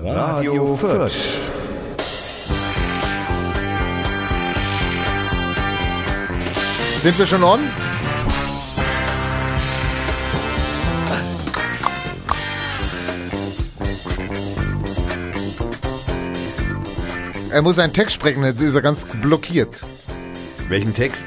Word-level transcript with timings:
Radio 0.00 0.76
Fürth. 0.76 1.12
Sind 6.98 7.18
wir 7.18 7.26
schon 7.26 7.44
on? 7.44 7.60
Er 17.50 17.62
muss 17.62 17.78
einen 17.78 17.92
Text 17.92 18.14
sprechen, 18.16 18.42
jetzt 18.44 18.60
ist 18.60 18.74
er 18.74 18.82
ganz 18.82 19.04
blockiert. 19.22 19.80
Welchen 20.68 20.92
Text? 20.92 21.26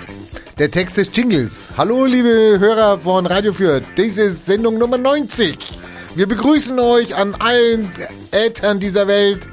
Der 0.57 0.69
Text 0.69 0.97
des 0.97 1.09
Jingles. 1.15 1.69
Hallo, 1.77 2.05
liebe 2.05 2.57
Hörer 2.59 2.99
von 2.99 3.25
Radio 3.27 3.53
Fürth. 3.53 3.83
Dies 3.95 4.17
ist 4.17 4.45
Sendung 4.45 4.77
Nummer 4.77 4.97
90. 4.97 5.76
Wir 6.17 6.27
begrüßen 6.27 6.79
euch 6.79 7.15
an 7.15 7.35
allen 7.37 7.91
Ätern 8.31 8.79
dieser 8.79 9.05
Welt. 9.07 9.47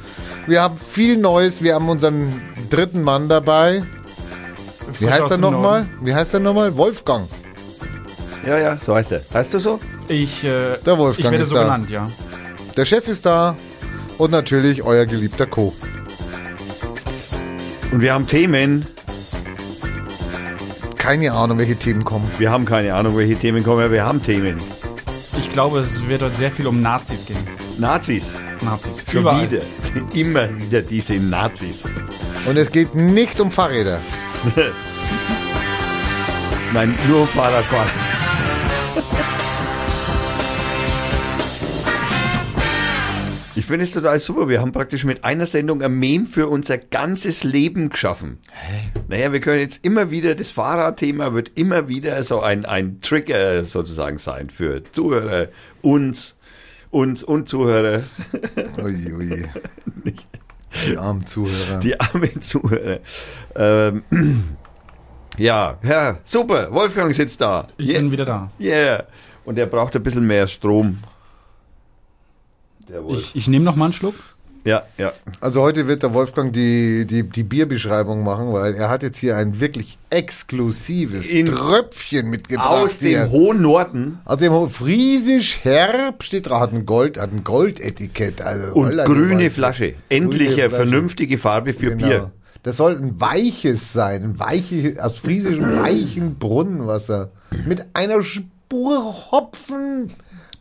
Wir 0.46 0.63
haben 0.63 0.79
viel 0.79 1.18
Neues. 1.18 1.63
Wir 1.63 1.75
haben 1.75 1.91
unseren 1.91 2.41
dritten 2.71 3.03
Mann 3.03 3.29
dabei. 3.29 3.82
Wie 4.99 5.07
heißt 5.11 5.31
er 5.31 5.36
nochmal? 5.36 5.86
Wie 6.00 6.14
heißt 6.14 6.32
er 6.32 6.41
nochmal? 6.41 6.75
Wolfgang. 6.79 7.29
Ja, 8.46 8.58
ja, 8.58 8.79
so 8.82 8.95
heißt 8.95 9.13
er. 9.13 9.21
Heißt 9.35 9.53
du 9.53 9.58
so? 9.58 9.79
Ich, 10.08 10.43
äh, 10.43 10.79
Der 10.86 10.96
Wolfgang 10.96 11.27
ich 11.27 11.31
werde 11.32 11.43
ist 11.43 11.49
so 11.50 11.55
da. 11.57 11.64
genannt, 11.64 11.91
ja. 11.91 12.07
Der 12.79 12.86
Chef 12.86 13.08
ist 13.08 13.27
da. 13.27 13.57
Und 14.17 14.31
natürlich 14.31 14.83
euer 14.83 15.05
geliebter 15.05 15.44
Co. 15.44 15.75
Und 17.93 18.00
wir 18.00 18.14
haben 18.14 18.27
Themen. 18.27 18.86
Keine 20.96 21.31
Ahnung, 21.35 21.58
welche 21.58 21.77
Themen 21.77 22.05
kommen. 22.05 22.31
Wir 22.39 22.50
haben 22.50 22.64
keine 22.64 22.94
Ahnung, 22.94 23.19
welche 23.19 23.36
Themen 23.36 23.63
kommen, 23.63 23.81
aber 23.83 23.93
wir 23.93 24.07
haben 24.07 24.22
Themen. 24.22 24.57
Ich 25.38 25.50
glaube, 25.52 25.80
es 25.80 26.06
wird 26.08 26.22
dort 26.22 26.36
sehr 26.36 26.52
viel 26.52 26.66
um 26.66 26.80
Nazis 26.82 27.24
gehen. 27.26 27.36
Nazis. 27.79 28.24
Nazis. 28.62 29.04
Schon 29.11 29.20
Überall. 29.22 29.50
wieder. 29.50 29.62
Immer 30.14 30.48
wieder 30.60 30.82
diese 30.82 31.14
Nazis. 31.14 31.84
Und 32.46 32.56
es 32.56 32.70
geht 32.70 32.94
nicht 32.94 33.41
um 33.41 33.50
Fahrräder. 33.50 33.98
Nein, 36.72 36.94
nur 37.08 37.22
um 37.22 37.28
Fahrradfahren. 37.28 37.91
Ich 43.64 43.68
finde 43.68 43.84
es 43.84 43.92
total 43.92 44.18
super. 44.18 44.50
Wir 44.50 44.60
haben 44.60 44.72
praktisch 44.72 45.04
mit 45.04 45.24
einer 45.24 45.46
Sendung 45.46 45.80
ein 45.80 45.94
Meme 45.98 46.26
für 46.26 46.48
unser 46.48 46.76
ganzes 46.76 47.44
Leben 47.44 47.88
geschaffen. 47.88 48.36
Naja, 49.08 49.32
wir 49.32 49.40
können 49.40 49.60
jetzt 49.60 49.82
immer 49.82 50.10
wieder, 50.10 50.34
das 50.34 50.50
Fahrradthema 50.50 51.32
wird 51.32 51.52
immer 51.54 51.88
wieder 51.88 52.22
so 52.24 52.40
ein, 52.42 52.66
ein 52.66 53.00
Trigger 53.00 53.64
sozusagen 53.64 54.18
sein 54.18 54.50
für 54.50 54.82
Zuhörer, 54.92 55.48
uns, 55.80 56.36
uns 56.90 57.24
und 57.24 57.48
Zuhörer, 57.48 58.02
Ui, 58.84 59.12
ui. 59.14 59.44
Die 60.86 60.98
armen 60.98 61.24
Zuhörer. 61.26 61.78
die 61.80 61.98
armen 61.98 62.42
Zuhörer. 62.42 62.98
Ähm, 63.56 64.02
ja, 65.38 65.78
ja, 65.82 66.18
super. 66.24 66.70
Wolfgang 66.70 67.14
sitzt 67.14 67.40
da. 67.40 67.68
Ich 67.78 67.88
Yeah. 67.88 68.00
bin 68.00 68.12
wieder 68.12 68.26
da. 68.26 68.50
Yeah. 68.60 69.04
Und 69.46 69.58
er 69.58 69.64
braucht 69.64 69.96
ein 69.96 70.02
bisschen 70.02 70.26
mehr 70.26 70.46
Strom. 70.48 70.98
Der 72.88 73.04
Wolf. 73.04 73.18
Ich, 73.20 73.36
ich 73.36 73.48
nehme 73.48 73.64
noch 73.64 73.77
mal 73.77 73.86
einen 73.86 73.94
Schluck. 73.94 74.14
ja, 74.64 74.82
ja. 74.98 75.12
Also 75.40 75.60
heute 75.62 75.88
wird 75.88 76.02
der 76.02 76.12
Wolfgang 76.14 76.52
die, 76.52 77.06
die, 77.06 77.22
die 77.22 77.42
Bierbeschreibung 77.42 78.22
machen, 78.24 78.52
weil 78.52 78.74
er 78.74 78.88
hat 78.91 79.02
jetzt 79.02 79.18
hier 79.18 79.36
ein 79.36 79.60
wirklich 79.60 79.98
exklusives 80.10 81.28
In- 81.30 81.46
Tröpfchen 81.46 82.28
mitgebracht. 82.30 82.68
Aus 82.84 82.98
hier. 83.00 83.24
dem 83.24 83.30
hohen 83.30 83.62
Norden 83.62 84.18
Aus 84.24 84.38
dem 84.38 84.52
Ho- 84.52 84.68
Friesisch 84.68 85.64
Herb 85.64 86.22
steht 86.22 86.48
drauf, 86.48 86.60
hat 86.60 86.72
ein 86.72 86.86
Gold, 86.86 87.18
hat 87.20 87.32
ein 87.32 87.44
Goldetikett. 87.44 88.41
Also 88.42 88.74
und 88.74 88.96
grüne. 89.04 89.50
Flasche. 89.50 89.94
Endlich 90.08 90.48
Grüne 90.50 90.62
eine 90.62 90.70
Flasche. 90.70 90.86
vernünftige 90.91 91.38
Farbe 91.38 91.72
für 91.72 91.91
Genau. 91.91 92.06
Bier. 92.06 92.32
Das 92.62 92.78
soll 92.78 92.96
ein 92.96 93.20
weiches 93.20 93.92
sein, 93.92 94.22
ein 94.22 94.38
weiches, 94.41 94.98
aus 94.98 95.19
friesischem 95.19 95.76
weichen 95.82 96.36
Brunnenwasser. 96.36 97.30
Mit 97.66 97.86
einer 97.92 98.22
Spur 98.22 99.30
Hopfen 99.30 100.10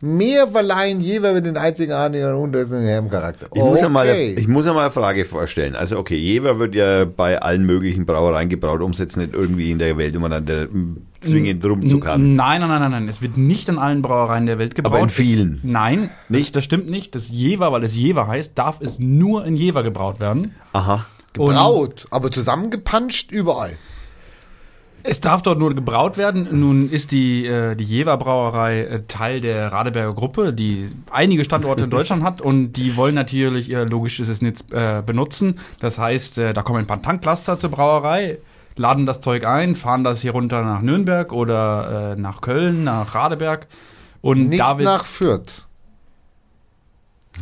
mehr 0.03 0.47
verleihen 0.47 0.99
jeweils 0.99 1.35
mit 1.35 1.45
den 1.45 1.55
einzigartigen 1.55 2.33
und 2.33 2.53
herben 2.53 3.09
Charakter. 3.09 3.47
Ich, 3.53 3.61
muss 3.61 3.79
ja 3.79 3.87
mal, 3.87 4.07
ich 4.09 4.47
muss 4.49 4.65
ja 4.65 4.73
mal 4.73 4.81
eine 4.81 4.91
Frage 4.91 5.23
vorstellen. 5.23 5.77
Also 5.77 5.97
okay, 5.97 6.17
Jever 6.17 6.59
wird 6.59 6.75
ja 6.75 7.05
bei 7.05 7.41
allen 7.41 7.65
möglichen 7.65 8.05
Brauereien 8.05 8.49
gebraut, 8.49 8.81
um 8.81 8.91
es 8.91 8.97
jetzt 8.97 9.15
nicht 9.15 9.33
irgendwie 9.33 9.71
in 9.71 9.79
der 9.79 9.97
Welt, 9.97 10.13
wo 10.13 10.19
man 10.19 10.31
dann 10.31 10.45
da 10.45 10.65
mm, 10.65 10.97
zwingend 11.21 11.63
rumzuckern. 11.65 12.35
Nein, 12.35 12.59
nein, 12.59 12.69
nein, 12.69 12.81
nein, 12.81 12.91
nein. 12.91 13.07
Es 13.07 13.21
wird 13.21 13.37
nicht 13.37 13.69
in 13.69 13.77
allen 13.77 14.01
Brauereien 14.01 14.45
der 14.45 14.59
Welt 14.59 14.75
gebraut. 14.75 14.93
Aber 14.93 15.03
in 15.03 15.09
vielen. 15.09 15.55
Es, 15.55 15.63
nein, 15.63 16.09
nicht. 16.27 16.53
Das 16.53 16.65
stimmt 16.65 16.89
nicht. 16.89 17.15
Das 17.15 17.29
Jever, 17.29 17.71
weil 17.71 17.83
es 17.85 17.95
Jever 17.95 18.27
heißt, 18.27 18.57
darf 18.57 18.81
es 18.81 18.99
nur 18.99 19.45
in 19.45 19.55
Jever 19.55 19.83
gebraut 19.83 20.19
werden. 20.19 20.53
Aha. 20.73 21.05
Gebraut, 21.31 22.07
aber 22.11 22.29
zusammengepanscht 22.29 23.31
überall. 23.31 23.77
Es 25.05 25.19
darf 25.19 25.41
dort 25.41 25.59
nur 25.59 25.75
gebraut 25.75 26.15
werden. 26.15 26.47
Nun 26.51 26.89
ist 26.89 27.11
die, 27.11 27.45
äh, 27.45 27.75
die 27.75 27.83
Jever 27.83 28.15
Brauerei 28.15 28.81
äh, 28.81 29.01
Teil 29.07 29.41
der 29.41 29.71
Radeberger 29.71 30.13
Gruppe, 30.13 30.53
die 30.53 30.89
einige 31.11 31.43
Standorte 31.43 31.83
in 31.83 31.89
Deutschland 31.91 32.23
hat 32.23 32.39
und 32.39 32.73
die 32.73 32.95
wollen 32.95 33.13
natürlich 33.13 33.69
ihr 33.69 33.85
logisches 33.85 34.41
Netz 34.41 34.65
äh, 34.71 35.01
benutzen. 35.05 35.59
Das 35.81 35.97
heißt, 35.99 36.37
äh, 36.37 36.53
da 36.53 36.61
kommen 36.61 36.79
ein 36.79 36.87
paar 36.87 37.01
Tanklaster 37.01 37.59
zur 37.59 37.71
Brauerei, 37.71 38.37
laden 38.77 39.05
das 39.05 39.19
Zeug 39.19 39.45
ein, 39.45 39.75
fahren 39.75 40.05
das 40.05 40.21
hier 40.21 40.31
runter 40.31 40.63
nach 40.63 40.81
Nürnberg 40.81 41.33
oder 41.33 42.13
äh, 42.13 42.19
nach 42.19 42.39
Köln, 42.39 42.85
nach 42.85 43.13
Radeberg. 43.13 43.67
Und 44.21 44.49
Nicht 44.49 44.61
da 44.61 44.77
wird 44.77 44.85
nach 44.85 45.05
Fürth. 45.05 45.65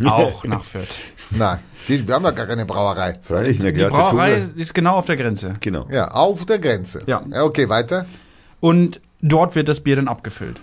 Auch 0.05 0.43
nach 0.45 0.63
Fürth. 0.63 0.87
Nein, 1.31 1.59
die- 1.87 2.07
wir 2.07 2.15
haben 2.15 2.23
ja 2.25 2.31
gar 2.31 2.45
keine 2.47 2.65
Brauerei. 2.65 3.19
Freilich, 3.21 3.59
eine 3.59 3.73
Die 3.73 3.83
Brauerei 3.83 4.33
Tunge. 4.41 4.49
ist 4.55 4.73
genau 4.73 4.95
auf 4.95 5.05
der 5.05 5.17
Grenze. 5.17 5.55
Genau. 5.59 5.87
Ja, 5.91 6.09
auf 6.11 6.45
der 6.45 6.59
Grenze. 6.59 7.03
Ja. 7.05 7.23
Okay, 7.43 7.69
weiter. 7.69 8.05
Und 8.59 8.99
dort 9.21 9.55
wird 9.55 9.67
das 9.67 9.79
Bier 9.81 9.95
dann 9.95 10.07
abgefüllt. 10.07 10.61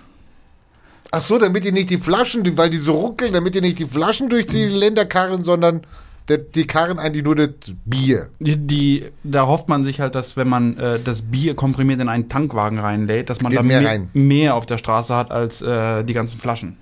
Ach 1.11 1.23
so, 1.23 1.39
damit 1.39 1.65
die 1.65 1.73
nicht 1.73 1.89
die 1.91 1.97
Flaschen, 1.99 2.57
weil 2.59 2.69
die 2.71 2.77
so 2.79 2.93
ruckeln, 2.93 3.33
damit 3.33 3.55
die 3.55 3.61
nicht 3.63 3.79
die 3.79 3.87
Flaschen 3.87 4.29
durch 4.29 4.47
die 4.47 4.67
Länder 4.67 5.07
karren, 5.07 5.43
sondern 5.43 5.83
der, 6.29 6.37
die 6.37 6.67
karren 6.67 6.99
eigentlich 6.99 7.25
nur 7.25 7.35
das 7.35 7.49
Bier. 7.87 8.29
Die, 8.39 8.59
die, 8.59 9.07
da 9.25 9.47
hofft 9.47 9.71
man 9.71 9.83
sich 9.85 10.01
halt, 10.01 10.15
dass 10.15 10.37
wenn 10.37 10.49
man 10.49 10.77
äh, 10.77 10.99
das 11.03 11.23
Bier 11.23 11.55
komprimiert 11.57 12.01
in 12.01 12.11
einen 12.11 12.29
Tankwagen 12.29 12.79
reinlädt, 12.79 13.31
dass 13.31 13.41
man 13.41 13.49
Geht 13.51 13.61
da 13.61 13.63
mehr 13.63 13.81
mehr, 13.81 14.01
mehr 14.13 14.55
auf 14.55 14.67
der 14.67 14.77
Straße 14.77 15.17
hat 15.17 15.31
als 15.31 15.63
äh, 15.63 16.05
die 16.05 16.13
ganzen 16.13 16.39
Flaschen. 16.39 16.77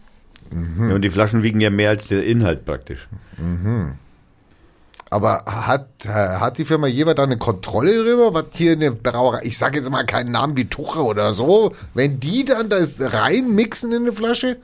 Ja, 0.53 0.95
und 0.95 1.03
die 1.03 1.11
Flaschen 1.11 1.43
wiegen 1.43 1.61
ja 1.61 1.71
mehr 1.71 1.91
als 1.91 2.09
der 2.09 2.25
Inhalt 2.25 2.65
praktisch. 2.65 3.09
Aber 5.09 5.45
hat, 5.47 5.89
hat 6.07 6.59
die 6.59 6.65
Firma 6.65 6.89
Jever 6.89 7.15
da 7.15 7.23
eine 7.23 7.39
Kontrolle 7.39 8.03
drüber, 8.03 8.35
was 8.35 8.47
hier 8.55 8.73
in 8.73 8.81
der 8.81 8.91
Brauerei, 8.91 9.41
ich 9.45 9.57
sage 9.57 9.79
jetzt 9.79 9.91
mal 9.91 10.05
keinen 10.05 10.33
Namen 10.33 10.57
wie 10.57 10.65
Tuche 10.65 11.05
oder 11.05 11.33
so, 11.33 11.73
wenn 11.95 12.19
die 12.19 12.45
dann 12.45 12.69
das 12.69 12.97
reinmixen 12.99 13.93
in 13.93 14.03
eine 14.03 14.13
Flasche, 14.13 14.57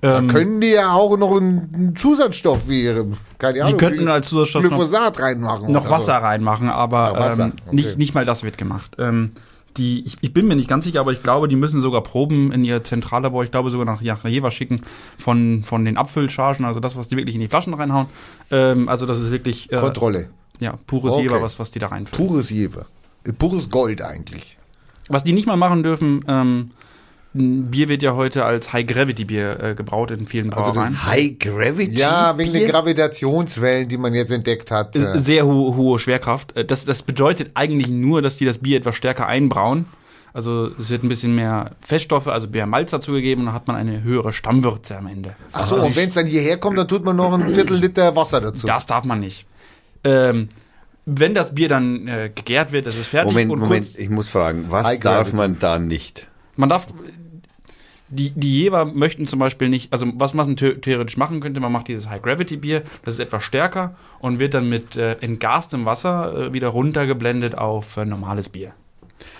Ähm, 0.00 0.10
dann 0.12 0.26
können 0.28 0.60
die 0.60 0.70
ja 0.70 0.92
auch 0.92 1.16
noch 1.18 1.36
einen, 1.36 1.94
Zusatzstoff 1.96 2.68
wie, 2.68 2.84
ihre- 2.84 3.06
keine 3.38 3.64
Ahnung, 3.64 3.76
könnten 3.78 4.06
wie 4.06 4.10
als 4.10 4.28
Zusatzstoff 4.28 4.62
noch- 4.62 4.70
Glyphosat 4.70 5.20
reinmachen. 5.20 5.70
noch 5.72 5.90
Wasser 5.90 6.14
reinmachen, 6.14 6.70
aber 6.70 7.14
Ah, 7.16 7.18
Wasser, 7.18 7.44
ähm, 7.46 7.52
okay. 7.66 7.74
nicht, 7.76 7.98
nicht 7.98 8.14
mal 8.14 8.24
das 8.24 8.42
wird 8.44 8.56
gemacht. 8.56 8.92
Ähm, 8.98 9.32
die, 9.76 10.04
ich, 10.04 10.16
ich 10.20 10.32
bin 10.32 10.46
mir 10.46 10.56
nicht 10.56 10.68
ganz 10.68 10.84
sicher, 10.84 11.00
aber 11.00 11.12
ich 11.12 11.22
glaube, 11.22 11.48
die 11.48 11.56
müssen 11.56 11.80
sogar 11.80 12.02
Proben 12.02 12.52
in 12.52 12.64
ihr 12.64 12.84
Zentrallabor, 12.84 13.44
ich 13.44 13.50
glaube 13.50 13.70
sogar 13.70 13.86
nach, 13.86 14.00
Jever 14.00 14.50
schicken 14.50 14.82
von, 15.18 15.64
von 15.64 15.84
den 15.84 15.96
Abfüllchargen, 15.96 16.64
also 16.64 16.80
das, 16.80 16.96
was 16.96 17.08
die 17.08 17.16
wirklich 17.16 17.34
in 17.34 17.40
die 17.40 17.48
Flaschen 17.48 17.74
reinhauen. 17.74 18.06
Ähm, 18.50 18.88
also 18.88 19.06
das 19.06 19.18
ist 19.18 19.30
wirklich 19.30 19.72
äh, 19.72 19.78
Kontrolle. 19.78 20.30
ja, 20.58 20.78
pures 20.86 21.14
Okay. 21.14 21.22
Jever, 21.22 21.42
was, 21.42 21.58
was 21.58 21.70
die 21.70 21.78
da 21.78 21.88
reinfüllen. 21.88 22.28
Pures 22.28 22.50
Jever. 22.50 22.86
Äh, 23.24 23.32
Pures 23.32 23.70
Gold 23.70 24.02
eigentlich. 24.02 24.58
Was 25.08 25.24
die 25.24 25.32
nicht 25.32 25.46
mal 25.46 25.56
machen 25.56 25.82
dürfen, 25.82 26.24
ähm, 26.28 26.70
Bier 27.34 27.88
wird 27.88 28.02
ja 28.02 28.14
heute 28.14 28.44
als 28.44 28.72
High 28.74 28.86
Gravity 28.86 29.24
Bier 29.24 29.58
äh, 29.58 29.74
gebraut 29.74 30.10
in 30.10 30.26
vielen 30.26 30.50
Also 30.52 30.64
das 30.64 30.72
Brauereien. 30.74 31.06
High 31.06 31.38
Gravity? 31.38 31.98
Ja, 31.98 32.36
wegen 32.36 32.52
den? 32.52 32.68
Gravitationswellen, 32.68 33.88
die 33.88 33.96
man 33.96 34.12
jetzt 34.12 34.30
entdeckt 34.30 34.70
hat. 34.70 34.94
Äh, 34.96 35.14
äh. 35.14 35.18
Sehr 35.18 35.46
hohe, 35.46 35.74
hohe 35.74 35.98
Schwerkraft. 35.98 36.54
Äh, 36.56 36.64
Das, 36.66 36.84
das 36.84 37.02
bedeutet 37.02 37.52
eigentlich 37.54 37.88
nur, 37.88 38.20
dass 38.20 38.36
die 38.36 38.44
das 38.44 38.58
Bier 38.58 38.76
etwas 38.76 38.96
stärker 38.96 39.26
einbrauen. 39.26 39.86
Also 40.34 40.70
es 40.78 40.90
wird 40.90 41.04
ein 41.04 41.08
bisschen 41.08 41.34
mehr 41.34 41.72
Feststoffe, 41.80 42.26
also 42.26 42.48
mehr 42.48 42.66
Malz 42.66 42.90
dazugegeben 42.90 43.42
und 43.42 43.46
dann 43.46 43.54
hat 43.54 43.66
man 43.66 43.76
eine 43.76 44.02
höhere 44.02 44.32
Stammwürze 44.32 44.96
am 44.96 45.06
Ende. 45.06 45.34
Ach 45.52 45.64
so, 45.64 45.76
und 45.76 45.94
wenn 45.94 46.08
es 46.08 46.14
dann 46.14 46.26
hierher 46.26 46.56
kommt, 46.56 46.78
dann 46.78 46.88
tut 46.88 47.04
man 47.04 47.16
noch 47.16 47.32
ein 47.32 47.50
Viertel 47.50 47.76
Liter 47.76 48.16
Wasser 48.16 48.40
dazu. 48.40 48.66
Das 48.66 48.86
darf 48.86 49.04
man 49.04 49.20
nicht. 49.20 49.46
Ähm, 50.04 50.48
wenn 51.04 51.34
das 51.34 51.54
Bier 51.54 51.68
dann 51.68 52.08
äh, 52.08 52.30
gegärt 52.34 52.72
wird, 52.72 52.86
das 52.86 52.96
ist 52.96 53.08
fertig 53.08 53.32
Moment, 53.32 53.50
und 53.50 53.58
Moment, 53.58 53.84
kurz, 53.84 53.96
ich 53.96 54.08
muss 54.08 54.28
fragen, 54.28 54.66
was 54.68 54.98
darf 55.00 55.32
man 55.32 55.58
da 55.58 55.78
nicht? 55.78 56.28
man 56.56 56.68
darf 56.68 56.86
die, 58.12 58.30
die 58.30 58.62
Jever 58.62 58.84
möchten 58.84 59.26
zum 59.26 59.38
Beispiel 59.38 59.68
nicht, 59.68 59.92
also 59.92 60.06
was 60.14 60.34
man 60.34 60.56
the 60.56 60.74
theoretisch 60.74 61.16
machen 61.16 61.40
könnte, 61.40 61.60
man 61.60 61.72
macht 61.72 61.88
dieses 61.88 62.08
High 62.08 62.20
Gravity 62.20 62.56
Bier, 62.56 62.82
das 63.04 63.14
ist 63.14 63.20
etwas 63.20 63.42
stärker 63.42 63.96
und 64.20 64.38
wird 64.38 64.54
dann 64.54 64.68
mit 64.68 64.96
äh, 64.96 65.16
entgastem 65.20 65.86
Wasser 65.86 66.48
äh, 66.48 66.52
wieder 66.52 66.68
runtergeblendet 66.68 67.56
auf 67.56 67.96
äh, 67.96 68.04
normales 68.04 68.48
Bier. 68.48 68.74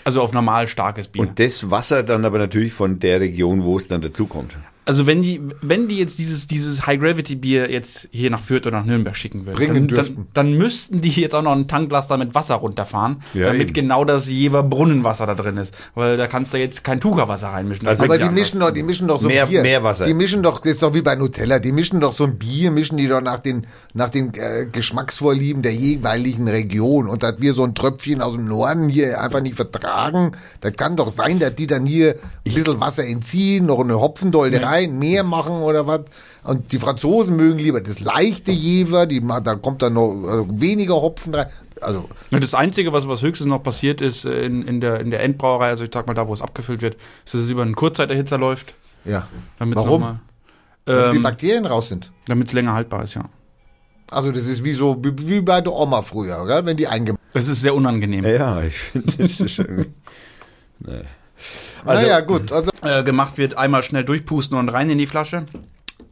Also 0.05 0.21
auf 0.21 0.33
normal 0.33 0.67
starkes 0.67 1.07
Bier. 1.07 1.21
Und 1.21 1.39
das 1.39 1.69
Wasser 1.69 2.03
dann 2.03 2.25
aber 2.25 2.39
natürlich 2.39 2.73
von 2.73 2.99
der 2.99 3.19
Region, 3.19 3.63
wo 3.63 3.77
es 3.77 3.87
dann 3.87 4.01
dazukommt. 4.01 4.57
Also 4.85 5.05
wenn 5.07 5.21
die, 5.21 5.41
wenn 5.61 5.87
die 5.87 5.97
jetzt 5.97 6.19
dieses, 6.19 6.45
dieses 6.45 6.85
High 6.85 6.99
Gravity 6.99 7.35
Bier 7.37 7.71
jetzt 7.71 8.09
hier 8.11 8.29
nach 8.29 8.41
Fürth 8.41 8.67
oder 8.67 8.79
nach 8.79 8.85
Nürnberg 8.85 9.15
schicken 9.15 9.45
würden, 9.45 9.55
Bringen 9.55 9.73
dann, 9.75 9.87
dürften. 9.87 10.15
dann, 10.33 10.47
dann 10.49 10.57
müssten 10.57 10.99
die 10.99 11.09
jetzt 11.09 11.33
auch 11.33 11.41
noch 11.41 11.53
ein 11.53 11.69
Tanklaster 11.69 12.17
mit 12.17 12.35
Wasser 12.35 12.55
runterfahren, 12.55 13.21
Ja, 13.33 13.45
damit 13.45 13.61
eben. 13.69 13.73
genau 13.73 14.03
das 14.03 14.27
Jever 14.27 14.61
Brunnenwasser 14.61 15.25
da 15.25 15.35
drin 15.35 15.55
ist. 15.55 15.73
Weil 15.95 16.17
da 16.17 16.27
kannst 16.27 16.53
du 16.53 16.57
jetzt 16.57 16.83
kein 16.83 16.99
Tucherwasser 16.99 17.47
reinmischen. 17.49 17.87
Also 17.87 18.03
Aber 18.03 18.17
die 18.17 18.25
ja 18.25 18.31
mischen 18.31 18.59
doch, 18.59 18.71
die 18.71 18.83
mischen 18.83 19.07
doch 19.07 19.21
so 19.21 19.27
Mehr- 19.27 19.45
Bier. 19.45 19.61
mehr 19.61 19.83
Wasser. 19.83 20.05
Die 20.05 20.13
mischen 20.13 20.43
doch, 20.43 20.59
das 20.59 20.73
ist 20.73 20.83
doch 20.83 20.93
wie 20.93 21.01
bei 21.01 21.15
Nutella, 21.15 21.59
die 21.59 21.71
mischen 21.71 22.01
doch 22.01 22.11
so 22.11 22.25
ein 22.25 22.37
Bier, 22.37 22.69
mischen 22.69 22.97
die 22.97 23.07
doch 23.07 23.21
nach 23.21 23.39
den, 23.39 23.65
nach 23.93 24.09
den 24.09 24.33
äh, 24.33 24.65
Geschmacksvorlieben 24.69 25.61
der 25.63 25.73
jeweiligen 25.73 26.49
Region. 26.49 27.07
Und 27.07 27.23
dass 27.23 27.39
wir 27.39 27.53
so 27.53 27.63
ein 27.63 27.73
Tröpfchen 27.73 28.21
aus 28.21 28.33
dem 28.33 28.49
Norden 28.49 28.89
hier 28.89 29.21
einfach 29.21 29.39
nicht 29.39 29.55
vertragen, 29.55 30.33
das 30.59 30.73
kann 30.73 30.97
doch 30.97 31.07
sein, 31.07 31.39
dass 31.39 31.55
die 31.55 31.67
dann 31.67 31.85
hier 31.85 32.15
ein 32.45 32.53
bisschen 32.53 32.81
Wasser 32.81 33.05
entziehen, 33.05 33.65
noch 33.65 33.79
eine 33.79 33.99
Hopfendolde 34.01 34.61
rein, 34.61 34.72
mehr 34.87 35.23
machen 35.23 35.61
oder 35.61 35.87
was. 35.87 36.01
Und 36.43 36.71
die 36.71 36.79
Franzosen 36.79 37.35
mögen 37.37 37.57
lieber 37.59 37.79
das 37.81 37.99
leichte 37.99 38.51
Jever, 38.51 39.05
die, 39.05 39.21
ma- 39.21 39.39
da 39.39 39.55
kommt 39.55 39.81
dann 39.81 39.93
noch 39.93 40.11
äh, 40.11 40.59
weniger 40.61 40.95
Hopfen 40.95 41.33
rein. 41.35 41.47
Also, 41.81 42.09
Das 42.31 42.53
Einzige, 42.53 42.91
was, 42.93 43.07
was 43.07 43.21
höchstens 43.21 43.47
noch 43.47 43.61
passiert 43.63 44.01
ist 44.01 44.25
äh, 44.25 44.45
in, 44.45 44.67
in, 44.67 44.81
der, 44.81 44.99
in 44.99 45.09
der 45.11 45.21
Endbrauerei, 45.21 45.69
also 45.69 45.83
ich 45.83 45.89
sag 45.93 46.07
mal 46.07 46.13
da, 46.13 46.27
wo 46.27 46.33
es 46.33 46.41
abgefüllt 46.41 46.81
wird, 46.81 46.95
ist, 47.25 47.33
dass 47.33 47.41
es 47.41 47.49
über 47.49 47.61
einen 47.61 47.75
Kurzzeiterhitzer 47.75 48.37
läuft. 48.37 48.73
ja. 49.05 49.27
Damit 49.59 49.77
Warum? 49.77 50.01
Noch 50.01 50.15
Wenn 50.85 51.11
die 51.11 51.17
ähm, 51.17 51.23
Bakterien 51.23 51.65
raus 51.65 51.87
sind. 51.89 52.11
damit 52.27 52.47
es 52.47 52.53
länger 52.53 52.73
haltbar 52.73 53.03
ist, 53.03 53.13
ja. 53.15 53.25
Also 54.11 54.31
das 54.31 54.45
ist 54.45 54.63
wie 54.63 54.73
so, 54.73 54.97
wie, 55.03 55.13
wie 55.29 55.41
bei 55.41 55.61
der 55.61 55.73
Oma 55.73 56.01
früher, 56.01 56.45
gell? 56.45 56.65
wenn 56.65 56.77
die 56.77 56.87
eingemacht 56.87 57.21
Das 57.33 57.47
ist 57.47 57.61
sehr 57.61 57.73
unangenehm. 57.73 58.25
Ja, 58.25 58.61
ich 58.61 58.77
finde, 58.77 59.15
das 59.17 59.39
ist 59.39 59.57
irgendwie. 59.59 59.91
Nee. 60.85 61.01
Also, 61.85 62.01
naja, 62.01 62.19
gut. 62.21 62.51
Also 62.51 62.71
Äh, 62.81 63.03
gemacht 63.03 63.37
wird, 63.37 63.57
einmal 63.57 63.83
schnell 63.83 64.03
durchpusten 64.03 64.57
und 64.57 64.69
rein 64.69 64.89
in 64.89 64.97
die 64.97 65.07
Flasche. 65.07 65.45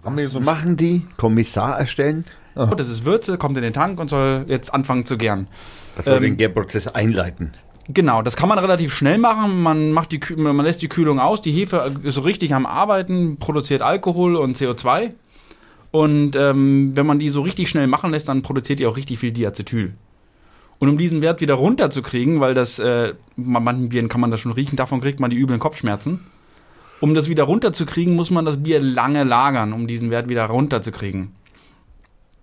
haben 0.04 0.18
wir 0.18 0.28
so 0.30 0.40
machen 0.40 0.78
die 0.78 1.06
Kommissar 1.18 1.78
erstellen? 1.80 2.26
Das 2.56 2.90
ist 2.90 3.06
Würze, 3.06 3.38
kommt 3.38 3.56
in 3.58 3.64
den 3.64 3.74
Tank 3.74 4.00
und 4.00 4.10
soll 4.10 4.46
jetzt 4.48 4.74
anfangen 4.74 5.06
zu 5.06 5.18
gären. 5.18 5.48
Also 5.96 6.16
Ähm, 6.16 6.24
den 6.24 6.38
Gärprozess 6.38 6.88
einleiten. 6.88 7.52
Genau, 7.88 8.22
das 8.22 8.36
kann 8.38 8.48
man 8.50 8.60
relativ 8.60 8.94
schnell 8.94 9.18
machen. 9.18 9.62
Man 9.62 9.92
macht 9.92 10.12
die, 10.12 10.20
man 10.36 10.58
lässt 10.66 10.82
die 10.82 10.88
Kühlung 10.90 11.20
aus. 11.20 11.42
Die 11.42 11.52
Hefe 11.52 11.94
ist 12.04 12.16
so 12.16 12.22
richtig 12.22 12.54
am 12.54 12.66
Arbeiten, 12.66 13.38
produziert 13.38 13.82
Alkohol 13.82 14.36
und 14.36 14.58
CO2. 14.58 15.12
Und 15.92 16.36
ähm, 16.38 16.92
wenn 16.96 17.06
man 17.06 17.20
die 17.20 17.30
so 17.30 17.42
richtig 17.42 17.70
schnell 17.70 17.88
machen 17.88 18.12
lässt, 18.12 18.28
dann 18.30 18.42
produziert 18.44 18.80
die 18.80 18.86
auch 18.86 18.96
richtig 18.98 19.20
viel 19.20 19.32
Diacetyl. 19.32 19.94
Und 20.82 20.90
um 20.90 20.98
diesen 20.98 21.22
Wert 21.22 21.42
wieder 21.42 21.54
runterzukriegen, 21.54 22.40
weil 22.40 22.56
das, 22.56 22.80
äh, 22.80 23.14
bei 23.38 23.60
manchen 23.60 23.90
Bieren 23.90 24.10
kann 24.10 24.20
man 24.20 24.32
das 24.32 24.40
schon 24.40 24.52
riechen, 24.52 24.78
davon 24.78 25.00
kriegt 25.00 25.20
man 25.20 25.30
die 25.30 25.38
üblen 25.38 25.60
Kopfschmerzen. 25.60 26.22
Um 27.00 27.14
das 27.14 27.30
wieder 27.30 27.44
runterzukriegen, 27.44 28.16
muss 28.16 28.32
man 28.32 28.46
das 28.46 28.64
Bier 28.64 28.82
lange 28.82 29.24
lagern, 29.24 29.74
um 29.74 29.86
diesen 29.86 30.10
Wert 30.10 30.28
wieder 30.28 30.46
runterzukriegen. 30.46 31.36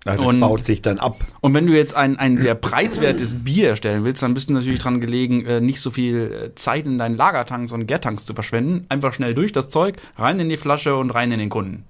Das 0.05 0.20
und- 0.20 0.38
baut 0.38 0.64
sich 0.64 0.82
dann 0.82 1.00
ab. 1.00 1.17
Und 1.40 1.52
wenn 1.52 1.67
du 1.67 1.75
jetzt 1.75 1.96
ein, 1.96 2.17
ein 2.17 2.37
sehr 2.37 2.55
preiswertes 2.55 3.43
Bier 3.43 3.70
erstellen 3.70 4.05
willst, 4.05 4.23
dann 4.23 4.35
bist 4.35 4.50
du 4.50 4.52
natürlich 4.52 4.79
dran 4.79 5.00
gelegen, 5.00 5.44
äh, 5.44 5.61
nicht 5.61 5.81
so 5.81 5.90
viel 5.90 6.31
äh, 6.31 6.55
Zeit 6.55 6.87
in 6.87 6.96
deinen 6.96 7.17
Lagertanks 7.17 7.73
und 7.73 7.88
Gärtanks 7.88 8.25
zu 8.25 8.35
verschwenden. 8.35 8.87
Einfach 8.88 9.12
schnell 9.14 9.35
durch 9.35 9.50
das 9.50 9.69
Zeug, 9.69 9.96
rein 10.17 10.38
in 10.38 10.49
die 10.49 10.56
Flasche 10.56 10.94
und 10.94 11.11
rein 11.11 11.32
in 11.32 11.40
den 11.40 11.50
Kunden. 11.50 11.87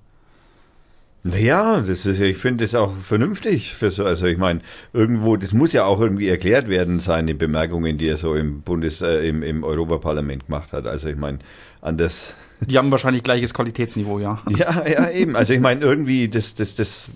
Naja, 1.25 1.81
das 1.81 2.07
ist, 2.07 2.21
ich 2.21 2.39
finde 2.39 2.65
das 2.65 2.75
auch 2.75 2.95
vernünftig 2.95 3.75
für 3.75 3.91
so, 3.91 4.05
also 4.05 4.27
ich 4.27 4.39
meine, 4.39 4.61
irgendwo, 4.93 5.37
das 5.37 5.53
muss 5.53 5.73
ja 5.73 5.85
auch 5.85 6.01
irgendwie 6.01 6.29
erklärt 6.29 6.69
werden, 6.69 7.01
seine 7.01 7.35
Bemerkungen, 7.35 7.99
die 7.99 8.09
er 8.09 8.17
so 8.17 8.35
im 8.35 8.63
Bundes, 8.63 9.03
äh, 9.03 9.29
im, 9.29 9.43
im 9.43 9.65
Europaparlament 9.65 10.47
gemacht 10.47 10.73
hat. 10.73 10.87
Also 10.87 11.09
ich 11.09 11.17
meine, 11.17 11.41
anders, 11.81 12.37
Die 12.61 12.77
haben 12.77 12.91
wahrscheinlich 12.91 13.23
gleiches 13.23 13.55
Qualitätsniveau, 13.55 14.19
ja. 14.19 14.41
ja, 14.49 14.87
ja, 14.87 15.11
eben. 15.11 15.37
Also 15.37 15.53
ich 15.55 15.61
meine, 15.61 15.81
irgendwie, 15.81 16.29
das, 16.29 16.55
das, 16.55 16.75
das, 16.75 17.09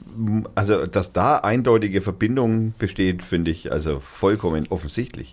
also, 0.54 0.86
dass 0.86 1.12
da 1.12 1.38
eindeutige 1.38 2.00
Verbindung 2.00 2.74
besteht, 2.78 3.22
finde 3.24 3.50
ich 3.50 3.72
also 3.72 3.98
vollkommen 3.98 4.66
offensichtlich. 4.68 5.32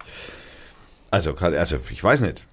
Also, 1.12 1.36
also 1.36 1.78
ich 1.92 2.04
weiß 2.04 2.22
nicht. 2.22 2.44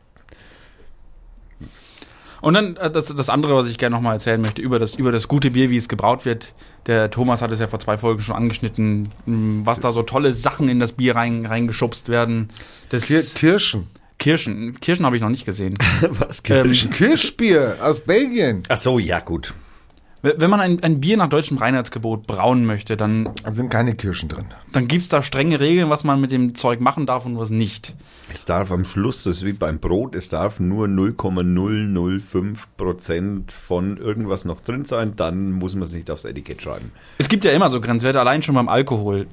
Und 2.46 2.54
dann 2.54 2.76
äh, 2.76 2.88
das, 2.93 3.06
das 3.06 3.28
andere, 3.28 3.56
was 3.56 3.66
ich 3.66 3.76
gerne 3.76 3.96
nochmal 3.96 4.12
erzählen 4.12 4.40
möchte, 4.40 4.62
über 4.62 4.78
das, 4.78 4.94
über 4.94 5.10
das 5.10 5.26
gute 5.26 5.50
Bier, 5.50 5.69
wie 5.69 5.78
es 5.78 5.88
gebraut 5.88 6.25
wird. 6.25 6.52
Der 6.87 7.10
Thomas 7.10 7.43
hat 7.43 7.50
es 7.50 7.58
ja 7.58 7.66
vor 7.66 7.81
zwei 7.81 7.98
Folgen 7.98 8.22
schon 8.22 8.37
angeschnitten, 8.37 9.08
mh, 9.26 9.66
was 9.66 9.81
da 9.81 9.90
so 9.90 10.04
tolle 10.04 10.32
Sachen 10.32 10.69
in 10.69 10.78
das 10.78 10.93
Bier 10.93 11.16
rein, 11.16 11.44
reingeschubst 11.44 12.08
werden. 12.08 12.50
Das 12.90 13.06
Kir 13.06 13.25
Kirschen. 13.25 13.88
Kirschen. 14.20 14.78
Kirschen 14.78 15.04
habe 15.04 15.16
ich 15.16 15.22
noch 15.22 15.28
nicht 15.28 15.44
gesehen. 15.44 15.76
Was 16.08 16.40
Ähm, 16.48 16.72
Kirschbier 16.72 17.78
aus 17.82 17.98
Belgien. 17.98 18.62
Ach 18.69 18.78
so, 18.78 19.00
ja 19.00 19.19
gut. 19.19 19.52
Wenn 20.22 20.50
man 20.50 20.60
ein, 20.60 20.82
ein 20.82 20.98
Bier 21.00 21.16
nach 21.18 21.28
deutschem 21.28 21.58
Reinheitsgebot 21.58 22.26
brauen 22.26 22.64
möchte, 22.64 22.96
dann 22.96 23.30
Da 23.44 23.50
sind 23.50 23.70
keine 23.70 23.94
Kirschen 23.94 24.28
drin. 24.28 24.46
dann 24.72 24.88
gibt's 24.88 25.08
da 25.08 25.22
strenge 25.22 25.60
Regeln, 25.60 25.90
was 25.90 26.04
man 26.04 26.20
mit 26.20 26.32
dem 26.32 26.54
Zeug 26.54 26.80
machen 26.80 27.06
darf 27.06 27.26
und 27.26 27.38
was 27.38 27.50
nicht. 27.50 27.94
Es 28.32 28.44
darf 28.44 28.72
am 28.72 28.84
Schluss, 28.84 29.22
das 29.22 29.36
ist 29.38 29.44
wie 29.44 29.52
beim 29.52 29.78
Brot, 29.78 30.14
es 30.14 30.28
darf 30.28 30.58
nur 30.58 30.88
0,005 30.88 32.76
Prozent 32.76 33.52
von 33.52 33.98
irgendwas 33.98 34.44
noch 34.44 34.60
drin 34.62 34.84
sein, 34.84 35.14
dann 35.16 35.52
muss 35.52 35.74
man 35.74 35.84
es 35.84 35.92
nicht 35.92 36.10
aufs 36.10 36.24
Etikett 36.24 36.62
schreiben. 36.62 36.92
Es 37.19 37.28
gibt 37.28 37.44
ja 37.44 37.52
immer 37.52 37.70
so 37.70 37.80
Grenzwerte, 37.80 38.19
allein 38.19 38.42
schon 38.42 38.54
beim 38.54 38.69
Alkohol. 38.69 39.26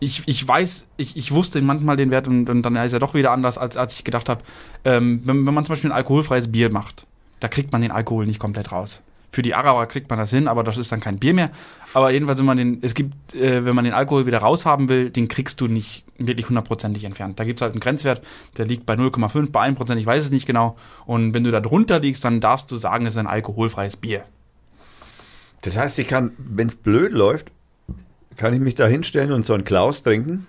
Ich, 0.00 0.24
ich 0.26 0.46
weiß, 0.46 0.86
ich, 0.96 1.16
ich 1.16 1.32
wusste 1.32 1.62
manchmal 1.62 1.96
den 1.96 2.10
Wert 2.10 2.26
und, 2.28 2.50
und 2.50 2.62
dann 2.62 2.76
ist 2.76 2.92
er 2.92 2.98
doch 2.98 3.14
wieder 3.14 3.30
anders, 3.30 3.56
als, 3.56 3.76
als 3.76 3.94
ich 3.94 4.04
gedacht 4.04 4.28
habe. 4.28 4.42
Ähm, 4.84 5.22
wenn, 5.24 5.46
wenn 5.46 5.54
man 5.54 5.64
zum 5.64 5.72
Beispiel 5.74 5.90
ein 5.90 5.96
alkoholfreies 5.96 6.50
Bier 6.50 6.70
macht, 6.70 7.06
da 7.40 7.48
kriegt 7.48 7.72
man 7.72 7.82
den 7.82 7.92
Alkohol 7.92 8.26
nicht 8.26 8.40
komplett 8.40 8.72
raus. 8.72 9.00
Für 9.32 9.40
die 9.42 9.54
Araber 9.54 9.86
kriegt 9.86 10.10
man 10.10 10.18
das 10.18 10.30
hin, 10.30 10.46
aber 10.46 10.62
das 10.62 10.76
ist 10.76 10.92
dann 10.92 11.00
kein 11.00 11.18
Bier 11.18 11.32
mehr. 11.32 11.50
Aber 11.94 12.10
jedenfalls, 12.10 12.38
wenn 12.38 12.46
man 12.46 12.58
den, 12.58 12.78
es 12.82 12.92
gibt, 12.94 13.34
äh, 13.34 13.64
wenn 13.64 13.74
man 13.74 13.84
den 13.84 13.94
Alkohol 13.94 14.26
wieder 14.26 14.38
raushaben 14.38 14.90
will, 14.90 15.08
den 15.08 15.26
kriegst 15.26 15.60
du 15.62 15.68
nicht 15.68 16.04
wirklich 16.18 16.48
hundertprozentig 16.48 17.04
entfernt. 17.04 17.40
Da 17.40 17.44
gibt's 17.44 17.62
halt 17.62 17.72
einen 17.72 17.80
Grenzwert, 17.80 18.22
der 18.58 18.66
liegt 18.66 18.84
bei 18.84 18.94
0,5, 18.94 19.50
bei 19.50 19.66
1%, 19.66 19.96
ich 19.96 20.06
weiß 20.06 20.24
es 20.24 20.30
nicht 20.30 20.46
genau. 20.46 20.76
Und 21.06 21.32
wenn 21.32 21.44
du 21.44 21.50
da 21.50 21.60
drunter 21.60 21.98
liegst, 21.98 22.24
dann 22.24 22.40
darfst 22.40 22.70
du 22.70 22.76
sagen, 22.76 23.06
es 23.06 23.14
ist 23.14 23.18
ein 23.18 23.26
alkoholfreies 23.26 23.96
Bier. 23.96 24.24
Das 25.62 25.78
heißt, 25.78 25.98
ich 25.98 26.08
kann, 26.08 26.32
wenn 26.36 26.68
es 26.68 26.74
blöd 26.74 27.12
läuft, 27.12 27.50
kann 28.36 28.52
ich 28.52 28.60
mich 28.60 28.74
da 28.74 28.86
hinstellen 28.86 29.32
und 29.32 29.46
so 29.46 29.54
einen 29.54 29.64
Klaus 29.64 30.02
trinken 30.02 30.46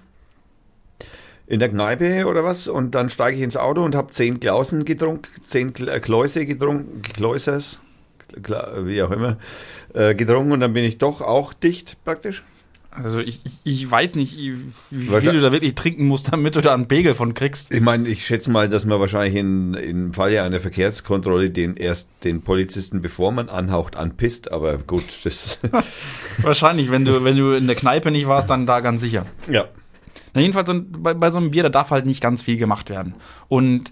in 1.47 1.59
der 1.59 1.69
Kneipe 1.69 2.25
oder 2.25 2.43
was 2.43 2.67
und 2.67 2.95
dann 2.95 3.09
steige 3.09 3.37
ich 3.37 3.43
ins 3.43 3.57
Auto 3.57 3.83
und 3.83 3.95
habe 3.95 4.11
zehn 4.11 4.39
Klausen 4.39 4.85
getrunken, 4.85 5.29
zehn 5.43 5.73
Kl- 5.73 5.89
äh, 5.89 5.99
Kläuse 5.99 6.45
getrunken, 6.45 7.01
Kläusers, 7.01 7.79
Kla- 8.41 8.85
wie 8.85 9.01
auch 9.01 9.11
immer, 9.11 9.37
äh, 9.93 10.15
getrunken 10.15 10.51
und 10.51 10.59
dann 10.59 10.73
bin 10.73 10.83
ich 10.83 10.97
doch 10.97 11.21
auch 11.21 11.53
dicht 11.53 11.97
praktisch. 12.03 12.43
Also 12.95 13.19
ich, 13.19 13.41
ich, 13.63 13.89
weiß 13.89 14.15
nicht, 14.15 14.37
wie 14.37 14.55
viel 14.91 15.31
du 15.31 15.41
da 15.41 15.51
wirklich 15.51 15.73
trinken 15.73 16.05
musst, 16.05 16.31
damit 16.31 16.55
du 16.55 16.61
da 16.61 16.75
einen 16.75 16.87
Pegel 16.87 17.15
von 17.15 17.33
kriegst. 17.33 17.73
Ich 17.73 17.81
meine, 17.81 18.07
ich 18.07 18.23
schätze 18.23 18.51
mal, 18.51 18.69
dass 18.69 18.85
man 18.85 18.99
wahrscheinlich 18.99 19.35
in, 19.35 19.73
im 19.73 20.13
Falle 20.13 20.43
einer 20.43 20.59
Verkehrskontrolle 20.59 21.49
den 21.49 21.75
erst 21.75 22.09
den 22.23 22.43
Polizisten, 22.43 23.01
bevor 23.01 23.31
man 23.31 23.49
anhaucht, 23.49 23.95
anpisst. 23.95 24.51
Aber 24.51 24.77
gut, 24.77 25.05
das 25.23 25.59
Wahrscheinlich, 26.43 26.91
wenn 26.91 27.03
du, 27.03 27.23
wenn 27.23 27.35
du 27.35 27.53
in 27.53 27.65
der 27.65 27.75
Kneipe 27.75 28.11
nicht 28.11 28.27
warst, 28.27 28.49
dann 28.49 28.67
da 28.67 28.79
ganz 28.79 29.01
sicher. 29.01 29.25
ja. 29.49 29.65
Na 30.35 30.41
jedenfalls 30.41 30.69
bei, 30.97 31.13
bei 31.13 31.29
so 31.29 31.37
einem 31.37 31.51
Bier, 31.51 31.61
da 31.63 31.69
darf 31.69 31.91
halt 31.91 32.07
nicht 32.07 32.19
ganz 32.21 32.41
viel 32.41 32.57
gemacht 32.57 32.89
werden. 32.89 33.13
Und 33.49 33.91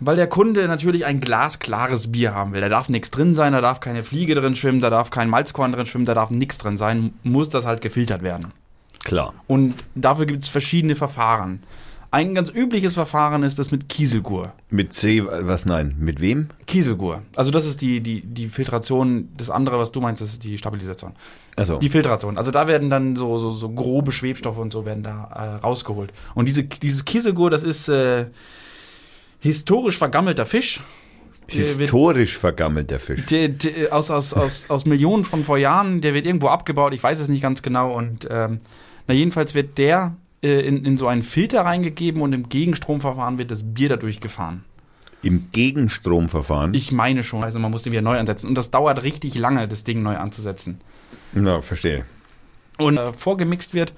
weil 0.00 0.16
der 0.16 0.26
Kunde 0.26 0.66
natürlich 0.68 1.04
ein 1.04 1.20
glasklares 1.20 2.12
Bier 2.12 2.34
haben 2.34 2.52
will, 2.52 2.60
da 2.60 2.68
darf 2.68 2.88
nichts 2.88 3.10
drin 3.10 3.34
sein, 3.34 3.52
da 3.52 3.60
darf 3.60 3.80
keine 3.80 4.02
Fliege 4.02 4.34
drin 4.34 4.56
schwimmen, 4.56 4.80
da 4.80 4.90
darf 4.90 5.10
kein 5.10 5.28
Malzkorn 5.28 5.72
drin 5.72 5.86
schwimmen, 5.86 6.06
da 6.06 6.14
darf 6.14 6.30
nichts 6.30 6.58
drin 6.58 6.78
sein, 6.78 7.14
muss 7.22 7.50
das 7.50 7.66
halt 7.66 7.80
gefiltert 7.80 8.22
werden. 8.22 8.52
Klar. 9.04 9.34
Und 9.46 9.74
dafür 9.94 10.26
gibt 10.26 10.42
es 10.42 10.48
verschiedene 10.48 10.96
Verfahren. 10.96 11.62
Ein 12.10 12.34
ganz 12.34 12.50
übliches 12.50 12.94
Verfahren 12.94 13.42
ist 13.42 13.58
das 13.58 13.70
mit 13.70 13.88
Kieselgur. 13.88 14.52
Mit 14.70 14.94
C, 14.94 15.24
was 15.24 15.66
nein? 15.66 15.96
Mit 15.98 16.20
wem? 16.20 16.48
Kieselgur. 16.66 17.22
Also 17.34 17.50
das 17.50 17.66
ist 17.66 17.82
die, 17.82 18.00
die, 18.00 18.22
die 18.22 18.48
Filtration. 18.48 19.28
Das 19.36 19.50
andere, 19.50 19.78
was 19.78 19.92
du 19.92 20.00
meinst, 20.00 20.22
das 20.22 20.30
ist 20.30 20.44
die 20.44 20.56
Stabilisation. 20.56 21.12
Also 21.56 21.78
Die 21.78 21.90
Filtration. 21.90 22.38
Also 22.38 22.52
da 22.52 22.68
werden 22.68 22.90
dann 22.90 23.16
so, 23.16 23.38
so, 23.38 23.52
so 23.52 23.68
grobe 23.70 24.12
Schwebstoffe 24.12 24.58
und 24.58 24.72
so 24.72 24.86
werden 24.86 25.02
da 25.02 25.56
äh, 25.60 25.60
rausgeholt. 25.62 26.12
Und 26.34 26.46
diese, 26.46 26.64
dieses 26.64 27.04
Kieselgur, 27.04 27.50
das 27.50 27.62
ist 27.62 27.88
äh, 27.88 28.26
historisch 29.40 29.98
vergammelter 29.98 30.46
Fisch. 30.46 30.80
Wird, 31.48 31.78
historisch 31.78 32.36
vergammelter 32.36 32.98
Fisch. 32.98 33.24
der, 33.26 33.48
der, 33.48 33.94
aus, 33.94 34.10
aus, 34.10 34.34
aus, 34.34 34.68
aus 34.68 34.84
Millionen 34.84 35.24
von 35.24 35.44
vor 35.44 35.58
Jahren, 35.58 36.00
der 36.00 36.12
wird 36.12 36.26
irgendwo 36.26 36.48
abgebaut, 36.48 36.92
ich 36.92 37.02
weiß 37.02 37.20
es 37.20 37.28
nicht 37.28 37.42
ganz 37.42 37.62
genau. 37.62 37.94
Und 37.96 38.26
ähm, 38.28 38.60
na 39.06 39.14
jedenfalls 39.14 39.54
wird 39.54 39.78
der 39.78 40.16
äh, 40.42 40.60
in, 40.60 40.84
in 40.84 40.96
so 40.96 41.06
einen 41.06 41.22
Filter 41.22 41.62
reingegeben 41.62 42.20
und 42.20 42.32
im 42.32 42.48
Gegenstromverfahren 42.48 43.38
wird 43.38 43.50
das 43.50 43.62
Bier 43.62 43.90
dadurch 43.90 44.20
gefahren. 44.20 44.64
Im 45.22 45.50
Gegenstromverfahren. 45.52 46.74
Ich 46.74 46.92
meine 46.92 47.24
schon. 47.24 47.42
Also 47.42 47.58
man 47.58 47.70
muss 47.70 47.82
den 47.82 47.92
wieder 47.92 48.02
neu 48.02 48.18
ansetzen. 48.18 48.48
Und 48.48 48.54
das 48.54 48.70
dauert 48.70 49.02
richtig 49.02 49.34
lange, 49.34 49.66
das 49.66 49.82
Ding 49.82 50.02
neu 50.02 50.16
anzusetzen. 50.16 50.80
Na, 51.32 51.62
verstehe. 51.62 52.04
Und 52.78 52.98
äh, 52.98 53.12
vorgemixt 53.12 53.74
wird. 53.74 53.92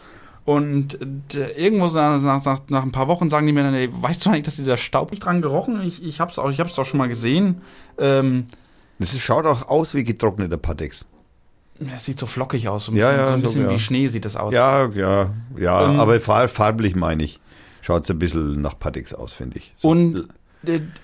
Und 0.49 0.97
äh, 1.35 1.51
irgendwo 1.59 1.89
so 1.89 1.99
nach, 1.99 2.23
nach, 2.23 2.59
nach 2.69 2.83
ein 2.83 2.91
paar 2.91 3.07
Wochen 3.07 3.29
sagen 3.29 3.47
die 3.47 3.53
mir 3.53 3.65
dann, 3.65 3.75
ey, 3.75 3.91
weißt 3.93 4.25
du 4.25 4.31
eigentlich, 4.31 4.45
dass 4.45 4.57
dieser 4.57 4.79
Staub 4.79 5.11
nicht 5.11 5.21
dran 5.23 5.43
gerochen? 5.43 5.83
Ich, 5.83 6.03
ich 6.03 6.21
hab's 6.21 6.39
auch, 6.39 6.49
ich 6.49 6.59
hab's 6.59 6.75
doch 6.75 6.87
schon 6.87 6.97
mal 6.97 7.09
gesehen. 7.09 7.61
Ähm, 7.99 8.47
Das 8.99 9.19
schaut 9.21 9.45
auch 9.45 9.69
aus 9.69 9.93
wie 9.95 10.05
getrockneter 10.05 10.57
Patex. 10.57 11.05
Das 11.79 12.07
sieht 12.07 12.19
so 12.19 12.25
flockig 12.25 12.67
aus. 12.67 12.87
So 12.87 12.93
ein 12.93 12.97
Ja, 12.97 13.09
bisschen, 13.11 13.19
ja, 13.21 13.29
so 13.29 13.35
ein 13.35 13.41
so, 13.41 13.43
bisschen 13.47 13.63
ja. 13.65 13.71
wie 13.71 13.79
Schnee 13.79 14.09
sieht 14.09 14.25
das 14.25 14.37
aus. 14.37 14.55
Ja, 14.55 14.87
ja, 14.89 15.31
ja, 15.59 15.91
Ähm, 15.91 16.01
aber 16.01 16.19
farb, 16.19 16.49
farblich 16.51 16.97
meine 16.97 17.23
ich. 17.25 17.41
Schaut 17.83 18.09
ein 18.09 18.19
bisschen 18.19 18.63
nach 18.63 18.79
Patex 18.79 19.13
aus, 19.13 19.35
finde 19.35 19.59
ich. 19.59 19.75
So. 19.77 19.89
Und 19.89 20.29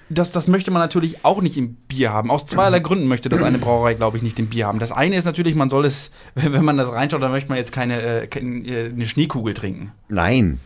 das, 0.08 0.32
das 0.32 0.48
möchte 0.48 0.70
man 0.70 0.82
natürlich 0.82 1.24
auch 1.24 1.40
nicht 1.40 1.56
im 1.56 1.74
Bier 1.74 2.12
haben. 2.12 2.30
Aus 2.30 2.46
zweierlei 2.46 2.78
Gründen 2.80 3.06
möchte 3.06 3.28
das 3.28 3.42
eine 3.42 3.58
Brauerei, 3.58 3.94
glaube 3.94 4.16
ich, 4.16 4.22
nicht 4.22 4.38
im 4.38 4.48
Bier 4.48 4.66
haben. 4.66 4.78
Das 4.78 4.92
eine 4.92 5.16
ist 5.16 5.24
natürlich, 5.24 5.54
man 5.54 5.70
soll 5.70 5.84
es, 5.84 6.10
wenn 6.34 6.64
man 6.64 6.76
das 6.76 6.92
reinschaut, 6.92 7.22
dann 7.22 7.30
möchte 7.30 7.48
man 7.50 7.58
jetzt 7.58 7.72
keine, 7.72 8.02
äh, 8.02 8.26
keine 8.26 8.66
äh, 8.66 8.90
eine 8.90 9.06
Schneekugel 9.06 9.54
trinken. 9.54 9.92
Nein. 10.08 10.60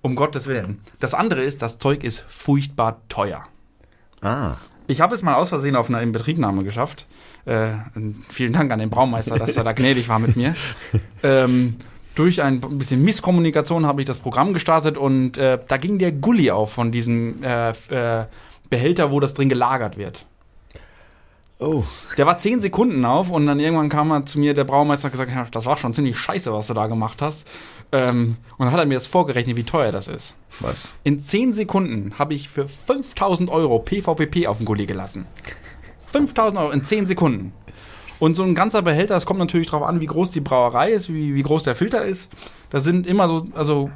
Um 0.00 0.16
Gottes 0.16 0.48
Willen. 0.48 0.80
Das 0.98 1.14
andere 1.14 1.42
ist, 1.42 1.62
das 1.62 1.78
Zeug 1.78 2.02
ist 2.02 2.24
furchtbar 2.26 3.02
teuer. 3.08 3.44
Ah. 4.20 4.56
Ich 4.88 5.00
habe 5.00 5.14
es 5.14 5.22
mal 5.22 5.34
aus 5.34 5.50
Versehen 5.50 5.76
auf 5.76 5.88
einer 5.88 6.02
Inbetriebnahme 6.02 6.64
geschafft. 6.64 7.06
Äh, 7.44 7.70
vielen 8.28 8.52
Dank 8.52 8.72
an 8.72 8.80
den 8.80 8.90
Braumeister, 8.90 9.38
dass 9.38 9.56
er 9.56 9.62
da 9.62 9.72
gnädig 9.74 10.08
war 10.08 10.18
mit 10.18 10.34
mir. 10.34 10.56
Ähm, 11.22 11.76
durch 12.14 12.42
ein 12.42 12.60
bisschen 12.60 13.02
Misskommunikation 13.02 13.86
habe 13.86 14.02
ich 14.02 14.06
das 14.06 14.18
Programm 14.18 14.52
gestartet 14.52 14.96
und 14.96 15.38
äh, 15.38 15.58
da 15.66 15.76
ging 15.76 15.98
der 15.98 16.12
Gully 16.12 16.50
auf 16.50 16.72
von 16.72 16.92
diesem 16.92 17.42
äh, 17.42 17.70
äh, 17.70 18.26
Behälter, 18.68 19.10
wo 19.10 19.20
das 19.20 19.34
drin 19.34 19.48
gelagert 19.48 19.96
wird. 19.96 20.26
Oh. 21.58 21.84
Der 22.16 22.26
war 22.26 22.38
zehn 22.38 22.60
Sekunden 22.60 23.04
auf 23.04 23.30
und 23.30 23.46
dann 23.46 23.60
irgendwann 23.60 23.88
kam 23.88 24.10
er 24.10 24.26
zu 24.26 24.40
mir, 24.40 24.52
der 24.52 24.64
Braumeister, 24.64 25.04
hat 25.04 25.12
gesagt, 25.12 25.30
ja, 25.30 25.46
das 25.50 25.64
war 25.64 25.76
schon 25.76 25.94
ziemlich 25.94 26.18
scheiße, 26.18 26.52
was 26.52 26.66
du 26.66 26.74
da 26.74 26.88
gemacht 26.88 27.22
hast. 27.22 27.46
Ähm, 27.92 28.36
und 28.58 28.66
dann 28.66 28.72
hat 28.72 28.80
er 28.80 28.86
mir 28.86 28.94
das 28.94 29.06
vorgerechnet, 29.06 29.56
wie 29.56 29.64
teuer 29.64 29.92
das 29.92 30.08
ist. 30.08 30.34
Was? 30.60 30.92
In 31.04 31.20
10 31.20 31.52
Sekunden 31.52 32.18
habe 32.18 32.34
ich 32.34 32.48
für 32.48 32.66
5000 32.66 33.48
Euro 33.50 33.78
PVPP 33.78 34.48
auf 34.48 34.56
den 34.56 34.66
Gully 34.66 34.86
gelassen. 34.86 35.26
5000 36.12 36.58
Euro 36.58 36.70
in 36.72 36.84
10 36.84 37.06
Sekunden. 37.06 37.52
Und 38.22 38.36
so 38.36 38.44
ein 38.44 38.54
ganzer 38.54 38.82
Behälter, 38.82 39.16
es 39.16 39.26
kommt 39.26 39.40
natürlich 39.40 39.68
darauf 39.68 39.84
an, 39.84 40.00
wie 40.00 40.06
groß 40.06 40.30
die 40.30 40.40
Brauerei 40.40 40.92
ist, 40.92 41.12
wie, 41.12 41.34
wie 41.34 41.42
groß 41.42 41.64
der 41.64 41.74
Filter 41.74 42.04
ist. 42.04 42.30
Da 42.70 42.78
sind 42.78 43.04
immer 43.04 43.26
so, 43.26 43.48
also 43.52 43.90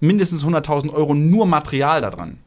mindestens 0.00 0.44
100.000 0.44 0.92
Euro 0.92 1.14
nur 1.14 1.46
Material 1.46 2.00
da 2.00 2.10
dran. 2.10 2.38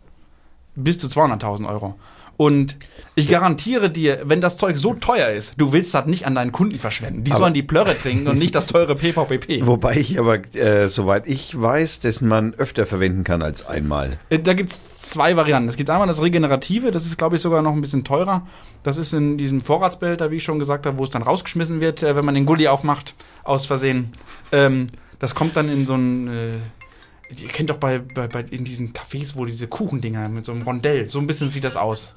Bis 0.75 0.99
zu 0.99 1.07
200.000 1.07 1.65
Euro. 1.69 1.95
Und 2.37 2.77
ich 3.15 3.27
garantiere 3.29 3.89
dir, 3.89 4.21
wenn 4.25 4.41
das 4.41 4.57
Zeug 4.57 4.77
so 4.77 4.93
teuer 4.93 5.29
ist, 5.29 5.55
du 5.57 5.73
willst 5.73 5.95
das 5.95 6.05
nicht 6.05 6.27
an 6.27 6.35
deinen 6.35 6.51
Kunden 6.51 6.77
verschwenden. 6.77 7.23
Die 7.23 7.31
Aber- 7.31 7.39
sollen 7.39 7.55
die 7.55 7.63
Plörre 7.63 7.97
trinken 7.97 8.27
und 8.27 8.37
nicht 8.37 8.53
das 8.53 8.67
teure 8.67 8.95
PVPP. 8.95 9.61
Wobei 9.65 9.95
ich 9.97 10.19
aber, 10.19 10.35
äh, 10.55 10.87
soweit 10.87 11.25
ich 11.27 11.59
weiß, 11.59 11.99
dass 12.01 12.21
man 12.21 12.53
öfter 12.53 12.85
verwenden 12.85 13.23
kann 13.23 13.41
als 13.41 13.65
einmal. 13.65 14.19
Äh, 14.29 14.37
Da 14.37 14.53
gibt's 14.53 14.93
zwei 15.09 15.35
Varianten. 15.35 15.67
Es 15.67 15.77
gibt 15.77 15.89
einmal 15.89 16.05
das 16.07 16.21
Regenerative, 16.21 16.91
das 16.91 17.07
ist, 17.07 17.17
glaube 17.17 17.37
ich, 17.37 17.41
sogar 17.41 17.63
noch 17.63 17.73
ein 17.73 17.81
bisschen 17.81 18.03
teurer. 18.03 18.45
Das 18.83 18.97
ist 18.97 19.13
in 19.13 19.39
diesem 19.39 19.61
Vorratsbehälter, 19.61 20.29
wie 20.29 20.35
ich 20.35 20.43
schon 20.43 20.59
gesagt 20.59 20.85
habe, 20.85 20.99
wo 20.99 21.03
es 21.05 21.09
dann 21.09 21.23
rausgeschmissen 21.23 21.81
wird, 21.81 22.03
äh, 22.03 22.15
wenn 22.15 22.23
man 22.23 22.35
den 22.35 22.45
Gully 22.45 22.67
aufmacht, 22.67 23.15
aus 23.43 23.65
Versehen. 23.65 24.13
Ähm, 24.51 24.89
das 25.17 25.33
kommt 25.33 25.57
dann 25.57 25.69
in 25.69 25.87
so 25.87 25.95
ein. 25.95 26.27
Äh, 26.27 27.33
ihr 27.41 27.47
kennt 27.49 27.71
doch 27.71 27.77
bei, 27.77 27.97
bei, 27.99 28.27
bei 28.27 28.41
in 28.51 28.63
diesen 28.63 28.93
Cafés, 28.93 29.35
wo 29.35 29.45
diese 29.45 29.67
Kuchendinger 29.67 30.29
mit 30.29 30.45
so 30.45 30.51
einem 30.51 30.61
Rondell, 30.61 31.07
so 31.07 31.17
ein 31.19 31.25
bisschen 31.27 31.49
sieht 31.49 31.63
das 31.63 31.75
aus. 31.75 32.15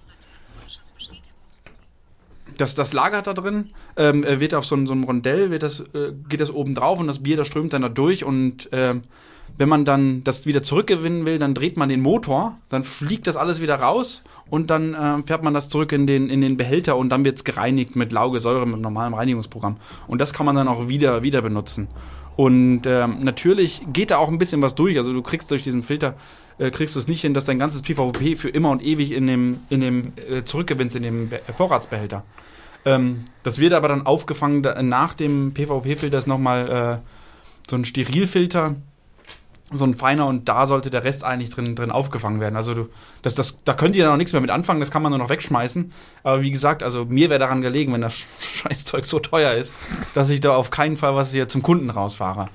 Das, 2.60 2.74
das 2.74 2.92
lagert 2.92 3.26
da 3.26 3.32
drin, 3.34 3.70
ähm, 3.96 4.24
äh, 4.24 4.40
wird 4.40 4.54
auf 4.54 4.64
so, 4.66 4.74
ein- 4.76 4.86
so 4.86 4.92
einem 4.92 5.04
Rondell, 5.04 5.50
wird 5.50 5.62
das, 5.62 5.80
äh, 5.80 6.12
geht 6.28 6.40
das 6.40 6.52
oben 6.52 6.74
drauf 6.74 6.98
und 7.00 7.06
das 7.06 7.20
Bier, 7.22 7.36
das 7.36 7.46
strömt 7.46 7.72
dann 7.72 7.82
da 7.82 7.88
durch 7.88 8.24
und 8.24 8.68
ähm, 8.72 9.02
wenn 9.58 9.68
man 9.68 9.84
dann 9.84 10.22
das 10.24 10.46
wieder 10.46 10.62
zurückgewinnen 10.62 11.24
will, 11.26 11.38
dann 11.38 11.54
dreht 11.54 11.76
man 11.76 11.88
den 11.88 12.00
Motor, 12.00 12.56
dann 12.68 12.84
fliegt 12.84 13.26
das 13.26 13.36
alles 13.36 13.60
wieder 13.60 13.76
raus 13.76 14.22
und 14.48 14.70
dann 14.70 14.94
äh, 14.94 15.22
fährt 15.26 15.42
man 15.42 15.54
das 15.54 15.68
zurück 15.68 15.92
in 15.92 16.06
den, 16.06 16.30
in 16.30 16.40
den 16.40 16.56
Behälter 16.56 16.96
und 16.96 17.08
dann 17.10 17.24
wird's 17.24 17.44
gereinigt 17.44 17.96
mit 17.96 18.12
Laugesäure, 18.12 18.66
mit 18.66 18.80
normalem 18.80 19.12
Reinigungsprogramm. 19.14 19.76
Und 20.06 20.20
das 20.20 20.32
kann 20.32 20.46
man 20.46 20.54
dann 20.56 20.68
auch 20.68 20.88
wieder, 20.88 21.22
wieder 21.22 21.42
benutzen. 21.42 21.88
Und 22.36 22.82
ähm, 22.86 23.18
natürlich 23.22 23.82
geht 23.92 24.10
da 24.12 24.16
auch 24.18 24.28
ein 24.28 24.38
bisschen 24.38 24.62
was 24.62 24.74
durch. 24.74 24.96
Also 24.96 25.12
du 25.12 25.20
kriegst 25.20 25.50
durch 25.50 25.62
diesen 25.62 25.82
Filter, 25.82 26.14
äh, 26.58 26.70
kriegst 26.70 26.94
du 26.94 26.98
es 27.00 27.06
nicht 27.08 27.20
hin, 27.20 27.34
dass 27.34 27.44
dein 27.44 27.58
ganzes 27.58 27.82
PVP 27.82 28.36
für 28.36 28.48
immer 28.48 28.70
und 28.70 28.82
ewig 28.82 29.12
in 29.12 29.26
dem, 29.26 29.58
in 29.68 29.80
dem 29.80 30.12
äh, 30.16 30.44
zurückgewinnst, 30.44 30.96
in 30.96 31.02
dem 31.02 31.28
Be 31.28 31.40
Vorratsbehälter. 31.56 32.22
Ähm, 32.84 33.24
das 33.42 33.58
wird 33.58 33.72
aber 33.72 33.88
dann 33.88 34.06
aufgefangen, 34.06 34.62
da, 34.62 34.82
nach 34.82 35.14
dem 35.14 35.52
PVP-Filter 35.54 36.18
ist 36.18 36.26
nochmal 36.26 37.00
äh, 37.02 37.68
so 37.68 37.76
ein 37.76 37.84
Sterilfilter, 37.84 38.76
so 39.72 39.84
ein 39.84 39.94
feiner 39.94 40.26
und 40.26 40.48
da 40.48 40.66
sollte 40.66 40.90
der 40.90 41.04
Rest 41.04 41.22
eigentlich 41.22 41.50
drin, 41.50 41.76
drin 41.76 41.90
aufgefangen 41.90 42.40
werden. 42.40 42.56
Also 42.56 42.74
du, 42.74 42.88
das, 43.22 43.34
das, 43.34 43.62
da 43.64 43.74
könnt 43.74 43.94
ihr 43.94 44.02
dann 44.02 44.12
noch 44.12 44.18
nichts 44.18 44.32
mehr 44.32 44.40
mit 44.40 44.50
anfangen, 44.50 44.80
das 44.80 44.90
kann 44.90 45.02
man 45.02 45.10
nur 45.10 45.18
noch 45.18 45.28
wegschmeißen. 45.28 45.92
Aber 46.24 46.42
wie 46.42 46.50
gesagt, 46.50 46.82
also 46.82 47.04
mir 47.04 47.30
wäre 47.30 47.38
daran 47.38 47.60
gelegen, 47.60 47.92
wenn 47.92 48.00
das 48.00 48.14
Scheißzeug 48.40 49.06
so 49.06 49.20
teuer 49.20 49.52
ist, 49.52 49.72
dass 50.14 50.30
ich 50.30 50.40
da 50.40 50.54
auf 50.56 50.70
keinen 50.70 50.96
Fall 50.96 51.14
was 51.14 51.30
hier 51.30 51.48
zum 51.48 51.62
Kunden 51.62 51.90
rausfahre. 51.90 52.48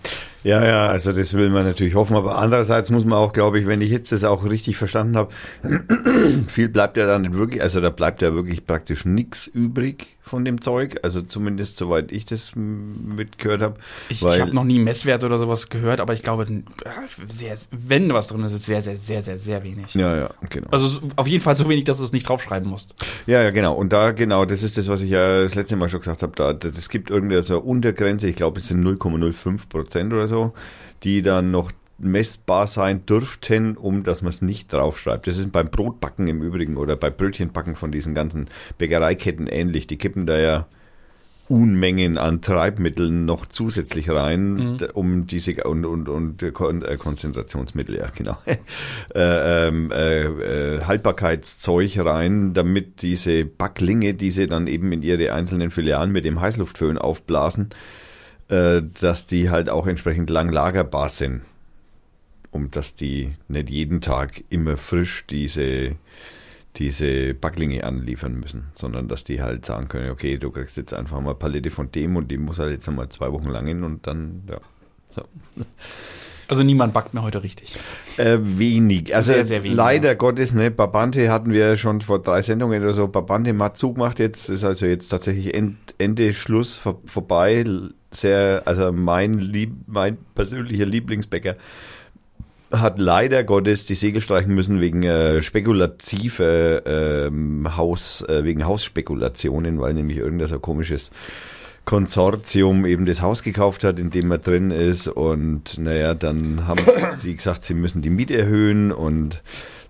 Ja, 0.45 0.63
ja, 0.65 0.87
also 0.87 1.11
das 1.11 1.33
will 1.33 1.49
man 1.49 1.65
natürlich 1.65 1.95
hoffen, 1.95 2.15
aber 2.15 2.37
andererseits 2.37 2.89
muss 2.91 3.03
man 3.03 3.17
auch, 3.17 3.33
glaube 3.33 3.59
ich, 3.59 3.65
wenn 3.65 3.81
ich 3.81 3.89
jetzt 3.89 4.11
das 4.11 4.23
auch 4.23 4.45
richtig 4.45 4.77
verstanden 4.77 5.17
habe, 5.17 5.33
viel 6.47 6.69
bleibt 6.69 6.97
ja 6.97 7.05
da 7.05 7.19
nicht 7.19 7.33
wirklich, 7.33 7.61
also 7.61 7.81
da 7.81 7.89
bleibt 7.89 8.21
ja 8.21 8.33
wirklich 8.33 8.65
praktisch 8.65 9.05
nichts 9.05 9.47
übrig 9.47 10.07
von 10.21 10.43
dem 10.43 10.59
Zeug, 10.59 10.97
also 11.03 11.21
zumindest 11.21 11.77
soweit 11.77 12.11
ich 12.11 12.25
das 12.25 12.53
mitgehört 12.55 13.61
habe. 13.61 13.75
Ich, 14.09 14.23
ich 14.23 14.41
habe 14.41 14.55
noch 14.55 14.63
nie 14.63 14.79
Messwert 14.79 15.23
oder 15.23 15.37
sowas 15.37 15.69
gehört, 15.69 15.99
aber 16.01 16.13
ich 16.13 16.23
glaube, 16.23 16.47
sehr, 17.29 17.55
wenn 17.71 18.11
was 18.11 18.27
drin 18.29 18.41
ist, 18.43 18.53
ist 18.53 18.65
sehr, 18.65 18.81
sehr, 18.81 18.95
sehr, 18.95 19.21
sehr, 19.21 19.37
sehr 19.37 19.63
wenig. 19.63 19.93
Ja, 19.93 20.17
ja, 20.17 20.29
genau. 20.49 20.67
Also 20.71 20.87
so- 20.87 21.01
auf 21.15 21.27
jeden 21.27 21.43
Fall 21.43 21.55
so 21.55 21.69
wenig, 21.69 21.83
dass 21.83 21.99
du 21.99 22.03
es 22.05 22.11
nicht 22.11 22.27
draufschreiben 22.27 22.67
musst. 22.67 22.95
Ja, 23.27 23.43
ja, 23.43 23.51
genau. 23.51 23.75
Und 23.75 23.93
da, 23.93 24.11
genau, 24.13 24.45
das 24.45 24.63
ist 24.63 24.79
das, 24.79 24.87
was 24.87 25.01
ich 25.03 25.11
ja 25.11 25.43
das 25.43 25.53
letzte 25.53 25.75
Mal 25.75 25.89
schon 25.89 25.99
gesagt 25.99 26.23
habe. 26.23 26.33
Da, 26.35 26.53
da- 26.53 26.69
das 26.69 26.89
gibt 26.89 27.11
irgendeine 27.11 27.43
so 27.43 27.59
Untergrenze, 27.59 28.27
ich 28.27 28.35
glaube, 28.35 28.59
es 28.59 28.67
sind 28.67 28.83
0,05 28.83 29.69
Prozent 29.69 30.11
oder 30.11 30.27
so, 30.27 30.34
die 31.03 31.21
dann 31.21 31.51
noch 31.51 31.71
messbar 31.97 32.67
sein 32.67 33.05
dürften, 33.05 33.77
um 33.77 34.03
dass 34.03 34.21
man 34.21 34.29
es 34.29 34.41
nicht 34.41 34.71
draufschreibt. 34.73 35.27
Das 35.27 35.37
ist 35.37 35.51
beim 35.51 35.69
Brotbacken 35.69 36.27
im 36.27 36.41
Übrigen 36.41 36.75
oder 36.77 36.95
bei 36.97 37.09
Brötchenbacken 37.09 37.75
von 37.75 37.91
diesen 37.91 38.13
ganzen 38.13 38.47
Bäckereiketten 38.77 39.47
ähnlich. 39.47 39.87
Die 39.87 39.97
kippen 39.97 40.25
da 40.25 40.37
ja 40.37 40.65
Unmengen 41.47 42.17
an 42.17 42.41
Treibmitteln 42.41 43.25
noch 43.25 43.45
zusätzlich 43.45 44.09
rein, 44.09 44.77
d- 44.79 44.87
um 44.93 45.27
diese 45.27 45.53
und 45.63 45.85
und 45.85 46.09
und 46.09 46.41
äh, 46.41 46.49
Kon 46.49 46.81
äh, 46.81 46.97
Konzentrationsmittel, 46.97 47.95
ja 47.97 48.07
genau, 48.15 48.35
äh, 48.45 49.67
ähm, 49.67 49.91
äh, 49.91 50.23
äh, 50.23 50.81
Haltbarkeitszeug 50.85 51.99
rein, 51.99 52.55
damit 52.55 53.03
diese 53.03 53.45
Backlinge, 53.45 54.15
die 54.15 54.31
sie 54.31 54.47
dann 54.47 54.65
eben 54.65 54.91
in 54.91 55.03
ihre 55.03 55.33
einzelnen 55.33 55.69
Filialen 55.69 56.11
mit 56.11 56.25
dem 56.25 56.41
Heißluftföhn 56.41 56.97
aufblasen, 56.97 57.69
äh, 58.49 58.81
dass 58.99 59.27
die 59.27 59.49
halt 59.49 59.69
auch 59.69 59.87
entsprechend 59.87 60.29
lang 60.29 60.49
lagerbar 60.49 61.09
sind, 61.09 61.41
um 62.51 62.71
dass 62.71 62.95
die 62.95 63.33
nicht 63.47 63.69
jeden 63.69 64.01
Tag 64.01 64.43
immer 64.49 64.77
frisch 64.77 65.25
diese 65.27 65.95
diese 66.77 67.33
Backlinge 67.33 67.83
anliefern 67.83 68.39
müssen, 68.39 68.65
sondern 68.75 69.07
dass 69.07 69.23
die 69.23 69.41
halt 69.41 69.65
sagen 69.65 69.87
können, 69.87 70.11
okay, 70.11 70.37
du 70.37 70.51
kriegst 70.51 70.77
jetzt 70.77 70.93
einfach 70.93 71.19
mal 71.21 71.31
eine 71.31 71.39
Palette 71.39 71.71
von 71.71 71.91
dem 71.91 72.15
und 72.15 72.29
die 72.29 72.37
muss 72.37 72.59
halt 72.59 72.71
jetzt 72.71 72.87
einmal 72.87 73.09
zwei 73.09 73.31
Wochen 73.31 73.47
lang 73.47 73.65
hin 73.67 73.83
und 73.83 74.05
dann, 74.07 74.43
ja. 74.49 74.59
So. 75.15 75.23
Also 76.47 76.61
niemand 76.61 76.93
backt 76.93 77.13
mir 77.13 77.23
heute 77.23 77.41
richtig. 77.41 77.75
Äh, 78.17 78.37
wenig. 78.39 79.15
Also 79.15 79.33
Sehr, 79.33 79.45
sehr 79.45 79.63
wenig, 79.63 79.75
leider 79.75 80.15
Gottes, 80.15 80.53
ne, 80.53 80.69
Babante 80.69 81.31
hatten 81.31 81.51
wir 81.51 81.75
schon 81.77 82.01
vor 82.01 82.21
drei 82.21 82.41
Sendungen 82.41 82.83
oder 82.83 82.93
so. 82.93 83.07
Babante 83.07 83.57
hat 83.57 83.77
zugemacht 83.77 84.19
jetzt, 84.19 84.49
ist 84.49 84.63
also 84.63 84.85
jetzt 84.85 85.07
tatsächlich 85.07 85.55
End, 85.55 85.77
Ende 85.97 86.33
Schluss 86.33 86.77
vor, 86.77 87.01
vorbei. 87.05 87.65
Sehr, 88.15 88.63
also 88.65 88.91
mein 88.91 89.39
lieb, 89.39 89.73
mein 89.87 90.17
persönlicher 90.33 90.85
Lieblingsbäcker 90.85 91.55
hat 92.71 92.99
leider 92.99 93.43
Gottes 93.43 93.85
die 93.85 93.95
Segel 93.95 94.21
streichen 94.21 94.53
müssen 94.53 94.81
wegen 94.81 95.03
äh, 95.03 95.41
spekulative 95.41 96.83
ähm, 96.85 97.77
Haus, 97.77 98.23
äh, 98.27 98.43
wegen 98.43 98.65
Hausspekulationen, 98.65 99.79
weil 99.79 99.93
nämlich 99.93 100.17
irgendein 100.17 100.47
so 100.47 100.59
komisches 100.59 101.11
Konsortium 101.85 102.85
eben 102.85 103.05
das 103.05 103.21
Haus 103.21 103.43
gekauft 103.43 103.83
hat, 103.83 103.99
in 103.99 104.09
dem 104.09 104.31
er 104.31 104.39
drin 104.39 104.71
ist. 104.71 105.07
Und 105.07 105.77
naja, 105.77 106.15
dann 106.15 106.67
haben 106.67 106.81
sie 107.17 107.35
gesagt, 107.35 107.65
sie 107.65 107.75
müssen 107.75 108.01
die 108.01 108.09
Miete 108.09 108.35
erhöhen. 108.35 108.91
Und 108.91 109.41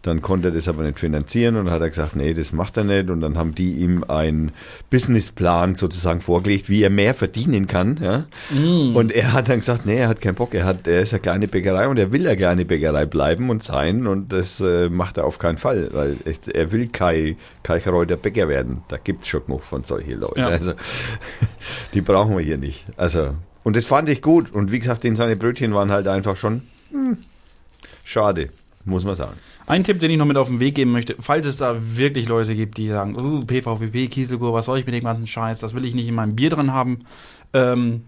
dann 0.05 0.21
konnte 0.21 0.49
er 0.49 0.51
das 0.51 0.67
aber 0.67 0.83
nicht 0.83 0.99
finanzieren 0.99 1.55
und 1.55 1.71
hat 1.71 1.81
er 1.81 1.89
gesagt, 1.89 2.15
nee, 2.15 2.33
das 2.33 2.53
macht 2.53 2.77
er 2.77 2.83
nicht 2.83 3.09
und 3.09 3.21
dann 3.21 3.37
haben 3.37 3.55
die 3.55 3.73
ihm 3.73 4.03
einen 4.07 4.51
Businessplan 4.89 5.75
sozusagen 5.75 6.21
vorgelegt, 6.21 6.69
wie 6.69 6.83
er 6.83 6.89
mehr 6.89 7.13
verdienen 7.13 7.67
kann, 7.67 7.99
ja. 8.01 8.25
Und 8.93 9.11
er 9.11 9.33
hat 9.33 9.49
dann 9.49 9.59
gesagt, 9.59 9.85
nee, 9.85 9.97
er 9.97 10.07
hat 10.07 10.21
keinen 10.21 10.35
Bock, 10.35 10.53
er 10.53 10.65
hat, 10.65 10.87
er 10.87 11.01
ist 11.01 11.13
eine 11.13 11.21
kleine 11.21 11.47
Bäckerei 11.47 11.87
und 11.87 11.97
er 11.97 12.11
will 12.11 12.27
eine 12.27 12.37
kleine 12.37 12.65
Bäckerei 12.65 13.05
bleiben 13.05 13.49
und 13.49 13.63
sein 13.63 14.05
und 14.05 14.31
das 14.31 14.59
äh, 14.59 14.89
macht 14.89 15.17
er 15.17 15.25
auf 15.25 15.39
keinen 15.39 15.57
Fall, 15.57 15.89
weil 15.91 16.17
echt, 16.25 16.47
er 16.47 16.71
will 16.71 16.87
kein 16.87 17.37
Kalchreuter 17.63 18.15
Bäcker 18.15 18.47
werden. 18.47 18.83
Da 18.89 18.97
gibt's 18.97 19.27
schon 19.27 19.45
genug 19.45 19.63
von 19.63 19.83
solchen 19.83 20.19
Leuten. 20.19 20.39
Ja. 20.39 20.47
Also, 20.47 20.73
die 21.93 22.01
brauchen 22.01 22.37
wir 22.37 22.43
hier 22.43 22.57
nicht. 22.57 22.85
Also, 22.97 23.29
und 23.63 23.75
das 23.75 23.85
fand 23.85 24.09
ich 24.09 24.21
gut. 24.21 24.53
Und 24.53 24.71
wie 24.71 24.79
gesagt, 24.79 25.01
seine 25.03 25.35
Brötchen 25.35 25.73
waren 25.73 25.91
halt 25.91 26.07
einfach 26.07 26.37
schon 26.37 26.61
hm, 26.91 27.17
schade, 28.03 28.49
muss 28.85 29.03
man 29.03 29.15
sagen. 29.15 29.33
Ein 29.67 29.83
Tipp, 29.83 29.99
den 29.99 30.11
ich 30.11 30.17
noch 30.17 30.25
mit 30.25 30.37
auf 30.37 30.47
den 30.47 30.59
Weg 30.59 30.75
geben 30.75 30.91
möchte, 30.91 31.15
falls 31.19 31.45
es 31.45 31.57
da 31.57 31.75
wirklich 31.79 32.27
Leute 32.27 32.55
gibt, 32.55 32.77
die 32.77 32.89
sagen, 32.89 33.15
uh, 33.19 33.39
PVPP, 33.39 34.11
Kieselgur, 34.11 34.53
was 34.53 34.65
soll 34.65 34.77
ich 34.77 34.85
mit 34.85 34.93
dem 34.93 35.03
ganzen 35.03 35.25
Scheiß, 35.25 35.59
das 35.59 35.73
will 35.73 35.85
ich 35.85 35.95
nicht 35.95 36.07
in 36.07 36.15
meinem 36.15 36.35
Bier 36.35 36.51
drin 36.51 36.71
haben. 36.71 36.99
Ähm, 37.53 38.03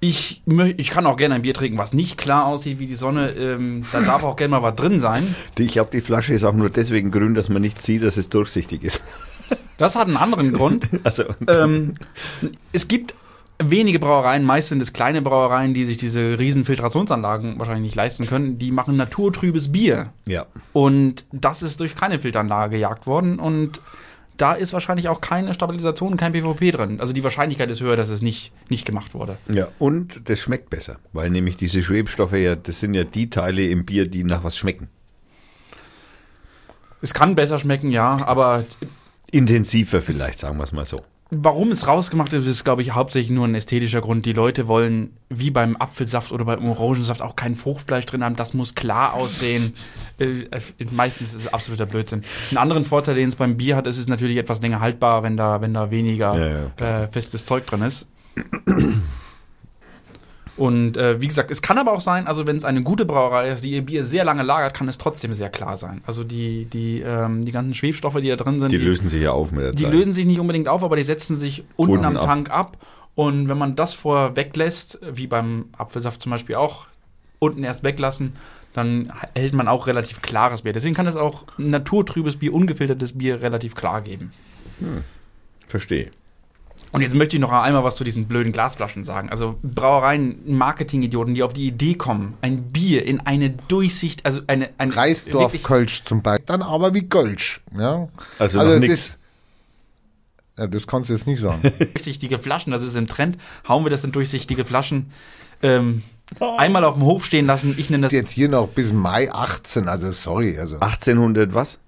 ich, 0.00 0.42
ich 0.76 0.90
kann 0.90 1.06
auch 1.06 1.16
gerne 1.16 1.34
ein 1.34 1.42
Bier 1.42 1.54
trinken, 1.54 1.76
was 1.76 1.92
nicht 1.92 2.16
klar 2.18 2.46
aussieht 2.46 2.78
wie 2.78 2.86
die 2.86 2.94
Sonne. 2.94 3.30
Ähm, 3.30 3.84
da 3.92 4.00
darf 4.00 4.22
auch 4.22 4.36
gerne 4.36 4.52
mal 4.52 4.62
was 4.62 4.76
drin 4.76 5.00
sein. 5.00 5.34
Ich 5.58 5.72
glaube, 5.72 5.90
die 5.92 6.00
Flasche 6.00 6.34
ist 6.34 6.44
auch 6.44 6.52
nur 6.52 6.70
deswegen 6.70 7.10
grün, 7.10 7.34
dass 7.34 7.48
man 7.48 7.60
nicht 7.60 7.82
sieht, 7.82 8.02
dass 8.02 8.16
es 8.16 8.28
durchsichtig 8.28 8.84
ist. 8.84 9.02
Das 9.76 9.96
hat 9.96 10.06
einen 10.06 10.16
anderen 10.16 10.52
Grund. 10.52 10.88
Also, 11.04 11.24
ähm, 11.48 11.94
es 12.72 12.86
gibt 12.86 13.14
wenige 13.62 13.98
Brauereien, 13.98 14.44
meist 14.44 14.68
sind 14.68 14.82
es 14.82 14.92
kleine 14.92 15.22
Brauereien, 15.22 15.74
die 15.74 15.84
sich 15.84 15.96
diese 15.96 16.38
riesen 16.38 16.64
Filtrationsanlagen 16.64 17.58
wahrscheinlich 17.58 17.84
nicht 17.84 17.96
leisten 17.96 18.26
können. 18.26 18.58
Die 18.58 18.70
machen 18.70 18.96
naturtrübes 18.96 19.72
Bier. 19.72 20.12
ja. 20.26 20.46
Und 20.72 21.24
das 21.32 21.62
ist 21.62 21.80
durch 21.80 21.94
keine 21.94 22.20
Filteranlage 22.20 22.76
gejagt 22.76 23.06
worden. 23.06 23.38
Und 23.38 23.80
da 24.36 24.52
ist 24.52 24.72
wahrscheinlich 24.72 25.08
auch 25.08 25.20
keine 25.20 25.52
Stabilisation, 25.52 26.16
kein 26.16 26.32
PVP 26.32 26.70
drin. 26.70 27.00
Also 27.00 27.12
die 27.12 27.24
Wahrscheinlichkeit 27.24 27.70
ist 27.70 27.80
höher, 27.80 27.96
dass 27.96 28.08
es 28.08 28.22
nicht, 28.22 28.52
nicht 28.68 28.86
gemacht 28.86 29.12
wurde. 29.14 29.36
Ja, 29.48 29.68
und 29.78 30.22
das 30.26 30.40
schmeckt 30.40 30.70
besser, 30.70 30.98
weil 31.12 31.28
nämlich 31.30 31.56
diese 31.56 31.82
Schwebstoffe 31.82 32.34
ja, 32.34 32.54
das 32.54 32.78
sind 32.80 32.94
ja 32.94 33.04
die 33.04 33.28
Teile 33.28 33.66
im 33.66 33.84
Bier, 33.84 34.06
die 34.06 34.22
nach 34.22 34.44
was 34.44 34.56
schmecken. 34.56 34.88
Es 37.02 37.14
kann 37.14 37.34
besser 37.34 37.58
schmecken, 37.58 37.90
ja, 37.90 38.24
aber 38.24 38.64
Intensiver 39.30 40.00
vielleicht, 40.00 40.38
sagen 40.38 40.56
wir 40.58 40.64
es 40.64 40.72
mal 40.72 40.86
so. 40.86 41.02
Warum 41.30 41.70
es 41.72 41.86
rausgemacht 41.86 42.32
ist, 42.32 42.46
ist, 42.46 42.64
glaube 42.64 42.82
ich, 42.82 42.92
hauptsächlich 42.94 43.30
nur 43.30 43.46
ein 43.46 43.54
ästhetischer 43.54 44.00
Grund. 44.00 44.24
Die 44.24 44.32
Leute 44.32 44.66
wollen, 44.66 45.16
wie 45.28 45.50
beim 45.50 45.76
Apfelsaft 45.76 46.32
oder 46.32 46.44
beim 46.44 46.68
Orangensaft, 46.68 47.22
auch 47.22 47.36
kein 47.36 47.54
Fruchtfleisch 47.54 48.06
drin 48.06 48.24
haben. 48.24 48.36
Das 48.36 48.54
muss 48.54 48.74
klar 48.74 49.14
aussehen. 49.14 49.72
äh, 50.20 50.24
äh, 50.24 50.60
meistens 50.90 51.34
ist 51.34 51.46
es 51.46 51.52
absoluter 51.52 51.86
Blödsinn. 51.86 52.22
Einen 52.50 52.58
anderen 52.58 52.84
Vorteil, 52.84 53.14
den 53.14 53.28
es 53.28 53.36
beim 53.36 53.56
Bier 53.56 53.76
hat, 53.76 53.86
ist 53.86 53.98
es 53.98 54.08
natürlich 54.08 54.36
etwas 54.36 54.60
länger 54.60 54.80
haltbar, 54.80 55.22
wenn 55.22 55.36
da, 55.36 55.60
wenn 55.60 55.74
da 55.74 55.90
weniger 55.90 56.34
Ja, 56.34 56.70
ja, 56.78 57.02
äh, 57.02 57.08
festes 57.08 57.44
Zeug 57.44 57.66
drin 57.66 57.82
ist. 57.82 58.06
Und 60.58 60.96
äh, 60.96 61.20
wie 61.20 61.28
gesagt, 61.28 61.52
es 61.52 61.62
kann 61.62 61.78
aber 61.78 61.92
auch 61.92 62.00
sein, 62.00 62.26
also 62.26 62.44
wenn 62.46 62.56
es 62.56 62.64
eine 62.64 62.82
gute 62.82 63.04
Brauerei 63.06 63.50
ist, 63.52 63.62
die 63.64 63.70
ihr 63.70 63.82
Bier 63.82 64.04
sehr 64.04 64.24
lange 64.24 64.42
lagert, 64.42 64.74
kann 64.74 64.88
es 64.88 64.98
trotzdem 64.98 65.32
sehr 65.32 65.50
klar 65.50 65.76
sein. 65.76 66.00
Also 66.04 66.24
die, 66.24 66.64
die, 66.64 67.00
ähm, 67.00 67.44
die 67.44 67.52
ganzen 67.52 67.74
Schwebstoffe, 67.74 68.16
die 68.20 68.28
da 68.28 68.34
drin 68.36 68.58
sind, 68.58 68.72
Die 68.72 68.76
lösen 68.76 69.08
sich 69.08 69.22
ja 69.22 69.30
auf 69.30 69.52
mit 69.52 69.62
der 69.62 69.72
die 69.72 69.84
Zeit. 69.84 69.92
lösen 69.92 70.14
sich 70.14 70.26
nicht 70.26 70.40
unbedingt 70.40 70.66
auf, 70.66 70.82
aber 70.82 70.96
die 70.96 71.04
setzen 71.04 71.36
sich 71.36 71.64
unten, 71.76 71.92
Unten 71.92 72.04
am 72.06 72.16
ab. 72.16 72.24
Tank 72.24 72.50
ab. 72.50 72.76
Und 73.14 73.48
wenn 73.48 73.56
man 73.58 73.76
das 73.76 73.94
vorher 73.94 74.34
weglässt, 74.34 74.98
wie 75.12 75.28
beim 75.28 75.66
Apfelsaft 75.78 76.22
zum 76.22 76.30
Beispiel 76.30 76.56
auch, 76.56 76.86
unten 77.38 77.62
erst 77.62 77.84
weglassen, 77.84 78.32
dann 78.72 79.12
hält 79.36 79.54
man 79.54 79.68
auch 79.68 79.86
relativ 79.86 80.22
klares 80.22 80.62
Bier. 80.62 80.72
Deswegen 80.72 80.94
kann 80.96 81.06
es 81.06 81.14
auch 81.16 81.44
naturtrübes 81.56 82.36
Bier, 82.36 82.52
ungefiltertes 82.52 83.16
Bier 83.16 83.42
relativ 83.42 83.76
klar 83.76 84.02
geben. 84.02 84.32
Verstehe. 85.68 86.10
Und 86.92 87.02
jetzt 87.02 87.14
möchte 87.14 87.36
ich 87.36 87.40
noch 87.40 87.52
einmal 87.52 87.84
was 87.84 87.96
zu 87.96 88.04
diesen 88.04 88.26
blöden 88.26 88.52
Glasflaschen 88.52 89.04
sagen. 89.04 89.28
Also 89.30 89.58
Brauereien, 89.62 90.38
Marketing-Idioten, 90.46 91.34
die 91.34 91.42
auf 91.42 91.52
die 91.52 91.66
Idee 91.66 91.94
kommen, 91.94 92.34
ein 92.40 92.64
Bier 92.72 93.04
in 93.04 93.20
eine 93.20 93.50
Durchsicht, 93.50 94.24
also 94.24 94.40
eine, 94.46 94.70
eine 94.78 94.96
Reisdorf 94.96 95.52
wirklich- 95.52 95.64
Kölsch 95.64 96.04
zum 96.04 96.22
Beispiel. 96.22 96.46
Dann 96.46 96.62
aber 96.62 96.94
wie 96.94 97.06
Kölsch. 97.08 97.60
Ja? 97.76 98.08
Also 98.38 98.58
noch 98.58 98.64
es 98.66 98.80
nix. 98.80 98.92
ist. 98.94 99.18
Ja, 100.58 100.66
das 100.66 100.86
kannst 100.86 101.08
du 101.08 101.12
jetzt 101.14 101.26
nicht 101.26 101.40
sagen. 101.40 101.60
durchsichtige 101.78 102.38
Flaschen, 102.38 102.72
das 102.72 102.82
ist 102.82 102.96
im 102.96 103.06
Trend. 103.06 103.36
Hauen 103.68 103.84
wir 103.84 103.90
das 103.90 104.02
in 104.04 104.12
durchsichtige 104.12 104.64
Flaschen. 104.64 105.10
Ähm, 105.62 106.02
einmal 106.40 106.84
auf 106.84 106.94
dem 106.94 107.04
Hof 107.04 107.24
stehen 107.24 107.46
lassen. 107.46 107.74
Ich 107.78 107.90
nenne 107.90 108.04
das 108.04 108.12
jetzt 108.12 108.30
hier 108.32 108.48
noch 108.48 108.68
bis 108.68 108.92
Mai 108.92 109.30
18, 109.32 109.88
also 109.88 110.10
sorry, 110.12 110.58
also 110.58 110.76
1800 110.76 111.54
was? 111.54 111.78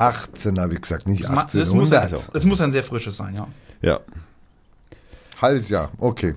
18 0.00 0.58
habe 0.60 0.74
ich 0.74 0.80
gesagt, 0.80 1.06
nicht 1.06 1.24
Das 1.24 1.30
ma- 1.30 1.42
das 1.42 1.54
muss, 1.72 1.92
1800. 1.92 2.12
ein, 2.12 2.30
das 2.32 2.44
muss 2.44 2.60
ein 2.60 2.72
sehr 2.72 2.82
frisches 2.82 3.16
sein, 3.16 3.34
ja. 3.34 3.46
Ja. 3.82 4.00
Halbes 5.40 5.68
Jahr, 5.68 5.90
okay. 5.98 6.34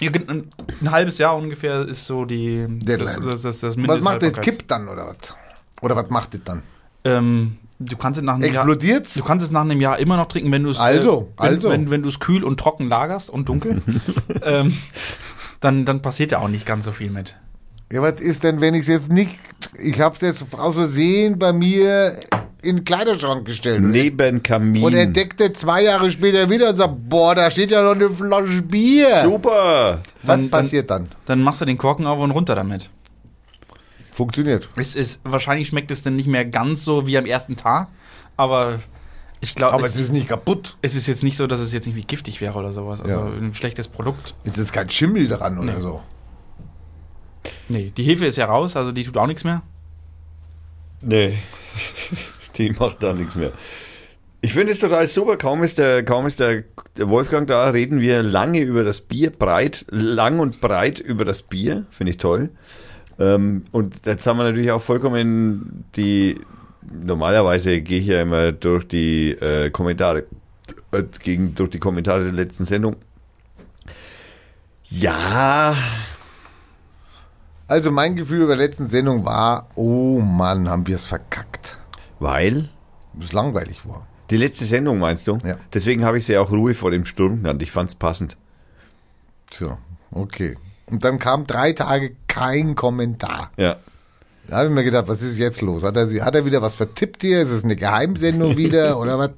Ein, 0.00 0.50
ein 0.80 0.90
halbes 0.90 1.18
Jahr 1.18 1.36
ungefähr 1.36 1.82
ist 1.88 2.04
so 2.06 2.24
die 2.24 2.66
das, 2.80 2.98
Deadline. 2.98 3.30
das, 3.30 3.42
das, 3.42 3.60
das 3.60 3.76
Was 3.78 4.00
macht 4.00 4.22
das? 4.22 4.32
Kippt 4.34 4.70
dann 4.70 4.88
oder 4.88 5.06
was? 5.06 5.16
Oder 5.80 5.96
was 5.96 6.10
macht 6.10 6.34
das 6.34 6.40
dann? 6.44 6.62
Ähm, 7.04 7.58
du 7.78 7.96
kannst 7.96 8.18
es 8.18 8.24
nach 8.24 8.34
einem 8.34 8.42
Jahr, 8.42 8.64
Explodiert's? 8.64 9.14
du 9.14 9.22
kannst 9.22 9.44
es 9.44 9.50
nach 9.52 9.60
einem 9.62 9.80
Jahr 9.80 9.98
immer 9.98 10.16
noch 10.16 10.26
trinken, 10.26 10.50
wenn 10.52 10.62
du 10.64 10.70
es 10.70 10.78
Also, 10.80 11.32
äh, 11.38 11.42
wenn, 11.42 11.48
also. 11.48 11.70
wenn, 11.70 11.90
wenn 11.90 12.02
du 12.02 12.08
es 12.08 12.18
kühl 12.20 12.42
und 12.44 12.58
trocken 12.58 12.88
lagerst 12.88 13.30
und 13.30 13.48
dunkel, 13.48 13.82
ähm, 14.42 14.76
dann 15.60 15.84
dann 15.84 16.02
passiert 16.02 16.32
ja 16.32 16.38
auch 16.38 16.48
nicht 16.48 16.66
ganz 16.66 16.84
so 16.86 16.92
viel 16.92 17.10
mit. 17.10 17.36
Ja, 17.92 18.02
was 18.02 18.20
ist 18.20 18.42
denn, 18.44 18.60
wenn 18.60 18.74
ich 18.74 18.82
es 18.82 18.86
jetzt 18.88 19.12
nicht, 19.12 19.38
ich 19.78 20.00
habe 20.00 20.14
es 20.16 20.20
jetzt 20.22 20.44
aus 20.58 20.74
Versehen 20.74 21.38
bei 21.38 21.52
mir 21.52 22.18
in 22.64 22.76
den 22.76 22.84
Kleiderschrank 22.84 23.44
gestellt. 23.46 23.82
Neben 23.82 24.42
Kamin. 24.42 24.82
Und 24.84 24.94
entdeckte 24.94 25.52
zwei 25.52 25.82
Jahre 25.82 26.10
später 26.10 26.48
wieder 26.50 26.70
und 26.70 26.76
sagt, 26.76 26.94
boah, 27.08 27.34
da 27.34 27.50
steht 27.50 27.70
ja 27.70 27.82
noch 27.82 27.92
eine 27.94 28.10
Flasche 28.10 28.62
Bier. 28.62 29.08
Super. 29.22 30.00
Was 30.22 30.26
Dann- 30.26 30.50
passiert 30.50 30.90
dann? 30.90 31.08
Dann 31.26 31.42
machst 31.42 31.60
du 31.60 31.64
den 31.64 31.78
Korken 31.78 32.06
auf 32.06 32.18
und 32.18 32.30
runter 32.30 32.54
damit. 32.54 32.90
Funktioniert. 34.12 34.68
Es 34.76 34.94
ist 34.94 35.20
wahrscheinlich 35.24 35.68
schmeckt 35.68 35.90
es 35.90 36.02
dann 36.02 36.16
nicht 36.16 36.28
mehr 36.28 36.44
ganz 36.44 36.84
so 36.84 37.06
wie 37.06 37.18
am 37.18 37.26
ersten 37.26 37.56
Tag, 37.56 37.88
aber 38.36 38.78
ich 39.40 39.54
glaube, 39.56 39.74
Aber 39.74 39.86
es 39.86 39.96
ist 39.96 40.12
nicht 40.12 40.28
kaputt. 40.28 40.76
es 40.82 40.94
ist 40.94 41.06
jetzt 41.08 41.22
nicht 41.24 41.36
so, 41.36 41.46
dass 41.46 41.58
es 41.60 41.72
jetzt 41.72 41.86
irgendwie 41.86 42.06
giftig 42.06 42.40
wäre 42.40 42.56
oder 42.58 42.70
sowas. 42.72 43.00
Also 43.00 43.16
Ja. 43.18 43.24
ein 43.26 43.52
schlechtes 43.54 43.88
Produkt. 43.88 44.34
Ist 44.44 44.56
jetzt 44.56 44.72
kein 44.72 44.88
Schimmel 44.88 45.26
dran 45.28 45.58
oder 45.58 45.80
so. 45.80 46.00
Nee, 47.68 47.92
die 47.96 48.04
Hefe 48.04 48.24
ist 48.26 48.36
ja 48.36 48.46
raus, 48.46 48.76
also 48.76 48.92
die 48.92 49.04
tut 49.04 49.16
auch 49.18 49.26
nichts 49.26 49.42
mehr. 49.44 49.62
Nee. 51.02 51.38
Die 52.56 52.70
macht 52.70 53.02
da 53.02 53.12
nichts 53.12 53.36
mehr. 53.36 53.52
Ich 54.40 54.52
finde 54.52 54.72
es 54.72 54.80
total 54.80 55.06
super. 55.06 55.36
Kaum 55.36 55.62
ist, 55.62 55.78
der, 55.78 56.04
kaum 56.04 56.26
ist 56.26 56.38
der, 56.38 56.64
Wolfgang 56.98 57.46
da, 57.46 57.70
reden 57.70 58.00
wir 58.00 58.22
lange 58.22 58.60
über 58.60 58.84
das 58.84 59.00
Bier, 59.00 59.30
breit, 59.30 59.86
lang 59.88 60.38
und 60.38 60.60
breit 60.60 61.00
über 61.00 61.24
das 61.24 61.42
Bier. 61.42 61.86
Finde 61.90 62.10
ich 62.12 62.18
toll. 62.18 62.50
Ähm, 63.18 63.64
und 63.72 64.04
jetzt 64.04 64.26
haben 64.26 64.36
wir 64.36 64.44
natürlich 64.44 64.70
auch 64.70 64.82
vollkommen 64.82 65.84
die. 65.96 66.40
Normalerweise 66.82 67.80
gehe 67.80 68.00
ich 68.00 68.06
ja 68.06 68.20
immer 68.20 68.52
durch 68.52 68.86
die 68.86 69.30
äh, 69.30 69.70
Kommentare, 69.70 70.24
äh, 70.92 71.02
gegen, 71.22 71.54
durch 71.54 71.70
die 71.70 71.78
Kommentare 71.78 72.24
der 72.24 72.32
letzten 72.32 72.66
Sendung. 72.66 72.96
Ja, 74.90 75.74
Also 77.66 77.90
mein 77.90 78.14
Gefühl 78.14 78.42
über 78.42 78.56
der 78.56 78.66
letzten 78.66 78.86
Sendung 78.86 79.24
war, 79.24 79.68
oh 79.74 80.20
Mann, 80.20 80.68
haben 80.68 80.86
wir 80.86 80.96
es 80.96 81.06
verkackt. 81.06 81.78
Weil. 82.24 82.68
Das 83.12 83.32
langweilig 83.32 83.86
war. 83.86 84.08
Die 84.30 84.36
letzte 84.36 84.64
Sendung 84.64 84.98
meinst 84.98 85.28
du? 85.28 85.38
Ja. 85.44 85.58
Deswegen 85.72 86.04
habe 86.04 86.18
ich 86.18 86.26
sie 86.26 86.36
auch 86.38 86.50
Ruhe 86.50 86.74
vor 86.74 86.90
dem 86.90 87.04
Sturm 87.04 87.36
genannt. 87.36 87.62
Ich 87.62 87.70
fand 87.70 87.90
es 87.90 87.94
passend. 87.94 88.36
So, 89.52 89.78
okay. 90.10 90.56
Und 90.86 91.04
dann 91.04 91.20
kam 91.20 91.46
drei 91.46 91.72
Tage 91.72 92.16
kein 92.26 92.74
Kommentar. 92.74 93.52
Ja. 93.56 93.76
Da 94.48 94.56
habe 94.56 94.68
ich 94.68 94.74
mir 94.74 94.84
gedacht, 94.84 95.08
was 95.08 95.22
ist 95.22 95.38
jetzt 95.38 95.62
los? 95.62 95.84
Hat 95.84 95.96
er, 95.96 96.08
hat 96.24 96.34
er 96.34 96.44
wieder 96.44 96.60
was 96.60 96.74
vertippt 96.74 97.22
hier? 97.22 97.40
Ist 97.40 97.50
es 97.50 97.64
eine 97.64 97.76
Geheimsendung 97.76 98.56
wieder 98.56 98.98
oder 99.00 99.18
was? 99.18 99.30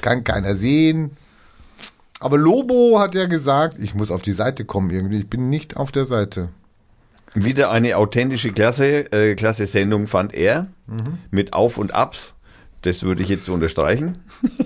Kann 0.00 0.24
keiner 0.24 0.54
sehen. 0.54 1.16
Aber 2.20 2.38
Lobo 2.38 2.98
hat 2.98 3.14
ja 3.14 3.26
gesagt, 3.26 3.78
ich 3.78 3.94
muss 3.94 4.10
auf 4.10 4.22
die 4.22 4.32
Seite 4.32 4.64
kommen 4.64 4.90
irgendwie. 4.90 5.18
Ich 5.18 5.30
bin 5.30 5.50
nicht 5.50 5.76
auf 5.76 5.92
der 5.92 6.04
Seite. 6.04 6.48
Wieder 7.44 7.70
eine 7.70 7.96
authentische 7.96 8.52
Klasse, 8.52 9.12
äh, 9.12 9.34
Klasse 9.34 9.66
Sendung 9.66 10.06
fand 10.06 10.34
er 10.34 10.66
Mhm. 10.86 11.18
mit 11.30 11.52
Auf 11.52 11.78
und 11.78 11.94
Abs. 11.94 12.34
Das 12.82 13.02
würde 13.02 13.22
ich 13.22 13.28
jetzt 13.28 13.48
unterstreichen. 13.48 14.18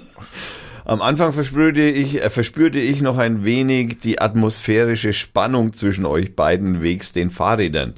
Am 0.85 1.01
Anfang 1.01 1.33
verspürte 1.33 1.83
ich, 1.83 2.23
äh, 2.23 2.31
verspürte 2.31 2.79
ich 2.79 3.01
noch 3.01 3.19
ein 3.19 3.45
wenig 3.45 3.99
die 4.01 4.21
atmosphärische 4.21 5.13
Spannung 5.13 5.73
zwischen 5.73 6.05
euch 6.05 6.35
beiden 6.35 6.83
wegs 6.83 7.13
den 7.13 7.31
Fahrrädern. 7.31 7.95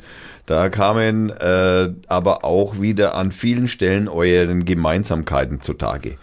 Da 0.46 0.68
kamen 0.68 1.30
äh, 1.30 1.88
aber 2.06 2.44
auch 2.44 2.80
wieder 2.80 3.14
an 3.14 3.32
vielen 3.32 3.68
Stellen 3.68 4.08
euren 4.08 4.66
Gemeinsamkeiten 4.66 5.62
zutage. 5.62 6.16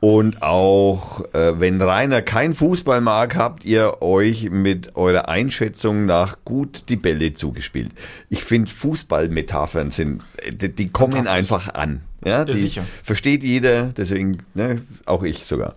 Und 0.00 0.42
auch 0.42 1.22
äh, 1.32 1.58
wenn 1.58 1.80
Rainer 1.80 2.22
kein 2.22 2.54
Fußball 2.54 3.00
mag, 3.00 3.34
habt 3.36 3.64
ihr 3.64 4.02
euch 4.02 4.50
mit 4.50 4.94
eurer 4.94 5.28
Einschätzung 5.28 6.04
nach 6.04 6.38
gut 6.44 6.84
die 6.88 6.96
Bälle 6.96 7.34
zugespielt. 7.34 7.92
Ich 8.28 8.44
finde 8.44 8.70
Fußballmetaphern 8.70 9.90
sind, 9.90 10.22
äh, 10.36 10.52
die, 10.52 10.68
die 10.68 10.88
kommen 10.88 11.26
einfach 11.26 11.74
an. 11.74 12.02
Ja, 12.24 12.44
die 12.44 12.58
sicher. 12.58 12.84
versteht 13.04 13.44
jeder, 13.44 13.84
deswegen, 13.96 14.38
ne, 14.54 14.82
auch 15.04 15.22
ich 15.22 15.44
sogar. 15.44 15.76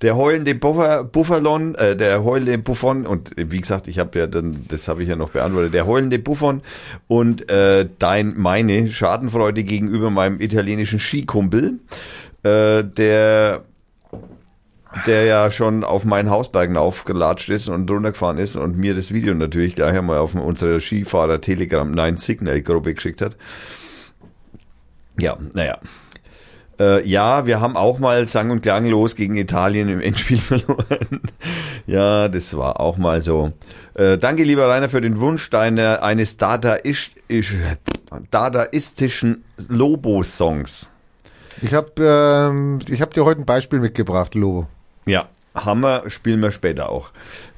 Der 0.00 0.16
heulende 0.16 0.54
Buffer, 0.54 1.04
Buffalon, 1.04 1.74
äh, 1.74 1.94
der 1.94 2.24
heulende 2.24 2.56
Buffon 2.56 3.06
und 3.06 3.36
äh, 3.36 3.50
wie 3.50 3.60
gesagt, 3.60 3.86
ich 3.86 3.98
habe 3.98 4.18
ja 4.18 4.26
dann, 4.26 4.64
das 4.68 4.88
habe 4.88 5.02
ich 5.02 5.10
ja 5.10 5.16
noch 5.16 5.30
beantwortet, 5.30 5.74
der 5.74 5.86
heulende 5.86 6.18
Buffon 6.18 6.62
und 7.06 7.50
äh, 7.50 7.86
dein, 7.98 8.34
meine 8.38 8.88
Schadenfreude 8.88 9.62
gegenüber 9.62 10.10
meinem 10.10 10.40
italienischen 10.40 11.00
Skikumpel, 11.00 11.80
äh, 12.42 12.82
der 12.84 13.62
der 15.06 15.24
ja 15.24 15.50
schon 15.52 15.84
auf 15.84 16.04
meinen 16.04 16.30
Hausbergen 16.30 16.76
aufgelatscht 16.76 17.48
ist 17.48 17.68
und 17.68 17.88
runtergefahren 17.88 18.38
ist 18.38 18.56
und 18.56 18.76
mir 18.76 18.92
das 18.94 19.12
Video 19.12 19.32
natürlich 19.34 19.76
gleich 19.76 19.96
einmal 19.96 20.18
auf 20.18 20.34
unsere 20.34 20.80
Skifahrer 20.80 21.40
Telegram 21.40 21.88
9 21.88 22.16
Signal 22.16 22.60
Gruppe 22.60 22.94
geschickt 22.94 23.22
hat. 23.22 23.36
Ja, 25.20 25.38
naja. 25.52 25.78
Äh, 26.80 27.06
ja, 27.06 27.46
wir 27.46 27.60
haben 27.60 27.76
auch 27.76 28.00
mal 28.00 28.26
sang- 28.26 28.50
und 28.50 28.62
klanglos 28.62 29.14
gegen 29.14 29.36
Italien 29.36 29.88
im 29.88 30.00
Endspiel 30.00 30.38
verloren. 30.40 31.20
ja, 31.86 32.26
das 32.26 32.56
war 32.56 32.80
auch 32.80 32.96
mal 32.98 33.22
so. 33.22 33.52
Äh, 33.94 34.18
danke, 34.18 34.42
lieber 34.42 34.68
Rainer, 34.68 34.88
für 34.88 35.00
den 35.00 35.20
Wunsch 35.20 35.50
deiner, 35.50 36.02
eines 36.02 36.36
Dadaist, 36.36 37.12
isch- 37.28 37.54
dadaistischen 38.32 39.44
Lobo-Songs. 39.68 40.89
Ich 41.62 41.74
habe 41.74 41.92
ähm, 41.98 42.78
hab 43.00 43.14
dir 43.14 43.24
heute 43.24 43.42
ein 43.42 43.46
Beispiel 43.46 43.80
mitgebracht, 43.80 44.34
Lobo. 44.34 44.66
Ja, 45.06 45.28
Hammer 45.54 46.04
spielen 46.08 46.40
wir 46.40 46.50
später 46.50 46.88
auch. 46.88 47.10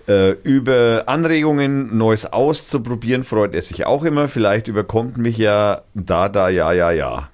Äh, 0.09 0.33
über 0.43 1.05
Anregungen, 1.07 1.97
Neues 1.97 2.33
auszuprobieren, 2.33 3.25
freut 3.25 3.55
er 3.55 3.63
sich 3.63 3.87
auch 3.87 4.03
immer. 4.03 4.27
Vielleicht 4.29 4.69
überkommt 4.69 5.17
mich 5.17 5.39
ja 5.39 5.83
da, 5.95 6.29
da, 6.29 6.49
ja, 6.49 6.73
ja, 6.73 6.91
ja. 6.91 7.29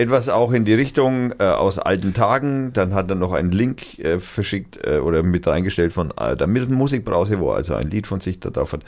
Etwas 0.00 0.28
auch 0.30 0.52
in 0.52 0.64
die 0.64 0.72
Richtung 0.74 1.32
äh, 1.38 1.44
aus 1.44 1.78
alten 1.78 2.14
Tagen. 2.14 2.72
Dann 2.72 2.94
hat 2.94 3.10
er 3.10 3.16
noch 3.16 3.32
einen 3.32 3.52
Link 3.52 3.98
äh, 3.98 4.18
verschickt 4.18 4.78
äh, 4.86 4.96
oder 4.98 5.22
mit 5.22 5.46
reingestellt 5.46 5.92
von 5.92 6.10
äh, 6.16 6.34
der 6.36 6.46
Musikbrause, 6.46 7.38
wo 7.38 7.50
er 7.50 7.56
also 7.56 7.74
ein 7.74 7.90
Lied 7.90 8.06
von 8.06 8.20
sich 8.22 8.40
da 8.40 8.48
drauf 8.50 8.72
hat. 8.72 8.80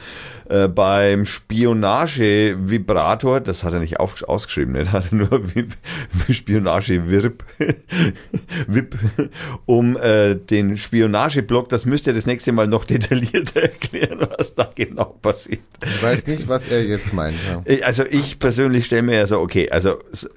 Äh, 0.49 0.69
beim 0.69 1.27
Spionage-Vibrator, 1.27 3.41
das 3.41 3.63
hat 3.65 3.75
er 3.75 3.81
nicht 3.81 4.01
auf, 4.01 4.23
ausgeschrieben, 4.25 4.73
ne? 4.75 4.83
da 4.85 4.93
hat 4.93 5.13
er 5.13 5.17
nur 5.19 5.29
Vib- 5.29 5.77
Spionage-Virp, 6.31 7.45
VIP, 8.67 8.97
um 9.67 9.97
äh, 9.97 10.35
den 10.37 10.77
Spionageblock, 10.79 11.69
das 11.69 11.87
müsst 11.87 12.07
ihr 12.07 12.13
das 12.15 12.27
nächste 12.27 12.53
Mal 12.53 12.67
noch 12.67 12.85
detaillierter 12.85 13.63
erklären, 13.63 14.27
was 14.39 14.55
da 14.55 14.69
genau 14.75 15.05
passiert. 15.21 15.61
Ich 15.85 16.03
weiß 16.03 16.27
nicht, 16.27 16.49
was 16.49 16.69
er 16.69 16.85
jetzt 16.85 17.13
meint. 17.13 17.37
Ja. 17.49 17.63
Ich- 17.65 17.85
Also 17.85 18.05
ich 18.09 18.39
persönlich 18.39 18.87
stelle 18.87 19.03
mir 19.03 19.17
ja 19.17 19.27
so, 19.27 19.41
okay, 19.41 19.69
also 19.71 19.99
s- 20.13 20.31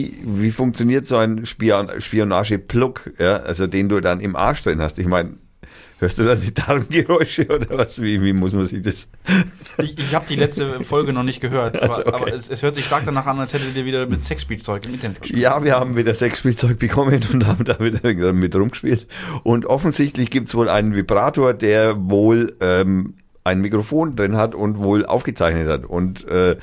wie, 0.00 0.14
wie 0.24 0.50
funktioniert 0.50 1.06
so 1.06 1.16
ein 1.16 1.46
Spion 1.46 1.88
Spionage-Plug, 1.98 3.12
ja, 3.18 3.38
also 3.38 3.66
den 3.66 3.88
du 3.88 4.00
dann 4.00 4.20
im 4.20 4.36
Arsch 4.36 4.62
drin 4.62 4.80
hast? 4.80 4.98
Ich 4.98 5.06
meine, 5.06 5.34
hörst 5.98 6.18
du 6.18 6.24
da 6.24 6.34
die 6.34 6.52
Darmgeräusche 6.54 7.46
oder 7.48 7.78
was? 7.78 8.00
Wie, 8.00 8.22
wie 8.22 8.32
muss 8.32 8.52
man 8.52 8.66
sich 8.66 8.82
das? 8.82 9.08
Ich, 9.78 9.98
ich 9.98 10.14
habe 10.14 10.26
die 10.28 10.36
letzte 10.36 10.84
Folge 10.84 11.14
noch 11.14 11.22
nicht 11.22 11.40
gehört, 11.40 11.80
aber, 11.80 11.90
Also, 11.90 12.04
okay. 12.04 12.14
aber 12.14 12.34
es, 12.34 12.50
es 12.50 12.62
hört 12.62 12.74
sich 12.74 12.84
stark 12.84 13.04
danach 13.06 13.24
an, 13.24 13.38
als 13.38 13.54
hättet 13.54 13.74
ihr 13.76 13.86
wieder 13.86 14.06
mit 14.06 14.24
Sexspielzeug 14.24 14.84
im 14.84 14.92
Internet 14.92 15.22
gespielt. 15.22 15.40
Ja, 15.40 15.62
wir 15.62 15.74
haben 15.74 15.96
wieder 15.96 16.12
Sexspielzeug 16.12 16.78
bekommen 16.78 17.22
und 17.32 17.46
haben 17.46 17.64
da 17.64 17.78
wieder 17.80 18.32
mit 18.34 18.54
rumgespielt. 18.54 19.06
Und 19.42 19.64
offensichtlich 19.64 20.30
gibt's 20.30 20.54
wohl 20.54 20.68
einen 20.68 20.94
Vibrator, 20.94 21.54
der 21.54 21.96
wohl 22.10 22.56
ähm, 22.60 23.14
ein 23.50 23.60
Mikrofon 23.60 24.16
drin 24.16 24.36
hat 24.36 24.54
und 24.54 24.78
wohl 24.78 25.04
aufgezeichnet 25.04 25.68
hat 25.68 25.84
und 25.84 26.26
äh, 26.28 26.56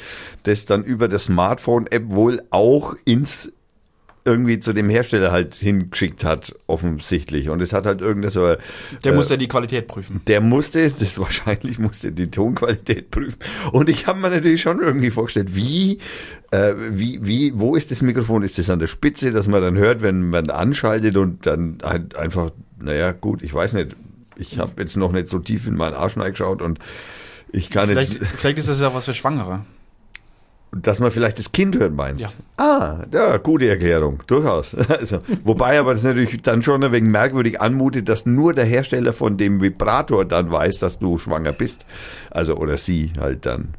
das 0.44 0.66
dann 0.66 0.84
über 0.84 1.08
das 1.08 1.26
Smartphone-App 1.26 2.04
wohl 2.08 2.42
auch 2.50 2.96
ins 3.06 3.52
irgendwie 4.28 4.60
zu 4.60 4.74
dem 4.74 4.90
Hersteller 4.90 5.32
halt 5.32 5.56
hingeschickt 5.56 6.26
hat, 6.26 6.54
offensichtlich. 6.68 7.48
Und 7.48 7.62
es 7.62 7.72
hat 7.72 7.86
halt 7.86 8.02
irgendeine 8.02 8.30
so 8.30 8.56
Der 9.06 9.14
äh, 9.14 9.16
muss 9.16 9.30
ja 9.30 9.38
die 9.38 9.48
Qualität 9.48 9.88
prüfen. 9.88 10.20
der 10.28 10.42
musste, 10.42 10.92
das 10.92 11.18
wahrscheinlich 11.20 11.80
musste 11.80 12.12
die 12.12 12.30
Tonqualität 12.30 13.10
prüfen. 13.10 13.40
Und 13.72 13.88
ich 13.88 14.06
habe 14.06 14.20
mir 14.20 14.30
natürlich 14.30 14.62
schon 14.62 14.82
irgendwie 14.82 15.12
vorgestellt, 15.12 15.56
wie, 15.56 16.00
äh, 16.52 16.74
wie, 16.92 17.20
wie, 17.22 17.54
wo 17.56 17.78
ist 17.78 17.90
das 17.90 18.02
Mikrofon? 18.02 18.44
Ist 18.44 18.58
das 18.58 18.70
an 18.70 18.80
der 18.80 18.88
Spitze, 18.88 19.32
dass 19.32 19.48
man 19.48 19.62
dann 19.62 19.78
hört, 19.78 20.02
wenn 20.02 20.30
man 20.30 20.50
anschaltet 20.50 21.16
und 21.16 21.46
dann 21.46 21.78
halt 21.82 22.18
einfach, 22.18 22.52
naja, 22.82 23.14
gut, 23.14 23.42
ich 23.42 23.54
weiß 23.54 23.76
nicht. 23.76 23.96
Ich 24.38 24.60
habe 24.60 24.74
jetzt 24.82 24.98
noch 24.98 25.12
nicht 25.12 25.30
so 25.30 25.40
tief 25.40 25.68
in 25.68 25.76
meinen 25.76 25.94
Arsch 25.96 26.18
reingeschaut 26.18 26.62
und 26.62 26.80
ich 27.52 27.70
kann 27.70 27.88
Vielleicht, 27.90 28.14
jetzt, 28.14 28.28
vielleicht 28.38 28.58
ist 28.60 28.70
das 28.70 28.82
ja 28.82 28.94
was 28.94 29.06
für 29.06 29.14
Schwangere. 29.14 29.62
dass 30.74 31.00
man 31.00 31.12
vielleicht 31.12 31.40
das 31.40 31.52
Kind 31.54 31.78
hören 31.78 31.96
meinst. 31.96 32.22
Ja. 32.22 32.30
Ah, 32.58 33.02
ja, 33.14 33.38
gute 33.38 33.68
Erklärung, 33.70 34.22
durchaus. 34.28 34.76
Also, 34.90 35.20
wobei 35.44 35.80
aber 35.80 35.94
das 35.94 36.04
natürlich 36.04 36.42
dann 36.42 36.62
schon 36.62 36.84
ein 36.84 36.92
wenig 36.92 37.10
merkwürdig 37.10 37.62
anmutet, 37.62 38.10
dass 38.10 38.26
nur 38.26 38.54
der 38.54 38.66
Hersteller 38.66 39.14
von 39.14 39.38
dem 39.38 39.62
Vibrator 39.62 40.26
dann 40.26 40.52
weiß, 40.52 40.80
dass 40.80 41.00
du 41.00 41.18
schwanger 41.18 41.54
bist. 41.54 41.86
Also, 42.32 42.56
oder 42.58 42.78
sie 42.78 43.14
halt 43.20 43.46
dann. 43.46 43.76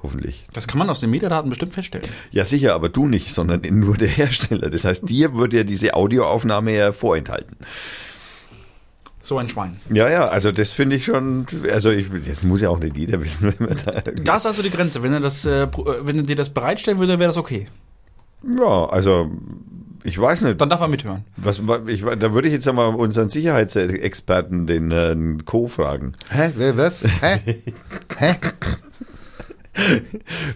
Hoffentlich. 0.00 0.46
Das 0.52 0.68
kann 0.68 0.78
man 0.78 0.88
aus 0.90 1.00
den 1.00 1.10
Metadaten 1.10 1.48
bestimmt 1.48 1.72
feststellen. 1.74 2.06
Ja, 2.30 2.44
sicher, 2.44 2.74
aber 2.74 2.88
du 2.88 3.08
nicht, 3.08 3.34
sondern 3.34 3.62
nur 3.62 3.96
der 3.96 4.06
Hersteller. 4.08 4.70
Das 4.70 4.84
heißt, 4.84 5.08
dir 5.08 5.34
würde 5.34 5.56
ja 5.56 5.64
diese 5.64 5.94
Audioaufnahme 5.94 6.72
ja 6.76 6.92
vorenthalten. 6.92 7.56
So 9.28 9.36
ein 9.36 9.50
Schwein. 9.50 9.76
Ja, 9.90 10.08
ja, 10.08 10.26
also 10.26 10.52
das 10.52 10.72
finde 10.72 10.96
ich 10.96 11.04
schon, 11.04 11.46
also 11.70 11.90
ich, 11.90 12.06
das 12.26 12.42
muss 12.44 12.62
ja 12.62 12.70
auch 12.70 12.78
nicht 12.78 12.96
jeder 12.96 13.20
wissen, 13.22 13.52
wenn 13.58 13.68
man 13.68 13.76
da 13.84 14.00
Da 14.00 14.36
ist 14.36 14.46
also 14.46 14.62
die 14.62 14.70
Grenze. 14.70 15.02
Wenn 15.02 15.12
er, 15.12 15.20
das, 15.20 15.44
äh, 15.44 15.64
äh, 15.64 15.68
wenn 16.00 16.16
er 16.16 16.22
dir 16.22 16.34
das 16.34 16.48
bereitstellen 16.48 16.98
würde, 16.98 17.18
wäre 17.18 17.28
das 17.28 17.36
okay. 17.36 17.66
Ja, 18.58 18.86
also 18.86 19.30
ich 20.02 20.18
weiß 20.18 20.40
nicht. 20.42 20.58
Dann 20.58 20.70
darf 20.70 20.80
er 20.80 20.88
mithören. 20.88 21.26
Was, 21.36 21.60
ich, 21.88 22.02
da 22.02 22.32
würde 22.32 22.48
ich 22.48 22.54
jetzt 22.54 22.66
einmal 22.66 22.94
unseren 22.94 23.28
Sicherheitsexperten, 23.28 24.66
den 24.66 24.92
äh, 24.92 25.14
Co. 25.44 25.66
fragen. 25.66 26.14
Hä? 26.30 26.52
Wer, 26.56 26.78
was? 26.78 27.04
Hä? 27.04 27.40
Hä? 28.16 28.36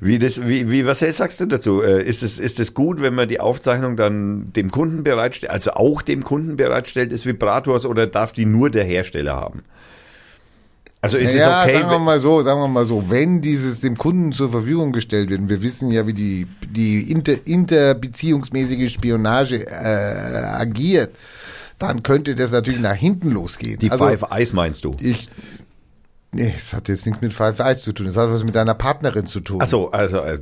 Wie 0.00 0.18
das, 0.18 0.46
wie, 0.46 0.70
wie, 0.70 0.86
was 0.86 1.00
sagst 1.00 1.40
du 1.40 1.46
dazu? 1.46 1.82
Äh, 1.82 2.02
Ist 2.02 2.22
es, 2.22 2.38
ist 2.38 2.60
es 2.60 2.74
gut, 2.74 3.00
wenn 3.00 3.14
man 3.14 3.28
die 3.28 3.40
Aufzeichnung 3.40 3.96
dann 3.96 4.52
dem 4.52 4.70
Kunden 4.70 5.02
bereitstellt, 5.02 5.50
also 5.52 5.72
auch 5.72 6.02
dem 6.02 6.24
Kunden 6.24 6.56
bereitstellt 6.56 7.12
des 7.12 7.26
Vibrators 7.26 7.86
oder 7.86 8.06
darf 8.06 8.32
die 8.32 8.46
nur 8.46 8.70
der 8.70 8.84
Hersteller 8.84 9.36
haben? 9.36 9.62
Also 11.00 11.18
ist 11.18 11.34
ja, 11.34 11.62
es 11.62 11.68
okay, 11.68 11.78
sagen 11.80 11.90
wir 11.90 11.98
mal 11.98 12.20
so, 12.20 12.42
sagen 12.42 12.60
wir 12.60 12.68
mal 12.68 12.84
so, 12.84 13.10
wenn 13.10 13.40
dieses 13.40 13.80
dem 13.80 13.98
Kunden 13.98 14.30
zur 14.30 14.50
Verfügung 14.50 14.92
gestellt 14.92 15.30
wird, 15.30 15.40
und 15.40 15.48
wir 15.48 15.60
wissen 15.60 15.90
ja, 15.90 16.06
wie 16.06 16.12
die, 16.12 16.46
die 16.64 17.10
inter, 17.10 17.44
interbeziehungsmäßige 17.44 18.92
Spionage 18.92 19.66
äh, 19.66 19.72
agiert, 19.72 21.10
dann 21.80 22.04
könnte 22.04 22.36
das 22.36 22.52
natürlich 22.52 22.80
nach 22.80 22.94
hinten 22.94 23.32
losgehen. 23.32 23.80
die 23.80 23.90
also, 23.90 24.04
Five 24.04 24.30
Eyes 24.30 24.52
meinst 24.52 24.84
du? 24.84 24.94
Ich, 25.00 25.28
nee, 26.32 26.52
das 26.54 26.72
hat 26.72 26.88
jetzt 26.88 27.06
nichts 27.06 27.20
mit 27.20 27.32
Five 27.32 27.58
Eyes 27.60 27.82
zu 27.82 27.92
tun, 27.92 28.06
das 28.06 28.16
hat 28.16 28.30
was 28.30 28.44
mit 28.44 28.54
deiner 28.54 28.74
Partnerin 28.74 29.26
zu 29.26 29.40
tun. 29.40 29.60
Ach 29.62 29.66
so, 29.66 29.90
also, 29.90 30.18
äh, 30.18 30.40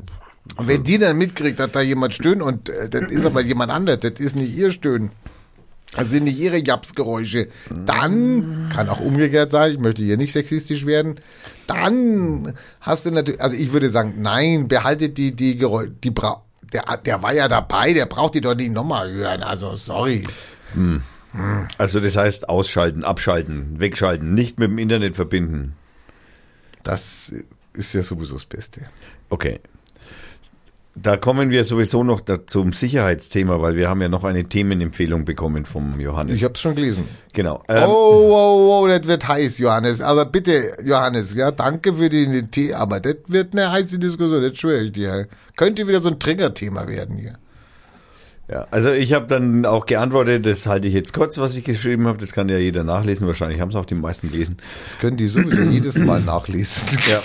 Und 0.57 0.69
wenn 0.69 0.85
die 0.85 0.99
dann 0.99 1.19
mitkriegt, 1.19 1.61
dass 1.61 1.73
da 1.73 1.81
jemand 1.81 2.15
stöhnt 2.15 2.43
und 2.43 2.69
äh, 2.69 2.89
das 2.89 3.11
ist 3.11 3.25
aber 3.25 3.41
jemand 3.43 3.71
anderes, 3.71 4.01
das 4.01 4.21
ist 4.21 4.37
nicht 4.37 4.57
ihr 4.57 4.71
Stöhnen, 4.71 5.11
das 5.95 6.11
sind 6.11 6.25
nicht 6.25 6.39
ihre 6.39 6.59
Japsgeräusche, 6.59 7.49
dann 7.85 8.69
kann 8.73 8.89
auch 8.89 9.01
umgekehrt 9.01 9.51
sein, 9.51 9.73
ich 9.73 9.79
möchte 9.81 10.03
hier 10.03 10.17
nicht 10.17 10.33
sexistisch 10.33 10.87
werden, 10.87 11.17
dann 11.67 12.55
hast 12.81 13.07
du 13.07 13.11
natürlich, 13.11 13.41
also 13.41 13.57
ich 13.57 13.73
würde 13.73 13.91
sagen, 13.91 14.15
nein, 14.19 14.69
behaltet 14.69 15.19
die, 15.19 15.35
die 15.35 15.57
Geräusche, 15.57 15.91
die 15.91 16.11
bra 16.11 16.45
der, 16.73 16.85
der 17.05 17.23
war 17.23 17.33
ja 17.33 17.49
dabei, 17.49 17.93
der 17.93 18.07
braucht 18.07 18.35
die 18.35 18.41
doch 18.41 18.55
nicht 18.55 18.73
nochmal 18.73 19.11
hören, 19.11 19.43
also 19.43 19.75
sorry. 19.75 20.25
also 21.79 22.01
das 22.01 22.17
heißt 22.17 22.49
ausschalten, 22.49 23.05
abschalten, 23.05 23.81
wegschalten, 23.81 24.35
nicht 24.35 24.59
mit 24.59 24.71
dem 24.71 24.79
Internet 24.79 25.17
verbinden. 25.17 25.75
Das 26.83 27.33
ist 27.73 27.93
ja 27.93 28.03
sowieso 28.03 28.35
das 28.35 28.47
Beste. 28.47 28.83
Okay. 29.29 29.61
Da 30.97 31.17
kommen 31.17 31.51
wir 31.51 31.65
sowieso 31.65 32.03
noch 32.03 32.21
zum 32.47 32.73
Sicherheitsthema, 32.73 33.63
weil 33.63 33.77
wir 33.77 33.89
haben 33.89 34.03
ja 34.03 34.09
noch 34.09 34.25
eine 34.25 34.45
Themenempfehlung 34.45 35.25
bekommen 35.25 35.65
vom 35.65 36.01
Johannes. 36.01 36.35
Ich 36.35 36.45
hab's 36.45 36.61
schon 36.61 36.75
gelesen. 36.75 37.05
genau. 37.33 37.63
Ähm, 37.69 37.85
Oh, 37.87 38.33
oh, 38.35 38.83
oh, 38.83 38.89
das 38.89 39.07
wird 39.07 39.27
heiß, 39.27 39.59
Johannes. 39.59 40.01
Aber 40.01 40.27
bitte, 40.27 40.73
Johannes, 40.85 41.35
ja, 41.35 41.53
danke 41.53 41.95
für 41.95 42.09
den 42.09 42.51
Tee, 42.51 42.75
aber 42.75 42.99
das 42.99 43.17
wird 43.29 43.53
eine 43.53 43.71
heiße 43.71 43.99
Diskussion, 44.01 44.43
das 44.43 44.59
schwöre 44.59 44.83
ich 44.83 44.93
dir. 44.93 45.29
Könnte 45.57 45.87
wieder 45.87 46.01
so 46.01 46.09
ein 46.09 46.19
Triggerthema 46.19 46.87
werden 46.89 47.17
hier. 47.17 47.39
Ja, 48.51 48.67
also 48.71 48.91
ich 48.91 49.13
habe 49.13 49.27
dann 49.29 49.65
auch 49.65 49.87
geantwortet, 49.87 50.45
das 50.45 50.67
halte 50.67 50.89
ich 50.89 50.95
jetzt 50.95 51.13
kurz, 51.13 51.39
was 51.39 51.57
ich 51.57 51.63
geschrieben 51.65 52.09
habe. 52.09 52.19
Das 52.19 52.33
kann 52.33 52.49
ja 52.49 52.59
jeder 52.59 52.83
nachlesen. 52.83 53.27
Wahrscheinlich 53.27 53.61
haben 53.61 53.69
es 53.69 53.77
auch 53.77 53.87
die 53.87 53.95
meisten 53.95 54.31
gelesen. 54.31 54.57
Das 54.85 54.99
können 54.99 55.17
die 55.17 55.27
sowieso 55.29 55.63
jedes 55.63 55.99
Mal 55.99 56.21
nachlesen. 56.21 56.99
Ja. 57.11 57.21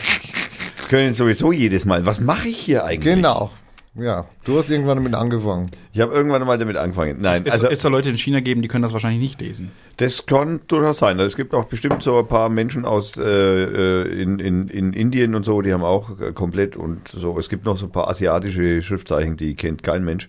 Können 0.90 1.16
sowieso 1.16 1.52
jedes 1.52 1.86
Mal. 1.86 2.06
Was 2.06 2.20
mache 2.20 2.48
ich 2.48 2.58
hier 2.60 2.86
eigentlich? 2.86 3.16
Genau. 3.16 3.52
Ja, 3.96 4.26
du 4.44 4.58
hast 4.58 4.70
irgendwann 4.70 4.98
damit 4.98 5.16
angefangen. 5.16 5.72
Ich 5.94 6.02
habe 6.02 6.14
irgendwann 6.14 6.46
mal 6.46 6.60
damit 6.60 6.78
angefangen. 6.78 7.16
Nein, 7.22 7.44
Es, 7.46 7.54
also 7.54 7.68
es 7.70 7.82
soll 7.82 7.92
Leute 7.94 8.10
in 8.10 8.18
China 8.18 8.42
geben, 8.42 8.62
die 8.62 8.68
können 8.68 8.84
das 8.84 8.92
wahrscheinlich 8.94 9.22
nicht 9.22 9.42
lesen. 9.42 9.72
das 9.98 10.26
kann 10.26 10.60
durchaus 10.68 10.98
sein. 11.00 11.18
Es 11.20 11.36
gibt 11.38 11.54
auch 11.56 11.64
bestimmt 11.66 12.04
so 12.04 12.20
ein 12.20 12.28
paar 12.28 12.50
Menschen 12.50 12.86
aus 12.86 13.18
äh, 13.18 13.24
äh, 13.24 14.22
in, 14.22 14.38
in, 14.40 14.68
in 14.68 14.92
Indien 14.94 15.34
und 15.34 15.44
so, 15.46 15.62
die 15.62 15.74
haben 15.74 15.84
auch 15.84 16.20
äh, 16.20 16.34
komplett 16.34 16.76
und 16.76 17.08
so. 17.08 17.40
Es 17.40 17.48
gibt 17.50 17.66
noch 17.66 17.78
so 17.78 17.86
ein 17.86 17.92
paar 17.92 18.10
asiatische 18.10 18.82
Schriftzeichen, 18.84 19.38
die 19.38 19.56
kennt 19.56 19.82
kein 19.82 20.04
Mensch. 20.04 20.28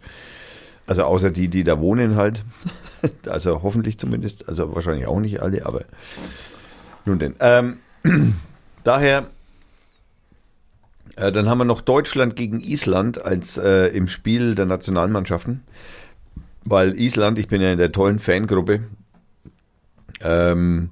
Also 0.86 1.04
außer 1.04 1.30
die, 1.30 1.48
die 1.48 1.64
da 1.64 1.80
wohnen 1.80 2.16
halt. 2.16 2.44
Also 3.26 3.62
hoffentlich 3.62 3.98
zumindest. 3.98 4.48
Also 4.48 4.74
wahrscheinlich 4.74 5.06
auch 5.06 5.20
nicht 5.20 5.40
alle, 5.40 5.66
aber 5.66 5.84
nun 7.04 7.18
denn. 7.18 7.34
Ähm, 7.40 7.78
daher, 8.84 9.26
äh, 11.16 11.32
dann 11.32 11.48
haben 11.48 11.58
wir 11.58 11.64
noch 11.64 11.80
Deutschland 11.80 12.36
gegen 12.36 12.60
Island 12.60 13.22
als 13.22 13.58
äh, 13.58 13.88
im 13.88 14.08
Spiel 14.08 14.54
der 14.54 14.66
Nationalmannschaften. 14.66 15.62
Weil 16.64 16.98
Island, 16.98 17.38
ich 17.38 17.48
bin 17.48 17.60
ja 17.60 17.70
in 17.70 17.78
der 17.78 17.92
tollen 17.92 18.18
Fangruppe 18.18 18.80
ähm, 20.20 20.90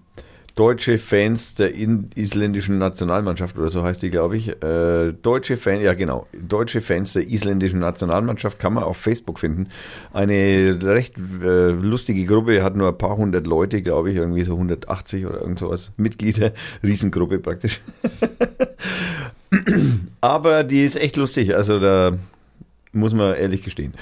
deutsche 0.55 0.99
Fans 0.99 1.57
der 1.57 1.75
isländischen 1.75 2.79
Nationalmannschaft 2.79 3.59
oder 3.59 3.71
so 3.71 3.83
heißt 3.83 4.03
die, 4.03 4.11
glaube 4.11 4.37
ich. 4.37 4.63
Äh, 4.63 5.13
deutsche 5.13 5.57
Fans, 5.57 5.83
ja 5.83 5.95
genau, 5.95 6.29
deutsche 6.33 6.81
Fans 6.81 7.13
der 7.13 7.29
isländischen 7.29 7.81
Nationalmannschaft 7.81 8.61
kann 8.61 8.75
man 8.75 8.85
auf 8.85 8.97
Facebook 8.97 9.41
finden. 9.41 9.69
Eine 10.13 10.79
recht 10.83 11.17
äh, 11.19 11.71
lustige 11.71 12.25
Gruppe, 12.25 12.63
hat 12.63 12.77
nur 12.77 12.89
ein 12.89 12.99
paar 12.99 13.17
hundert 13.17 13.49
Leute, 13.49 13.83
glaube 13.83 14.13
ich, 14.13 14.17
irgendwie 14.17 14.45
so 14.45 14.53
180 14.53 15.27
oder 15.27 15.41
irgend 15.41 15.59
sowas, 15.59 15.91
Mitglieder, 15.97 16.53
Riesengruppe 16.83 17.41
praktisch. 17.41 17.81
Aber 20.21 20.63
die 20.63 20.85
ist 20.85 20.97
echt 20.97 21.17
lustig, 21.17 21.55
also 21.55 21.81
da 21.81 22.17
muss 22.93 23.13
man 23.13 23.35
ehrlich 23.35 23.63
gestehen. 23.63 23.95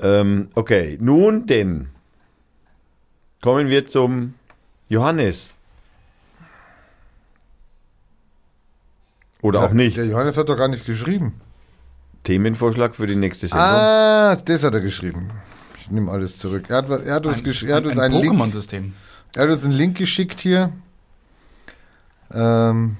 Ähm, 0.00 0.48
okay, 0.54 0.98
nun 1.00 1.46
denn 1.46 1.88
kommen 3.40 3.68
wir 3.68 3.86
zum 3.86 4.34
Johannes. 4.88 5.55
Oder 9.42 9.62
auch 9.62 9.72
nicht. 9.72 9.96
Der 9.96 10.06
Johannes 10.06 10.36
hat 10.36 10.48
doch 10.48 10.56
gar 10.56 10.68
nicht 10.68 10.86
geschrieben. 10.86 11.40
Themenvorschlag 12.24 12.94
für 12.94 13.06
die 13.06 13.14
nächste 13.14 13.46
Sendung. 13.46 13.66
Ah, 13.66 14.36
das 14.36 14.64
hat 14.64 14.74
er 14.74 14.80
geschrieben. 14.80 15.30
Ich 15.76 15.90
nehme 15.90 16.10
alles 16.10 16.38
zurück. 16.38 16.64
Er 16.68 16.78
hat, 16.78 16.90
er 16.90 17.14
hat 17.14 17.26
uns, 17.26 17.62
er 17.62 17.76
hat 17.76 17.86
uns 17.86 17.98
einen 17.98 18.20
Link, 18.20 18.32
Pokémon-System. 18.32 18.94
er 19.34 19.42
hat 19.44 19.50
uns 19.50 19.64
einen 19.64 19.74
Link 19.74 19.96
geschickt 19.96 20.40
hier. 20.40 20.72
Ähm, 22.32 22.96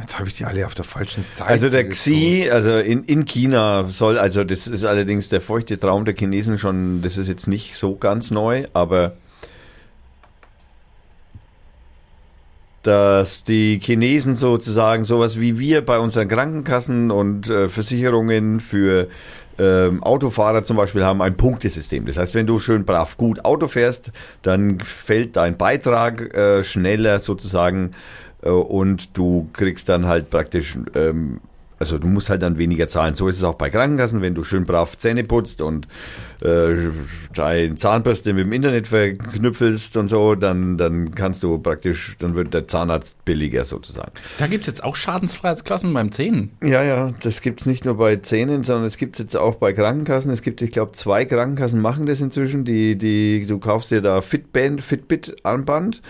jetzt 0.00 0.18
habe 0.18 0.28
ich 0.28 0.34
die 0.34 0.44
alle 0.44 0.66
auf 0.66 0.74
der 0.74 0.84
falschen 0.84 1.22
Seite. 1.22 1.46
Also 1.48 1.70
der. 1.70 1.88
Xi, 1.88 2.48
also 2.50 2.76
in, 2.78 3.04
in 3.04 3.24
China 3.24 3.88
soll, 3.88 4.18
also 4.18 4.42
das 4.42 4.66
ist 4.66 4.84
allerdings 4.84 5.28
der 5.28 5.40
feuchte 5.40 5.78
Traum 5.78 6.04
der 6.04 6.16
Chinesen 6.16 6.58
schon, 6.58 7.02
das 7.02 7.16
ist 7.16 7.28
jetzt 7.28 7.46
nicht 7.46 7.76
so 7.76 7.94
ganz 7.96 8.32
neu, 8.32 8.66
aber 8.72 9.16
dass 12.86 13.42
die 13.42 13.80
Chinesen 13.82 14.36
sozusagen 14.36 15.04
sowas 15.04 15.40
wie 15.40 15.58
wir 15.58 15.84
bei 15.84 15.98
unseren 15.98 16.28
Krankenkassen 16.28 17.10
und 17.10 17.50
äh, 17.50 17.68
Versicherungen 17.68 18.60
für 18.60 19.08
ähm, 19.58 20.02
Autofahrer 20.04 20.64
zum 20.64 20.76
Beispiel 20.76 21.02
haben 21.04 21.20
ein 21.20 21.36
Punktesystem. 21.36 22.06
Das 22.06 22.16
heißt, 22.16 22.34
wenn 22.34 22.46
du 22.46 22.60
schön 22.60 22.84
brav 22.84 23.16
gut 23.16 23.44
Auto 23.44 23.66
fährst, 23.66 24.12
dann 24.42 24.78
fällt 24.80 25.36
dein 25.36 25.56
Beitrag 25.56 26.32
äh, 26.34 26.62
schneller 26.62 27.18
sozusagen 27.18 27.90
äh, 28.42 28.50
und 28.50 29.16
du 29.16 29.48
kriegst 29.52 29.88
dann 29.88 30.06
halt 30.06 30.30
praktisch, 30.30 30.78
ähm, 30.94 31.40
also 31.78 31.98
du 31.98 32.06
musst 32.06 32.30
halt 32.30 32.42
dann 32.42 32.58
weniger 32.58 32.88
zahlen. 32.88 33.14
So 33.14 33.28
ist 33.28 33.36
es 33.36 33.44
auch 33.44 33.54
bei 33.54 33.70
Krankenkassen, 33.70 34.22
wenn 34.22 34.34
du 34.34 34.44
schön 34.44 34.64
brav 34.64 34.96
Zähne 34.96 35.24
putzt 35.24 35.60
und 35.60 35.86
äh, 36.42 36.74
deine 37.34 37.76
Zahnbürste 37.76 38.32
mit 38.32 38.46
dem 38.46 38.52
Internet 38.52 38.88
verknüpfelst 38.88 39.96
und 39.96 40.08
so, 40.08 40.34
dann, 40.34 40.78
dann 40.78 41.14
kannst 41.14 41.42
du 41.42 41.58
praktisch, 41.58 42.16
dann 42.18 42.34
wird 42.34 42.54
der 42.54 42.66
Zahnarzt 42.66 43.24
billiger 43.24 43.64
sozusagen. 43.64 44.12
Da 44.38 44.46
gibt's 44.46 44.66
jetzt 44.66 44.84
auch 44.84 44.96
Schadensfreiheitsklassen 44.96 45.92
beim 45.92 46.12
Zähnen. 46.12 46.52
Ja, 46.62 46.82
ja, 46.82 47.12
das 47.20 47.40
gibt's 47.40 47.66
nicht 47.66 47.84
nur 47.84 47.96
bei 47.96 48.16
Zähnen, 48.16 48.64
sondern 48.64 48.86
es 48.86 48.96
gibt's 48.96 49.18
jetzt 49.18 49.36
auch 49.36 49.56
bei 49.56 49.72
Krankenkassen. 49.72 50.30
Es 50.30 50.42
gibt, 50.42 50.62
ich 50.62 50.70
glaube, 50.70 50.92
zwei 50.92 51.24
Krankenkassen 51.24 51.80
machen 51.80 52.06
das 52.06 52.20
inzwischen. 52.20 52.64
Die, 52.64 52.96
die, 52.96 53.46
du 53.46 53.58
kaufst 53.58 53.90
dir 53.90 54.00
da 54.00 54.20
Fitband, 54.20 54.82
Fitbit-Armband 54.82 56.02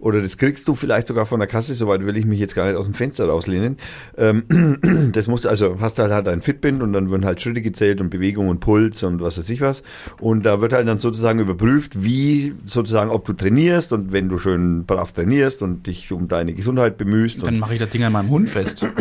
oder 0.00 0.22
das 0.22 0.36
kriegst 0.38 0.66
du 0.66 0.74
vielleicht 0.74 1.06
sogar 1.06 1.26
von 1.26 1.40
der 1.40 1.46
Kasse, 1.48 1.74
soweit 1.74 2.04
will 2.04 2.16
ich 2.16 2.24
mich 2.24 2.40
jetzt 2.40 2.54
gar 2.54 2.66
nicht 2.66 2.76
aus 2.76 2.86
dem 2.86 2.94
Fenster 2.94 3.26
rauslehnen. 3.26 3.76
Ähm, 4.16 5.10
das 5.12 5.26
musst 5.26 5.44
du, 5.44 5.48
also 5.48 5.76
hast 5.80 5.98
du 5.98 6.02
halt, 6.02 6.12
halt 6.12 6.28
ein 6.28 6.42
Fitband 6.42 6.82
und 6.82 6.92
dann 6.92 7.10
werden 7.10 7.24
halt 7.24 7.40
Schritte 7.40 7.62
gezählt 7.62 8.00
und 8.00 8.10
Bewegung 8.10 8.48
und 8.48 8.60
Puls 8.60 9.02
und 9.02 9.20
was 9.20 9.38
weiß 9.38 9.48
ich 9.50 9.60
was. 9.60 9.82
Und 10.18 10.44
da 10.46 10.60
wird 10.60 10.72
halt 10.72 10.88
dann 10.88 10.98
sozusagen 10.98 11.38
überprüft, 11.38 12.02
wie 12.02 12.54
sozusagen, 12.66 13.10
ob 13.10 13.24
du 13.26 13.32
trainierst 13.34 13.92
und 13.92 14.10
wenn 14.12 14.28
du 14.28 14.38
schön 14.38 14.84
brav 14.86 15.12
trainierst 15.12 15.62
und 15.62 15.86
dich 15.86 16.10
um 16.12 16.28
deine 16.28 16.54
Gesundheit 16.54 16.96
bemühst. 16.98 17.46
Dann 17.46 17.58
mache 17.58 17.74
ich 17.74 17.80
das 17.80 17.90
Ding 17.90 18.02
an 18.04 18.12
meinem 18.12 18.30
Hund 18.30 18.48
fest. 18.50 18.84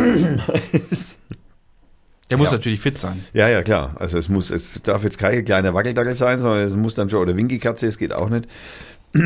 Der 2.30 2.38
muss 2.38 2.52
Ja. 2.52 2.58
natürlich 2.58 2.80
fit 2.80 2.98
sein. 3.00 3.24
ja, 3.34 3.50
ja, 3.50 3.64
klar. 3.64 3.96
Also 4.00 4.18
es 4.20 4.30
muss, 4.30 4.52
es 4.52 4.82
darf 4.84 5.04
jetzt 5.04 5.18
kein 5.18 5.44
kleiner 5.46 5.74
Wackeldackel 5.74 6.14
sein, 6.14 6.40
sondern 6.40 6.62
es 6.64 6.76
muss 6.76 6.94
dann 6.94 7.10
schon, 7.10 7.22
oder 7.22 7.36
Winkelkatze, 7.36 7.88
es 7.88 7.98
geht 7.98 8.12
auch 8.14 8.30
nicht. 8.30 8.48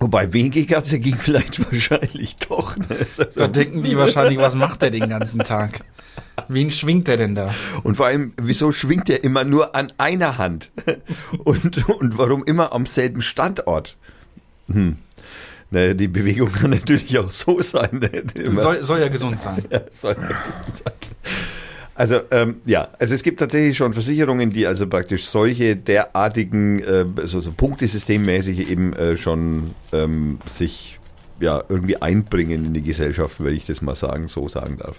Wobei 0.00 0.32
Winkelkatze 0.32 0.98
ging 0.98 1.16
vielleicht 1.18 1.62
wahrscheinlich 1.72 2.36
doch. 2.38 2.76
Ne? 2.76 2.86
Also, 2.98 3.24
Da 3.36 3.48
denken 3.48 3.82
die 3.82 3.96
wahrscheinlich, 3.96 4.38
was 4.38 4.54
macht 4.54 4.80
der 4.82 4.90
den 4.90 5.08
ganzen 5.08 5.40
Tag? 5.40 5.80
Wen 6.48 6.70
schwingt 6.70 7.06
der 7.06 7.18
denn 7.18 7.34
da? 7.34 7.54
Und 7.82 7.96
vor 7.96 8.06
allem, 8.06 8.32
wieso 8.40 8.72
schwingt 8.72 9.10
er 9.10 9.22
immer 9.22 9.44
nur 9.44 9.74
an 9.74 9.92
einer 9.98 10.38
Hand? 10.38 10.70
Und, 11.44 11.88
und 11.88 12.18
warum 12.18 12.44
immer 12.44 12.72
am 12.72 12.86
selben 12.86 13.22
Standort? 13.22 13.96
Hm. 14.72 14.96
Naja, 15.70 15.94
die 15.94 16.08
Bewegung 16.08 16.50
kann 16.52 16.70
natürlich 16.70 17.18
auch 17.18 17.30
so 17.30 17.60
sein. 17.60 17.90
Ne? 17.92 18.24
Soll, 18.60 18.82
soll 18.82 19.00
ja 19.00 19.08
gesund 19.08 19.40
sein. 19.40 19.64
Ja, 19.70 19.80
soll 19.92 20.16
ja 20.20 20.28
gesund 20.28 20.76
sein. 20.76 20.92
Also 22.00 22.22
ähm, 22.30 22.62
ja, 22.64 22.88
also 22.98 23.14
es 23.14 23.22
gibt 23.22 23.40
tatsächlich 23.40 23.76
schon 23.76 23.92
Versicherungen, 23.92 24.48
die 24.48 24.66
also 24.66 24.86
praktisch 24.86 25.26
solche 25.26 25.76
derartigen, 25.76 26.82
äh, 26.82 27.04
so, 27.24 27.42
so 27.42 27.52
punktesystemmäßig 27.52 28.70
eben 28.70 28.94
äh, 28.94 29.18
schon 29.18 29.72
ähm, 29.92 30.38
sich 30.46 30.98
ja 31.40 31.62
irgendwie 31.68 32.00
einbringen 32.00 32.64
in 32.64 32.72
die 32.72 32.80
Gesellschaft, 32.80 33.44
wenn 33.44 33.54
ich 33.54 33.66
das 33.66 33.82
mal 33.82 33.96
sagen, 33.96 34.28
so 34.28 34.48
sagen 34.48 34.78
darf. 34.78 34.98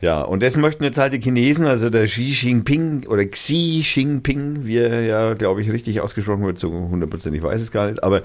Ja, 0.00 0.22
und 0.22 0.42
das 0.42 0.56
möchten 0.56 0.82
jetzt 0.82 0.98
halt 0.98 1.12
die 1.12 1.20
Chinesen, 1.20 1.66
also 1.66 1.88
der 1.88 2.06
Xi 2.06 2.30
Jinping 2.30 3.06
oder 3.06 3.24
Xi 3.26 3.84
Jinping, 3.84 4.64
wie 4.64 4.78
er 4.78 5.02
ja, 5.02 5.34
glaube 5.34 5.62
ich, 5.62 5.70
richtig 5.70 6.00
ausgesprochen 6.00 6.42
wird, 6.42 6.58
so 6.58 6.68
100%, 6.68 7.32
ich 7.32 7.42
weiß 7.44 7.60
es 7.60 7.70
gar 7.70 7.88
nicht, 7.88 8.02
aber 8.02 8.22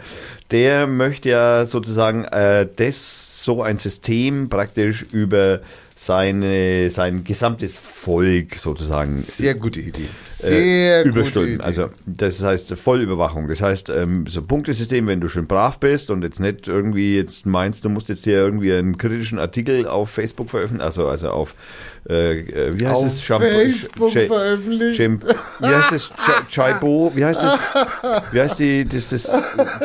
der 0.50 0.88
möchte 0.88 1.30
ja 1.30 1.68
sozusagen 1.68 2.24
äh, 2.24 2.66
das, 2.76 3.44
so 3.44 3.62
ein 3.62 3.78
System 3.78 4.50
praktisch 4.50 5.04
über 5.12 5.60
seine, 5.98 6.92
sein 6.92 7.24
gesamtes 7.24 7.74
Volk 7.74 8.56
sozusagen 8.58 9.18
Sehr 9.18 9.56
gute 9.56 9.80
Idee. 9.80 10.04
äh, 10.04 10.48
Sehr 10.48 11.04
gute 11.04 11.20
überstülpen. 11.20 11.56
Idee. 11.56 11.64
Also 11.64 11.88
das 12.06 12.44
heißt 12.44 12.74
Vollüberwachung. 12.74 13.48
Das 13.48 13.62
heißt 13.62 13.90
ähm, 13.90 14.28
so 14.28 14.42
Punktesystem, 14.42 15.08
wenn 15.08 15.22
du 15.22 15.30
schön 15.30 15.48
brav 15.48 15.80
bist 15.80 16.12
und 16.12 16.22
jetzt 16.22 16.40
nicht 16.40 16.68
irgendwie 16.68 17.16
jetzt 17.16 17.46
meinst, 17.46 17.86
du 17.86 17.90
musst 17.90 18.10
jetzt 18.10 18.26
hier 18.26 18.38
irgendwie 18.38 18.74
einen 18.74 18.98
kritischen 18.98 19.40
Artikel 19.40 19.88
auf 19.88 20.10
Facebook 20.10 20.50
veröffentlichen, 20.50 20.86
also 20.86 21.08
also 21.08 21.30
auf 21.30 21.56
äh, 22.08 22.40
äh, 22.40 22.80
wie 22.80 22.86
heißt 22.88 22.96
auf 22.98 23.06
es? 23.08 23.22
Shampoo- 23.22 23.50
Facebook 23.50 24.10
Sch- 24.12 24.28
veröffentlicht. 24.28 24.96
Chim, 24.98 25.20
wie 25.60 25.66
heißt 25.68 25.92
das? 25.92 26.12
Ch- 26.14 26.48
Chaibo? 26.50 27.12
Wie 27.16 27.26
heißt 27.26 27.42
das? 27.42 27.60
Wie 28.32 28.42
heißt 28.42 28.60
die, 28.60 28.86
das, 28.86 29.08
das 29.10 29.34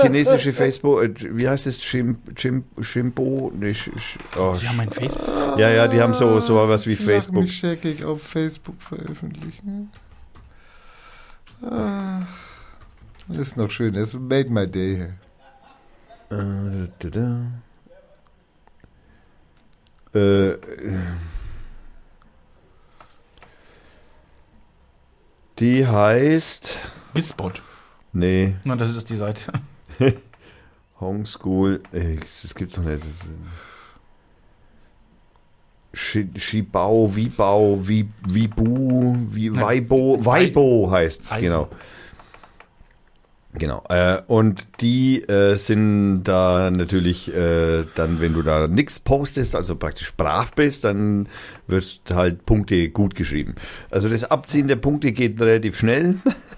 chinesische 0.03 0.53
Facebook? 0.53 1.03
äh, 1.03 1.15
Wie 1.39 1.49
heißt 1.49 1.65
das? 1.67 1.81
Chim, 1.81 2.19
Chim, 2.35 2.65
Chimbo? 2.83 3.51
Nee, 3.55 3.73
sch, 3.75 3.91
oh, 4.39 4.55
Die 4.61 4.69
haben 4.69 4.81
ein 4.81 4.91
Facebook. 4.91 5.27
ja, 5.59 5.71
ja, 5.71 5.89
die 5.89 6.01
haben 6.01 6.13
so, 6.15 6.39
so 6.41 6.57
was 6.69 6.87
wie 6.87 6.95
Lach 6.95 7.05
Facebook. 7.05 7.43
mich 7.43 7.57
scheckig 7.57 8.05
auf 8.05 8.23
Facebook 8.23 8.83
veröffentlichen. 8.83 9.91
Ah, 11.63 12.21
das 13.29 13.49
ist 13.49 13.57
noch 13.57 13.71
schön. 13.71 13.95
Das 13.95 14.13
made 14.13 14.51
my 14.51 14.67
day. 14.67 15.09
Äh, 16.31 16.37
da, 16.37 16.87
da, 16.99 17.09
da. 20.13 20.19
Äh, 20.19 20.53
die 25.61 25.87
heißt. 25.87 26.77
Gizbot. 27.15 27.63
Nee, 28.13 28.57
Na, 28.65 28.75
das 28.77 28.95
ist 28.97 29.09
die 29.11 29.17
Seite. 29.17 29.53
Homeschool. 31.01 31.81
Das 31.93 32.55
gibt's 32.55 32.75
doch 32.77 32.83
nicht. 32.85 33.03
Shi- 35.93 36.29
Shibao, 36.37 37.15
Wibao, 37.15 37.77
Wi- 37.87 38.09
Wibu, 38.27 39.17
Weibo, 39.33 40.19
Wei- 40.25 40.47
Weibo 40.47 40.89
heißt's, 40.91 41.33
Weibo. 41.33 41.41
genau. 41.43 41.69
Genau. 43.53 43.83
Äh, 43.89 44.23
und 44.29 44.67
die 44.81 45.23
äh, 45.23 45.57
sind 45.57 46.23
da 46.25 46.71
natürlich 46.71 47.35
äh, 47.35 47.85
dann, 47.97 48.21
wenn 48.21 48.33
du 48.33 48.43
da 48.43 48.69
nichts 48.69 49.01
postest, 49.01 49.57
also 49.57 49.75
praktisch 49.75 50.15
brav 50.15 50.53
bist, 50.55 50.85
dann 50.85 51.29
wirst 51.67 52.15
halt 52.15 52.47
Punkte 52.47 52.91
gut 52.91 53.17
geschrieben. 53.17 53.57
Also 53.91 54.09
das 54.09 54.31
Abziehen 54.31 54.69
der 54.69 54.77
Punkte 54.77 55.11
geht 55.13 55.41
relativ 55.41 55.77
schnell. 55.77 56.17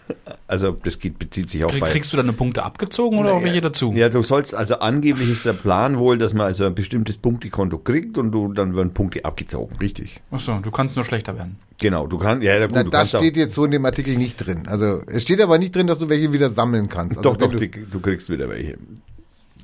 Also 0.47 0.73
das 0.73 0.99
geht, 0.99 1.19
bezieht 1.19 1.51
sich 1.51 1.65
auch 1.65 1.71
Krieg, 1.71 1.81
bei 1.81 1.91
kriegst 1.91 2.13
du 2.13 2.17
deine 2.17 2.33
Punkte 2.33 2.63
abgezogen 2.63 3.19
oder 3.19 3.35
auch 3.35 3.43
welche 3.43 3.61
dazu? 3.61 3.93
ja, 3.95 4.09
du 4.09 4.23
sollst, 4.23 4.55
also 4.55 4.79
angeblich 4.79 5.31
ist 5.31 5.45
der 5.45 5.53
Plan 5.53 5.99
wohl, 5.99 6.19
dass 6.19 6.35
man 6.35 6.47
also 6.47 6.65
ein 6.65 6.75
bestimmtes 6.75 7.17
Punktekonto 7.17 7.79
kriegt 7.79 8.19
und 8.19 8.33
du, 8.33 8.53
dann 8.53 8.77
werden 8.77 8.93
Punkte 8.95 9.25
abgezogen. 9.25 9.77
Richtig. 9.79 10.21
Achso, 10.31 10.59
du 10.61 10.71
kannst 10.71 10.97
nur 10.97 11.05
schlechter 11.05 11.37
werden. 11.37 11.57
Genau, 11.79 12.07
du 12.07 12.19
kannst, 12.19 12.45
ja, 12.45 12.61
gut, 12.67 12.75
Na, 12.75 12.85
du 12.85 12.91
das 12.91 13.11
kannst 13.11 13.17
steht 13.17 13.37
jetzt 13.37 13.55
so 13.55 13.65
in 13.65 13.73
dem 13.73 13.85
Artikel 13.85 14.17
nicht 14.17 14.37
drin. 14.37 14.65
Also 14.67 15.03
es 15.07 15.23
steht 15.23 15.41
aber 15.41 15.59
nicht 15.59 15.75
drin, 15.75 15.87
dass 15.87 15.99
du 15.99 16.09
welche 16.09 16.33
wieder 16.33 16.51
sammeln 16.51 16.89
kannst. 16.89 17.19
Also 17.19 17.31
doch, 17.31 17.37
doch, 17.37 17.51
du, 17.51 17.67
du 17.67 18.01
kriegst 18.01 18.31
wieder 18.31 18.49
welche. 18.49 18.79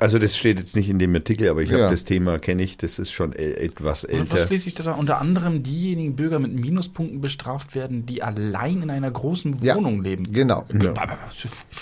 Also 0.00 0.18
das 0.18 0.36
steht 0.36 0.58
jetzt 0.58 0.76
nicht 0.76 0.88
in 0.88 0.98
dem 0.98 1.14
Artikel, 1.14 1.48
aber 1.48 1.60
ich 1.62 1.70
Ja. 1.70 1.78
habe 1.80 1.90
das 1.90 2.04
Thema, 2.04 2.38
kenne 2.38 2.62
ich, 2.62 2.76
das 2.76 2.98
ist 2.98 3.10
schon 3.10 3.32
etwas 3.32 4.04
Und 4.04 4.10
älter. 4.12 4.34
was 4.38 4.50
lese 4.50 4.68
ich 4.68 4.74
da? 4.74 4.92
Unter 4.92 5.20
anderem 5.20 5.62
diejenigen 5.62 6.14
Bürger 6.14 6.38
mit 6.38 6.52
Minuspunkten 6.54 7.20
bestraft 7.20 7.74
werden, 7.74 8.06
die 8.06 8.22
allein 8.22 8.82
in 8.82 8.90
einer 8.90 9.10
großen 9.10 9.56
Ja. 9.62 9.74
Wohnung 9.76 10.02
leben. 10.02 10.32
Genau. 10.32 10.64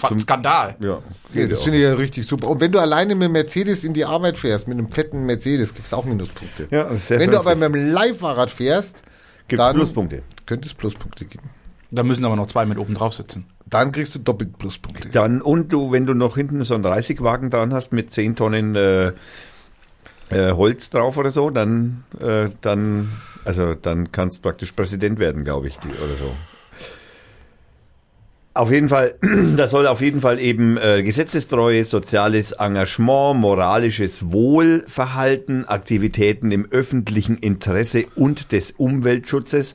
Zum 0.08 0.20
Skandal. 0.20 0.76
Ja, 0.80 0.86
Ja, 0.88 0.98
geht 1.34 1.52
das 1.52 1.62
finde 1.64 1.78
ich 1.78 1.84
ja 1.84 1.94
richtig 1.94 2.26
super. 2.26 2.48
Und 2.48 2.60
wenn 2.60 2.72
du 2.72 2.78
alleine 2.78 3.14
mit 3.14 3.30
Mercedes 3.30 3.84
in 3.84 3.92
die 3.94 4.04
Arbeit 4.04 4.38
fährst, 4.38 4.68
mit 4.68 4.78
einem 4.78 4.88
fetten 4.88 5.24
Mercedes, 5.26 5.74
kriegst 5.74 5.92
du 5.92 5.96
auch 5.96 6.04
Minuspunkte. 6.04 6.68
Ja, 6.70 6.84
das 6.84 6.94
ist 7.00 7.08
sehr 7.08 7.18
wenn 7.20 7.30
du 7.30 7.38
aber 7.38 7.54
mit 7.54 7.64
dem 7.64 7.90
Leihfahrrad 7.92 8.50
fährst, 8.50 9.02
Gibt's 9.48 9.64
dann 9.64 9.76
Pluspunkte. 9.76 10.22
könnte 10.46 10.68
es 10.68 10.74
Pluspunkte 10.74 11.24
geben. 11.24 11.50
Da 11.90 12.02
müssen 12.02 12.24
aber 12.24 12.36
noch 12.36 12.46
zwei 12.46 12.66
mit 12.66 12.78
oben 12.78 12.94
drauf 12.94 13.14
sitzen. 13.14 13.44
Dann 13.68 13.90
kriegst 13.90 14.14
du 14.14 14.20
doppelt 14.20 14.58
Pluspunkte. 14.58 15.08
Dann, 15.08 15.42
und 15.42 15.72
du, 15.72 15.90
wenn 15.90 16.06
du 16.06 16.14
noch 16.14 16.36
hinten 16.36 16.62
so 16.62 16.74
einen 16.74 16.84
30-Wagen 16.84 17.50
dran 17.50 17.74
hast 17.74 17.92
mit 17.92 18.12
10 18.12 18.36
Tonnen 18.36 18.76
äh, 18.76 19.12
äh, 20.30 20.52
Holz 20.52 20.90
drauf 20.90 21.16
oder 21.16 21.32
so, 21.32 21.50
dann, 21.50 22.04
äh, 22.20 22.48
dann, 22.60 23.10
also 23.44 23.74
dann 23.74 24.12
kannst 24.12 24.38
du 24.38 24.42
praktisch 24.42 24.72
Präsident 24.72 25.18
werden, 25.18 25.44
glaube 25.44 25.66
ich, 25.66 25.76
die, 25.78 25.88
oder 25.88 26.16
so. 26.18 26.32
Auf 28.54 28.70
jeden 28.70 28.88
Fall, 28.88 29.16
da 29.56 29.68
soll 29.68 29.86
auf 29.86 30.00
jeden 30.00 30.20
Fall 30.20 30.38
eben 30.38 30.78
äh, 30.78 31.02
Gesetzestreue, 31.02 31.84
soziales 31.84 32.52
Engagement, 32.52 33.40
moralisches 33.40 34.32
Wohlverhalten, 34.32 35.66
Aktivitäten 35.68 36.52
im 36.52 36.70
öffentlichen 36.70 37.36
Interesse 37.36 38.06
und 38.14 38.52
des 38.52 38.70
Umweltschutzes 38.70 39.74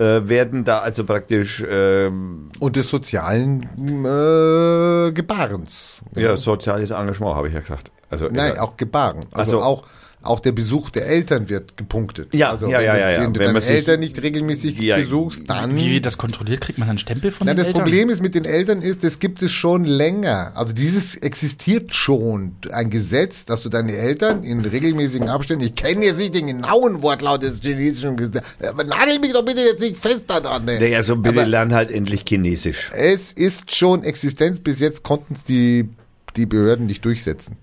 äh, 0.00 0.28
werden 0.28 0.64
da 0.64 0.78
also 0.78 1.04
praktisch 1.04 1.62
ähm, 1.68 2.48
Und 2.58 2.74
des 2.76 2.88
sozialen 2.90 3.62
äh, 4.04 5.12
Gebarens. 5.12 6.00
Ja, 6.16 6.36
soziales 6.36 6.90
Engagement, 6.90 7.36
habe 7.36 7.48
ich 7.48 7.54
ja 7.54 7.60
gesagt. 7.60 7.90
Also, 8.08 8.28
Nein, 8.30 8.58
auch 8.58 8.76
Gebaren. 8.76 9.20
Also, 9.32 9.58
Also- 9.58 9.62
auch, 9.62 9.84
auch 10.22 10.40
der 10.40 10.52
Besuch 10.52 10.90
der 10.90 11.06
Eltern 11.06 11.48
wird 11.48 11.76
gepunktet. 11.76 12.34
Ja, 12.34 12.50
also, 12.50 12.68
ja, 12.68 12.78
wenn 12.78 12.84
ja, 12.84 12.92
du 12.94 13.00
ja, 13.00 13.10
ja. 13.10 13.20
Den, 13.20 13.32
du 13.32 13.40
Wenn 13.40 13.54
deine 13.54 13.64
Eltern 13.64 14.00
nicht 14.00 14.20
regelmäßig 14.22 14.78
Ja, 14.78 14.96
besuchst, 14.96 15.48
dann. 15.48 15.74
Wie 15.76 16.00
das 16.00 16.18
kontrolliert? 16.18 16.60
Kriegt 16.60 16.78
man 16.78 16.90
einen 16.90 16.98
Stempel 16.98 17.30
von 17.30 17.46
Na, 17.46 17.54
den 17.54 17.58
das 17.58 17.66
Eltern? 17.68 17.82
Problem 17.82 18.10
ist 18.10 18.20
mit 18.20 18.34
den 18.34 18.44
Eltern 18.44 18.82
ist, 18.82 19.02
das 19.02 19.18
gibt 19.18 19.42
es 19.42 19.52
schon 19.52 19.84
länger. 19.84 20.52
Also 20.54 20.74
dieses 20.74 21.16
existiert 21.16 21.94
schon. 21.94 22.56
Ein 22.70 22.90
Gesetz, 22.90 23.46
dass 23.46 23.62
du 23.62 23.70
deine 23.70 23.96
Eltern 23.96 24.44
in 24.44 24.64
regelmäßigen 24.64 25.28
Abständen, 25.28 25.64
ich 25.64 25.74
kenne 25.74 26.04
jetzt 26.04 26.18
nicht 26.18 26.34
den 26.34 26.48
genauen 26.48 27.02
Wortlaut 27.02 27.42
des 27.42 27.62
chinesischen 27.62 28.16
Gesetzes, 28.16 28.42
aber 28.68 28.84
nagel 28.84 29.18
mich 29.20 29.32
doch 29.32 29.44
bitte 29.44 29.62
jetzt 29.62 29.80
nicht 29.80 29.96
fest 29.96 30.24
daran. 30.28 30.66
Ne? 30.66 30.80
Naja, 30.80 31.02
so 31.02 31.16
bitte 31.16 31.40
aber 31.40 31.48
lern 31.48 31.72
halt 31.72 31.90
endlich 31.90 32.24
Chinesisch. 32.28 32.90
es 32.94 33.32
ist 33.32 33.74
schon 33.74 34.02
Existenz. 34.04 34.60
Bis 34.60 34.80
jetzt 34.80 35.02
konnten 35.02 35.32
es 35.34 35.44
die, 35.44 35.88
die 36.36 36.44
Behörden 36.44 36.86
nicht 36.86 37.04
durchsetzen. 37.04 37.56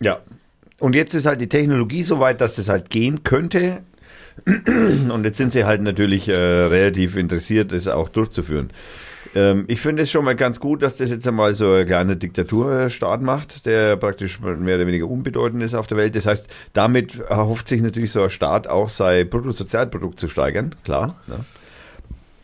Ja. 0.00 0.20
Und 0.80 0.94
jetzt 0.94 1.14
ist 1.14 1.26
halt 1.26 1.40
die 1.40 1.48
Technologie 1.48 2.04
so 2.04 2.20
weit, 2.20 2.40
dass 2.40 2.54
das 2.54 2.68
halt 2.68 2.90
gehen 2.90 3.24
könnte. 3.24 3.82
Und 4.46 5.24
jetzt 5.24 5.36
sind 5.36 5.50
sie 5.50 5.64
halt 5.64 5.82
natürlich 5.82 6.28
äh, 6.28 6.34
relativ 6.34 7.16
interessiert, 7.16 7.72
das 7.72 7.88
auch 7.88 8.08
durchzuführen. 8.08 8.70
Ähm, 9.34 9.64
ich 9.66 9.80
finde 9.80 10.02
es 10.02 10.10
schon 10.10 10.24
mal 10.24 10.36
ganz 10.36 10.60
gut, 10.60 10.82
dass 10.82 10.96
das 10.96 11.10
jetzt 11.10 11.26
einmal 11.26 11.54
so 11.54 11.72
ein 11.72 11.86
kleiner 11.86 12.14
Diktaturstaat 12.14 13.20
macht, 13.20 13.66
der 13.66 13.96
praktisch 13.96 14.40
mehr 14.40 14.76
oder 14.76 14.86
weniger 14.86 15.08
unbedeutend 15.08 15.62
ist 15.62 15.74
auf 15.74 15.88
der 15.88 15.98
Welt. 15.98 16.14
Das 16.14 16.26
heißt, 16.26 16.46
damit 16.72 17.18
erhofft 17.18 17.68
sich 17.68 17.82
natürlich 17.82 18.12
so 18.12 18.22
ein 18.22 18.30
Staat 18.30 18.68
auch 18.68 18.90
sein 18.90 19.28
Bruttosozialprodukt 19.28 20.20
zu 20.20 20.28
steigern, 20.28 20.74
klar. 20.84 21.16
Ne? 21.26 21.44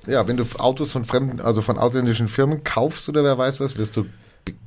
Ja, 0.06 0.26
wenn 0.28 0.36
du 0.36 0.44
Autos 0.58 0.92
von 0.92 1.04
fremden, 1.04 1.40
also 1.40 1.62
von 1.62 1.78
ausländischen 1.78 2.28
Firmen 2.28 2.62
kaufst 2.64 3.08
oder 3.08 3.24
wer 3.24 3.38
weiß 3.38 3.60
was, 3.60 3.78
wirst 3.78 3.96
du 3.96 4.04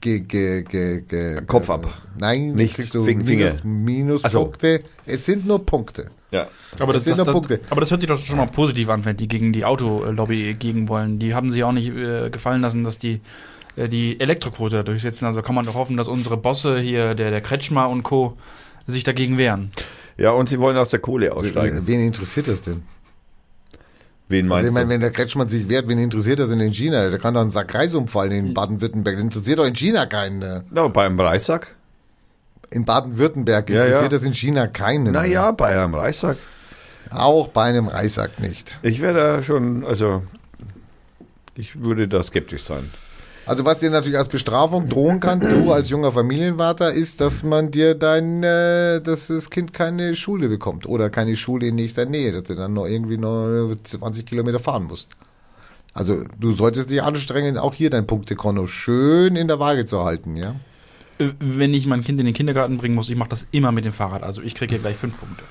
ge, 0.02 0.20
ge, 0.22 0.62
ge, 0.64 1.02
ge, 1.02 1.42
Kopf 1.46 1.70
ab. 1.70 1.88
Nein, 2.18 2.54
Nicht 2.54 2.76
kriegst 2.76 2.94
du 2.96 3.04
Fing- 3.04 3.24
Finger. 3.26 3.54
Minus, 3.64 4.24
Ach 4.24 4.30
so. 4.32 4.40
Minuspunkte. 4.40 4.82
Es 5.06 5.26
sind 5.26 5.46
nur 5.46 5.66
Punkte. 5.66 6.10
Ja. 6.32 6.48
Aber 6.80 6.94
das, 6.94 7.04
Das 7.04 7.04
sind 7.06 7.12
das, 7.12 7.18
nur 7.18 7.26
das, 7.26 7.34
Punkte. 7.34 7.60
aber 7.70 7.82
das 7.82 7.92
hört 7.92 8.02
sich 8.02 8.08
doch 8.10 8.20
schon 8.20 8.38
mal 8.38 8.48
positiv 8.48 8.90
an, 8.90 9.06
wenn 9.06 9.16
die 9.18 9.28
gegen 9.28 9.54
die 9.54 9.64
Autolobby 9.66 10.56
gegen 10.60 10.90
wollen. 10.90 11.20
Die 11.20 11.34
haben 11.34 11.52
sich 11.52 11.64
auch 11.64 11.72
nicht 11.72 11.88
äh, 11.90 12.30
gefallen 12.30 12.62
lassen, 12.62 12.84
dass 12.84 12.98
die 13.00 13.22
äh, 13.76 13.88
die 13.88 14.20
Elektroquote 14.20 14.78
da 14.78 14.84
durchsetzen. 14.84 15.26
Also 15.26 15.42
kann 15.42 15.56
man 15.56 15.66
doch 15.66 15.76
hoffen, 15.76 15.96
dass 15.96 16.08
unsere 16.08 16.36
Bosse 16.38 16.80
hier, 16.80 17.16
der, 17.16 17.32
der 17.32 17.42
Kretschmer 17.42 17.88
und 17.90 18.04
Co., 18.04 18.38
sich 18.88 19.04
dagegen 19.04 19.38
wehren. 19.38 19.72
Ja, 20.18 20.32
und 20.32 20.50
sie 20.50 20.60
wollen 20.60 20.78
aus 20.78 20.90
der 20.90 21.00
Kohle 21.00 21.34
aussteigen. 21.34 21.84
Wen 21.86 22.00
interessiert 22.00 22.48
das 22.48 22.62
denn? 22.62 22.84
Wen 24.30 24.46
Also 24.46 24.56
meinst 24.56 24.68
ich 24.68 24.74
meine, 24.74 24.90
wenn 24.90 25.00
der 25.02 25.12
Kretschmann 25.12 25.48
sich 25.48 25.70
wehrt, 25.70 25.88
wen 25.88 25.98
interessiert 26.00 26.40
das 26.40 26.50
denn 26.50 26.60
in 26.60 26.74
China? 26.74 27.10
Der 27.10 27.18
kann 27.18 27.34
doch 27.34 27.42
einen 27.42 27.52
Sack 27.52 27.74
Reis 27.74 27.94
umfallen 27.94 28.32
in 28.32 28.54
Baden-Württemberg. 28.54 29.16
Der 29.16 29.24
interessiert 29.24 29.60
doch 29.60 29.66
in 29.66 29.76
China 29.76 30.06
keinen. 30.06 30.40
ne? 30.40 30.66
Na, 30.70 30.88
beim 30.90 31.18
Reissack? 31.20 31.76
In 32.70 32.84
Baden-Württemberg 32.84 33.70
Ja, 33.70 33.76
interessiert 33.78 34.04
ja. 34.12 34.18
das 34.18 34.24
in 34.24 34.34
China 34.34 34.68
keinen. 34.68 35.14
Naja, 35.14 35.52
bei 35.52 35.82
einem 35.82 35.94
Reissack. 35.96 36.38
Auch 37.10 37.48
bei 37.48 37.64
einem 37.64 37.88
Reissack 37.88 38.40
nicht. 38.42 38.80
Ich 38.82 39.02
wäre 39.02 39.14
da 39.14 39.42
schon, 39.44 39.86
also 39.86 40.24
ich 41.56 41.80
würde 41.82 42.10
da 42.10 42.22
skeptisch 42.22 42.64
sein. 42.64 42.92
Also 43.48 43.64
was 43.64 43.80
dir 43.80 43.90
natürlich 43.90 44.18
als 44.18 44.28
Bestrafung 44.28 44.90
drohen 44.90 45.22
kann, 45.22 45.40
du 45.40 45.72
als 45.72 45.90
junger 45.90 46.12
Familienvater, 46.12 46.92
ist, 46.94 47.22
dass 47.22 47.44
man 47.44 47.72
dir 47.72 47.96
dein, 47.96 48.44
äh, 48.44 49.02
dass 49.02 49.28
das 49.28 49.50
Kind 49.50 49.72
keine 49.72 50.16
Schule 50.16 50.50
bekommt 50.50 50.86
oder 50.86 51.10
keine 51.10 51.36
Schule 51.38 51.68
in 51.68 51.76
nächster 51.76 52.06
Nähe, 52.06 52.34
dass 52.34 52.44
du 52.44 52.56
dann 52.56 52.74
noch 52.74 52.86
irgendwie 52.86 53.18
noch 53.18 53.74
20 53.82 54.26
Kilometer 54.26 54.60
fahren 54.60 54.84
musst. 54.84 55.12
Also 55.94 56.26
du 56.40 56.54
solltest 56.54 56.92
dich 56.92 57.02
anstrengen, 57.02 57.58
auch 57.58 57.74
hier 57.74 57.90
dein 57.90 58.06
Punktekonto 58.06 58.68
schön 58.68 59.36
in 59.36 59.48
der 59.48 59.60
Waage 59.60 59.86
zu 59.86 60.04
halten, 60.04 60.36
ja? 60.36 60.56
Äh, 61.18 61.30
Wenn 61.40 61.74
ich 61.74 61.88
mein 61.88 62.04
Kind 62.04 62.20
in 62.20 62.26
den 62.26 62.36
Kindergarten 62.36 62.78
bringen 62.78 62.96
muss, 62.96 63.10
ich 63.10 63.16
mache 63.16 63.30
das 63.30 63.48
immer 63.52 63.72
mit 63.72 63.86
dem 63.86 63.94
Fahrrad. 63.94 64.24
Also 64.24 64.42
ich 64.42 64.56
kriege 64.56 64.72
hier 64.72 64.80
gleich 64.80 64.98
fünf 64.98 65.18
Punkte. 65.18 65.44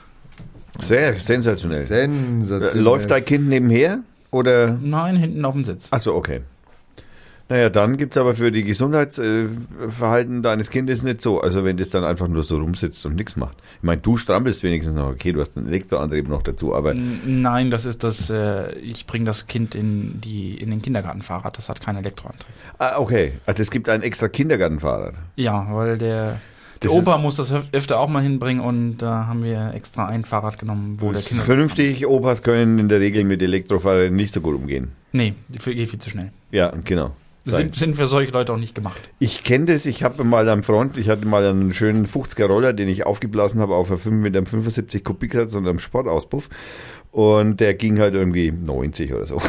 Sehr 0.80 1.18
sensationell. 1.18 1.84
Äh, 1.84 1.86
Sensationell. 1.86 2.84
Läuft 2.84 3.10
dein 3.10 3.24
Kind 3.24 3.48
nebenher? 3.48 4.00
Oder? 4.30 4.78
Nein, 4.82 5.16
hinten 5.16 5.44
auf 5.46 5.54
dem 5.54 5.64
Sitz. 5.64 5.88
Achso, 5.90 6.14
okay. 6.14 6.42
Naja, 7.48 7.70
dann 7.70 7.96
gibt's 7.96 8.16
aber 8.16 8.34
für 8.34 8.50
die 8.50 8.64
Gesundheitsverhalten 8.64 10.42
deines 10.42 10.70
Kindes 10.70 11.02
nicht 11.02 11.22
so. 11.22 11.40
Also 11.40 11.64
wenn 11.64 11.76
das 11.76 11.90
dann 11.90 12.04
einfach 12.04 12.28
nur 12.28 12.42
so 12.42 12.58
rumsitzt 12.58 13.06
und 13.06 13.14
nichts 13.14 13.36
macht. 13.36 13.56
Ich 13.78 13.82
meine, 13.84 14.00
du 14.00 14.16
strampelst 14.16 14.62
wenigstens 14.62 14.94
noch. 14.96 15.10
Okay, 15.10 15.32
du 15.32 15.40
hast 15.40 15.56
einen 15.56 15.68
Elektroantrieb 15.68 16.28
noch 16.28 16.42
dazu, 16.42 16.74
aber 16.74 16.94
Nein, 16.94 17.70
das 17.70 17.84
ist 17.84 18.02
das, 18.02 18.30
äh, 18.30 18.72
ich 18.78 19.06
bringe 19.06 19.26
das 19.26 19.46
Kind 19.46 19.74
in, 19.74 20.20
die, 20.20 20.54
in 20.56 20.70
den 20.70 20.82
Kindergartenfahrrad. 20.82 21.56
Das 21.56 21.68
hat 21.68 21.80
keinen 21.80 21.98
Elektroantrieb. 21.98 22.46
ah, 22.78 22.98
okay. 22.98 23.32
Also 23.46 23.62
es 23.62 23.70
gibt 23.70 23.88
ein 23.88 24.02
extra 24.02 24.28
Kindergartenfahrrad. 24.28 25.14
Ja, 25.36 25.68
weil 25.70 25.98
der, 25.98 26.24
der 26.82 26.90
Das 26.90 26.92
Opa 26.92 27.18
muss 27.18 27.36
das 27.36 27.52
öf- 27.52 27.72
öfter 27.72 28.00
auch 28.00 28.08
mal 28.08 28.22
hinbringen 28.22 28.62
und 28.62 28.98
da 28.98 29.26
haben 29.26 29.44
wir 29.44 29.72
extra 29.74 30.06
ein 30.06 30.24
Fahrrad 30.24 30.58
genommen, 30.58 30.96
wo 31.00 31.06
der 31.06 31.14
Das 31.14 31.22
ist 31.22 31.28
Kinder. 31.30 31.44
vernünftig. 31.44 32.06
Opas 32.06 32.42
können 32.42 32.78
in 32.78 32.88
der 32.88 33.00
Regel 33.00 33.24
mit 33.24 33.40
Elektrofahrrädern 33.40 34.16
nicht 34.16 34.32
so 34.34 34.40
gut 34.40 34.56
umgehen. 34.56 34.92
Nee, 35.12 35.34
die 35.48 35.58
geht 35.58 35.90
viel 35.90 35.98
zu 36.00 36.10
schnell. 36.10 36.32
Ja, 36.50 36.72
genau. 36.84 37.14
Sind, 37.48 37.76
sind 37.76 37.94
für 37.94 38.08
solche 38.08 38.32
Leute 38.32 38.52
auch 38.52 38.58
nicht 38.58 38.74
gemacht. 38.74 39.00
Ich 39.20 39.44
kenne 39.44 39.66
das, 39.66 39.86
ich 39.86 40.02
habe 40.02 40.24
mal 40.24 40.48
am 40.48 40.64
Front, 40.64 40.96
ich 40.96 41.08
hatte 41.08 41.26
mal 41.26 41.44
einen 41.46 41.72
schönen 41.72 42.06
50er 42.06 42.46
Roller, 42.46 42.72
den 42.72 42.88
ich 42.88 43.06
aufgeblasen 43.06 43.60
habe 43.60 43.76
auf 43.76 43.88
einer 43.88 43.98
5 43.98 44.16
mit 44.20 44.36
einem 44.36 44.46
75 44.46 45.04
Kubiksatz 45.04 45.54
und 45.54 45.66
einem 45.66 45.78
Sportauspuff. 45.78 46.48
Und 47.12 47.60
der 47.60 47.74
ging 47.74 48.00
halt 48.00 48.14
irgendwie 48.14 48.50
90 48.50 49.14
oder 49.14 49.26
so. 49.26 49.40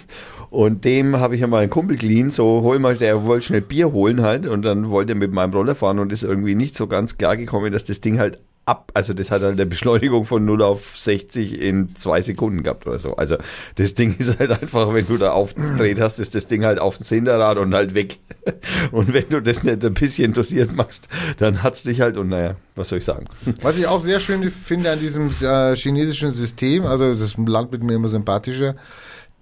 Und 0.50 0.84
dem 0.84 1.16
habe 1.16 1.34
ich 1.34 1.42
einmal 1.42 1.62
einen 1.62 1.70
Kumpel 1.70 1.96
geliehen, 1.96 2.30
so 2.30 2.62
hol 2.62 2.78
mal, 2.78 2.96
der 2.96 3.24
wollte 3.24 3.46
schnell 3.46 3.62
Bier 3.62 3.92
holen 3.92 4.22
halt 4.22 4.46
und 4.46 4.62
dann 4.62 4.90
wollte 4.90 5.12
er 5.12 5.16
mit 5.16 5.32
meinem 5.32 5.52
Roller 5.52 5.74
fahren 5.74 5.98
und 5.98 6.12
ist 6.12 6.22
irgendwie 6.22 6.54
nicht 6.54 6.76
so 6.76 6.86
ganz 6.86 7.18
klar 7.18 7.36
gekommen, 7.36 7.72
dass 7.72 7.84
das 7.84 8.00
Ding 8.00 8.20
halt 8.20 8.38
ab, 8.66 8.90
also 8.94 9.14
das 9.14 9.30
hat 9.30 9.42
halt 9.42 9.52
eine 9.52 9.64
Beschleunigung 9.64 10.24
von 10.24 10.44
0 10.44 10.60
auf 10.62 10.98
60 10.98 11.60
in 11.60 11.94
zwei 11.94 12.20
Sekunden 12.20 12.64
gehabt 12.64 12.86
oder 12.86 12.98
so. 12.98 13.14
Also 13.14 13.36
das 13.76 13.94
Ding 13.94 14.16
ist 14.18 14.38
halt 14.38 14.50
einfach, 14.50 14.92
wenn 14.92 15.06
du 15.06 15.16
da 15.16 15.30
aufgedreht 15.30 16.00
hast, 16.00 16.18
ist 16.18 16.34
das 16.34 16.48
Ding 16.48 16.64
halt 16.64 16.80
auf 16.80 16.98
das 16.98 17.08
Hinterrad 17.08 17.58
und 17.58 17.72
halt 17.72 17.94
weg. 17.94 18.18
Und 18.92 19.12
wenn 19.12 19.28
du 19.28 19.40
das 19.40 19.64
nicht 19.64 19.84
ein 19.84 19.94
bisschen 19.94 20.32
dosiert 20.32 20.74
machst, 20.74 21.08
dann 21.38 21.62
hat's 21.62 21.82
dich 21.82 22.00
halt 22.00 22.16
und 22.16 22.28
naja, 22.28 22.54
was 22.76 22.88
soll 22.88 22.98
ich 22.98 23.04
sagen? 23.04 23.26
Was 23.60 23.76
ich 23.76 23.86
auch 23.86 24.00
sehr 24.00 24.20
schön 24.20 24.48
finde 24.50 24.92
an 24.92 25.00
diesem 25.00 25.30
äh, 25.42 25.74
chinesischen 25.74 26.32
System, 26.32 26.86
also 26.86 27.14
das 27.14 27.36
Land 27.36 27.72
wird 27.72 27.82
mir 27.82 27.94
immer 27.94 28.08
sympathischer, 28.08 28.76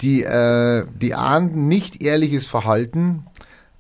die, 0.01 0.23
äh, 0.23 0.85
die 0.95 1.15
ahnden 1.15 1.69
nicht 1.69 2.03
ehrliches 2.03 2.47
Verhalten 2.47 3.27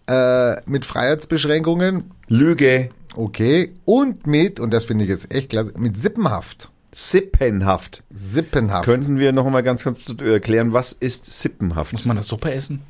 äh, 0.06 0.60
mit 0.68 0.84
Freiheitsbeschränkungen, 0.86 2.10
Lüge, 2.28 2.90
okay, 3.14 3.74
und 3.84 4.26
mit, 4.26 4.60
und 4.60 4.70
das 4.70 4.84
finde 4.84 5.04
ich 5.04 5.10
jetzt 5.10 5.34
echt 5.34 5.50
klasse, 5.50 5.72
mit 5.76 6.00
Sippenhaft. 6.00 6.70
Sippenhaft. 6.92 8.02
Sippenhaft. 8.10 8.84
Könnten 8.84 9.18
wir 9.18 9.32
noch 9.32 9.48
mal 9.50 9.62
ganz 9.62 9.82
kurz 9.82 10.08
erklären, 10.08 10.72
was 10.72 10.92
ist 10.92 11.26
Sippenhaft? 11.32 11.92
Muss 11.92 12.04
man 12.04 12.16
das 12.16 12.26
Suppe 12.26 12.52
essen? 12.52 12.82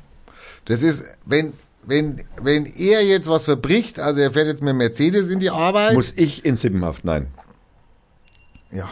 Das 0.65 0.81
ist, 0.81 1.03
wenn, 1.25 1.53
wenn, 1.83 2.23
wenn 2.41 2.65
er 2.65 3.03
jetzt 3.03 3.27
was 3.27 3.45
verbricht, 3.45 3.99
also 3.99 4.21
er 4.21 4.31
fährt 4.31 4.47
jetzt 4.47 4.61
mit 4.61 4.75
Mercedes 4.75 5.29
in 5.29 5.39
die 5.39 5.49
Arbeit. 5.49 5.93
Muss 5.93 6.13
ich 6.15 6.45
in 6.45 6.57
Sippenhaft? 6.57 7.03
Nein. 7.03 7.27
ja. 8.71 8.89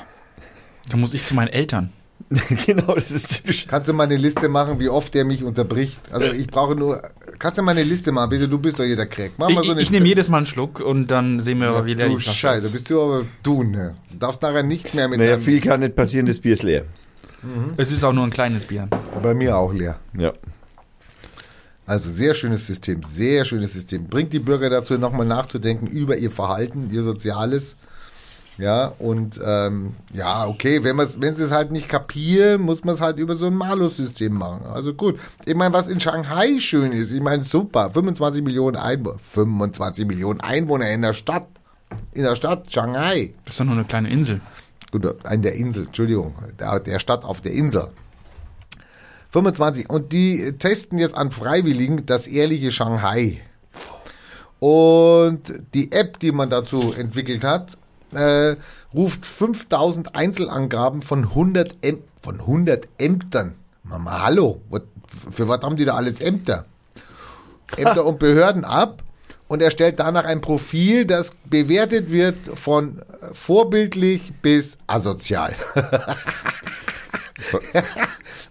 Da 0.89 0.97
muss 0.97 1.13
ich 1.13 1.25
zu 1.25 1.33
meinen 1.33 1.47
Eltern. 1.47 1.93
genau, 2.65 2.95
das 2.95 3.11
ist 3.11 3.37
typisch. 3.37 3.67
Kannst 3.67 3.87
du 3.89 3.93
mal 3.93 4.03
eine 4.03 4.17
Liste 4.17 4.49
machen, 4.49 4.79
wie 4.79 4.89
oft 4.89 5.13
der 5.13 5.25
mich 5.25 5.43
unterbricht? 5.43 6.01
Also 6.11 6.31
ich 6.31 6.47
brauche 6.47 6.75
nur. 6.75 7.01
Kannst 7.39 7.57
du 7.57 7.61
mal 7.63 7.71
eine 7.71 7.83
Liste 7.83 8.11
machen, 8.11 8.29
bitte? 8.29 8.47
Du 8.47 8.57
bist 8.59 8.79
doch 8.79 8.83
jeder 8.83 9.05
Crack. 9.05 9.31
Mach 9.37 9.49
mal 9.49 9.61
Ich, 9.61 9.65
so 9.67 9.71
eine 9.71 9.81
ich 9.81 9.91
nehme 9.91 10.07
jedes 10.07 10.27
Mal 10.27 10.37
einen 10.37 10.45
Schluck 10.45 10.79
und 10.79 11.07
dann 11.11 11.39
sehen 11.39 11.59
wir, 11.59 11.67
Ja, 11.71 11.85
wie 11.85 11.93
leer 11.93 12.09
du 12.09 12.19
Scheiße, 12.19 12.67
ist. 12.67 12.71
bist 12.71 12.89
du 12.89 13.01
aber 13.01 13.25
du, 13.43 13.63
ne? 13.63 13.95
Du 14.11 14.17
darfst 14.17 14.41
nachher 14.41 14.63
nicht 14.63 14.93
mehr 14.95 15.07
mit 15.07 15.19
Naja, 15.19 15.37
viel 15.37 15.59
kann 15.61 15.81
nicht 15.81 15.95
passieren, 15.95 16.25
das 16.25 16.39
Bier 16.39 16.53
ist 16.53 16.63
leer. 16.63 16.85
Es 17.77 17.91
ist 17.91 18.03
auch 18.05 18.13
nur 18.13 18.23
ein 18.23 18.29
kleines 18.31 18.65
Bier. 18.65 18.87
Bei 19.21 19.33
mir 19.33 19.57
auch 19.57 19.73
leer. 19.73 19.99
Ja. 20.17 20.31
Also 21.85 22.09
sehr 22.09 22.33
schönes 22.33 22.65
System, 22.65 23.01
sehr 23.03 23.43
schönes 23.43 23.73
System. 23.73 24.05
Bringt 24.07 24.31
die 24.31 24.39
Bürger 24.39 24.69
dazu, 24.69 24.97
nochmal 24.97 25.25
nachzudenken 25.25 25.87
über 25.87 26.17
ihr 26.17 26.31
Verhalten, 26.31 26.89
ihr 26.93 27.03
Soziales. 27.03 27.75
Ja, 28.57 28.93
und 28.99 29.39
ähm, 29.43 29.95
ja, 30.13 30.45
okay, 30.45 30.83
wenn, 30.83 30.97
wenn 30.97 31.35
sie 31.35 31.43
es 31.43 31.51
halt 31.51 31.71
nicht 31.71 31.89
kapieren, 31.89 32.61
muss 32.61 32.83
man 32.83 32.93
es 32.93 33.01
halt 33.01 33.17
über 33.17 33.35
so 33.35 33.47
ein 33.47 33.55
Malus-System 33.55 34.33
machen. 34.33 34.65
Also 34.71 34.93
gut. 34.93 35.19
Ich 35.45 35.55
meine, 35.55 35.73
was 35.73 35.87
in 35.87 35.99
Shanghai 35.99 36.59
schön 36.59 36.91
ist, 36.91 37.11
ich 37.11 37.21
meine, 37.21 37.43
super, 37.43 37.89
25 37.91 38.43
Millionen 38.43 38.77
Einwohner, 38.77 39.17
25 39.17 40.05
Millionen 40.05 40.39
Einwohner 40.41 40.89
in 40.91 41.01
der 41.01 41.13
Stadt. 41.13 41.47
In 42.11 42.23
der 42.23 42.35
Stadt 42.35 42.71
Shanghai. 42.71 43.33
Das 43.45 43.53
ist 43.53 43.59
doch 43.59 43.65
nur 43.65 43.75
eine 43.75 43.85
kleine 43.85 44.09
Insel. 44.09 44.41
Gut, 44.91 45.25
an 45.25 45.41
der 45.41 45.55
Insel, 45.55 45.85
Entschuldigung, 45.85 46.35
der, 46.59 46.79
der 46.79 46.99
Stadt 46.99 47.23
auf 47.23 47.41
der 47.41 47.53
Insel. 47.53 47.89
25. 49.31 49.89
Und 49.89 50.11
die 50.11 50.53
testen 50.59 50.99
jetzt 50.99 51.15
an 51.15 51.31
Freiwilligen 51.31 52.05
das 52.05 52.27
ehrliche 52.27 52.71
Shanghai. 52.71 53.41
Und 54.59 55.53
die 55.73 55.91
App, 55.91 56.19
die 56.19 56.31
man 56.31 56.51
dazu 56.51 56.93
entwickelt 56.93 57.43
hat, 57.43 57.77
äh, 58.15 58.57
ruft 58.93 59.25
5000 59.25 60.15
Einzelangaben 60.15 61.01
von 61.01 61.23
100, 61.23 61.75
Äm 61.81 61.99
von 62.19 62.39
100 62.39 62.87
Ämtern. 62.97 63.55
Mama, 63.83 64.23
hallo, 64.23 64.61
what, 64.69 64.83
für 65.31 65.47
was 65.47 65.61
haben 65.61 65.75
die 65.75 65.85
da 65.85 65.95
alles 65.95 66.21
Ämter? 66.21 66.65
Ämter 67.75 68.05
und 68.05 68.19
Behörden 68.19 68.63
ab 68.63 69.03
und 69.47 69.61
erstellt 69.61 69.99
danach 69.99 70.25
ein 70.25 70.41
Profil, 70.41 71.05
das 71.05 71.33
bewertet 71.45 72.11
wird 72.11 72.37
von 72.55 72.99
äh, 72.99 73.33
vorbildlich 73.33 74.33
bis 74.41 74.77
asozial. 74.87 75.53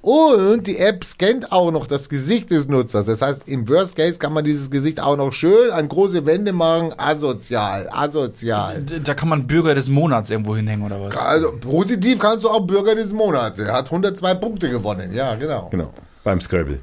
Und 0.02 0.66
die 0.66 0.78
App 0.78 1.04
scannt 1.04 1.52
auch 1.52 1.70
noch 1.70 1.86
das 1.86 2.08
Gesicht 2.08 2.50
des 2.50 2.66
Nutzers. 2.66 3.06
Das 3.06 3.22
heißt, 3.22 3.42
im 3.46 3.68
Worst 3.68 3.94
Case 3.94 4.18
kann 4.18 4.32
man 4.32 4.44
dieses 4.44 4.68
Gesicht 4.68 4.98
auch 4.98 5.16
noch 5.16 5.30
schön 5.32 5.70
an 5.70 5.88
große 5.88 6.26
Wände 6.26 6.52
machen. 6.52 6.92
Asozial, 6.98 7.88
asozial. 7.88 8.82
Da 8.82 9.14
kann 9.14 9.28
man 9.28 9.46
Bürger 9.46 9.76
des 9.76 9.88
Monats 9.88 10.28
irgendwo 10.30 10.56
hinhängen 10.56 10.84
oder 10.84 11.00
was? 11.00 11.16
Also 11.16 11.52
positiv 11.56 12.18
kannst 12.18 12.42
du 12.42 12.50
auch 12.50 12.66
Bürger 12.66 12.96
des 12.96 13.12
Monats. 13.12 13.60
Er 13.60 13.74
hat 13.74 13.86
102 13.86 14.34
Punkte 14.34 14.70
gewonnen. 14.70 15.12
Ja, 15.12 15.36
genau. 15.36 15.68
Genau. 15.70 15.94
Beim 16.24 16.40
Scrabble. 16.40 16.80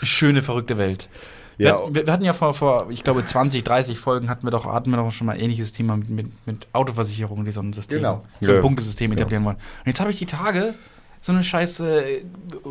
Schöne, 0.00 0.42
verrückte 0.42 0.78
Welt. 0.78 1.08
Ja. 1.58 1.80
Wir, 1.90 2.06
wir, 2.06 2.12
hatten 2.12 2.24
ja 2.24 2.32
vor, 2.34 2.52
vor, 2.54 2.88
ich 2.90 3.02
glaube, 3.02 3.24
20, 3.24 3.64
30 3.64 3.98
Folgen 3.98 4.28
hatten 4.28 4.46
wir 4.46 4.50
doch, 4.50 4.66
hatten 4.66 4.90
wir 4.90 4.96
doch 4.98 5.10
schon 5.10 5.26
mal 5.26 5.34
ein 5.34 5.40
ähnliches 5.40 5.72
Thema 5.72 5.96
mit, 5.96 6.10
mit, 6.10 6.46
mit 6.46 6.66
Autoversicherung, 6.72 7.44
die 7.44 7.52
so 7.52 7.60
ein 7.62 7.72
System, 7.72 7.98
Genau. 7.98 8.24
so 8.40 8.50
ein 8.50 8.56
Ja. 8.56 8.60
Punktesystem 8.60 9.10
etablieren 9.12 9.44
wollen. 9.44 9.56
Und 9.56 9.86
jetzt 9.86 10.00
habe 10.00 10.10
ich 10.10 10.18
die 10.18 10.26
Tage 10.26 10.74
so 11.22 11.32
eine 11.32 11.42
Scheiße, 11.42 12.04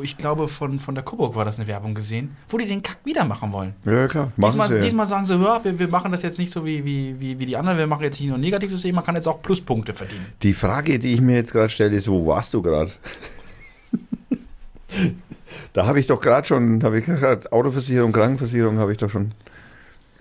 ich 0.02 0.18
glaube, 0.18 0.48
von, 0.48 0.80
von 0.80 0.96
der 0.96 1.04
Coburg 1.04 1.36
war 1.36 1.44
das 1.44 1.58
eine 1.60 1.68
Werbung 1.68 1.94
gesehen, 1.94 2.38
wo 2.48 2.58
die 2.58 2.66
den 2.66 2.82
Kack 2.84 3.00
wieder 3.04 3.26
machen 3.26 3.52
wollen. 3.52 3.74
Ja, 3.84 4.08
klar. 4.08 4.32
Machen 4.38 4.52
Diesmal, 4.52 4.70
sie. 4.70 4.80
diesmal 4.80 5.08
sagen 5.08 5.26
sie, 5.26 5.34
ja, 5.34 5.62
wir, 5.64 5.78
wir 5.78 5.88
machen 5.90 6.12
das 6.14 6.22
jetzt 6.22 6.40
nicht 6.40 6.54
so 6.54 6.64
wie, 6.64 6.86
wie, 6.86 7.20
wie, 7.20 7.38
wie 7.40 7.46
die 7.46 7.58
anderen, 7.58 7.78
wir 7.78 7.88
machen 7.88 8.04
jetzt 8.04 8.18
nicht 8.20 8.30
nur 8.30 8.38
ein 8.38 8.42
Negativsystem, 8.42 8.96
man 8.96 9.04
kann 9.04 9.16
jetzt 9.16 9.28
auch 9.28 9.42
Pluspunkte 9.42 9.94
verdienen. 9.94 10.28
Die 10.42 10.54
Frage, 10.54 11.00
die 11.00 11.12
ich 11.14 11.20
mir 11.22 11.36
jetzt 11.36 11.52
gerade 11.52 11.70
stelle, 11.70 11.96
ist, 11.98 12.08
wo 12.08 12.26
warst 12.28 12.54
du 12.54 12.62
gerade? 12.62 12.92
da 15.74 15.86
habe 15.86 16.00
ich 16.00 16.08
doch 16.08 16.22
gerade 16.22 16.48
schon, 16.48 16.84
habe 16.84 17.00
ich 17.00 17.06
gerade 17.06 17.52
Autoversicherung, 17.52 18.12
Krankenversicherung 18.12 18.78
habe 18.80 18.92
ich 18.92 18.98
doch 18.98 19.10
schon. 19.10 19.32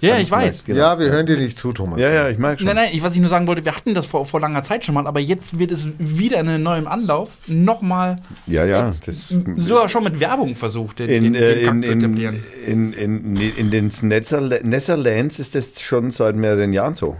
Ja, 0.00 0.18
ich 0.18 0.30
weiß. 0.30 0.64
Genau. 0.66 0.78
Ja, 0.78 0.98
wir 0.98 1.06
hören 1.10 1.24
dir 1.24 1.38
nicht 1.38 1.56
zu, 1.56 1.72
Thomas. 1.72 1.98
Ja, 1.98 2.10
ja, 2.10 2.28
ich 2.28 2.36
merke 2.36 2.58
schon. 2.58 2.66
Nein, 2.66 2.76
nein, 2.76 2.88
ich, 2.92 3.02
was 3.02 3.14
ich 3.14 3.20
nur 3.20 3.30
sagen 3.30 3.46
wollte, 3.46 3.64
wir 3.64 3.74
hatten 3.74 3.94
das 3.94 4.04
vor, 4.06 4.26
vor 4.26 4.38
langer 4.38 4.62
Zeit 4.62 4.84
schon 4.84 4.94
mal, 4.94 5.06
aber 5.06 5.20
jetzt 5.20 5.58
wird 5.58 5.70
es 5.70 5.88
wieder 5.98 6.40
in 6.40 6.48
einem 6.48 6.62
neuen 6.62 6.86
Anlauf 6.86 7.30
nochmal 7.46 8.16
Ja, 8.46 8.66
ja, 8.66 8.92
das 9.06 9.28
sogar 9.28 9.88
schon 9.88 10.04
mit 10.04 10.20
Werbung 10.20 10.56
versucht, 10.56 10.98
den, 10.98 11.08
in, 11.08 11.32
den, 11.32 11.34
äh, 11.36 11.54
den 11.54 11.64
Kack 11.64 11.74
in, 11.74 11.82
zu 11.84 11.92
in, 11.92 11.98
etablieren. 12.00 12.42
in, 12.66 12.92
in, 12.92 13.36
in 13.36 13.70
den 13.70 13.90
Netherla- 13.90 14.62
Netherlands 14.62 15.38
ist 15.38 15.54
das 15.54 15.80
schon 15.80 16.10
seit 16.10 16.36
mehreren 16.36 16.74
Jahren 16.74 16.94
so 16.94 17.16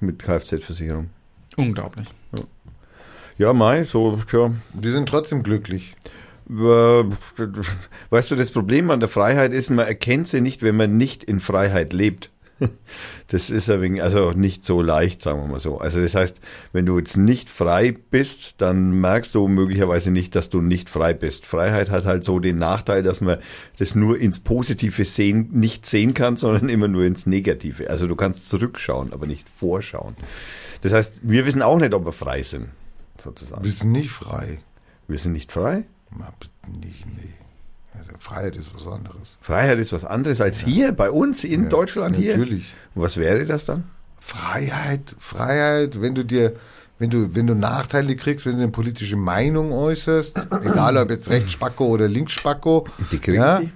mit 0.00 0.18
Kfz-Versicherung. 0.18 1.10
Unglaublich. 1.56 2.08
Ja, 3.38 3.52
Mai, 3.52 3.84
so, 3.84 4.18
ja. 4.32 4.50
Die 4.72 4.90
sind 4.90 5.08
trotzdem 5.08 5.42
glücklich. 5.44 5.94
Äh, 6.54 7.04
Weißt 8.10 8.30
du, 8.30 8.36
das 8.36 8.50
Problem 8.50 8.90
an 8.90 9.00
der 9.00 9.08
Freiheit 9.08 9.52
ist, 9.52 9.70
man 9.70 9.86
erkennt 9.86 10.28
sie 10.28 10.40
nicht, 10.40 10.62
wenn 10.62 10.76
man 10.76 10.96
nicht 10.96 11.24
in 11.24 11.40
Freiheit 11.40 11.92
lebt. 11.92 12.30
Das 13.28 13.48
ist 13.48 13.70
ein 13.70 13.80
wenig, 13.80 14.02
also 14.02 14.32
nicht 14.32 14.64
so 14.66 14.82
leicht, 14.82 15.22
sagen 15.22 15.40
wir 15.40 15.48
mal 15.48 15.58
so. 15.58 15.78
Also 15.78 16.00
das 16.00 16.14
heißt, 16.14 16.36
wenn 16.72 16.84
du 16.84 16.98
jetzt 16.98 17.16
nicht 17.16 17.48
frei 17.48 17.94
bist, 18.10 18.56
dann 18.58 19.00
merkst 19.00 19.34
du 19.34 19.48
möglicherweise 19.48 20.10
nicht, 20.10 20.36
dass 20.36 20.50
du 20.50 20.60
nicht 20.60 20.90
frei 20.90 21.14
bist. 21.14 21.46
Freiheit 21.46 21.90
hat 21.90 22.04
halt 22.04 22.24
so 22.24 22.38
den 22.38 22.58
Nachteil, 22.58 23.02
dass 23.02 23.22
man 23.22 23.38
das 23.78 23.94
nur 23.94 24.20
ins 24.20 24.40
Positive 24.40 25.04
sehen, 25.04 25.48
nicht 25.52 25.86
sehen 25.86 26.12
kann, 26.12 26.36
sondern 26.36 26.68
immer 26.68 26.86
nur 26.86 27.04
ins 27.04 27.26
Negative. 27.26 27.88
Also 27.88 28.06
du 28.06 28.14
kannst 28.14 28.48
zurückschauen, 28.48 29.12
aber 29.12 29.26
nicht 29.26 29.48
vorschauen. 29.48 30.14
Das 30.82 30.92
heißt, 30.92 31.20
wir 31.22 31.46
wissen 31.46 31.62
auch 31.62 31.78
nicht, 31.78 31.94
ob 31.94 32.04
wir 32.04 32.12
frei 32.12 32.42
sind, 32.42 32.68
sozusagen. 33.18 33.64
Wir 33.64 33.72
sind 33.72 33.92
nicht 33.92 34.10
frei. 34.10 34.58
Wir 35.08 35.18
sind 35.18 35.32
nicht 35.32 35.50
frei. 35.50 35.84
Nicht, 36.80 37.06
nee. 37.06 37.34
Also 37.96 38.10
Freiheit 38.18 38.56
ist 38.56 38.74
was 38.74 38.86
anderes. 38.86 39.38
Freiheit 39.40 39.78
ist 39.78 39.92
was 39.92 40.04
anderes 40.04 40.40
als 40.40 40.60
hier, 40.60 40.92
bei 40.92 41.10
uns 41.10 41.44
in 41.44 41.64
Ja, 41.64 41.68
Deutschland 41.68 42.16
hier. 42.16 42.36
Natürlich. 42.36 42.74
Und 42.94 43.02
was 43.02 43.16
wäre 43.16 43.46
das 43.46 43.64
dann? 43.64 43.84
Freiheit, 44.18 45.14
Freiheit, 45.18 46.00
wenn 46.00 46.14
du 46.14 46.24
dir, 46.24 46.56
wenn 46.98 47.10
du, 47.10 47.34
wenn 47.34 47.46
du 47.46 47.54
Nachteile 47.54 48.16
kriegst, 48.16 48.46
wenn 48.46 48.56
du 48.56 48.62
eine 48.62 48.72
politische 48.72 49.16
Meinung 49.16 49.72
äußerst, 49.72 50.38
egal 50.62 50.96
ob 50.96 51.10
jetzt 51.10 51.28
Rechtsspacko 51.28 51.86
oder 51.86 52.08
Linksspacko. 52.08 52.86
Die 53.12 53.18
kriegen 53.18 53.38
ja, 53.38 53.60
die? 53.60 53.70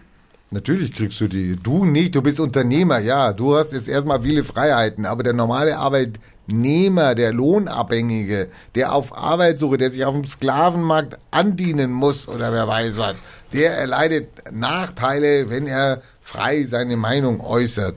Natürlich 0.51 0.93
kriegst 0.93 1.21
du 1.21 1.29
die. 1.29 1.57
Du 1.57 1.85
nicht, 1.85 2.15
du 2.15 2.23
bist 2.23 2.41
Unternehmer, 2.41 2.99
ja. 3.01 3.35
Du 3.35 3.55
hast 3.55 3.73
jetzt 3.73 3.87
erstmal 3.87 4.23
viele 4.23 4.45
Freiheiten, 4.45 5.05
aber 5.05 5.23
der 5.23 5.35
normale 5.35 5.77
Arbeitnehmer, 5.77 7.15
der 7.15 7.35
Lohnabhängige, 7.35 8.49
der 8.75 8.95
auf 8.95 9.15
Arbeitssuche, 9.17 9.77
der 9.77 9.91
sich 9.91 10.07
auf 10.07 10.15
dem 10.15 10.25
Sklavenmarkt 10.25 11.19
andienen 11.31 11.93
muss 11.93 12.29
oder 12.29 12.51
wer 12.51 12.67
weiß 12.67 12.97
was, 12.97 13.17
der 13.53 13.77
erleidet 13.77 14.29
Nachteile, 14.51 15.51
wenn 15.51 15.67
er 15.67 16.01
frei 16.23 16.65
seine 16.65 16.97
Meinung 16.97 17.43
äußert. 17.43 17.97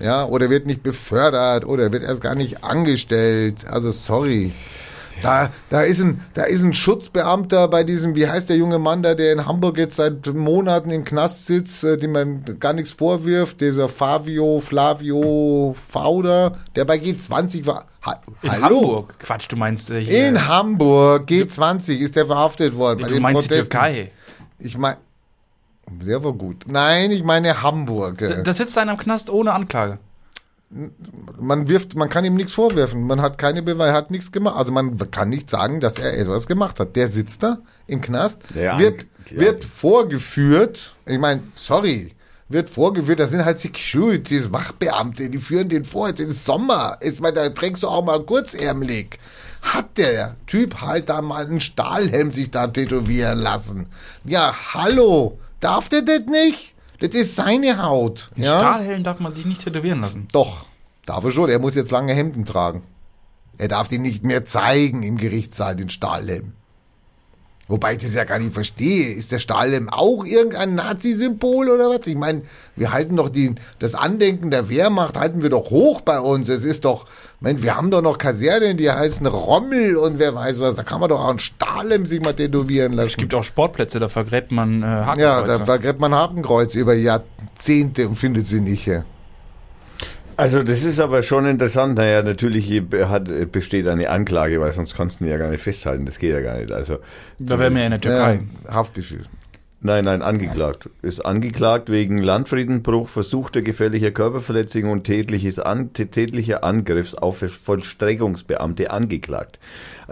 Ja, 0.00 0.24
oder 0.24 0.48
wird 0.48 0.66
nicht 0.66 0.82
befördert 0.82 1.66
oder 1.66 1.92
wird 1.92 2.04
erst 2.04 2.22
gar 2.22 2.34
nicht 2.34 2.64
angestellt. 2.64 3.66
Also 3.68 3.90
sorry. 3.92 4.52
Da, 5.22 5.50
da, 5.68 5.82
ist 5.82 6.00
ein, 6.00 6.20
da 6.34 6.44
ist 6.44 6.62
ein 6.62 6.74
Schutzbeamter 6.74 7.68
bei 7.68 7.84
diesem, 7.84 8.14
wie 8.14 8.26
heißt 8.26 8.48
der 8.48 8.56
junge 8.56 8.78
Mann 8.78 9.02
da, 9.02 9.14
der 9.14 9.32
in 9.32 9.46
Hamburg 9.46 9.78
jetzt 9.78 9.96
seit 9.96 10.26
Monaten 10.34 10.90
im 10.90 11.04
Knast 11.04 11.46
sitzt, 11.46 11.84
äh, 11.84 11.96
dem 11.96 12.12
man 12.12 12.44
gar 12.58 12.72
nichts 12.72 12.92
vorwirft, 12.92 13.60
dieser 13.60 13.88
Fabio, 13.88 14.60
Flavio 14.60 15.74
Fauder, 15.78 16.52
der 16.74 16.84
bei 16.84 16.96
G20 16.96 17.66
war. 17.66 17.86
Ha 18.04 18.20
In 18.42 18.50
Hallo? 18.50 18.80
Hamburg. 18.80 19.18
Quatsch, 19.18 19.46
du 19.48 19.56
meinst 19.56 19.90
äh, 19.90 20.04
hier. 20.04 20.28
In 20.28 20.48
Hamburg, 20.48 21.28
G20 21.28 21.96
ist 21.98 22.16
der 22.16 22.26
verhaftet 22.26 22.76
worden. 22.76 23.02
bei 23.02 23.08
du 23.08 23.14
den 23.14 23.22
meinst 23.22 23.44
die 23.44 23.48
Protesten. 23.48 23.70
Türkei. 23.70 24.10
Ich 24.58 24.76
meine, 24.76 24.96
der 25.90 26.22
war 26.24 26.32
gut. 26.32 26.64
Nein, 26.66 27.10
ich 27.10 27.22
meine 27.22 27.62
Hamburg. 27.62 28.18
Da, 28.18 28.42
da 28.42 28.52
sitzt 28.52 28.76
einer 28.78 28.92
im 28.92 28.98
Knast 28.98 29.30
ohne 29.30 29.52
Anklage. 29.52 29.98
Man 31.38 31.68
wirft, 31.68 31.94
man 31.94 32.08
kann 32.08 32.24
ihm 32.24 32.34
nichts 32.34 32.52
vorwerfen. 32.52 33.06
Man 33.06 33.20
hat 33.20 33.38
keine 33.38 33.62
Beweise, 33.62 33.92
hat 33.92 34.10
nichts 34.10 34.32
gemacht. 34.32 34.56
Also 34.56 34.72
man 34.72 34.98
kann 35.10 35.28
nicht 35.28 35.50
sagen, 35.50 35.80
dass 35.80 35.98
er 35.98 36.16
etwas 36.18 36.46
gemacht 36.46 36.80
hat. 36.80 36.96
Der 36.96 37.08
sitzt 37.08 37.42
da 37.42 37.58
im 37.86 38.00
Knast, 38.00 38.40
Ja, 38.54 38.78
wird, 38.78 39.06
ja. 39.30 39.40
wird 39.40 39.64
vorgeführt. 39.64 40.94
Ich 41.06 41.18
meine, 41.18 41.42
sorry, 41.54 42.14
wird 42.48 42.70
vorgeführt. 42.70 43.20
Das 43.20 43.30
sind 43.30 43.44
halt 43.44 43.58
Securities, 43.58 44.52
Wachbeamte, 44.52 45.28
die 45.30 45.38
führen 45.38 45.68
den 45.68 45.84
vor. 45.84 46.08
Es 46.08 46.20
ist 46.20 46.44
Sommer. 46.44 46.96
Ich 47.00 47.20
meine, 47.20 47.34
da 47.34 47.48
trägst 47.50 47.82
du 47.82 47.88
auch 47.88 48.04
mal 48.04 48.22
kurzärmelig. 48.22 49.18
Hat 49.62 49.96
der 49.96 50.36
Typ 50.46 50.80
halt 50.80 51.08
da 51.08 51.22
mal 51.22 51.46
einen 51.46 51.60
Stahlhelm 51.60 52.32
sich 52.32 52.50
da 52.50 52.66
tätowieren 52.66 53.38
lassen? 53.38 53.86
Ja, 54.24 54.52
hallo, 54.74 55.38
darf 55.60 55.88
der 55.88 56.02
das 56.02 56.26
nicht? 56.26 56.71
Das 57.02 57.16
ist 57.16 57.34
seine 57.34 57.82
Haut. 57.82 58.30
Einen 58.36 58.44
ja? 58.44 58.60
Stahlhelm 58.60 59.02
darf 59.02 59.18
man 59.18 59.34
sich 59.34 59.44
nicht 59.44 59.64
tätowieren 59.64 60.02
lassen. 60.02 60.28
Doch, 60.30 60.66
darf 61.04 61.24
er 61.24 61.32
schon. 61.32 61.50
Er 61.50 61.58
muss 61.58 61.74
jetzt 61.74 61.90
lange 61.90 62.14
Hemden 62.14 62.46
tragen. 62.46 62.84
Er 63.58 63.66
darf 63.66 63.88
den 63.88 64.02
nicht 64.02 64.22
mehr 64.22 64.44
zeigen 64.44 65.02
im 65.02 65.16
Gerichtssaal, 65.16 65.74
den 65.74 65.88
Stahlhelm. 65.88 66.52
Wobei 67.72 67.92
ich 67.92 68.02
das 68.02 68.12
ja 68.12 68.24
gar 68.24 68.38
nicht 68.38 68.52
verstehe. 68.52 69.14
Ist 69.14 69.32
der 69.32 69.38
Stahlhelm 69.38 69.88
auch 69.88 70.26
irgendein 70.26 70.74
Nazi-Symbol 70.74 71.70
oder 71.70 71.88
was? 71.88 72.06
Ich 72.06 72.16
meine, 72.16 72.42
wir 72.76 72.92
halten 72.92 73.16
doch 73.16 73.30
die, 73.30 73.54
das 73.78 73.94
Andenken 73.94 74.50
der 74.50 74.68
Wehrmacht 74.68 75.16
halten 75.16 75.42
wir 75.42 75.48
doch 75.48 75.70
hoch 75.70 76.02
bei 76.02 76.20
uns. 76.20 76.50
Es 76.50 76.66
ist 76.66 76.84
doch, 76.84 77.06
mein, 77.40 77.62
wir 77.62 77.74
haben 77.74 77.90
doch 77.90 78.02
noch 78.02 78.18
Kasernen, 78.18 78.76
die 78.76 78.90
heißen 78.90 79.26
Rommel 79.26 79.96
und 79.96 80.18
wer 80.18 80.34
weiß 80.34 80.60
was. 80.60 80.74
Da 80.74 80.82
kann 80.82 81.00
man 81.00 81.08
doch 81.08 81.24
auch 81.24 81.30
einen 81.30 81.38
Stahlhelm 81.38 82.04
sich 82.04 82.20
mal 82.20 82.34
tätowieren 82.34 82.92
lassen. 82.92 83.08
Es 83.08 83.16
gibt 83.16 83.32
auch 83.32 83.42
Sportplätze, 83.42 83.98
da 83.98 84.10
vergräbt 84.10 84.52
man 84.52 84.82
äh, 84.82 84.86
ja, 84.86 85.06
Hakenkreuze. 85.06 85.46
da 85.46 85.64
vergräbt 85.64 85.98
man 85.98 86.14
Hakenkreuz 86.14 86.74
über 86.74 86.92
Jahrzehnte 86.92 88.06
und 88.06 88.16
findet 88.16 88.46
sie 88.48 88.60
nicht. 88.60 88.84
Ja. 88.84 89.04
Also 90.36 90.62
das 90.62 90.82
ist 90.82 91.00
aber 91.00 91.22
schon 91.22 91.46
interessant. 91.46 91.98
Naja, 91.98 92.22
natürlich 92.22 92.82
hat, 92.92 93.52
besteht 93.52 93.86
eine 93.86 94.10
Anklage, 94.10 94.60
weil 94.60 94.72
sonst 94.72 94.96
kannst 94.96 95.20
du 95.20 95.24
ihn 95.24 95.30
ja 95.30 95.36
gar 95.36 95.50
nicht 95.50 95.62
festhalten. 95.62 96.06
Das 96.06 96.18
geht 96.18 96.32
ja 96.32 96.40
gar 96.40 96.58
nicht. 96.58 96.72
Also 96.72 96.98
da 97.38 97.58
wären 97.58 97.74
wir 97.74 97.84
in 97.84 97.90
der 97.90 98.00
Türkei. 98.00 98.40
Ja, 98.64 98.74
Haftbefehl. 98.74 99.24
Nein, 99.84 100.04
nein, 100.04 100.22
angeklagt. 100.22 100.88
Ist 101.02 101.26
angeklagt 101.26 101.90
wegen 101.90 102.18
Landfriedenbruch, 102.18 103.08
versuchter 103.08 103.62
gefährlicher 103.62 104.12
Körperverletzung 104.12 104.84
und 104.84 105.02
tätliches 105.02 105.58
An 105.58 105.92
tätlicher 105.92 106.62
Angriffs 106.62 107.16
auf 107.16 107.38
Vollstreckungsbeamte 107.38 108.92
angeklagt. 108.92 109.58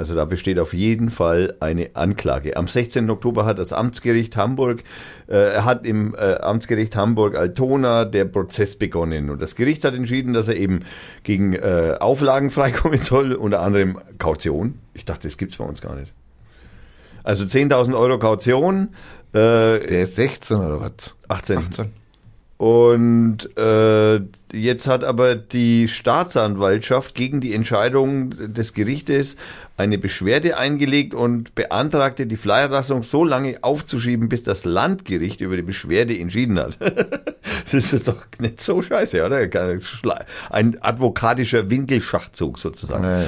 Also 0.01 0.15
da 0.15 0.25
besteht 0.25 0.59
auf 0.59 0.73
jeden 0.73 1.11
Fall 1.11 1.57
eine 1.61 1.91
Anklage. 1.93 2.57
Am 2.57 2.69
16. 2.69 3.11
Oktober 3.11 3.45
hat 3.45 3.59
das 3.59 3.75
Amtsgericht 3.75 4.35
Hamburg, 4.35 4.83
äh, 5.27 5.61
hat 5.61 5.85
im 5.85 6.15
äh, 6.15 6.37
Amtsgericht 6.37 6.97
Hamburg 6.97 7.37
Altona 7.37 8.07
der 8.07 8.25
Prozess 8.25 8.79
begonnen. 8.79 9.29
Und 9.29 9.43
das 9.43 9.57
Gericht 9.57 9.85
hat 9.85 9.93
entschieden, 9.93 10.33
dass 10.33 10.49
er 10.49 10.57
eben 10.57 10.87
gegen 11.23 11.53
äh, 11.53 11.97
Auflagen 12.01 12.49
freikommen 12.51 12.99
soll, 12.99 13.35
unter 13.35 13.61
anderem 13.61 13.99
Kaution. 14.17 14.79
Ich 14.95 15.05
dachte, 15.05 15.29
das 15.29 15.37
gibt's 15.37 15.59
bei 15.59 15.65
uns 15.65 15.83
gar 15.83 15.95
nicht. 15.95 16.15
Also 17.23 17.45
10.000 17.45 17.95
Euro 17.95 18.19
Kaution. 18.19 18.95
Äh, 19.35 19.81
Der 19.81 20.01
ist 20.01 20.17
16 20.17 20.57
oder 20.57 20.81
was? 20.81 21.15
18. 21.29 21.59
18. 21.59 21.93
Und 22.61 23.57
äh, 23.57 24.21
jetzt 24.53 24.87
hat 24.87 25.03
aber 25.03 25.35
die 25.35 25.89
Staatsanwaltschaft 25.89 27.15
gegen 27.15 27.41
die 27.41 27.55
Entscheidung 27.55 28.35
des 28.53 28.75
Gerichtes 28.75 29.37
eine 29.81 29.99
Beschwerde 29.99 30.57
eingelegt 30.57 31.15
und 31.15 31.55
beantragte, 31.55 32.27
die 32.27 32.37
Freilassung 32.37 33.03
so 33.03 33.25
lange 33.25 33.59
aufzuschieben, 33.63 34.29
bis 34.29 34.43
das 34.43 34.65
Landgericht 34.65 35.41
über 35.41 35.57
die 35.57 35.63
Beschwerde 35.63 36.19
entschieden 36.19 36.59
hat. 36.59 36.79
das 37.73 37.93
ist 37.93 38.07
doch 38.07 38.25
nicht 38.39 38.61
so 38.61 38.83
scheiße, 38.83 39.25
oder? 39.25 39.49
Ein 40.51 40.77
advokatischer 40.81 41.71
Winkelschachzug 41.71 42.59
sozusagen. 42.59 43.05
Ja, 43.05 43.21
ja. 43.21 43.27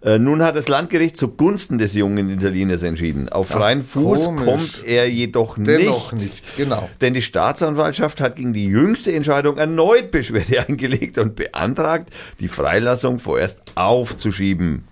Äh, 0.00 0.18
nun 0.20 0.42
hat 0.42 0.54
das 0.54 0.68
Landgericht 0.68 1.16
zugunsten 1.16 1.78
des 1.78 1.94
jungen 1.94 2.30
Italieners 2.30 2.82
entschieden. 2.84 3.28
Auf 3.28 3.48
freien 3.48 3.82
Fuß 3.82 4.26
komisch. 4.26 4.44
kommt 4.44 4.84
er 4.86 5.10
jedoch 5.10 5.56
Dennoch 5.58 6.12
nicht. 6.12 6.24
nicht, 6.24 6.56
genau. 6.56 6.88
Denn 7.00 7.14
die 7.14 7.22
Staatsanwaltschaft 7.22 8.20
hat 8.20 8.36
gegen 8.36 8.52
die 8.52 8.66
jüngste 8.66 9.12
Entscheidung 9.12 9.58
erneut 9.58 10.12
Beschwerde 10.12 10.64
eingelegt 10.68 11.18
und 11.18 11.34
beantragt, 11.34 12.10
die 12.38 12.48
Freilassung 12.48 13.18
vorerst 13.18 13.60
aufzuschieben. 13.74 14.84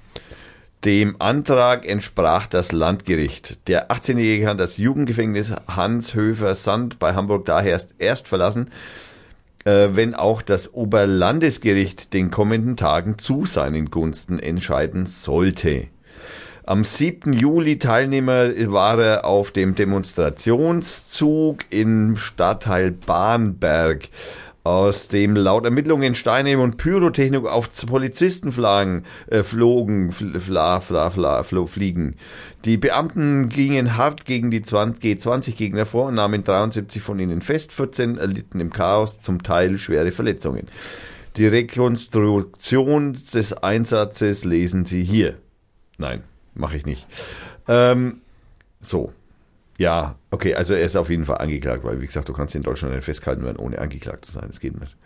Dem 0.85 1.17
Antrag 1.21 1.87
entsprach 1.87 2.47
das 2.47 2.71
Landgericht. 2.71 3.67
Der 3.69 3.91
18-Jährige 3.91 4.45
kann 4.45 4.59
das 4.59 4.77
Jugendgefängnis 4.77 5.53
Hans-Höfer-Sand 5.67 6.99
bei 6.99 7.15
Hamburg 7.15 7.45
daher 7.47 7.81
erst, 7.99 8.29
verlassen, 8.29 8.71
äh, 9.65 9.89
wenn 9.93 10.15
auch 10.15 10.43
das 10.43 10.75
Oberlandesgericht 10.75 12.13
den 12.13 12.31
kommenden 12.31 12.77
Tagen 12.77 13.19
zu 13.19 13.47
seinen 13.47 13.91
Gunsten 13.91 14.39
entscheiden 14.39 15.07
sollte. 15.07 15.89
Am 16.69 16.85
7. 16.85 17.33
Juli 17.33 17.79
Teilnehmer 17.79 18.51
war 18.73 18.99
er 19.01 19.25
auf 19.25 19.53
dem 19.53 19.77
Demonstrationszug 19.77 21.65
im 21.71 22.17
Stadtteil 22.17 22.91
Bahnberg, 22.91 24.09
aus 24.67 25.07
dem 25.07 25.37
laut 25.37 25.65
Ermittlungen 25.65 26.17
Steine 26.17 26.59
und 26.59 26.77
Pyrotechnik 26.77 27.47
auf 27.47 27.71
Polizistenflaggen 27.87 29.05
äh, 29.29 29.45
flogen, 29.45 30.11
fl 30.11 30.41
fla, 30.41 30.81
fla, 30.81 31.11
fla, 31.11 31.45
flo, 31.45 31.67
fliegen. 31.67 32.17
Die 32.65 32.77
Beamten 32.77 33.49
gingen 33.49 33.97
hart 33.97 34.25
gegen 34.25 34.51
die 34.51 34.63
20 34.63 35.01
G20-Gegner 35.21 35.87
vor 35.87 36.09
und 36.09 36.17
nahmen 36.17 36.43
73 36.43 37.01
von 37.01 37.21
ihnen 37.21 37.43
fest, 37.43 37.73
14 37.73 38.19
erlitten 38.19 38.59
im 38.59 38.73
Chaos 38.73 39.21
zum 39.21 39.45
Teil 39.45 39.79
schwere 39.79 40.11
Verletzungen. 40.11 40.67
Die 41.37 41.47
Rekonstruktion 41.47 43.17
des 43.33 43.53
Einsatzes 43.53 44.45
lesen 44.45 44.85
Sie 44.85 45.05
hier. 45.05 45.37
Nein, 45.97 46.25
mache 46.55 46.77
ich 46.77 46.87
nicht. 46.87 47.07
Ähm, 47.69 48.21
so. 48.81 49.13
Ja, 49.79 50.17
okay, 50.31 50.55
also 50.55 50.75
er 50.75 50.83
ist 50.83 50.97
auf 50.97 51.11
jeden 51.11 51.27
Fall 51.27 51.39
angeklagt, 51.39 51.85
weil, 51.85 52.01
wie 52.01 52.07
gesagt, 52.07 52.29
du 52.29 52.33
kannst 52.33 52.55
in 52.55 52.63
Deutschland 52.63 52.95
nicht 52.95 53.05
festgehalten 53.05 53.45
werden, 53.45 53.59
ohne 53.59 53.79
angeklagt 53.79 54.25
zu 54.25 54.33
sein. 54.33 54.45
Das 54.47 54.61
geht 54.61 54.79
nicht. 54.79 54.97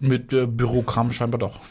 Mit 0.00 0.32
äh, 0.32 0.46
Bürokram 0.46 1.12
scheinbar 1.12 1.38
doch. 1.38 1.60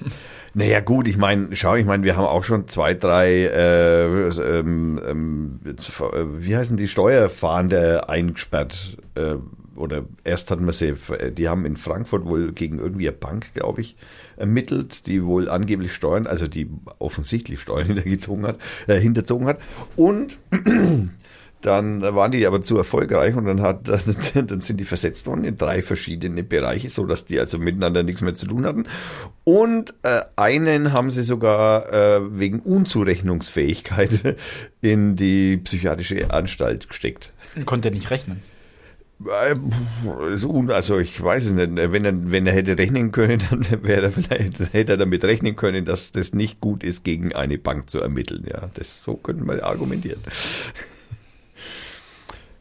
Naja, 0.55 0.81
gut, 0.81 1.07
ich 1.07 1.17
meine, 1.17 1.55
schau, 1.55 1.73
ich 1.73 1.85
meine, 1.85 2.03
wir 2.03 2.15
haben 2.15 2.25
auch 2.25 2.43
schon 2.43 2.67
zwei, 2.67 2.93
drei, 2.93 3.45
äh, 3.45 4.05
ähm, 4.05 5.01
ähm, 5.03 5.59
wie 5.63 6.55
heißen 6.55 6.77
die 6.77 6.87
Steuerfahnder 6.87 8.07
eingesperrt? 8.07 8.97
Äh, 9.15 9.37
oder 9.75 10.05
erst 10.23 10.51
hatten 10.51 10.65
wir 10.65 10.73
sie, 10.73 10.95
die 11.31 11.49
haben 11.49 11.65
in 11.65 11.77
Frankfurt 11.77 12.25
wohl 12.25 12.51
gegen 12.51 12.79
irgendwie 12.79 13.07
eine 13.07 13.17
Bank, 13.17 13.53
glaube 13.53 13.81
ich, 13.81 13.95
ermittelt, 14.37 15.07
die 15.07 15.23
wohl 15.23 15.49
angeblich 15.49 15.93
Steuern, 15.93 16.27
also 16.27 16.47
die 16.47 16.69
offensichtlich 16.99 17.59
Steuern 17.59 17.87
hintergezogen 17.87 18.45
hat, 18.45 18.59
äh, 18.87 18.99
hinterzogen 18.99 19.47
hat. 19.47 19.59
Und 19.95 20.39
dann 21.61 22.01
waren 22.01 22.31
die 22.31 22.45
aber 22.45 22.61
zu 22.61 22.77
erfolgreich 22.77 23.35
und 23.35 23.45
dann 23.45 23.61
hat 23.61 23.87
dann 24.35 24.61
sind 24.61 24.79
die 24.79 24.85
versetzt 24.85 25.27
worden 25.27 25.45
in 25.45 25.57
drei 25.57 25.81
verschiedene 25.81 26.43
Bereiche, 26.43 26.89
so 26.89 27.05
dass 27.05 27.25
die 27.25 27.39
also 27.39 27.57
miteinander 27.57 28.03
nichts 28.03 28.21
mehr 28.21 28.35
zu 28.35 28.47
tun 28.47 28.65
hatten. 28.65 28.85
Und 29.43 29.93
äh, 30.03 30.21
einen 30.35 30.93
haben 30.93 31.09
sie 31.09 31.23
sogar 31.23 31.91
äh, 31.91 32.39
wegen 32.39 32.59
Unzurechnungsfähigkeit 32.59 34.37
in 34.81 35.15
die 35.15 35.57
psychiatrische 35.57 36.31
Anstalt 36.31 36.89
gesteckt. 36.89 37.31
Konnte 37.65 37.89
er 37.89 37.93
nicht 37.93 38.11
rechnen. 38.11 38.41
Äh, 39.27 39.55
so, 40.37 40.65
Also 40.69 40.99
ich 40.99 41.21
weiß 41.21 41.45
es 41.45 41.53
nicht. 41.53 41.75
Wenn 41.75 42.05
er, 42.05 42.31
wenn 42.31 42.47
er 42.47 42.53
hätte 42.53 42.77
rechnen 42.77 43.11
können, 43.11 43.41
dann 43.49 43.83
wäre 43.83 44.03
er 44.03 44.11
vielleicht, 44.11 44.59
hätte 44.73 44.93
er 44.93 44.97
damit 44.97 45.23
rechnen 45.23 45.55
können, 45.55 45.85
dass 45.85 46.11
das 46.11 46.33
nicht 46.33 46.61
gut 46.61 46.83
ist, 46.83 47.03
gegen 47.03 47.33
eine 47.33 47.57
Bank 47.57 47.89
zu 47.89 47.99
ermitteln. 47.99 48.45
Ja, 48.49 48.69
das 48.73 49.03
so 49.03 49.15
könnte 49.15 49.43
man 49.43 49.59
argumentieren. 49.59 50.21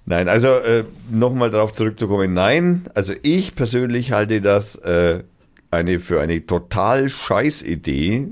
Nein, 0.04 0.28
also 0.28 0.48
äh, 0.48 0.84
nochmal 1.10 1.50
darauf 1.50 1.72
zurückzukommen. 1.72 2.34
Nein, 2.34 2.82
also 2.94 3.14
ich 3.22 3.54
persönlich 3.54 4.10
halte 4.10 4.40
das 4.40 4.74
äh, 4.76 5.22
eine 5.70 6.00
für 6.00 6.20
eine 6.20 6.44
total 6.44 7.08
scheiß 7.08 7.62
Idee, 7.62 8.28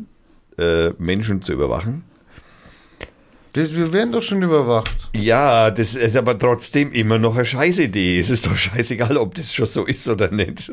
äh, 0.59 0.91
Menschen 0.99 1.43
zu 1.43 1.53
überwachen. 1.53 2.05
Das, 3.53 3.75
wir 3.75 3.93
werden 3.93 4.13
doch 4.13 4.23
schon 4.23 4.43
überwacht. 4.43 4.91
Ja, 5.15 5.71
das 5.71 5.97
ist 5.97 6.17
aber 6.17 6.39
trotzdem 6.39 6.93
immer 6.93 7.19
noch 7.19 7.35
eine 7.35 7.45
Scheißidee. 7.45 8.19
Es 8.19 8.31
ist 8.31 8.47
doch 8.47 8.57
scheißegal, 8.57 9.17
ob 9.17 9.35
das 9.35 9.53
schon 9.53 9.67
so 9.67 9.85
ist 9.87 10.09
oder 10.09 10.31
nicht. 10.31 10.73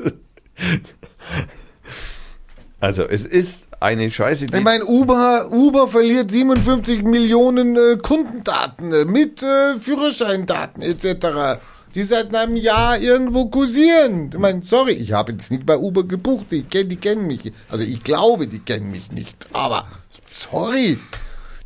Also, 2.80 3.06
es 3.06 3.26
ist 3.26 3.70
eine 3.80 4.12
Scheißidee. 4.12 4.60
Ich 4.60 4.64
meine, 4.64 4.86
Uber, 4.86 5.50
Uber 5.52 5.88
verliert 5.88 6.30
57 6.30 7.02
Millionen 7.02 7.76
äh, 7.76 7.98
Kundendaten 7.98 8.94
äh, 8.94 9.06
mit 9.06 9.42
äh, 9.42 9.80
Führerscheindaten 9.80 10.84
etc., 10.84 11.60
die 11.96 12.04
seit 12.04 12.36
einem 12.36 12.56
Jahr 12.56 13.00
irgendwo 13.00 13.46
kursieren. 13.46 14.30
Ich 14.32 14.38
meine, 14.38 14.62
sorry, 14.62 14.92
ich 14.92 15.14
habe 15.14 15.32
jetzt 15.32 15.50
nicht 15.50 15.66
bei 15.66 15.76
Uber 15.76 16.04
gebucht, 16.04 16.52
die, 16.52 16.62
kenn, 16.62 16.88
die 16.88 16.98
kennen 16.98 17.26
mich. 17.26 17.52
Also 17.70 17.84
ich 17.84 18.04
glaube, 18.04 18.46
die 18.46 18.60
kennen 18.60 18.92
mich 18.92 19.12
nicht. 19.12 19.48
Aber 19.54 19.88
sorry, 20.32 21.00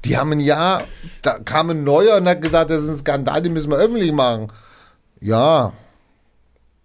die 0.06 0.18
haben 0.18 0.32
ein 0.32 0.40
Jahr, 0.40 0.84
da 1.22 1.38
kam 1.40 1.70
ein 1.70 1.84
neuer 1.84 2.18
und 2.18 2.28
hat 2.28 2.42
gesagt, 2.42 2.70
das 2.72 2.84
ist 2.84 2.90
ein 2.90 2.98
Skandal, 2.98 3.42
den 3.42 3.54
müssen 3.54 3.70
wir 3.72 3.78
öffentlich 3.78 4.12
machen. 4.12 4.48
Ja, 5.20 5.74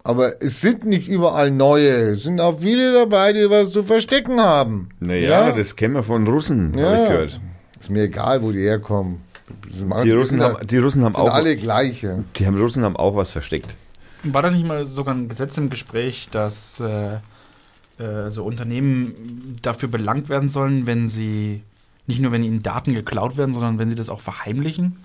aber 0.03 0.41
es 0.41 0.61
sind 0.61 0.85
nicht 0.85 1.07
überall 1.07 1.51
neue. 1.51 1.89
Es 2.11 2.23
sind 2.23 2.39
auch 2.39 2.59
viele 2.59 2.93
dabei, 2.93 3.33
die 3.33 3.49
was 3.49 3.71
zu 3.71 3.83
verstecken 3.83 4.39
haben. 4.39 4.89
Naja, 4.99 5.51
das 5.51 5.75
kennen 5.75 5.95
wir 5.95 6.03
von 6.03 6.25
Russen, 6.27 6.73
Ja. 6.77 6.85
habe 6.85 6.95
ich 7.03 7.09
gehört. 7.09 7.41
Ist 7.79 7.89
mir 7.89 8.03
egal, 8.03 8.41
wo 8.41 8.51
die 8.51 8.61
herkommen. 8.61 9.21
Die 10.03 10.11
Russen 10.11 10.41
haben, 10.41 10.65
die 10.67 10.77
Russen 10.77 11.03
haben 11.03 11.13
sind 11.13 11.21
auch, 11.23 11.33
alle 11.33 11.55
gleiche. 11.55 12.23
die 12.35 12.45
haben 12.45 12.57
Russen 12.59 12.83
haben 12.83 12.95
auch 12.97 13.15
was 13.15 13.31
versteckt. 13.31 13.75
War 14.23 14.41
da 14.41 14.49
nicht 14.49 14.65
mal 14.65 14.85
sogar 14.85 15.13
ein 15.15 15.29
Gesetz 15.29 15.57
im 15.57 15.69
Gespräch, 15.69 16.27
dass 16.31 16.79
äh, 16.79 17.15
äh, 18.03 18.29
so 18.29 18.43
Unternehmen 18.43 19.57
dafür 19.61 19.89
belangt 19.89 20.27
werden 20.29 20.49
sollen, 20.49 20.85
wenn 20.85 21.07
sie 21.07 21.63
nicht 22.07 22.19
nur 22.19 22.31
wenn 22.31 22.43
ihnen 22.43 22.63
Daten 22.63 22.93
geklaut 22.93 23.37
werden, 23.37 23.53
sondern 23.53 23.77
wenn 23.77 23.89
sie 23.89 23.95
das 23.95 24.09
auch 24.09 24.21
verheimlichen? 24.21 24.97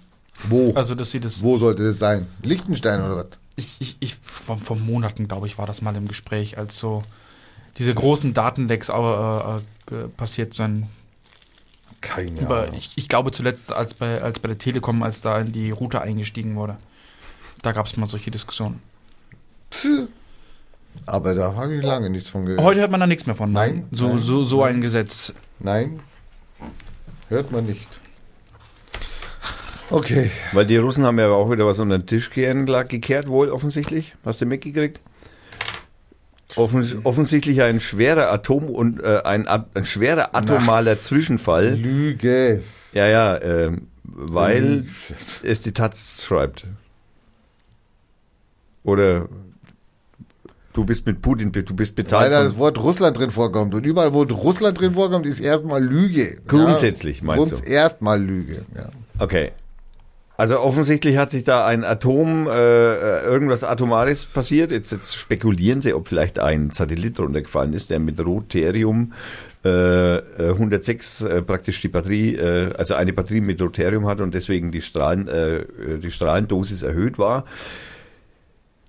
Wo? 0.49 0.73
Also 0.75 0.95
dass 0.95 1.11
sie 1.11 1.21
das 1.21 1.43
Wo 1.43 1.59
sollte 1.59 1.85
das 1.85 1.99
sein? 1.99 2.27
Liechtenstein 2.43 3.03
oder 3.03 3.17
was? 3.17 3.27
ich, 3.57 3.77
ich, 3.81 3.97
ich 4.01 4.17
vor, 4.23 4.57
vor 4.57 4.79
Monaten, 4.79 5.29
glaube 5.29 5.47
ich, 5.47 5.59
war 5.59 5.67
das 5.67 5.83
mal 5.83 5.95
im 5.95 6.09
Gespräch, 6.09 6.57
als 6.59 6.79
so 6.79 7.03
diese 7.79 7.93
großen 7.95 8.33
Datenlecks 8.35 8.89
äh, 8.89 8.93
äh, 8.93 9.61
ge- 9.87 10.09
passiert 10.17 10.55
sind. 10.55 10.87
Keine 12.01 12.43
Aber 12.43 12.63
Ahnung. 12.63 12.75
ich, 12.79 12.93
ich 12.97 13.09
glaube 13.09 13.31
zuletzt, 13.31 13.71
als 13.73 13.95
bei, 13.95 14.21
als 14.23 14.39
bei 14.39 14.49
der 14.49 14.59
Telekom, 14.59 15.03
als 15.03 15.21
da 15.21 15.39
in 15.39 15.53
die 15.53 15.71
Route 15.71 16.01
eingestiegen 16.01 16.55
wurde. 16.57 16.77
Da 17.63 17.73
gab 17.73 17.87
es 17.87 17.97
mal 17.97 18.07
solche 18.07 18.31
Diskussionen. 18.31 18.81
Pff. 19.71 20.09
Aber 21.07 21.35
da 21.35 21.55
habe 21.55 21.77
ich 21.77 21.83
lange 21.85 22.11
nichts 22.11 22.29
von 22.29 22.45
gehört. 22.45 22.61
Heute 22.63 22.81
hört 22.81 22.91
man 22.91 23.01
da 23.01 23.07
nichts 23.07 23.25
mehr 23.27 23.35
von. 23.37 23.53
Nein, 23.53 23.87
So, 23.93 24.09
nein, 24.09 24.19
so, 24.19 24.45
so 24.45 24.63
ein 24.65 24.81
Gesetz. 24.81 25.33
Nein, 25.61 26.01
hört 27.33 27.51
man 27.51 27.67
nicht. 27.67 27.89
Okay. 29.91 30.31
Weil 30.53 30.67
die 30.67 30.77
Russen 30.77 31.05
haben 31.05 31.19
ja 31.19 31.29
auch 31.29 31.51
wieder 31.51 31.67
was 31.67 31.79
unter 31.79 31.99
den 31.99 32.07
Tisch 32.07 32.31
gekehrt, 32.31 33.29
wohl 33.29 33.51
offensichtlich. 33.51 34.15
Hast 34.25 34.41
du 34.41 34.47
mitgekriegt? 34.47 35.01
Offens 36.57 36.97
offensichtlich 37.05 37.63
ein 37.63 37.81
schwerer 37.81 38.31
Atom 38.31 38.69
und 38.69 39.03
äh, 39.03 39.23
ein, 39.25 39.47
ein 39.47 39.85
schwerer 39.85 40.35
atomaler 40.35 41.01
Zwischenfall. 41.01 41.75
Lüge. 41.75 42.63
Ja, 42.93 43.07
ja, 43.07 43.41
ähm, 43.41 43.89
weil 44.05 44.87
es 45.43 45.61
die 45.61 45.73
Taz 45.73 46.23
schreibt. 46.23 46.67
Oder 48.83 49.29
du 50.73 50.85
bist 50.85 51.07
mit 51.07 51.23
Putin, 51.23 51.53
du 51.53 51.63
bist 51.75 51.97
Weil 51.97 52.05
bezahlt. 52.05 52.33
da 52.33 52.37
von- 52.39 52.45
das 52.47 52.59
Wort 52.59 52.83
Russland 52.83 53.19
drin 53.19 53.31
vorkommt. 53.31 53.75
Und 53.75 53.85
überall, 53.87 54.13
wo 54.15 54.23
Russland 54.23 54.81
drin 54.81 54.95
vorkommt, 54.95 55.27
ist 55.27 55.41
erstmal 55.41 55.83
Lüge. 55.83 56.39
Grundsätzlich, 56.47 57.19
ja, 57.21 57.25
meinst 57.27 57.53
du? 57.53 57.57
Grunds 57.57 57.69
erstmal 57.71 58.21
Lüge. 58.23 58.65
Ja. 58.77 58.89
Okay. 59.19 59.53
Also 60.39 60.59
offensichtlich 60.59 61.19
hat 61.19 61.31
sich 61.31 61.45
da 61.45 61.65
ein 61.67 61.85
Atom, 61.85 62.49
äh, 62.49 62.51
äh, 62.51 63.25
irgendwas 63.25 63.63
Atomares 63.65 64.25
passiert. 64.25 64.71
Jetzt, 64.73 64.91
jetzt 64.91 65.15
spekulieren 65.15 65.83
sie, 65.83 65.93
ob 65.95 66.09
vielleicht 66.09 66.39
ein 66.39 66.71
Satellit 66.71 67.21
runtergefallen 67.21 67.75
ist, 67.75 67.91
der 67.91 68.01
mit 68.01 68.19
Roterium 68.25 69.13
äh, 69.65 70.17
äh, 70.17 70.23
106 70.55 71.21
äh, 71.21 71.43
praktisch 71.43 71.81
die 71.83 71.89
Batterie, 71.89 72.35
äh, 72.35 72.73
also 72.77 72.95
eine 72.95 73.13
Batterie 73.13 73.43
mit 73.43 73.63
Roterium 73.63 74.07
hat 74.09 74.21
und 74.21 74.35
deswegen 74.35 74.73
die 74.73 74.81
Strahlen, 74.83 75.29
äh, 75.29 75.59
äh, 75.59 75.99
die 76.03 76.11
Strahlendosis 76.11 76.83
erhöht 76.83 77.19
war. 77.19 77.45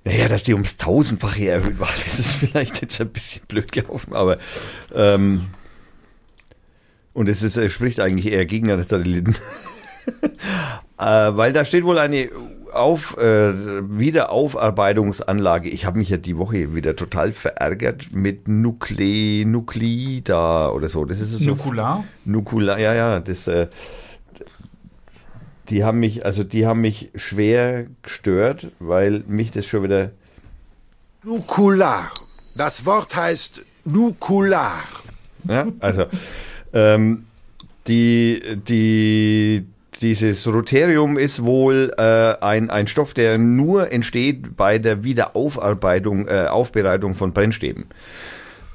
Naja, 0.06 0.28
dass 0.28 0.44
die 0.44 0.54
ums 0.54 0.78
tausendfache 0.78 1.48
erhöht 1.48 1.80
war, 1.80 1.90
das 2.06 2.20
ist 2.20 2.36
vielleicht 2.36 2.82
jetzt 2.82 3.00
ein 3.00 3.10
bisschen 3.10 3.44
blöd 3.48 3.72
gelaufen, 3.72 4.14
aber 4.14 4.38
ähm, 4.94 5.48
und 7.14 7.30
es 7.30 7.44
ist, 7.44 7.72
spricht 7.72 8.00
eigentlich 8.00 8.34
eher 8.34 8.46
gegen 8.46 8.72
einen 8.72 8.84
Satelliten. 8.84 9.36
äh, 11.00 11.06
weil 11.06 11.54
da 11.54 11.64
steht 11.64 11.86
wohl 11.86 12.00
eine 12.00 12.30
auf, 12.74 13.18
äh, 13.18 13.54
Wiederaufarbeitungsanlage. 13.54 15.70
Ich 15.70 15.86
habe 15.86 16.00
mich 16.00 16.10
ja 16.10 16.18
die 16.18 16.38
Woche 16.38 16.76
wieder 16.76 16.96
total 16.96 17.32
verärgert 17.32 18.12
mit 18.12 18.48
Nukle, 18.48 19.46
Nuklida 19.46 20.70
oder 20.70 20.90
so. 20.90 21.06
Das 21.06 21.20
ist 21.20 21.32
so 21.32 21.52
Nukular? 21.52 22.04
Nukular, 22.26 22.80
ja, 22.80 22.94
ja, 22.94 23.20
das, 23.20 23.48
äh, 23.48 23.68
die 25.70 25.84
haben 25.84 26.00
mich, 26.00 26.26
also 26.26 26.44
die 26.44 26.66
haben 26.66 26.82
mich 26.82 27.12
schwer 27.16 27.86
gestört, 28.02 28.68
weil 28.80 29.24
mich 29.28 29.52
das 29.52 29.66
schon 29.66 29.84
wieder, 29.84 30.12
Nukular. 31.24 32.12
Das 32.58 32.86
Wort 32.86 33.16
heißt 33.16 33.64
Nukular. 33.86 34.84
ja, 35.48 35.68
also, 35.80 36.06
ähm, 36.74 37.26
die, 37.88 38.42
die, 38.68 39.66
dieses 40.02 40.46
Roterium 40.48 41.18
ist 41.18 41.44
wohl 41.44 41.94
äh, 41.98 42.36
ein, 42.42 42.70
ein 42.70 42.88
Stoff, 42.88 43.14
der 43.14 43.38
nur 43.38 43.92
entsteht 43.92 44.58
bei 44.58 44.80
der 44.80 45.04
Wiederaufarbeitung, 45.04 46.28
äh, 46.28 46.48
Aufbereitung 46.50 47.16
von 47.16 47.32
Brennstäben. 47.32 47.86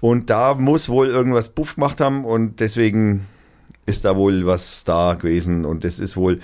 Und 0.00 0.30
da 0.30 0.54
muss 0.54 0.88
wohl 0.88 1.08
irgendwas 1.08 1.50
Puff 1.50 1.74
gemacht 1.74 2.00
haben 2.00 2.24
und 2.24 2.60
deswegen 2.60 3.26
ist 3.84 4.04
da 4.04 4.16
wohl 4.16 4.46
was 4.46 4.84
da 4.84 5.14
gewesen 5.14 5.64
und 5.64 5.84
das 5.84 5.98
ist 5.98 6.16
wohl 6.16 6.40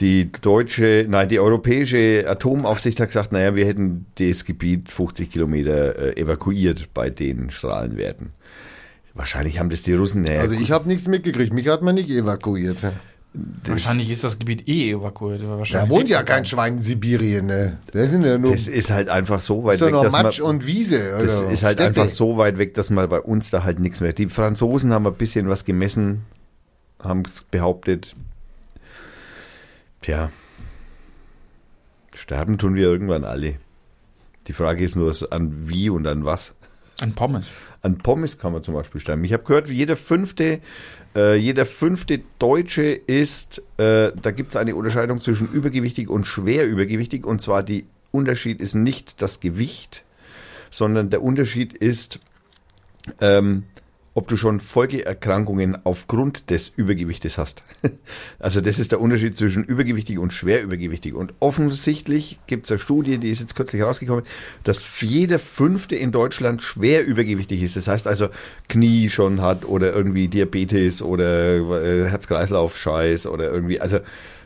die 0.00 0.30
deutsche, 0.32 1.06
nein, 1.08 1.28
die 1.28 1.38
europäische 1.38 2.24
Atomaufsicht 2.26 2.98
hat 3.00 3.08
gesagt, 3.08 3.32
naja, 3.32 3.54
wir 3.54 3.66
hätten 3.66 4.06
das 4.18 4.44
Gebiet 4.44 4.90
50 4.90 5.30
Kilometer 5.30 6.16
äh, 6.16 6.20
evakuiert 6.20 6.92
bei 6.94 7.10
den 7.10 7.50
Strahlenwerten. 7.50 8.30
Wahrscheinlich 9.14 9.58
haben 9.58 9.70
das 9.70 9.82
die 9.82 9.92
Russen, 9.92 10.22
naja, 10.22 10.40
Also 10.40 10.54
ich 10.54 10.70
habe 10.70 10.88
nichts 10.88 11.06
mitgekriegt. 11.06 11.52
Mich 11.52 11.68
hat 11.68 11.82
man 11.82 11.96
nicht 11.96 12.08
evakuiert. 12.08 12.78
Wahrscheinlich 13.64 14.10
ist 14.10 14.24
das 14.24 14.38
Gebiet 14.38 14.66
eh 14.68 14.92
evakuiert. 14.92 15.42
Da 15.72 15.88
wohnt 15.88 16.08
ja 16.08 16.22
kein 16.22 16.44
Schwein 16.44 16.78
in 16.78 16.82
Sibirien. 16.82 17.46
Ne? 17.46 17.78
Da 17.92 18.06
sind 18.06 18.24
ja 18.24 18.38
nur, 18.38 18.52
das 18.52 18.66
ist 18.66 18.90
halt 18.90 19.08
einfach 19.08 19.42
so 19.42 19.64
weit 19.64 19.76
ist 19.76 19.82
weg, 19.82 19.92
noch 19.92 20.02
dass 20.02 20.12
Matsch 20.12 20.40
man, 20.40 20.48
und 20.50 20.66
Wiese. 20.66 20.98
das 20.98 21.42
oder 21.42 21.50
ist 21.52 21.62
halt 21.62 21.78
Steppe. 21.78 22.00
einfach 22.00 22.08
so 22.14 22.38
weit 22.38 22.58
weg, 22.58 22.74
dass 22.74 22.90
man 22.90 23.08
bei 23.08 23.20
uns 23.20 23.50
da 23.50 23.62
halt 23.62 23.78
nichts 23.78 24.00
mehr. 24.00 24.12
Die 24.12 24.26
Franzosen 24.26 24.92
haben 24.92 25.06
ein 25.06 25.14
bisschen 25.14 25.48
was 25.48 25.64
gemessen, 25.64 26.22
haben 26.98 27.22
es 27.24 27.42
behauptet. 27.42 28.16
Tja, 30.02 30.30
sterben 32.14 32.56
tun 32.56 32.74
wir 32.74 32.84
irgendwann 32.84 33.24
alle. 33.24 33.56
Die 34.46 34.52
Frage 34.54 34.84
ist 34.84 34.96
nur, 34.96 35.14
an 35.30 35.68
wie 35.68 35.90
und 35.90 36.06
an 36.06 36.24
was. 36.24 36.54
Ein 37.00 37.14
Pommes. 37.14 37.46
An 37.82 37.98
Pommes 37.98 38.38
kann 38.38 38.52
man 38.52 38.62
zum 38.62 38.74
Beispiel 38.74 39.00
sterben. 39.00 39.24
Ich 39.24 39.32
habe 39.32 39.44
gehört, 39.44 39.68
jeder 39.68 39.96
fünfte, 39.96 40.60
äh, 41.14 41.36
jeder 41.36 41.66
fünfte 41.66 42.20
Deutsche 42.38 42.84
ist, 42.84 43.62
äh, 43.78 44.12
da 44.20 44.30
gibt 44.30 44.50
es 44.50 44.56
eine 44.56 44.74
Unterscheidung 44.74 45.18
zwischen 45.18 45.48
übergewichtig 45.48 46.08
und 46.08 46.24
schwer 46.24 46.66
übergewichtig. 46.66 47.26
Und 47.26 47.40
zwar 47.40 47.62
die 47.62 47.86
Unterschied 48.10 48.60
ist 48.60 48.74
nicht 48.74 49.22
das 49.22 49.40
Gewicht, 49.40 50.04
sondern 50.70 51.10
der 51.10 51.22
Unterschied 51.22 51.72
ist, 51.72 52.20
ähm, 53.20 53.64
ob 54.14 54.26
du 54.26 54.36
schon 54.36 54.60
Folgeerkrankungen 54.60 55.78
aufgrund 55.84 56.50
des 56.50 56.68
Übergewichtes 56.68 57.38
hast. 57.38 57.62
Also 58.38 58.60
das 58.60 58.78
ist 58.78 58.92
der 58.92 59.00
Unterschied 59.00 59.36
zwischen 59.36 59.64
übergewichtig 59.64 60.18
und 60.18 60.32
schwer 60.32 60.62
übergewichtig. 60.62 61.14
Und 61.14 61.34
offensichtlich 61.40 62.38
gibt 62.46 62.64
es 62.64 62.70
eine 62.70 62.78
Studie, 62.78 63.18
die 63.18 63.30
ist 63.30 63.40
jetzt 63.40 63.54
kürzlich 63.54 63.82
rausgekommen, 63.82 64.24
dass 64.64 65.00
jeder 65.00 65.38
Fünfte 65.38 65.94
in 65.94 66.10
Deutschland 66.10 66.62
schwer 66.62 67.04
übergewichtig 67.04 67.62
ist. 67.62 67.76
Das 67.76 67.86
heißt 67.86 68.06
also 68.06 68.28
Knie 68.68 69.10
schon 69.10 69.42
hat 69.42 69.64
oder 69.64 69.94
irgendwie 69.94 70.28
Diabetes 70.28 71.02
oder 71.02 71.82
äh, 71.82 72.08
Herz-Kreislauf-Scheiß 72.08 73.26
oder 73.26 73.52
irgendwie, 73.52 73.80
also 73.80 74.00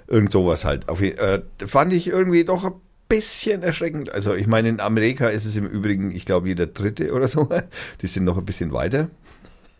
irgend 0.09 0.33
sowas 0.33 0.65
halt. 0.65 0.89
Auf, 0.89 1.01
äh, 1.01 1.43
fand 1.65 1.93
ich 1.93 2.09
irgendwie 2.09 2.45
doch 2.45 2.65
ein 2.65 2.75
bisschen 3.09 3.62
erschreckend. 3.62 4.11
Also 4.11 4.35
ich 4.35 4.47
meine, 4.47 4.69
in 4.69 4.81
Amerika 4.81 5.29
ist 5.29 5.45
es 5.45 5.57
im 5.57 5.67
Übrigen, 5.67 6.11
ich 6.11 6.27
glaube, 6.27 6.49
jeder 6.49 6.67
Dritte 6.67 7.12
oder 7.12 7.29
so. 7.29 7.49
Die 8.03 8.07
sind 8.07 8.25
noch 8.25 8.39
ein 8.39 8.45
bisschen 8.45 8.73
weiter. 8.73 9.09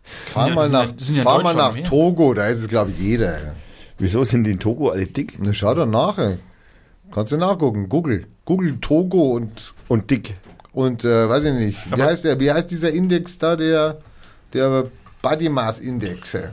Fahr 0.05 0.49
ja- 0.49 0.55
mal 0.55 0.69
nach, 0.69 0.93
ja- 0.97 1.23
fahr 1.23 1.41
mal 1.43 1.55
nach. 1.55 1.75
Togo, 1.83 2.33
da 2.33 2.47
ist 2.47 2.59
es, 2.61 2.67
glaube 2.67 2.91
ich, 2.91 2.99
jeder. 2.99 3.55
Wieso 3.97 4.23
sind 4.23 4.43
die 4.43 4.51
in 4.51 4.59
Togo 4.59 4.89
alle 4.89 5.05
dick 5.07 5.39
Ne, 5.39 5.53
schau 5.53 5.73
doch 5.73 5.85
nach. 5.85 6.17
ey. 6.17 6.35
Kannst 7.13 7.31
du 7.31 7.37
nachgucken. 7.37 7.87
Google. 7.89 8.25
Google 8.45 8.77
Togo 8.81 9.31
und, 9.31 9.73
und 9.87 10.09
dick? 10.11 10.35
und 10.73 11.05
äh, 11.05 11.29
weiß 11.29 11.45
ich 11.45 11.53
nicht. 11.53 11.89
Wie 11.89 11.93
Aber- 11.93 12.05
heißt 12.05 12.25
der? 12.25 12.39
Wie 12.39 12.51
heißt 12.51 12.69
dieser 12.69 12.91
Index 12.91 13.37
da, 13.39 13.55
der, 13.55 13.99
der 14.53 14.85
Body 15.21 15.47
Mass 15.49 15.79
Index? 15.79 16.33
ey? 16.33 16.49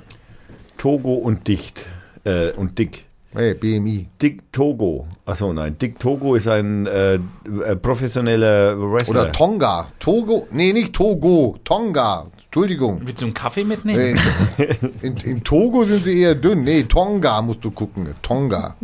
Togo 0.78 1.14
und 1.14 1.46
dicht. 1.48 1.84
Äh, 2.24 2.52
und 2.52 2.78
dick. 2.78 3.04
Hey, 3.34 3.54
BMI. 3.54 4.08
Dick 4.20 4.52
Togo. 4.52 5.08
Achso, 5.24 5.52
nein. 5.52 5.76
Dick 5.78 5.98
Togo 5.98 6.34
ist 6.34 6.46
ein 6.48 6.86
äh, 6.86 7.14
äh, 7.14 7.20
professioneller 7.80 8.76
Wrestler. 8.78 9.22
Oder 9.22 9.32
Tonga. 9.32 9.86
Togo. 9.98 10.46
Nee, 10.50 10.72
nicht 10.72 10.92
Togo. 10.92 11.56
Tonga. 11.64 12.26
Entschuldigung. 12.52 13.00
Willst 13.06 13.22
du 13.22 13.24
einen 13.24 13.34
Kaffee 13.34 13.64
mitnehmen? 13.64 14.20
Nee, 14.58 14.64
in, 15.00 15.16
in, 15.16 15.16
in 15.16 15.42
Togo 15.42 15.84
sind 15.84 16.04
sie 16.04 16.20
eher 16.20 16.34
dünn. 16.34 16.64
Nee, 16.64 16.82
Tonga 16.82 17.40
musst 17.40 17.64
du 17.64 17.70
gucken. 17.70 18.14
Tonga. 18.20 18.76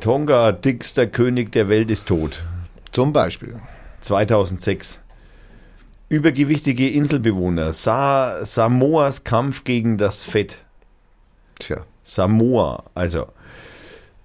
Tonga, 0.00 0.50
dickster 0.50 1.06
König 1.06 1.52
der 1.52 1.68
Welt 1.68 1.92
ist 1.92 2.08
tot. 2.08 2.42
Zum 2.90 3.12
Beispiel. 3.12 3.60
2006. 4.00 4.98
Übergewichtige 6.08 6.90
Inselbewohner. 6.90 7.72
Sa 7.72 8.44
Samoas 8.44 9.22
Kampf 9.22 9.62
gegen 9.62 9.96
das 9.96 10.24
Fett. 10.24 10.58
Tja. 11.60 11.84
Samoa, 12.02 12.82
also. 12.96 13.26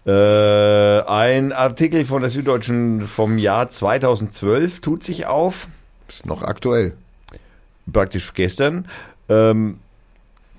Äh, 0.07 1.01
ein 1.01 1.51
Artikel 1.51 2.05
von 2.05 2.21
der 2.21 2.31
Süddeutschen 2.31 3.05
vom 3.05 3.37
Jahr 3.37 3.69
2012 3.69 4.81
tut 4.81 5.03
sich 5.03 5.27
auf. 5.27 5.67
Ist 6.07 6.25
noch 6.25 6.41
aktuell. 6.41 6.97
Praktisch 7.91 8.33
gestern. 8.33 8.87
Ähm, 9.29 9.79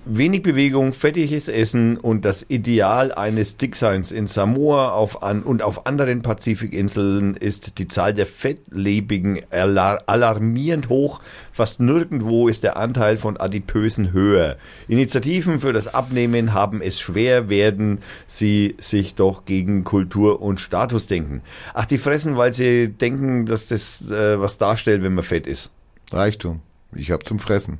wenig 0.05 0.43
Bewegung, 0.43 0.93
fettiges 0.93 1.47
Essen 1.47 1.97
und 1.97 2.25
das 2.25 2.49
Ideal 2.49 3.11
eines 3.11 3.57
Dickseins 3.57 4.11
in 4.11 4.27
Samoa 4.27 4.91
auf 4.91 5.23
an, 5.23 5.41
und 5.41 5.61
auf 5.63 5.87
anderen 5.87 6.21
Pazifikinseln 6.21 7.35
ist 7.35 7.79
die 7.79 7.87
Zahl 7.87 8.13
der 8.13 8.27
Fettlebigen 8.27 9.41
alar 9.49 10.03
alarmierend 10.05 10.89
hoch. 10.89 11.21
Fast 11.51 11.79
nirgendwo 11.79 12.47
ist 12.47 12.63
der 12.63 12.77
Anteil 12.77 13.17
von 13.17 13.37
Adipösen 13.37 14.13
höher. 14.13 14.57
Initiativen 14.87 15.59
für 15.59 15.73
das 15.73 15.93
Abnehmen 15.93 16.53
haben 16.53 16.81
es 16.81 16.99
schwer, 16.99 17.49
werden 17.49 17.99
sie 18.27 18.75
sich 18.77 19.15
doch 19.15 19.45
gegen 19.45 19.83
Kultur 19.83 20.41
und 20.41 20.59
Status 20.59 21.07
denken. 21.07 21.41
Ach, 21.73 21.85
die 21.85 21.97
fressen, 21.97 22.37
weil 22.37 22.53
sie 22.53 22.89
denken, 22.89 23.45
dass 23.47 23.67
das 23.67 24.11
äh, 24.11 24.39
was 24.39 24.57
darstellt, 24.59 25.01
wenn 25.01 25.15
man 25.15 25.23
fett 25.23 25.47
ist. 25.47 25.71
Reichtum. 26.11 26.61
Ich 26.95 27.11
hab 27.11 27.25
zum 27.27 27.39
Fressen. 27.39 27.79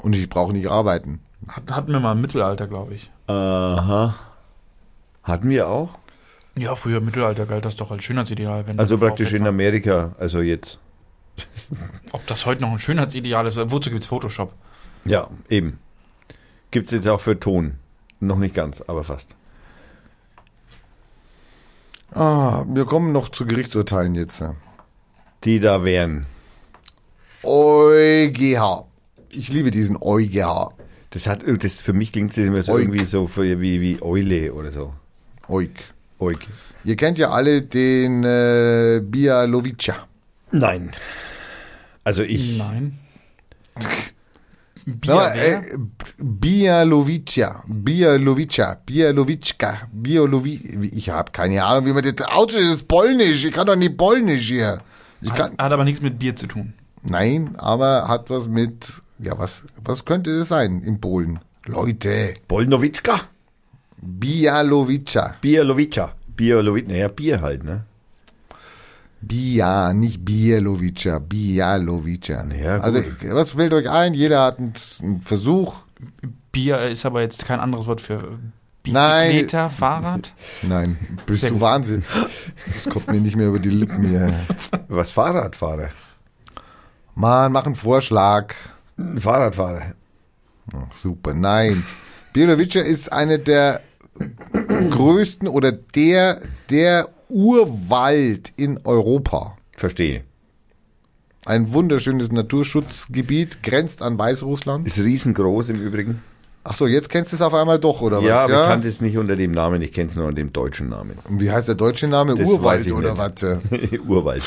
Und 0.00 0.14
ich 0.14 0.28
brauche 0.28 0.52
nicht 0.52 0.68
arbeiten. 0.68 1.20
Hat, 1.48 1.70
hatten 1.70 1.92
wir 1.92 2.00
mal 2.00 2.12
im 2.12 2.20
Mittelalter, 2.20 2.66
glaube 2.66 2.94
ich. 2.94 3.10
Aha. 3.26 4.14
Hatten 5.22 5.48
wir 5.50 5.68
auch? 5.68 5.90
Ja, 6.56 6.74
früher 6.74 6.98
im 6.98 7.04
Mittelalter 7.04 7.46
galt 7.46 7.64
das 7.64 7.76
doch 7.76 7.90
als 7.90 8.02
Schönheitsideal. 8.04 8.66
Wenn 8.66 8.78
Also 8.78 8.98
praktisch 8.98 9.32
in. 9.32 9.46
Amerika, 9.46 10.14
also 10.18 10.40
jetzt. 10.40 10.78
Ob 12.12 12.26
das 12.26 12.46
heute 12.46 12.62
noch 12.62 12.72
ein 12.72 12.78
Schönheitsideal 12.78 13.46
ist? 13.46 13.56
Wozu 13.70 13.90
gibt's 13.90 14.06
Photoshop? 14.06 14.52
Ja, 15.04 15.28
eben. 15.48 15.78
Gibt's 16.70 16.90
jetzt 16.90 17.08
auch 17.08 17.20
für 17.20 17.38
Ton. 17.38 17.76
Noch 18.20 18.38
nicht 18.38 18.54
ganz, 18.54 18.82
aber 18.86 19.04
fast. 19.04 19.36
Ah, 22.12 22.64
wir 22.68 22.84
kommen 22.86 23.12
noch 23.12 23.28
zu 23.28 23.46
Gerichtsurteilen 23.46 24.14
jetzt. 24.14 24.42
Die 25.44 25.60
da 25.60 25.84
wären. 25.84 26.26
EuGH. 27.44 28.84
Ich 29.30 29.48
liebe 29.48 29.70
diesen 29.70 29.96
EuGH. 30.00 30.72
Das 31.10 31.26
hat, 31.26 31.42
das 31.46 31.78
für 31.78 31.92
mich 31.92 32.12
klingt 32.12 32.32
es 32.32 32.38
immer 32.38 32.62
so 32.62 32.72
Oik. 32.72 32.82
irgendwie 32.82 33.06
so 33.06 33.26
für, 33.26 33.60
wie, 33.60 33.80
wie 33.80 34.02
Eule 34.02 34.52
oder 34.52 34.70
so. 34.70 34.92
Eug. 35.48 35.70
Oik. 36.18 36.46
Ihr 36.84 36.96
kennt 36.96 37.18
ja 37.18 37.30
alle 37.30 37.62
den 37.62 38.24
äh, 38.24 39.00
Bialovica. 39.02 40.06
Nein. 40.50 40.90
Also 42.04 42.22
ich. 42.22 42.58
Nein. 42.58 42.98
Sag 45.04 45.16
mal, 45.16 45.32
äh, 45.36 45.60
Bialovica. 46.18 47.62
Bialovica. 47.66 48.80
Bialowitschka. 48.86 49.88
Bialovi 49.92 50.90
Ich 50.94 51.10
habe 51.10 51.30
keine 51.30 51.62
Ahnung, 51.62 51.86
wie 51.86 51.92
man 51.92 52.02
das 52.02 52.26
ausspricht. 52.26 52.64
Das 52.64 52.74
ist 52.74 52.88
polnisch. 52.88 53.44
Ich 53.44 53.52
kann 53.52 53.66
doch 53.66 53.76
nicht 53.76 53.96
polnisch 53.96 54.48
hier. 54.48 54.80
Ich 55.20 55.28
kann, 55.30 55.52
hat, 55.52 55.58
hat 55.58 55.72
aber 55.72 55.84
nichts 55.84 56.00
mit 56.00 56.18
Bier 56.18 56.34
zu 56.34 56.46
tun. 56.46 56.72
Nein, 57.02 57.56
aber 57.56 58.08
hat 58.08 58.30
was 58.30 58.48
mit, 58.48 58.92
ja, 59.18 59.38
was, 59.38 59.64
was 59.82 60.04
könnte 60.04 60.36
das 60.38 60.48
sein 60.48 60.82
in 60.82 61.00
Polen? 61.00 61.40
Leute, 61.64 62.34
Bolnowiczka? 62.46 63.20
Bialovica. 64.00 65.36
Bialowica. 65.40 66.12
Bialowica. 66.28 66.88
Naja, 66.88 67.08
Bier 67.08 67.40
halt, 67.40 67.64
ne? 67.64 67.84
Bia, 69.20 69.92
nicht 69.92 70.24
Bialovica, 70.24 71.18
Bialovica. 71.18 72.46
Ja, 72.54 72.76
also, 72.78 73.00
was 73.30 73.50
fällt 73.50 73.72
euch 73.72 73.90
ein? 73.90 74.14
Jeder 74.14 74.44
hat 74.44 74.58
einen, 74.58 74.74
einen 75.02 75.20
Versuch. 75.22 75.82
Bier 76.52 76.88
ist 76.88 77.04
aber 77.04 77.22
jetzt 77.22 77.44
kein 77.44 77.58
anderes 77.58 77.86
Wort 77.86 78.00
für 78.00 78.38
Nein. 78.86 79.32
Bicycleta, 79.32 79.68
Fahrrad. 79.70 80.32
Nein, 80.62 80.96
bist 81.26 81.40
Sehr 81.40 81.50
du 81.50 81.56
gut. 81.56 81.62
Wahnsinn. 81.62 82.04
Das 82.72 82.88
kommt 82.88 83.08
mir 83.10 83.20
nicht 83.20 83.36
mehr 83.36 83.48
über 83.48 83.58
die 83.58 83.70
Lippen 83.70 84.06
hier. 84.06 84.46
Was 84.88 85.10
Fahrradfahrer? 85.10 85.90
Mann, 87.18 87.50
mach 87.50 87.66
einen 87.66 87.74
Vorschlag. 87.74 88.54
Fahrradfahrer. 89.16 89.94
Ach, 90.72 90.94
super, 90.94 91.34
nein. 91.34 91.84
Bialovica 92.32 92.78
ist 92.78 93.12
eine 93.12 93.40
der 93.40 93.80
größten 94.90 95.48
oder 95.48 95.72
der, 95.72 96.40
der 96.70 97.08
Urwald 97.28 98.52
in 98.54 98.78
Europa. 98.84 99.58
Verstehe. 99.76 100.22
Ein 101.44 101.72
wunderschönes 101.72 102.30
Naturschutzgebiet, 102.30 103.64
grenzt 103.64 104.00
an 104.00 104.16
Weißrussland. 104.16 104.86
Ist 104.86 105.00
riesengroß 105.00 105.70
im 105.70 105.80
Übrigen. 105.80 106.22
Ach 106.64 106.76
so, 106.76 106.86
jetzt 106.86 107.08
kennst 107.08 107.32
du 107.32 107.36
es 107.36 107.42
auf 107.42 107.54
einmal 107.54 107.78
doch, 107.78 108.02
oder 108.02 108.20
ja, 108.20 108.36
was? 108.36 108.44
aber 108.44 108.62
ich 108.62 108.68
kannte 108.68 108.88
es 108.88 109.00
nicht 109.00 109.16
unter 109.16 109.36
dem 109.36 109.52
Namen, 109.52 109.80
ich 109.80 109.92
kenne 109.92 110.10
es 110.10 110.16
nur 110.16 110.26
unter 110.26 110.36
dem 110.36 110.52
deutschen 110.52 110.90
Namen. 110.90 111.12
Und 111.28 111.40
wie 111.40 111.50
heißt 111.50 111.66
der 111.66 111.76
deutsche 111.76 112.08
Name? 112.08 112.34
Das 112.34 112.46
Urwald 112.46 112.92
oder 112.92 113.16
was? 113.16 113.32
Urwald. 114.06 114.42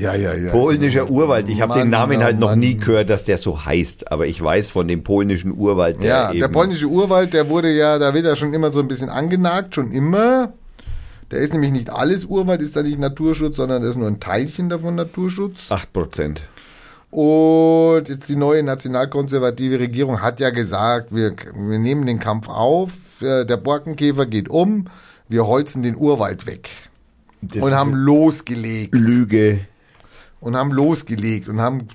Ja, 0.00 0.14
ja, 0.14 0.34
ja. 0.34 0.52
Polnischer 0.52 1.10
Urwald. 1.10 1.48
Ich 1.48 1.60
habe 1.60 1.74
den 1.74 1.90
Namen 1.90 2.18
oh 2.18 2.22
halt 2.22 2.38
noch 2.38 2.50
Mann. 2.50 2.60
nie 2.60 2.76
gehört, 2.76 3.10
dass 3.10 3.24
der 3.24 3.38
so 3.38 3.64
heißt, 3.64 4.10
aber 4.10 4.26
ich 4.26 4.40
weiß 4.40 4.70
von 4.70 4.88
dem 4.88 5.02
polnischen 5.02 5.52
Urwald. 5.52 6.02
Der 6.02 6.08
Ja, 6.08 6.32
der 6.32 6.48
polnische 6.48 6.86
Urwald, 6.86 7.34
der 7.34 7.48
wurde 7.48 7.70
ja, 7.70 7.98
da 7.98 8.14
wird 8.14 8.24
er 8.24 8.36
schon 8.36 8.54
immer 8.54 8.72
so 8.72 8.80
ein 8.80 8.88
bisschen 8.88 9.10
angenagt, 9.10 9.74
schon 9.74 9.92
immer. 9.92 10.54
Der 11.30 11.40
ist 11.40 11.54
nämlich 11.54 11.72
nicht 11.72 11.90
alles 11.90 12.26
Urwald, 12.26 12.60
ist 12.60 12.76
da 12.76 12.82
nicht 12.82 12.98
Naturschutz, 12.98 13.56
sondern 13.56 13.82
da 13.82 13.88
ist 13.88 13.96
nur 13.96 14.06
ein 14.06 14.20
Teilchen 14.20 14.68
davon 14.68 14.94
Naturschutz. 14.94 15.72
8 15.72 15.92
Prozent. 15.92 16.42
Und 17.12 18.08
jetzt 18.08 18.30
die 18.30 18.36
neue 18.36 18.62
nationalkonservative 18.62 19.78
Regierung 19.78 20.22
hat 20.22 20.40
ja 20.40 20.48
gesagt, 20.48 21.14
wir, 21.14 21.34
wir 21.54 21.78
nehmen 21.78 22.06
den 22.06 22.18
Kampf 22.18 22.48
auf, 22.48 23.20
äh, 23.20 23.44
der 23.44 23.58
Borkenkäfer 23.58 24.24
geht 24.24 24.48
um, 24.48 24.86
wir 25.28 25.46
holzen 25.46 25.82
den 25.82 25.94
Urwald 25.94 26.46
weg. 26.46 26.70
und 27.42 27.74
haben 27.74 27.92
losgelegt. 27.92 28.94
Lüge. 28.94 29.66
und 30.40 30.56
haben 30.56 30.72
losgelegt 30.72 31.48
und 31.48 31.60
haben 31.60 31.86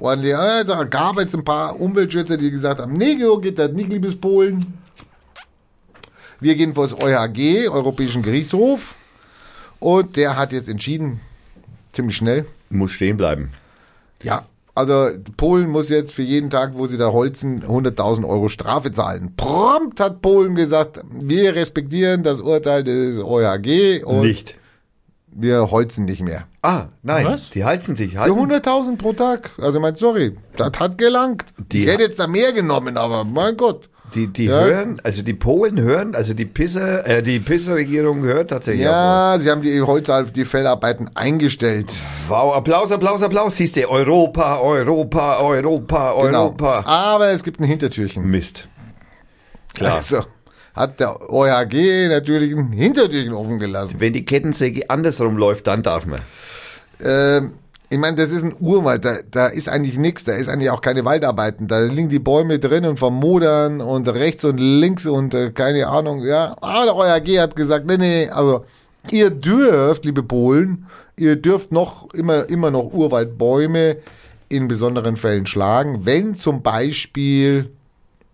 ordentlich, 0.00 0.34
äh, 0.34 0.64
da 0.64 0.84
gab 0.84 1.16
es 1.18 1.34
ein 1.34 1.44
paar 1.44 1.80
Umweltschützer, 1.80 2.36
die 2.36 2.50
gesagt 2.50 2.78
haben, 2.78 2.92
nee, 2.92 3.16
geht 3.40 3.58
das 3.58 3.72
nicht, 3.72 3.88
liebes 3.90 4.20
Polen. 4.20 4.74
Wir 6.40 6.56
gehen 6.56 6.74
vor 6.74 6.86
das 6.86 7.00
EuHG, 7.00 7.68
Europäischen 7.70 8.20
Gerichtshof, 8.22 8.96
und 9.80 10.14
der 10.16 10.36
hat 10.36 10.52
jetzt 10.52 10.68
entschieden, 10.68 11.20
ziemlich 11.90 12.16
schnell, 12.16 12.44
Muss 12.68 12.92
stehen 12.92 13.16
bleiben. 13.16 13.50
ja, 14.22 14.44
also 14.78 15.08
Polen 15.36 15.68
muss 15.68 15.88
jetzt 15.88 16.14
für 16.14 16.22
jeden 16.22 16.50
Tag, 16.50 16.72
wo 16.74 16.86
sie 16.86 16.96
da 16.98 17.12
holzen, 17.12 17.62
100.000 17.64 18.26
Euro 18.28 18.48
Strafe 18.48 18.92
zahlen. 18.92 19.32
Prompt 19.36 19.98
hat 20.00 20.22
Polen 20.22 20.54
gesagt, 20.54 21.00
wir 21.10 21.54
respektieren 21.56 22.22
das 22.22 22.40
Urteil 22.40 22.84
des 22.84 23.18
EuHG 23.18 24.04
und 24.04 24.20
Nicht. 24.22 24.54
wir 25.30 25.70
holzen 25.70 26.04
nicht 26.04 26.22
mehr. 26.22 26.44
Ah, 26.62 26.86
nein. 27.02 27.26
Was? 27.26 27.50
Die 27.50 27.64
halten 27.64 27.96
sich. 27.96 28.12
Für 28.12 28.20
Halten. 28.20 28.38
100.000 28.52 28.96
pro 28.98 29.12
Tag. 29.12 29.50
Also 29.60 29.80
mein, 29.80 29.96
sorry, 29.96 30.36
das 30.56 30.72
hat 30.78 30.96
gelangt. 30.98 31.46
Die- 31.72 31.84
ich 31.84 31.90
hätte 31.90 32.02
jetzt 32.04 32.18
da 32.18 32.26
mehr 32.26 32.52
genommen, 32.52 32.96
aber 32.96 33.24
mein 33.24 33.56
Gott. 33.56 33.88
Die, 34.14 34.26
die 34.26 34.46
Ja. 34.46 34.60
hören, 34.64 35.00
also 35.04 35.22
die 35.22 35.34
Polen 35.34 35.78
hören, 35.80 36.14
also 36.14 36.32
die 36.32 36.46
Pisser, 36.46 37.06
äh, 37.06 37.22
die 37.22 37.38
Pisser-Regierung 37.40 38.22
hört 38.22 38.50
tatsächlich 38.50 38.84
Ja, 38.84 39.36
sie 39.38 39.50
haben 39.50 39.60
die 39.62 39.80
Holz, 39.82 40.08
die 40.34 40.44
Fellarbeiten 40.44 41.10
eingestellt. 41.14 41.92
Wow, 42.28 42.54
Applaus, 42.56 42.90
Applaus, 42.90 43.22
Applaus. 43.22 43.56
Siehst 43.56 43.76
du, 43.76 43.88
Europa, 43.90 44.60
Europa, 44.60 45.38
Europa, 45.40 46.14
Genau. 46.22 46.44
Europa. 46.44 46.82
Aber 46.86 47.28
es 47.28 47.42
gibt 47.42 47.60
ein 47.60 47.64
Hintertürchen. 47.64 48.24
Mist. 48.24 48.68
Klar. 49.74 49.96
Also 49.96 50.24
hat 50.74 51.00
der 51.00 51.30
EuHG 51.30 52.08
natürlich 52.08 52.54
ein 52.56 52.72
Hintertürchen 52.72 53.32
offen 53.34 53.58
gelassen. 53.58 53.96
Wenn 53.98 54.12
die 54.12 54.24
Kettensäge 54.24 54.88
andersrum 54.88 55.36
läuft, 55.36 55.66
dann 55.66 55.82
darf 55.82 56.06
man. 56.06 56.20
Ähm, 57.04 57.52
ich 57.90 57.98
meine, 57.98 58.16
das 58.16 58.30
ist 58.30 58.42
ein 58.42 58.54
Urwald, 58.60 59.04
da, 59.04 59.16
da 59.30 59.46
ist 59.46 59.68
eigentlich 59.68 59.96
nichts, 59.96 60.24
da 60.24 60.32
ist 60.32 60.48
eigentlich 60.48 60.70
auch 60.70 60.82
keine 60.82 61.04
Waldarbeiten. 61.04 61.68
Da 61.68 61.80
liegen 61.80 62.10
die 62.10 62.18
Bäume 62.18 62.58
drin 62.58 62.84
und 62.84 62.98
vermodern 62.98 63.80
und 63.80 64.08
rechts 64.08 64.44
und 64.44 64.58
links 64.58 65.06
und 65.06 65.32
äh, 65.32 65.50
keine 65.52 65.86
Ahnung, 65.86 66.22
ja. 66.22 66.54
Aber 66.60 66.84
der 66.84 66.96
EuHG 66.96 67.40
hat 67.40 67.56
gesagt, 67.56 67.86
nee, 67.86 67.96
nee, 67.96 68.28
also 68.28 68.64
ihr 69.10 69.30
dürft, 69.30 70.04
liebe 70.04 70.22
Polen, 70.22 70.86
ihr 71.16 71.36
dürft 71.36 71.72
noch 71.72 72.12
immer, 72.12 72.48
immer 72.50 72.70
noch 72.70 72.92
Urwaldbäume 72.92 73.96
in 74.50 74.68
besonderen 74.68 75.16
Fällen 75.16 75.46
schlagen, 75.46 76.04
wenn 76.04 76.34
zum 76.34 76.62
Beispiel 76.62 77.70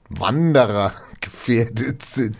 Wanderer 0.08 0.94
gefährdet 1.20 2.02
sind. 2.02 2.36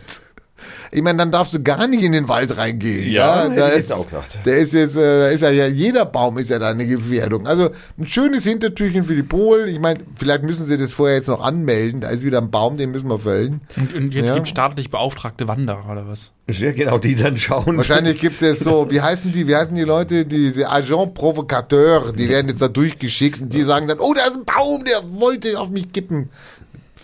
Ich 0.95 1.03
meine, 1.03 1.19
dann 1.19 1.33
darfst 1.33 1.53
du 1.53 1.63
gar 1.63 1.89
nicht 1.89 2.03
in 2.05 2.13
den 2.13 2.29
Wald 2.29 2.57
reingehen. 2.57 3.11
Ja, 3.11 3.45
hätte 3.45 3.57
da 3.57 3.69
ist, 3.69 3.77
jetzt 3.77 3.93
auch 3.93 4.05
gesagt. 4.05 4.39
Der 4.47 4.57
ist 4.59 4.73
jetzt, 4.73 4.97
äh, 4.97 5.01
da 5.19 5.29
ist 5.29 5.41
ja, 5.41 5.51
ja, 5.51 5.67
jeder 5.67 6.05
Baum 6.05 6.39
ist 6.39 6.51
ja 6.51 6.59
da 6.61 6.69
eine 6.69 6.87
Gefährdung. 6.87 7.47
Also 7.47 7.71
ein 7.99 8.07
schönes 8.07 8.45
Hintertürchen 8.45 9.03
für 9.05 9.17
die 9.17 9.23
Polen. 9.25 9.67
Ich 9.69 9.81
meine, 9.81 10.01
vielleicht 10.17 10.45
müssen 10.45 10.65
sie 10.67 10.79
das 10.79 10.93
vorher 10.93 11.17
jetzt 11.17 11.29
noch 11.29 11.41
anmelden. 11.41 12.01
Da 12.01 12.09
ist 12.11 12.25
wieder 12.25 12.39
ein 12.39 12.51
Baum, 12.51 12.77
den 12.79 12.93
müssen 12.93 13.09
wir 13.09 13.19
fällen. 13.19 13.61
Und, 13.77 13.93
und 13.95 14.15
jetzt 14.15 14.29
Ja. 14.29 14.35
gibt 14.35 14.47
staatlich 14.49 14.91
beauftragte 14.91 15.49
Wanderer 15.49 15.91
oder 15.91 16.07
was? 16.07 16.31
Ja, 16.49 16.73
genau, 16.73 16.99
die 16.99 17.17
dann 17.17 17.37
schauen. 17.39 17.77
Wahrscheinlich 17.77 18.21
gibt 18.21 18.41
es 18.43 18.61
so, 18.61 18.91
wie 18.91 19.01
heißen 19.01 19.33
die, 19.33 19.49
wie 19.49 19.57
heißen 19.57 19.75
die 19.75 19.83
Leute, 19.83 20.25
die, 20.27 20.53
die 20.53 20.65
Agent 20.67 21.15
Provocateur, 21.15 22.13
die 22.13 22.29
werden 22.29 22.49
jetzt 22.51 22.63
da 22.63 22.69
durchgeschickt 22.69 23.41
und 23.41 23.53
die 23.55 23.63
sagen 23.63 23.89
dann, 23.89 23.99
oh, 23.99 24.13
da 24.15 24.27
ist 24.27 24.37
ein 24.37 24.45
Baum, 24.45 24.85
der 24.85 25.03
wollte 25.19 25.59
auf 25.59 25.71
mich 25.71 25.93
kippen. 25.93 26.29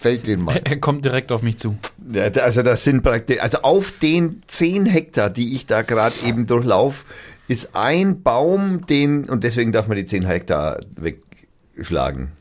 Fällt 0.01 0.27
den 0.27 0.41
mal. 0.43 0.57
Er 0.65 0.79
kommt 0.79 1.05
direkt 1.05 1.31
auf 1.31 1.43
mich 1.43 1.59
zu. 1.59 1.77
Also 2.15 2.63
das 2.63 2.85
sind 2.85 3.03
praktisch, 3.03 3.39
also 3.41 3.59
auf 3.59 3.93
den 4.01 4.43
10 4.47 4.87
Hektar, 4.87 5.29
die 5.29 5.55
ich 5.55 5.67
da 5.67 5.83
gerade 5.83 6.15
eben 6.27 6.47
durchlauf, 6.47 7.05
ist 7.49 7.77
ein 7.77 8.23
Baum, 8.23 8.87
den, 8.87 9.29
und 9.29 9.45
deswegen 9.45 9.73
darf 9.73 9.89
man 9.89 9.99
die 9.99 10.07
10 10.07 10.25
Hektar 10.27 10.81
wegschlagen. 10.97 12.33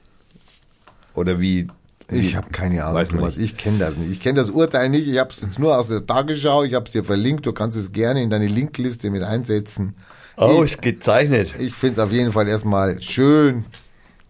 Oder 1.14 1.40
wie? 1.42 1.68
Ich 2.12 2.36
habe 2.38 2.50
keine 2.50 2.84
Ahnung, 2.86 2.96
Weiß 2.96 3.10
man 3.12 3.20
Thomas. 3.20 3.36
nicht. 3.36 3.52
Ich 3.52 3.58
kenne 3.58 3.78
das 3.80 3.98
nicht. 3.98 4.10
Ich 4.10 4.20
kenne 4.22 4.40
das 4.40 4.50
Urteil 4.50 4.90
nicht. 4.90 5.08
Ich 5.08 5.18
habe 5.20 5.30
es 5.30 5.42
jetzt 5.42 5.60
nur 5.60 5.78
aus 5.78 5.90
der 5.90 6.06
Tagesschau. 6.06 6.64
Ich 6.64 6.74
habe 6.74 6.86
es 6.86 6.92
dir 6.94 7.04
verlinkt. 7.04 7.46
Du 7.46 7.52
kannst 7.52 7.78
es 7.78 7.92
gerne 7.92 8.24
in 8.24 8.30
deine 8.30 8.48
Linkliste 8.48 9.10
mit 9.12 9.22
einsetzen. 9.22 9.96
Oh, 10.38 10.64
ich 10.64 10.72
ist 10.74 10.82
gezeichnet. 10.82 11.52
ich 11.60 11.76
finde 11.76 11.94
es 11.94 12.00
auf 12.00 12.12
jeden 12.14 12.32
Fall 12.32 12.48
erstmal 12.48 13.02
schön, 13.02 13.66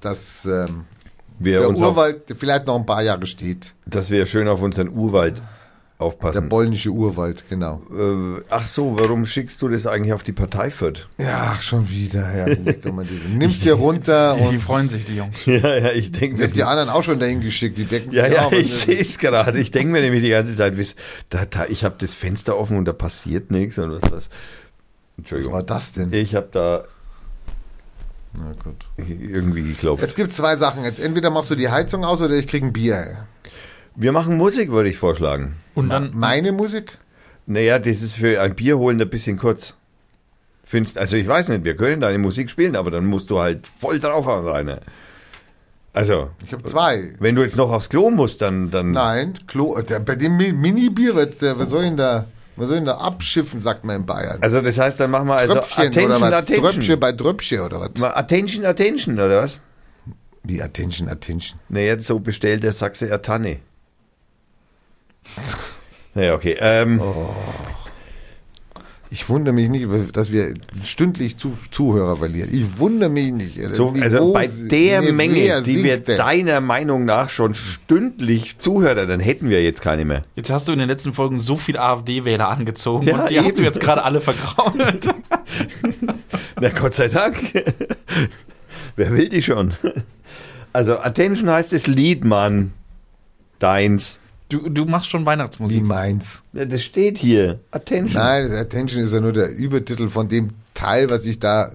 dass 0.01 0.45
ähm, 0.45 0.85
Wir 1.39 1.59
der 1.59 1.69
uns 1.69 1.81
auf, 1.81 1.91
Urwald 1.95 2.21
vielleicht 2.37 2.67
noch 2.67 2.75
ein 2.77 2.85
paar 2.85 3.01
Jahre 3.01 3.25
steht. 3.25 3.73
dass 3.85 4.09
wir 4.11 4.25
schön 4.25 4.47
auf 4.47 4.61
unseren 4.61 4.89
Urwald 4.89 5.35
Der 5.37 6.05
aufpassen. 6.05 6.49
polnische 6.49 6.89
Urwald, 6.91 7.43
genau. 7.49 7.81
Äh, 7.91 8.41
ach 8.49 8.67
so, 8.67 8.97
warum 8.99 9.25
schickst 9.25 9.61
du 9.61 9.67
das 9.69 9.85
eigentlich 9.85 10.13
auf 10.13 10.23
die 10.23 10.31
Partei 10.31 10.69
Fürth? 10.71 11.07
Ja, 11.17 11.51
ach, 11.55 11.61
schon 11.61 11.89
wieder, 11.89 12.25
Herr 12.25 12.55
Kommandeur. 12.81 13.17
Nimm's 13.33 13.59
dir 13.61 13.73
runter 13.73 14.35
und 14.37 14.51
Die 14.51 14.59
freuen 14.59 14.87
sich, 14.89 15.03
die 15.05 15.15
Jungs. 15.15 15.35
Ja, 15.45 15.75
ja, 15.77 15.91
ich 15.91 16.05
ich 16.05 16.11
denke 16.13 16.43
hab 16.43 16.53
die 16.53 16.63
anderen 16.63 16.89
auch 16.89 17.03
schon 17.03 17.19
dahin 17.19 17.41
geschickt. 17.41 17.77
Die 17.77 17.85
decken 17.85 18.11
Ja, 18.13 18.25
sich 18.25 18.33
ja, 18.33 18.45
auch. 18.45 18.51
ich 18.53 18.73
sehe 18.73 18.99
es 18.99 19.17
gerade. 19.17 19.59
Ich 19.59 19.71
denke 19.71 19.91
mir 19.91 20.01
nämlich 20.01 20.23
die 20.23 20.29
ganze 20.29 20.55
Zeit, 20.55 20.77
wie's- 20.77 20.95
da, 21.29 21.45
da, 21.45 21.65
ich 21.65 21.83
habe 21.83 21.95
das 21.99 22.13
Fenster 22.13 22.57
offen 22.57 22.77
und 22.77 22.85
da 22.85 22.93
passiert 22.93 23.51
nichts 23.51 23.77
und 23.77 23.91
was 23.91 24.03
was. 24.03 24.11
Was 24.11 24.29
Entschuldigung. 25.17 25.53
war 25.53 25.63
das 25.63 25.91
denn? 25.91 26.13
Ich 26.13 26.33
habe 26.35 26.47
da 26.51 26.83
Na 28.33 28.53
gut. 28.63 28.85
irgendwie 28.97 29.63
geklopft. 29.63 30.01
Jetzt 30.03 30.15
gibt 30.15 30.31
zwei 30.31 30.55
Sachen. 30.55 30.83
Jetzt 30.83 30.99
entweder 30.99 31.29
machst 31.29 31.49
du 31.49 31.55
die 31.55 31.69
Heizung 31.69 32.03
aus 32.05 32.21
oder 32.21 32.35
ich 32.35 32.47
krieg 32.47 32.63
ein 32.63 32.73
Bier. 32.73 33.25
Wir 33.95 34.11
machen 34.11 34.37
Musik, 34.37 34.71
würde 34.71 34.89
ich 34.89 34.97
vorschlagen. 34.97 35.55
Und 35.75 35.89
dann, 35.89 36.11
Meine 36.13 36.51
Musik? 36.51 36.97
Naja, 37.47 37.79
das 37.79 38.01
ist 38.01 38.15
für 38.15 38.39
ein 38.41 38.55
Bier 38.55 38.77
holen 38.77 39.01
ein 39.01 39.09
bisschen 39.09 39.37
kurz. 39.37 39.73
Findest, 40.63 40.99
also 40.99 41.15
ich 41.15 41.27
weiß 41.27 41.49
nicht, 41.49 41.63
wir 41.63 41.75
können 41.75 42.01
deine 42.01 42.19
Musik 42.19 42.49
spielen, 42.51 42.75
aber 42.75 42.91
dann 42.91 43.07
musst 43.07 43.31
du 43.31 43.39
halt 43.39 43.65
voll 43.65 43.99
draufhauen, 43.99 44.45
Rainer. 44.47 44.81
Also, 45.91 46.29
Ich 46.45 46.53
habe 46.53 46.63
zwei. 46.63 47.15
wenn 47.19 47.33
du 47.33 47.41
jetzt 47.41 47.55
noch 47.57 47.71
aufs 47.71 47.89
Klo 47.89 48.11
musst, 48.11 48.43
dann, 48.43 48.69
dann 48.69 48.91
Nein, 48.91 49.33
Klo, 49.47 49.81
der, 49.81 49.99
bei 49.99 50.15
dem 50.15 50.37
Mi- 50.37 50.53
Mini-Bier, 50.53 51.15
was, 51.15 51.39
soll 51.69 51.85
ihn 51.85 51.97
da, 51.97 52.25
was 52.59 52.67
soll 52.67 52.77
ihn 52.77 52.85
da 52.85 52.97
abschiffen, 52.97 53.61
sagt 53.61 53.83
man 53.85 53.95
in 53.97 54.05
Bayern. 54.05 54.37
also 54.41 54.61
das 54.61 54.77
heißt, 54.77 54.99
dann 54.99 55.11
machen 55.11 55.27
wir 55.27 55.35
also 55.35 55.55
Tröpfchen 55.55 55.87
Attention, 55.87 56.11
oder 56.11 56.21
was? 56.21 56.33
Attention. 56.33 56.71
Tröpfchen 56.73 56.99
bei 56.99 57.11
Tröpfchen 57.13 57.59
oder 57.61 57.79
was? 57.81 57.89
Mal 57.97 58.13
Attention, 58.13 58.65
Attention, 58.65 59.15
oder 59.15 59.41
was? 59.43 59.59
Wie 60.43 60.61
Attention, 60.61 61.09
Attention. 61.09 61.59
Naja, 61.69 61.99
so 61.99 62.19
bestellt 62.19 62.63
der 62.63 62.73
Sachse 62.73 63.09
er 63.09 63.21
Tanne. 63.21 63.59
Naja, 66.15 66.33
okay. 66.33 66.57
Ähm, 66.59 66.99
Oh. 66.99 67.29
Ich 69.11 69.27
wundere 69.27 69.55
mich 69.55 69.69
nicht, 69.69 69.87
dass 70.13 70.31
wir 70.31 70.53
stündlich 70.83 71.37
zu, 71.37 71.57
Zuhörer 71.71 72.17
verlieren. 72.17 72.53
Ich 72.53 72.77
wundere 72.77 73.09
mich 73.09 73.31
nicht. 73.31 73.59
so, 73.73 73.93
also 73.99 74.33
bei 74.33 74.47
der 74.47 75.01
nee, 75.01 75.11
Menge, 75.11 75.63
die 75.63 75.83
wir 75.83 75.99
denn? 75.99 76.17
deiner 76.17 76.61
Meinung 76.61 77.05
nach 77.05 77.31
schon 77.31 77.55
stündlich 77.55 78.59
Zuhörer, 78.59 79.07
dann 79.07 79.19
hätten 79.19 79.49
wir 79.49 79.63
jetzt 79.63 79.81
keine 79.81 80.05
mehr. 80.05 80.23
jetzt 80.35 80.51
hast 80.51 80.67
du 80.67 80.73
in 80.73 80.79
den 80.79 80.87
letzten 80.87 81.13
Folgen 81.13 81.39
so 81.39 81.55
viele 81.57 81.81
AfD-Wähler 81.81 82.49
angezogen 82.49 83.07
Ja, 83.07 83.21
und 83.23 83.29
die 83.31 83.39
hast 83.39 83.47
eben. 83.47 83.57
du 83.57 83.63
jetzt 83.63 83.79
gerade 83.79 84.03
alle 84.03 84.21
vergrault. 84.21 85.07
Na 86.61 86.69
Gott 86.69 86.93
sei 86.93 87.07
Dank. 87.07 87.35
Wer 88.95 89.11
will 89.11 89.29
die 89.29 89.41
schon? 89.41 89.73
Also 90.71 90.99
Attention 90.99 91.49
heißt 91.49 91.73
das 91.73 91.87
Lied, 91.87 92.25
Mann. 92.25 92.73
Deins. 93.57 94.19
Du, 94.49 94.67
du 94.67 94.85
machst 94.85 95.09
schon 95.11 95.21
Wie 95.21 95.25
Weihnachtsmusik. 95.27 95.83
meins. 95.83 96.41
Ja, 96.53 96.65
Das 96.65 96.83
steht 96.83 97.17
hier. 97.19 97.59
Attention. 97.71 98.21
Nein, 98.21 98.49
das 98.49 98.59
Attention 98.59 99.03
ist 99.03 99.13
ja 99.13 99.21
nur 99.21 99.31
der 99.33 99.55
Übertitel 99.55 100.09
von 100.09 100.27
dem 100.27 100.49
Teil, 100.73 101.09
was 101.09 101.25
ich 101.25 101.39
da 101.39 101.71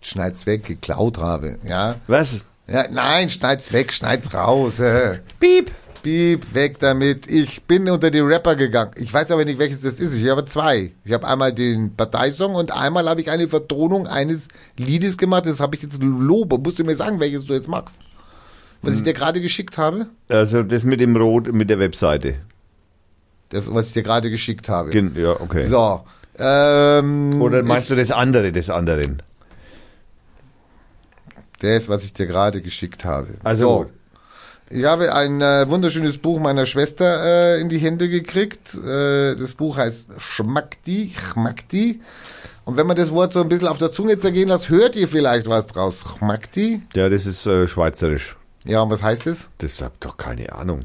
schneid's 0.00 0.46
weg, 0.46 0.64
geklaut 0.64 1.18
habe. 1.18 1.58
Ja. 1.68 1.96
Was? 2.06 2.40
ja 2.66 2.86
nein, 2.90 3.28
schneid's 3.28 3.72
weg, 3.72 3.92
schneid's 3.92 4.32
raus. 4.32 4.78
Äh. 4.80 5.18
Piep. 5.38 5.70
Piep, 6.02 6.54
weg 6.54 6.78
damit. 6.78 7.26
Ich 7.26 7.64
bin 7.64 7.90
unter 7.90 8.10
die 8.10 8.20
Rapper 8.20 8.54
gegangen. 8.56 8.92
Ich 8.96 9.12
weiß 9.12 9.30
aber 9.32 9.44
nicht, 9.44 9.58
welches 9.58 9.82
das 9.82 9.98
ist. 10.00 10.14
Ich 10.14 10.28
habe 10.30 10.44
zwei. 10.46 10.92
Ich 11.04 11.12
habe 11.12 11.26
einmal 11.26 11.52
den 11.52 11.94
Parteisong 11.94 12.54
und 12.54 12.72
einmal 12.72 13.08
habe 13.08 13.20
ich 13.20 13.30
eine 13.30 13.48
Vertonung 13.48 14.06
eines 14.06 14.46
Liedes 14.76 15.18
gemacht. 15.18 15.44
Das 15.46 15.58
habe 15.60 15.74
ich 15.76 15.82
jetzt 15.82 16.00
lobe. 16.02 16.56
Musst 16.58 16.78
du 16.78 16.84
mir 16.84 16.94
sagen, 16.94 17.18
welches 17.20 17.44
du 17.46 17.52
jetzt 17.52 17.68
machst? 17.68 17.96
Was 18.82 18.96
ich 18.96 19.02
dir 19.02 19.12
gerade 19.12 19.40
geschickt 19.40 19.76
habe? 19.78 20.06
Also 20.28 20.62
das 20.62 20.84
mit 20.84 21.00
dem 21.00 21.16
Rot, 21.16 21.52
mit 21.52 21.68
der 21.70 21.78
Webseite. 21.78 22.34
Das, 23.50 23.72
was 23.72 23.88
ich 23.88 23.92
dir 23.94 24.02
gerade 24.02 24.30
geschickt 24.30 24.68
habe. 24.68 24.90
Gen- 24.90 25.14
Ja, 25.16 25.40
okay. 25.40 25.64
So. 25.64 26.04
Ähm, 26.38 27.40
Oder 27.42 27.62
meinst 27.64 27.90
du 27.90 27.96
das 27.96 28.10
andere 28.12 28.52
des 28.52 28.70
anderen? 28.70 29.22
Das, 31.60 31.88
was 31.88 32.04
ich 32.04 32.12
dir 32.12 32.26
gerade 32.26 32.60
geschickt 32.62 33.04
habe. 33.04 33.34
Also 33.42 33.60
so. 33.84 33.90
Ich 34.70 34.84
habe 34.84 35.14
ein 35.14 35.40
äh, 35.40 35.68
wunderschönes 35.68 36.18
Buch 36.18 36.38
meiner 36.40 36.66
Schwester 36.66 37.56
äh, 37.56 37.60
in 37.60 37.68
die 37.70 37.78
Hände 37.78 38.08
gekriegt. 38.08 38.74
Äh, 38.74 39.34
das 39.34 39.54
Buch 39.54 39.78
heißt 39.78 40.08
Schmackdi, 40.18 41.14
Schmackdi. 41.18 42.00
Und 42.66 42.76
wenn 42.76 42.86
man 42.86 42.96
das 42.96 43.10
Wort 43.10 43.32
so 43.32 43.40
ein 43.40 43.48
bisschen 43.48 43.66
auf 43.66 43.78
der 43.78 43.90
Zunge 43.90 44.18
zergehen 44.18 44.48
lässt, 44.48 44.68
hört 44.68 44.94
ihr 44.94 45.08
vielleicht 45.08 45.48
was 45.48 45.66
draus. 45.66 46.04
Schmackdi? 46.18 46.82
Ja, 46.94 47.08
das 47.08 47.24
ist 47.24 47.46
äh, 47.46 47.66
schweizerisch. 47.66 48.36
Ja, 48.64 48.82
und 48.82 48.90
was 48.90 49.02
heißt 49.02 49.26
es? 49.26 49.50
Das 49.58 49.80
hab 49.82 50.00
doch 50.00 50.16
keine 50.16 50.52
Ahnung. 50.52 50.84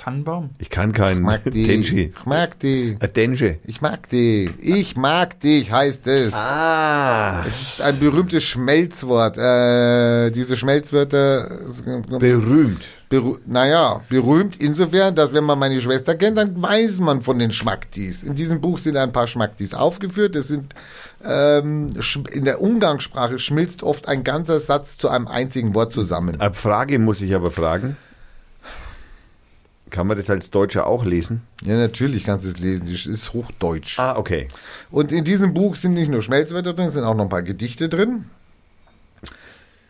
Tannenbaum? 0.00 0.50
Ich 0.58 0.70
kann 0.70 0.92
kein 0.92 1.18
Schmackdi. 1.18 1.66
Tenji. 1.66 2.14
Ich 2.16 2.24
mag 2.24 2.58
die. 2.60 2.96
Äh, 3.00 3.08
Tenji. 3.08 3.58
Ich 3.64 3.82
mag 3.82 4.08
die. 4.08 4.50
Ich 4.58 4.96
mag 4.96 5.38
dich 5.40 5.70
heißt 5.70 6.06
es. 6.06 6.32
Ah. 6.32 7.42
Es 7.44 7.74
ist 7.74 7.82
ein 7.82 8.00
berühmtes 8.00 8.44
Schmelzwort. 8.44 9.36
Äh, 9.36 10.30
diese 10.30 10.56
Schmelzwörter 10.56 11.60
Berühmt. 12.18 12.82
Beru 13.10 13.38
naja, 13.44 14.02
berühmt 14.08 14.56
insofern, 14.58 15.14
dass 15.14 15.34
wenn 15.34 15.44
man 15.44 15.58
meine 15.58 15.80
Schwester 15.80 16.14
kennt, 16.14 16.38
dann 16.38 16.62
weiß 16.62 17.00
man 17.00 17.20
von 17.20 17.38
den 17.38 17.52
Schmacktis. 17.52 18.22
In 18.22 18.36
diesem 18.36 18.60
Buch 18.60 18.78
sind 18.78 18.96
ein 18.96 19.12
paar 19.12 19.26
Schmacktis 19.26 19.74
aufgeführt. 19.74 20.34
Das 20.34 20.48
sind 20.48 20.74
ähm, 21.24 21.90
in 22.32 22.44
der 22.44 22.60
Umgangssprache 22.60 23.38
schmilzt 23.38 23.82
oft 23.82 24.08
ein 24.08 24.24
ganzer 24.24 24.58
Satz 24.60 24.96
zu 24.96 25.08
einem 25.08 25.28
einzigen 25.28 25.74
Wort 25.74 25.92
zusammen. 25.92 26.40
Eine 26.40 26.54
Frage 26.54 26.98
muss 26.98 27.20
ich 27.20 27.34
aber 27.34 27.50
fragen. 27.50 27.96
Kann 29.90 30.06
man 30.06 30.16
das 30.16 30.30
als 30.30 30.50
Deutscher 30.50 30.86
auch 30.86 31.04
lesen? 31.04 31.42
Ja, 31.62 31.76
natürlich 31.76 32.24
kannst 32.24 32.44
du 32.44 32.50
es 32.50 32.58
lesen. 32.58 32.86
Das 32.90 33.06
ist 33.06 33.32
Hochdeutsch. 33.32 33.98
Ah, 33.98 34.16
okay. 34.16 34.48
Und 34.90 35.12
in 35.12 35.24
diesem 35.24 35.52
Buch 35.52 35.74
sind 35.74 35.94
nicht 35.94 36.10
nur 36.10 36.22
Schmelzwörter 36.22 36.74
drin, 36.74 36.86
es 36.86 36.94
sind 36.94 37.04
auch 37.04 37.14
noch 37.14 37.24
ein 37.24 37.28
paar 37.28 37.42
Gedichte 37.42 37.88
drin. 37.88 38.26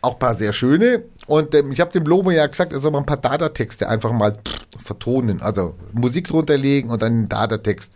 Auch 0.01 0.13
ein 0.13 0.19
paar 0.19 0.33
sehr 0.33 0.53
schöne. 0.53 1.03
Und 1.27 1.53
ähm, 1.53 1.71
ich 1.71 1.79
habe 1.79 1.91
dem 1.91 2.05
Lobo 2.05 2.31
ja 2.31 2.47
gesagt, 2.47 2.73
er 2.73 2.79
soll 2.79 2.91
mal 2.91 2.99
ein 2.99 3.05
paar 3.05 3.17
Dada-Texte 3.17 3.87
einfach 3.87 4.11
mal 4.11 4.33
pff, 4.33 4.65
vertonen. 4.79 5.41
Also 5.41 5.75
Musik 5.93 6.27
drunter 6.27 6.57
legen 6.57 6.89
und 6.89 7.03
dann 7.03 7.13
den 7.13 7.29
Dada-Text 7.29 7.93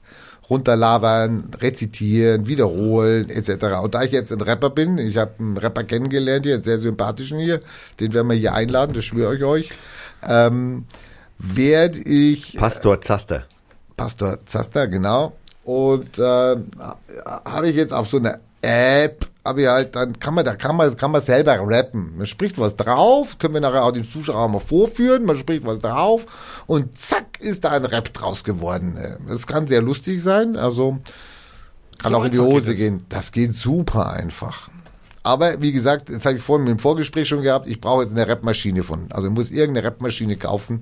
runterlabern, 0.50 1.52
rezitieren, 1.60 2.48
wiederholen, 2.48 3.30
etc. 3.30 3.82
Und 3.84 3.96
da 3.96 4.04
ich 4.04 4.12
jetzt 4.12 4.32
ein 4.32 4.42
Rapper 4.42 4.70
bin, 4.70 4.98
ich 4.98 5.18
habe 5.18 5.32
einen 5.40 5.58
Rapper 5.58 5.84
kennengelernt 5.84 6.46
hier, 6.46 6.56
einen 6.56 6.64
sehr 6.64 6.80
sympathischen 6.80 7.40
hier, 7.40 7.62
den 8.00 8.14
werden 8.14 8.28
wir 8.30 8.36
hier 8.36 8.54
einladen, 8.54 8.94
das 8.94 9.06
schwöre 9.06 9.36
ich 9.36 9.44
euch, 9.44 9.72
ähm, 10.28 10.86
werde 11.38 12.00
ich 12.00 12.58
Pastor 12.58 13.02
Zaster. 13.02 13.46
Pastor 13.98 14.46
Zaster, 14.46 14.88
genau. 14.88 15.34
Und 15.64 16.20
äh, 16.20 16.56
habe 17.26 17.70
ich 17.70 17.76
jetzt 17.76 17.94
auf 17.94 18.08
so 18.08 18.18
einer 18.18 18.40
App, 18.62 19.26
habe 19.46 19.62
ich 19.62 19.68
halt, 19.68 19.96
dann 19.96 20.20
kann 20.20 20.34
man, 20.34 20.44
da 20.44 20.56
kann 20.56 20.76
man, 20.76 20.98
kann 20.98 21.12
man 21.12 21.22
selber 21.22 21.60
rappen. 21.62 22.18
Man 22.18 22.26
spricht 22.26 22.58
was 22.58 22.76
drauf, 22.76 23.38
können 23.38 23.54
wir 23.54 23.62
nachher 23.62 23.84
auch 23.84 23.92
den 23.92 24.10
Zuschauern 24.10 24.52
mal 24.52 24.60
vorführen, 24.60 25.26
man 25.26 25.38
spricht 25.38 25.66
was 25.66 25.80
drauf 25.80 26.26
und 26.66 26.98
zack 26.98 27.40
ist 27.40 27.64
da 27.64 27.72
ein 27.72 27.86
Rap 27.86 28.12
draus 28.14 28.44
geworden. 28.44 28.98
Das 29.28 29.46
kann 29.46 29.68
sehr 29.68 29.82
lustig 29.82 30.22
sein, 30.22 30.56
also 30.56 31.00
kann 32.00 32.12
So 32.12 32.18
auch 32.18 32.26
in 32.26 32.32
die 32.32 32.40
Hose 32.40 32.76
gehen. 32.76 33.06
Das 33.10 33.32
geht 33.32 33.54
super 33.54 34.12
einfach. 34.12 34.70
Aber 35.24 35.62
wie 35.62 35.72
gesagt, 35.72 36.10
das 36.10 36.26
habe 36.26 36.38
ich 36.38 36.44
vorhin 36.44 36.68
im 36.68 36.80
Vorgespräch 36.80 37.28
schon 37.28 37.42
gehabt, 37.42 37.68
ich 37.68 37.82
brauche 37.82 38.04
jetzt 38.04 38.12
eine 38.12 38.28
Rapmaschine 38.28 38.84
von. 38.84 39.12
Also 39.12 39.28
ich 39.28 39.34
muss 39.34 39.52
irgendeine 39.52 39.88
Rapmaschine 39.88 40.38
kaufen. 40.38 40.82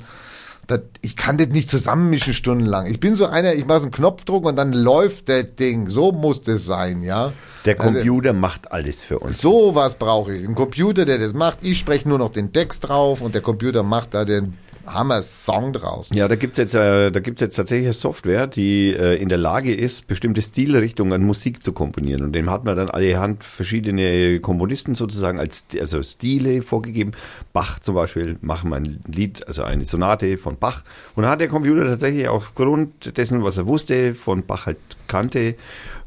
Das, 0.68 0.80
ich 1.01 1.16
kann 1.18 1.38
das 1.38 1.49
nicht 1.49 1.70
zusammenmischen 1.70 2.34
stundenlang. 2.34 2.86
Ich 2.88 2.99
bin 2.99 3.16
so 3.16 3.26
einer, 3.26 3.53
ich 3.53 3.66
mache 3.66 3.80
so 3.80 3.86
einen 3.86 3.91
Knopfdruck 3.91 4.45
und 4.45 4.55
dann 4.55 4.72
läuft 4.72 5.28
das 5.28 5.55
Ding. 5.55 5.89
So 5.89 6.11
muss 6.14 6.41
das 6.41 6.66
sein, 6.66 7.03
ja. 7.03 7.34
Der 7.66 7.80
Also, 7.80 7.93
Computer 7.93 8.32
macht 8.34 8.72
alles 8.72 9.03
für 9.03 9.20
uns. 9.20 9.39
so 9.39 9.76
was 9.76 9.95
brauche 9.95 10.34
ich. 10.36 10.47
Ein 10.47 10.55
Computer, 10.55 11.03
der 11.05 11.18
das 11.18 11.34
macht. 11.34 11.59
Ich 11.61 11.80
spreche 11.80 12.07
nur 12.07 12.18
noch 12.18 12.32
den 12.32 12.53
Text 12.53 12.88
drauf 12.88 13.22
und 13.22 13.36
der 13.36 13.41
Computer 13.41 13.84
macht 13.84 14.14
da 14.14 14.24
den 14.26 14.57
Hammer-Song 14.86 15.73
draus. 15.73 16.09
Ja, 16.13 16.27
da 16.27 16.36
gibt's 16.36 16.57
jetzt, 16.57 16.73
äh, 16.75 17.11
da 17.11 17.19
gibt's 17.19 17.41
jetzt 17.41 17.55
tatsächlich 17.55 17.88
eine 17.88 17.93
Software, 17.93 18.47
die 18.47 18.93
äh, 18.93 19.15
in 19.15 19.29
der 19.29 19.38
Lage 19.38 19.73
ist, 19.73 20.07
bestimmte 20.07 20.41
Stilrichtungen 20.41 21.13
an 21.13 21.23
Musik 21.23 21.63
zu 21.63 21.73
komponieren. 21.73 22.23
Und 22.23 22.34
dem 22.34 22.49
hat 22.49 22.65
man 22.65 22.75
dann 22.75 22.89
allerhand 22.89 23.43
verschiedene 23.43 24.39
Komponisten 24.39 24.95
sozusagen 24.95 25.39
als 25.39 25.65
also 25.79 26.03
Stile 26.03 26.61
vorgegeben. 26.61 27.11
Bach 27.53 27.79
zum 27.79 27.95
Beispiel 27.95 28.38
machen 28.41 28.69
wir 28.69 28.77
ein 28.77 28.99
Lied, 29.07 29.47
also 29.47 29.63
eine 29.63 29.86
Sonate 29.86 30.38
von 30.38 30.57
Bach. 30.57 30.84
Und 31.15 31.25
hat 31.25 31.39
der 31.39 31.47
Computer 31.47 31.86
tatsächlich 31.86 32.27
aufgrund 32.27 33.17
dessen, 33.17 33.43
was 33.43 33.57
er 33.57 33.67
wusste, 33.67 34.13
von 34.13 34.45
Bach 34.45 34.65
halt 34.65 34.77
kannte, 35.07 35.55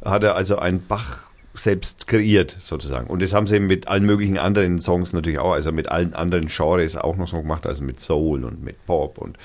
hat 0.04 0.22
er 0.22 0.36
also 0.36 0.58
ein 0.58 0.84
Bach 0.86 1.25
selbst 1.58 2.06
kreiert, 2.06 2.56
sozusagen. 2.60 3.06
Und 3.08 3.22
das 3.22 3.32
haben 3.32 3.46
sie 3.46 3.60
mit 3.60 3.88
allen 3.88 4.04
möglichen 4.04 4.38
anderen 4.38 4.80
Songs 4.80 5.12
natürlich 5.12 5.38
auch, 5.38 5.52
also 5.52 5.72
mit 5.72 5.88
allen 5.88 6.14
anderen 6.14 6.46
Genres 6.48 6.96
auch 6.96 7.16
noch 7.16 7.28
so 7.28 7.38
gemacht, 7.38 7.66
also 7.66 7.82
mit 7.84 8.00
Soul 8.00 8.44
und 8.44 8.62
mit 8.62 8.84
Pop 8.86 9.18
und 9.18 9.36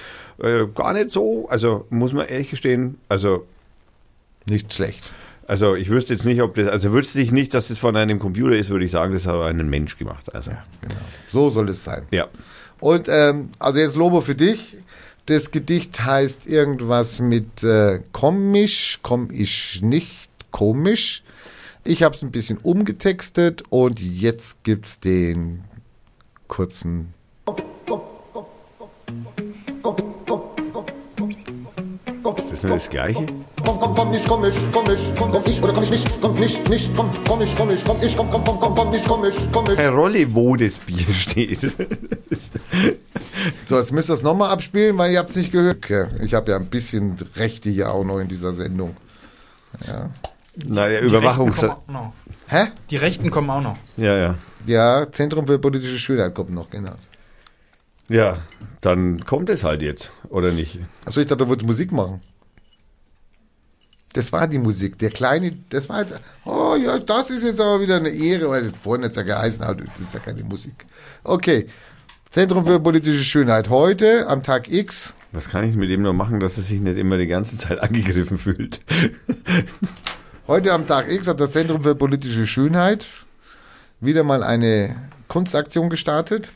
äh, 0.43 0.65
gar 0.73 0.93
nicht 0.93 1.11
so, 1.11 1.47
also 1.49 1.85
muss 1.89 2.13
man 2.13 2.27
ehrlich 2.27 2.49
gestehen, 2.49 2.97
also 3.09 3.45
Nicht 4.45 4.73
schlecht. 4.73 5.03
also 5.47 5.75
ich 5.75 5.89
wüsste 5.89 6.13
jetzt 6.13 6.25
nicht, 6.25 6.41
ob 6.41 6.55
das, 6.55 6.67
also 6.67 6.91
wüsste 6.91 7.21
ich 7.21 7.31
nicht, 7.31 7.53
dass 7.53 7.67
das 7.67 7.77
von 7.77 7.95
einem 7.95 8.19
Computer 8.19 8.55
ist, 8.55 8.69
würde 8.69 8.85
ich 8.85 8.91
sagen, 8.91 9.13
das 9.13 9.25
hat 9.25 9.35
einen 9.41 9.69
Mensch 9.69 9.97
gemacht. 9.97 10.33
Also 10.33 10.51
Genau. 10.81 10.93
So 11.31 11.49
soll 11.49 11.69
es 11.69 11.83
sein. 11.83 12.03
ja. 12.11 12.27
Und 12.79 13.07
ähm, 13.09 13.49
also 13.59 13.77
jetzt 13.79 13.95
Lobo 13.95 14.21
für 14.21 14.33
dich. 14.35 14.77
Das 15.27 15.51
Gedicht 15.51 16.03
heißt 16.03 16.47
irgendwas 16.47 17.19
mit 17.19 17.63
äh, 17.63 17.99
komisch, 18.11 18.99
komm 19.03 19.29
ich 19.31 19.81
nicht 19.83 20.29
komisch. 20.49 21.21
Ich 21.83 22.03
habe 22.03 22.15
es 22.15 22.21
ein 22.21 22.31
bisschen 22.31 22.57
umgetextet 22.57 23.63
und 23.69 23.99
jetzt 23.99 24.63
gibt's 24.63 24.99
den 24.99 25.63
kurzen. 26.47 27.13
Ist 32.37 32.51
das 32.51 32.63
nur 32.63 32.73
das 32.75 32.89
Gleiche? 32.89 33.25
Komm, 33.65 33.79
komm, 33.79 33.95
komm 33.95 34.11
nicht 34.11 34.27
komisch, 34.27 34.55
komisch, 34.71 34.99
komm, 35.17 35.31
komm 35.31 35.43
ich 35.47 35.63
oder 35.63 35.73
komm 35.73 35.83
ich 35.83 35.91
nicht, 35.91 36.21
komm 36.21 36.33
nicht, 36.35 36.69
nicht, 36.69 36.95
komm, 36.95 37.09
komm 37.27 37.41
ich, 37.41 37.55
komm 37.55 37.71
ich, 37.71 37.83
komm 37.83 37.97
ich, 38.01 38.15
komm, 38.15 38.29
komm, 38.29 38.43
komm, 38.43 38.59
komm, 38.59 38.75
komm 38.75 38.91
nicht 38.91 39.07
komisch, 39.07 39.35
komisch. 39.51 39.75
Keine 39.75 39.89
Rolle, 39.89 40.33
wo 40.33 40.55
das 40.55 40.77
Bier 40.77 41.07
steht. 41.13 41.61
So, 43.65 43.77
jetzt 43.77 43.91
müsst 43.91 44.09
ihr 44.09 44.13
es 44.13 44.21
nochmal 44.21 44.51
abspielen, 44.51 44.97
weil 44.97 45.11
ihr 45.11 45.19
habt 45.19 45.31
es 45.31 45.35
nicht 45.35 45.51
gehört. 45.51 45.77
Okay. 45.77 46.07
Ich 46.23 46.33
habe 46.33 46.51
ja 46.51 46.57
ein 46.57 46.67
bisschen 46.67 47.17
Rechte 47.35 47.69
hier 47.69 47.91
auch 47.91 48.03
noch 48.03 48.19
in 48.19 48.27
dieser 48.27 48.53
Sendung. 48.53 48.95
Ja. 49.87 50.09
Naja, 50.55 50.99
Die 51.01 51.07
Überwachungs... 51.07 51.61
Rechten 51.61 51.69
kommen 51.85 51.95
auch 51.97 52.03
noch. 52.03 52.13
Hä? 52.47 52.67
Die 52.89 52.97
Rechten 52.97 53.31
kommen 53.31 53.49
auch 53.49 53.61
noch. 53.61 53.77
Ja, 53.97 54.17
ja. 54.17 54.35
Ja, 54.65 55.11
Zentrum 55.11 55.47
für 55.47 55.59
politische 55.59 55.97
Schönheit 55.97 56.33
kommt 56.35 56.51
noch, 56.51 56.69
genau. 56.69 56.93
Ja, 58.09 58.37
dann 58.81 59.25
kommt 59.25 59.49
es 59.49 59.63
halt 59.63 59.81
jetzt, 59.81 60.11
oder 60.29 60.51
nicht? 60.51 60.79
Achso, 61.05 61.21
ich 61.21 61.27
dachte, 61.27 61.43
du 61.43 61.49
wolltest 61.49 61.67
Musik 61.67 61.91
machen. 61.91 62.19
Das 64.13 64.33
war 64.33 64.47
die 64.47 64.59
Musik. 64.59 64.99
Der 64.99 65.09
kleine, 65.09 65.53
das 65.69 65.87
war 65.87 66.01
jetzt, 66.01 66.19
oh 66.43 66.75
ja, 66.75 66.99
das 66.99 67.29
ist 67.29 67.43
jetzt 67.43 67.61
aber 67.61 67.79
wieder 67.79 67.95
eine 67.95 68.09
Ehre, 68.09 68.49
weil 68.49 68.63
das 68.63 68.77
vorhin 68.77 69.05
jetzt 69.05 69.15
ja 69.15 69.23
geheißen 69.23 69.65
hat, 69.65 69.79
das 69.79 69.87
ist 69.99 70.13
ja 70.13 70.19
keine 70.19 70.43
Musik. 70.43 70.85
Okay. 71.23 71.67
Zentrum 72.29 72.65
für 72.65 72.79
politische 72.79 73.23
Schönheit. 73.23 73.69
Heute, 73.69 74.27
am 74.27 74.43
Tag 74.43 74.69
X, 74.71 75.15
Was 75.31 75.49
kann 75.49 75.69
ich 75.69 75.75
mit 75.75 75.89
ihm 75.89 76.01
noch 76.01 76.13
machen, 76.13 76.39
dass 76.39 76.57
er 76.57 76.63
sich 76.63 76.79
nicht 76.79 76.97
immer 76.97 77.17
die 77.17 77.27
ganze 77.27 77.57
Zeit 77.57 77.79
angegriffen 77.79 78.37
fühlt? 78.37 78.81
Heute 80.51 80.73
am 80.73 80.85
Tag 80.85 81.09
X 81.09 81.29
hat 81.29 81.39
das 81.39 81.53
Zentrum 81.53 81.81
für 81.81 81.95
politische 81.95 82.45
Schönheit 82.45 83.07
wieder 84.01 84.25
mal 84.25 84.43
eine 84.43 84.97
Kunstaktion 85.29 85.89
gestartet. 85.89 86.51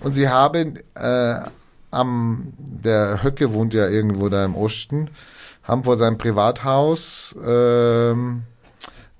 Und 0.00 0.14
sie 0.14 0.28
haben 0.28 0.80
äh, 0.96 1.36
am, 1.92 2.52
der 2.58 3.22
Höcke 3.22 3.54
wohnt 3.54 3.74
ja 3.74 3.88
irgendwo 3.88 4.28
da 4.28 4.44
im 4.44 4.56
Osten, 4.56 5.08
haben 5.62 5.84
vor 5.84 5.96
seinem 5.98 6.18
Privathaus 6.18 7.36
ähm, 7.46 8.42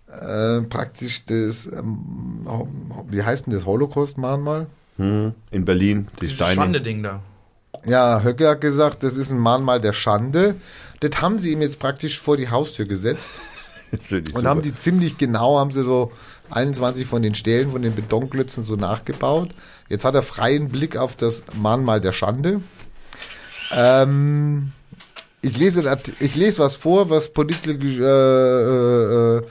äh, 0.08 0.62
praktisch 0.62 1.24
das, 1.24 1.66
ähm, 1.66 2.44
wie 3.08 3.22
heißt 3.22 3.46
denn 3.46 3.54
das, 3.54 3.66
Holocaust-Mahnmal? 3.66 4.66
Hm, 4.96 5.32
In 5.52 5.64
Berlin, 5.64 6.08
die 6.20 6.28
Steine. 6.28 6.56
Schande-Ding 6.56 7.04
da. 7.04 7.20
Ja, 7.84 8.22
Höcke 8.22 8.48
hat 8.48 8.60
gesagt, 8.60 9.02
das 9.02 9.16
ist 9.16 9.30
ein 9.30 9.38
Mahnmal 9.38 9.80
der 9.80 9.92
Schande. 9.92 10.54
Das 11.00 11.20
haben 11.20 11.38
sie 11.38 11.52
ihm 11.52 11.62
jetzt 11.62 11.78
praktisch 11.78 12.18
vor 12.18 12.36
die 12.36 12.50
Haustür 12.50 12.86
gesetzt. 12.86 13.30
Und 13.92 14.28
super. 14.28 14.48
haben 14.48 14.62
die 14.62 14.74
ziemlich 14.74 15.18
genau, 15.18 15.58
haben 15.58 15.70
sie 15.70 15.84
so 15.84 16.10
21 16.50 17.06
von 17.06 17.22
den 17.22 17.34
Stellen 17.34 17.70
von 17.70 17.82
den 17.82 17.94
Betonklötzen 17.94 18.64
so 18.64 18.76
nachgebaut. 18.76 19.50
Jetzt 19.88 20.04
hat 20.04 20.14
er 20.14 20.22
freien 20.22 20.68
Blick 20.68 20.96
auf 20.96 21.16
das 21.16 21.44
Mahnmal 21.54 22.00
der 22.00 22.12
Schande. 22.12 22.60
Ähm, 23.72 24.72
ich 25.42 25.56
lese, 25.56 25.98
ich 26.20 26.34
lese 26.34 26.58
was 26.60 26.74
vor, 26.74 27.10
was 27.10 27.32
politische, 27.32 28.02
äh, 28.02 29.44
äh, 29.44 29.48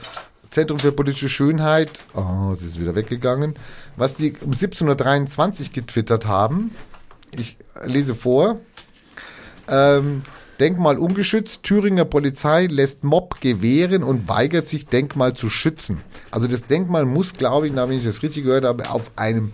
Zentrum 0.50 0.78
für 0.78 0.92
politische 0.92 1.28
Schönheit, 1.28 1.90
oh, 2.14 2.52
es 2.52 2.62
ist 2.62 2.80
wieder 2.80 2.94
weggegangen, 2.94 3.54
was 3.96 4.14
die 4.14 4.32
um 4.40 4.52
1723 4.52 5.72
getwittert 5.72 6.26
haben. 6.26 6.74
Ich 7.40 7.56
lese 7.84 8.14
vor. 8.14 8.60
Ähm, 9.68 10.22
Denkmal 10.60 10.98
ungeschützt. 10.98 11.64
Thüringer 11.64 12.04
Polizei 12.04 12.66
lässt 12.66 13.02
Mob 13.02 13.40
gewähren 13.40 14.02
und 14.02 14.28
weigert 14.28 14.66
sich, 14.66 14.86
Denkmal 14.86 15.34
zu 15.34 15.50
schützen. 15.50 16.00
Also 16.30 16.46
das 16.46 16.66
Denkmal 16.66 17.04
muss, 17.06 17.34
glaube 17.34 17.66
ich, 17.66 17.74
wenn 17.74 17.92
ich 17.92 18.04
das 18.04 18.22
richtig 18.22 18.44
gehört 18.44 18.64
habe, 18.64 18.88
auf 18.90 19.10
einem, 19.16 19.52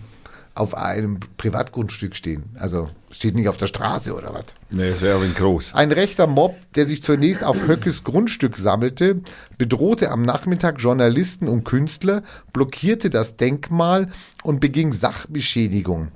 auf 0.53 0.75
einem 0.75 1.19
Privatgrundstück 1.37 2.15
stehen. 2.15 2.43
Also 2.59 2.89
steht 3.09 3.33
nicht 3.35 3.49
auf 3.49 3.57
der 3.57 3.67
Straße 3.67 4.13
oder 4.13 4.33
was. 4.33 4.45
Nee, 4.69 4.91
das 4.91 5.01
wäre 5.01 5.15
aber 5.15 5.27
groß. 5.27 5.73
Ein 5.73 5.91
rechter 5.91 6.27
Mob, 6.27 6.55
der 6.75 6.85
sich 6.85 7.01
zunächst 7.01 7.43
auf 7.43 7.67
Höckes 7.67 8.03
Grundstück 8.03 8.55
sammelte, 8.57 9.21
bedrohte 9.57 10.11
am 10.11 10.21
Nachmittag 10.21 10.79
Journalisten 10.79 11.47
und 11.47 11.63
Künstler, 11.63 12.21
blockierte 12.53 13.09
das 13.09 13.37
Denkmal 13.37 14.09
und 14.43 14.59
beging 14.59 14.93
Sachbeschädigung. 14.93 16.09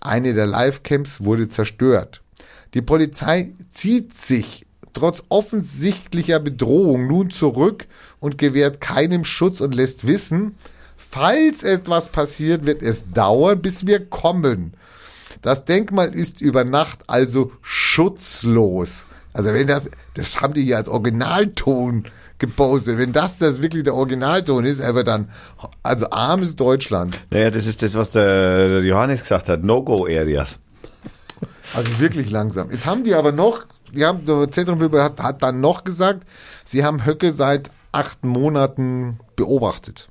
Eine 0.00 0.34
der 0.34 0.46
Livecamps 0.46 1.24
wurde 1.24 1.48
zerstört. 1.48 2.22
Die 2.74 2.82
Polizei 2.82 3.52
zieht 3.70 4.14
sich 4.14 4.66
trotz 4.92 5.22
offensichtlicher 5.28 6.40
Bedrohung 6.40 7.06
nun 7.06 7.30
zurück 7.30 7.86
und 8.18 8.38
gewährt 8.38 8.80
keinem 8.80 9.24
Schutz 9.24 9.60
und 9.60 9.74
lässt 9.74 10.06
wissen, 10.06 10.56
falls 10.96 11.62
etwas 11.62 12.10
passiert, 12.10 12.66
wird 12.66 12.82
es 12.82 13.10
dauern, 13.10 13.62
bis 13.62 13.86
wir 13.86 14.04
kommen. 14.04 14.74
Das 15.42 15.64
Denkmal 15.64 16.14
ist 16.14 16.40
über 16.40 16.64
Nacht 16.64 17.00
also 17.06 17.52
schutzlos. 17.62 19.06
Also 19.32 19.52
wenn 19.52 19.66
das, 19.66 19.90
das 20.14 20.40
haben 20.40 20.54
die 20.54 20.62
hier 20.64 20.76
als 20.76 20.88
Originalton 20.88 22.08
gepostet. 22.40 22.98
Wenn 22.98 23.12
das 23.12 23.38
das 23.38 23.62
wirklich 23.62 23.84
der 23.84 23.94
Originalton 23.94 24.64
ist, 24.64 24.80
aber 24.80 25.04
dann, 25.04 25.30
also 25.84 26.10
armes 26.10 26.56
Deutschland. 26.56 27.20
Naja, 27.30 27.50
das 27.50 27.66
ist 27.66 27.82
das, 27.82 27.94
was 27.94 28.10
der, 28.10 28.68
der 28.68 28.82
Johannes 28.82 29.20
gesagt 29.20 29.48
hat. 29.48 29.62
No-Go-Areas. 29.62 30.58
Also 31.74 32.00
wirklich 32.00 32.30
langsam. 32.30 32.70
Jetzt 32.72 32.86
haben 32.86 33.04
die 33.04 33.14
aber 33.14 33.30
noch, 33.30 33.64
die 33.92 34.04
haben, 34.04 34.24
das 34.24 34.50
Zentrum 34.50 34.80
für 34.80 35.02
hat, 35.02 35.22
hat 35.22 35.42
dann 35.42 35.60
noch 35.60 35.84
gesagt, 35.84 36.26
sie 36.64 36.84
haben 36.84 37.06
Höcke 37.06 37.32
seit 37.32 37.70
acht 37.92 38.24
Monaten 38.24 39.20
beobachtet. 39.36 40.08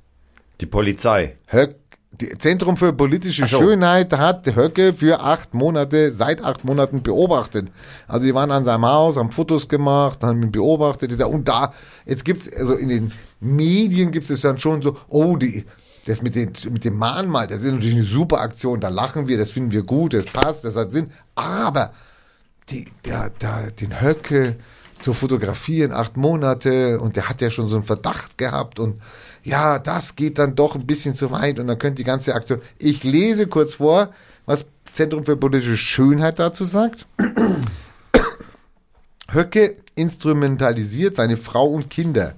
Die 0.60 0.66
Polizei. 0.66 1.36
Höck, 1.46 1.76
die 2.12 2.36
Zentrum 2.38 2.76
für 2.76 2.92
politische 2.92 3.46
so. 3.46 3.58
Schönheit 3.58 4.12
hat 4.12 4.46
Höcke 4.54 4.92
für 4.92 5.20
acht 5.20 5.54
Monate, 5.54 6.10
seit 6.10 6.42
acht 6.44 6.64
Monaten 6.64 7.02
beobachtet. 7.02 7.68
Also 8.08 8.26
die 8.26 8.34
waren 8.34 8.50
an 8.50 8.64
seinem 8.64 8.84
Haus, 8.86 9.16
haben 9.16 9.30
Fotos 9.30 9.68
gemacht, 9.68 10.22
haben 10.22 10.42
ihn 10.42 10.52
beobachtet. 10.52 11.18
Und 11.22 11.48
da, 11.48 11.72
jetzt 12.06 12.24
gibt's 12.24 12.52
also 12.52 12.74
in 12.74 12.88
den 12.88 13.12
Medien 13.38 14.10
gibt 14.10 14.28
es 14.28 14.40
dann 14.40 14.58
schon 14.58 14.82
so, 14.82 14.96
oh, 15.08 15.36
die, 15.36 15.64
das 16.06 16.20
mit, 16.20 16.34
den, 16.34 16.52
mit 16.70 16.84
dem 16.84 16.96
Mahnmal, 16.96 17.46
das 17.46 17.62
ist 17.62 17.72
natürlich 17.72 17.94
eine 17.94 18.04
super 18.04 18.40
Aktion, 18.40 18.80
da 18.80 18.88
lachen 18.88 19.28
wir, 19.28 19.38
das 19.38 19.50
finden 19.52 19.70
wir 19.70 19.82
gut, 19.82 20.12
das 20.12 20.26
passt, 20.26 20.64
das 20.64 20.76
hat 20.76 20.90
Sinn. 20.92 21.10
Aber 21.36 21.92
die, 22.70 22.86
der, 23.04 23.30
der, 23.30 23.70
den 23.70 24.00
Höcke 24.00 24.56
zu 25.00 25.14
fotografieren, 25.14 25.92
acht 25.92 26.16
Monate, 26.16 27.00
und 27.00 27.16
der 27.16 27.28
hat 27.28 27.40
ja 27.40 27.50
schon 27.50 27.68
so 27.68 27.76
einen 27.76 27.84
Verdacht 27.84 28.36
gehabt 28.36 28.78
und 28.78 29.00
ja, 29.42 29.78
das 29.78 30.16
geht 30.16 30.38
dann 30.38 30.54
doch 30.54 30.74
ein 30.74 30.86
bisschen 30.86 31.14
zu 31.14 31.30
weit 31.30 31.58
und 31.58 31.66
dann 31.66 31.78
könnte 31.78 31.96
die 31.96 32.04
ganze 32.04 32.34
Aktion. 32.34 32.60
Ich 32.78 33.04
lese 33.04 33.46
kurz 33.46 33.74
vor, 33.74 34.12
was 34.46 34.66
Zentrum 34.92 35.24
für 35.24 35.36
politische 35.36 35.76
Schönheit 35.76 36.38
dazu 36.38 36.64
sagt. 36.64 37.06
Höcke 39.32 39.76
instrumentalisiert 39.94 41.16
seine 41.16 41.36
Frau 41.36 41.66
und 41.66 41.90
Kinder. 41.90 42.34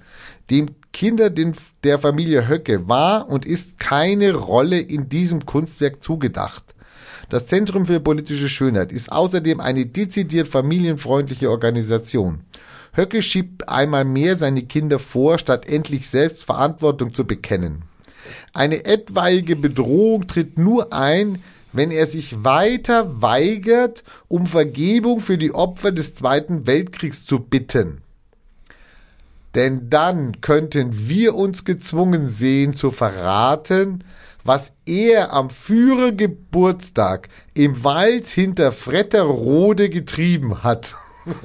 Dem 0.50 0.70
Kinder 0.92 1.30
der 1.30 1.98
Familie 1.98 2.48
Höcke 2.48 2.86
war 2.86 3.28
und 3.28 3.46
ist 3.46 3.78
keine 3.78 4.34
Rolle 4.34 4.78
in 4.78 5.08
diesem 5.08 5.46
Kunstwerk 5.46 6.02
zugedacht. 6.02 6.74
Das 7.30 7.46
Zentrum 7.46 7.86
für 7.86 7.98
politische 7.98 8.48
Schönheit 8.48 8.92
ist 8.92 9.10
außerdem 9.10 9.60
eine 9.60 9.86
dezidiert 9.86 10.48
familienfreundliche 10.48 11.50
Organisation. 11.50 12.40
Höcke 12.94 13.22
schiebt 13.22 13.68
einmal 13.68 14.04
mehr 14.04 14.36
seine 14.36 14.62
Kinder 14.62 14.98
vor, 14.98 15.38
statt 15.38 15.66
endlich 15.66 16.08
selbst 16.08 16.44
Verantwortung 16.44 17.14
zu 17.14 17.26
bekennen. 17.26 17.84
Eine 18.52 18.84
etwaige 18.84 19.56
Bedrohung 19.56 20.26
tritt 20.26 20.58
nur 20.58 20.92
ein, 20.92 21.42
wenn 21.72 21.90
er 21.90 22.06
sich 22.06 22.44
weiter 22.44 23.22
weigert, 23.22 24.04
um 24.28 24.46
Vergebung 24.46 25.20
für 25.20 25.38
die 25.38 25.54
Opfer 25.54 25.90
des 25.90 26.14
Zweiten 26.14 26.66
Weltkriegs 26.66 27.24
zu 27.24 27.40
bitten. 27.40 28.02
Denn 29.54 29.88
dann 29.90 30.40
könnten 30.40 31.08
wir 31.08 31.34
uns 31.34 31.64
gezwungen 31.64 32.28
sehen 32.28 32.74
zu 32.74 32.90
verraten, 32.90 34.04
was 34.44 34.72
er 34.86 35.32
am 35.32 35.50
Führergeburtstag 35.50 37.28
im 37.54 37.84
Wald 37.84 38.26
hinter 38.26 38.72
Fretterrode 38.72 39.88
getrieben 39.88 40.62
hat. 40.62 40.96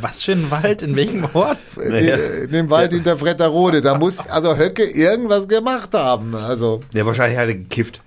Was 0.00 0.24
für 0.24 0.32
ein 0.32 0.50
Wald? 0.50 0.82
In 0.82 0.96
welchem 0.96 1.24
Ort? 1.32 1.58
Naja. 1.76 2.16
Den, 2.16 2.50
den 2.50 2.70
Wald 2.70 2.92
hinter 2.92 3.18
Fretterrode. 3.18 3.80
Da 3.80 3.96
muss 3.96 4.18
also 4.26 4.56
Höcke 4.56 4.84
irgendwas 4.84 5.48
gemacht 5.48 5.94
haben. 5.94 6.34
Also 6.34 6.80
Ja, 6.92 7.06
wahrscheinlich 7.06 7.38
hat 7.38 7.48
er 7.48 7.54
gekifft. 7.54 8.00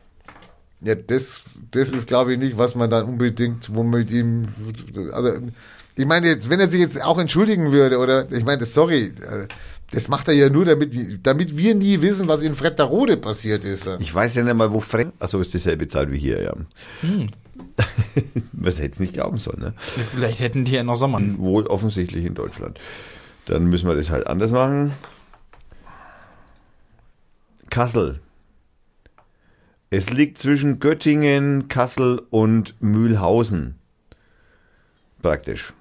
Ja, 0.81 0.95
das, 0.95 1.41
das 1.71 1.89
ist, 1.89 2.07
glaube 2.07 2.33
ich, 2.33 2.39
nicht, 2.39 2.57
was 2.57 2.75
man 2.75 2.89
dann 2.89 3.05
unbedingt, 3.05 3.73
wo 3.73 3.83
mit 3.83 4.11
ihm, 4.11 4.49
also, 5.13 5.39
ich 5.95 6.05
meine 6.05 6.27
jetzt, 6.27 6.49
wenn 6.49 6.59
er 6.59 6.69
sich 6.69 6.81
jetzt 6.81 7.01
auch 7.01 7.17
entschuldigen 7.17 7.71
würde, 7.71 7.97
oder, 7.97 8.29
ich 8.31 8.43
meine, 8.43 8.65
sorry, 8.65 9.05
äh, 9.05 9.47
das 9.91 10.09
macht 10.09 10.27
er 10.27 10.33
ja 10.33 10.49
nur, 10.49 10.65
damit, 10.65 11.25
damit 11.25 11.57
wir 11.57 11.75
nie 11.75 12.01
wissen, 12.01 12.27
was 12.27 12.43
in 12.43 12.55
Fretterode 12.55 13.17
passiert 13.17 13.63
ist. 13.63 13.89
Ich 13.99 14.13
weiß 14.13 14.35
ja 14.35 14.43
nicht 14.43 14.57
mal, 14.57 14.73
wo 14.73 14.79
Frank, 14.79 15.13
also 15.19 15.39
ist 15.39 15.53
dieselbe 15.53 15.87
Zeit 15.87 16.11
wie 16.11 16.19
hier, 16.19 16.43
ja. 16.43 16.53
Hm. 17.01 17.29
Was 18.53 18.79
hätte 18.79 18.93
es 18.93 18.99
nicht 18.99 19.13
glauben 19.13 19.37
sollen, 19.37 19.59
ne? 19.59 19.73
Vielleicht 19.77 20.39
hätten 20.39 20.65
die 20.65 20.73
ja 20.73 20.83
noch 20.83 20.95
Sommer. 20.95 21.19
Wohl 21.37 21.67
offensichtlich 21.67 22.25
in 22.25 22.35
Deutschland. 22.35 22.79
Dann 23.45 23.65
müssen 23.65 23.87
wir 23.87 23.95
das 23.95 24.09
halt 24.09 24.27
anders 24.27 24.51
machen. 24.51 24.93
Kassel. 27.69 28.19
Es 29.89 30.09
liegt 30.09 30.39
zwischen 30.39 30.79
Göttingen, 30.79 31.67
Kassel 31.67 32.21
und 32.29 32.75
Mühlhausen. 32.81 33.75
Praktisch. 35.21 35.73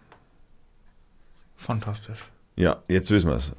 Fantastisch. 1.56 2.20
Ja, 2.56 2.82
jetzt 2.88 3.10
wissen 3.10 3.28
wir 3.28 3.36
es. 3.36 3.52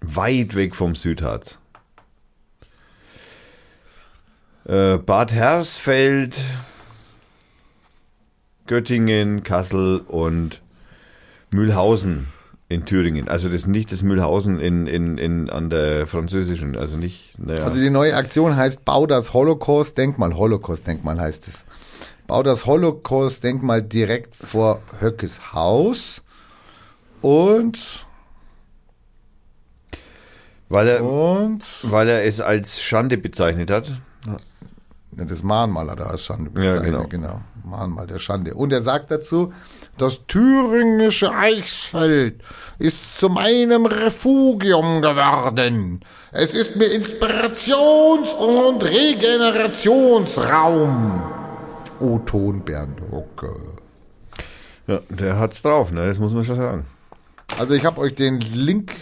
Weit 0.00 0.54
weg 0.54 0.74
vom 0.74 0.94
Südharz. 0.94 1.58
Äh, 4.68 4.98
Bad 4.98 5.32
Hersfeld, 5.32 6.38
Göttingen, 8.66 9.42
Kassel 9.42 10.00
und 10.06 10.60
Mühlhausen 11.50 12.28
in 12.68 12.84
Thüringen. 12.84 13.28
Also 13.28 13.48
das 13.48 13.62
ist 13.62 13.68
nicht 13.68 13.90
das 13.92 14.02
Mühlhausen 14.02 14.60
in, 14.60 14.86
in, 14.86 15.16
in, 15.16 15.48
an 15.48 15.70
der 15.70 16.06
französischen, 16.06 16.76
also 16.76 16.98
nicht. 16.98 17.38
Naja. 17.38 17.64
Also 17.64 17.80
die 17.80 17.88
neue 17.88 18.14
Aktion 18.14 18.56
heißt 18.56 18.84
Bau 18.84 19.06
das 19.06 19.32
Holocaust-Denkmal. 19.32 20.36
Holocaust-Denkmal 20.36 21.18
heißt 21.18 21.48
es. 21.48 21.64
Bau 22.26 22.42
das 22.42 22.66
Holocaust-Denkmal 22.66 23.80
direkt 23.80 24.36
vor 24.36 24.82
Höckes 25.00 25.54
Haus 25.54 26.22
und 27.22 28.06
weil 30.68 30.88
er, 30.88 31.02
und 31.02 31.64
weil 31.84 32.10
er 32.10 32.24
es 32.26 32.42
als 32.42 32.82
Schande 32.82 33.16
bezeichnet 33.16 33.70
hat. 33.70 33.98
Ja, 35.18 35.24
das 35.24 35.42
Mahnmal 35.42 35.90
hat 35.90 35.98
er 35.98 36.10
als 36.10 36.22
Schande 36.24 36.48
bezeichnet, 36.50 36.92
Ja, 36.94 37.02
genau. 37.02 37.08
genau. 37.08 37.40
Mahnmal 37.64 38.06
der 38.06 38.18
Schande. 38.20 38.54
Und 38.54 38.72
er 38.72 38.82
sagt 38.82 39.10
dazu, 39.10 39.52
das 39.98 40.24
thüringische 40.26 41.32
Eichsfeld 41.34 42.40
ist 42.78 43.18
zu 43.18 43.28
meinem 43.28 43.84
Refugium 43.86 45.02
geworden. 45.02 46.00
Es 46.30 46.54
ist 46.54 46.76
mir 46.76 46.86
Inspirations- 46.86 48.32
und 48.34 48.84
Regenerationsraum. 48.84 51.22
O-Ton 52.00 52.60
Bernd 52.64 53.00
Hucke. 53.10 53.56
Ja, 54.86 55.00
der 55.08 55.38
hat's 55.38 55.62
drauf, 55.62 55.90
ne? 55.90 56.06
Das 56.06 56.18
muss 56.18 56.32
man 56.32 56.44
schon 56.44 56.56
sagen. 56.56 56.86
Also 57.58 57.74
ich 57.74 57.84
habe 57.84 58.00
euch 58.00 58.14
den 58.14 58.40
Link, 58.40 58.94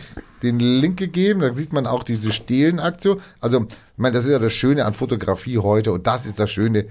den 0.47 0.59
Link 0.61 0.99
gegeben, 0.99 1.41
da 1.41 1.55
sieht 1.55 1.73
man 1.73 1.87
auch 1.87 2.03
diese 2.03 2.33
Stehlenaktion. 2.33 3.21
Also, 3.41 3.63
ich 3.63 3.99
meine, 3.99 4.15
das 4.17 4.25
ist 4.25 4.33
ja 4.33 4.39
das 4.39 4.53
Schöne 4.53 4.85
an 4.85 4.95
Fotografie 4.95 5.59
heute 5.59 5.93
und 5.93 6.07
das 6.07 6.27
ist 6.27 6.39
das 6.39 6.51
Schöne. 6.51 6.87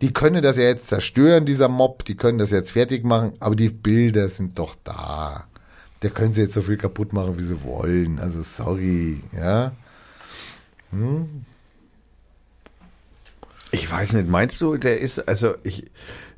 Die 0.00 0.12
können 0.12 0.42
das 0.42 0.56
ja 0.56 0.64
jetzt 0.64 0.88
zerstören, 0.88 1.44
dieser 1.44 1.68
Mob, 1.68 2.04
die 2.04 2.14
können 2.14 2.38
das 2.38 2.50
jetzt 2.50 2.72
fertig 2.72 3.04
machen, 3.04 3.32
aber 3.40 3.56
die 3.56 3.68
Bilder 3.68 4.28
sind 4.28 4.58
doch 4.58 4.76
da. 4.84 5.46
Da 6.00 6.08
können 6.08 6.32
sie 6.32 6.42
jetzt 6.42 6.54
so 6.54 6.62
viel 6.62 6.76
kaputt 6.76 7.12
machen, 7.12 7.38
wie 7.38 7.42
sie 7.42 7.62
wollen. 7.64 8.20
Also 8.20 8.42
sorry, 8.42 9.20
ja. 9.36 9.72
Ich 13.72 13.90
weiß 13.90 14.12
nicht, 14.12 14.28
meinst 14.28 14.60
du, 14.60 14.76
der 14.76 15.00
ist, 15.00 15.26
also 15.28 15.54
ich, 15.64 15.90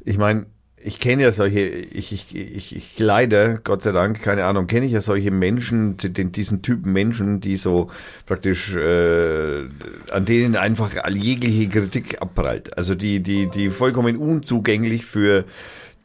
ich 0.05 0.17
meine, 0.17 0.47
ich 0.83 0.99
kenne 0.99 1.23
ja 1.23 1.33
solche, 1.33 1.61
ich, 1.61 2.13
ich, 2.13 2.35
ich, 2.35 2.75
ich 2.75 2.99
leider, 2.99 3.59
Gott 3.59 3.83
sei 3.83 3.93
Dank, 3.93 4.23
keine 4.23 4.45
Ahnung, 4.45 4.67
kenne 4.67 4.87
ich 4.87 4.93
ja 4.93 5.03
solche 5.03 5.31
Menschen, 5.31 5.97
den, 5.99 6.33
diesen 6.33 6.63
Typen 6.63 6.93
Menschen, 6.93 7.41
die 7.41 7.57
so 7.57 7.91
praktisch, 8.27 8.75
äh, 8.75 9.67
an 10.11 10.25
denen 10.25 10.57
einfach 10.57 10.97
all 11.03 11.17
jegliche 11.17 11.69
Kritik 11.69 12.23
abprallt. 12.23 12.77
Also 12.79 12.95
die, 12.95 13.21
die, 13.21 13.49
die 13.49 13.71
vollkommen 13.71 14.17
unzugänglich 14.17 15.05
für 15.05 15.45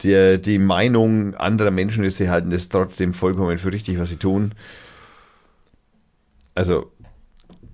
die, 0.04 0.42
die 0.42 0.60
Meinung 0.60 1.36
anderer 1.36 1.72
Menschen 1.72 2.04
ist, 2.04 2.18
sie 2.18 2.30
halten 2.30 2.50
das 2.50 2.68
trotzdem 2.68 3.14
vollkommen 3.14 3.58
für 3.58 3.72
richtig, 3.72 3.98
was 3.98 4.10
sie 4.10 4.18
tun. 4.18 4.54
Also, 6.54 6.92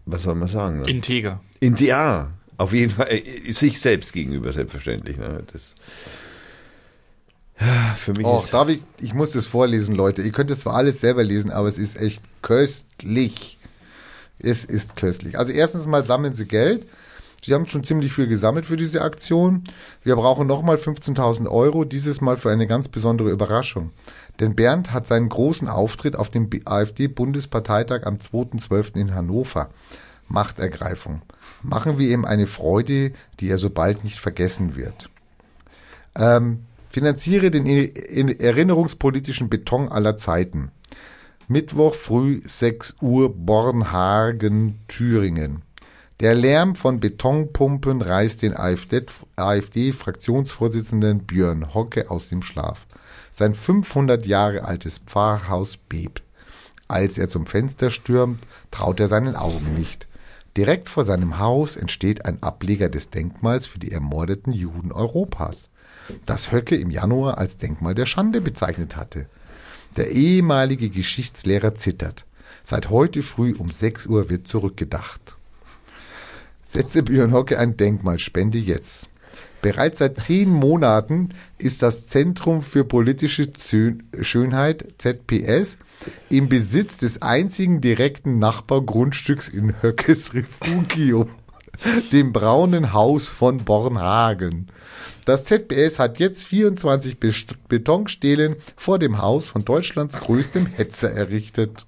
was 0.06 0.24
soll 0.24 0.36
man 0.36 0.48
sagen? 0.48 0.82
Ne? 0.82 0.90
Integer. 0.90 1.42
In 1.60 1.76
ja, 1.78 2.32
auf 2.58 2.74
jeden 2.74 2.92
Fall 2.92 3.08
äh, 3.10 3.52
sich 3.52 3.80
selbst 3.80 4.14
gegenüber 4.14 4.52
selbstverständlich. 4.52 5.18
Ne? 5.18 5.44
Das 5.52 5.76
für 7.98 8.14
mich 8.14 8.26
Och, 8.26 8.44
ist 8.44 8.54
darf 8.54 8.70
ich, 8.70 8.82
ich 9.00 9.14
muss 9.14 9.32
das 9.32 9.46
vorlesen, 9.46 9.96
Leute. 9.96 10.22
Ihr 10.22 10.32
könnt 10.32 10.52
es 10.52 10.62
zwar 10.62 10.76
alles 10.76 11.02
selber 11.02 11.24
lesen, 11.24 11.52
aber 11.52 11.68
es 11.68 11.78
ist 11.78 12.00
echt 12.00 12.24
köstlich. 12.42 13.60
Es 14.40 14.66
ist 14.66 14.96
köstlich. 14.96 15.38
Also 15.38 15.52
erstens 15.52 15.86
mal 15.86 16.04
sammeln 16.04 16.34
sie 16.34 16.48
Geld. 16.48 16.88
Sie 17.44 17.56
haben 17.56 17.66
schon 17.66 17.84
ziemlich 17.84 18.14
viel 18.14 18.28
gesammelt 18.28 18.68
für 18.68 18.78
diese 18.78 19.02
Aktion. 19.02 19.64
Wir 20.04 20.16
brauchen 20.16 20.46
nochmal 20.46 20.76
15.000 20.76 21.50
Euro, 21.50 21.86
dieses 21.86 22.22
Mal 22.22 22.38
für 22.38 22.52
eine 22.52 22.68
ganz 22.68 22.88
besondere 22.88 23.32
Überraschung. 23.32 23.92
Denn 24.40 24.56
Bernd 24.56 24.94
hat 24.94 25.08
seinen 25.08 25.30
großen 25.30 25.68
Auftritt 25.68 26.16
auf 26.16 26.30
dem 26.30 26.50
AfD-Bundesparteitag 26.66 28.06
am 28.06 28.18
2.12. 28.18 28.96
in 28.96 29.16
Hannover. 29.16 29.70
Machtergreifung. 30.28 31.24
Machen 31.64 31.98
wir 31.98 32.10
ihm 32.10 32.26
eine 32.26 32.48
Freude, 32.48 33.12
die 33.40 33.50
er 33.50 33.58
so 33.58 33.70
bald 33.70 34.04
nicht 34.04 34.20
vergessen 34.20 34.76
wird. 34.76 35.10
Ähm, 36.16 36.66
finanziere 36.92 37.52
den 37.52 37.66
in- 37.66 38.40
erinnerungspolitischen 38.40 39.50
Beton 39.50 39.90
aller 39.90 40.18
Zeiten. 40.18 40.72
Mittwoch 41.48 41.96
früh 41.96 42.42
6 42.46 42.96
Uhr 43.02 43.34
Bornhagen, 43.36 44.80
Thüringen. 44.88 45.64
Der 46.20 46.36
Lärm 46.36 46.76
von 46.76 47.00
Betonpumpen 47.00 48.02
reißt 48.02 48.44
den 48.44 48.56
AfD 48.56 49.06
AfD-Fraktionsvorsitzenden 49.38 51.26
Björn 51.26 51.74
Hocke 51.74 52.12
aus 52.12 52.30
dem 52.30 52.44
Schlaf. 52.44 52.86
Sein 53.32 53.56
500 53.56 54.28
Jahre 54.28 54.66
altes 54.66 55.00
Pfarrhaus 55.00 55.78
bebt. 55.78 56.22
Als 56.88 57.18
er 57.18 57.28
zum 57.28 57.48
Fenster 57.48 57.90
stürmt, 57.90 58.46
traut 58.70 59.00
er 59.00 59.08
seinen 59.08 59.36
Augen 59.36 59.74
nicht. 59.74 60.08
Direkt 60.58 60.90
vor 60.90 61.06
seinem 61.06 61.40
Haus 61.40 61.76
entsteht 61.76 62.26
ein 62.26 62.44
Ableger 62.44 62.90
des 62.90 63.10
Denkmals 63.10 63.66
für 63.66 63.80
die 63.80 63.92
ermordeten 63.92 64.52
Juden 64.52 64.92
Europas, 64.92 65.70
das 66.26 66.52
Höcke 66.52 66.76
im 66.76 66.90
Januar 66.90 67.38
als 67.38 67.58
Denkmal 67.58 67.96
der 67.96 68.06
Schande 68.06 68.42
bezeichnet 68.42 68.96
hatte. 68.96 69.28
Der 69.98 70.12
ehemalige 70.12 70.90
Geschichtslehrer 70.90 71.76
zittert. 71.76 72.26
Seit 72.64 72.90
heute 72.90 73.22
früh 73.22 73.56
um 73.56 73.72
6 73.72 74.08
Uhr 74.08 74.30
wird 74.30 74.48
zurückgedacht. 74.48 75.36
Setze 76.64 77.04
Björn 77.04 77.34
Hocke 77.34 77.60
ein 77.60 77.76
Denkmal, 77.76 78.20
spende 78.20 78.58
jetzt. 78.58 79.10
Bereits 79.62 80.00
seit 80.00 80.18
zehn 80.18 80.50
Monaten 80.50 81.30
ist 81.58 81.84
das 81.84 82.08
Zentrum 82.08 82.62
für 82.62 82.84
politische 82.84 83.48
Schönheit, 84.22 84.88
ZPS, 84.98 85.78
im 86.30 86.50
Besitz 86.50 86.98
des 86.98 87.22
einzigen 87.22 87.80
direkten 87.80 88.40
Nachbargrundstücks 88.40 89.50
in 89.50 89.76
Höckes 89.82 90.34
Refugium, 90.34 91.30
dem 92.12 92.34
braunen 92.34 92.94
Haus 92.94 93.28
von 93.28 93.58
Bornhagen. 93.58 94.68
Das 95.32 95.46
ZPS 95.46 95.98
hat 95.98 96.20
jetzt 96.20 96.46
24 96.48 97.18
Best- 97.18 97.56
Betonstelen 97.70 98.58
vor 98.76 99.00
dem 99.00 99.22
Haus 99.22 99.48
von 99.48 99.64
Deutschlands 99.64 100.20
größtem 100.20 100.66
Hetzer 100.66 101.10
errichtet. 101.10 101.86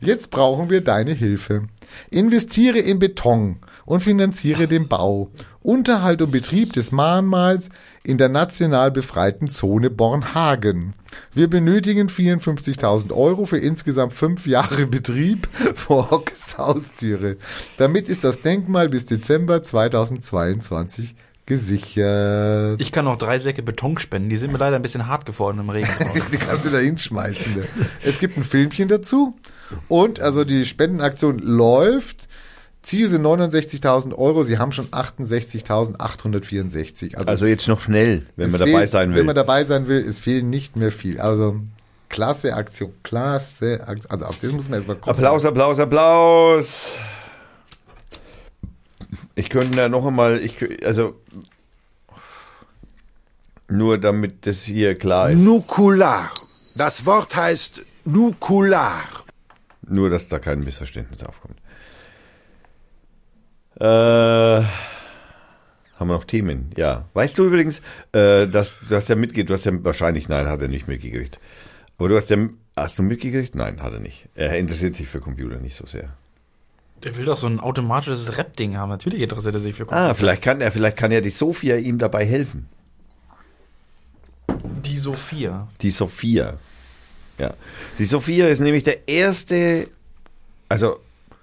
Jetzt 0.00 0.30
brauchen 0.32 0.68
wir 0.68 0.82
deine 0.82 1.12
Hilfe. 1.12 1.68
Investiere 2.10 2.78
in 2.78 2.98
Beton 2.98 3.56
und 3.86 4.00
finanziere 4.00 4.68
den 4.68 4.86
Bau, 4.86 5.30
Unterhalt 5.62 6.20
und 6.20 6.30
Betrieb 6.30 6.74
des 6.74 6.92
Mahnmals 6.92 7.70
in 8.04 8.18
der 8.18 8.28
national 8.28 8.90
befreiten 8.90 9.48
Zone 9.48 9.88
Bornhagen. 9.88 10.92
Wir 11.32 11.48
benötigen 11.48 12.08
54.000 12.08 13.14
Euro 13.14 13.46
für 13.46 13.56
insgesamt 13.56 14.12
fünf 14.12 14.46
Jahre 14.46 14.86
Betrieb 14.86 15.48
vor 15.74 16.10
Hockes 16.10 16.58
Haustüre. 16.58 17.38
Damit 17.78 18.10
ist 18.10 18.24
das 18.24 18.42
Denkmal 18.42 18.90
bis 18.90 19.06
Dezember 19.06 19.62
2022 19.62 21.16
gesichert. 21.46 22.80
Ich 22.80 22.92
kann 22.92 23.04
noch 23.04 23.18
drei 23.18 23.38
Säcke 23.38 23.62
Beton 23.62 23.98
spenden. 23.98 24.28
Die 24.28 24.36
sind 24.36 24.52
mir 24.52 24.58
leider 24.58 24.76
ein 24.76 24.82
bisschen 24.82 25.06
hart 25.06 25.26
geworden 25.26 25.58
im 25.60 25.70
Regen. 25.70 25.88
Die 26.32 26.36
kannst 26.36 26.66
du 26.66 26.70
da 26.70 26.78
hinschmeißen. 26.78 27.54
Ne? 27.54 27.64
Es 28.04 28.18
gibt 28.18 28.36
ein 28.36 28.44
Filmchen 28.44 28.88
dazu. 28.88 29.36
Und 29.88 30.20
also 30.20 30.44
die 30.44 30.64
Spendenaktion 30.64 31.38
läuft. 31.38 32.28
Ziel 32.82 33.08
sind 33.10 33.22
69.000 33.26 34.14
Euro. 34.14 34.44
Sie 34.44 34.58
haben 34.58 34.70
schon 34.72 34.86
68.864. 34.88 37.16
also 37.16 37.46
jetzt 37.46 37.66
noch 37.68 37.80
schnell, 37.80 38.26
wenn 38.36 38.50
man 38.50 38.60
dabei 38.60 38.72
fehlt- 38.72 38.90
sein 38.90 39.10
will. 39.10 39.16
Wenn 39.18 39.26
man 39.26 39.34
dabei 39.34 39.64
sein 39.64 39.88
will, 39.88 40.04
es 40.08 40.18
fehlt 40.20 40.44
nicht 40.44 40.76
mehr 40.76 40.92
viel. 40.92 41.20
Also 41.20 41.56
klasse 42.08 42.54
Aktion, 42.54 42.92
klasse 43.02 43.80
Aktion. 43.86 44.10
Also 44.10 44.24
auf 44.26 44.36
das 44.40 44.52
muss 44.52 44.64
man 44.68 44.74
erstmal 44.74 44.96
gucken. 44.96 45.10
Applaus, 45.10 45.44
Applaus, 45.44 45.78
Applaus. 45.80 46.92
Ich 49.36 49.50
könnte 49.50 49.76
da 49.76 49.88
noch 49.88 50.04
einmal, 50.06 50.42
ich, 50.42 50.56
also 50.84 51.20
nur 53.68 53.98
damit 53.98 54.46
das 54.46 54.62
hier 54.64 54.96
klar 54.96 55.30
ist, 55.30 55.40
Nukular. 55.42 56.30
Das 56.74 57.04
Wort 57.06 57.36
heißt 57.36 57.82
Nukular. 58.06 59.02
nur 59.86 60.10
dass 60.10 60.28
da 60.28 60.38
kein 60.38 60.60
Missverständnis 60.60 61.22
aufkommt. 61.22 61.58
Äh, 63.78 63.84
haben 63.84 64.66
wir 65.98 66.14
noch 66.14 66.24
Themen? 66.24 66.70
Ja. 66.76 67.04
Weißt 67.12 67.36
du 67.38 67.44
übrigens, 67.46 67.82
äh, 68.12 68.46
dass 68.46 68.78
du 68.88 68.96
hast 68.96 69.08
ja 69.08 69.16
mitgekriegt, 69.16 69.50
du 69.50 69.54
hast 69.54 69.64
ja 69.66 69.72
wahrscheinlich, 69.84 70.28
nein, 70.28 70.48
hat 70.48 70.62
er 70.62 70.68
nicht 70.68 70.88
mitgekriegt. 70.88 71.38
Aber 71.98 72.08
du 72.08 72.16
hast 72.16 72.30
ja, 72.30 72.38
hast 72.74 72.98
du 72.98 73.02
mitgekriegt? 73.02 73.54
Nein, 73.54 73.82
hat 73.82 73.92
er 73.92 74.00
nicht. 74.00 74.28
Er 74.34 74.58
interessiert 74.58 74.94
sich 74.94 75.08
für 75.08 75.20
Computer 75.20 75.58
nicht 75.58 75.76
so 75.76 75.86
sehr. 75.86 76.08
Der 77.02 77.16
will 77.16 77.24
doch 77.24 77.36
so 77.36 77.46
ein 77.46 77.60
automatisches 77.60 78.36
Rap-Ding 78.38 78.76
haben. 78.76 78.88
Natürlich 78.88 79.20
interessiert 79.20 79.54
er 79.54 79.60
sich 79.60 79.76
für 79.76 79.90
Ah, 79.92 80.14
vielleicht 80.14 80.42
kann 80.42 80.60
er, 80.60 80.72
vielleicht 80.72 80.96
kann 80.96 81.12
ja 81.12 81.20
die 81.20 81.30
Sophia 81.30 81.76
ihm 81.76 81.98
dabei 81.98 82.24
helfen. 82.24 82.68
Die 84.84 84.98
Sophia. 84.98 85.68
Die 85.82 85.90
Sophia. 85.90 86.54
Ja. 87.38 87.54
Die 87.98 88.06
Sophia 88.06 88.48
ist 88.48 88.60
nämlich 88.60 88.84
der 88.84 89.06
erste, 89.08 89.88
also 90.68 90.98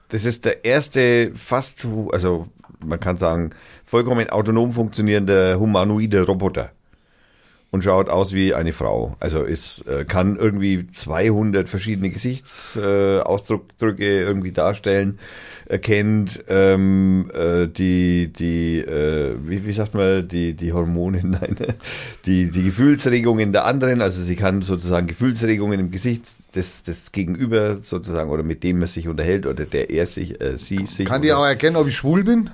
das 0.10 0.26
ist 0.26 0.46
der 0.46 0.66
erste 0.66 1.32
fast, 1.36 1.88
also 2.12 2.48
man 2.84 3.00
kann 3.00 3.18
sagen, 3.18 3.52
vollkommen 3.86 4.30
autonom 4.30 4.72
funktionierende 4.72 5.60
humanoide 5.60 6.24
Roboter. 6.24 6.72
Und 7.74 7.84
schaut 7.84 8.08
aus 8.08 8.34
wie 8.34 8.54
eine 8.54 8.72
Frau. 8.72 9.16
Also 9.20 9.42
ist, 9.42 9.88
äh, 9.88 10.06
kann 10.06 10.36
irgendwie 10.36 10.86
200 10.86 11.68
verschiedene 11.68 12.12
Gesichtsausdrücke 12.12 14.06
äh, 14.06 14.22
irgendwie 14.22 14.52
darstellen. 14.52 15.18
Erkennt 15.66 16.44
ähm, 16.50 17.32
äh, 17.34 17.66
die, 17.66 18.32
die 18.32 18.78
äh, 18.78 19.36
wie, 19.44 19.66
wie 19.66 19.72
sagt 19.72 19.96
man, 19.96 20.28
die, 20.28 20.54
die 20.54 20.72
Hormone, 20.72 21.22
nein, 21.24 21.58
die, 22.28 22.52
die 22.52 22.64
Gefühlsregungen 22.64 23.54
der 23.54 23.66
anderen. 23.66 24.04
Also 24.04 24.22
sie 24.22 24.36
kann 24.36 24.62
sozusagen 24.62 25.08
Gefühlsregungen 25.08 25.80
im 25.80 25.90
Gesicht 25.90 26.26
des, 26.56 26.84
des 26.84 27.12
Gegenüber 27.12 27.78
sozusagen 27.78 28.30
oder 28.30 28.44
mit 28.44 28.64
dem 28.64 28.82
er 28.82 28.88
sich 28.88 29.08
unterhält 29.08 29.48
oder 29.48 29.66
der 29.66 29.90
er 29.90 30.06
sich, 30.06 30.40
äh, 30.40 30.60
sie 30.60 30.86
sich. 30.86 31.08
Kann 31.08 31.24
die 31.24 31.34
auch 31.34 31.44
erkennen, 31.44 31.78
ob 31.78 31.88
ich 31.88 31.96
schwul 31.96 32.24
bin? 32.24 32.52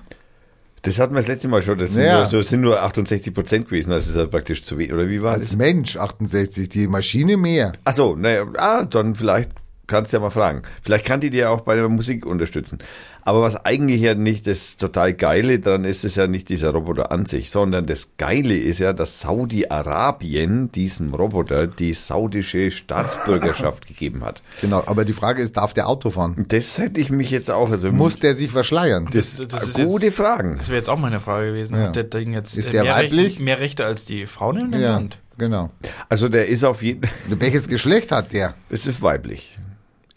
Das 0.84 1.00
hatten 1.00 1.14
wir 1.14 1.20
das 1.20 1.28
letzte 1.28 1.48
Mal 1.48 1.62
schon. 1.62 1.78
Das 1.78 1.92
sind, 1.94 2.06
Ja. 2.06 2.24
nur, 2.30 2.42
das 2.42 2.50
sind 2.50 2.62
nur 2.62 2.82
68 2.82 3.34
Prozent 3.34 3.66
gewesen. 3.68 3.92
Das 3.92 4.08
ist 4.08 4.16
halt 4.16 4.32
praktisch 4.32 4.64
zu 4.64 4.78
wenig. 4.78 4.94
Oder 4.94 5.10
wie 5.10 5.22
war 5.22 5.34
Als 5.34 5.50
das? 5.50 5.58
Mensch 5.58 5.98
68, 5.98 6.70
die 6.70 6.88
Maschine 6.88 7.38
mehr. 7.38 7.74
Ach 7.84 7.94
so, 7.94 8.16
naja, 8.16 8.46
ah, 8.58 8.84
dann 8.86 9.16
vielleicht 9.16 9.52
kannst 9.88 10.14
du 10.14 10.18
ja 10.18 10.22
mal 10.22 10.30
fragen. 10.30 10.62
Vielleicht 10.84 11.06
kann 11.06 11.20
die 11.20 11.30
dir 11.32 11.50
auch 11.52 11.62
bei 11.62 11.76
der 11.76 11.90
Musik 11.90 12.26
unterstützen. 12.26 12.78
Aber 13.24 13.42
was 13.42 13.56
eigentlich 13.66 14.02
ja 14.02 14.16
nicht 14.16 14.48
das 14.48 14.78
total 14.78 15.14
Geile 15.14 15.60
dran 15.60 15.84
ist, 15.86 16.04
ist 16.04 16.16
ja 16.18 16.28
nicht 16.28 16.50
dieser 16.50 16.72
Roboter 16.72 17.12
an 17.12 17.26
sich, 17.26 17.52
sondern 17.52 17.86
das 17.86 18.12
Geile 18.18 18.56
ist 18.58 18.80
ja, 18.80 18.94
dass 18.94 19.20
Saudi-Arabien 19.20 20.72
diesem 20.72 21.14
Roboter 21.14 21.68
die 21.68 21.94
saudische 21.94 22.72
Staatsbürgerschaft 22.72 23.88
gegeben 23.88 24.24
hat. 24.24 24.42
Genau, 24.62 24.84
aber 24.86 25.06
die 25.06 25.14
Frage 25.14 25.42
ist, 25.42 25.58
darf 25.58 25.74
der 25.74 25.88
Auto 25.88 26.10
fahren? 26.10 26.46
Das 26.50 26.78
hätte 26.78 27.00
ich 27.00 27.10
mich 27.10 27.30
jetzt 27.32 27.52
auch, 27.52 27.70
also 27.72 27.92
Muss 27.92 28.20
der 28.20 28.34
sich 28.36 28.52
verschleiern? 28.52 29.08
das, 29.12 29.38
Das- 29.38 29.48
das 29.48 29.64
ist 29.70 29.74
gute 29.76 30.06
jetzt- 30.08 30.16
Fragen. 30.18 30.56
Das 30.58 30.70
wäre 30.70 30.78
jetzt 30.78 30.90
auch 30.90 30.98
meine 31.00 31.20
Frage 31.20 31.48
gewesen. 31.48 31.76
Ja. 31.76 31.84
Hat 31.88 31.96
der 31.96 32.04
Ding 32.06 32.34
jetzt 32.34 32.58
Ist 32.58 32.68
äh, 32.68 32.72
der 32.72 32.84
mehr, 32.84 32.96
weiblich? 32.96 33.26
Rechte, 33.26 33.44
mehr 33.44 33.60
Rechte 33.60 33.86
als 33.86 34.06
die 34.06 34.26
Frauen 34.26 34.58
in 34.58 34.72
dem 34.72 34.82
Ja, 34.82 34.94
Land? 34.94 35.18
genau. 35.38 35.70
Also 36.10 36.30
der 36.30 36.48
ist 36.48 36.64
auf 36.66 36.82
jeden, 36.82 37.02
Welches 37.28 37.68
Geschlecht 37.68 38.12
hat 38.12 38.34
der? 38.34 38.54
es 38.70 38.86
ist 38.88 39.02
weiblich. 39.02 39.56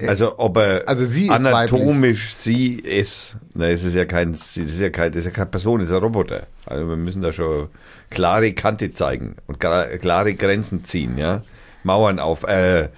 Also 0.09 0.39
ob 0.39 0.57
er 0.57 0.89
Also 0.89 1.05
sie 1.05 1.31
anatomisch 1.31 2.35
sie 2.35 2.75
ist, 2.75 3.37
na, 3.55 3.69
es 3.71 3.85
ist 3.85 3.95
ja 3.95 4.05
kein, 4.05 4.33
es 4.33 4.57
ist 4.57 4.81
ja 4.81 4.91
kein, 4.91 5.13
das 5.13 5.21
ist 5.21 5.27
ja 5.27 5.31
keine 5.31 5.47
Person, 5.47 5.81
es 5.81 5.89
ist 5.89 5.95
ein 5.95 6.03
Roboter. 6.03 6.47
Also 6.67 6.89
wir 6.89 6.97
müssen 6.97 7.23
da 7.23 7.33
schon 7.33 7.69
klare 8.11 8.53
Kante 8.53 8.93
zeigen 8.93 9.37
und 9.47 9.59
klare 9.59 10.35
Grenzen 10.35 10.85
ziehen, 10.85 11.19
ja, 11.19 11.43
Mauern 11.83 12.19
auf. 12.19 12.45
Äh, 12.45 12.89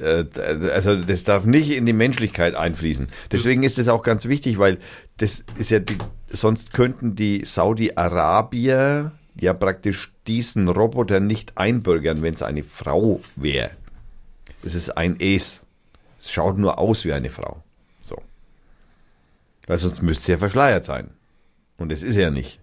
äh, 0.00 0.24
also 0.72 0.96
das 0.96 1.24
darf 1.24 1.44
nicht 1.44 1.70
in 1.70 1.86
die 1.86 1.92
Menschlichkeit 1.92 2.54
einfließen. 2.54 3.08
Deswegen 3.30 3.62
ist 3.62 3.78
es 3.78 3.88
auch 3.88 4.02
ganz 4.02 4.26
wichtig, 4.26 4.58
weil 4.58 4.78
das 5.18 5.44
ist 5.58 5.70
ja 5.70 5.78
die, 5.78 5.98
sonst 6.30 6.72
könnten 6.72 7.14
die 7.14 7.44
Saudi-Arabier 7.44 9.12
ja 9.38 9.52
praktisch 9.52 10.12
diesen 10.26 10.68
Roboter 10.68 11.20
nicht 11.20 11.56
einbürgern, 11.56 12.22
wenn 12.22 12.34
es 12.34 12.42
eine 12.42 12.62
Frau 12.62 13.20
wäre. 13.36 13.70
Es 14.64 14.74
ist 14.74 14.96
ein 14.96 15.16
Es. 15.20 15.63
Es 16.24 16.32
schaut 16.32 16.56
nur 16.56 16.78
aus 16.78 17.04
wie 17.04 17.12
eine 17.12 17.28
Frau. 17.28 17.62
So. 18.02 18.16
Weil 19.66 19.76
sonst 19.76 20.00
müsste 20.00 20.22
es 20.22 20.28
ja 20.28 20.38
verschleiert 20.38 20.86
sein. 20.86 21.10
Und 21.76 21.92
es 21.92 22.02
ist 22.02 22.16
ja 22.16 22.30
nicht. 22.30 22.60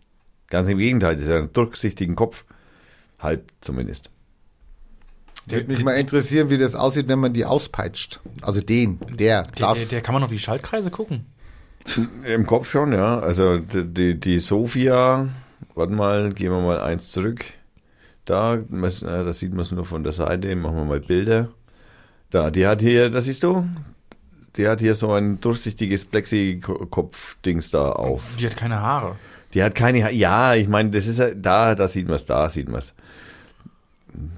Ganz 0.48 0.68
im 0.68 0.80
Gegenteil, 0.80 1.16
das 1.16 1.26
ist 1.26 1.30
ja 1.30 1.38
ein 1.38 1.54
durchsichtigen 1.54 2.16
Kopf. 2.16 2.46
Halb 3.20 3.52
zumindest. 3.62 4.10
Würde 5.46 5.68
mich 5.68 5.84
mal 5.84 5.92
interessieren, 5.94 6.50
wie 6.50 6.58
das 6.58 6.74
aussieht, 6.74 7.08
wenn 7.08 7.20
man 7.20 7.34
die 7.34 7.46
auspeitscht. 7.46 8.20
Also 8.42 8.62
den, 8.62 9.00
der, 9.12 9.44
Der, 9.44 9.44
darf. 9.58 9.78
der, 9.78 9.86
der 9.88 10.02
kann 10.02 10.14
man 10.14 10.24
auf 10.24 10.32
die 10.32 10.40
Schaltkreise 10.40 10.90
gucken. 10.90 11.28
Im 12.26 12.48
Kopf 12.48 12.70
schon, 12.72 12.94
ja. 12.94 13.20
Also 13.20 13.60
die, 13.60 13.86
die, 13.86 14.20
die 14.20 14.40
Sophia, 14.40 15.30
warte 15.76 15.94
mal, 15.94 16.34
gehen 16.34 16.52
wir 16.52 16.62
mal 16.62 16.82
eins 16.82 17.12
zurück. 17.12 17.46
Da, 18.26 18.58
das, 18.58 19.04
äh, 19.04 19.24
das 19.24 19.38
sieht 19.38 19.52
man 19.52 19.62
es 19.62 19.72
nur 19.72 19.86
von 19.86 20.04
der 20.04 20.14
Seite, 20.14 20.56
machen 20.56 20.78
wir 20.78 20.86
mal 20.86 21.00
Bilder. 21.00 21.50
Da, 22.32 22.50
die 22.50 22.66
hat 22.66 22.82
hier, 22.82 23.10
das 23.10 23.26
siehst 23.26 23.44
du? 23.44 23.68
Die 24.58 24.68
hat 24.68 24.80
hier 24.82 24.96
so 24.96 25.14
ein 25.14 25.40
durchsichtiges 25.40 26.06
Plexikopf-Dings 26.06 27.70
da 27.72 27.92
auf. 27.92 28.24
Die 28.40 28.46
hat 28.46 28.58
keine 28.58 28.82
Haare. 28.82 29.16
Die 29.54 29.64
hat 29.64 29.76
keine, 29.76 30.04
Ha- 30.06 30.10
ja, 30.12 30.56
ich 30.56 30.68
meine, 30.68 30.90
das 30.92 31.08
ist 31.08 31.20
ja, 31.20 31.34
da, 31.34 31.76
da 31.76 31.88
sieht 31.88 32.08
man 32.08 32.16
es, 32.16 32.26
da 32.26 32.50
sieht 32.50 32.68
man 32.70 32.80
es. 32.80 32.94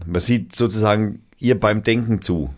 Man 0.06 0.22
sieht 0.22 0.56
sozusagen 0.56 1.24
ihr 1.40 1.60
beim 1.60 1.84
Denken 1.84 2.22
zu. 2.22 2.54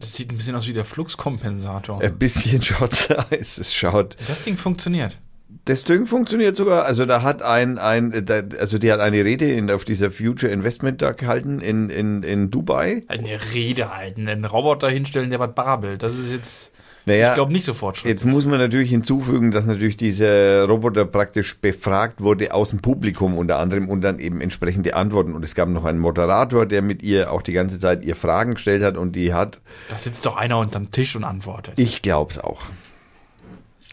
Das 0.00 0.14
sieht 0.14 0.30
ein 0.30 0.36
bisschen 0.36 0.56
aus 0.56 0.66
wie 0.66 0.72
der 0.72 0.84
Fluxkompensator. 0.84 2.00
Ein 2.00 2.18
bisschen 2.18 2.60
schaut's 2.62 3.10
aus. 3.10 3.58
Es 3.58 3.74
schaut, 3.74 4.16
Das 4.26 4.42
Ding 4.42 4.56
funktioniert. 4.56 5.18
Das 5.66 5.84
Ding 5.84 6.06
funktioniert 6.06 6.56
sogar. 6.56 6.84
Also 6.84 7.06
da 7.06 7.22
hat 7.22 7.42
ein, 7.42 7.76
ein 7.78 8.24
da, 8.24 8.42
also 8.58 8.78
die 8.78 8.90
hat 8.90 9.00
eine 9.00 9.24
Rede 9.24 9.50
in, 9.52 9.70
auf 9.70 9.84
dieser 9.84 10.10
Future 10.10 10.50
Investment 10.52 11.02
da 11.02 11.12
gehalten 11.12 11.60
in, 11.60 11.90
in, 11.90 12.22
in 12.22 12.50
Dubai. 12.50 13.02
Eine 13.08 13.38
Rede 13.52 13.94
halten, 13.94 14.28
einen 14.28 14.44
Roboter 14.44 14.88
hinstellen, 14.88 15.28
der 15.30 15.40
was 15.40 15.52
babbelt. 15.54 16.04
Das 16.04 16.14
ist 16.16 16.30
jetzt, 16.30 16.70
Naja, 17.04 17.30
ich 17.30 17.34
glaube, 17.34 17.52
nicht 17.52 17.64
so 17.64 17.74
Fortschritt. 17.74 18.08
jetzt 18.08 18.24
muss 18.24 18.46
man 18.46 18.60
natürlich 18.60 18.90
hinzufügen, 18.90 19.50
dass 19.50 19.66
natürlich 19.66 19.96
dieser 19.96 20.66
Roboter 20.66 21.04
praktisch 21.04 21.58
befragt 21.58 22.20
wurde 22.20 22.54
aus 22.54 22.70
dem 22.70 22.80
Publikum 22.80 23.36
unter 23.36 23.58
anderem 23.58 23.88
und 23.88 24.02
dann 24.02 24.20
eben 24.20 24.40
entsprechende 24.40 24.94
Antworten. 24.94 25.34
Und 25.34 25.44
es 25.44 25.56
gab 25.56 25.68
noch 25.68 25.84
einen 25.84 25.98
Moderator, 25.98 26.66
der 26.66 26.80
mit 26.80 27.02
ihr 27.02 27.32
auch 27.32 27.42
die 27.42 27.52
ganze 27.52 27.80
Zeit 27.80 28.04
ihr 28.04 28.14
Fragen 28.14 28.54
gestellt 28.54 28.84
hat 28.84 28.96
und 28.96 29.16
die 29.16 29.34
hat, 29.34 29.60
Da 29.88 29.98
sitzt 29.98 30.24
doch 30.26 30.36
einer 30.36 30.58
unterm 30.60 30.92
Tisch 30.92 31.16
und 31.16 31.24
antwortet. 31.24 31.74
ich 31.76 32.02
glaub's 32.02 32.38
auch. 32.38 32.62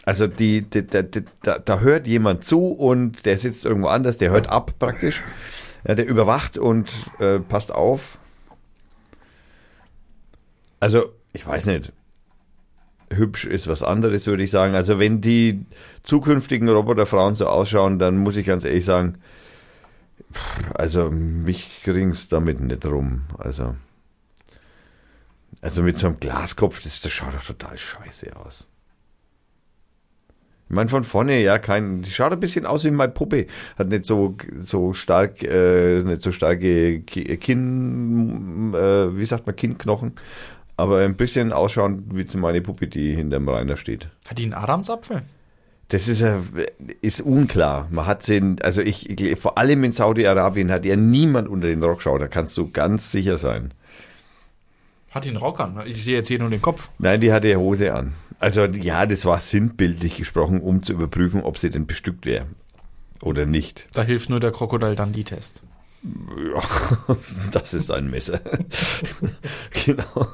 Also 0.05 0.27
die, 0.27 0.61
die, 0.61 0.85
die, 0.85 1.23
da, 1.43 1.59
da 1.59 1.79
hört 1.79 2.07
jemand 2.07 2.43
zu 2.43 2.67
und 2.67 3.25
der 3.25 3.39
sitzt 3.39 3.65
irgendwo 3.65 3.87
anders, 3.87 4.17
der 4.17 4.31
hört 4.31 4.49
ab 4.49 4.73
praktisch. 4.77 5.21
Ja, 5.87 5.95
der 5.95 6.07
überwacht 6.07 6.57
und 6.57 6.91
äh, 7.19 7.39
passt 7.39 7.71
auf. 7.71 8.17
Also, 10.79 11.13
ich 11.31 11.45
weiß 11.45 11.67
nicht. 11.67 11.93
Hübsch 13.09 13.45
ist 13.45 13.67
was 13.67 13.83
anderes, 13.83 14.27
würde 14.27 14.43
ich 14.43 14.51
sagen. 14.51 14.75
Also, 14.75 14.99
wenn 14.99 15.21
die 15.21 15.65
zukünftigen 16.03 16.67
Roboterfrauen 16.67 17.35
so 17.35 17.47
ausschauen, 17.47 17.99
dann 17.99 18.17
muss 18.17 18.35
ich 18.35 18.45
ganz 18.45 18.65
ehrlich 18.65 18.85
sagen, 18.85 19.19
also 20.73 21.09
mich 21.11 21.81
gering's 21.83 22.27
damit 22.27 22.59
nicht 22.59 22.85
rum. 22.85 23.23
Also, 23.37 23.75
also 25.61 25.83
mit 25.83 25.97
so 25.97 26.07
einem 26.07 26.19
Glaskopf, 26.19 26.81
das, 26.81 27.01
das 27.01 27.13
schaut 27.13 27.33
doch 27.33 27.43
total 27.43 27.77
scheiße 27.77 28.35
aus. 28.35 28.67
Ich 30.69 30.75
meine, 30.75 30.89
von 30.89 31.03
vorne, 31.03 31.41
ja, 31.41 31.59
kein, 31.59 32.01
die 32.01 32.09
schaut 32.09 32.31
ein 32.31 32.39
bisschen 32.39 32.65
aus 32.65 32.83
wie 32.83 32.91
meine 32.91 33.11
Puppe. 33.11 33.47
Hat 33.77 33.89
nicht 33.89 34.05
so, 34.05 34.35
so 34.57 34.93
stark, 34.93 35.43
äh, 35.43 36.01
nicht 36.01 36.21
so 36.21 36.31
starke 36.31 37.01
Ki- 37.01 37.37
Kinn, 37.37 38.73
äh, 38.73 39.15
wie 39.15 39.25
sagt 39.25 39.45
man, 39.45 39.55
Kinnknochen. 39.55 40.13
Aber 40.75 40.99
ein 40.99 41.15
bisschen 41.15 41.53
ausschauen 41.53 42.05
wie 42.13 42.25
zu 42.25 42.39
meine 42.39 42.61
Puppe, 42.61 42.87
die 42.87 43.13
hinterm 43.13 43.47
Rainer 43.47 43.77
steht. 43.77 44.07
Hat 44.27 44.39
die 44.39 44.43
einen 44.45 44.53
Adamsapfel? 44.53 45.21
Das 45.89 46.07
ist, 46.07 46.21
ja- 46.21 46.41
ist 47.01 47.21
unklar. 47.21 47.87
Man 47.91 48.07
hat 48.07 48.23
sie, 48.23 48.55
also 48.61 48.81
ich, 48.81 49.07
vor 49.37 49.59
allem 49.59 49.83
in 49.83 49.91
Saudi-Arabien 49.93 50.71
hat 50.71 50.85
ja 50.85 50.95
niemand 50.95 51.47
unter 51.47 51.67
den 51.67 51.83
Rock 51.83 51.97
geschaut. 51.97 52.21
Da 52.21 52.27
kannst 52.27 52.57
du 52.57 52.71
ganz 52.71 53.11
sicher 53.11 53.37
sein. 53.37 53.73
Hat 55.11 55.25
die 55.25 55.29
einen 55.29 55.37
Rock 55.37 55.59
an? 55.59 55.79
Ich 55.85 56.03
sehe 56.03 56.15
jetzt 56.15 56.29
hier 56.29 56.39
nur 56.39 56.49
den 56.49 56.61
Kopf. 56.63 56.89
Nein, 56.97 57.21
die 57.21 57.31
hatte 57.31 57.55
Hose 57.59 57.93
an. 57.93 58.13
Also 58.43 58.65
ja, 58.65 59.05
das 59.05 59.23
war 59.23 59.39
sinnbildlich 59.39 60.17
gesprochen, 60.17 60.59
um 60.59 60.83
zu 60.83 60.91
überprüfen, 60.91 61.43
ob 61.43 61.57
sie 61.57 61.69
denn 61.69 61.87
bestückt 61.87 62.25
wäre 62.25 62.45
oder 63.21 63.45
nicht. 63.45 63.87
Da 63.93 64.03
hilft 64.03 64.29
nur 64.29 64.41
der 64.41 64.51
Krokodil 64.51 64.95
Dundee-Test. 64.95 65.63
Ja, 66.03 67.15
das 67.53 67.73
ist 67.73 67.89
ein 67.89 68.09
Messer. 68.09 68.41
genau. 69.85 70.27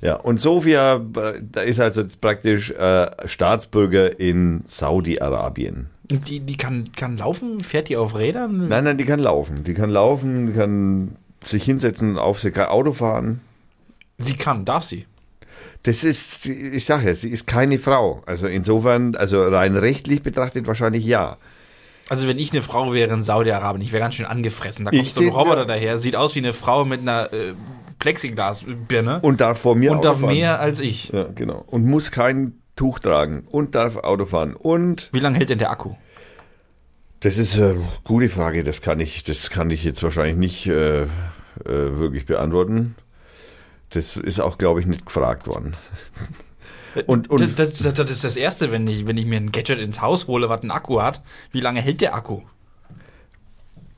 Ja, 0.00 0.14
und 0.14 0.40
Sofia, 0.40 0.98
da 0.98 1.60
ist 1.60 1.80
also 1.80 2.00
jetzt 2.00 2.22
praktisch 2.22 2.70
äh, 2.70 3.10
Staatsbürger 3.26 4.18
in 4.18 4.64
Saudi-Arabien. 4.66 5.90
Die, 6.04 6.40
die 6.40 6.56
kann, 6.56 6.92
kann 6.96 7.18
laufen? 7.18 7.60
Fährt 7.60 7.90
die 7.90 7.98
auf 7.98 8.16
Rädern? 8.16 8.68
Nein, 8.68 8.84
nein, 8.84 8.96
die 8.96 9.04
kann 9.04 9.20
laufen. 9.20 9.64
Die 9.64 9.74
kann 9.74 9.90
laufen, 9.90 10.46
die 10.46 10.52
kann 10.54 11.16
sich 11.44 11.64
hinsetzen 11.64 12.16
auf, 12.16 12.40
sie 12.40 12.52
kann 12.52 12.68
Auto 12.68 12.92
fahren. 12.92 13.42
Sie 14.16 14.38
kann, 14.38 14.64
darf 14.64 14.84
sie. 14.84 15.04
Das 15.84 16.04
ist, 16.04 16.46
ich 16.46 16.84
sage 16.84 17.06
ja, 17.08 17.14
sie 17.14 17.30
ist 17.30 17.46
keine 17.46 17.78
Frau. 17.78 18.22
Also 18.26 18.46
insofern, 18.46 19.14
also 19.14 19.42
rein 19.46 19.76
rechtlich 19.76 20.22
betrachtet 20.22 20.66
wahrscheinlich 20.66 21.04
ja. 21.04 21.36
Also 22.08 22.26
wenn 22.26 22.38
ich 22.38 22.52
eine 22.52 22.62
Frau 22.62 22.92
wäre 22.92 23.12
in 23.14 23.22
Saudi-Arabien, 23.22 23.82
ich 23.82 23.92
wäre 23.92 24.00
ganz 24.02 24.14
schön 24.16 24.26
angefressen. 24.26 24.84
Da 24.84 24.90
kommt 24.90 25.02
Ich 25.02 25.12
so 25.14 25.20
ein 25.20 25.28
Roboter 25.28 25.66
daher, 25.66 25.98
sieht 25.98 26.16
aus 26.16 26.34
wie 26.34 26.40
eine 26.40 26.52
Frau 26.52 26.84
mit 26.84 27.00
einer 27.02 27.32
äh, 27.32 27.52
Plexiglasbirne 27.98 29.20
Und 29.20 29.40
darf 29.40 29.60
vor 29.60 29.76
mir 29.76 29.92
und 29.92 30.04
darf 30.04 30.20
fahren. 30.20 30.34
mehr 30.34 30.60
als 30.60 30.80
ich. 30.80 31.10
Ja, 31.10 31.24
genau. 31.34 31.64
Und 31.66 31.84
muss 31.86 32.10
kein 32.10 32.54
Tuch 32.76 32.98
tragen 32.98 33.44
und 33.50 33.74
darf 33.74 33.96
Auto 33.96 34.24
fahren. 34.24 34.54
Und 34.54 35.10
Wie 35.12 35.20
lange 35.20 35.38
hält 35.38 35.50
denn 35.50 35.58
der 35.58 35.70
Akku? 35.70 35.94
das 37.20 37.36
ist 37.36 37.58
eine 37.58 37.76
gute 38.04 38.28
Frage. 38.28 38.62
Das 38.62 38.80
kann 38.80 39.00
ich, 39.00 39.24
das 39.24 39.50
kann 39.50 39.70
ich 39.70 39.82
jetzt 39.84 40.02
wahrscheinlich 40.04 40.36
nicht 40.36 40.66
äh, 40.68 41.02
äh, 41.02 41.06
wirklich 41.64 42.26
beantworten. 42.26 42.94
Das 43.90 44.16
ist 44.16 44.40
auch, 44.40 44.58
glaube 44.58 44.80
ich, 44.80 44.86
nicht 44.86 45.06
gefragt 45.06 45.46
worden. 45.46 45.76
Und- 47.06 47.30
und- 47.30 47.40
das, 47.40 47.54
das, 47.54 47.94
das, 47.94 48.10
ist 48.10 48.24
das 48.24 48.36
Erste, 48.36 48.70
wenn 48.72 48.86
ich, 48.86 49.06
wenn 49.06 49.16
ich 49.16 49.26
mir 49.26 49.36
ein 49.36 49.52
Gadget 49.52 49.78
ins 49.78 50.00
Haus 50.00 50.26
hole, 50.26 50.48
was 50.48 50.62
einen 50.62 50.70
Akku 50.70 51.00
hat. 51.00 51.22
Wie 51.52 51.60
lange 51.60 51.80
hält 51.80 52.00
der 52.00 52.14
Akku? 52.14 52.42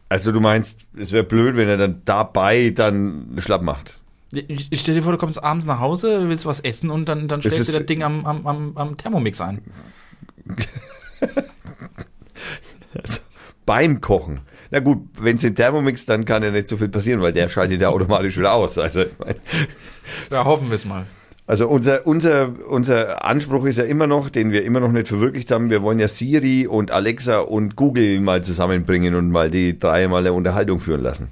Also 0.09 0.33
du 0.33 0.41
meinst, 0.41 0.87
es 0.97 1.13
wäre 1.13 1.25
blöd, 1.25 1.57
wenn 1.57 1.69
er 1.69 1.77
dann 1.77 2.03
dabei 2.05 2.71
dann 2.71 3.37
schlapp 3.39 3.63
macht. 3.63 4.01
Ich 4.33 4.81
stell 4.81 4.95
dir 4.95 5.03
vor, 5.03 5.13
du 5.13 5.19
kommst 5.19 5.43
abends 5.43 5.67
nach 5.67 5.81
Hause, 5.81 6.29
willst 6.29 6.47
was 6.47 6.61
essen 6.61 6.91
und 6.91 7.09
dann, 7.09 7.27
dann 7.27 7.41
stellst 7.41 7.69
du 7.69 7.73
das 7.79 7.87
Ding 7.87 8.03
am, 8.03 8.25
am, 8.27 8.47
am, 8.47 8.77
am 8.77 8.97
Thermomix 8.97 9.41
ein. 9.41 9.61
Beim 13.67 14.01
Kochen. 14.01 14.41
Na 14.71 14.79
gut, 14.81 14.99
wenn 15.21 15.37
es 15.37 15.43
den 15.43 15.55
Thermomix, 15.55 16.07
dann 16.07 16.25
kann 16.25 16.43
ja 16.43 16.51
nicht 16.51 16.69
so 16.69 16.77
viel 16.77 16.89
passieren, 16.89 17.21
weil 17.21 17.33
der 17.33 17.49
schaltet 17.49 17.81
ja 17.81 17.89
automatisch 17.89 18.37
wieder 18.39 18.53
aus. 18.53 18.79
Also, 18.79 19.05
Ja, 20.31 20.45
hoffen 20.45 20.69
wir 20.69 20.75
es 20.77 20.85
mal. 20.85 21.07
also 21.47 21.67
unser, 21.69 22.07
unser, 22.07 22.53
unser 22.69 23.25
Anspruch 23.25 23.65
ist 23.67 23.79
ja 23.79 23.85
immer 23.85 24.07
noch, 24.07 24.31
den 24.31 24.53
wir 24.53 24.65
immer 24.65 24.79
noch 24.81 24.93
nicht 24.93 25.09
verwirklicht 25.09 25.51
haben, 25.51 25.71
wir 25.71 25.83
wollen 25.83 25.99
ja 25.99 26.07
Siri 26.09 26.67
und 26.69 26.91
Alexa 26.93 27.41
und 27.41 27.75
Google 27.77 28.21
mal 28.21 28.43
zusammenbringen 28.45 29.15
und 29.17 29.31
mal 29.31 29.51
die 29.51 29.79
drei 29.79 30.07
mal 30.09 30.19
eine 30.19 30.33
Unterhaltung 30.33 30.79
führen 30.79 31.03
lassen. 31.03 31.29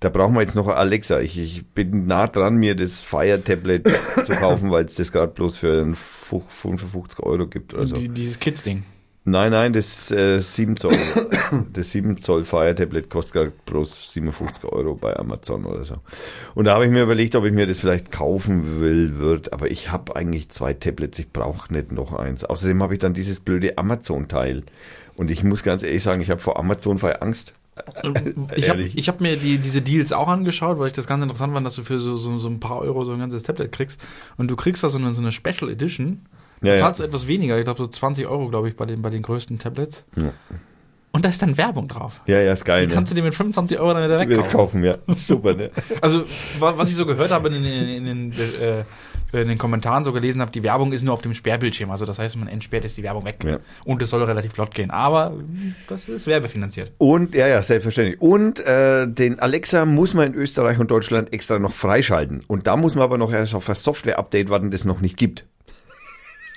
Da 0.00 0.08
brauchen 0.10 0.34
wir 0.34 0.42
jetzt 0.42 0.54
noch 0.54 0.68
Alexa. 0.68 1.20
Ich, 1.20 1.38
ich 1.38 1.66
bin 1.66 2.06
nah 2.06 2.26
dran, 2.26 2.56
mir 2.56 2.74
das 2.74 3.00
Fire 3.00 3.42
Tablet 3.42 3.86
zu 4.24 4.32
kaufen, 4.32 4.70
weil 4.70 4.84
es 4.86 4.94
das 4.96 5.12
gerade 5.12 5.32
bloß 5.32 5.56
für 5.56 5.80
einen 5.82 5.94
Fuch- 5.94 6.48
55 6.50 7.20
Euro 7.20 7.46
gibt 7.46 7.72
oder 7.74 7.86
so. 7.86 7.94
Die, 7.94 8.08
dieses 8.08 8.38
Kids-Ding. 8.38 8.84
Nein, 9.26 9.52
nein, 9.52 9.72
das 9.72 10.10
äh, 10.10 10.38
7 10.38 10.76
Zoll. 10.76 10.94
das 11.72 11.92
7 11.92 12.20
Zoll 12.20 12.44
Fire 12.44 12.74
Tablet 12.74 13.08
kostet 13.08 13.32
gerade 13.32 13.52
bloß 13.64 14.12
57 14.12 14.64
Euro 14.64 14.94
bei 14.94 15.16
Amazon 15.16 15.64
oder 15.64 15.84
so. 15.86 15.96
Und 16.54 16.66
da 16.66 16.74
habe 16.74 16.84
ich 16.84 16.90
mir 16.90 17.02
überlegt, 17.02 17.34
ob 17.34 17.46
ich 17.46 17.52
mir 17.52 17.66
das 17.66 17.78
vielleicht 17.78 18.12
kaufen 18.12 18.80
will, 18.80 19.18
wird. 19.18 19.54
Aber 19.54 19.70
ich 19.70 19.90
habe 19.90 20.14
eigentlich 20.14 20.50
zwei 20.50 20.74
Tablets, 20.74 21.18
ich 21.18 21.32
brauche 21.32 21.72
nicht 21.72 21.90
noch 21.90 22.12
eins. 22.12 22.44
Außerdem 22.44 22.82
habe 22.82 22.94
ich 22.94 23.00
dann 23.00 23.14
dieses 23.14 23.40
blöde 23.40 23.78
Amazon-Teil. 23.78 24.62
Und 25.16 25.30
ich 25.30 25.42
muss 25.42 25.62
ganz 25.62 25.82
ehrlich 25.82 26.02
sagen, 26.02 26.20
ich 26.20 26.30
habe 26.30 26.40
vor 26.40 26.58
Amazon 26.58 26.98
voll 26.98 27.16
Angst. 27.20 27.54
Ich 28.56 28.68
habe 28.68 28.82
hab 28.84 29.20
mir 29.20 29.36
die, 29.36 29.58
diese 29.58 29.80
Deals 29.80 30.12
auch 30.12 30.28
angeschaut, 30.28 30.78
weil 30.78 30.88
ich 30.88 30.92
das 30.92 31.06
ganz 31.06 31.22
interessant 31.22 31.54
fand, 31.54 31.66
dass 31.66 31.76
du 31.76 31.82
für 31.82 31.98
so, 31.98 32.16
so, 32.16 32.38
so 32.38 32.48
ein 32.48 32.60
paar 32.60 32.80
Euro 32.80 33.04
so 33.04 33.12
ein 33.12 33.18
ganzes 33.18 33.42
Tablet 33.42 33.72
kriegst. 33.72 34.00
Und 34.36 34.50
du 34.50 34.56
kriegst 34.56 34.84
da 34.84 34.90
so 34.90 34.98
eine, 34.98 35.12
so 35.12 35.22
eine 35.22 35.32
Special 35.32 35.70
Edition. 35.70 36.26
Ja, 36.64 36.72
da 36.72 36.78
ja. 36.78 36.84
zahlst 36.84 37.00
du 37.00 37.04
etwas 37.04 37.26
weniger, 37.26 37.58
ich 37.58 37.64
glaube 37.64 37.78
so 37.78 37.86
20 37.86 38.26
Euro, 38.26 38.48
glaube 38.48 38.68
ich, 38.68 38.76
bei 38.76 38.86
den, 38.86 39.02
bei 39.02 39.10
den 39.10 39.22
größten 39.22 39.58
Tablets. 39.58 40.04
Ja. 40.16 40.32
Und 41.12 41.24
da 41.24 41.28
ist 41.28 41.40
dann 41.42 41.56
Werbung 41.56 41.86
drauf. 41.86 42.20
Ja, 42.26 42.40
ja, 42.40 42.52
ist 42.52 42.64
geil. 42.64 42.88
Die 42.88 42.92
kannst 42.92 43.12
du 43.12 43.14
dir 43.16 43.22
mit 43.22 43.36
25 43.36 43.78
Euro 43.78 43.94
dann 43.94 44.08
direkt 44.08 44.32
kaufen. 44.34 44.50
kaufen, 44.50 44.84
ja. 44.84 44.96
Super, 45.16 45.54
ne? 45.54 45.70
Also, 46.00 46.24
wa- 46.58 46.74
was 46.76 46.90
ich 46.90 46.96
so 46.96 47.06
gehört 47.06 47.30
habe 47.30 47.48
in, 47.48 47.62
den- 47.62 47.64
in, 47.64 48.06
in, 48.06 48.30
den, 48.32 48.60
äh, 48.60 48.84
in 49.40 49.46
den 49.46 49.56
Kommentaren 49.58 50.02
so 50.02 50.12
gelesen 50.12 50.40
habe, 50.40 50.50
die 50.50 50.64
Werbung 50.64 50.92
ist 50.92 51.02
nur 51.04 51.14
auf 51.14 51.22
dem 51.22 51.32
Sperrbildschirm. 51.34 51.92
Also 51.92 52.04
das 52.04 52.18
heißt, 52.18 52.34
wenn 52.34 52.40
man 52.40 52.48
entsperrt, 52.52 52.84
ist 52.84 52.96
die 52.96 53.04
Werbung 53.04 53.24
weg. 53.24 53.36
Ja. 53.44 53.58
Und 53.84 54.02
es 54.02 54.10
soll 54.10 54.24
relativ 54.24 54.54
flott 54.54 54.74
gehen. 54.74 54.90
Aber 54.90 55.34
das 55.86 56.08
ist 56.08 56.26
werbefinanziert. 56.26 56.90
Und, 56.98 57.32
ja, 57.32 57.46
ja, 57.46 57.62
selbstverständlich. 57.62 58.20
Und 58.20 58.58
äh, 58.58 59.06
den 59.06 59.38
Alexa 59.38 59.84
muss 59.86 60.14
man 60.14 60.26
in 60.26 60.34
Österreich 60.34 60.80
und 60.80 60.90
Deutschland 60.90 61.32
extra 61.32 61.60
noch 61.60 61.72
freischalten. 61.74 62.42
Und 62.48 62.66
da 62.66 62.76
muss 62.76 62.96
man 62.96 63.04
aber 63.04 63.18
noch 63.18 63.32
erst 63.32 63.54
auf 63.54 63.68
ein 63.68 63.76
Software-Update 63.76 64.50
warten, 64.50 64.72
das 64.72 64.84
noch 64.84 65.00
nicht 65.00 65.16
gibt. 65.16 65.46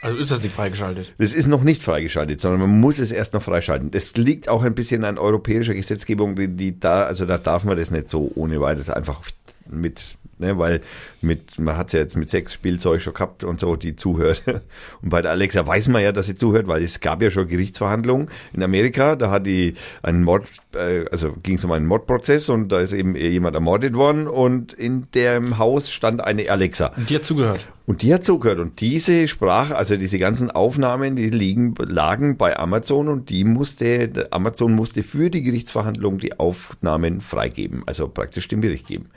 Also 0.02 0.18
ist 0.18 0.32
das 0.32 0.42
Ding 0.42 0.52
freigeschaltet. 0.52 1.14
Das 1.18 1.34
ist 1.34 1.48
noch 1.48 1.64
nicht 1.64 1.82
freigeschaltet, 1.82 2.40
sondern 2.40 2.62
man 2.62 2.80
muss 2.80 3.00
es 3.00 3.12
erst 3.12 3.34
noch 3.34 3.42
freischalten. 3.42 3.90
Das 3.92 4.16
liegt 4.16 4.48
auch 4.48 4.64
ein 4.64 4.76
bisschen 4.76 5.04
an 5.04 5.18
europäischer 5.18 5.74
Gesetzgebung, 5.74 6.36
die, 6.36 6.50
die 6.50 6.80
da, 6.80 7.06
also 7.06 7.26
da 7.26 7.38
darf 7.38 7.64
man 7.64 7.78
das 7.78 7.90
nicht 7.90 8.10
so 8.10 8.32
ohne 8.36 8.62
weiteres 8.62 8.90
einfach 8.90 9.22
mit, 9.70 10.17
ne, 10.40 10.58
weil 10.58 10.82
mit, 11.22 11.60
man 11.60 11.78
hat 11.78 11.94
ja 11.94 12.00
jetzt 12.00 12.16
mit 12.16 12.30
sechs 12.30 12.54
Spielzeug 12.54 13.02
schon 13.02 13.14
gehabt 13.14 13.44
und 13.44 13.60
so, 13.60 13.76
die 13.76 13.96
zuhört. 13.96 14.44
Und 15.02 15.10
bei 15.10 15.22
der 15.22 15.32
Alexa 15.32 15.66
weiß 15.66 15.88
man 15.90 16.02
ja, 16.02 16.12
dass 16.12 16.28
sie 16.28 16.36
zuhört, 16.36 16.68
weil 16.68 16.84
es 16.84 17.00
gab 17.00 17.22
ja 17.22 17.30
schon 17.30 17.48
Gerichtsverhandlungen 17.48 18.30
in 18.54 18.64
Amerika, 18.64 19.16
da 19.16 19.32
hat 19.32 19.46
die 19.46 19.76
einen 20.02 20.24
Mord, 20.24 20.50
äh, 20.76 21.06
also 21.12 21.34
ging 21.44 21.56
es 21.56 21.66
um 21.66 21.72
einen 21.72 21.86
Mordprozess 21.86 22.50
und 22.50 22.70
da 22.70 22.80
ist 22.80 22.94
eben 22.94 23.16
jemand 23.16 23.56
ermordet 23.56 23.96
worden 23.96 24.28
und 24.28 24.74
in 24.74 25.08
dem 25.14 25.58
Haus 25.58 25.92
stand 25.92 26.22
eine 26.22 26.50
Alexa. 26.50 26.94
Und 26.96 27.10
die 27.10 27.16
hat 27.16 27.26
zugehört. 27.26 27.68
Und 27.88 28.02
die 28.02 28.14
hat 28.14 28.26
zugehört. 28.26 28.60
Und 28.60 28.82
diese 28.82 29.30
Sprache, 29.30 29.78
also 29.78 29.96
diese 29.96 30.20
ganzen 30.20 30.52
Aufnahmen, 30.52 31.16
die 31.16 31.30
liegen, 31.30 31.74
lagen 31.80 32.36
bei 32.36 32.58
Amazon 32.58 33.08
und 33.08 33.30
die 33.30 33.46
musste, 33.46 34.28
Amazon 34.32 34.74
musste 34.74 35.04
für 35.04 35.30
die 35.30 35.42
Gerichtsverhandlung 35.42 36.20
die 36.20 36.38
Aufnahmen 36.38 37.22
freigeben, 37.22 37.84
also 37.86 38.10
praktisch 38.10 38.50
dem 38.50 38.60
Bericht 38.60 38.88
geben. 38.88 39.10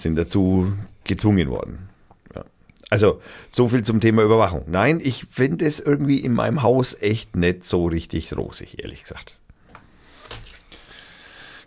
Sind 0.00 0.16
dazu 0.16 0.72
gezwungen 1.04 1.50
worden. 1.50 1.90
Ja. 2.34 2.44
Also, 2.88 3.20
so 3.52 3.68
viel 3.68 3.82
zum 3.82 4.00
Thema 4.00 4.22
Überwachung. 4.22 4.64
Nein, 4.66 5.00
ich 5.02 5.24
finde 5.26 5.66
es 5.66 5.78
irgendwie 5.78 6.20
in 6.20 6.32
meinem 6.32 6.62
Haus 6.62 6.96
echt 7.00 7.36
nicht 7.36 7.66
so 7.66 7.86
richtig 7.86 8.34
rosig, 8.34 8.82
ehrlich 8.82 9.02
gesagt. 9.02 9.36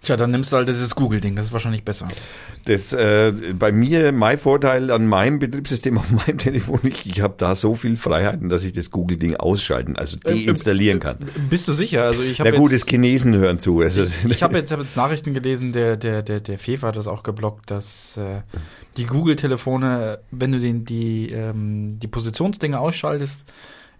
Tja, 0.03 0.17
dann 0.17 0.31
nimmst 0.31 0.51
du 0.51 0.57
halt 0.57 0.67
dieses 0.67 0.95
Google-Ding. 0.95 1.37
Das 1.37 1.45
ist 1.45 1.53
wahrscheinlich 1.53 1.85
besser. 1.85 2.09
Das 2.65 2.91
äh, 2.91 3.31
bei 3.57 3.71
mir 3.71 4.11
mein 4.11 4.37
Vorteil 4.37 4.91
an 4.91 5.07
meinem 5.07 5.39
Betriebssystem 5.39 5.97
auf 5.97 6.11
meinem 6.11 6.37
Telefon, 6.37 6.81
ich, 6.83 7.05
ich 7.05 7.21
habe 7.21 7.35
da 7.37 7.55
so 7.55 7.73
viel 7.73 7.95
Freiheiten, 7.95 8.49
dass 8.49 8.65
ich 8.65 8.73
das 8.73 8.91
Google-Ding 8.91 9.37
ausschalten, 9.37 9.95
also 9.95 10.17
deinstallieren 10.17 10.99
kann. 10.99 11.19
Bist 11.49 11.69
du 11.69 11.73
sicher? 11.73 12.03
Also 12.03 12.21
ich 12.21 12.39
Na 12.39 12.51
gut, 12.51 12.71
jetzt, 12.71 12.83
das 12.83 12.89
Chinesen 12.89 13.33
hören 13.37 13.61
zu. 13.61 13.79
Also, 13.79 14.05
ich 14.27 14.43
habe 14.43 14.57
jetzt, 14.59 14.73
hab 14.73 14.81
jetzt 14.81 14.97
Nachrichten 14.97 15.33
gelesen, 15.33 15.71
der, 15.71 15.95
der, 15.95 16.21
der, 16.21 16.41
der 16.41 16.59
Fefa 16.59 16.87
hat 16.87 16.97
das 16.97 17.07
auch 17.07 17.23
geblockt, 17.23 17.71
dass 17.71 18.17
äh, 18.17 18.41
die 18.97 19.05
Google-Telefone, 19.05 20.19
wenn 20.31 20.51
du 20.51 20.59
den, 20.59 20.83
die, 20.83 21.31
ähm, 21.31 21.97
die 21.99 22.07
Positionsdinge 22.07 22.77
ausschaltest, 22.77 23.45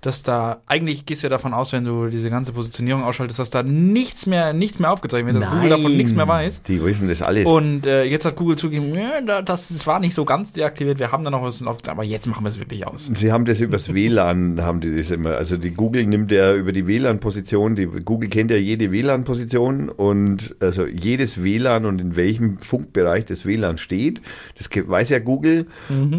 dass 0.04 0.22
da, 0.22 0.62
eigentlich 0.68 1.06
gehst 1.06 1.24
du 1.24 1.26
ja 1.28 1.30
davon 1.30 1.54
aus, 1.54 1.74
wenn 1.74 1.84
du 1.86 2.08
diese 2.08 2.30
ganze 2.30 2.52
Positionierung 2.52 3.04
ausschaltest, 3.04 3.40
dass 3.40 3.50
da 3.50 3.64
nichts 3.64 4.26
mehr, 4.28 4.54
nichts 4.54 4.78
mehr 4.80 4.92
aufgezeichnet 4.92 5.34
wird, 5.34 5.44
dass 5.44 5.52
Google 5.52 5.70
davon 5.70 5.98
nichts 5.98 6.14
mehr 6.14 6.28
weiß. 6.28 6.62
Die 6.64 6.84
wissen 6.84 7.08
das 7.08 7.22
alles. 7.22 7.46
Und 7.46 7.88
äh, 7.88 8.04
jetzt 8.04 8.26
hat 8.26 8.36
Google 8.36 8.56
zugegeben, 8.58 8.94
ja, 8.94 9.22
da- 9.26 9.42
das, 9.42 9.70
das 9.70 9.88
war 9.88 10.00
nicht 10.00 10.14
so 10.14 10.26
ganz 10.26 10.54
deaktiviert, 10.54 11.00
wir 11.00 11.12
haben 11.12 11.24
da 11.24 11.32
noch 11.32 11.42
was 11.42 11.62
aufgezeichnet, 11.62 11.90
aber 11.90 12.04
jetzt 12.04 12.28
machen 12.28 12.44
wir 12.46 12.50
es 12.50 12.60
wirklich 12.60 12.86
aus. 12.86 13.10
Sie 13.14 13.32
haben 13.32 13.46
das 13.46 13.60
übers 13.60 13.94
WLAN, 13.94 14.62
haben 14.62 14.82
die 14.82 14.96
das 14.96 15.10
immer. 15.10 15.36
Also 15.38 15.58
die 15.58 15.72
Google 15.72 16.06
nimmt 16.06 16.32
ja 16.32 16.54
über 16.54 16.72
die 16.74 16.86
WLAN-Position, 16.86 17.76
die 17.76 17.86
Google 17.88 18.30
kennt 18.30 18.52
ja 18.52 18.58
jede 18.58 18.92
WLAN-Position 18.92 19.90
und 19.90 20.56
also 20.60 20.86
jedes 20.86 21.44
WLAN 21.44 21.86
und 21.86 22.00
in 22.02 22.16
welchem 22.16 22.58
Funkbereich 22.58 23.26
das 23.26 23.46
WLAN 23.46 23.78
steht, 23.78 24.22
das 24.58 24.70
weiß 24.74 25.10
ja 25.10 25.20
Google. 25.20 25.68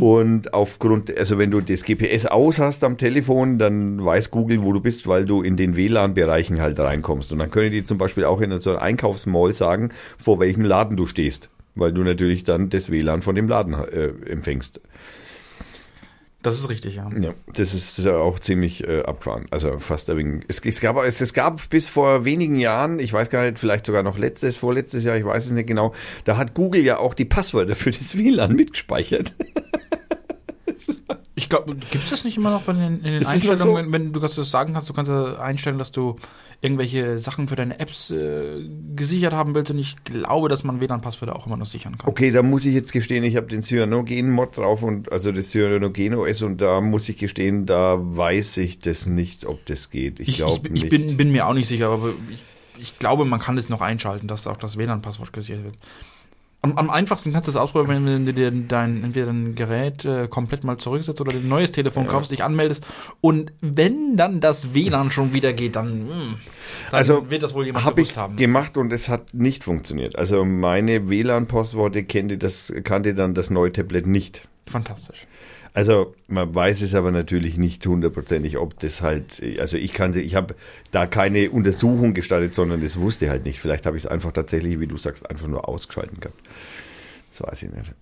Und 0.00 0.54
aufgrund, 0.54 1.16
also 1.16 1.38
wenn 1.38 1.50
du 1.50 1.60
das 1.60 1.84
GPS 1.84 2.26
aus 2.26 2.58
hast 2.58 2.82
am 2.84 2.96
Telefon, 2.98 3.58
dann 3.58 3.73
weiß 4.04 4.30
Google, 4.30 4.62
wo 4.62 4.72
du 4.72 4.80
bist, 4.80 5.06
weil 5.06 5.24
du 5.24 5.42
in 5.42 5.56
den 5.56 5.76
WLAN-Bereichen 5.76 6.60
halt 6.60 6.78
reinkommst. 6.78 7.32
Und 7.32 7.38
dann 7.38 7.50
können 7.50 7.70
die 7.70 7.84
zum 7.84 7.98
Beispiel 7.98 8.24
auch 8.24 8.40
in 8.40 8.58
so 8.58 8.70
einem 8.70 8.80
Einkaufsmall 8.80 9.52
sagen, 9.52 9.90
vor 10.18 10.40
welchem 10.40 10.64
Laden 10.64 10.96
du 10.96 11.06
stehst. 11.06 11.50
Weil 11.74 11.92
du 11.92 12.02
natürlich 12.02 12.44
dann 12.44 12.70
das 12.70 12.90
WLAN 12.90 13.22
von 13.22 13.34
dem 13.34 13.48
Laden 13.48 13.74
äh, 13.74 14.10
empfängst. 14.30 14.80
Das 16.44 16.58
ist 16.58 16.68
richtig, 16.68 16.96
ja. 16.96 17.08
Ja, 17.18 17.32
das 17.54 17.72
ist 17.72 17.98
ja 18.00 18.18
auch 18.18 18.38
ziemlich 18.38 18.86
äh, 18.86 19.00
abgefahren. 19.00 19.46
Also 19.50 19.78
fast 19.78 20.10
ein. 20.10 20.44
Es, 20.46 20.60
es, 20.60 20.82
gab, 20.82 21.02
es, 21.02 21.22
es 21.22 21.32
gab 21.32 21.70
bis 21.70 21.88
vor 21.88 22.26
wenigen 22.26 22.56
Jahren, 22.56 22.98
ich 22.98 23.14
weiß 23.14 23.30
gar 23.30 23.46
nicht, 23.46 23.58
vielleicht 23.58 23.86
sogar 23.86 24.02
noch 24.02 24.18
letztes, 24.18 24.54
vorletztes 24.54 25.04
Jahr, 25.04 25.16
ich 25.16 25.24
weiß 25.24 25.46
es 25.46 25.52
nicht 25.52 25.66
genau, 25.66 25.94
da 26.24 26.36
hat 26.36 26.52
Google 26.52 26.84
ja 26.84 26.98
auch 26.98 27.14
die 27.14 27.24
Passwörter 27.24 27.74
für 27.74 27.92
das 27.92 28.18
WLAN 28.18 28.54
mitgespeichert. 28.56 29.34
Ich 31.36 31.48
glaube, 31.48 31.74
gibt 31.74 32.04
es 32.04 32.10
das 32.10 32.22
nicht 32.22 32.36
immer 32.36 32.50
noch 32.50 32.62
bei 32.62 32.72
den, 32.72 33.00
in 33.00 33.12
den 33.12 33.26
Einstellungen, 33.26 33.86
wenn, 33.86 33.92
wenn 33.92 34.12
du 34.12 34.20
das 34.20 34.36
sagen 34.36 34.72
kannst, 34.72 34.88
du 34.88 34.92
kannst 34.92 35.10
äh, 35.10 35.36
einstellen, 35.36 35.78
dass 35.78 35.90
du 35.90 36.16
irgendwelche 36.60 37.18
Sachen 37.18 37.48
für 37.48 37.56
deine 37.56 37.80
Apps 37.80 38.10
äh, 38.10 38.64
gesichert 38.94 39.32
haben 39.32 39.52
willst 39.54 39.72
und 39.72 39.78
ich 39.78 39.96
glaube, 40.04 40.48
dass 40.48 40.62
man 40.62 40.80
WLAN-Passwörter 40.80 41.34
auch 41.34 41.46
immer 41.46 41.56
noch 41.56 41.66
sichern 41.66 41.98
kann. 41.98 42.08
Okay, 42.08 42.30
da 42.30 42.42
muss 42.42 42.64
ich 42.64 42.72
jetzt 42.72 42.92
gestehen, 42.92 43.24
ich 43.24 43.34
habe 43.34 43.48
den 43.48 43.62
Cyanogen-Mod 43.62 44.56
drauf 44.56 44.84
und 44.84 45.10
also 45.10 45.32
das 45.32 45.50
Cyanogen-OS 45.50 46.42
und 46.42 46.60
da 46.60 46.80
muss 46.80 47.08
ich 47.08 47.18
gestehen, 47.18 47.66
da 47.66 47.98
weiß 47.98 48.58
ich 48.58 48.78
das 48.78 49.06
nicht, 49.06 49.44
ob 49.44 49.66
das 49.66 49.90
geht. 49.90 50.20
Ich, 50.20 50.28
Ich, 50.28 50.36
glaube 50.36 50.68
ich, 50.68 50.72
nicht. 50.72 50.84
ich 50.84 50.90
bin, 50.90 51.16
bin 51.16 51.32
mir 51.32 51.48
auch 51.48 51.54
nicht 51.54 51.66
sicher, 51.66 51.88
aber 51.88 52.10
ich, 52.30 52.38
ich 52.78 52.98
glaube, 53.00 53.24
man 53.24 53.40
kann 53.40 53.56
das 53.56 53.68
noch 53.68 53.80
einschalten, 53.80 54.28
dass 54.28 54.46
auch 54.46 54.56
das 54.56 54.78
WLAN-Passwort 54.78 55.32
gesichert 55.32 55.64
wird. 55.64 55.74
Am, 56.64 56.78
am 56.78 56.88
einfachsten 56.88 57.30
kannst 57.30 57.46
du 57.46 57.52
das 57.52 57.60
ausprobieren, 57.60 58.06
wenn 58.06 58.24
du 58.24 58.32
dir 58.32 58.50
dein, 58.50 59.04
entweder 59.04 59.26
dein 59.26 59.54
Gerät 59.54 60.06
äh, 60.06 60.28
komplett 60.28 60.64
mal 60.64 60.78
zurücksetzt 60.78 61.20
oder 61.20 61.30
dir 61.30 61.40
ein 61.40 61.48
neues 61.48 61.72
Telefon 61.72 62.06
kaufst, 62.06 62.30
dich 62.30 62.42
anmeldest 62.42 62.86
und 63.20 63.52
wenn 63.60 64.16
dann 64.16 64.40
das 64.40 64.72
WLAN 64.72 65.10
schon 65.10 65.34
wieder 65.34 65.52
geht, 65.52 65.76
dann, 65.76 66.04
mh, 66.04 66.08
dann 66.90 66.98
also 66.98 67.28
wird 67.28 67.42
das 67.42 67.52
wohl 67.52 67.66
jemand 67.66 67.84
gewusst 67.84 68.12
ich 68.12 68.16
haben. 68.16 68.36
gemacht 68.36 68.78
und 68.78 68.94
es 68.94 69.10
hat 69.10 69.34
nicht 69.34 69.62
funktioniert. 69.62 70.16
Also 70.16 70.46
meine 70.46 71.10
WLAN-Passworte 71.10 72.02
kannte 72.04 72.38
das 72.38 72.72
kannte 72.82 73.14
dann 73.14 73.34
das 73.34 73.50
neue 73.50 73.70
Tablet 73.70 74.06
nicht. 74.06 74.48
Fantastisch. 74.66 75.26
Also 75.74 76.14
man 76.28 76.54
weiß 76.54 76.82
es 76.82 76.94
aber 76.94 77.10
natürlich 77.10 77.58
nicht 77.58 77.84
hundertprozentig, 77.84 78.58
ob 78.58 78.78
das 78.78 79.02
halt, 79.02 79.42
also 79.58 79.76
ich 79.76 79.92
kannte, 79.92 80.20
ich 80.20 80.36
habe 80.36 80.54
da 80.92 81.06
keine 81.06 81.50
Untersuchung 81.50 82.14
gestartet, 82.14 82.54
sondern 82.54 82.80
das 82.80 82.96
wusste 82.96 83.28
halt 83.28 83.44
nicht. 83.44 83.58
Vielleicht 83.58 83.84
habe 83.84 83.96
ich 83.96 84.04
es 84.04 84.10
einfach 84.10 84.30
tatsächlich, 84.30 84.78
wie 84.78 84.86
du 84.86 84.96
sagst, 84.96 85.28
einfach 85.28 85.48
nur 85.48 85.68
ausgeschalten 85.68 86.20
gehabt. 86.20 86.40
Das 87.30 87.42
weiß 87.42 87.64
ich 87.64 87.72
nicht. 87.72 87.92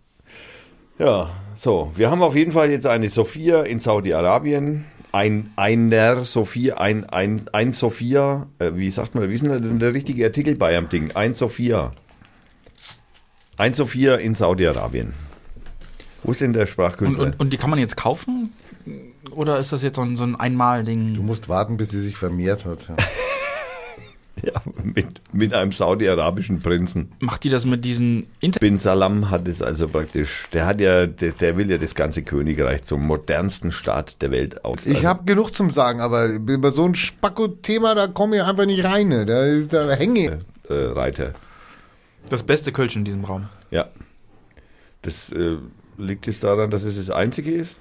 Ja, 0.99 1.35
so, 1.57 1.91
wir 1.95 2.11
haben 2.11 2.23
auf 2.23 2.37
jeden 2.37 2.53
Fall 2.53 2.71
jetzt 2.71 2.85
eine 2.85 3.09
Sophia 3.09 3.63
in 3.63 3.81
Saudi-Arabien, 3.81 4.85
ein 5.11 5.51
einer 5.57 6.27
Sophia, 6.27 6.77
ein, 6.77 7.09
ein, 7.09 7.47
ein 7.53 7.73
Sophia, 7.73 8.49
äh, 8.59 8.73
wie 8.75 8.91
sagt 8.91 9.15
man, 9.15 9.31
wie 9.31 9.35
ist 9.35 9.45
denn 9.45 9.79
der 9.79 9.95
richtige 9.95 10.27
Artikel 10.27 10.57
bei 10.57 10.77
am 10.77 10.91
Ding? 10.91 11.13
Ein 11.13 11.33
Sophia. 11.33 11.93
Ein 13.57 13.73
Sophia 13.73 14.17
in 14.17 14.35
Saudi-Arabien. 14.35 15.15
Wo 16.25 16.33
ist 16.33 16.41
denn 16.41 16.53
der 16.53 16.63
Und, 16.63 16.69
Sprachkünstler? 16.69 17.25
und, 17.25 17.41
und 17.41 17.53
die 17.53 17.57
kann 17.57 17.71
man 17.71 17.79
jetzt 17.79 17.97
kaufen? 17.97 18.53
Oder 19.31 19.59
ist 19.59 19.73
das 19.73 19.83
jetzt 19.83 19.97
so 19.97 20.03
ein, 20.03 20.17
so 20.17 20.25
ein 20.25 20.33
Du 20.33 20.39
Einmal-Ding? 20.41 21.17
musst 21.25 21.49
warten, 21.49 21.77
bis 21.77 21.91
sie 21.91 22.01
sich 22.01 22.17
vermehrt 22.17 22.65
hat. 22.65 22.89
Ja. 22.89 22.97
Ja, 24.43 24.61
mit, 24.83 25.21
mit 25.33 25.53
einem 25.53 25.71
saudi-arabischen 25.73 26.61
Prinzen. 26.61 27.13
Macht 27.21 27.45
die 27.45 27.51
das 27.51 27.65
mit 27.67 27.85
diesen 27.85 28.27
Inter 28.41 28.59
Bin 28.61 28.79
Salam 28.79 29.31
hat 29.31 29.47
es 29.47 29.61
also 29.61 29.87
praktisch, 29.87 30.45
der 30.55 30.65
hat 30.67 30.81
ja, 30.81 31.07
der, 31.07 31.33
der 31.33 31.57
will 31.59 31.71
ja 31.71 31.77
das 31.77 31.95
ganze 31.95 32.23
Königreich 32.23 32.83
zum 32.83 33.07
modernsten 33.07 33.71
Staat 33.71 34.21
der 34.23 34.31
Welt 34.31 34.65
aus. 34.65 34.87
Ich 34.87 34.97
also, 34.97 35.09
habe 35.09 35.25
genug 35.27 35.55
zum 35.55 35.71
Sagen, 35.71 36.01
aber 36.01 36.27
über 36.29 36.73
so 36.73 36.85
ein 36.87 36.95
Spacko-Thema, 36.95 37.95
da 37.95 38.07
komme 38.09 38.37
ich 38.37 38.43
einfach 38.43 38.65
nicht 38.65 38.83
rein. 38.85 39.09
ne? 39.09 39.27
Da, 39.27 39.87
da 39.87 39.93
hänge 39.93 40.19
ich. 40.19 40.71
äh, 40.71 40.75
Reiter. 40.75 41.35
das 42.31 42.43
beste 42.43 42.73
Kölsch 42.73 42.97
in 42.97 43.05
diesem 43.05 43.25
Raum? 43.25 43.49
Ja. 43.71 43.91
Das 45.03 45.31
äh, 45.31 45.59
liegt 46.03 46.29
es 46.29 46.41
daran, 46.41 46.71
dass 46.71 46.83
es 46.83 46.97
das 46.97 47.11
einzige 47.11 47.53
ist? 47.53 47.79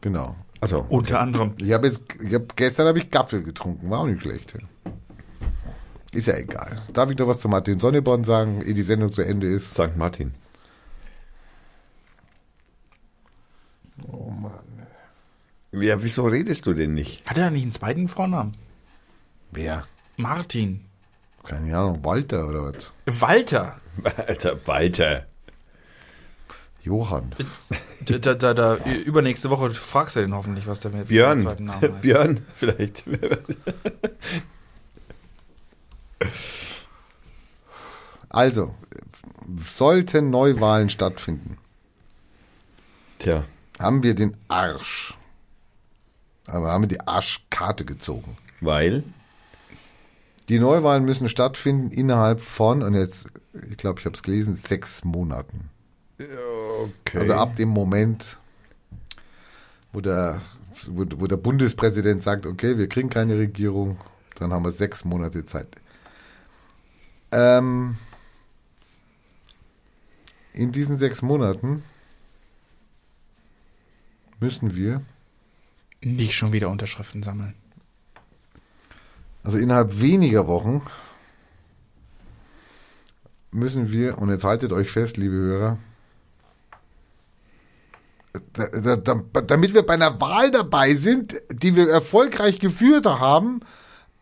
Genau. 0.00 0.36
Also, 0.60 0.86
Unter 0.88 1.20
anderem. 1.20 1.54
Ich 1.58 1.72
habe 1.72 1.88
jetzt, 1.88 2.02
ich 2.22 2.34
hab, 2.34 2.56
gestern 2.56 2.86
habe 2.86 2.98
ich 2.98 3.10
Gaffel 3.10 3.42
getrunken, 3.42 3.90
war 3.90 4.00
auch 4.00 4.06
nicht 4.06 4.22
schlecht. 4.22 4.56
Ist 6.12 6.26
ja 6.26 6.36
egal. 6.36 6.82
Darf 6.92 7.10
ich 7.10 7.18
noch 7.18 7.26
was 7.26 7.40
zu 7.40 7.48
Martin 7.48 7.80
Sonneborn 7.80 8.22
sagen, 8.24 8.60
ehe 8.60 8.74
die 8.74 8.82
Sendung 8.82 9.12
zu 9.12 9.22
Ende 9.22 9.48
ist? 9.48 9.72
St. 9.72 9.96
Martin. 9.96 10.34
Oh 14.06 14.30
Mann. 14.30 14.52
Ja, 15.72 16.02
wieso 16.02 16.26
redest 16.26 16.66
du 16.66 16.74
denn 16.74 16.92
nicht? 16.92 17.28
Hat 17.28 17.38
er 17.38 17.50
nicht 17.50 17.62
einen 17.62 17.72
zweiten 17.72 18.08
Vornamen? 18.08 18.52
Wer? 19.50 19.86
Martin. 20.16 20.84
Keine 21.44 21.76
Ahnung, 21.76 22.04
Walter 22.04 22.46
oder 22.46 22.64
was? 22.64 22.92
Walter. 23.06 23.80
Alter, 24.16 24.66
Walter. 24.66 25.26
Johann. 26.82 27.34
Da, 28.06 28.18
da, 28.18 28.34
da, 28.34 28.54
da, 28.54 28.76
übernächste 29.04 29.50
Woche 29.50 29.70
fragst 29.70 30.16
du 30.16 30.20
den 30.20 30.34
hoffentlich, 30.34 30.66
was 30.66 30.80
der 30.80 30.90
mit 30.90 31.08
Björn. 31.08 31.38
dem 31.38 31.46
zweiten 31.46 31.64
Namen 31.64 31.82
heißt. 31.92 32.02
Björn, 32.02 32.46
vielleicht. 32.54 33.04
Also, 38.28 38.74
sollten 39.64 40.30
Neuwahlen 40.30 40.88
stattfinden, 40.88 41.58
Tja. 43.18 43.44
haben 43.78 44.02
wir 44.02 44.14
den 44.14 44.36
Arsch. 44.48 45.16
Aber 46.46 46.70
haben 46.70 46.82
wir 46.82 46.88
die 46.88 47.00
Arschkarte 47.00 47.84
gezogen. 47.84 48.36
Weil? 48.60 49.04
Die 50.48 50.58
Neuwahlen 50.58 51.04
müssen 51.04 51.28
stattfinden 51.28 51.90
innerhalb 51.90 52.40
von, 52.40 52.82
und 52.82 52.94
jetzt, 52.94 53.26
ich 53.70 53.76
glaube, 53.76 54.00
ich 54.00 54.06
habe 54.06 54.16
es 54.16 54.22
gelesen, 54.22 54.54
sechs 54.56 55.04
Monaten. 55.04 55.70
Okay. 56.18 57.18
Also 57.18 57.34
ab 57.34 57.56
dem 57.56 57.68
Moment, 57.68 58.38
wo 59.92 60.00
der, 60.00 60.40
wo, 60.86 61.04
wo 61.16 61.26
der 61.26 61.36
Bundespräsident 61.36 62.22
sagt, 62.22 62.46
okay, 62.46 62.78
wir 62.78 62.88
kriegen 62.88 63.10
keine 63.10 63.36
Regierung, 63.38 63.98
dann 64.36 64.52
haben 64.52 64.64
wir 64.64 64.70
sechs 64.72 65.04
Monate 65.04 65.44
Zeit. 65.44 65.68
Ähm, 67.32 67.96
in 70.52 70.70
diesen 70.72 70.98
sechs 70.98 71.22
Monaten 71.22 71.82
müssen 74.38 74.74
wir, 74.76 75.02
Nicht 76.02 76.34
schon 76.36 76.52
wieder 76.52 76.68
Unterschriften 76.68 77.22
sammeln. 77.22 77.54
also 79.42 79.56
innerhalb 79.58 80.00
weniger 80.00 80.46
Wochen, 80.46 80.82
müssen 83.50 83.92
wir, 83.92 84.18
und 84.18 84.30
jetzt 84.30 84.44
haltet 84.44 84.72
euch 84.72 84.90
fest, 84.90 85.16
liebe 85.16 85.34
Hörer, 85.36 85.78
da, 88.52 88.66
da, 88.66 88.96
da, 88.96 89.40
damit 89.42 89.74
wir 89.74 89.82
bei 89.82 89.94
einer 89.94 90.20
Wahl 90.20 90.50
dabei 90.50 90.94
sind, 90.94 91.34
die 91.52 91.76
wir 91.76 91.88
erfolgreich 91.88 92.58
geführt 92.58 93.06
haben, 93.06 93.60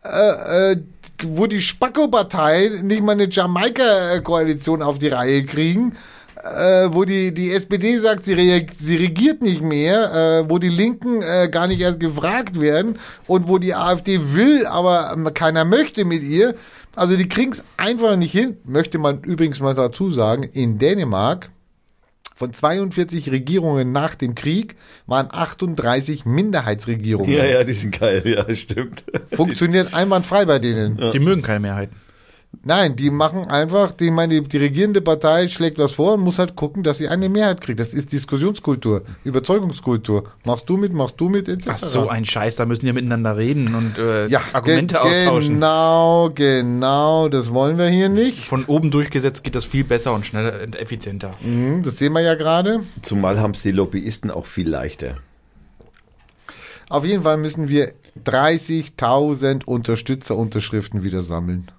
äh, 0.03 0.71
äh, 0.71 0.77
wo 1.23 1.47
die 1.47 1.61
Spacko-Partei 1.61 2.79
nicht 2.81 3.03
mal 3.03 3.13
eine 3.13 3.29
Jamaika-Koalition 3.29 4.81
auf 4.81 4.99
die 4.99 5.09
Reihe 5.09 5.45
kriegen, 5.45 5.95
äh, 6.43 6.89
wo 6.91 7.05
die, 7.05 7.33
die 7.33 7.51
SPD 7.51 7.97
sagt, 7.97 8.23
sie, 8.23 8.67
sie 8.75 8.95
regiert 8.97 9.41
nicht 9.41 9.61
mehr, 9.61 10.13
äh, 10.43 10.49
wo 10.49 10.57
die 10.57 10.69
Linken 10.69 11.21
äh, 11.21 11.47
gar 11.49 11.67
nicht 11.67 11.79
erst 11.79 11.99
gefragt 11.99 12.59
werden 12.59 12.99
und 13.27 13.47
wo 13.47 13.59
die 13.59 13.75
AfD 13.75 14.33
will, 14.33 14.65
aber 14.65 15.15
keiner 15.33 15.65
möchte 15.65 16.03
mit 16.03 16.23
ihr. 16.23 16.55
Also 16.95 17.15
die 17.15 17.29
kriegen 17.29 17.51
es 17.51 17.63
einfach 17.77 18.17
nicht 18.17 18.31
hin. 18.31 18.57
Möchte 18.65 18.97
man 18.97 19.21
übrigens 19.21 19.59
mal 19.59 19.75
dazu 19.75 20.11
sagen, 20.11 20.43
in 20.43 20.77
Dänemark 20.77 21.51
von 22.41 22.53
42 22.53 23.29
Regierungen 23.29 23.91
nach 23.91 24.15
dem 24.15 24.33
Krieg 24.33 24.75
waren 25.05 25.27
38 25.29 26.25
Minderheitsregierungen. 26.25 27.31
Ja, 27.31 27.45
ja, 27.45 27.63
die 27.63 27.73
sind 27.73 27.99
geil, 27.99 28.23
ja, 28.25 28.51
stimmt. 28.55 29.03
Funktioniert 29.31 29.93
einwandfrei 29.93 30.45
bei 30.45 30.57
denen. 30.57 31.11
Die 31.11 31.19
mögen 31.19 31.43
keine 31.43 31.59
Mehrheiten. 31.59 31.95
Nein, 32.63 32.95
die 32.95 33.09
machen 33.09 33.47
einfach, 33.47 33.91
die, 33.91 34.11
meine, 34.11 34.41
die, 34.43 34.57
regierende 34.57 35.01
Partei 35.01 35.47
schlägt 35.47 35.79
was 35.79 35.93
vor 35.93 36.13
und 36.13 36.21
muss 36.21 36.37
halt 36.37 36.55
gucken, 36.55 36.83
dass 36.83 36.99
sie 36.99 37.07
eine 37.07 37.27
Mehrheit 37.27 37.59
kriegt. 37.59 37.79
Das 37.79 37.91
ist 37.93 38.11
Diskussionskultur, 38.11 39.01
Überzeugungskultur. 39.23 40.25
Machst 40.45 40.69
du 40.69 40.77
mit, 40.77 40.93
machst 40.93 41.15
du 41.19 41.27
mit, 41.29 41.47
etc. 41.49 41.67
Ach, 41.71 41.77
so 41.79 42.09
ein 42.09 42.23
Scheiß, 42.23 42.57
da 42.57 42.65
müssen 42.67 42.85
die 42.85 42.93
miteinander 42.93 43.35
reden 43.35 43.73
und 43.73 43.97
äh, 43.97 44.27
ja, 44.27 44.41
Argumente 44.53 44.95
ge- 44.95 45.01
austauschen. 45.25 45.55
Genau, 45.55 46.29
genau, 46.35 47.29
das 47.29 47.51
wollen 47.51 47.79
wir 47.79 47.87
hier 47.87 48.09
nicht. 48.09 48.45
Von 48.47 48.65
oben 48.65 48.91
durchgesetzt 48.91 49.43
geht 49.43 49.55
das 49.55 49.65
viel 49.65 49.83
besser 49.85 50.13
und 50.13 50.27
schneller 50.27 50.61
und 50.63 50.75
effizienter. 50.79 51.31
Mhm, 51.43 51.81
Das 51.81 51.97
sehen 51.97 52.13
wir 52.13 52.21
ja 52.21 52.35
gerade. 52.35 52.81
Zumal 53.01 53.39
haben 53.39 53.51
es 53.51 53.63
die 53.63 53.71
Lobbyisten 53.71 54.29
auch 54.29 54.45
viel 54.45 54.69
leichter. 54.69 55.15
Auf 56.89 57.05
jeden 57.05 57.23
Fall 57.23 57.37
müssen 57.37 57.69
wir 57.69 57.93
30.000 58.25 59.63
Unterstützerunterschriften 59.65 61.03
wieder 61.03 61.21
sammeln. 61.23 61.71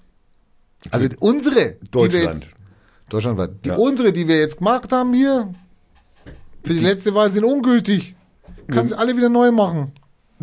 Also 0.90 1.08
unsere, 1.20 1.54
die 1.54 1.60
wir 1.62 1.76
Deutschland. 1.90 2.34
jetzt, 2.44 2.46
deutschlandweit, 3.08 3.50
die 3.64 3.68
Ja. 3.68 3.76
unsere, 3.76 4.12
die 4.12 4.26
wir 4.26 4.38
jetzt 4.38 4.58
gemacht 4.58 4.90
haben 4.92 5.12
hier, 5.14 5.52
für 6.64 6.74
die, 6.74 6.80
letzte 6.80 7.14
Wahl 7.14 7.30
sind 7.30 7.44
ungültig. 7.44 8.14
Kannst 8.68 8.92
du 8.92 8.98
alle 8.98 9.16
wieder 9.16 9.28
neu 9.28 9.50
machen. 9.50 9.92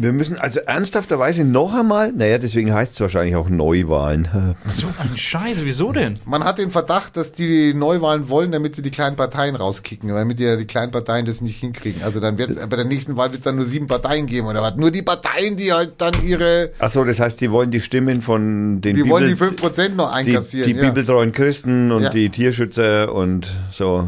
Wir 0.01 0.13
müssen 0.13 0.38
also 0.38 0.61
ernsthafterweise 0.61 1.43
noch 1.43 1.73
einmal, 1.73 2.13
naja, 2.13 2.38
deswegen 2.38 2.73
heißt 2.73 2.93
es 2.93 3.01
wahrscheinlich 3.01 3.35
auch 3.35 3.49
Neuwahlen. 3.49 4.30
So 4.71 4.88
ein 4.97 5.17
Scheiß, 5.17 5.57
wieso 5.65 5.91
denn? 5.91 6.17
Man 6.23 6.45
hat 6.45 6.57
den 6.57 6.69
Verdacht, 6.69 7.17
dass 7.17 7.34
die 7.34 7.73
Neuwahlen 7.73 8.30
wollen, 8.30 8.53
damit 8.53 8.76
sie 8.77 8.81
die 8.81 8.91
kleinen 8.91 9.17
Parteien 9.17 9.57
rauskicken, 9.57 10.07
damit 10.07 10.39
die, 10.39 10.45
ja 10.45 10.55
die 10.55 10.63
kleinen 10.63 10.93
Parteien 10.93 11.26
das 11.26 11.41
nicht 11.41 11.57
hinkriegen. 11.59 12.01
Also 12.01 12.21
dann 12.21 12.38
wird 12.38 12.57
bei 12.69 12.76
der 12.77 12.85
nächsten 12.85 13.17
Wahl 13.17 13.31
wird 13.31 13.39
es 13.39 13.43
dann 13.43 13.57
nur 13.57 13.65
sieben 13.65 13.88
Parteien 13.88 14.26
geben 14.26 14.47
oder 14.47 14.61
was? 14.61 14.77
Nur 14.77 14.89
die 14.89 15.01
Parteien, 15.01 15.57
die 15.57 15.73
halt 15.73 15.95
dann 15.97 16.13
ihre, 16.26 16.71
Achso, 16.80 17.03
das 17.03 17.19
heißt, 17.19 17.41
die 17.41 17.51
wollen 17.51 17.69
die 17.71 17.81
Stimmen 17.81 18.21
von 18.21 18.80
den 18.80 18.95
die 18.95 19.09
wollen 19.09 19.27
die 19.27 19.34
Bibel- 19.35 19.49
5% 19.49 19.95
noch 19.95 20.11
die, 20.11 20.15
einkassieren. 20.30 20.69
die 20.71 20.77
ja. 20.77 20.88
bibeltreuen 20.88 21.34
Christen 21.34 21.91
und 21.91 22.03
Ja. 22.03 22.09
die 22.09 22.30
Tierschützer 22.30 23.13
und 23.13 23.53
so. 23.71 24.07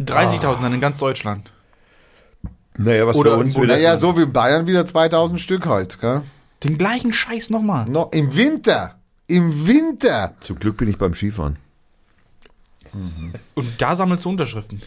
30.000 0.00 0.62
dann 0.62 0.74
in 0.74 0.80
ganz 0.80 0.98
Deutschland. 0.98 1.50
Naja, 2.78 3.06
was 3.06 3.16
Oder 3.16 3.32
für 3.32 3.38
uns 3.38 3.56
wieder. 3.56 3.74
Naja, 3.74 3.98
so 3.98 4.16
wie 4.16 4.22
in 4.22 4.32
Bayern 4.32 4.66
wieder 4.66 4.86
2000 4.86 5.40
Stück 5.40 5.66
halt. 5.66 6.00
Gell? 6.00 6.22
Den 6.64 6.78
gleichen 6.78 7.12
Scheiß 7.12 7.50
nochmal. 7.50 7.86
No, 7.88 8.08
Im 8.12 8.34
Winter. 8.36 8.96
Im 9.26 9.66
Winter. 9.66 10.34
Zum 10.40 10.58
Glück 10.58 10.76
bin 10.76 10.88
ich 10.88 10.98
beim 10.98 11.14
Skifahren. 11.14 11.56
Und 13.54 13.68
da 13.78 13.96
sammelst 13.96 14.24
du 14.24 14.30
Unterschriften. 14.30 14.82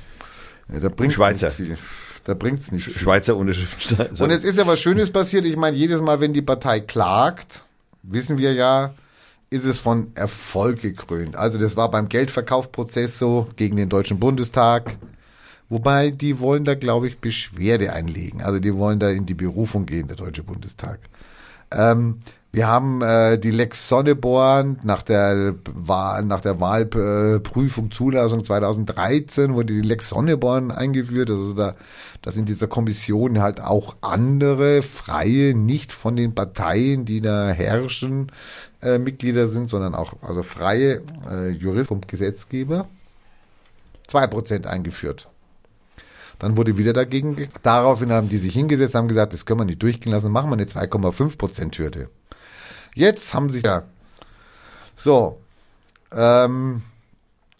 Ja, 0.71 0.79
da 0.79 0.89
bringt's 0.89 1.15
Schweizer. 1.15 1.47
nicht 1.47 1.55
viel. 1.55 1.77
Da 2.23 2.33
bringt's 2.33 2.71
nicht 2.71 2.85
viel. 2.85 2.97
Schweizer 2.97 3.35
Unterschrift. 3.35 4.21
Und 4.21 4.29
jetzt 4.29 4.43
ist 4.45 4.57
ja 4.57 4.65
was 4.67 4.79
Schönes 4.79 5.11
passiert. 5.11 5.45
Ich 5.45 5.57
meine, 5.57 5.77
jedes 5.77 6.01
Mal, 6.01 6.19
wenn 6.19 6.33
die 6.33 6.41
Partei 6.41 6.79
klagt, 6.79 7.65
wissen 8.03 8.37
wir 8.37 8.53
ja, 8.53 8.93
ist 9.49 9.65
es 9.65 9.79
von 9.79 10.11
Erfolg 10.15 10.81
gekrönt. 10.81 11.35
Also 11.35 11.57
das 11.57 11.77
war 11.77 11.89
beim 11.89 12.09
Geldverkaufprozess 12.09 13.17
so 13.17 13.47
gegen 13.55 13.77
den 13.77 13.89
Deutschen 13.89 14.19
Bundestag. 14.19 14.97
Wobei, 15.69 16.11
die 16.11 16.39
wollen 16.39 16.65
da, 16.65 16.75
glaube 16.75 17.07
ich, 17.07 17.19
Beschwerde 17.19 17.93
einlegen. 17.93 18.41
Also 18.41 18.59
die 18.59 18.75
wollen 18.75 18.99
da 18.99 19.09
in 19.09 19.25
die 19.25 19.33
Berufung 19.33 19.85
gehen, 19.85 20.07
der 20.07 20.15
Deutsche 20.15 20.43
Bundestag. 20.43 20.99
Ähm, 21.71 22.19
wir 22.55 22.67
haben 22.67 23.01
äh, 23.01 23.37
die 23.37 23.51
Lex 23.51 23.89
Sonneborn 23.89 24.77
nach 24.83 25.03
der 25.03 25.55
Wahl, 25.73 26.23
nach 26.23 26.39
der 26.39 26.61
Wahlprüfung 26.61 27.91
Zulassung 27.91 28.45
2013 28.45 29.55
wurde 29.55 29.73
die 29.73 29.81
Lex 29.81 30.07
Sonneborn 30.07 30.71
eingeführt. 30.71 31.29
Also 31.29 31.51
da, 31.51 31.75
dass 32.21 32.37
in 32.37 32.45
dieser 32.45 32.67
Kommission 32.67 33.41
halt 33.41 33.59
auch 33.59 33.97
andere 33.99 34.83
freie, 34.83 35.53
nicht 35.53 35.91
von 35.91 36.15
den 36.15 36.33
Parteien, 36.33 37.03
die 37.03 37.19
da 37.19 37.49
herrschen, 37.49 38.31
äh, 38.81 38.99
Mitglieder 38.99 39.47
sind, 39.49 39.69
sondern 39.69 39.93
auch 39.93 40.13
also 40.21 40.41
freie 40.41 41.01
äh, 41.29 41.49
Juristen 41.49 41.95
und 41.95 42.07
Gesetzgeber. 42.07 42.87
Zwei 44.07 44.27
Prozent 44.27 44.65
eingeführt. 44.65 45.27
Dann 46.39 46.57
wurde 46.57 46.77
wieder 46.77 46.93
dagegen, 46.93 47.35
ge- 47.35 47.47
daraufhin 47.63 48.11
haben 48.11 48.29
die 48.29 48.37
sich 48.37 48.53
hingesetzt, 48.53 48.95
haben 48.95 49.07
gesagt, 49.07 49.33
das 49.33 49.45
können 49.45 49.61
wir 49.61 49.65
nicht 49.65 49.81
durchgehen 49.81 50.11
lassen, 50.11 50.31
machen 50.31 50.49
wir 50.49 50.53
eine 50.55 50.65
2,5 50.65 51.37
Prozent 51.37 51.77
Hürde. 51.77 52.09
Jetzt 52.93 53.33
haben 53.33 53.51
sich 53.51 53.63
ja, 53.63 53.83
so, 54.95 55.39
ähm, 56.11 56.81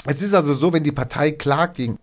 es 0.05 0.21
ist 0.21 0.33
also 0.33 0.53
so, 0.53 0.71
wenn 0.73 0.83
die 0.83 0.91
Partei 0.91 1.31
klagt 1.31 1.75
gegen, 1.75 1.97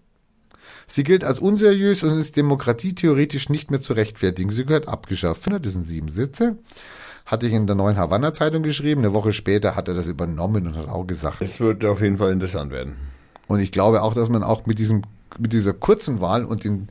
sie 0.87 1.05
gilt 1.05 1.25
als 1.25 1.39
unseriös 1.39 2.03
und 2.03 2.19
ist 2.19 2.37
demokratietheoretisch 2.37 3.49
nicht 3.49 3.71
mehr 3.71 3.81
zu 3.81 3.93
rechtfertigen. 3.93 4.51
Sie 4.51 4.65
gehört 4.67 4.89
abgeschafft. 4.89 5.47
Das 5.47 5.73
sind 5.73 5.87
sieben 5.87 6.09
Sitze. 6.09 6.57
Hatte 7.25 7.47
ich 7.47 7.53
in 7.53 7.67
der 7.67 7.77
neuen 7.77 7.97
Havanna 7.97 8.35
Zeitung 8.35 8.63
geschrieben. 8.65 9.03
Eine 9.03 9.15
Woche 9.15 9.33
später 9.33 9.77
hat 9.77 9.89
er 9.89 9.95
das 9.95 10.09
übernommen 10.09 10.67
und 10.67 10.77
hat 10.77 10.89
auch 10.89 11.07
gesagt, 11.07 11.41
Es 11.41 11.61
wird 11.61 11.85
auf 11.85 12.03
jeden 12.03 12.19
Fall 12.19 12.33
interessant 12.33 12.73
werden. 12.73 12.97
und 13.47 13.61
ich 13.61 13.71
glaube 13.73 14.03
auch, 14.03 14.13
dass 14.15 14.29
man 14.29 14.43
auch 14.43 14.67
mit 14.67 14.79
diesem, 14.81 15.03
mit 15.39 15.53
dieser 15.53 15.73
kurzen 15.73 16.21
Wahl 16.21 16.45
und 16.45 16.65
den, 16.65 16.89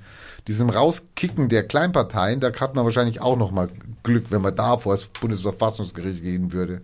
diesem 0.48 0.70
Rauskicken 0.70 1.50
der 1.50 1.64
Kleinparteien, 1.68 2.40
da 2.40 2.52
hat 2.54 2.76
man 2.76 2.86
wahrscheinlich 2.86 3.22
auch 3.22 3.38
noch 3.38 3.52
mal 3.52 3.70
Glück, 4.04 4.26
wenn 4.30 4.42
man 4.42 4.56
da 4.56 4.78
vor 4.78 4.96
das 4.96 5.06
Bundesverfassungsgericht 5.08 6.24
gehen 6.24 6.52
würde. 6.54 6.82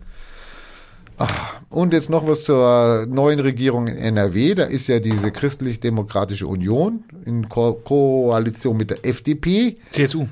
Ah, 1.19 1.27
Und 1.69 1.93
jetzt 1.93 2.11
noch 2.11 2.27
was 2.27 2.43
zur 2.43 3.07
neuen 3.09 3.39
Regierung 3.39 3.87
in 3.87 3.97
NRW. 3.97 4.53
Da 4.53 4.65
ist 4.65 4.85
ja 4.87 4.99
diese 4.99 5.31
christlich-demokratische 5.31 6.45
Union 6.45 7.03
in 7.25 7.49
Ko 7.49 7.73
Koalition 7.73 8.77
mit 8.77 8.91
der 8.91 9.03
FDP 9.03 9.77
CSU. 9.89 10.27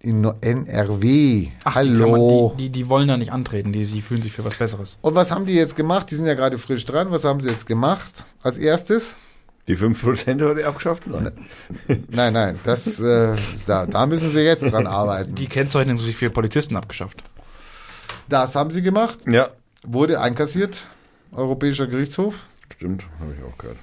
in 0.00 0.24
NRW. 0.40 1.48
Ach, 1.64 1.74
Hallo. 1.74 2.54
Die, 2.56 2.64
die, 2.64 2.70
die, 2.70 2.78
die 2.84 2.88
wollen 2.88 3.08
da 3.08 3.18
nicht 3.18 3.32
antreten, 3.32 3.72
die, 3.72 3.84
die 3.84 4.00
fühlen 4.00 4.22
sich 4.22 4.32
für 4.32 4.46
was 4.46 4.54
Besseres. 4.54 4.96
Und 5.02 5.14
was 5.14 5.30
haben 5.30 5.44
die 5.44 5.52
jetzt 5.54 5.76
gemacht? 5.76 6.10
Die 6.10 6.14
sind 6.14 6.24
ja 6.24 6.32
gerade 6.32 6.56
frisch 6.56 6.86
dran. 6.86 7.10
Was 7.10 7.24
haben 7.24 7.42
sie 7.42 7.50
jetzt 7.50 7.66
gemacht? 7.66 8.24
Als 8.42 8.56
erstes? 8.56 9.14
Die 9.68 9.76
5% 9.76 10.40
wurde 10.44 10.66
abgeschafft? 10.66 11.06
Nein. 11.08 11.32
Nein, 12.08 12.32
nein, 12.32 12.58
das, 12.64 13.00
äh, 13.00 13.34
da, 13.66 13.86
da 13.86 14.06
müssen 14.06 14.30
sie 14.30 14.40
jetzt 14.40 14.62
dran 14.62 14.86
arbeiten. 14.86 15.34
Die 15.34 15.48
Kennzeichnung 15.48 15.98
sich 15.98 16.14
für 16.16 16.30
Polizisten 16.30 16.76
abgeschafft. 16.76 17.22
Das 18.28 18.54
haben 18.54 18.70
sie 18.70 18.82
gemacht, 18.82 19.18
Ja, 19.26 19.50
wurde 19.84 20.20
einkassiert, 20.20 20.88
Europäischer 21.32 21.86
Gerichtshof. 21.88 22.46
stimmt, 22.76 23.04
habe 23.20 23.34
ich 23.36 23.44
auch 23.44 23.58
gehört. 23.58 23.78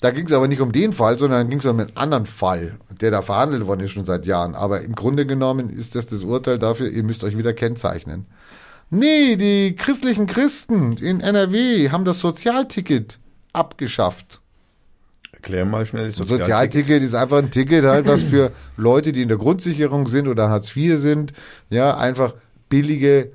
Da 0.00 0.10
ging 0.10 0.26
es 0.26 0.32
aber 0.32 0.48
nicht 0.48 0.60
um 0.60 0.70
den 0.70 0.92
Fall, 0.92 1.18
sondern 1.18 1.48
ging 1.48 1.60
es 1.60 1.64
um 1.64 1.80
einen 1.80 1.96
anderen 1.96 2.26
Fall, 2.26 2.78
der 3.00 3.10
da 3.10 3.22
verhandelt 3.22 3.66
worden 3.66 3.80
ist 3.80 3.92
schon 3.92 4.04
seit 4.04 4.26
Jahren. 4.26 4.54
Aber 4.54 4.82
im 4.82 4.94
Grunde 4.94 5.24
genommen 5.24 5.70
ist 5.70 5.94
das 5.94 6.04
das 6.06 6.22
Urteil 6.24 6.58
dafür, 6.58 6.90
ihr 6.90 7.02
müsst 7.02 7.24
euch 7.24 7.38
wieder 7.38 7.54
kennzeichnen. 7.54 8.26
Nee, 8.90 9.36
die 9.36 9.74
christlichen 9.74 10.26
Christen 10.26 10.98
in 10.98 11.20
NRW 11.20 11.88
haben 11.90 12.04
das 12.04 12.18
Sozialticket 12.20 13.18
abgeschafft. 13.54 14.40
Erklär 15.32 15.64
mal 15.64 15.84
schnell 15.84 16.06
das 16.06 16.16
Sozialticket. 16.16 16.46
Sozialticket 16.46 17.02
ist 17.02 17.14
einfach 17.14 17.38
ein 17.38 17.50
Ticket 17.50 17.84
halt, 17.84 18.06
was 18.06 18.22
für 18.30 18.50
Leute, 18.76 19.12
die 19.12 19.22
in 19.22 19.28
der 19.28 19.38
Grundsicherung 19.38 20.06
sind 20.06 20.28
oder 20.28 20.48
Hartz 20.48 20.74
IV 20.74 20.98
sind, 20.98 21.32
ja, 21.70 21.96
einfach 21.96 22.34
billige 22.68 23.32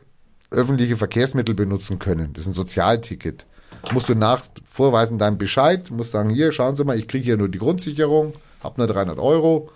öffentliche 0.51 0.95
Verkehrsmittel 0.95 1.55
benutzen 1.55 1.99
können. 1.99 2.33
Das 2.33 2.43
ist 2.43 2.47
ein 2.47 2.53
Sozialticket. 2.53 3.45
Musst 3.93 4.09
du 4.09 4.15
nach 4.15 4.43
vorweisen 4.69 5.17
deinen 5.17 5.37
Bescheid, 5.37 5.91
musst 5.91 6.11
sagen, 6.11 6.31
hier, 6.31 6.51
schauen 6.51 6.75
Sie 6.75 6.83
mal, 6.83 6.97
ich 6.97 7.07
kriege 7.07 7.23
hier 7.23 7.37
nur 7.37 7.49
die 7.49 7.59
Grundsicherung, 7.59 8.33
hab 8.63 8.77
nur 8.77 8.87
300 8.87 9.19
Euro, 9.19 9.69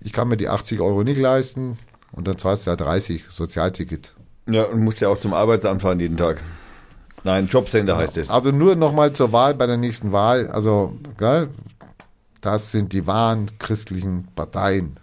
ich 0.00 0.12
kann 0.12 0.28
mir 0.28 0.36
die 0.36 0.48
80 0.48 0.80
Euro 0.80 1.04
nicht 1.04 1.20
leisten 1.20 1.78
und 2.12 2.26
dann 2.26 2.38
zahlst 2.38 2.66
du 2.66 2.70
ja 2.70 2.76
30 2.76 3.24
Sozialticket. 3.28 4.14
Ja, 4.48 4.64
und 4.64 4.80
musst 4.82 5.00
ja 5.00 5.08
auch 5.08 5.18
zum 5.18 5.34
Arbeitsamt 5.34 5.82
fahren 5.82 6.00
jeden 6.00 6.16
Tag. 6.16 6.42
Nein, 7.26 7.48
Jobcenter 7.48 7.96
heißt 7.96 8.18
es. 8.18 8.30
Also 8.30 8.52
nur 8.52 8.76
nochmal 8.76 9.12
zur 9.12 9.32
Wahl 9.32 9.54
bei 9.54 9.66
der 9.66 9.76
nächsten 9.76 10.12
Wahl. 10.12 10.46
Also, 10.46 10.96
gell, 11.18 11.48
das 12.40 12.70
sind 12.70 12.92
die 12.92 13.08
wahren 13.08 13.50
christlichen 13.58 14.28
Parteien. 14.36 14.96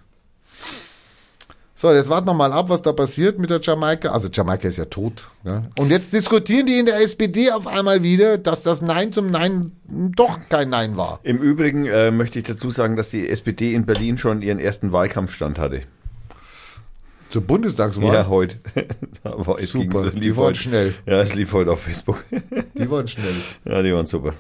So, 1.76 1.92
jetzt 1.92 2.10
warten 2.10 2.26
wir 2.26 2.34
mal 2.34 2.54
ab, 2.54 2.70
was 2.70 2.82
da 2.82 2.94
passiert 2.94 3.40
mit 3.40 3.50
der 3.50 3.60
Jamaika. 3.60 4.12
Also 4.12 4.30
Jamaika 4.32 4.70
ist 4.70 4.78
ja 4.78 4.86
tot. 4.86 5.32
Gell? 5.44 5.64
Und 5.78 5.90
jetzt 5.90 6.14
diskutieren 6.14 6.66
die 6.66 6.80
in 6.80 6.86
der 6.86 7.02
SPD 7.02 7.52
auf 7.52 7.68
einmal 7.68 8.04
wieder, 8.04 8.38
dass 8.38 8.62
das 8.62 8.82
Nein 8.82 9.12
zum 9.12 9.30
Nein 9.30 9.74
doch 9.90 10.40
kein 10.48 10.70
Nein 10.70 10.96
war. 10.96 11.20
Im 11.24 11.40
Übrigen 11.40 11.86
äh, 11.88 12.10
möchte 12.12 12.40
ich 12.40 12.46
dazu 12.46 12.72
sagen, 12.72 12.96
dass 12.96 13.10
die 13.10 13.28
SPD 13.28 13.74
in 13.74 13.86
Berlin 13.86 14.18
schon 14.18 14.42
ihren 14.42 14.60
ersten 14.60 14.94
Wahlkampfstand 14.94 15.60
hatte. 15.60 15.82
Zur 17.34 17.42
Bundestagswahl. 17.42 18.14
Ja, 18.14 18.28
heute. 18.28 18.60
Aber 19.24 19.60
es 19.60 19.72
Super, 19.72 20.12
ging, 20.12 20.22
die 20.22 20.38
waren 20.38 20.46
heute- 20.46 20.60
schnell. 20.60 20.94
Ja, 21.08 21.20
es 21.20 21.34
lief 21.34 21.52
heute 21.54 21.72
auf 21.72 21.82
Facebook. 21.82 22.24
Die 22.78 22.88
waren 22.92 23.08
schnell. 23.08 23.34
ja, 23.66 23.82
die 23.82 23.92
waren 23.92 24.06
super. 24.06 24.34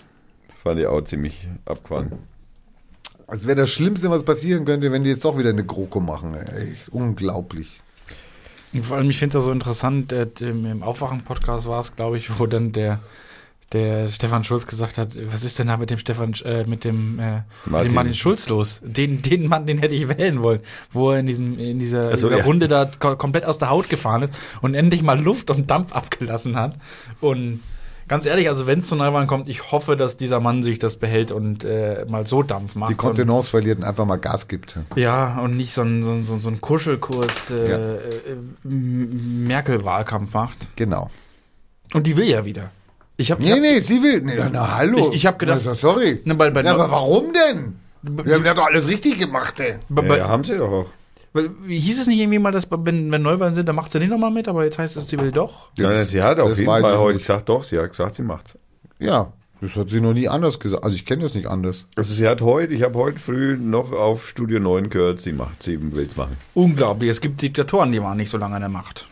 Fand 0.64 0.80
ich 0.80 0.86
auch 0.86 1.02
ziemlich 1.02 1.48
abgefahren. 1.66 2.12
Es 3.28 3.48
wäre 3.48 3.56
das 3.56 3.72
Schlimmste, 3.72 4.12
was 4.12 4.24
passieren 4.24 4.64
könnte, 4.66 4.92
wenn 4.92 5.04
die 5.04 5.10
jetzt 5.10 5.26
doch 5.26 5.40
wieder 5.40 5.50
eine 5.50 5.64
GroKo 5.66 6.00
machen. 6.02 6.36
Echt 6.36 6.90
unglaublich. 6.90 7.82
Vor 8.84 8.98
allem, 8.98 9.10
ich 9.10 9.18
finde 9.18 9.38
es 9.38 9.44
ja 9.44 9.46
so 9.48 9.52
interessant, 9.52 10.14
äh, 10.14 10.28
im, 10.42 10.66
im 10.66 10.84
Aufwachen-Podcast 10.84 11.68
war 11.68 11.80
es, 11.80 11.96
glaube 11.96 12.18
ich, 12.18 12.38
wo 12.40 12.46
dann 12.46 12.74
der, 12.74 13.00
der 13.74 14.08
Stefan 14.08 14.44
Schulz 14.44 14.66
gesagt 14.68 14.98
hat, 14.98 15.18
was 15.28 15.44
ist 15.44 15.58
denn 15.60 15.68
da 15.68 15.78
mit 15.78 15.90
dem 15.90 15.98
Stefan, 15.98 16.34
äh, 16.46 16.64
mit 16.66 16.84
dem, 16.86 17.20
äh, 17.20 17.38
mit 17.38 17.44
Martin. 17.66 17.90
dem 17.90 17.96
Martin 17.96 18.14
Schulz 18.14 18.48
los? 18.48 18.82
Den, 18.86 19.22
den 19.22 19.48
Mann, 19.48 19.66
den 19.66 19.80
hätte 19.80 19.96
ich 19.96 20.08
wählen 20.08 20.42
wollen, 20.42 20.60
wo 20.92 21.12
er 21.12 21.20
in 21.20 21.26
diesem, 21.26 21.58
in 21.60 21.80
dieser, 21.80 22.12
Ach 22.14 22.18
so, 22.18 22.28
dieser 22.28 22.40
ja. 22.40 22.46
Runde 22.46 22.68
da 22.68 22.90
ko 23.00 23.16
komplett 23.16 23.46
aus 23.46 23.58
der 23.58 23.70
Haut 23.70 23.90
gefahren 23.90 24.22
ist 24.24 24.34
und 24.62 24.76
endlich 24.76 25.02
mal 25.04 25.20
Luft 25.20 25.50
und 25.50 25.70
Dampf 25.72 25.92
abgelassen 25.96 26.56
hat. 26.56 26.76
Und 27.20 27.62
ganz 28.08 28.26
ehrlich, 28.26 28.48
also 28.50 28.68
wenn 28.68 28.80
es 28.80 28.88
zu 28.90 28.96
Neuwahlen 28.96 29.28
kommt, 29.28 29.50
ich 29.50 29.72
hoffe, 29.72 29.96
dass 29.98 30.18
dieser 30.18 30.40
Mann 30.40 30.62
sich 30.62 30.78
das 30.78 30.98
behält 30.98 31.32
und 31.32 31.64
äh, 31.64 32.06
mal 32.08 32.28
so 32.28 32.44
Dampf 32.44 32.76
macht. 32.76 32.92
Die 32.92 32.96
Kontenance 32.96 33.50
verliert 33.50 33.80
und 33.80 33.86
einfach 33.86 34.06
mal 34.06 34.18
Gas 34.18 34.48
gibt. 34.48 34.78
ja, 34.96 35.40
und 35.40 35.56
nicht 35.56 35.74
so 35.74 35.82
ein, 35.82 36.04
so 36.04 36.12
ein, 36.12 36.24
so 36.42 36.48
ein- 36.50 36.62
Kuschelkurs 36.62 37.50
äh, 37.50 37.70
Ja. 37.72 37.78
äh, 37.96 38.00
Merkel-Wahlkampf 38.64 40.34
macht. 40.34 40.68
Genau. 40.76 41.10
Und 41.94 42.08
die 42.08 42.18
will 42.18 42.28
ja 42.28 42.46
wieder. 42.46 42.72
Ich 43.18 43.32
habe 43.32 43.44
Nee, 43.44 43.60
nee, 43.60 43.80
sie 43.80 44.02
will. 44.02 44.22
Nee, 44.22 44.34
na, 44.38 44.50
na 44.52 44.76
hallo. 44.78 45.10
Ich- 45.10 45.18
ich 45.18 45.26
hab 45.28 45.38
gedacht- 45.40 45.62
Na, 45.66 45.76
sorry. 45.76 46.22
Na, 46.26 46.34
bei- 46.34 46.50
bei- 46.50 46.64
ja, 46.64 46.74
aber 46.74 46.90
warum 46.90 47.32
denn? 47.34 47.76
Wir 48.26 48.36
haben 48.36 48.46
ja 48.46 48.54
doch 48.54 48.66
alles 48.66 48.88
richtig 48.88 49.20
gemacht, 49.20 49.60
ey. 49.60 49.76
Ja, 49.96 50.16
ja, 50.18 50.28
haben 50.28 50.44
sie 50.44 50.58
doch 50.58 50.72
auch. 50.72 50.86
hieß 51.68 52.00
es 52.02 52.08
nicht 52.08 52.20
irgendwie 52.20 52.38
mal, 52.40 52.52
dass 52.52 52.68
wenn, 52.70 53.12
wenn 53.12 53.22
Neuwahlen 53.22 53.54
sind, 53.56 53.68
dann 53.68 53.76
macht 53.76 53.92
sie 53.92 54.00
nicht 54.00 54.10
nochmal 54.10 54.30
mit, 54.32 54.48
aber 54.48 54.66
jetzt 54.66 54.78
heißt 54.78 54.98
es, 54.98 55.08
sie 55.08 55.20
will 55.20 55.32
doch. 55.32 55.70
Ja, 55.78 56.04
sie 56.06 56.22
hat 56.22 56.40
auf 56.40 56.50
das 56.50 56.60
jeden 56.60 56.70
Fall 56.70 56.82
ich 56.94 56.98
heute 57.00 57.18
gesagt, 57.20 57.50
doch, 57.50 57.64
sie 57.64 57.80
hat 57.80 57.90
gesagt, 57.90 58.16
sie 58.16 58.22
macht. 58.24 58.56
Ja, 59.00 59.32
das 59.62 59.76
hat 59.76 59.90
sie 59.90 60.00
noch 60.02 60.14
nie 60.14 60.28
anders 60.28 60.60
gesagt. 60.60 60.84
Also 60.84 60.96
ich 60.96 61.06
kenne 61.06 61.24
das 61.24 61.34
nicht 61.34 61.48
anders. 61.48 61.86
Also 61.96 62.14
sie 62.14 62.28
hat 62.28 62.42
heute, 62.42 62.74
ich 62.74 62.84
habe 62.84 63.00
heute 63.00 63.18
früh 63.20 63.58
noch 63.58 63.94
auf 63.94 64.28
Studio 64.28 64.60
9 64.60 64.90
gehört, 64.90 65.22
sie 65.22 65.32
macht, 65.34 65.64
sie 65.64 65.80
will 65.96 66.06
es 66.06 66.16
machen. 66.18 66.38
Unglaublich, 66.54 67.10
es 67.10 67.22
gibt 67.22 67.42
Diktatoren, 67.42 67.92
die 67.92 68.02
waren 68.02 68.18
nicht 68.18 68.30
so 68.30 68.38
lange 68.38 68.56
an 68.56 68.62
der 68.62 68.70
Macht. 68.70 69.08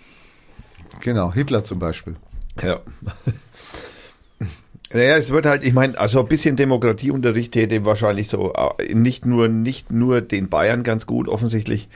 Genau, 1.02 1.32
Hitler 1.34 1.64
zum 1.64 1.80
Beispiel. 1.80 2.15
Ja. 2.61 2.82
Naja, 4.93 5.15
es 5.15 5.30
wird 5.30 5.45
halt, 5.45 5.63
ich 5.63 5.73
meine, 5.73 5.97
also 5.97 6.19
ein 6.19 6.27
bisschen 6.27 6.55
Demokratieunterricht 6.55 7.53
täte 7.53 7.85
wahrscheinlich 7.85 8.27
so 8.27 8.53
äh, 8.53 8.93
nicht 8.93 9.26
nur, 9.26 9.47
nicht 9.47 9.91
nur 9.91 10.22
den 10.22 10.49
Bayern 10.49 10.84
ganz 10.84 11.05
gut, 11.05 11.27
offensichtlich, 11.27 11.88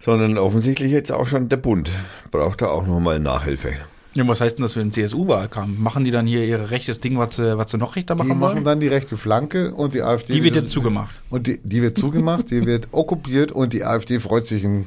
sondern 0.00 0.38
offensichtlich 0.38 0.92
jetzt 0.92 1.12
auch 1.12 1.26
schon 1.26 1.48
der 1.48 1.56
Bund 1.56 1.90
braucht 2.30 2.62
da 2.62 2.68
auch 2.68 2.86
nochmal 2.86 3.18
Nachhilfe. 3.20 3.72
Ja, 4.14 4.26
was 4.26 4.40
heißt 4.40 4.56
denn 4.56 4.62
das 4.62 4.72
für 4.72 4.78
den 4.80 4.92
CSU-Wahlkampf? 4.92 5.78
Machen 5.78 6.04
die 6.04 6.10
dann 6.10 6.26
hier 6.26 6.42
ihr 6.42 6.70
rechtes 6.70 7.00
Ding, 7.00 7.18
was 7.18 7.36
sie, 7.36 7.58
was 7.58 7.70
sie 7.70 7.76
noch 7.76 7.96
rechter 7.96 8.14
Die 8.14 8.22
machen 8.22 8.38
machen 8.38 8.54
wollen? 8.54 8.64
dann 8.64 8.80
die 8.80 8.88
rechte 8.88 9.18
Flanke 9.18 9.74
und 9.74 9.92
die 9.94 10.00
AfD. 10.00 10.32
Die 10.32 10.42
wird 10.42 10.54
jetzt 10.54 10.70
zugemacht. 10.70 11.14
Und 11.28 11.46
die, 11.48 11.58
die 11.62 11.82
wird 11.82 11.98
zugemacht, 11.98 12.50
die 12.50 12.64
wird 12.64 12.88
okkupiert 12.92 13.52
und 13.52 13.74
die 13.74 13.84
AfD 13.84 14.18
freut 14.18 14.46
sich 14.46 14.64
in, 14.64 14.86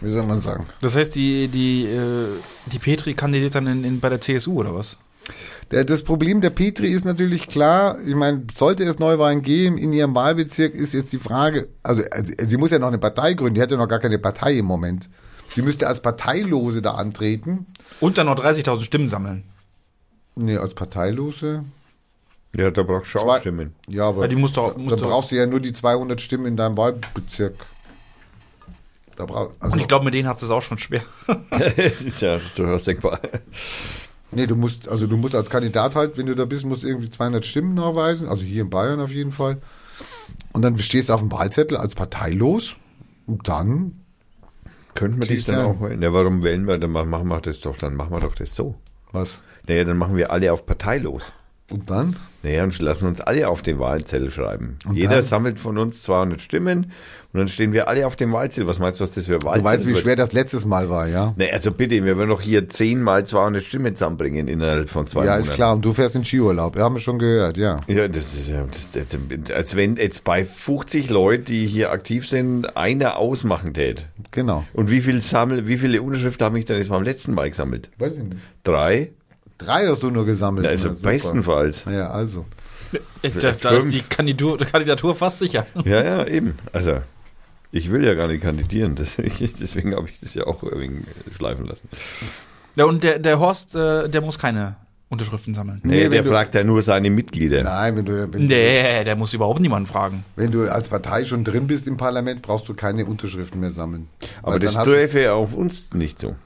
wie 0.00 0.10
soll 0.10 0.24
man 0.26 0.40
sagen? 0.40 0.66
Das 0.80 0.96
heißt, 0.96 1.14
die, 1.14 1.48
die, 1.48 1.84
äh, 1.86 2.26
die 2.72 2.78
Petri 2.78 3.14
kandidiert 3.14 3.54
dann 3.54 3.66
in, 3.66 3.84
in, 3.84 4.00
bei 4.00 4.08
der 4.08 4.20
CSU 4.20 4.60
oder 4.60 4.74
was? 4.74 4.96
Der, 5.70 5.84
das 5.84 6.02
Problem 6.02 6.40
der 6.40 6.50
Petri 6.50 6.90
ist 6.92 7.04
natürlich 7.04 7.46
klar, 7.46 7.98
ich 8.04 8.14
meine, 8.16 8.42
sollte 8.52 8.82
es 8.84 8.98
Neuwahlen 8.98 9.42
geben 9.42 9.78
in 9.78 9.92
ihrem 9.92 10.14
Wahlbezirk, 10.14 10.74
ist 10.74 10.94
jetzt 10.94 11.12
die 11.12 11.18
Frage, 11.18 11.68
also, 11.82 12.02
also 12.10 12.32
sie 12.38 12.56
muss 12.56 12.72
ja 12.72 12.78
noch 12.80 12.88
eine 12.88 12.98
Partei 12.98 13.34
gründen, 13.34 13.54
die 13.54 13.62
hat 13.62 13.70
ja 13.70 13.76
noch 13.76 13.86
gar 13.88 14.00
keine 14.00 14.18
Partei 14.18 14.54
im 14.58 14.64
Moment. 14.66 15.08
Die 15.56 15.62
müsste 15.62 15.86
als 15.88 16.00
Parteilose 16.00 16.80
da 16.82 16.92
antreten. 16.92 17.66
Und 18.00 18.18
dann 18.18 18.26
noch 18.26 18.36
30.000 18.36 18.82
Stimmen 18.84 19.08
sammeln. 19.08 19.44
Nee, 20.36 20.56
als 20.56 20.74
Parteilose. 20.74 21.64
Ja, 22.56 22.70
da 22.70 22.82
brauchst 22.82 23.14
du 23.14 23.18
auch 23.20 23.24
Zwei- 23.24 23.40
Stimmen. 23.40 23.74
Ja, 23.88 24.08
aber 24.08 24.22
Ja, 24.22 24.28
die 24.28 24.36
muss 24.36 24.52
doch- 24.52 24.72
da, 24.74 24.78
muss 24.78 24.90
da 24.90 24.96
doch- 24.96 25.08
brauchst 25.08 25.30
du 25.30 25.36
ja 25.36 25.46
nur 25.46 25.60
die 25.60 25.72
200 25.72 26.20
Stimmen 26.20 26.46
in 26.46 26.56
deinem 26.56 26.76
Wahlbezirk. 26.76 27.54
Da 29.20 29.26
brauch, 29.26 29.52
also, 29.60 29.74
Und 29.74 29.80
ich 29.80 29.86
glaube, 29.86 30.06
mit 30.06 30.14
denen 30.14 30.26
hat 30.26 30.42
es 30.42 30.48
auch 30.48 30.62
schon 30.62 30.78
schwer. 30.78 31.02
Es 31.76 32.00
ist 32.00 32.22
ja 32.22 32.38
durchaus 32.56 32.84
denkbar. 32.84 33.20
nee, 34.30 34.46
du 34.46 34.56
musst, 34.56 34.88
also 34.88 35.06
du 35.06 35.18
musst 35.18 35.34
als 35.34 35.50
Kandidat 35.50 35.94
halt, 35.94 36.16
wenn 36.16 36.24
du 36.24 36.34
da 36.34 36.46
bist, 36.46 36.64
musst 36.64 36.84
du 36.84 36.86
irgendwie 36.88 37.10
200 37.10 37.44
Stimmen 37.44 37.74
nachweisen, 37.74 38.28
also 38.30 38.42
hier 38.42 38.62
in 38.62 38.70
Bayern 38.70 38.98
auf 38.98 39.10
jeden 39.10 39.32
Fall. 39.32 39.58
Und 40.54 40.62
dann 40.62 40.78
stehst 40.78 41.10
du 41.10 41.12
auf 41.12 41.20
dem 41.20 41.30
Wahlzettel 41.30 41.76
als 41.76 41.94
parteilos 41.94 42.76
und 43.26 43.46
dann 43.46 44.00
Könnten 44.94 45.20
wir 45.20 45.28
dich 45.28 45.44
dann 45.44 45.66
auch 45.66 45.82
wählen? 45.82 46.00
Ja, 46.00 46.14
warum 46.14 46.42
wählen 46.42 46.66
wir? 46.66 46.78
Dann 46.78 46.90
machen 46.92 47.28
wir 47.28 47.40
das 47.42 47.60
doch, 47.60 47.76
dann 47.76 47.94
machen 47.94 48.12
wir 48.12 48.20
doch 48.20 48.34
das 48.34 48.54
so. 48.54 48.74
was? 49.12 49.42
Naja, 49.66 49.84
dann 49.84 49.98
machen 49.98 50.16
wir 50.16 50.30
alle 50.30 50.50
auf 50.50 50.64
parteilos. 50.64 51.34
Und 51.70 51.90
dann? 51.90 52.16
Naja, 52.42 52.64
und 52.64 52.76
lassen 52.80 53.06
uns 53.06 53.20
alle 53.20 53.48
auf 53.48 53.60
den 53.60 53.78
Wahlzettel 53.78 54.30
schreiben. 54.30 54.78
Und 54.88 54.96
Jeder 54.96 55.16
dann? 55.16 55.22
sammelt 55.22 55.60
von 55.60 55.76
uns 55.76 56.00
200 56.00 56.40
Stimmen 56.40 56.90
und 57.32 57.38
dann 57.38 57.48
stehen 57.48 57.72
wir 57.72 57.86
alle 57.88 58.06
auf 58.06 58.16
dem 58.16 58.32
Wahlzettel. 58.32 58.66
Was 58.66 58.78
meinst 58.78 58.98
du, 58.98 59.04
was 59.04 59.12
das 59.12 59.26
für 59.26 59.34
Wahlzettel 59.42 59.62
Du 59.62 59.64
weißt, 59.64 59.86
wie 59.86 59.90
wird? 59.90 59.98
schwer 60.00 60.16
das 60.16 60.32
letztes 60.32 60.64
Mal 60.66 60.88
war, 60.88 61.06
ja? 61.06 61.32
Nee, 61.36 61.50
also 61.52 61.70
bitte, 61.70 62.04
wir 62.04 62.16
werden 62.18 62.28
doch 62.28 62.40
hier 62.40 62.68
zehnmal 62.68 63.24
200 63.26 63.62
Stimmen 63.62 63.94
zusammenbringen 63.94 64.48
innerhalb 64.48 64.90
von 64.90 65.06
zwei 65.06 65.20
Ja, 65.24 65.32
Monaten. 65.32 65.42
ist 65.48 65.52
klar. 65.54 65.74
Und 65.74 65.84
du 65.84 65.92
fährst 65.92 66.16
in 66.16 66.24
Skiurlaub. 66.24 66.74
Wir 66.74 66.82
haben 66.82 66.96
es 66.96 67.02
schon 67.02 67.18
gehört, 67.18 67.56
ja. 67.56 67.80
Ja, 67.86 68.08
das 68.08 68.34
ist 68.34 68.50
ja, 68.50 68.64
das, 68.72 68.90
das, 68.90 69.50
als 69.54 69.76
wenn 69.76 69.96
jetzt 69.96 70.24
bei 70.24 70.44
50 70.44 71.08
Leuten, 71.10 71.44
die 71.44 71.66
hier 71.66 71.92
aktiv 71.92 72.28
sind, 72.28 72.76
einer 72.76 73.16
ausmachen 73.16 73.74
tät. 73.74 74.06
Genau. 74.32 74.64
Und 74.72 74.90
wie 74.90 75.00
viel 75.00 75.22
sammel, 75.22 75.68
wie 75.68 75.76
viele 75.78 76.02
Unterschriften 76.02 76.44
habe 76.44 76.58
ich 76.58 76.64
dann 76.64 76.78
jetzt 76.78 76.88
beim 76.88 77.02
letzten 77.04 77.34
Mal 77.34 77.48
gesammelt? 77.50 77.90
Weiß 77.98 78.16
ich 78.16 78.24
nicht. 78.24 78.36
Drei? 78.64 79.10
Drei 79.58 79.86
hast 79.86 80.02
du 80.02 80.10
nur 80.10 80.24
gesammelt. 80.26 80.64
Ja, 80.64 80.70
also 80.70 80.88
Na, 81.02 81.10
bestenfalls. 81.10 81.84
Ja, 81.88 82.10
also. 82.10 82.46
Da, 83.22 83.52
da 83.52 83.70
ist 83.76 83.92
die 83.92 84.00
Kandidatur, 84.02 84.58
Kandidatur 84.58 85.14
fast 85.14 85.38
sicher. 85.38 85.66
Ja, 85.84 86.02
ja, 86.02 86.26
eben. 86.26 86.56
Also, 86.72 86.96
ich 87.72 87.90
will 87.90 88.04
ja 88.04 88.14
gar 88.14 88.28
nicht 88.28 88.42
kandidieren, 88.42 88.94
deswegen, 88.98 89.50
deswegen 89.60 89.94
habe 89.96 90.08
ich 90.08 90.20
das 90.20 90.34
ja 90.34 90.46
auch 90.46 90.62
irgendwie 90.62 91.04
schleifen 91.36 91.66
lassen. 91.66 91.88
Ja, 92.76 92.84
und 92.84 93.02
der, 93.04 93.18
der 93.18 93.38
Horst, 93.40 93.74
äh, 93.74 94.08
der 94.08 94.20
muss 94.20 94.38
keine 94.38 94.76
Unterschriften 95.08 95.54
sammeln. 95.54 95.80
Nee, 95.82 96.04
wenn 96.04 96.12
der 96.12 96.22
du- 96.22 96.30
fragt 96.30 96.54
ja 96.54 96.62
nur 96.62 96.82
seine 96.84 97.10
Mitglieder. 97.10 97.64
Nein, 97.64 97.96
wenn 97.96 98.04
du, 98.04 98.32
wenn, 98.32 98.46
Nee, 98.46 99.02
der 99.04 99.16
muss 99.16 99.34
überhaupt 99.34 99.58
niemanden 99.58 99.88
fragen. 99.88 100.22
wenn 100.36 100.52
du 100.52 100.70
als 100.70 100.88
Partei 100.88 101.24
schon 101.24 101.42
drin 101.42 101.66
bist 101.66 101.88
im 101.88 101.96
Parlament, 101.96 102.42
brauchst 102.42 102.68
du 102.68 102.74
keine 102.74 103.04
Unterschriften 103.06 103.58
mehr 103.60 103.72
sammeln. 103.72 104.08
Aber 104.42 104.52
Weil 104.52 104.60
das 104.60 104.72
dann 104.74 104.80
hast 104.82 104.86
du- 104.86 104.92
träfe 104.92 105.20
ja 105.22 105.32
auf 105.34 105.52
uns 105.54 105.94
nicht 105.94 106.18
so. 106.20 106.36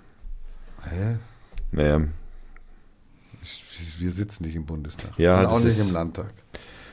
Hä? 0.89 1.17
Naja, 1.73 2.01
Wir 3.99 4.11
sitzen 4.11 4.45
nicht 4.45 4.57
im 4.57 4.65
Bundestag. 4.65 5.11
Ja, 5.19 5.41
Und 5.41 5.47
auch 5.47 5.59
nicht 5.59 5.79
ist- 5.79 5.87
im 5.87 5.93
Landtag. 5.93 6.31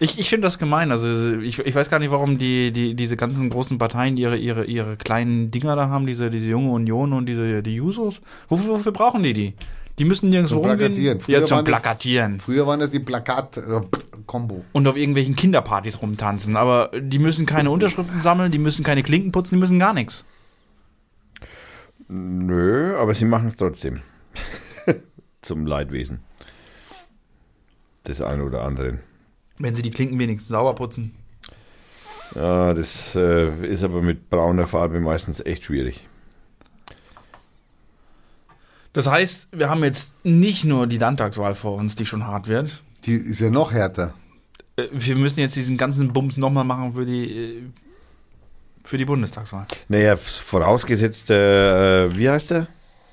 Ich, 0.04 0.18
ich 0.18 0.30
finde 0.30 0.48
das 0.48 0.58
gemein. 0.58 0.90
Also 0.92 1.38
ich, 1.42 1.60
ich 1.60 1.76
weiß 1.76 1.92
gar 1.92 2.00
nicht, 2.00 2.10
warum 2.10 2.40
die, 2.40 2.72
die, 2.72 2.96
diese 2.96 3.16
ganzen 3.16 3.52
großen 3.52 3.78
Parteien 3.78 4.18
ihre, 4.18 4.36
ihre, 4.36 4.66
ihre 4.66 4.98
kleinen 4.98 5.52
Dinger 5.52 5.76
da 5.76 5.90
haben, 5.90 6.08
diese, 6.08 6.32
diese 6.32 6.48
junge 6.50 6.72
Union 6.72 7.14
und 7.14 7.28
diese 7.28 7.62
die 7.62 7.76
Jusos. 7.76 8.24
Wofür, 8.50 8.72
wofür 8.72 8.92
brauchen 8.94 9.22
die 9.22 9.34
die? 9.34 9.54
Die 10.00 10.06
müssen 10.06 10.30
nirgendwo 10.32 10.56
Zum 10.56 10.66
rumgehen. 10.72 10.94
Plakatieren. 10.94 11.18
Ja, 11.20 11.24
Früher 11.24 11.46
zum 11.46 11.58
waren 11.58 11.66
das- 11.66 11.72
Plakatieren. 11.82 12.40
Früher 12.40 12.66
waren 12.66 12.80
das 12.80 12.90
die 12.90 13.00
Plakat-Kombo. 13.00 14.66
Und 14.72 14.88
auf 14.88 14.98
irgendwelchen 14.98 15.36
Kinderpartys 15.36 16.02
rumtanzen. 16.02 16.56
Aber 16.56 16.90
die 17.00 17.20
müssen 17.20 17.46
keine 17.46 17.70
Unterschriften 17.76 18.22
sammeln, 18.22 18.52
die 18.52 18.58
müssen 18.58 18.84
keine 18.84 19.04
Klinken 19.04 19.32
putzen, 19.32 19.54
die 19.56 19.60
müssen 19.60 19.78
gar 19.78 19.94
nichts. 19.94 20.26
nö, 22.08 22.96
aber 22.98 23.14
sie 23.14 23.26
machen 23.26 23.50
es 23.50 23.56
trotzdem. 23.56 24.02
Zum 25.44 25.68
Leidwesen. 25.68 26.22
Des 28.08 28.20
einen 28.22 28.42
oder 28.42 28.64
anderen. 28.64 29.00
Wenn 29.62 29.76
sie 29.76 29.82
die 29.82 29.92
Klinken 29.92 30.18
wenigstens 30.20 30.50
sauber 30.50 30.74
putzen. 30.76 31.14
Ja, 32.36 32.74
das 32.74 33.16
äh, 33.16 33.68
ist 33.68 33.84
aber 33.84 34.02
mit 34.02 34.30
brauner 34.30 34.66
Farbe 34.66 35.00
meistens 35.00 35.42
echt 35.42 35.66
schwierig. 35.66 36.06
Das 38.94 39.08
heißt, 39.08 39.50
wir 39.52 39.70
haben 39.70 39.84
jetzt 39.84 40.24
nicht 40.26 40.66
nur 40.66 40.88
die 40.88 40.98
Landtagswahl 40.98 41.56
vor 41.56 41.76
uns, 41.76 41.96
die 41.96 42.06
schon 42.06 42.26
hart 42.28 42.48
wird. 42.48 42.82
Die 43.06 43.16
ist 43.16 43.40
ja 43.40 43.50
noch 43.50 43.72
härter. 43.72 44.14
Äh, 44.76 44.88
Wir 44.92 45.16
müssen 45.18 45.40
jetzt 45.40 45.56
diesen 45.56 45.78
ganzen 45.78 46.12
Bums 46.14 46.38
nochmal 46.38 46.64
machen 46.66 46.94
für 46.94 47.06
die, 47.06 47.32
äh, 47.32 47.64
für 48.84 48.98
die 48.98 49.06
Bundestagswahl. 49.06 49.66
Naja, 49.88 50.16
vorausgesetzt, 50.18 51.30
äh, 51.30 52.16
wie 52.18 52.30
heißt 52.30 52.52
der? 52.52 52.68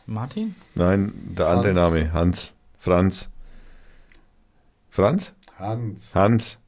Martin? 0.06 0.54
Nein, 0.74 1.12
der 1.14 1.48
andere 1.48 1.68
Hans. 1.68 1.76
Name. 1.76 2.12
Hans. 2.12 2.52
Franz. 2.78 3.28
Franz? 4.90 5.32
Hans. 5.58 6.14
Hans. 6.14 6.58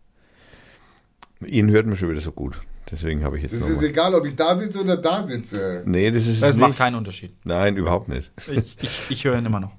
Ihn 1.45 1.71
hört 1.71 1.87
man 1.87 1.97
schon 1.97 2.11
wieder 2.11 2.21
so 2.21 2.33
gut. 2.33 2.61
Deswegen 2.91 3.23
habe 3.23 3.37
ich 3.37 3.45
jetzt 3.45 3.53
Das 3.55 3.63
ist 3.63 3.69
nochmal. 3.77 3.85
egal, 3.91 4.15
ob 4.17 4.27
ich 4.27 4.35
da 4.35 4.57
sitze 4.57 4.81
oder 4.81 4.97
da 4.97 5.23
sitze. 5.23 5.85
Nee, 5.87 6.11
das 6.11 6.27
ist 6.27 6.43
Das 6.43 6.51
es 6.51 6.57
macht 6.57 6.71
nicht. 6.71 6.79
keinen 6.79 6.97
Unterschied. 6.97 7.33
Nein, 7.45 7.77
überhaupt 7.77 8.09
nicht. 8.09 8.31
Ich, 8.51 8.77
ich, 8.83 9.01
ich 9.09 9.25
höre 9.25 9.39
ihn 9.39 9.47
immer 9.47 9.61
noch. 9.61 9.73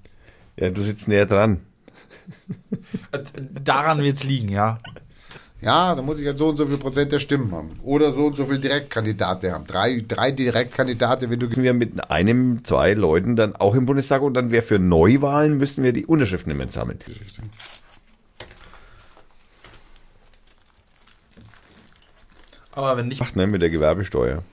Ja, 0.57 0.69
du 0.69 0.81
sitzt 0.81 1.07
näher 1.07 1.25
dran. 1.25 1.59
Daran 3.63 4.01
wird 4.01 4.17
es 4.17 4.23
liegen, 4.23 4.49
ja. 4.49 4.77
Ja, 5.61 5.93
da 5.93 6.01
muss 6.01 6.19
ich 6.19 6.25
halt 6.25 6.39
so 6.39 6.49
und 6.49 6.57
so 6.57 6.65
viel 6.65 6.77
Prozent 6.77 7.11
der 7.11 7.19
Stimmen 7.19 7.51
haben. 7.51 7.79
Oder 7.83 8.13
so 8.13 8.25
und 8.27 8.35
so 8.35 8.45
viel 8.45 8.57
Direktkandidate 8.57 9.51
haben. 9.51 9.65
Drei, 9.67 10.03
drei 10.07 10.31
Direktkandidate, 10.31 11.29
wenn 11.29 11.39
du 11.39 11.47
Müssen 11.47 11.61
wir 11.63 11.73
mit 11.73 12.09
einem, 12.09 12.63
zwei 12.63 12.93
Leuten 12.95 13.35
dann 13.35 13.55
auch 13.55 13.75
im 13.75 13.85
Bundestag 13.85 14.23
und 14.23 14.33
dann 14.33 14.49
wäre 14.51 14.63
für 14.63 14.79
Neuwahlen 14.79 15.57
müssen 15.57 15.83
wir 15.83 15.93
die 15.93 16.05
Unterschriften 16.07 16.51
immer 16.51 16.67
sammeln. 16.69 16.97
Aber 22.75 22.97
wenn 22.97 23.07
nicht, 23.07 23.19
Macht, 23.19 23.35
ne, 23.35 23.47
mit 23.47 23.61
der 23.61 23.69
Gewerbesteuer. 23.69 24.43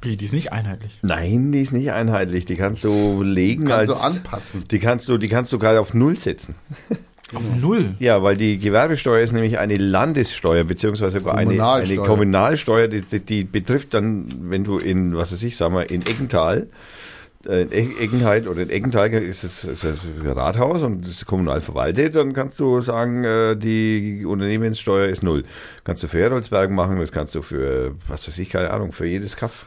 Wie, 0.00 0.16
die 0.16 0.24
ist 0.24 0.32
nicht 0.32 0.52
einheitlich. 0.52 0.98
Nein, 1.02 1.52
die 1.52 1.62
ist 1.62 1.72
nicht 1.72 1.92
einheitlich. 1.92 2.44
Die 2.44 2.56
kannst 2.56 2.84
du 2.84 3.22
legen 3.22 3.64
kannst 3.64 3.88
du 3.88 3.94
als. 3.94 4.02
anpassen. 4.02 4.64
die 4.70 4.78
kannst 4.78 5.08
du, 5.08 5.18
die 5.18 5.28
kannst 5.28 5.52
du 5.52 5.58
gerade 5.58 5.80
auf 5.80 5.92
Null 5.94 6.18
setzen. 6.18 6.54
Auf 7.34 7.42
null. 7.60 7.94
Ja, 7.98 8.22
weil 8.22 8.38
die 8.38 8.58
Gewerbesteuer 8.58 9.22
ist 9.22 9.32
nämlich 9.32 9.58
eine 9.58 9.76
Landessteuer, 9.76 10.64
beziehungsweise 10.64 11.18
sogar 11.18 11.34
eine, 11.34 11.50
eine 11.50 11.58
Kommunalsteuer. 11.58 12.06
Kommunalsteuer, 12.06 12.88
die, 12.88 13.02
die, 13.02 13.20
die 13.20 13.44
betrifft 13.44 13.92
dann, 13.92 14.24
wenn 14.48 14.64
du 14.64 14.78
in, 14.78 15.14
was 15.14 15.32
weiß 15.32 15.42
ich, 15.42 15.56
sag 15.58 15.70
mal, 15.70 15.82
in 15.82 16.00
Eckental, 16.00 16.62
äh, 16.62 16.66
in 17.44 17.70
Eck- 17.70 18.00
Eckenheit 18.00 18.46
oder 18.48 18.62
in 18.62 18.70
Eckental 18.70 19.12
ist 19.12 19.44
es 19.44 19.64
ist 19.64 19.84
das 19.84 19.98
Rathaus 20.24 20.82
und 20.82 21.02
das 21.02 21.10
ist 21.12 21.26
kommunal 21.26 21.60
verwaltet, 21.60 22.16
dann 22.16 22.32
kannst 22.32 22.58
du 22.58 22.80
sagen, 22.80 23.24
äh, 23.24 23.56
die 23.56 24.24
Unternehmenssteuer 24.26 25.08
ist 25.08 25.22
null. 25.22 25.44
Kannst 25.84 26.02
du 26.02 26.08
für 26.08 26.18
Heroldsberg 26.18 26.70
machen, 26.70 26.98
das 26.98 27.12
kannst 27.12 27.34
du 27.34 27.42
für, 27.42 27.94
was 28.08 28.26
weiß 28.26 28.38
ich, 28.38 28.50
keine 28.50 28.70
Ahnung, 28.70 28.92
für 28.92 29.06
jedes 29.06 29.36
Kaff, 29.36 29.66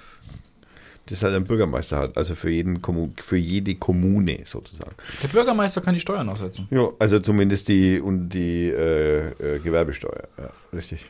das 1.07 1.23
halt 1.23 1.34
ein 1.34 1.45
Bürgermeister 1.45 1.98
hat, 1.98 2.18
also 2.18 2.35
für 2.35 2.49
jeden 2.49 2.81
Kommu 2.81 3.10
für 3.18 3.38
jede 3.38 3.76
Kommune 3.76 4.39
sozusagen. 4.43 4.91
Der 5.23 5.30
Bürgermeister 5.30 5.81
kann 5.81 5.93
die 5.93 5.99
Steuern 5.99 6.27
aussetzen. 6.30 6.68
Ja, 6.72 6.89
also 6.99 7.19
zumindest 7.19 7.69
die 7.69 7.99
und 7.99 8.30
die 8.30 8.68
äh, 8.69 9.27
äh, 9.56 9.60
Gewerbesteuer. 9.64 10.27
Ja, 10.38 10.49
richtig. 10.73 11.06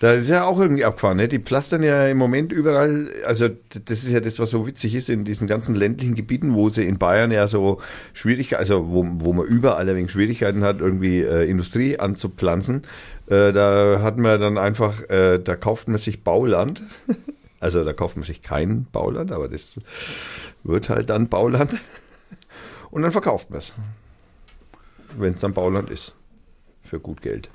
Da 0.00 0.12
ist 0.12 0.30
ja 0.30 0.44
auch 0.44 0.58
irgendwie 0.58 0.84
abgefahren, 0.84 1.16
ne? 1.16 1.28
Die 1.28 1.38
pflastern 1.38 1.82
ja 1.82 2.06
im 2.06 2.18
Moment 2.18 2.52
überall, 2.52 3.10
also 3.24 3.48
das 3.48 4.04
ist 4.04 4.10
ja 4.10 4.20
das, 4.20 4.38
was 4.38 4.50
so 4.50 4.66
witzig 4.66 4.94
ist 4.94 5.08
in 5.10 5.24
diesen 5.24 5.46
ganzen 5.46 5.74
ländlichen 5.74 6.14
Gebieten, 6.14 6.54
wo 6.54 6.68
sie 6.68 6.86
in 6.86 6.98
Bayern 6.98 7.30
ja 7.30 7.48
so 7.48 7.80
Schwierigkeiten, 8.12 8.60
also 8.60 8.90
wo, 8.90 9.06
wo 9.18 9.32
man 9.32 9.46
überall 9.46 9.86
wenig 9.86 10.10
Schwierigkeiten 10.10 10.64
hat, 10.64 10.80
irgendwie 10.80 11.20
äh, 11.20 11.48
Industrie 11.48 11.98
anzupflanzen. 11.98 12.82
Äh, 13.26 13.52
da 13.52 14.00
hat 14.02 14.18
man 14.18 14.40
dann 14.40 14.58
einfach, 14.58 15.08
äh, 15.10 15.38
da 15.38 15.56
kauft 15.56 15.88
man 15.88 15.98
sich 15.98 16.22
Bauland. 16.24 16.82
Also 17.60 17.82
da 17.82 17.92
kauft 17.92 18.16
man 18.16 18.22
sich 18.22 18.42
kein 18.42 18.86
Bauland, 18.92 19.32
aber 19.32 19.48
das 19.48 19.80
wird 20.62 20.88
halt 20.90 21.10
dann 21.10 21.28
Bauland. 21.28 21.74
Und 22.92 23.02
dann 23.02 23.10
verkauft 23.10 23.50
man 23.50 23.58
es. 23.58 23.74
Wenn 25.18 25.32
es 25.32 25.40
dann 25.40 25.54
Bauland 25.54 25.90
ist. 25.90 26.14
Für 26.82 27.00
gut 27.00 27.20
Geld. 27.20 27.50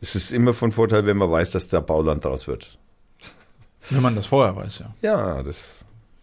Es 0.00 0.14
ist 0.14 0.32
immer 0.32 0.52
von 0.52 0.72
Vorteil, 0.72 1.06
wenn 1.06 1.16
man 1.16 1.30
weiß, 1.30 1.52
dass 1.52 1.68
da 1.68 1.80
Bauland 1.80 2.24
draus 2.24 2.46
wird. 2.46 2.78
Wenn 3.90 4.02
man 4.02 4.16
das 4.16 4.26
vorher 4.26 4.54
weiß, 4.56 4.80
ja. 4.80 4.94
Ja, 5.00 5.42
das 5.42 5.70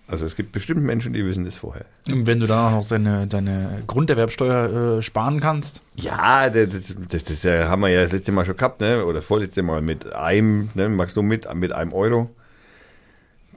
Also 0.08 0.26
es 0.26 0.36
gibt 0.36 0.52
bestimmt 0.52 0.84
Menschen, 0.84 1.14
die 1.14 1.26
wissen 1.26 1.45
das 1.45 1.56
vorher. 1.56 1.86
Wenn 2.06 2.40
du 2.40 2.45
dann 2.45 2.60
auch 2.60 2.72
noch 2.72 2.88
deine, 2.88 3.26
deine 3.26 3.84
Grunderwerbsteuer 3.88 4.98
äh, 4.98 5.02
sparen 5.02 5.40
kannst. 5.40 5.82
Ja, 5.95 6.50
das, 6.50 6.95
das, 7.10 7.24
das, 7.24 7.44
ja, 7.44 7.68
haben 7.68 7.82
wir 7.82 7.90
ja 7.90 8.04
das 8.04 8.12
letzte 8.12 8.32
Mal 8.32 8.45
schon 8.45 8.58
gehabt, 8.58 8.82
ne? 8.82 9.06
Oder 9.06 9.22
vorletzte 9.22 9.64
Mal 9.64 9.82
mit 9.82 10.14
einem, 10.14 10.70
ne? 10.74 10.90
Magst 10.90 11.16
du 11.16 11.22
mit, 11.22 11.52
mit 11.56 11.72
einem 11.72 11.94
Euro? 11.94 12.30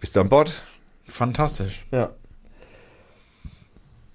Bist 0.00 0.14
du 0.16 0.20
an 0.20 0.28
Bord? 0.28 0.52
Fantastisch. 1.08 1.84
Ja. 1.90 2.10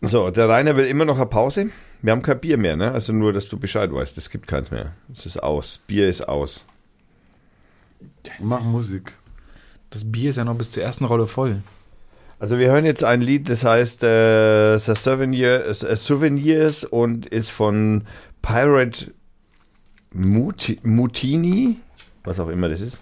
So, 0.02 0.32
der 0.32 0.50
Rainer 0.50 0.76
will 0.78 0.86
immer 0.86 1.06
noch 1.06 1.18
eine 1.18 1.28
Pause. 1.28 1.70
Wir 2.02 2.12
haben 2.12 2.24
kein 2.24 2.40
Bier 2.40 2.58
mehr, 2.58 2.76
ne? 2.76 2.92
Also 2.92 3.14
nur, 3.14 3.32
dass 3.32 3.48
du 3.48 3.60
Bescheid 3.60 3.94
weißt. 3.94 4.18
Es 4.18 4.30
gibt 4.30 4.48
keins 4.48 4.72
mehr. 4.72 4.94
Es 5.14 5.26
ist 5.26 5.42
aus. 5.42 5.82
Bier 5.86 6.08
ist 6.08 6.28
aus. 6.28 6.66
Mach 8.40 8.62
Musik. 8.62 9.14
Das 9.92 10.10
Bier 10.10 10.32
ist 10.32 10.38
ja 10.38 10.46
noch 10.46 10.56
bis 10.56 10.72
zur 10.72 10.84
ersten 10.84 11.06
Rolle 11.06 11.28
voll. 11.28 11.62
Also 12.40 12.58
wir 12.58 12.72
hören 12.72 12.86
jetzt 12.86 13.04
ein 13.04 13.22
Lied, 13.22 13.50
das 13.50 13.64
heißt 13.64 14.04
äh, 14.04 14.80
The 14.80 14.96
Souvenir, 14.96 15.68
äh, 15.68 15.96
Souvenirs 15.96 16.84
und 16.84 17.28
ist 17.28 17.52
von 17.52 18.06
Pirate 18.42 19.14
Muti, 20.12 20.80
Mutini, 20.82 21.78
was 22.24 22.40
auch 22.40 22.50
immer 22.50 22.68
das 22.68 22.82
ist, 22.82 23.00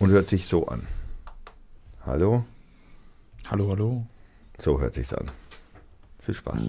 und 0.00 0.10
hört 0.10 0.26
sich 0.28 0.48
so 0.48 0.66
an. 0.66 0.88
Hallo? 2.04 2.44
Hallo, 3.48 3.70
hallo. 3.70 4.06
So 4.58 4.80
hört 4.80 4.94
sich's 4.94 5.14
an. 5.14 5.26
Viel 6.26 6.34
Spaß. 6.34 6.68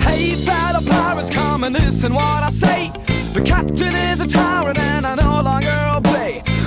Hey, 0.00 0.34
fellow 0.36 0.82
pirates, 0.82 1.30
come 1.30 1.64
and 1.64 1.74
listen 1.74 2.12
what 2.12 2.22
I 2.26 2.50
say. 2.50 2.92
The 3.32 3.40
captain 3.40 3.94
is 3.94 4.20
a 4.20 4.26
tyrant 4.26 4.81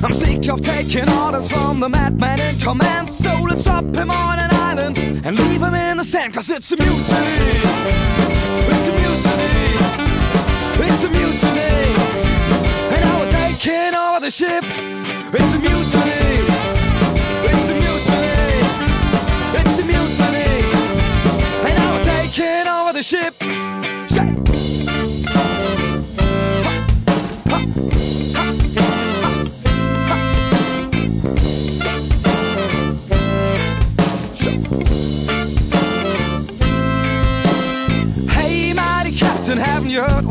I'm 0.05 0.13
sick 0.13 0.47
of 0.49 0.61
taking 0.61 1.09
orders 1.09 1.49
from 1.49 1.79
the 1.79 1.89
madman 1.89 2.39
in 2.39 2.59
command. 2.59 3.11
So 3.11 3.41
let's 3.41 3.63
drop 3.63 3.85
him 3.85 4.11
on 4.11 4.37
an 4.37 4.51
island 4.53 4.99
and 4.99 5.35
leave 5.35 5.63
him 5.63 5.73
in 5.73 5.97
the 5.97 6.03
sand. 6.03 6.31
Cause 6.31 6.47
it's 6.51 6.71
a 6.71 6.77
mutiny. 6.77 6.99
It's 8.69 8.87
a 8.87 8.93
mutiny. 9.01 9.65
It's 10.85 11.03
a 11.03 11.09
mutiny. 11.09 11.95
And 12.93 13.01
now 13.01 13.19
we're 13.19 13.31
taking 13.31 13.95
over 13.95 14.19
the 14.19 14.29
ship. 14.29 14.63
It's 15.33 15.55
a 15.55 15.59
mutiny. 15.59 16.24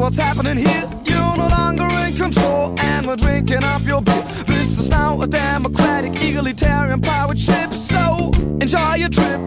What's 0.04 0.18
happening 0.18 0.58
here? 0.58 0.86
You're 1.06 1.36
no 1.38 1.46
longer 1.46 1.88
in 2.04 2.14
control, 2.14 2.74
and 2.78 3.06
we're 3.06 3.16
drinking 3.16 3.64
up 3.64 3.80
your 3.86 4.02
beer. 4.02 4.22
This 4.46 4.78
is 4.78 4.90
now 4.90 5.22
a 5.22 5.26
democratic, 5.26 6.14
egalitarian 6.16 7.00
pirate 7.00 7.38
ship, 7.38 7.72
so 7.72 8.30
enjoy 8.60 8.96
your 8.96 9.08
trip. 9.08 9.40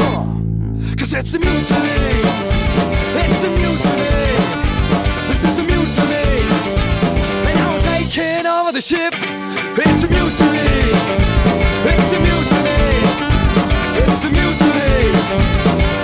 Uh, 0.00 0.24
Cause 0.98 1.12
it's 1.14 1.34
a 1.34 1.38
mutiny. 1.38 2.18
It's 3.22 3.44
a 3.44 3.50
mutiny. 3.50 4.10
This 5.28 5.44
is 5.44 5.58
a 5.60 5.62
mutiny. 5.62 6.26
And 7.46 7.54
now 7.54 7.74
we're 7.74 7.86
taking 7.94 8.44
over 8.44 8.72
the 8.72 8.80
ship. 8.80 9.14
It's 9.14 10.02
a 10.02 10.08
mutiny. 10.08 10.82
It's 11.92 12.12
a 12.12 12.18
mutiny. 12.26 12.82
It's 14.02 14.24
a 14.24 14.30
mutiny. 14.36 14.94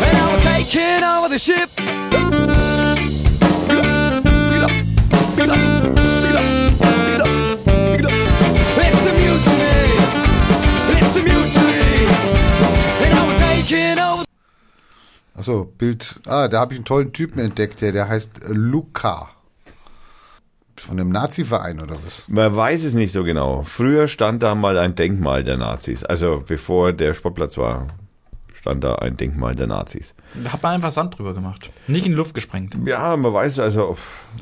And 0.04 0.12
now 0.12 0.30
we're 0.30 0.46
taking 0.54 1.02
over 1.02 1.28
the 1.28 1.38
ship. 1.38 1.87
Achso, 15.48 15.64
Bild. 15.64 16.20
Ah, 16.26 16.46
da 16.48 16.60
habe 16.60 16.74
ich 16.74 16.78
einen 16.78 16.84
tollen 16.84 17.14
Typen 17.14 17.38
entdeckt, 17.38 17.80
der, 17.80 17.92
der 17.92 18.06
heißt 18.06 18.48
Luca. 18.48 19.30
Von 20.76 20.98
dem 20.98 21.08
Nazi-Verein 21.08 21.80
oder 21.80 21.96
was? 22.04 22.28
Man 22.28 22.54
weiß 22.54 22.84
es 22.84 22.92
nicht 22.92 23.12
so 23.12 23.24
genau. 23.24 23.62
Früher 23.62 24.08
stand 24.08 24.42
da 24.42 24.54
mal 24.54 24.76
ein 24.76 24.94
Denkmal 24.94 25.44
der 25.44 25.56
Nazis. 25.56 26.04
Also 26.04 26.44
bevor 26.46 26.92
der 26.92 27.14
Sportplatz 27.14 27.56
war, 27.56 27.86
stand 28.68 28.84
da 28.84 28.96
ein 28.96 29.16
Denkmal 29.16 29.54
der 29.54 29.66
Nazis. 29.66 30.14
Da 30.44 30.52
hat 30.52 30.62
man 30.62 30.74
einfach 30.74 30.90
Sand 30.90 31.18
drüber 31.18 31.32
gemacht. 31.32 31.70
Nicht 31.86 32.04
in 32.04 32.12
die 32.12 32.16
Luft 32.16 32.34
gesprengt. 32.34 32.76
Ja, 32.84 33.16
man 33.16 33.32
weiß 33.32 33.60
also, 33.60 33.96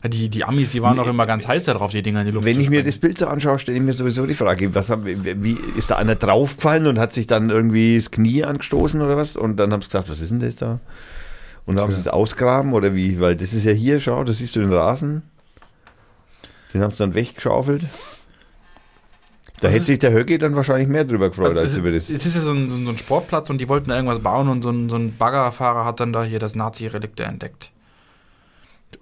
Die, 0.04 0.28
die 0.28 0.44
Amis, 0.44 0.70
die 0.70 0.82
waren 0.82 0.96
doch 0.96 1.06
immer 1.06 1.26
ganz 1.26 1.46
heiß 1.46 1.64
darauf, 1.64 1.92
die 1.92 2.02
Dinger 2.02 2.20
in 2.20 2.26
die 2.26 2.32
Luft 2.32 2.44
wenn 2.44 2.60
ich 2.60 2.68
mir 2.68 2.82
das 2.82 2.98
Bild 2.98 3.18
so 3.18 3.28
anschaue, 3.28 3.60
stelle 3.60 3.78
ich 3.78 3.84
mir 3.84 3.92
sowieso 3.92 4.26
die 4.26 4.34
Frage, 4.34 4.74
was 4.74 4.90
haben, 4.90 5.04
wie 5.04 5.56
ist 5.76 5.90
da 5.90 5.96
einer 5.96 6.16
draufgefallen 6.16 6.86
und 6.88 6.98
hat 6.98 7.12
sich 7.12 7.28
dann 7.28 7.50
irgendwie 7.50 7.96
das 7.96 8.10
Knie 8.10 8.44
angestoßen 8.44 9.00
oder 9.00 9.16
was? 9.16 9.36
Und 9.36 9.58
dann 9.58 9.72
haben 9.72 9.82
sie 9.82 9.88
gesagt, 9.88 10.10
was 10.10 10.20
ist 10.20 10.30
denn 10.30 10.40
das 10.40 10.56
da? 10.56 10.80
Und 11.64 11.76
dann 11.76 11.84
haben 11.84 11.92
sie 11.92 12.00
es 12.00 12.08
ausgraben 12.08 12.72
oder 12.72 12.94
wie? 12.94 13.20
Weil 13.20 13.36
das 13.36 13.52
ist 13.52 13.64
ja 13.64 13.72
hier, 13.72 14.00
schau, 14.00 14.24
da 14.24 14.32
siehst 14.32 14.56
du 14.56 14.60
den 14.60 14.72
Rasen. 14.72 15.22
Den 16.74 16.82
haben 16.82 16.90
sie 16.90 16.98
dann 16.98 17.14
weggeschaufelt. 17.14 17.84
Da 19.60 19.68
hätte 19.68 19.84
sich 19.84 19.98
der 19.98 20.12
Höcke 20.12 20.38
dann 20.38 20.54
wahrscheinlich 20.54 20.88
mehr 20.88 21.04
drüber 21.04 21.30
gefreut 21.30 21.48
Also 21.48 21.60
als 21.60 21.76
über 21.76 21.90
das. 21.90 22.10
es 22.10 22.26
ist 22.26 22.34
ja 22.34 22.42
so 22.42 22.52
ein, 22.52 22.68
so 22.68 22.76
ein 22.76 22.98
Sportplatz 22.98 23.48
und 23.48 23.58
die 23.58 23.68
wollten 23.68 23.88
da 23.88 23.96
irgendwas 23.96 24.18
bauen 24.18 24.48
und 24.48 24.62
so 24.62 24.70
ein, 24.70 24.90
so 24.90 24.96
ein 24.96 25.16
Baggerfahrer 25.16 25.84
hat 25.84 26.00
dann 26.00 26.12
da 26.12 26.24
hier 26.24 26.38
das 26.38 26.54
Nazi-Relikte 26.54 27.24
entdeckt. 27.24 27.70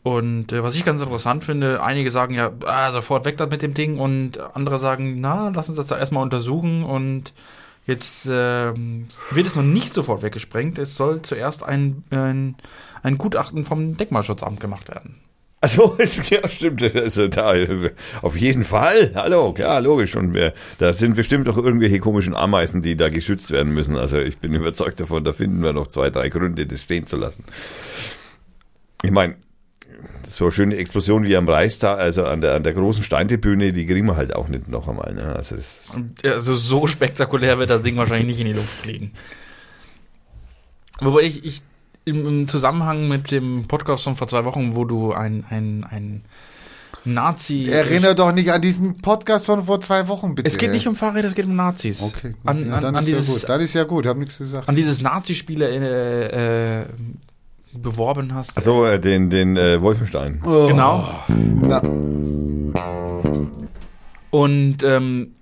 Und 0.02 0.52
äh, 0.52 0.62
was 0.62 0.76
ich 0.76 0.84
ganz 0.84 1.00
interessant 1.00 1.44
finde, 1.44 1.82
einige 1.82 2.10
sagen 2.10 2.34
ja, 2.34 2.52
ah, 2.66 2.92
sofort 2.92 3.24
weg 3.24 3.36
das 3.36 3.50
mit 3.50 3.62
dem 3.62 3.74
Ding 3.74 3.98
und 3.98 4.38
andere 4.54 4.78
sagen, 4.78 5.20
na, 5.20 5.50
lass 5.54 5.68
uns 5.68 5.76
das 5.76 5.86
da 5.86 5.98
erstmal 5.98 6.22
untersuchen 6.22 6.84
und 6.84 7.32
jetzt 7.86 8.28
ähm, 8.30 9.06
wird 9.30 9.46
es 9.46 9.56
noch 9.56 9.62
nicht 9.62 9.94
sofort 9.94 10.22
weggesprengt. 10.22 10.78
Es 10.78 10.96
soll 10.96 11.22
zuerst 11.22 11.62
ein, 11.62 12.04
ein, 12.10 12.54
ein 13.02 13.18
Gutachten 13.18 13.64
vom 13.64 13.96
Denkmalschutzamt 13.96 14.60
gemacht 14.60 14.88
werden. 14.88 15.16
Also, 15.64 15.96
ja, 16.30 16.46
stimmt. 16.46 16.82
Also, 16.94 17.26
da, 17.28 17.54
auf 18.20 18.36
jeden 18.36 18.64
Fall. 18.64 19.12
Hallo, 19.14 19.54
klar, 19.54 19.80
logisch. 19.80 20.14
Und 20.14 20.34
wir, 20.34 20.52
da 20.76 20.92
sind 20.92 21.14
bestimmt 21.14 21.48
auch 21.48 21.56
irgendwelche 21.56 22.00
komischen 22.00 22.34
Ameisen, 22.34 22.82
die 22.82 22.98
da 22.98 23.08
geschützt 23.08 23.50
werden 23.50 23.72
müssen. 23.72 23.96
Also, 23.96 24.18
ich 24.18 24.36
bin 24.36 24.52
überzeugt 24.52 25.00
davon, 25.00 25.24
da 25.24 25.32
finden 25.32 25.62
wir 25.62 25.72
noch 25.72 25.86
zwei, 25.86 26.10
drei 26.10 26.28
Gründe, 26.28 26.66
das 26.66 26.82
stehen 26.82 27.06
zu 27.06 27.16
lassen. 27.16 27.44
Ich 29.02 29.10
meine, 29.10 29.36
so 30.28 30.44
eine 30.44 30.52
schöne 30.52 30.76
Explosion 30.76 31.24
wie 31.24 31.34
am 31.34 31.48
Reichstag, 31.48 31.98
also 31.98 32.26
an 32.26 32.42
der, 32.42 32.56
an 32.56 32.62
der 32.62 32.74
großen 32.74 33.02
Steintribüne, 33.02 33.72
die 33.72 33.86
kriegen 33.86 34.06
wir 34.06 34.16
halt 34.16 34.36
auch 34.36 34.48
nicht 34.48 34.68
noch 34.68 34.86
einmal. 34.86 35.14
Ne? 35.14 35.34
Also, 35.34 35.56
Also 36.24 36.56
so 36.56 36.86
spektakulär 36.86 37.58
wird 37.58 37.70
das 37.70 37.80
Ding 37.80 37.96
wahrscheinlich 37.96 38.26
nicht 38.36 38.40
in 38.40 38.52
die 38.52 38.58
Luft 38.58 38.82
fliegen. 38.82 39.12
Wobei 41.00 41.22
ich, 41.22 41.42
ich 41.42 41.62
im, 42.04 42.26
im 42.26 42.48
Zusammenhang 42.48 43.08
mit 43.08 43.30
dem 43.30 43.66
Podcast 43.66 44.04
von 44.04 44.16
vor 44.16 44.28
zwei 44.28 44.44
Wochen, 44.44 44.74
wo 44.76 44.84
du 44.84 45.12
ein, 45.12 45.44
ein, 45.48 45.84
ein 45.88 46.22
Nazi. 47.04 47.66
Erinnere 47.70 48.14
doch 48.14 48.32
nicht 48.32 48.50
an 48.52 48.62
diesen 48.62 48.98
Podcast 48.98 49.46
von 49.46 49.64
vor 49.64 49.80
zwei 49.80 50.08
Wochen, 50.08 50.34
bitte. 50.34 50.48
Es 50.48 50.58
geht 50.58 50.70
nicht 50.70 50.86
um 50.86 50.96
Fahrräder, 50.96 51.28
es 51.28 51.34
geht 51.34 51.46
um 51.46 51.56
Nazis. 51.56 52.02
Okay, 52.02 52.30
gut. 52.30 52.38
An, 52.44 52.66
ja, 52.66 52.74
an, 52.74 52.82
dann 52.82 52.96
an, 52.96 53.04
ist 53.04 53.10
ja 53.10 53.16
dieses, 53.18 53.40
gut. 53.40 53.48
Dann 53.48 53.60
ist 53.60 53.74
ja 53.74 53.84
gut, 53.84 54.06
hab 54.06 54.16
nichts 54.16 54.38
gesagt. 54.38 54.68
an 54.68 54.76
dieses 54.76 55.00
Nazi-Spiele 55.02 55.68
äh, 55.68 56.80
äh, 56.80 56.84
beworben 57.72 58.34
hast. 58.34 58.56
Achso, 58.56 58.86
äh, 58.86 58.98
den, 59.00 59.30
den 59.30 59.56
äh, 59.56 59.80
Wolfenstein. 59.80 60.40
Genau. 60.42 61.08
Na, 61.28 61.80
Und 64.30 64.82
ähm, 64.82 65.32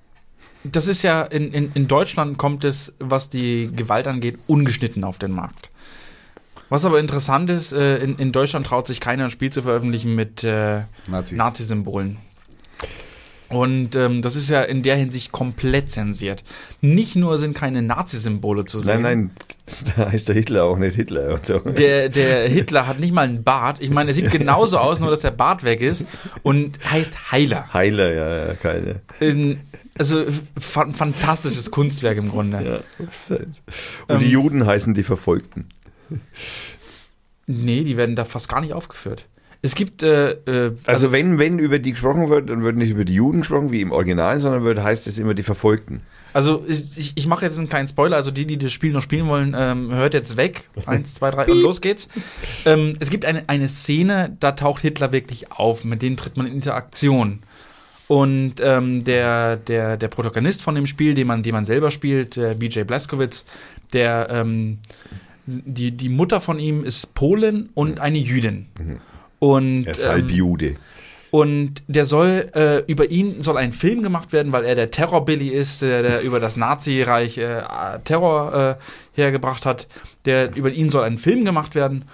das 0.64 0.86
ist 0.86 1.02
ja, 1.02 1.22
in, 1.22 1.52
in, 1.52 1.72
in 1.74 1.88
Deutschland 1.88 2.38
kommt 2.38 2.64
es, 2.64 2.94
was 2.98 3.28
die 3.28 3.70
Gewalt 3.74 4.06
angeht, 4.06 4.38
ungeschnitten 4.46 5.04
auf 5.04 5.18
den 5.18 5.32
Markt. 5.32 5.71
Was 6.72 6.86
aber 6.86 7.00
interessant 7.00 7.50
ist, 7.50 7.72
äh, 7.72 7.98
in, 7.98 8.16
in 8.16 8.32
Deutschland 8.32 8.64
traut 8.64 8.86
sich 8.86 8.98
keiner 8.98 9.24
ein 9.24 9.30
Spiel 9.30 9.52
zu 9.52 9.60
veröffentlichen 9.60 10.14
mit 10.14 10.42
äh, 10.42 10.80
Nazis. 11.06 11.36
Nazi-Symbolen. 11.36 12.16
Und 13.50 13.94
ähm, 13.94 14.22
das 14.22 14.36
ist 14.36 14.48
ja 14.48 14.62
in 14.62 14.82
der 14.82 14.96
Hinsicht 14.96 15.32
komplett 15.32 15.90
zensiert. 15.90 16.42
Nicht 16.80 17.14
nur 17.14 17.36
sind 17.36 17.54
keine 17.54 17.82
Nazi-Symbole 17.82 18.64
zu 18.64 18.80
sehen. 18.80 19.02
Nein, 19.02 19.30
nein, 19.66 19.86
da 19.96 20.10
heißt 20.10 20.28
der 20.28 20.34
Hitler 20.34 20.64
auch 20.64 20.78
nicht 20.78 20.96
Hitler 20.96 21.34
und 21.34 21.44
so. 21.44 21.58
Der, 21.58 22.08
der 22.08 22.48
Hitler 22.48 22.86
hat 22.86 23.00
nicht 23.00 23.12
mal 23.12 23.26
einen 23.26 23.44
Bart. 23.44 23.82
Ich 23.82 23.90
meine, 23.90 24.12
er 24.12 24.14
sieht 24.14 24.30
genauso 24.30 24.78
aus, 24.78 24.98
nur 24.98 25.10
dass 25.10 25.20
der 25.20 25.30
Bart 25.30 25.64
weg 25.64 25.82
ist 25.82 26.06
und 26.42 26.78
heißt 26.90 27.32
Heiler. 27.32 27.70
Heiler, 27.74 28.14
ja, 28.14 28.46
ja, 28.46 28.54
keine. 28.54 29.02
In, 29.20 29.60
also 29.98 30.24
fa 30.58 30.90
fantastisches 30.90 31.70
Kunstwerk 31.70 32.16
im 32.16 32.30
Grunde. 32.30 32.82
Ja. 33.28 33.36
Und 34.08 34.20
die 34.22 34.24
Ähm, 34.24 34.30
Juden 34.30 34.66
heißen 34.66 34.94
die 34.94 35.02
Verfolgten. 35.02 35.66
Nee, 37.46 37.82
die 37.84 37.96
werden 37.96 38.16
da 38.16 38.24
fast 38.24 38.48
gar 38.48 38.60
nicht 38.60 38.72
aufgeführt. 38.72 39.26
Es 39.64 39.76
gibt, 39.76 40.02
äh, 40.02 40.32
äh, 40.32 40.72
Also 40.86 41.12
wenn, 41.12 41.38
wenn 41.38 41.60
über 41.60 41.78
die 41.78 41.92
gesprochen 41.92 42.28
wird, 42.28 42.50
dann 42.50 42.64
wird 42.64 42.76
nicht 42.76 42.90
über 42.90 43.04
die 43.04 43.14
Juden 43.14 43.38
gesprochen, 43.38 43.70
wie 43.70 43.80
im 43.80 43.92
Original, 43.92 44.40
sondern 44.40 44.64
wird, 44.64 44.82
heißt 44.82 45.06
es 45.06 45.18
immer 45.18 45.34
die 45.34 45.44
Verfolgten. 45.44 46.00
Also 46.32 46.64
ich, 46.66 47.12
ich 47.14 47.26
mache 47.26 47.44
jetzt 47.44 47.58
einen 47.58 47.68
kleinen 47.68 47.86
Spoiler, 47.86 48.16
also 48.16 48.32
die, 48.32 48.46
die 48.46 48.58
das 48.58 48.72
Spiel 48.72 48.92
noch 48.92 49.02
spielen 49.02 49.28
wollen, 49.28 49.54
ähm, 49.56 49.92
hört 49.94 50.14
jetzt 50.14 50.36
weg. 50.36 50.68
Eins, 50.86 51.14
zwei, 51.14 51.30
drei 51.30 51.46
und 51.46 51.60
los 51.60 51.80
geht's. 51.80 52.08
Ähm, 52.64 52.94
es 52.98 53.10
gibt 53.10 53.24
eine, 53.24 53.44
eine 53.48 53.68
Szene, 53.68 54.36
da 54.40 54.52
taucht 54.52 54.82
Hitler 54.82 55.12
wirklich 55.12 55.52
auf, 55.52 55.84
mit 55.84 56.02
denen 56.02 56.16
tritt 56.16 56.36
man 56.36 56.46
in 56.46 56.54
Interaktion. 56.54 57.40
Und 58.08 58.54
ähm, 58.60 59.04
der, 59.04 59.56
der, 59.56 59.96
der 59.96 60.08
Protagonist 60.08 60.62
von 60.62 60.74
dem 60.74 60.86
Spiel, 60.86 61.14
den 61.14 61.28
man, 61.28 61.42
den 61.42 61.52
man 61.52 61.64
selber 61.64 61.90
spielt, 61.90 62.36
der 62.36 62.54
BJ 62.54 62.82
Blazkowicz, 62.82 63.44
der 63.92 64.26
ähm, 64.30 64.78
die, 65.46 65.90
die 65.92 66.08
Mutter 66.08 66.40
von 66.40 66.58
ihm 66.58 66.84
ist 66.84 67.14
Polin 67.14 67.70
und 67.74 68.00
eine 68.00 68.18
Jüdin. 68.18 68.66
Und, 69.38 69.86
Er 69.86 69.92
ist 69.92 70.06
halb 70.06 70.30
ähm, 70.30 70.36
Jude. 70.36 70.74
und 71.30 71.82
der 71.88 72.04
soll, 72.04 72.50
äh, 72.54 72.78
über 72.86 73.10
ihn 73.10 73.40
soll 73.42 73.56
ein 73.56 73.72
Film 73.72 74.02
gemacht 74.02 74.32
werden, 74.32 74.52
weil 74.52 74.64
er 74.64 74.74
der 74.74 74.90
Terrorbilly 74.90 75.48
ist, 75.48 75.82
der, 75.82 76.02
der 76.02 76.22
über 76.22 76.38
das 76.38 76.56
Nazireich 76.56 77.38
äh, 77.38 77.62
Terror 78.04 78.78
äh, 78.78 79.20
hergebracht 79.20 79.66
hat. 79.66 79.88
Der, 80.26 80.54
über 80.54 80.70
ihn 80.70 80.90
soll 80.90 81.04
ein 81.04 81.18
Film 81.18 81.44
gemacht 81.44 81.74
werden. 81.74 82.04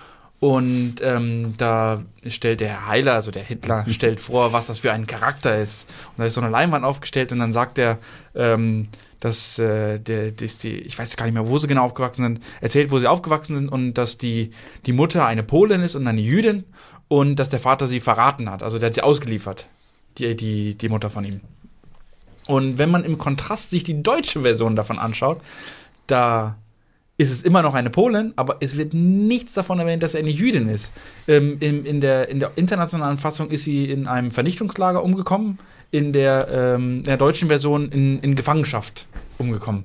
Und 0.41 0.97
ähm, 1.03 1.55
da 1.59 2.01
stellt 2.25 2.61
der 2.61 2.87
Heiler, 2.87 3.15
also 3.15 3.33
der 3.33 3.43
Hitler, 3.43 3.85
stellt 3.89 4.21
vor, 4.21 4.53
was 4.53 4.67
das 4.67 4.79
für 4.79 4.93
ein 4.93 5.09
Charakter 5.09 5.59
ist. 5.59 5.91
Und 6.11 6.21
da 6.21 6.27
ist 6.27 6.35
so 6.35 6.41
eine 6.41 6.51
Leinwand 6.51 6.85
aufgestellt 6.85 7.33
und 7.33 7.41
dann 7.41 7.53
sagt 7.53 7.77
er, 7.77 7.99
ähm, 8.37 8.85
dass 9.21 9.59
äh, 9.59 9.99
der, 9.99 10.33
dass 10.33 10.59
die, 10.59 10.75
ich 10.75 10.99
weiß 10.99 11.17
gar 11.17 11.27
nicht 11.27 11.35
mehr, 11.35 11.49
wo 11.49 11.59
sie 11.59 11.67
genau 11.67 11.85
aufgewachsen 11.85 12.23
sind, 12.23 12.41
erzählt, 12.61 12.91
wo 12.91 12.99
sie 12.99 13.07
aufgewachsen 13.07 13.57
sind 13.57 13.69
und 13.69 13.95
dass 13.95 14.19
die, 14.19 14.51
die 14.87 14.93
Mutter 14.93 15.27
eine 15.27 15.43
Polin 15.43 15.83
ist 15.83 15.95
und 15.95 16.07
eine 16.07 16.21
Jüdin 16.21 16.65
und 17.09 17.37
dass 17.37 17.51
der 17.51 17.61
Vater 17.61 17.87
sie 17.87 18.01
verraten 18.01 18.51
hat. 18.51 18.63
Also 18.63 18.79
der 18.79 18.89
hat 18.89 18.95
sie 18.95 19.03
ausgeliefert, 19.03 19.67
die, 20.19 20.37
die, 20.37 20.77
die 20.77 20.89
Mutter 20.89 21.11
von 21.11 21.25
ihm. 21.25 21.41
Und 22.47 22.79
wenn 22.79 22.91
man 22.91 23.05
im 23.05 23.19
Kontrast 23.19 23.71
sich 23.71 23.85
die 23.85 24.03
deutsche 24.03 24.41
Version 24.41 24.77
davon 24.77 24.99
anschaut, 24.99 25.39
da 26.07 26.57
ist 27.19 27.33
es 27.33 27.43
immer 27.43 27.63
noch 27.63 27.75
eine 27.75 27.91
Polin, 27.91 28.33
aber 28.37 28.59
es 28.61 28.77
wird 28.77 28.95
nichts 28.95 29.53
davon 29.53 29.81
erwähnt, 29.81 30.05
dass 30.05 30.15
er 30.15 30.21
eine 30.21 30.31
Jüdin 30.31 30.69
ist. 30.69 30.93
Ähm, 31.27 31.57
in, 31.59 31.85
in, 31.85 32.01
der, 32.01 32.29
in 32.29 32.39
der 32.39 32.53
internationalen 32.55 33.19
Fassung 33.19 33.51
ist 33.51 33.65
sie 33.65 33.91
in 33.91 34.07
einem 34.07 34.31
Vernichtungslager 34.31 35.03
umgekommen, 35.03 35.59
in 35.91 36.13
der, 36.13 36.49
ähm, 36.51 36.99
in 36.99 37.03
der 37.05 37.17
deutschen 37.17 37.49
Version 37.49 37.91
in, 37.91 38.21
in 38.21 38.37
Gefangenschaft 38.37 39.07
umgekommen. 39.39 39.85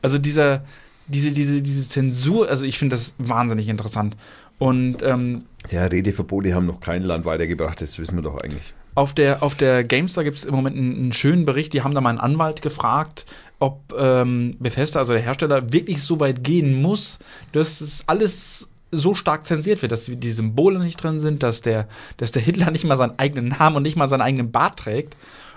Also 0.00 0.18
dieser, 0.18 0.64
diese, 1.06 1.32
diese, 1.32 1.62
diese 1.62 1.88
Zensur, 1.88 2.48
also 2.48 2.64
ich 2.64 2.78
finde 2.78 2.96
das 2.96 3.14
wahnsinnig 3.18 3.68
interessant. 3.68 4.16
Und 4.58 5.02
ähm, 5.02 5.44
Ja, 5.70 5.86
Redeverbote 5.86 6.54
haben 6.54 6.66
noch 6.66 6.80
kein 6.80 7.02
Land 7.02 7.24
weitergebracht, 7.24 7.80
das 7.80 7.98
wissen 7.98 8.16
wir 8.16 8.22
doch 8.22 8.38
eigentlich. 8.38 8.72
auf 8.94 9.14
der, 9.14 9.42
auf 9.42 9.54
der 9.54 9.82
GameStar 9.82 10.22
gibt 10.24 10.38
es 10.38 10.44
im 10.44 10.54
Moment 10.54 10.76
einen, 10.76 10.94
einen 10.96 11.12
schönen 11.12 11.44
Bericht. 11.44 11.72
Die 11.72 11.82
haben 11.82 11.94
da 11.94 12.00
mal 12.00 12.10
einen 12.10 12.20
Anwalt 12.20 12.62
gefragt, 12.62 13.24
ob 13.58 13.80
ähm, 13.98 14.56
Bethesda, 14.60 15.00
also 15.00 15.12
der 15.12 15.22
Hersteller, 15.22 15.72
wirklich 15.72 16.02
so 16.02 16.20
weit 16.20 16.44
gehen 16.44 16.80
muss, 16.80 17.18
dass 17.52 17.80
es 17.80 18.04
alles 18.06 18.68
so 18.92 19.14
stark 19.14 19.46
zensiert 19.46 19.80
wird, 19.82 19.90
dass 19.90 20.04
die 20.04 20.30
Symbole 20.30 20.78
nicht 20.78 21.02
drin 21.02 21.18
sind, 21.18 21.42
dass 21.42 21.62
der, 21.62 21.88
dass 22.18 22.30
der 22.32 22.42
Hitler 22.42 22.70
nicht 22.70 22.84
mal 22.84 22.96
seinen 22.98 23.18
eigenen 23.18 23.48
Namen 23.48 23.76
und 23.76 23.82
nicht 23.82 23.96
mal 23.96 24.08
seinen 24.08 24.20
eigenen 24.20 24.52
Bart 24.52 24.78
trägt. 24.78 25.16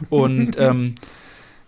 Und 0.09 0.51
ähm, 0.57 0.95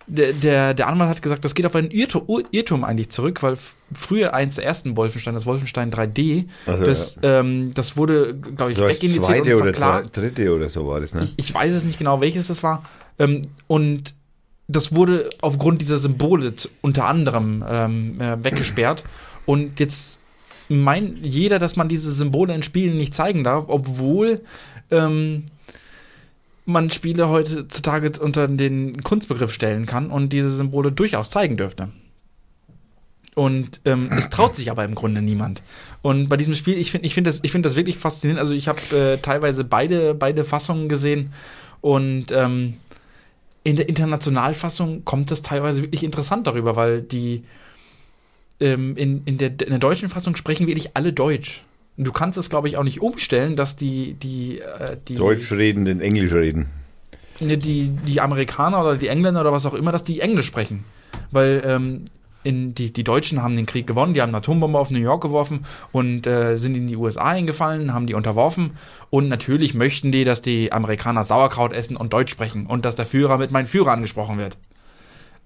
der, 0.06 0.32
der, 0.32 0.72
der 0.72 0.88
Anwalt 0.88 1.10
hat 1.10 1.20
gesagt, 1.20 1.44
das 1.44 1.54
geht 1.54 1.66
auf 1.66 1.74
einen 1.74 1.90
Irrtum, 1.90 2.42
Irrtum 2.50 2.82
eigentlich 2.84 3.10
zurück, 3.10 3.42
weil 3.42 3.56
früher 3.92 4.32
eins 4.32 4.54
der 4.54 4.64
ersten 4.64 4.96
Wolfenstein, 4.96 5.34
das 5.34 5.44
Wolfenstein 5.44 5.90
3D, 5.92 6.46
Also, 6.64 6.84
das, 6.84 7.18
ähm, 7.22 7.72
das 7.74 7.96
wurde, 7.98 8.34
glaube 8.34 8.72
ich, 8.72 8.78
zweite 8.78 9.56
und 9.56 9.62
oder 9.62 9.72
verklagt. 9.74 10.16
drei- 10.16 10.20
dritte 10.22 10.54
oder 10.54 10.70
so 10.70 10.86
war 10.86 11.00
das, 11.00 11.12
ne? 11.12 11.24
Ich, 11.24 11.34
ich 11.48 11.54
weiß 11.54 11.74
es 11.74 11.84
nicht 11.84 11.98
genau, 11.98 12.22
welches 12.22 12.46
das 12.46 12.62
war. 12.62 12.84
Ähm, 13.18 13.42
und 13.66 14.14
das 14.66 14.94
wurde 14.94 15.28
aufgrund 15.42 15.82
dieser 15.82 15.98
Symbole 15.98 16.54
unter 16.80 17.04
anderem 17.06 17.62
ähm, 17.68 18.16
äh, 18.20 18.42
weggesperrt. 18.42 19.04
Und 19.44 19.78
jetzt 19.80 20.18
meint 20.68 21.24
jeder, 21.24 21.58
dass 21.58 21.76
man 21.76 21.88
diese 21.88 22.12
Symbole 22.12 22.54
in 22.54 22.62
Spielen 22.62 22.96
nicht 22.96 23.14
zeigen 23.14 23.44
darf, 23.44 23.64
obwohl 23.68 24.40
ähm, 24.90 25.44
man 26.64 26.90
Spiele 26.90 27.28
heutzutage 27.28 28.12
unter 28.20 28.46
den 28.46 29.02
Kunstbegriff 29.02 29.52
stellen 29.52 29.86
kann 29.86 30.10
und 30.10 30.32
diese 30.32 30.50
Symbole 30.50 30.92
durchaus 30.92 31.30
zeigen 31.30 31.56
dürfte. 31.56 31.88
Und 33.34 33.80
ähm, 33.84 34.10
es 34.16 34.30
traut 34.30 34.56
sich 34.56 34.70
aber 34.70 34.84
im 34.84 34.94
Grunde 34.94 35.22
niemand. 35.22 35.62
Und 36.02 36.28
bei 36.28 36.36
diesem 36.36 36.54
Spiel, 36.54 36.76
ich 36.76 36.90
finde 36.90 37.06
ich 37.06 37.14
find 37.14 37.26
das, 37.26 37.40
ich 37.42 37.52
find 37.52 37.64
das 37.64 37.76
wirklich 37.76 37.96
faszinierend. 37.96 38.40
Also 38.40 38.52
ich 38.52 38.66
habe 38.66 38.80
äh, 38.94 39.18
teilweise 39.18 39.64
beide, 39.64 40.14
beide 40.14 40.44
Fassungen 40.44 40.88
gesehen 40.88 41.32
und 41.80 42.32
ähm, 42.32 42.74
in 43.64 43.76
der 43.76 43.88
Internationalfassung 43.88 45.04
kommt 45.04 45.30
das 45.30 45.42
teilweise 45.42 45.82
wirklich 45.82 46.02
interessant 46.02 46.46
darüber, 46.46 46.74
weil 46.74 47.02
die 47.02 47.44
ähm, 48.60 48.96
in, 48.96 49.22
in, 49.24 49.38
der, 49.38 49.48
in 49.48 49.70
der 49.70 49.78
deutschen 49.78 50.08
Fassung 50.08 50.36
sprechen 50.36 50.66
wirklich 50.66 50.96
alle 50.96 51.12
Deutsch. 51.12 51.62
Du 51.96 52.12
kannst 52.12 52.38
es, 52.38 52.48
glaube 52.48 52.68
ich, 52.68 52.76
auch 52.76 52.84
nicht 52.84 53.00
umstellen, 53.00 53.56
dass 53.56 53.76
die, 53.76 54.14
die, 54.14 54.60
äh, 54.60 54.96
die, 55.08 55.14
Deutsch 55.14 55.50
reden, 55.50 55.84
den 55.84 56.00
Englisch 56.00 56.32
reden. 56.32 56.66
ne, 57.40 57.58
die, 57.58 57.90
die 58.06 58.20
Amerikaner 58.20 58.80
oder 58.80 58.96
die 58.96 59.08
Engländer 59.08 59.40
oder 59.40 59.52
was 59.52 59.66
auch 59.66 59.74
immer, 59.74 59.90
dass 59.90 60.04
die 60.04 60.20
Englisch 60.20 60.46
sprechen. 60.46 60.84
Weil 61.32 61.62
ähm, 61.64 62.04
in 62.44 62.74
die, 62.74 62.92
die 62.92 63.04
Deutschen 63.04 63.42
haben 63.42 63.56
den 63.56 63.66
Krieg 63.66 63.86
gewonnen, 63.86 64.14
die 64.14 64.22
haben 64.22 64.30
eine 64.30 64.38
Atombombe 64.38 64.78
auf 64.78 64.90
New 64.90 65.00
York 65.00 65.22
geworfen 65.22 65.64
und 65.90 66.26
äh, 66.26 66.56
sind 66.56 66.76
in 66.76 66.86
die 66.86 66.96
USA 66.96 67.24
eingefallen, 67.24 67.92
haben 67.92 68.06
die 68.06 68.14
unterworfen. 68.14 68.72
Und 69.10 69.28
natürlich 69.28 69.74
möchten 69.74 70.12
die, 70.12 70.24
dass 70.24 70.40
die 70.40 70.72
Amerikaner 70.72 71.24
Sauerkraut 71.24 71.72
essen 71.72 71.96
und 71.96 72.12
Deutsch 72.12 72.30
sprechen 72.30 72.66
und 72.66 72.84
dass 72.84 72.94
der 72.94 73.06
Führer 73.06 73.38
mit 73.38 73.50
meinem 73.50 73.66
Führer 73.66 73.92
angesprochen 73.92 74.38
wird. 74.38 74.56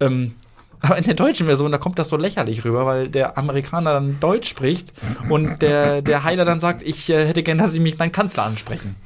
Ähm, 0.01 0.34
aber 0.83 0.99
in 0.99 1.05
der 1.05 1.15
deutschen 1.15 1.47
Version, 1.47 1.71
da 1.71 1.79
kommt 1.79 1.99
das 1.99 2.09
so 2.09 2.17
lächerlich 2.17 2.65
rüber, 2.65 2.85
weil 2.87 3.09
der 3.09 3.39
Amerikaner 3.39 3.93
dann 3.93 4.19
Deutsch 4.21 4.49
spricht 4.49 4.93
und 5.29 5.63
der, 5.63 6.03
der 6.03 6.25
Heiler 6.25 6.45
dann 6.45 6.61
sagt, 6.61 6.83
ich 6.83 7.09
äh, 7.09 7.27
hätte 7.27 7.43
gern, 7.43 7.59
dass 7.59 7.73
Sie 7.73 7.81
mich 7.81 7.99
meinen 7.99 8.13
Kanzler 8.13 8.45
ansprechen. 8.45 8.97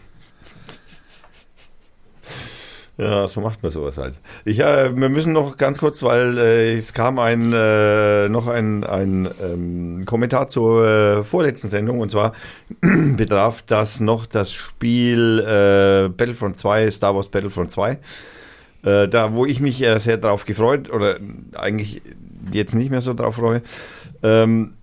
Ja, 2.98 3.26
so 3.26 3.42
macht 3.42 3.62
man 3.62 3.70
sowas 3.70 3.98
halt. 3.98 4.14
Ich, 4.46 4.58
äh, 4.60 4.96
wir 4.96 5.10
müssen 5.10 5.34
noch 5.34 5.58
ganz 5.58 5.78
kurz, 5.78 6.02
weil 6.02 6.38
äh, 6.38 6.76
es 6.76 6.94
kam 6.94 7.18
ein 7.18 7.52
äh, 7.52 8.30
noch 8.30 8.46
ein, 8.46 8.84
ein 8.84 9.28
ähm, 9.42 10.04
Kommentar 10.06 10.48
zur 10.48 10.86
äh, 10.86 11.24
vorletzten 11.24 11.68
Sendung 11.68 12.00
und 12.00 12.10
zwar 12.10 12.32
betraf 12.80 13.62
das 13.66 14.00
noch 14.00 14.24
das 14.24 14.50
Spiel 14.54 15.40
äh, 15.40 16.08
Battlefront 16.08 16.56
2, 16.56 16.90
Star 16.90 17.14
Wars 17.14 17.28
Battlefront 17.28 17.70
2. 17.70 17.98
Äh, 18.86 19.08
da, 19.08 19.34
wo 19.34 19.44
ich 19.44 19.58
mich 19.60 19.82
äh, 19.82 19.98
sehr 19.98 20.16
drauf 20.16 20.44
gefreut 20.44 20.90
oder 20.90 21.18
eigentlich 21.54 22.02
jetzt 22.52 22.76
nicht 22.76 22.90
mehr 22.90 23.00
so 23.00 23.14
drauf 23.14 23.34
freue. 23.34 23.60
Ähm, 24.22 24.74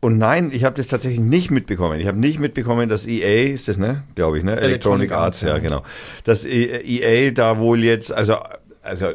und 0.00 0.18
nein, 0.18 0.50
ich 0.52 0.64
habe 0.64 0.74
das 0.74 0.88
tatsächlich 0.88 1.20
nicht 1.20 1.52
mitbekommen. 1.52 2.00
Ich 2.00 2.08
habe 2.08 2.18
nicht 2.18 2.40
mitbekommen, 2.40 2.88
dass 2.88 3.06
EA, 3.06 3.52
ist 3.52 3.68
das, 3.68 3.78
ne? 3.78 4.02
Glaube 4.16 4.38
ich, 4.38 4.44
ne? 4.44 4.56
Electronic, 4.56 5.12
Arts, 5.12 5.42
ja, 5.42 5.58
genau. 5.58 5.84
Dass 6.24 6.44
EA 6.44 7.30
da 7.30 7.60
wohl 7.60 7.84
jetzt, 7.84 8.12
also, 8.12 8.38
also 8.82 9.10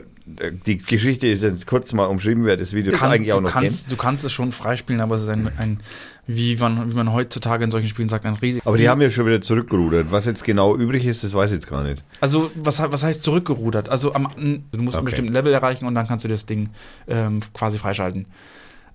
die 0.65 0.77
Geschichte 0.77 1.27
ist 1.27 1.41
jetzt 1.41 1.65
kurz 1.67 1.93
mal 1.93 2.05
umschrieben, 2.05 2.43
wer 2.45 2.57
das 2.57 2.73
Video 2.73 2.91
kann- 2.91 3.11
eigentlich 3.11 3.31
auch 3.31 3.37
du 3.37 3.43
noch 3.43 3.51
kannst, 3.51 3.87
kennt. 3.87 3.91
Du 3.91 3.95
kannst 4.01 4.25
es 4.25 4.33
schon 4.33 4.51
freispielen, 4.51 4.99
aber 5.01 5.15
es 5.15 5.23
ist 5.23 5.29
ein, 5.29 5.49
ein 5.57 5.79
wie, 6.27 6.57
man, 6.57 6.91
wie 6.91 6.95
man 6.95 7.13
heutzutage 7.13 7.63
in 7.63 7.71
solchen 7.71 7.87
Spielen 7.87 8.09
sagt, 8.09 8.25
ein 8.25 8.33
riesig. 8.35 8.61
Aber 8.65 8.75
die 8.75 8.89
haben 8.89 9.01
ja 9.01 9.09
schon 9.09 9.25
wieder 9.25 9.39
zurückgerudert. 9.39 10.07
Was 10.11 10.25
jetzt 10.25 10.43
genau 10.43 10.75
übrig 10.75 11.05
ist, 11.05 11.23
das 11.23 11.33
weiß 11.33 11.51
ich 11.51 11.55
jetzt 11.55 11.69
gar 11.69 11.83
nicht. 11.83 12.03
Also, 12.19 12.51
was, 12.55 12.79
was 12.91 13.03
heißt 13.03 13.23
zurückgerudert? 13.23 13.87
Also, 13.87 14.13
am, 14.13 14.27
du 14.35 14.81
musst 14.81 14.89
Okay. 14.89 14.97
einen 14.97 15.05
bestimmten 15.05 15.31
Level 15.33 15.53
erreichen 15.53 15.85
und 15.85 15.95
dann 15.95 16.05
kannst 16.07 16.25
du 16.25 16.29
das 16.29 16.45
Ding 16.45 16.69
ähm, 17.07 17.39
quasi 17.53 17.77
freischalten. 17.77 18.25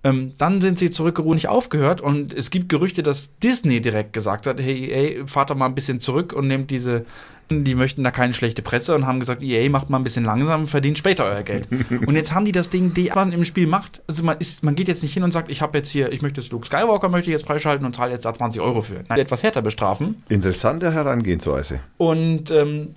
Ähm, 0.05 0.33
dann 0.37 0.61
sind 0.61 0.79
sie 0.79 0.91
zurückgerudert, 0.91 1.35
nicht 1.35 1.49
aufgehört 1.49 2.01
und 2.01 2.35
es 2.35 2.51
gibt 2.51 2.69
Gerüchte, 2.69 3.03
dass 3.03 3.39
Disney 3.39 3.81
direkt 3.81 4.13
gesagt 4.13 4.47
hat, 4.47 4.61
hey, 4.61 4.91
EA, 4.91 5.27
fahrt 5.27 5.51
doch 5.51 5.55
mal 5.55 5.67
ein 5.67 5.77
bisschen 5.77 6.01
zurück 6.01 6.33
und 6.33 6.49
nehmt 6.49 6.73
diese, 6.73 7.05
die 7.51 7.77
möchten 7.77 8.03
da 8.03 8.11
keine 8.11 8.33
schlechte 8.33 8.63
Presse 8.63 8.97
und 8.97 9.07
haben 9.07 9.21
gesagt, 9.21 9.45
EA, 9.45 9.71
macht 9.71 9.91
mal 9.91 9.99
ein 9.99 10.03
bisschen 10.03 10.25
langsam, 10.25 10.67
verdient 10.67 10.99
später 10.99 11.25
euer 11.25 11.43
Geld. 11.43 11.69
und 12.07 12.17
jetzt 12.17 12.35
haben 12.35 12.45
die 12.45 12.53
das 12.53 12.69
Ding, 12.69 12.93
die 12.95 13.13
man 13.15 13.31
im 13.31 13.45
Spiel 13.45 13.69
macht, 13.69 14.03
also 14.09 14.25
man 14.25 14.39
ist, 14.39 14.65
man 14.65 14.75
geht 14.75 14.89
jetzt 14.89 15.05
nicht 15.05 15.15
hin 15.15 15.23
und 15.23 15.33
sagt, 15.33 15.51
ich 15.53 15.63
habe 15.63 15.79
jetzt 15.79 15.89
hier, 15.89 16.11
ich 16.13 16.21
möchte 16.21 16.41
jetzt 16.41 16.51
Luke 16.51 16.67
Skywalker, 16.67 17.09
möchte 17.09 17.31
ich 17.31 17.35
jetzt 17.35 17.47
freischalten 17.47 17.87
und 17.87 17.95
zahle 17.95 18.13
jetzt 18.13 18.25
da 18.25 18.35
20 18.35 18.61
Euro 18.61 18.83
für. 18.83 19.05
Nein, 19.09 19.21
etwas 19.21 19.45
härter 19.45 19.63
bestrafen. 19.63 20.17
Interessante 20.29 20.93
Herangehensweise. 20.93 21.79
Und 21.99 22.51
ähm, 22.51 22.89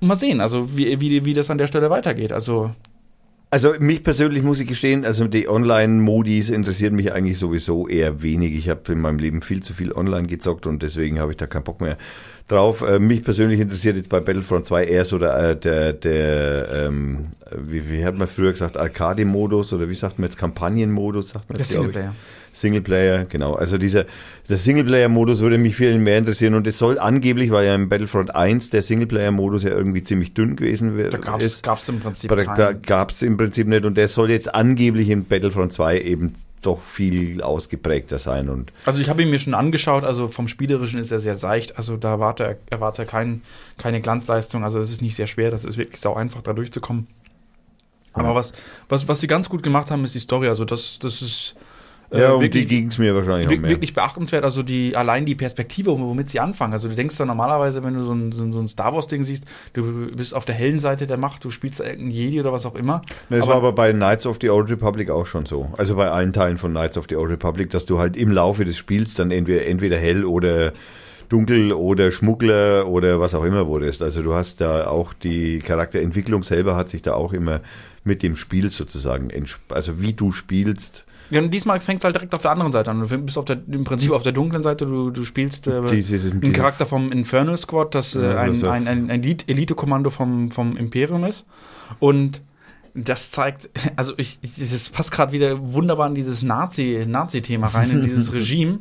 mal 0.00 0.16
sehen, 0.16 0.40
also 0.40 0.76
wie, 0.76 0.98
wie, 1.00 1.24
wie 1.26 1.34
das 1.34 1.50
an 1.50 1.58
der 1.58 1.66
Stelle 1.66 1.90
weitergeht. 1.90 2.32
Also 2.32 2.70
Also 3.50 3.72
mich 3.78 4.02
persönlich 4.02 4.42
muss 4.42 4.60
ich 4.60 4.68
gestehen, 4.68 5.06
also 5.06 5.26
die 5.26 5.48
Online-Modis 5.48 6.50
interessieren 6.50 6.94
mich 6.94 7.14
eigentlich 7.14 7.38
sowieso 7.38 7.88
eher 7.88 8.22
wenig. 8.22 8.54
Ich 8.54 8.68
habe 8.68 8.92
in 8.92 9.00
meinem 9.00 9.18
Leben 9.18 9.40
viel 9.40 9.62
zu 9.62 9.72
viel 9.72 9.92
online 9.92 10.26
gezockt 10.26 10.66
und 10.66 10.82
deswegen 10.82 11.18
habe 11.18 11.30
ich 11.30 11.38
da 11.38 11.46
keinen 11.46 11.64
Bock 11.64 11.80
mehr 11.80 11.96
drauf. 12.46 12.82
Äh, 12.82 12.98
mich 12.98 13.24
persönlich 13.24 13.58
interessiert 13.58 13.96
jetzt 13.96 14.10
bei 14.10 14.20
Battlefront 14.20 14.66
2 14.66 14.84
eher 14.84 15.06
so 15.06 15.18
der, 15.18 15.38
äh, 15.38 15.56
der, 15.56 15.94
der 15.94 16.68
ähm, 16.74 17.28
wie, 17.56 17.88
wie 17.88 18.04
hat 18.04 18.16
man 18.16 18.28
früher 18.28 18.52
gesagt, 18.52 18.76
Arcade-Modus 18.76 19.72
oder 19.72 19.88
wie 19.88 19.94
sagt 19.94 20.18
man 20.18 20.28
jetzt 20.28 20.36
Kampagnenmodus, 20.36 21.30
sagt 21.30 21.48
man 21.48 21.56
der 21.56 21.64
jetzt, 21.64 21.72
glaub 21.72 21.88
ich. 21.88 21.94
Singleplayer. 22.60 23.24
Genau. 23.24 23.54
Also 23.54 23.78
dieser 23.78 24.06
der 24.48 24.56
Singleplayer-Modus 24.56 25.40
würde 25.40 25.58
mich 25.58 25.76
viel 25.76 25.98
mehr 25.98 26.18
interessieren 26.18 26.54
und 26.54 26.66
es 26.66 26.78
soll 26.78 26.98
angeblich, 26.98 27.50
weil 27.50 27.66
ja 27.66 27.74
im 27.74 27.88
Battlefront 27.88 28.34
1 28.34 28.70
der 28.70 28.82
Singleplayer-Modus 28.82 29.62
ja 29.64 29.70
irgendwie 29.70 30.02
ziemlich 30.02 30.32
dünn 30.34 30.56
gewesen 30.56 30.96
wäre. 30.96 31.10
Da 31.10 31.18
gab's 31.18 31.44
ist. 31.44 31.62
gab's 31.62 31.88
im 31.88 32.00
Prinzip 32.00 32.30
da 32.30 32.72
gab 32.72 33.10
es 33.10 33.22
im 33.22 33.36
Prinzip 33.36 33.66
nicht 33.66 33.84
und 33.84 33.96
der 33.96 34.08
soll 34.08 34.30
jetzt 34.30 34.54
angeblich 34.54 35.10
in 35.10 35.24
Battlefront 35.24 35.72
2 35.72 36.00
eben 36.00 36.34
doch 36.62 36.82
viel 36.82 37.42
ausgeprägter 37.42 38.18
sein 38.18 38.48
und 38.48 38.72
Also 38.84 39.00
ich 39.00 39.08
habe 39.08 39.22
ihn 39.22 39.30
mir 39.30 39.38
schon 39.38 39.54
angeschaut, 39.54 40.04
also 40.04 40.28
vom 40.28 40.48
Spielerischen 40.48 40.98
ist 40.98 41.12
er 41.12 41.20
sehr 41.20 41.36
seicht, 41.36 41.78
also 41.78 41.96
da 41.96 42.12
erwarte 42.12 42.44
er 42.44 42.56
erwarte 42.70 43.06
kein, 43.06 43.42
keine 43.76 44.00
Glanzleistung, 44.00 44.64
also 44.64 44.80
es 44.80 44.90
ist 44.90 45.02
nicht 45.02 45.14
sehr 45.14 45.26
schwer, 45.26 45.50
das 45.50 45.64
ist 45.64 45.76
wirklich 45.76 46.00
sau 46.00 46.14
einfach, 46.14 46.42
da 46.42 46.52
durchzukommen. 46.52 47.06
Aber 48.12 48.34
was, 48.34 48.52
was, 48.88 49.06
was 49.06 49.20
sie 49.20 49.28
ganz 49.28 49.48
gut 49.48 49.62
gemacht 49.62 49.90
haben, 49.90 50.04
ist 50.04 50.14
die 50.14 50.18
Story, 50.18 50.48
also 50.48 50.64
das, 50.64 50.98
das 50.98 51.22
ist 51.22 51.54
ja, 52.10 52.32
um 52.32 52.40
wirklich, 52.40 52.66
die 52.66 52.76
ging 52.76 52.88
es 52.88 52.98
mir 52.98 53.14
wahrscheinlich 53.14 53.48
auch 53.48 53.60
mehr. 53.60 53.70
wirklich 53.70 53.92
beachtenswert, 53.92 54.44
also 54.44 54.62
die, 54.62 54.96
allein 54.96 55.26
die 55.26 55.34
Perspektive, 55.34 55.90
womit 55.90 56.28
sie 56.28 56.40
anfangen. 56.40 56.72
Also 56.72 56.88
du 56.88 56.94
denkst 56.94 57.16
da 57.18 57.26
normalerweise, 57.26 57.82
wenn 57.82 57.94
du 57.94 58.02
so 58.02 58.14
ein, 58.14 58.32
so 58.32 58.60
ein, 58.60 58.68
Star 58.68 58.94
Wars 58.94 59.08
Ding 59.08 59.24
siehst, 59.24 59.44
du 59.74 60.10
bist 60.14 60.34
auf 60.34 60.44
der 60.44 60.54
hellen 60.54 60.80
Seite 60.80 61.06
der 61.06 61.18
Macht, 61.18 61.44
du 61.44 61.50
spielst 61.50 61.80
irgendeinen 61.80 62.10
Jedi 62.10 62.40
oder 62.40 62.52
was 62.52 62.64
auch 62.64 62.74
immer. 62.74 63.02
Das 63.28 63.46
war 63.46 63.56
aber 63.56 63.72
bei 63.72 63.92
Knights 63.92 64.26
of 64.26 64.38
the 64.40 64.48
Old 64.48 64.70
Republic 64.70 65.10
auch 65.10 65.26
schon 65.26 65.44
so. 65.44 65.68
Also 65.76 65.96
bei 65.96 66.10
allen 66.10 66.32
Teilen 66.32 66.56
von 66.56 66.70
Knights 66.70 66.96
of 66.96 67.06
the 67.08 67.16
Old 67.16 67.30
Republic, 67.30 67.70
dass 67.70 67.84
du 67.84 67.98
halt 67.98 68.16
im 68.16 68.32
Laufe 68.32 68.64
des 68.64 68.78
Spiels 68.78 69.14
dann 69.14 69.30
entweder, 69.30 69.66
entweder 69.66 69.98
hell 69.98 70.24
oder 70.24 70.72
dunkel 71.28 71.72
oder 71.72 72.10
Schmuggler 72.10 72.86
oder 72.88 73.20
was 73.20 73.34
auch 73.34 73.44
immer 73.44 73.66
wurdest. 73.66 74.00
Also 74.02 74.22
du 74.22 74.34
hast 74.34 74.62
da 74.62 74.86
auch 74.86 75.12
die 75.12 75.58
Charakterentwicklung 75.58 76.42
selber 76.42 76.74
hat 76.74 76.88
sich 76.88 77.02
da 77.02 77.12
auch 77.12 77.34
immer 77.34 77.60
mit 78.04 78.22
dem 78.22 78.36
Spiel 78.36 78.70
sozusagen, 78.70 79.28
also 79.68 80.00
wie 80.00 80.14
du 80.14 80.32
spielst, 80.32 81.04
Ja, 81.30 81.40
und 81.40 81.50
diesmal 81.52 81.78
fängst 81.80 82.04
du 82.04 82.06
halt 82.06 82.16
direkt 82.16 82.34
auf 82.34 82.42
der 82.42 82.50
anderen 82.52 82.72
Seite 82.72 82.90
an. 82.90 83.00
Du 83.06 83.18
bist 83.18 83.36
auf 83.36 83.44
der, 83.44 83.58
im 83.70 83.84
Prinzip 83.84 84.12
auf 84.12 84.22
der 84.22 84.32
dunklen 84.32 84.62
Seite, 84.62 84.86
du, 84.86 85.10
du 85.10 85.24
spielst 85.24 85.66
äh, 85.66 85.82
Dieses- 85.90 86.30
einen 86.30 86.40
dieses- 86.40 86.56
Charakter 86.56 86.86
vom 86.86 87.12
Infernal 87.12 87.56
Squad, 87.58 87.94
das 87.94 88.14
äh, 88.14 88.34
ein, 88.34 88.54
ein, 88.64 88.88
ein, 88.88 89.10
ein 89.10 89.22
Elite- 89.22 89.44
Elite-Kommando 89.48 90.10
vom, 90.10 90.50
vom 90.50 90.76
Imperium 90.76 91.24
ist. 91.24 91.44
Und 92.00 92.40
das 92.94 93.30
zeigt, 93.30 93.68
also 93.96 94.14
ich, 94.16 94.38
ich 94.42 94.56
das 94.70 94.88
passt 94.88 95.12
gerade 95.12 95.32
wieder 95.32 95.72
wunderbar 95.72 96.08
in 96.08 96.14
dieses 96.14 96.42
Nazi, 96.42 97.04
Nazi-Thema 97.06 97.68
rein, 97.68 97.90
in 97.90 98.02
dieses 98.04 98.32
Regime. 98.32 98.78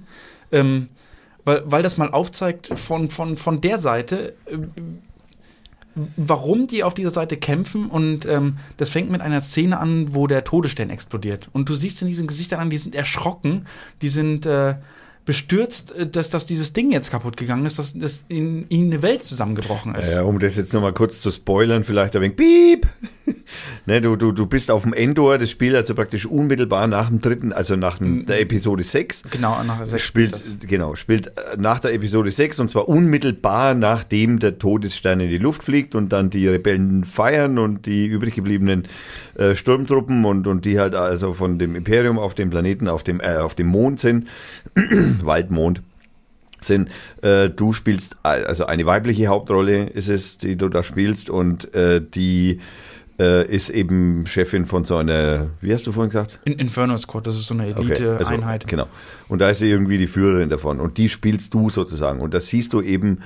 Ähm, 0.51 0.87
weil, 1.43 1.63
weil 1.65 1.83
das 1.83 1.97
mal 1.97 2.11
aufzeigt 2.11 2.71
von, 2.77 3.09
von, 3.09 3.37
von 3.37 3.61
der 3.61 3.79
Seite, 3.79 4.33
äh, 4.45 4.57
warum 6.15 6.67
die 6.67 6.83
auf 6.83 6.93
dieser 6.93 7.09
Seite 7.09 7.37
kämpfen 7.37 7.87
und 7.87 8.25
ähm, 8.25 8.57
das 8.77 8.89
fängt 8.89 9.09
mit 9.09 9.21
einer 9.21 9.41
Szene 9.41 9.79
an, 9.79 10.13
wo 10.13 10.27
der 10.27 10.43
Todesstern 10.43 10.89
explodiert. 10.89 11.49
Und 11.53 11.69
du 11.69 11.75
siehst 11.75 12.01
in 12.01 12.07
diesen 12.07 12.27
Gesichtern 12.27 12.59
an, 12.59 12.69
die 12.69 12.77
sind 12.77 12.95
erschrocken, 12.95 13.65
die 14.01 14.09
sind 14.09 14.45
äh, 14.45 14.75
bestürzt, 15.27 15.91
äh, 15.91 16.07
dass, 16.07 16.31
dass 16.31 16.47
dieses 16.47 16.73
Ding 16.73 16.91
jetzt 16.91 17.11
kaputt 17.11 17.37
gegangen 17.37 17.65
ist, 17.67 17.77
dass, 17.77 17.93
dass 17.93 18.23
in 18.29 18.65
ihnen 18.69 18.91
eine 18.91 19.03
Welt 19.03 19.23
zusammengebrochen 19.23 19.93
ist. 19.93 20.11
Ja, 20.11 20.23
um 20.23 20.39
das 20.39 20.55
jetzt 20.55 20.73
nochmal 20.73 20.93
kurz 20.93 21.21
zu 21.21 21.29
spoilern, 21.29 21.83
vielleicht 21.83 22.15
ein 22.15 22.21
wenig 22.23 22.37
Piep. 22.37 22.87
ne, 23.85 24.01
du, 24.01 24.15
du, 24.15 24.31
du 24.31 24.47
bist 24.47 24.71
auf 24.71 24.83
dem 24.83 24.93
Endor, 24.93 25.37
das 25.37 25.51
Spiel 25.51 25.75
also 25.75 25.93
praktisch 25.93 26.25
unmittelbar 26.25 26.87
nach 26.87 27.09
dem 27.09 27.21
dritten, 27.21 27.51
also 27.51 27.75
nach 27.75 27.97
dem, 27.97 28.25
der 28.25 28.39
Episode 28.39 28.83
6. 28.83 29.23
Genau, 29.29 29.61
nach 29.63 29.85
sechs 29.85 30.03
Spielt, 30.03 30.33
das. 30.33 30.55
genau, 30.61 30.95
spielt 30.95 31.27
äh, 31.27 31.57
nach 31.57 31.79
der 31.79 31.93
Episode 31.93 32.31
6 32.31 32.61
und 32.61 32.69
zwar 32.69 32.87
unmittelbar 32.87 33.73
nachdem 33.73 34.39
der 34.39 34.57
Todesstern 34.57 35.19
in 35.19 35.29
die 35.29 35.37
Luft 35.37 35.61
fliegt 35.61 35.93
und 35.93 36.09
dann 36.09 36.29
die 36.29 36.47
Rebellen 36.47 37.03
feiern 37.03 37.59
und 37.59 37.85
die 37.85 38.07
übrig 38.07 38.33
gebliebenen 38.33 38.87
äh, 39.35 39.55
Sturmtruppen 39.55 40.23
und, 40.23 40.47
und 40.47 40.63
die 40.63 40.79
halt 40.79 40.95
also 40.95 41.33
von 41.33 41.59
dem 41.59 41.75
Imperium 41.75 42.17
auf 42.17 42.33
dem 42.33 42.49
Planeten, 42.49 42.87
auf 42.87 43.03
dem, 43.03 43.19
äh, 43.19 43.35
auf 43.37 43.55
dem 43.55 43.67
Mond 43.67 43.99
sind, 43.99 44.27
Waldmond 45.25 45.81
sind, 46.59 46.89
äh, 47.21 47.49
du 47.49 47.71
spielst, 47.73 48.15
also 48.23 48.65
eine 48.65 48.85
weibliche 48.85 49.27
Hauptrolle 49.27 49.85
ist 49.89 50.09
es, 50.09 50.37
die 50.37 50.55
du 50.55 50.69
da 50.69 50.81
spielst 50.83 51.29
und 51.29 51.73
äh, 51.75 52.01
die 52.01 52.61
äh, 53.19 53.45
ist 53.47 53.69
eben 53.69 54.25
Chefin 54.27 54.65
von 54.65 54.83
so 54.83 54.97
einer, 54.97 55.47
wie 55.61 55.73
hast 55.73 55.85
du 55.87 55.91
vorhin 55.91 56.09
gesagt? 56.09 56.39
In 56.45 56.53
Inferno 56.53 56.97
Squad, 56.97 57.27
das 57.27 57.35
ist 57.35 57.47
so 57.47 57.53
eine 57.53 57.69
Okay, 57.75 57.79
also, 57.79 58.03
Elite-Einheit. 58.03 58.67
Genau. 58.67 58.87
Und 59.27 59.39
da 59.39 59.49
ist 59.49 59.59
sie 59.59 59.69
irgendwie 59.69 59.97
die 59.97 60.07
Führerin 60.07 60.49
davon. 60.49 60.79
Und 60.79 60.97
die 60.97 61.09
spielst 61.09 61.53
du 61.53 61.69
sozusagen. 61.71 62.21
Und 62.21 62.33
da 62.35 62.39
siehst 62.39 62.73
du 62.73 62.81
eben 62.81 63.19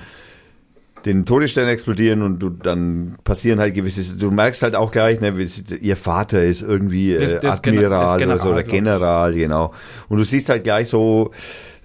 den 1.04 1.26
Todesstern 1.26 1.68
explodieren 1.68 2.22
und 2.22 2.38
du 2.38 2.48
dann 2.48 3.16
passieren 3.24 3.58
halt 3.58 3.74
gewisse, 3.74 4.16
du 4.16 4.30
merkst 4.30 4.62
halt 4.62 4.76
auch 4.76 4.92
gleich, 4.92 5.20
ne, 5.20 5.34
ihr 5.80 5.96
Vater 5.96 6.42
ist 6.44 6.62
irgendwie 6.62 7.14
Das- 7.14 7.32
äh, 7.32 7.40
das 7.40 7.62
Gener- 7.62 7.78
Admiral 7.86 8.04
das 8.06 8.12
oder 8.14 8.38
so, 8.38 8.44
General, 8.44 8.52
oder. 8.52 8.62
General, 8.62 9.32
genau. 9.34 9.74
Und 10.08 10.18
du 10.18 10.24
siehst 10.24 10.48
halt 10.48 10.64
gleich 10.64 10.88
so, 10.88 11.32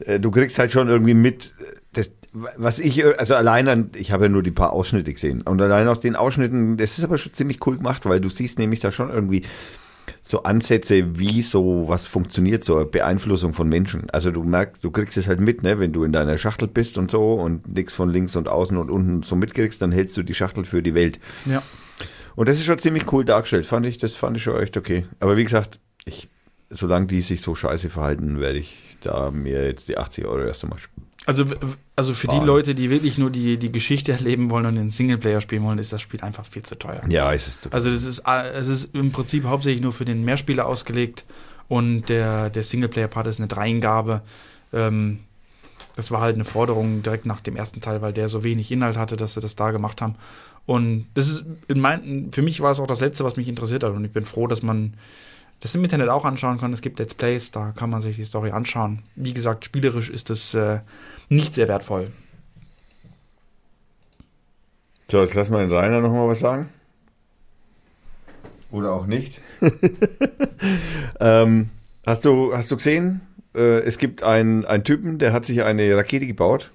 du 0.05 0.31
kriegst 0.31 0.59
halt 0.59 0.71
schon 0.71 0.87
irgendwie 0.87 1.13
mit, 1.13 1.53
äh, 1.59 1.75
das, 1.93 2.11
was 2.33 2.79
ich, 2.79 2.99
äh, 2.99 3.15
also 3.17 3.35
allein 3.35 3.67
an, 3.67 3.89
ich 3.95 4.11
habe 4.11 4.25
ja 4.25 4.29
nur 4.29 4.43
die 4.43 4.51
paar 4.51 4.73
Ausschnitte 4.73 5.11
gesehen. 5.13 5.41
Und 5.41 5.61
allein 5.61 5.87
aus 5.87 5.99
den 5.99 6.15
Ausschnitten, 6.15 6.77
das 6.77 6.97
ist 6.97 7.03
aber 7.03 7.17
schon 7.17 7.33
ziemlich 7.33 7.65
cool 7.65 7.77
gemacht, 7.77 8.05
weil 8.05 8.21
du 8.21 8.29
siehst 8.29 8.59
nämlich 8.59 8.79
da 8.79 8.91
schon 8.91 9.09
irgendwie 9.09 9.43
so 10.23 10.43
Ansätze, 10.43 11.19
wie 11.19 11.41
so 11.41 11.85
was 11.87 12.05
funktioniert, 12.05 12.63
so 12.63 12.77
eine 12.77 12.85
Beeinflussung 12.85 13.53
von 13.53 13.67
Menschen. 13.67 14.09
Also 14.09 14.31
du 14.31 14.43
merkst, 14.43 14.83
du 14.83 14.91
kriegst 14.91 15.17
es 15.17 15.27
halt 15.27 15.39
mit, 15.39 15.63
ne, 15.63 15.79
wenn 15.79 15.93
du 15.93 16.03
in 16.03 16.11
deiner 16.11 16.37
Schachtel 16.37 16.67
bist 16.67 16.97
und 16.97 17.11
so 17.11 17.33
und 17.33 17.67
nix 17.67 17.93
von 17.93 18.09
links 18.09 18.35
und 18.35 18.47
außen 18.47 18.77
und 18.77 18.89
unten 18.89 19.23
so 19.23 19.35
mitkriegst, 19.35 19.81
dann 19.81 19.91
hältst 19.91 20.15
du 20.17 20.23
die 20.23 20.33
Schachtel 20.33 20.65
für 20.65 20.81
die 20.81 20.93
Welt. 20.93 21.19
Ja. 21.45 21.61
Und 22.35 22.47
das 22.47 22.59
ist 22.59 22.65
schon 22.65 22.79
ziemlich 22.79 23.11
cool 23.11 23.25
dargestellt, 23.25 23.65
fand 23.65 23.85
ich, 23.85 23.97
das 23.97 24.13
fand 24.13 24.37
ich 24.37 24.43
schon 24.43 24.61
echt 24.61 24.77
okay. 24.77 25.05
Aber 25.19 25.37
wie 25.37 25.43
gesagt, 25.43 25.79
ich, 26.05 26.29
solange 26.69 27.07
die 27.07 27.21
sich 27.21 27.41
so 27.41 27.55
scheiße 27.55 27.89
verhalten, 27.89 28.39
werde 28.39 28.59
ich 28.59 28.86
da 29.01 29.31
mir 29.31 29.65
jetzt 29.65 29.87
die 29.87 29.97
80 29.97 30.25
Euro 30.25 30.43
erst 30.43 30.63
einmal 30.63 30.79
Also, 31.25 31.45
also 31.95 32.13
für 32.13 32.27
die. 32.27 32.37
Leute, 32.37 32.75
die 32.75 32.89
wirklich 32.89 33.17
nur 33.17 33.29
die, 33.29 33.57
die 33.57 33.71
Geschichte 33.71 34.11
erleben 34.11 34.49
wollen 34.49 34.65
und 34.65 34.75
den 34.75 34.89
Singleplayer 34.89 35.41
spielen 35.41 35.63
wollen, 35.63 35.79
ist 35.79 35.93
das 35.93 36.01
Spiel 36.01 36.21
einfach 36.21 36.45
viel 36.45 36.63
zu 36.63 36.77
teuer. 36.77 37.01
Ja, 37.09 37.33
es 37.33 37.47
ist 37.47 37.61
zu 37.63 37.73
Also 37.73 37.91
das 37.91 38.03
ist, 38.03 38.23
es 38.25 38.67
ist 38.67 38.95
im 38.95 39.11
Prinzip 39.11 39.45
hauptsächlich 39.45 39.81
nur 39.81 39.93
für 39.93 40.05
den 40.05 40.23
Mehrspieler 40.23 40.65
ausgelegt 40.65 41.25
und 41.67 42.07
der, 42.09 42.49
der 42.49 42.63
Singleplayer-Part 42.63 43.27
ist 43.27 43.39
eine 43.39 43.47
Dreingabe. 43.47 44.21
Ähm, 44.73 45.19
das 45.95 46.11
war 46.11 46.21
halt 46.21 46.35
eine 46.35 46.45
Forderung 46.45 47.01
direkt 47.01 47.25
nach 47.25 47.41
dem 47.41 47.55
ersten 47.55 47.81
Teil, 47.81 48.01
weil 48.01 48.13
der 48.13 48.29
so 48.29 48.43
wenig 48.43 48.71
Inhalt 48.71 48.97
hatte, 48.97 49.17
dass 49.17 49.33
sie 49.33 49.41
das 49.41 49.55
da 49.55 49.71
gemacht 49.71 50.01
haben. 50.01 50.15
Und 50.67 51.07
das 51.13 51.27
ist 51.27 51.45
in 51.67 51.79
mein, 51.79 52.29
für 52.31 52.41
mich 52.41 52.61
war 52.61 52.71
es 52.71 52.79
auch 52.79 52.87
das 52.87 52.99
Letzte, 52.99 53.23
was 53.23 53.35
mich 53.35 53.47
interessiert 53.47 53.83
hat. 53.83 53.93
Und 53.93 54.05
ich 54.05 54.11
bin 54.11 54.25
froh, 54.25 54.47
dass 54.47 54.61
man 54.61 54.93
das 55.59 55.73
im 55.75 55.83
Internet 55.83 56.09
auch 56.09 56.25
anschauen 56.25 56.59
kann. 56.59 56.73
Es 56.73 56.81
gibt 56.81 56.99
Let's 56.99 57.13
Plays, 57.13 57.51
da 57.51 57.73
kann 57.75 57.89
man 57.89 58.01
sich 58.01 58.15
die 58.15 58.23
Story 58.23 58.51
anschauen. 58.51 58.99
Wie 59.15 59.33
gesagt, 59.33 59.65
spielerisch 59.65 60.09
ist 60.09 60.29
es 60.29 60.53
äh, 60.53 60.79
nicht 61.29 61.55
sehr 61.55 61.67
wertvoll. 61.67 62.11
So, 65.09 65.21
jetzt 65.21 65.35
lass 65.35 65.49
mal 65.49 65.65
den 65.65 65.75
Rainer 65.75 66.01
noch 66.01 66.11
mal 66.11 66.27
was 66.27 66.39
sagen. 66.39 66.69
Oder 68.71 68.91
auch 68.91 69.05
nicht. 69.05 69.41
ähm, 71.19 71.69
hast, 72.05 72.25
du, 72.25 72.53
hast 72.53 72.69
du 72.69 72.75
gesehen? 72.75 73.21
Äh, 73.55 73.79
es 73.79 73.97
gibt 73.97 74.23
einen, 74.23 74.65
einen 74.65 74.83
Typen, 74.83 75.17
der 75.17 75.31
hat 75.31 75.45
sich 75.45 75.63
eine 75.63 75.95
Rakete 75.95 76.27
gebaut. 76.27 76.71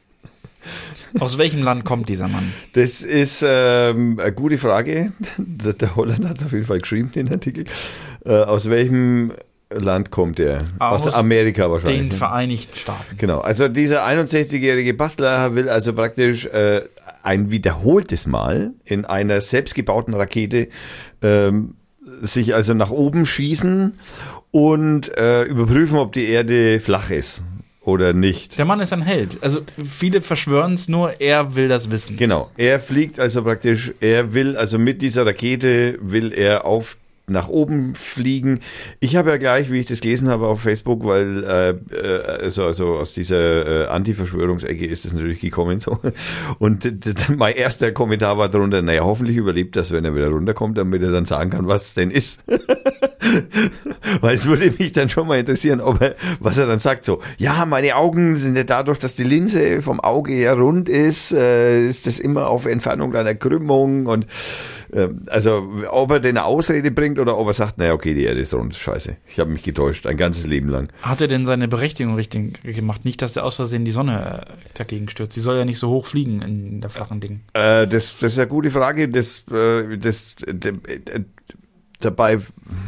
Aus 1.19 1.39
welchem 1.39 1.63
Land 1.63 1.85
kommt 1.85 2.09
dieser 2.09 2.29
Mann? 2.29 2.53
Das 2.73 3.03
ist 3.03 3.45
ähm, 3.47 4.19
eine 4.21 4.33
gute 4.33 4.59
Frage. 4.59 5.13
Der, 5.37 5.73
der 5.73 5.97
Holland 5.97 6.29
hat 6.29 6.37
es 6.37 6.45
auf 6.45 6.53
jeden 6.53 6.65
Fall 6.65 6.81
geschrieben, 6.81 7.13
den 7.15 7.31
Artikel. 7.31 7.65
Äh, 8.25 8.33
aus 8.33 8.69
welchem 8.69 9.33
Land 9.71 10.11
kommt 10.11 10.39
er? 10.39 10.59
Aus, 10.79 11.07
Aus 11.07 11.15
Amerika 11.15 11.71
wahrscheinlich. 11.71 12.01
Den 12.01 12.09
ne? 12.09 12.15
Vereinigten 12.15 12.77
Staaten. 12.77 13.17
Genau, 13.17 13.41
also 13.41 13.69
dieser 13.69 14.07
61-jährige 14.07 14.95
Bastler 14.95 15.55
will 15.55 15.69
also 15.69 15.93
praktisch 15.93 16.47
äh, 16.47 16.83
ein 17.23 17.51
wiederholtes 17.51 18.27
Mal 18.27 18.73
in 18.85 19.05
einer 19.05 19.41
selbstgebauten 19.41 20.15
Rakete 20.15 20.69
ähm, 21.23 21.75
sich 22.21 22.55
also 22.55 22.75
nach 22.75 22.91
oben 22.91 23.27
schießen 23.27 23.99
und 24.51 25.17
äh, 25.17 25.45
überprüfen, 25.45 25.99
ob 25.99 26.13
die 26.13 26.27
Erde 26.27 26.81
flach 26.81 27.11
ist 27.11 27.43
oder 27.85 28.13
nicht. 28.13 28.59
Der 28.59 28.65
Mann 28.65 28.81
ist 28.81 28.93
ein 28.93 29.03
Held. 29.03 29.43
Also 29.43 29.61
viele 29.85 30.23
verschwören 30.23 30.75
es 30.75 30.89
nur, 30.89 31.21
er 31.21 31.55
will 31.57 31.69
das 31.69 31.91
wissen. 31.91 32.17
Genau, 32.17 32.51
er 32.57 32.81
fliegt 32.81 33.19
also 33.19 33.43
praktisch, 33.43 33.93
er 34.01 34.35
will 34.35 34.57
also 34.57 34.79
mit 34.79 35.03
dieser 35.03 35.27
Rakete 35.27 35.99
will 36.01 36.33
er 36.33 36.65
auf 36.65 36.97
nach 37.33 37.49
oben 37.49 37.95
fliegen. 37.95 38.61
Ich 39.01 39.17
habe 39.17 39.31
ja 39.31 39.37
gleich, 39.37 39.71
wie 39.71 39.81
ich 39.81 39.87
das 39.87 40.01
gelesen 40.01 40.29
habe 40.29 40.47
auf 40.47 40.61
Facebook, 40.61 41.05
weil 41.05 41.45
äh, 41.45 41.71
äh, 41.95 42.23
also, 42.45 42.65
also 42.65 42.97
aus 42.97 43.13
dieser 43.13 43.87
äh, 43.87 43.87
Anti-Verschwörungsecke 43.89 44.87
ist 44.87 45.05
es 45.05 45.15
natürlich 45.15 45.41
gekommen 45.41 45.81
so. 45.81 45.99
Und 46.59 46.89
mein 47.37 47.55
erster 47.55 47.93
Kommentar 47.93 48.39
war 48.39 48.49
drunter, 48.49 48.83
naja, 48.83 49.03
hoffentlich 49.03 49.37
überlebt 49.37 49.77
das, 49.77 49.91
wenn 49.93 50.05
er 50.05 50.15
wieder 50.15 50.29
runterkommt, 50.29 50.79
damit 50.79 51.03
er 51.03 51.11
dann 51.11 51.27
sagen 51.27 51.51
kann, 51.51 51.67
was 51.67 51.89
es 51.89 51.95
denn 51.95 52.11
ist. 52.11 52.43
Weil 54.21 54.35
es 54.35 54.47
würde 54.47 54.73
mich 54.79 54.93
dann 54.93 55.09
schon 55.09 55.27
mal 55.27 55.39
interessieren, 55.39 55.81
ob 55.81 56.01
er, 56.01 56.17
was 56.41 56.59
er 56.59 56.67
dann 56.67 56.79
sagt, 56.79 57.05
so, 57.05 57.21
ja, 57.39 57.65
meine 57.65 57.97
Augen 57.97 58.37
sind 58.37 58.57
ja 58.57 58.65
dadurch, 58.65 58.99
dass 58.99 59.15
die 59.15 59.25
Linse 59.25 59.81
vom 59.83 60.01
Auge 60.01 60.33
her 60.33 60.55
rund 60.55 60.89
ist, 60.89 61.33
äh, 61.33 61.87
ist 61.87 62.07
das 62.07 62.19
immer 62.19 62.49
auf 62.49 62.67
Entfernung 62.67 63.15
einer 63.15 63.35
Krümmung 63.35 64.07
und 64.07 64.27
also 65.29 65.71
ob 65.91 66.11
er 66.11 66.21
denn 66.21 66.37
eine 66.37 66.45
Ausrede 66.45 66.91
bringt 66.91 67.19
oder 67.19 67.39
ob 67.39 67.47
er 67.47 67.55
sagt, 67.55 67.79
naja, 67.79 67.95
okay, 67.95 68.13
die 68.15 68.25
Erde 68.25 68.41
ist 68.41 68.53
rund, 68.55 68.75
scheiße, 68.75 69.17
ich 69.27 69.39
habe 69.39 69.51
mich 69.51 69.63
getäuscht, 69.63 70.07
ein 70.07 70.17
ganzes 70.17 70.47
Leben 70.47 70.69
lang. 70.69 70.89
Hat 71.03 71.21
er 71.21 71.29
denn 71.29 71.47
seine 71.47 71.67
Berechtigung 71.69 72.15
richtig 72.15 72.61
gemacht? 72.63 73.05
Nicht, 73.05 73.23
dass 73.23 73.33
der 73.33 73.45
aus 73.45 73.57
Versehen 73.57 73.85
die 73.85 73.93
Sonne 73.93 74.47
äh, 74.49 74.53
dagegen 74.75 75.09
stürzt. 75.09 75.33
Sie 75.33 75.41
soll 75.41 75.57
ja 75.57 75.65
nicht 75.65 75.79
so 75.79 75.89
hoch 75.89 76.07
fliegen 76.07 76.43
in 76.43 76.81
der 76.81 76.91
flachen 76.91 77.21
Ding. 77.21 77.41
Äh, 77.55 77.87
das, 77.89 78.19
das 78.19 78.33
ist 78.33 78.39
eine 78.39 78.49
gute 78.49 78.71
Frage, 78.71 79.09
das, 79.09 79.45
äh, 79.51 79.97
das, 79.97 80.37
d- 80.47 80.69
äh, 80.71 81.21
dabei, 82.01 82.39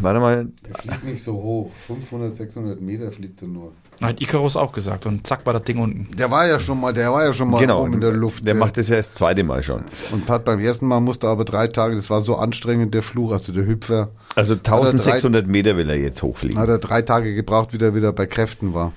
warte 0.01 0.21
mal, 0.21 0.49
Der 0.69 0.75
fliegt 0.75 1.05
nicht 1.05 1.23
so 1.23 1.35
hoch. 1.35 1.71
500, 1.87 2.37
600 2.37 2.81
Meter 2.81 3.11
fliegt 3.13 3.41
er 3.43 3.49
nur. 3.49 3.73
Hat 4.01 4.21
Icarus 4.21 4.57
auch 4.57 4.73
gesagt 4.73 5.07
und 5.07 5.27
zack 5.27 5.47
war 5.47 5.53
das 5.53 5.63
Ding 5.63 5.79
unten. 5.79 6.09
Der 6.17 6.31
war 6.31 6.47
ja 6.47 6.59
schon 6.59 6.81
mal, 6.81 6.93
der 6.93 7.13
war 7.13 7.25
ja 7.25 7.33
schon 7.33 7.51
mal 7.51 7.59
genau, 7.61 7.83
oben 7.83 7.95
in 7.95 8.01
der 8.01 8.13
Luft. 8.13 8.45
der 8.47 8.55
macht 8.55 8.77
das 8.77 8.89
ja 8.89 8.97
das 8.97 9.13
zweite 9.13 9.45
Mal 9.45 9.63
schon. 9.63 9.85
und 10.13 10.29
hat 10.29 10.45
beim 10.45 10.59
ersten 10.61 10.87
Mal 10.87 11.01
musste 11.01 11.29
aber 11.29 11.45
drei 11.45 11.69
Tage, 11.69 11.95
das 11.95 12.11
war 12.11 12.21
so 12.21 12.37
anstrengend, 12.37 12.93
der 12.95 13.03
Fluch, 13.03 13.33
also 13.33 13.53
der 13.53 13.67
Hüpfer, 13.67 14.11
Also 14.35 14.55
1600 14.55 15.47
Meter 15.47 15.77
will 15.77 15.89
er 15.89 15.97
jetzt 15.97 16.23
hochfliegen. 16.23 16.59
hat 16.59 16.69
er 16.69 16.79
drei 16.79 17.03
Tage 17.03 17.35
gebraucht, 17.35 17.73
wieder 17.73 17.95
wieder 17.95 18.13
bei 18.13 18.27
Kräften 18.27 18.75
war. 18.75 18.93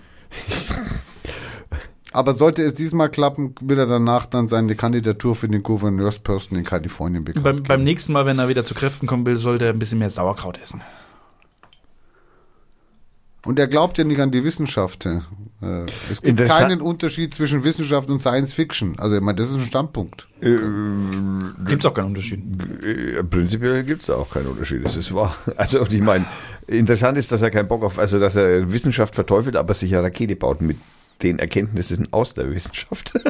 aber 2.12 2.34
sollte 2.34 2.64
es 2.64 2.74
diesmal 2.74 3.10
klappen, 3.10 3.54
will 3.62 3.78
er 3.78 3.86
danach 3.86 4.26
dann 4.26 4.50
seine 4.50 4.76
Kandidatur 4.76 5.36
für 5.36 5.48
den 5.48 5.62
Gouverneursposten 5.64 6.58
in 6.58 6.64
Kalifornien 6.64 7.24
bekommen. 7.24 7.44
Beim, 7.44 7.64
beim 7.64 7.84
nächsten 7.84 8.14
Mal, 8.14 8.26
wenn 8.26 8.40
er 8.40 8.48
wieder 8.48 8.64
zu 8.64 8.74
Kräften 8.74 9.08
kommen 9.08 9.26
will, 9.26 9.36
sollte 9.36 9.66
er 9.66 9.74
ein 9.74 9.80
bisschen 9.80 10.00
mehr 10.00 10.10
Sauerkraut 10.10 10.60
essen. 10.62 10.82
Und 13.46 13.60
er 13.60 13.68
glaubt 13.68 13.98
ja 13.98 14.04
nicht 14.04 14.20
an 14.20 14.32
die 14.32 14.44
Wissenschaft. 14.44 15.06
Äh, 15.06 15.20
Es 16.12 16.22
gibt 16.22 16.44
keinen 16.46 16.82
Unterschied 16.82 17.34
zwischen 17.34 17.64
Wissenschaft 17.64 18.10
und 18.10 18.20
Science 18.20 18.54
Fiction. 18.54 19.00
Also 19.00 19.16
ich 19.16 19.22
meine, 19.22 19.38
das 19.38 19.50
ist 19.50 19.56
ein 19.56 19.62
Standpunkt. 19.66 20.28
Gibt's 20.42 21.86
auch 21.86 21.94
keinen 21.94 22.08
Unterschied. 22.08 22.42
Äh, 22.84 23.24
Prinzipiell 23.24 23.84
gibt 23.84 24.02
es 24.02 24.08
da 24.08 24.16
auch 24.16 24.30
keinen 24.30 24.48
Unterschied, 24.48 24.86
das 24.86 24.98
ist 24.98 25.14
wahr. 25.14 25.36
Also 25.56 25.86
ich 25.86 26.02
meine, 26.02 26.26
interessant 26.68 27.18
ist, 27.18 27.32
dass 27.32 27.42
er 27.42 27.52
keinen 27.52 27.68
Bock 27.68 27.84
auf, 27.84 27.98
also 28.00 28.20
dass 28.20 28.36
er 28.36 28.72
Wissenschaft 28.74 29.16
verteufelt, 29.16 29.56
aber 29.56 29.74
sich 29.74 29.94
eine 29.94 30.04
Rakete 30.04 30.36
baut 30.36 30.62
mit 30.62 30.78
den 31.24 31.40
Erkenntnissen 31.40 32.12
aus 32.14 32.34
der 32.34 32.52
Wissenschaft. 32.52 33.14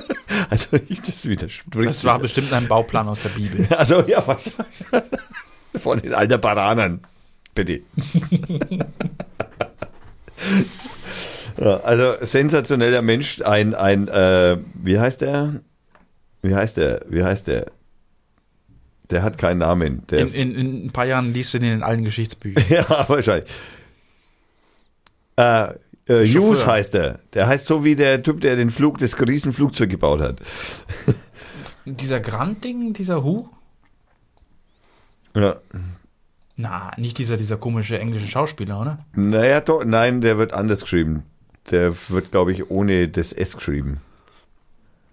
Also 0.49 0.77
nicht 0.89 1.07
das 1.07 1.25
widerspricht. 1.27 1.89
Das 1.89 2.03
war 2.03 2.19
bestimmt 2.19 2.51
ein 2.53 2.67
Bauplan 2.67 3.07
aus 3.07 3.21
der 3.23 3.29
Bibel. 3.29 3.65
Also 3.71 4.01
ja, 4.05 4.25
was? 4.27 4.51
Von 5.75 5.99
den 5.99 6.13
alten 6.13 6.39
Baranern. 6.39 6.99
Bitte. 7.55 7.81
Ja, 11.59 11.77
also 11.77 12.14
sensationeller 12.26 13.01
Mensch, 13.01 13.41
ein, 13.41 13.73
ein, 13.73 14.07
äh, 14.07 14.57
wie 14.76 14.99
heißt 14.99 15.22
der? 15.22 15.61
Wie 16.41 16.55
heißt 16.55 16.77
der? 16.77 17.05
Wie 17.09 17.23
heißt 17.23 17.47
der? 17.47 17.65
Der 19.09 19.23
hat 19.23 19.38
keinen 19.38 19.59
Namen. 19.59 20.03
In, 20.11 20.34
in, 20.34 20.55
in 20.55 20.85
ein 20.85 20.91
paar 20.91 21.05
Jahren 21.05 21.34
liest 21.34 21.53
du 21.53 21.59
den 21.59 21.73
in 21.76 21.84
allen 21.84 22.03
Geschichtsbüchern. 22.03 22.64
ja, 22.69 23.05
wahrscheinlich. 23.07 23.49
Äh, 25.38 25.73
äh. 26.07 26.27
Hughes 26.27 26.65
heißt 26.65 26.95
er. 26.95 27.19
Der 27.34 27.47
heißt 27.47 27.68
so 27.68 27.84
wie 27.84 27.95
der 27.95 28.22
Typ, 28.23 28.41
der 28.41 28.55
den 28.55 28.72
Flug, 28.72 28.97
das 28.97 29.19
Riesenflugzeug 29.19 29.89
gebaut 29.89 30.22
hat. 30.22 30.38
Dieser 31.85 32.19
Grand-Ding, 32.19 32.91
dieser 32.91 33.23
Hu? 33.23 33.47
Ja. 35.34 35.55
Na, 36.57 36.91
nicht 36.97 37.19
dieser, 37.19 37.38
dieser 37.38 37.57
komische 37.57 37.99
englische 37.99 38.27
Schauspieler, 38.27 38.81
oder? 38.81 39.05
Naja, 39.13 39.61
doch, 39.61 39.85
nein, 39.85 40.21
der 40.21 40.39
wird 40.39 40.53
anders 40.53 40.81
geschrieben. 40.81 41.23
Der 41.69 41.93
wird, 42.09 42.31
glaube 42.31 42.51
ich, 42.51 42.71
ohne 42.71 43.07
das 43.07 43.31
S 43.31 43.55
geschrieben. 43.55 44.01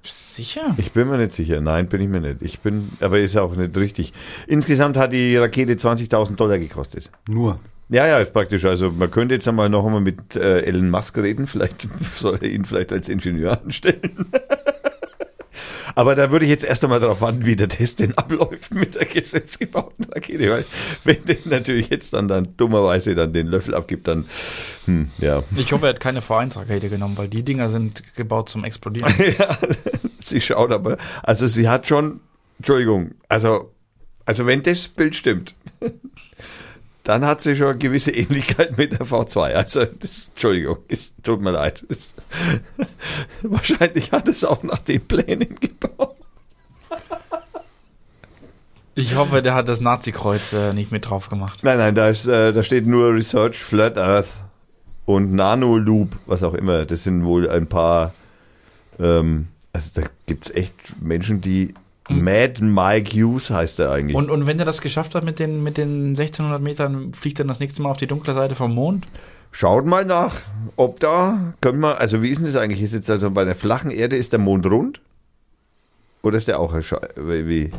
Sicher? 0.03 0.75
Ich 0.79 0.93
bin 0.93 1.09
mir 1.09 1.19
nicht 1.19 1.33
sicher. 1.33 1.61
Nein, 1.61 1.89
bin 1.89 2.01
ich 2.01 2.09
mir 2.09 2.21
nicht. 2.21 2.41
Ich 2.41 2.61
bin, 2.61 2.91
aber 3.01 3.21
ist 3.21 3.37
auch 3.37 3.55
nicht 3.55 3.77
richtig. 3.77 4.13
Insgesamt 4.47 4.97
hat 4.97 5.13
die 5.13 5.37
Rakete 5.37 5.75
20.000 5.75 6.37
Dollar 6.37 6.59
gekostet. 6.59 7.11
Nur. 7.29 7.57
Ja, 7.89 8.07
ja, 8.07 8.19
ist 8.19 8.33
praktisch. 8.33 8.65
Also 8.65 8.91
man 8.91 9.11
könnte 9.11 9.35
jetzt 9.35 9.47
einmal 9.47 9.69
noch 9.69 9.85
einmal 9.85 10.01
mit 10.01 10.37
äh, 10.37 10.63
Elon 10.63 10.91
Musk 10.91 11.17
reden. 11.19 11.47
Vielleicht 11.47 11.87
soll 12.17 12.39
er 12.41 12.49
ihn 12.49 12.65
vielleicht 12.65 12.93
als 12.93 13.09
Ingenieur 13.09 13.61
anstellen. 13.63 14.33
Aber 15.95 16.15
da 16.15 16.31
würde 16.31 16.45
ich 16.45 16.51
jetzt 16.51 16.65
erst 16.65 16.85
einmal 16.85 17.01
darauf 17.01 17.21
warten, 17.21 17.47
wie 17.47 17.57
der 17.57 17.69
Test 17.69 18.01
denn 18.01 18.17
abläuft 18.19 18.75
mit 18.75 18.95
der 18.95 19.07
selbstgebauten 19.25 20.07
Rakete. 20.07 20.51
Weil 20.51 20.65
wenn 21.05 21.25
der 21.25 21.37
natürlich 21.45 21.89
jetzt 21.91 22.13
dann, 22.13 22.29
dann 22.29 22.57
dummerweise 22.57 23.15
dann 23.15 23.33
den 23.33 23.47
Löffel 23.47 23.75
abgibt, 23.75 24.09
dann, 24.09 24.27
hm, 24.87 25.11
ja. 25.19 25.43
Ich 25.57 25.73
hoffe, 25.73 25.87
er 25.87 25.91
hat 25.91 26.01
keine 26.01 26.21
V1-Rakete 26.21 26.89
genommen, 26.89 27.19
weil 27.19 27.29
die 27.29 27.43
Dinger 27.43 27.69
sind 27.69 28.03
gebaut 28.17 28.49
zum 28.49 28.65
Explodieren. 28.65 29.13
ja, 29.39 29.59
sie 30.21 30.41
schaut 30.41 30.73
aber, 30.73 30.99
also 31.23 31.49
sie 31.49 31.69
hat 31.69 31.89
schon, 31.89 32.21
Entschuldigung, 32.59 33.13
also, 33.29 33.73
also 34.25 34.47
wenn 34.47 34.63
das 34.63 34.89
Bild 34.89 35.15
stimmt, 35.15 35.55
dann 37.05 37.25
hat 37.27 37.43
sie 37.43 37.55
schon 37.55 37.69
eine 37.69 37.79
gewisse 37.79 38.11
Ähnlichkeit 38.11 38.77
mit 38.79 38.93
der 38.93 39.07
V2. 39.07 39.53
Also, 39.53 39.85
das, 39.85 40.29
Entschuldigung, 40.31 40.79
es 40.89 41.13
tut 41.23 41.41
mir 41.41 41.53
leid. 41.53 41.85
Es, 41.89 42.15
wahrscheinlich 43.43 44.11
hat 44.11 44.27
es 44.27 44.45
auch 44.45 44.63
nach 44.63 44.79
den 44.79 45.07
Plänen 45.07 45.55
gebaut. 45.61 46.17
Ich 48.97 49.17
hoffe, 49.17 49.43
der 49.43 49.55
hat 49.55 49.69
das 49.69 49.81
Nazi-Kreuz 49.81 50.53
äh, 50.53 50.73
nicht 50.73 50.93
mit 50.93 51.11
drauf 51.11 51.29
gemacht. 51.29 51.61
Nein, 51.63 51.79
nein, 51.79 51.95
da, 51.95 52.09
ist, 52.09 52.27
äh, 52.27 52.53
da 52.53 52.63
steht 52.63 52.87
nur 52.87 53.13
Research 53.13 53.59
Flat 53.59 53.99
Earth 53.99 54.37
und 55.05 55.33
Nano 55.33 55.77
Loop, 55.77 56.13
was 56.27 56.43
auch 56.43 56.55
immer. 56.55 56.87
Das 56.87 57.05
sind 57.05 57.25
wohl 57.25 57.51
ein 57.51 57.67
paar, 57.67 58.15
ähm, 58.99 59.49
also 59.73 60.01
da 60.01 60.07
gibt's 60.27 60.49
echt 60.51 60.75
Menschen, 61.03 61.41
die 61.41 61.75
Mad 62.09 62.63
Mike 62.63 63.13
Hughes 63.17 63.51
heißt 63.51 63.81
er 63.81 63.91
eigentlich. 63.91 64.15
Und, 64.17 64.31
und 64.31 64.47
wenn 64.47 64.59
er 64.59 64.65
das 64.65 64.81
geschafft 64.81 65.15
hat 65.15 65.25
mit 65.25 65.39
den, 65.39 65.63
mit 65.63 65.79
den 65.79 66.09
1600 66.09 66.61
Metern, 66.61 67.15
fliegt 67.15 67.39
er 67.39 67.47
das 67.47 67.61
nächste 67.61 67.83
Mal 67.83 67.91
auf 67.91 67.97
die 67.97 68.07
dunkle 68.07 68.35
Seite 68.35 68.55
vom 68.55 68.75
Mond? 68.75 69.07
Schaut 69.53 69.87
mal 69.87 70.05
nach, 70.05 70.35
ob 70.77 71.01
da, 71.01 71.55
können 71.61 71.81
wir, 71.81 72.01
also 72.01 72.23
wie 72.23 72.29
ist 72.29 72.39
denn 72.39 72.47
das 72.47 72.57
eigentlich? 72.57 72.83
Ist 72.83 72.93
jetzt 72.93 73.09
also 73.09 73.31
bei 73.31 73.43
einer 73.43 73.55
flachen 73.55 73.91
Erde, 73.91 74.17
ist 74.17 74.33
der 74.33 74.41
Mond 74.41 74.67
rund? 74.67 75.01
Oder 76.23 76.39
ist 76.39 76.49
der 76.49 76.59
auch, 76.59 76.75
wie, 76.75 77.71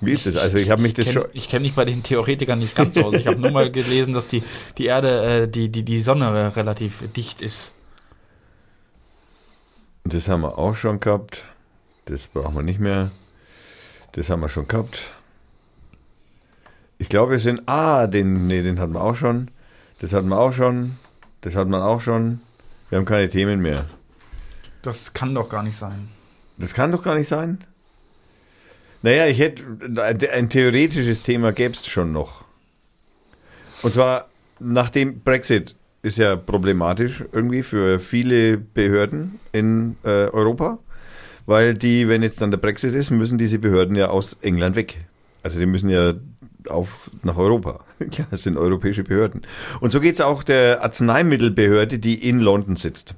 wie? 0.00 0.12
Ist 0.12 0.26
das? 0.26 0.36
Also 0.36 0.58
ich 0.58 0.70
habe 0.70 0.82
mich 0.82 0.94
das 0.94 1.06
Ich 1.06 1.12
schon, 1.12 1.24
kenne 1.24 1.46
kenn 1.48 1.62
mich 1.62 1.74
bei 1.74 1.84
den 1.84 2.02
Theoretikern 2.02 2.58
nicht 2.60 2.74
ganz 2.74 2.96
aus. 2.96 3.14
Ich 3.14 3.26
habe 3.26 3.40
nur 3.40 3.50
mal 3.50 3.70
gelesen, 3.72 4.14
dass 4.14 4.26
die, 4.26 4.42
die 4.78 4.86
Erde, 4.86 5.42
äh, 5.42 5.48
die, 5.48 5.68
die, 5.70 5.84
die 5.84 6.00
Sonne 6.00 6.56
relativ 6.56 7.04
dicht 7.12 7.42
ist. 7.42 7.72
das 10.04 10.28
haben 10.28 10.42
wir 10.42 10.56
auch 10.58 10.76
schon 10.76 11.00
gehabt. 11.00 11.42
Das 12.08 12.26
brauchen 12.26 12.54
wir 12.54 12.62
nicht 12.62 12.80
mehr. 12.80 13.10
Das 14.12 14.30
haben 14.30 14.40
wir 14.40 14.48
schon 14.48 14.66
gehabt. 14.66 15.00
Ich 16.96 17.10
glaube, 17.10 17.32
wir 17.32 17.38
sind, 17.38 17.62
ah, 17.66 18.06
den, 18.06 18.46
nee, 18.46 18.62
den 18.62 18.80
hatten 18.80 18.94
wir 18.94 19.02
auch 19.02 19.14
schon. 19.14 19.50
Das 20.00 20.14
hatten 20.14 20.28
wir 20.28 20.38
auch 20.38 20.54
schon. 20.54 20.96
Das 21.42 21.54
hatten 21.54 21.70
wir 21.70 21.84
auch 21.84 22.00
schon. 22.00 22.40
Wir 22.88 22.96
haben 22.96 23.04
keine 23.04 23.28
Themen 23.28 23.60
mehr. 23.60 23.84
Das 24.80 25.12
kann 25.12 25.34
doch 25.34 25.50
gar 25.50 25.62
nicht 25.62 25.76
sein. 25.76 26.08
Das 26.56 26.72
kann 26.72 26.92
doch 26.92 27.02
gar 27.02 27.14
nicht 27.14 27.28
sein. 27.28 27.58
Naja, 29.02 29.26
ich 29.26 29.38
hätte 29.38 29.62
ein 30.32 30.48
theoretisches 30.48 31.22
Thema 31.22 31.52
gäbe 31.52 31.74
es 31.74 31.86
schon 31.86 32.12
noch. 32.12 32.44
Und 33.82 33.92
zwar 33.92 34.28
nach 34.58 34.88
dem 34.88 35.20
Brexit 35.20 35.76
ist 36.02 36.16
ja 36.16 36.36
problematisch 36.36 37.22
irgendwie 37.32 37.62
für 37.62 38.00
viele 38.00 38.56
Behörden 38.56 39.38
in 39.52 39.96
äh, 40.04 40.28
Europa, 40.30 40.78
weil 41.48 41.74
die, 41.74 42.08
wenn 42.08 42.22
jetzt 42.22 42.42
dann 42.42 42.50
der 42.50 42.58
Brexit 42.58 42.94
ist, 42.94 43.10
müssen 43.10 43.38
diese 43.38 43.58
Behörden 43.58 43.96
ja 43.96 44.08
aus 44.08 44.36
England 44.42 44.76
weg. 44.76 44.98
Also 45.42 45.58
die 45.58 45.64
müssen 45.64 45.88
ja 45.88 46.12
auf 46.68 47.10
nach 47.22 47.38
Europa. 47.38 47.80
Ja, 48.12 48.26
das 48.30 48.44
sind 48.44 48.56
europäische 48.56 49.02
Behörden. 49.02 49.42
Und 49.80 49.90
so 49.90 50.00
geht 50.00 50.14
es 50.14 50.20
auch 50.20 50.44
der 50.44 50.84
Arzneimittelbehörde, 50.84 51.98
die 51.98 52.28
in 52.28 52.38
London 52.38 52.76
sitzt. 52.76 53.16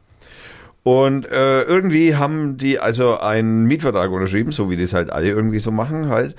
Und 0.85 1.27
äh, 1.27 1.63
irgendwie 1.65 2.17
haben 2.17 2.57
die 2.57 2.79
also 2.79 3.19
einen 3.19 3.65
Mietvertrag 3.65 4.11
unterschrieben, 4.11 4.53
so 4.53 4.71
wie 4.71 4.79
das 4.79 4.95
halt 4.95 5.11
alle 5.11 5.29
irgendwie 5.29 5.59
so 5.59 5.71
machen 5.71 6.09
halt. 6.09 6.35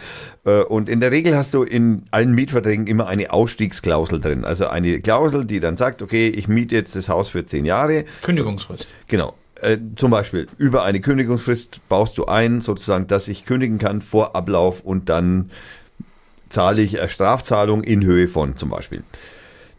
Äh, 0.45 0.61
und 0.61 0.89
in 0.89 1.01
der 1.01 1.11
Regel 1.11 1.35
hast 1.35 1.53
du 1.53 1.61
in 1.61 2.03
allen 2.09 2.34
Mietverträgen 2.34 2.88
immer 2.88 3.05
eine 3.05 3.31
Ausstiegsklausel 3.31 4.22
drin. 4.22 4.45
Also 4.45 4.68
eine 4.68 5.01
Klausel, 5.01 5.45
die 5.45 5.59
dann 5.59 5.77
sagt, 5.77 6.01
okay, 6.01 6.30
ich 6.30 6.47
miete 6.47 6.73
jetzt 6.73 6.95
das 6.95 7.09
Haus 7.09 7.30
für 7.30 7.45
zehn 7.45 7.65
Jahre. 7.65 8.05
Kündigungsfrist. 8.23 8.88
Genau. 9.07 9.35
Äh, 9.62 9.78
zum 9.96 10.12
Beispiel 10.12 10.48
über 10.58 10.84
eine 10.84 11.02
Kündigungsfrist 11.02 11.88
baust 11.88 12.18
du 12.18 12.26
ein, 12.26 12.62
sozusagen, 12.62 13.08
dass 13.08 13.28
ich 13.28 13.46
kündigen 13.46 13.78
kann 13.78 14.02
vor 14.02 14.36
Ablauf 14.36 14.82
und 14.82 15.10
dann 15.10 15.52
zahle 16.50 16.82
ich 16.82 17.00
eine 17.00 17.10
Strafzahlung 17.10 17.84
in 17.84 18.04
Höhe 18.04 18.28
von 18.28 18.58
zum 18.58 18.70
Beispiel. 18.70 19.04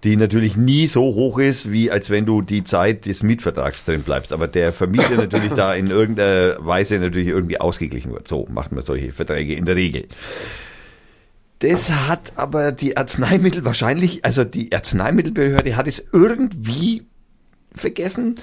Die 0.05 0.17
natürlich 0.17 0.57
nie 0.57 0.87
so 0.87 1.03
hoch 1.03 1.39
ist, 1.39 1.71
wie 1.71 1.91
als 1.91 2.11
wenn 2.11 2.27
du 2.27 2.43
die 2.43 2.65
Zeit 2.65 3.07
des 3.07 3.23
Mietvertrags 3.23 3.85
drin 3.85 4.03
bleibst. 4.03 4.33
Aber 4.33 4.49
der 4.49 4.73
Vermieter 4.73 5.17
natürlich 5.17 5.53
da 5.53 5.75
in 5.75 5.89
irgendeiner 5.89 6.57
Weise 6.65 6.99
natürlich 6.99 7.29
irgendwie 7.29 7.61
ausgeglichen 7.61 8.13
wird. 8.13 8.27
So 8.27 8.49
macht 8.51 8.73
man 8.73 8.83
solche 8.83 9.13
Verträge 9.13 9.55
in 9.55 9.65
der 9.65 9.77
Regel. 9.77 10.07
Das 11.61 11.91
hat 11.91 12.33
aber 12.35 12.73
die 12.73 12.97
Arzneimittel 12.97 13.65
wahrscheinlich, 13.65 14.25
also 14.25 14.43
die 14.43 14.73
Arzneimittelbehörde 14.73 15.77
hat 15.77 15.87
es 15.87 16.09
irgendwie 16.13 17.05
vergessen 17.74 18.36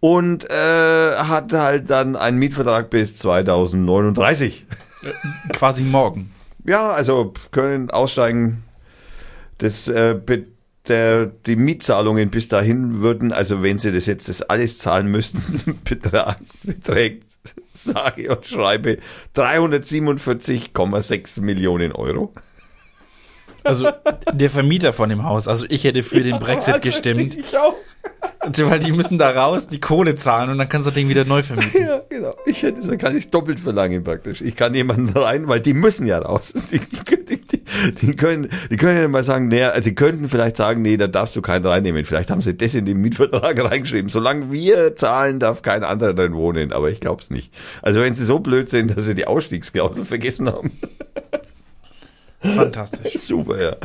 und 0.00 0.50
äh, 0.50 1.16
hat 1.16 1.52
halt 1.52 1.90
dann 1.90 2.16
einen 2.16 2.38
Mietvertrag 2.38 2.90
bis 2.90 3.16
2039. 3.16 4.66
Quasi 5.52 5.82
morgen. 5.82 6.32
Ja, 6.64 6.90
also 6.90 7.32
können 7.50 7.90
aussteigen. 7.90 8.64
Das, 9.58 9.88
äh, 9.88 10.18
der, 10.88 11.26
die 11.26 11.56
Mietzahlungen 11.56 12.30
bis 12.30 12.48
dahin 12.48 13.00
würden, 13.00 13.32
also 13.32 13.62
wenn 13.62 13.78
sie 13.78 13.92
das 13.92 14.06
jetzt 14.06 14.28
das 14.28 14.42
alles 14.42 14.78
zahlen 14.78 15.10
müssten, 15.10 15.78
Betrag, 15.84 16.38
beträgt, 16.62 17.24
sage 17.74 18.34
und 18.34 18.46
schreibe, 18.46 18.98
347,6 19.36 21.42
Millionen 21.42 21.92
Euro. 21.92 22.32
Also 23.64 23.88
der 24.32 24.50
Vermieter 24.50 24.92
von 24.92 25.08
dem 25.08 25.24
Haus. 25.24 25.48
Also 25.48 25.66
ich 25.68 25.84
hätte 25.84 26.02
für 26.02 26.22
den 26.22 26.38
Brexit 26.38 26.82
gestimmt. 26.82 27.36
Ich 27.36 27.56
auch. 27.56 27.74
Weil 28.42 28.80
die 28.80 28.92
müssen 28.92 29.18
da 29.18 29.30
raus, 29.30 29.66
die 29.68 29.80
Kohle 29.80 30.14
zahlen 30.14 30.48
und 30.50 30.56
dann 30.56 30.68
kannst 30.68 30.86
du 30.86 30.90
das 30.90 30.94
Ding 30.94 31.10
wieder 31.10 31.26
neu 31.26 31.42
vermieten. 31.42 31.86
Ja, 31.86 32.00
genau. 32.08 32.30
Ich 32.46 32.62
hätte, 32.62 32.86
dann 32.86 32.96
kann 32.96 33.14
ich 33.14 33.30
doppelt 33.30 33.60
verlangen 33.60 34.02
praktisch. 34.02 34.40
Ich 34.40 34.56
kann 34.56 34.74
jemanden 34.74 35.08
rein, 35.18 35.46
weil 35.46 35.60
die 35.60 35.74
müssen 35.74 36.06
ja 36.06 36.18
raus. 36.18 36.54
Die, 36.72 36.78
die, 36.78 37.36
die, 37.36 37.64
die 38.00 38.16
können, 38.16 38.48
die 38.70 38.76
können 38.76 38.98
ja 38.98 39.08
mal 39.08 39.24
sagen, 39.24 39.48
nee, 39.48 39.62
also 39.62 39.82
sie 39.82 39.94
könnten 39.94 40.28
vielleicht 40.28 40.56
sagen, 40.56 40.80
nee, 40.80 40.96
da 40.96 41.06
darfst 41.06 41.36
du 41.36 41.42
keinen 41.42 41.66
reinnehmen. 41.66 42.04
Vielleicht 42.06 42.30
haben 42.30 42.40
sie 42.40 42.56
das 42.56 42.74
in 42.74 42.86
den 42.86 42.98
Mietvertrag 42.98 43.62
reingeschrieben. 43.70 44.08
Solange 44.08 44.50
wir 44.50 44.96
zahlen, 44.96 45.38
darf 45.38 45.60
kein 45.60 45.84
anderer 45.84 46.14
drin 46.14 46.32
wohnen. 46.34 46.72
Aber 46.72 46.90
ich 46.90 47.00
glaube 47.00 47.20
es 47.20 47.28
nicht. 47.30 47.52
Also 47.82 48.00
wenn 48.00 48.14
sie 48.14 48.24
so 48.24 48.38
blöd 48.38 48.70
sind, 48.70 48.96
dass 48.96 49.04
sie 49.04 49.14
die 49.14 49.26
Ausstiegsklausel 49.26 50.06
vergessen 50.06 50.48
haben. 50.48 50.72
Fantastisch. 52.40 53.12
Super, 53.20 53.60
ja. 53.62 53.76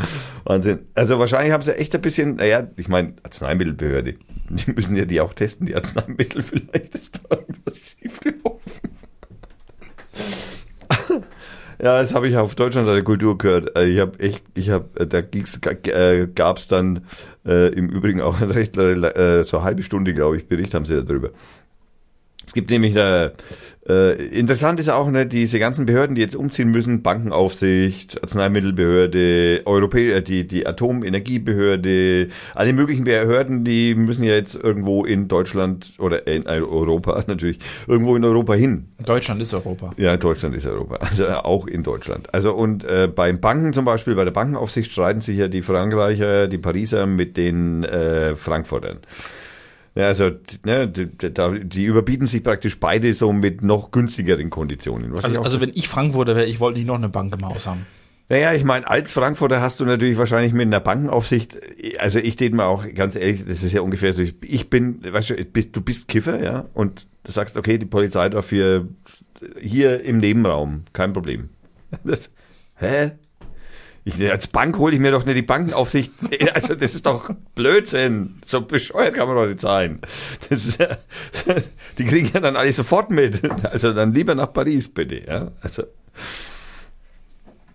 Wahnsinn. 0.45 0.88
Also 0.95 1.19
wahrscheinlich 1.19 1.52
haben 1.52 1.64
sie 1.64 1.76
echt 1.77 1.94
ein 1.94 2.02
bisschen, 2.02 2.36
naja, 2.38 2.68
ich 2.77 2.88
meine, 2.88 3.14
Arzneimittelbehörde. 3.23 4.15
Die 4.49 4.72
müssen 4.72 4.95
ja 4.95 5.06
die 5.06 5.19
auch 5.22 5.34
testen, 5.34 5.68
die 5.68 5.76
Arzneimittel. 5.76 6.41
Vielleicht 6.44 6.95
ist 6.95 7.22
da 7.30 7.38
irgendwas 7.38 7.76
schiefgelaufen. 7.77 8.61
Ja, 11.77 11.99
das 12.02 12.14
habe 12.15 12.30
ich 12.30 12.38
auf 12.38 12.56
Deutschland 12.56 12.88
der 12.88 13.03
Kultur 13.03 13.38
gehört. 13.38 13.77
Äh, 13.77 13.88
Ich 13.88 13.99
habe 13.99 14.18
echt, 14.19 14.45
ich 14.53 14.69
habe, 14.69 15.06
da 15.06 15.19
ging's, 15.19 15.60
äh, 15.88 16.26
gab 16.34 16.57
es 16.57 16.69
dann 16.69 17.06
äh, 17.45 17.68
im 17.73 17.90
Übrigen 17.90 18.22
auch 18.22 18.40
eine 18.40 18.56
recht, 18.56 18.77
äh, 18.77 19.44
so 19.44 19.57
eine 19.57 19.65
halbe 19.65 19.84
Stunde, 19.84 20.14
glaube 20.14 20.38
ich, 20.38 20.48
Bericht 20.48 20.73
haben 20.73 20.86
sie 20.86 21.03
darüber. 21.03 21.32
Es 22.48 22.53
gibt 22.53 22.69
nämlich 22.69 22.95
äh, 22.95 23.32
äh, 23.87 24.13
interessant 24.13 24.79
ist 24.79 24.89
auch 24.89 25.11
ne, 25.11 25.27
diese 25.27 25.59
ganzen 25.59 25.85
Behörden, 25.85 26.15
die 26.15 26.21
jetzt 26.21 26.35
umziehen 26.35 26.71
müssen, 26.71 27.03
Bankenaufsicht, 27.03 28.21
Arzneimittelbehörde, 28.23 29.61
Europä 29.65 30.11
äh, 30.11 30.21
die 30.23 30.47
die 30.47 30.65
Atomenergiebehörde, 30.65 32.29
alle 32.55 32.73
möglichen 32.73 33.03
Behörden, 33.03 33.63
die 33.63 33.93
müssen 33.93 34.23
ja 34.23 34.33
jetzt 34.33 34.55
irgendwo 34.55 35.05
in 35.05 35.27
Deutschland 35.27 35.93
oder 35.99 36.25
in 36.25 36.47
Europa 36.47 37.23
natürlich 37.27 37.59
irgendwo 37.85 38.15
in 38.15 38.23
Europa 38.23 38.55
hin. 38.55 38.87
Deutschland 39.05 39.39
ist 39.43 39.53
Europa. 39.53 39.91
Ja, 39.97 40.17
Deutschland 40.17 40.55
ist 40.55 40.65
Europa, 40.65 40.95
also 40.95 41.27
auch 41.27 41.67
in 41.67 41.83
Deutschland. 41.83 42.33
Also 42.33 42.53
und 42.55 42.83
äh, 42.85 43.07
beim 43.07 43.39
Banken 43.39 43.73
zum 43.73 43.85
Beispiel, 43.85 44.15
bei 44.15 44.23
der 44.23 44.31
Bankenaufsicht 44.31 44.91
streiten 44.91 45.21
sich 45.21 45.37
ja 45.37 45.47
die 45.47 45.61
Frankreicher, 45.61 46.47
die 46.47 46.57
Pariser 46.57 47.05
mit 47.05 47.37
den 47.37 47.83
äh, 47.83 48.35
Frankfurtern. 48.35 48.97
Ja, 49.95 50.07
also 50.07 50.30
ne, 50.65 50.88
die, 50.89 51.07
die, 51.07 51.85
überbieten 51.85 52.27
sich 52.27 52.43
praktisch 52.43 52.80
beide 52.80 53.13
so 53.13 53.31
mit 53.31 53.61
noch 53.63 53.91
günstigeren 53.91 54.49
Konditionen. 54.49 55.15
Also, 55.15 55.41
also 55.41 55.61
wenn 55.61 55.72
ich 55.73 55.88
Frankfurter 55.88 56.35
wäre, 56.35 56.45
ich 56.45 56.59
wollte 56.59 56.80
nicht 56.80 56.88
noch 56.88 56.95
eine 56.95 57.07
Bank 57.09 57.34
im 57.34 57.47
Haus 57.47 57.65
haben. 57.65 57.85
naja, 58.27 58.53
ich 58.53 58.65
meine, 58.65 58.85
als 58.89 59.11
Frankfurter 59.13 59.61
hast 59.61 59.80
du 59.80 59.85
natürlich 59.85 60.17
wahrscheinlich 60.17 60.51
mit 60.51 60.67
einer 60.67 60.81
Bankenaufsicht, 60.81 61.57
also 61.97 62.19
ich 62.19 62.35
denke 62.35 62.57
mal 62.57 62.65
auch 62.65 62.85
ganz 62.93 63.15
ehrlich, 63.15 63.45
das 63.45 63.63
ist 63.63 63.72
ja 63.72 63.80
ungefähr 63.81 64.11
so, 64.13 64.22
ich, 64.22 64.69
bin, 64.69 64.99
weißt 65.01 65.30
du, 65.30 65.45
bist- 65.45 65.73
du 65.76 65.80
bist 65.81 66.09
Kiffer, 66.09 66.43
ja, 66.43 66.65
und 66.73 67.07
du 67.23 67.31
sagst, 67.31 67.55
okay, 67.55 67.77
die 67.77 67.85
Polizei 67.85 68.27
dafür 68.27 68.89
hier 69.61 70.03
im 70.03 70.17
Nebenraum, 70.17 70.84
kein 70.91 71.13
Problem. 71.13 71.49
Das, 72.03 72.31
hä? 72.76 73.11
Ich, 74.07 74.22
als 74.32 74.45
Bank 74.48 74.77
hole 74.77 74.94
ich 74.94 74.99
mir 75.02 75.10
doch 75.11 75.26
nicht 75.26 75.36
die 75.36 75.41
Bankenaufsicht. 75.41 76.11
Also 76.53 76.76
das 76.76 76.94
ist 76.95 77.06
doch 77.07 77.32
Blödsinn. 77.56 78.36
So 78.45 78.61
bescheuert 78.61 79.15
kann 79.15 79.27
man 79.27 79.36
doch 79.36 79.48
nicht 79.48 79.60
sein. 79.60 79.99
Das 80.48 80.65
ist, 80.65 80.80
die 81.98 82.06
kriegen 82.06 82.30
ja 82.34 82.40
dann 82.40 82.56
alle 82.56 82.72
sofort 82.72 83.10
mit. 83.10 83.41
Also 83.65 83.94
dann 83.94 84.14
lieber 84.14 84.36
nach 84.36 84.53
Paris 84.53 84.94
bitte. 84.94 85.23
Ja? 85.27 85.52
Also 85.61 85.84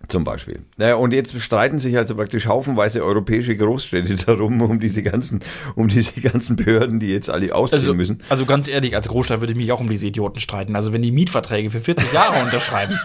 zum 0.07 0.23
Beispiel. 0.23 0.59
Naja, 0.77 0.95
und 0.95 1.13
jetzt 1.13 1.39
streiten 1.39 1.79
sich 1.79 1.97
also 1.97 2.15
praktisch 2.15 2.45
haufenweise 2.45 3.03
europäische 3.03 3.55
Großstädte 3.55 4.15
darum, 4.25 4.61
um 4.61 4.79
diese 4.79 5.03
ganzen, 5.03 5.41
um 5.75 5.87
diese 5.87 6.19
ganzen 6.21 6.55
Behörden, 6.57 6.99
die 6.99 7.07
jetzt 7.07 7.29
alle 7.29 7.53
ausziehen 7.55 7.79
Also, 7.81 7.93
müssen. 7.93 8.21
also 8.29 8.45
ganz 8.45 8.67
ehrlich, 8.67 8.95
als 8.95 9.07
Großstadt 9.07 9.39
würde 9.41 9.53
ich 9.53 9.57
mich 9.57 9.71
auch 9.71 9.79
um 9.79 9.89
diese 9.89 10.07
Idioten 10.07 10.39
streiten. 10.39 10.75
Also 10.75 10.91
wenn 10.91 11.01
die 11.01 11.11
Mietverträge 11.11 11.69
für 11.71 11.79
40 11.81 12.11
Jahre 12.11 12.43
unterschreiben, 12.43 12.99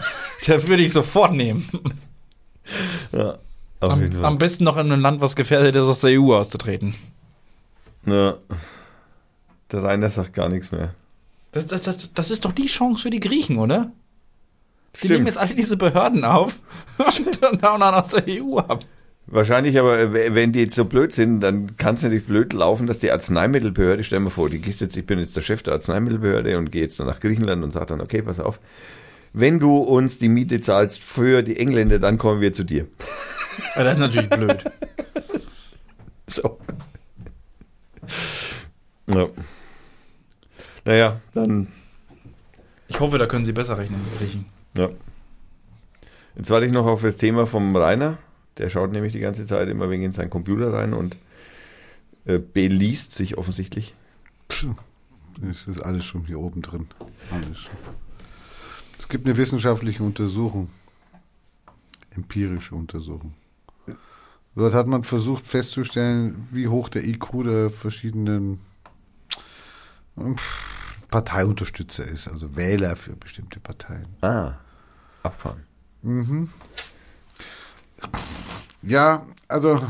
da 0.47 0.67
würde 0.67 0.83
ich 0.83 0.93
sofort 0.93 1.33
nehmen. 1.33 1.69
Ja, 3.13 3.39
Am, 3.81 4.11
am 4.25 4.39
besten 4.39 4.65
noch 4.65 4.77
in 4.79 4.91
einem 4.91 5.03
Land, 5.03 5.21
was 5.21 5.37
gefährdet 5.37 5.77
ist, 5.77 5.83
aus 5.87 6.01
der 6.01 6.21
EU 6.21 6.35
auszutreten. 6.35 6.95
ja. 8.07 8.37
Der 9.73 9.83
Rainer 9.83 10.11
sagt 10.11 10.33
gar 10.33 10.49
nichts 10.49 10.71
mehr. 10.71 10.95
Das, 11.51 11.67
das, 11.67 11.83
das, 11.83 12.11
das 12.15 12.31
ist 12.31 12.45
doch 12.45 12.53
die 12.53 12.67
Chance 12.67 13.03
für 13.03 13.11
die 13.11 13.19
Griechen, 13.19 13.59
oder? 13.59 13.91
Die 15.03 15.09
nehmen 15.09 15.27
jetzt 15.27 15.39
alle 15.39 15.55
diese 15.55 15.77
Behörden 15.77 16.25
auf 16.25 16.61
und 16.99 17.43
dann 17.43 17.61
hauen 17.63 17.81
dann 17.81 17.95
aus 17.95 18.09
der 18.11 18.25
EU 18.29 18.59
ab. 18.59 18.85
Wahrscheinlich 19.27 19.77
aber, 19.79 20.13
w- 20.15 20.35
wenn 20.35 20.53
die 20.53 20.61
jetzt 20.61 20.77
so 20.77 20.85
blöd 20.85 21.13
sind, 21.13 21.41
dann 21.41 21.77
kann 21.77 21.97
es 21.97 22.03
natürlich 22.05 22.27
blöd 22.27 22.53
laufen, 22.53 22.87
dass 22.87 23.01
die 23.01 23.11
Arzneimittelbehörde, 23.11 24.05
stell 24.05 24.21
mir 24.21 24.31
vor, 24.31 24.49
die 24.51 24.61
gehst 24.61 24.81
jetzt, 24.81 24.97
ich 24.97 25.05
bin 25.05 25.19
jetzt 25.19 25.35
der 25.37 25.41
Chef 25.41 25.65
der 25.65 25.73
Arzneimittelbehörde 25.75 26.57
und 26.57 26.71
gehe 26.71 26.83
jetzt 26.83 27.01
dann 27.01 27.09
nach 27.09 27.19
Griechenland 27.19 27.65
und 27.65 27.73
sage 27.73 27.87
dann, 27.87 28.01
okay, 28.01 28.23
pass 28.23 28.39
auf, 28.39 28.61
wenn 29.33 29.59
du 29.61 29.77
uns 29.77 30.19
die 30.19 30.29
Miete 30.29 30.61
zahlst 30.61 31.03
für 31.03 31.43
die 31.43 31.59
Engländer, 31.59 31.99
dann 31.99 32.19
kommen 32.19 32.41
wir 32.41 32.53
zu 32.53 32.65
dir. 32.65 32.87
Ja, 33.75 33.85
das 33.85 33.95
ist 33.95 34.01
natürlich 34.01 34.31
blöd. 34.31 34.65
So. 36.29 36.59
Ja. 39.07 39.29
Naja, 40.85 41.21
dann, 41.35 41.69
Ich 42.89 42.99
hoffe, 43.01 43.19
da 43.19 43.27
können 43.27 43.45
sie 43.45 43.53
besser 43.53 43.79
rechnen, 43.79 44.01
Griechen. 44.19 44.47
ja. 44.77 44.91
Jetzt 46.37 46.51
warte 46.51 46.67
ich 46.67 46.73
noch 46.73 46.85
auf 46.85 47.01
das 47.03 47.17
Thema 47.17 47.47
vom 47.47 47.75
Rainer. 47.77 48.19
Der 48.59 48.69
schaut 48.71 48.93
nämlich 48.93 49.13
die 49.13 49.21
ganze 49.21 49.47
Zeit 49.47 49.69
immer 49.69 49.89
wegen 49.89 50.03
in 50.03 50.13
seinen 50.13 50.29
Computer 50.31 50.73
rein 50.73 50.93
und 50.93 51.17
äh, 52.27 52.39
beliest 52.39 53.15
sich 53.15 53.39
offensichtlich. 53.39 53.95
Das 55.41 55.67
ist 55.67 55.81
alles 55.81 56.05
schon 56.05 56.27
hier 56.27 56.39
oben 56.41 56.61
drin. 56.61 56.89
Alles 57.33 57.59
schon. 57.61 57.77
Es 59.07 59.11
gibt 59.11 59.25
eine 59.25 59.37
wissenschaftliche 59.37 60.03
Untersuchung. 60.03 60.69
Empirische 62.11 62.75
Untersuchung. 62.75 63.35
Dort 64.57 64.75
hat 64.75 64.89
man 64.89 65.05
versucht 65.05 65.47
festzustellen, 65.47 66.49
wie 66.51 66.67
hoch 66.67 66.89
der 66.89 67.07
IQ 67.07 67.45
der 67.45 67.71
verschiedenen 67.71 68.59
ähm, 70.19 70.35
Parteiunterstützer 71.09 72.05
ist, 72.05 72.27
also 72.27 72.57
Wähler 72.57 72.97
für 72.97 73.15
bestimmte 73.15 73.61
Parteien. 73.61 74.09
Ah, 74.23 74.55
abfahren. 75.23 75.63
Ja, 78.83 79.25
also 79.47 79.87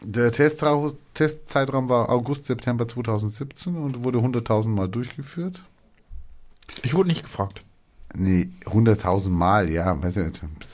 der 0.00 0.30
Testzeitraum 0.30 1.88
war 1.88 2.08
August, 2.08 2.44
September 2.44 2.86
2017 2.86 3.74
und 3.74 4.04
wurde 4.04 4.20
100.000 4.20 4.68
Mal 4.68 4.88
durchgeführt. 4.88 5.64
Ich 6.84 6.94
wurde 6.94 7.08
nicht 7.08 7.24
gefragt. 7.24 7.64
Nee, 8.14 8.50
100.000 8.64 9.30
Mal, 9.30 9.70
ja. 9.70 9.96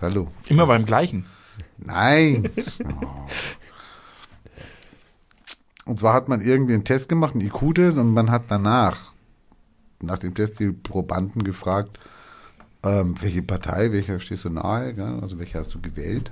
Hallo. 0.03 0.29
Immer 0.49 0.67
beim 0.67 0.85
gleichen. 0.85 1.27
Nein. 1.79 2.51
Oh. 2.85 3.27
Und 5.89 5.99
zwar 5.99 6.13
hat 6.13 6.29
man 6.29 6.43
irgendwie 6.43 6.75
einen 6.75 6.85
Test 6.85 7.09
gemacht, 7.09 7.35
einen 7.35 7.47
IQ-Test, 7.47 7.97
und 7.97 8.13
man 8.13 8.31
hat 8.31 8.45
danach, 8.49 9.15
nach 10.03 10.19
dem 10.19 10.35
Test, 10.35 10.61
die 10.61 10.71
Probanden 10.71 11.45
gefragt, 11.45 11.99
ähm, 12.83 13.15
welche 13.23 13.41
Partei, 13.41 13.91
welcher 13.91 14.21
stehst 14.21 14.45
du 14.45 14.51
nahe, 14.51 14.93
gell? 14.93 15.19
also 15.23 15.39
welche 15.39 15.59
hast 15.59 15.75
du 15.75 15.81
gewählt. 15.81 16.31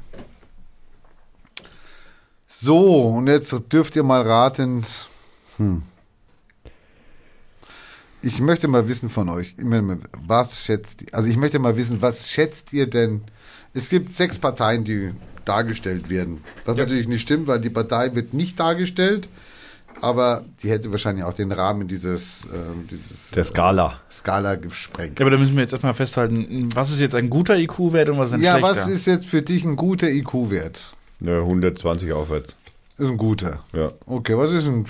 So, 2.47 3.09
und 3.09 3.29
jetzt 3.29 3.55
dürft 3.73 3.97
ihr 3.97 4.03
mal 4.03 4.21
raten, 4.21 4.85
hm. 5.57 5.83
Ich 8.27 8.41
möchte 8.41 8.67
mal 8.67 8.89
wissen 8.89 9.09
von 9.09 9.29
euch, 9.29 9.55
was 10.27 10.65
schätzt 10.65 11.03
ihr, 11.03 11.15
also 11.15 11.29
ich 11.29 11.37
möchte 11.37 11.61
mal 11.61 11.77
wissen, 11.77 12.03
was 12.03 12.29
schätzt 12.29 12.73
ihr 12.73 12.89
denn, 12.91 13.23
Es 13.73 13.89
gibt 13.89 14.13
sechs 14.13 14.37
Parteien, 14.39 14.83
die 14.83 15.13
dargestellt 15.45 16.11
werden. 16.11 16.43
Was 16.65 16.77
natürlich 16.77 17.07
nicht 17.07 17.23
stimmt, 17.23 17.47
weil 17.47 17.61
die 17.61 17.71
Partei 17.71 18.13
wird 18.17 18.35
nicht 18.35 18.59
dargestellt, 18.59 19.29
aber 20.01 20.45
die 20.61 20.71
hätte 20.71 20.91
wahrscheinlich 20.91 21.25
auch 21.25 21.35
den 21.35 21.53
Rahmen 21.53 21.87
dieses, 21.87 22.49
ähm, 22.53 22.89
dieses 22.91 23.31
Der 23.33 23.45
Skala. 23.45 24.01
Skala 24.11 24.57
gesprengt. 24.57 25.21
Ja, 25.21 25.25
aber 25.25 25.31
da 25.31 25.39
müssen 25.39 25.55
wir 25.55 25.63
jetzt 25.63 25.73
erstmal 25.73 25.95
festhalten, 25.95 26.69
was 26.75 26.91
ist 26.91 26.99
jetzt 27.01 27.15
ein 27.15 27.31
guter 27.31 27.57
IQ-Wert 27.57 28.09
und 28.09 28.19
was 28.19 28.31
ist 28.31 28.35
ein 28.35 28.41
Ja, 28.43 28.59
schlechter? 28.59 28.69
was 28.71 28.89
ist 28.89 29.07
jetzt 29.07 29.27
für 29.27 29.43
dich 29.43 29.63
ein 29.65 29.77
guter 29.77 30.09
IQ-Wert? 30.11 30.93
Ja, 31.21 31.39
120 31.39 32.13
aufwärts. 32.13 32.57
Ist 32.99 33.11
ein 33.11 33.19
guter. 33.19 33.61
Ja. 33.73 33.87
Okay, 34.07 34.37
was 34.37 34.51
ist 34.51 34.67
ein 34.67 34.87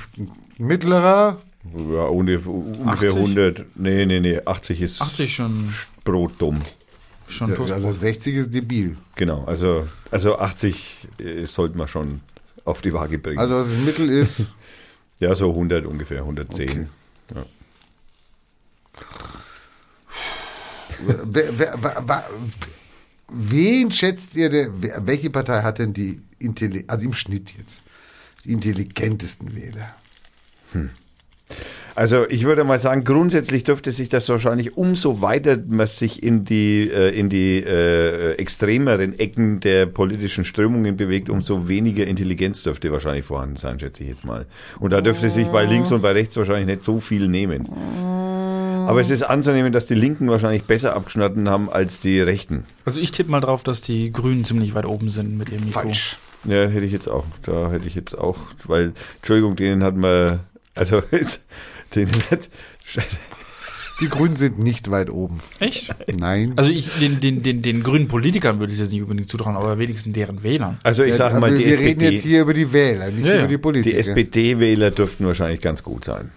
mittlerer? 0.59 1.37
Ja, 1.75 2.05
ungefähr, 2.05 2.53
ungefähr 2.53 3.11
80? 3.11 3.17
100. 3.17 3.77
Nee, 3.77 4.07
nee, 4.07 4.21
nee. 4.21 4.41
80 4.45 4.81
ist 4.81 5.03
80 5.03 5.35
schon, 5.35 5.73
brotdumm. 6.05 6.61
schon 7.29 7.51
Ja, 7.51 7.75
also 7.75 7.93
60 7.93 8.35
ist 8.37 8.55
debil. 8.55 8.97
Genau. 9.17 9.45
Also, 9.45 9.87
also 10.11 10.39
80 10.39 11.09
äh, 11.19 11.47
sollten 11.47 11.79
wir 11.79 11.89
schon 11.89 12.21
auf 12.65 12.83
die 12.83 12.93
Waage 12.93 13.19
bringen. 13.19 13.39
Also 13.39 13.57
was 13.57 13.69
das 13.69 13.79
Mittel 13.79 14.09
ist, 14.09 14.43
ja, 15.21 15.35
so 15.35 15.51
100 15.51 15.87
ungefähr, 15.87 16.19
110. 16.19 16.69
Okay. 16.69 16.87
wer, 21.07 21.59
wer, 21.59 21.75
wer, 21.81 22.03
wer, 22.07 22.31
wen 23.33 23.91
schätzt 23.91 24.35
ihr 24.37 24.51
denn, 24.51 24.73
welche 25.07 25.31
Partei 25.31 25.63
hat 25.63 25.79
denn 25.79 25.93
die, 25.93 26.21
Intelli 26.39 26.85
also 26.87 27.07
im 27.07 27.15
Schnitt 27.15 27.51
jetzt, 27.57 27.83
die 28.45 28.53
intelligentesten 28.53 29.55
Wähler? 29.55 29.95
Also 31.97 32.27
ich 32.29 32.45
würde 32.45 32.63
mal 32.63 32.79
sagen, 32.79 33.05
grundsätzlich 33.05 33.65
dürfte 33.65 33.91
sich 33.91 34.11
das 34.11 34.29
wahrscheinlich 34.29 34.77
umso 34.77 35.23
weiter 35.23 35.57
man 35.67 35.87
sich 35.87 36.23
in 36.23 36.45
die, 36.45 36.91
äh, 36.91 37.19
in 37.19 37.31
die 37.31 37.57
äh, 37.65 38.33
extremeren 38.33 39.19
Ecken 39.19 39.61
der 39.61 39.87
politischen 39.87 40.45
Strömungen 40.45 40.99
bewegt, 40.99 41.31
umso 41.31 41.69
weniger 41.69 42.07
Intelligenz 42.07 42.63
dürfte 42.63 42.93
wahrscheinlich 42.93 43.25
vorhanden 43.25 43.57
sein, 43.57 43.81
schätze 43.81 44.03
ich 44.03 44.11
jetzt 44.11 44.27
mal. 44.27 44.45
Und 44.79 44.93
da 44.93 45.01
dürfte 45.01 45.31
sich 45.31 45.47
bei 45.47 45.65
links 45.65 45.91
und 45.91 46.03
bei 46.03 46.13
rechts 46.13 46.37
wahrscheinlich 46.37 46.67
nicht 46.67 46.83
so 46.83 47.01
viel 47.01 47.29
nehmen. 47.29 47.67
Aber 48.87 49.01
es 49.01 49.09
ist 49.09 49.23
anzunehmen, 49.23 49.73
dass 49.73 49.87
die 49.87 49.95
Linken 49.95 50.29
wahrscheinlich 50.29 50.65
besser 50.65 50.95
abgeschnitten 50.95 51.49
haben 51.49 51.71
als 51.71 52.01
die 52.01 52.21
Rechten. 52.21 52.65
Also 52.85 53.01
ich 53.01 53.11
tippe 53.11 53.31
mal 53.31 53.41
drauf, 53.41 53.63
dass 53.63 53.81
die 53.81 54.13
Grünen 54.13 54.45
ziemlich 54.45 54.75
weit 54.75 54.85
oben 54.85 55.09
sind 55.09 55.39
mit 55.39 55.49
ihrem 55.49 55.65
IQ. 55.65 55.73
Falsch. 55.73 56.19
Ja, 56.45 56.67
hätte 56.67 56.85
ich 56.85 56.93
jetzt 56.93 57.09
auch. 57.09 57.25
Da 57.43 57.71
hätte 57.71 57.89
ich 57.89 57.95
jetzt 57.95 58.17
auch, 58.17 58.37
weil, 58.65 58.93
Entschuldigung, 59.17 59.57
denen 59.57 59.83
hat 59.83 59.97
man, 59.97 60.41
also, 60.75 61.01
denen 61.11 61.41
hat, 62.31 62.49
Die 64.01 64.09
Grünen 64.11 64.37
sind 64.37 64.59
nicht 64.59 64.91
weit 64.91 65.09
oben. 65.09 65.39
Echt? 65.59 65.95
Nein. 66.15 66.53
Also 66.57 66.71
ich, 66.71 66.91
den, 67.01 67.19
den, 67.21 67.43
den, 67.43 67.63
den 67.63 67.83
grünen 67.83 68.09
Politikern 68.09 68.59
würde 68.59 68.73
ich 68.75 68.79
jetzt 68.79 68.93
nicht 68.93 69.01
unbedingt 69.03 69.29
zutrauen, 69.29 69.57
aber 69.57 69.79
wenigstens 69.79 70.13
deren 70.13 70.43
Wählern. 70.43 70.79
also 70.83 71.03
ich 71.03 71.15
sage 71.15 71.35
Ja, 71.35 71.41
mal, 71.41 71.57
die 71.57 71.65
wir 71.65 71.79
reden 71.79 72.01
jetzt 72.03 72.15
SPD, 72.17 72.29
hier 72.29 72.43
über 72.43 72.53
die 72.53 72.73
Wähler, 72.73 73.11
nicht 73.11 73.25
Ja, 73.27 73.39
über 73.39 73.49
die 73.49 73.57
Politiker. 73.59 73.95
die 73.95 73.99
SPD-Wähler 74.01 74.91
dürften 74.91 75.25
wahrscheinlich 75.27 75.63
ganz 75.63 75.83
gut 75.83 76.05
sein. 76.05 76.31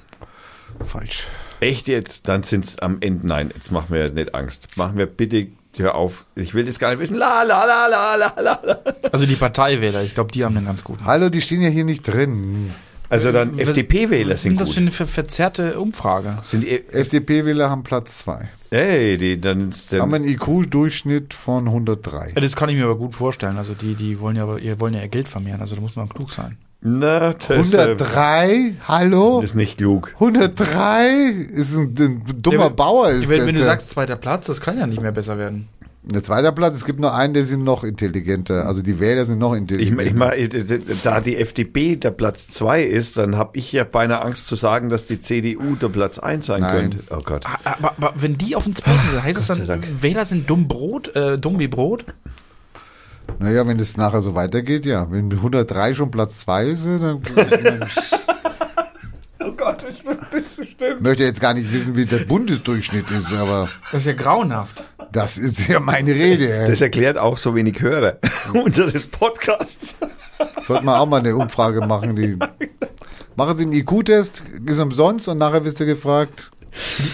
Falsch. 0.86 1.28
Echt 1.60 1.90
jetzt? 1.90 2.30
Dann 2.30 2.44
sind's 2.44 2.80
am 2.80 2.98
Ende, 3.02 3.28
nein, 3.28 3.52
jetzt 3.54 3.72
machen 3.74 3.94
wir 3.94 4.10
nicht 4.10 4.34
Angst. 4.34 4.78
Machen 4.78 4.98
wir 4.98 5.08
bitte, 5.08 5.48
hör 5.78 5.96
auf. 5.96 6.26
Ich 6.36 6.54
will 6.54 6.64
das 6.66 6.80
gar 6.80 6.92
nicht 6.92 7.00
wissen. 7.00 7.18
La, 7.18 7.44
la, 7.44 7.66
la, 7.66 7.88
la, 7.88 8.16
la, 8.16 8.34
la. 8.38 8.80
Also 9.12 9.26
die 9.26 9.36
Parteiwähler, 9.36 10.02
ich 10.04 10.14
glaube, 10.16 10.32
die 10.32 10.46
haben 10.46 10.56
den 10.56 10.66
ganz 10.66 10.86
guten. 10.86 11.04
Hallo, 11.04 11.28
die 11.28 11.42
stehen 11.42 11.62
ja 11.62 11.68
hier 11.68 11.84
nicht 11.84 12.04
drin. 12.04 12.72
Also 13.10 13.32
dann 13.32 13.54
Was- 13.58 13.70
FDP-Wähler 13.70 14.36
Was 14.36 14.44
sind 14.44 14.54
ist 14.54 14.60
das 14.62 14.68
gut. 14.70 14.76
für 14.76 14.82
eine 14.82 14.92
ver 14.92 15.08
verzerrte 15.08 15.80
Umfrage? 15.80 16.38
Sind 16.44 16.64
die, 16.64 16.84
FDP-Wähler 16.92 17.70
haben 17.70 17.84
Platz 17.84 18.20
zwei. 18.20 18.50
ey, 18.70 19.18
die, 19.18 19.42
dann 19.42 19.70
ist 19.70 19.92
der, 19.92 20.02
Haben 20.02 20.14
einen 20.14 20.26
IQ-Durchschnitt 20.26 21.34
von 21.34 21.66
103. 21.68 22.34
Ja, 22.36 22.42
das 22.42 22.56
kann 22.56 22.70
ich 22.70 22.76
mir 22.76 22.84
aber 22.86 22.98
gut 22.98 23.16
vorstellen. 23.16 23.58
Also 23.58 23.74
die, 23.74 23.96
die 23.96 24.20
wollen 24.20 24.36
ja, 24.36 24.44
aber- 24.44 24.60
ihr 24.60 24.80
wollen 24.80 24.94
ja 24.94 25.02
ihr 25.02 25.08
Geld 25.08 25.28
vermehren. 25.28 25.60
Also 25.62 25.76
da 25.76 25.82
muss 25.82 25.96
man 25.96 26.08
klug 26.10 26.32
sein. 26.32 26.58
na, 26.82 27.34
das, 27.34 27.50
äh, 27.50 27.54
103? 27.56 28.74
Hallo? 28.88 29.42
ist 29.42 29.56
nicht 29.56 29.78
klug. 29.80 30.14
103? 30.20 31.08
Ist 31.52 31.76
ein, 31.78 31.96
ein 31.98 32.24
dummer 32.42 32.58
Ja, 32.66 32.70
Bauer. 32.70 33.10
Ist 33.10 33.28
wenn, 33.28 33.38
der, 33.40 33.48
wenn 33.48 33.56
du 33.56 33.64
sagst 33.64 33.90
zweiter 33.90 34.16
Platz, 34.18 34.46
das 34.48 34.62
kann 34.62 34.78
ja 34.78 34.86
nicht 34.88 35.02
mehr 35.02 35.12
besser 35.12 35.38
werden. 35.38 35.68
Der 36.12 36.24
zweite 36.24 36.52
Platz, 36.52 36.76
es 36.76 36.86
gibt 36.86 37.00
nur 37.00 37.14
einen, 37.14 37.34
der 37.34 37.44
sind 37.44 37.64
noch 37.64 37.84
intelligenter. 37.84 38.66
Also 38.66 38.82
die 38.82 39.00
Wähler 39.00 39.26
sind 39.26 39.38
noch 39.40 39.54
Ich, 39.54 39.60
intelligenter. 39.60 40.04
ich 40.06 40.14
mein, 40.14 40.50
da 41.04 41.22
die 41.22 41.38
FDP 41.38 41.96
der 41.98 42.12
Platz 42.12 42.48
zwei 42.48 42.84
ist, 42.84 43.18
dann 43.18 43.36
habe 43.38 43.52
ich 43.58 43.72
ja 43.72 43.84
beinahe 43.84 44.22
Angst 44.22 44.48
zu 44.48 44.56
sagen, 44.56 44.90
dass 44.90 45.06
die 45.06 45.22
CDU 45.22 45.76
der 45.76 45.90
Platz 45.90 46.18
eins 46.18 46.48
sein 46.48 46.62
Nein. 46.62 46.90
könnte. 46.92 46.98
Oh 47.12 47.22
Gott. 47.24 47.46
Ah, 47.46 47.60
Aber, 47.64 47.94
aber 47.98 48.14
wenn 48.18 48.38
die 48.38 48.56
auf 48.56 48.64
dem 48.64 48.76
zweiten 48.76 49.00
sind, 49.12 49.24
heißt 49.24 49.38
es 49.40 49.48
dann, 49.48 49.68
Dank. 49.68 49.88
Wähler 50.02 50.26
sind 50.26 50.50
dumm 50.50 50.68
Brot, 50.68 51.16
äh, 51.16 51.38
dumm 51.38 51.60
wie 51.60 51.68
Brot? 51.68 52.06
naja, 53.38 53.66
wenn 53.68 53.80
es 53.80 53.96
nachher 53.96 54.22
so 54.24 54.34
weitergeht, 54.34 54.88
ja. 54.88 55.06
Wenn 55.12 55.32
103 55.32 55.94
schon 55.94 56.10
Platz 56.10 56.40
zwei 56.40 56.66
ist, 56.70 56.86
dann 56.86 57.22
Oh 59.42 59.52
Gott, 59.56 59.78
das, 59.84 60.04
das 60.04 60.68
stimmt. 60.68 61.02
möchte 61.02 61.24
jetzt 61.24 61.40
gar 61.40 61.54
nicht 61.54 61.72
wissen, 61.72 61.96
wie 61.96 62.06
der 62.06 62.20
Bundesdurchschnitt 62.20 63.10
ist, 63.12 63.32
aber 63.34 63.70
Das 63.92 64.02
ist 64.02 64.08
ja 64.08 64.14
grauenhaft. 64.14 64.84
Das 65.12 65.38
ist 65.38 65.68
ja 65.68 65.80
meine 65.80 66.14
Rede. 66.14 66.68
Das 66.68 66.82
erklärt 66.82 67.18
auch 67.18 67.38
so 67.38 67.56
wenig 67.56 67.82
Hörer 67.82 68.18
unseres 68.54 69.08
Podcasts. 69.08 69.96
Sollten 70.64 70.86
wir 70.86 71.00
auch 71.00 71.06
mal 71.06 71.20
eine 71.20 71.36
Umfrage 71.36 71.82
machen. 71.86 72.16
Die 72.16 72.38
machen 73.36 73.58
Sie 73.58 73.64
einen 73.64 73.74
IQ-Test, 73.74 74.44
ist 74.66 74.80
umsonst 74.80 75.28
und 75.28 75.38
nachher 75.38 75.66
wirst 75.66 75.80
du 75.80 75.86
gefragt. 75.86 76.52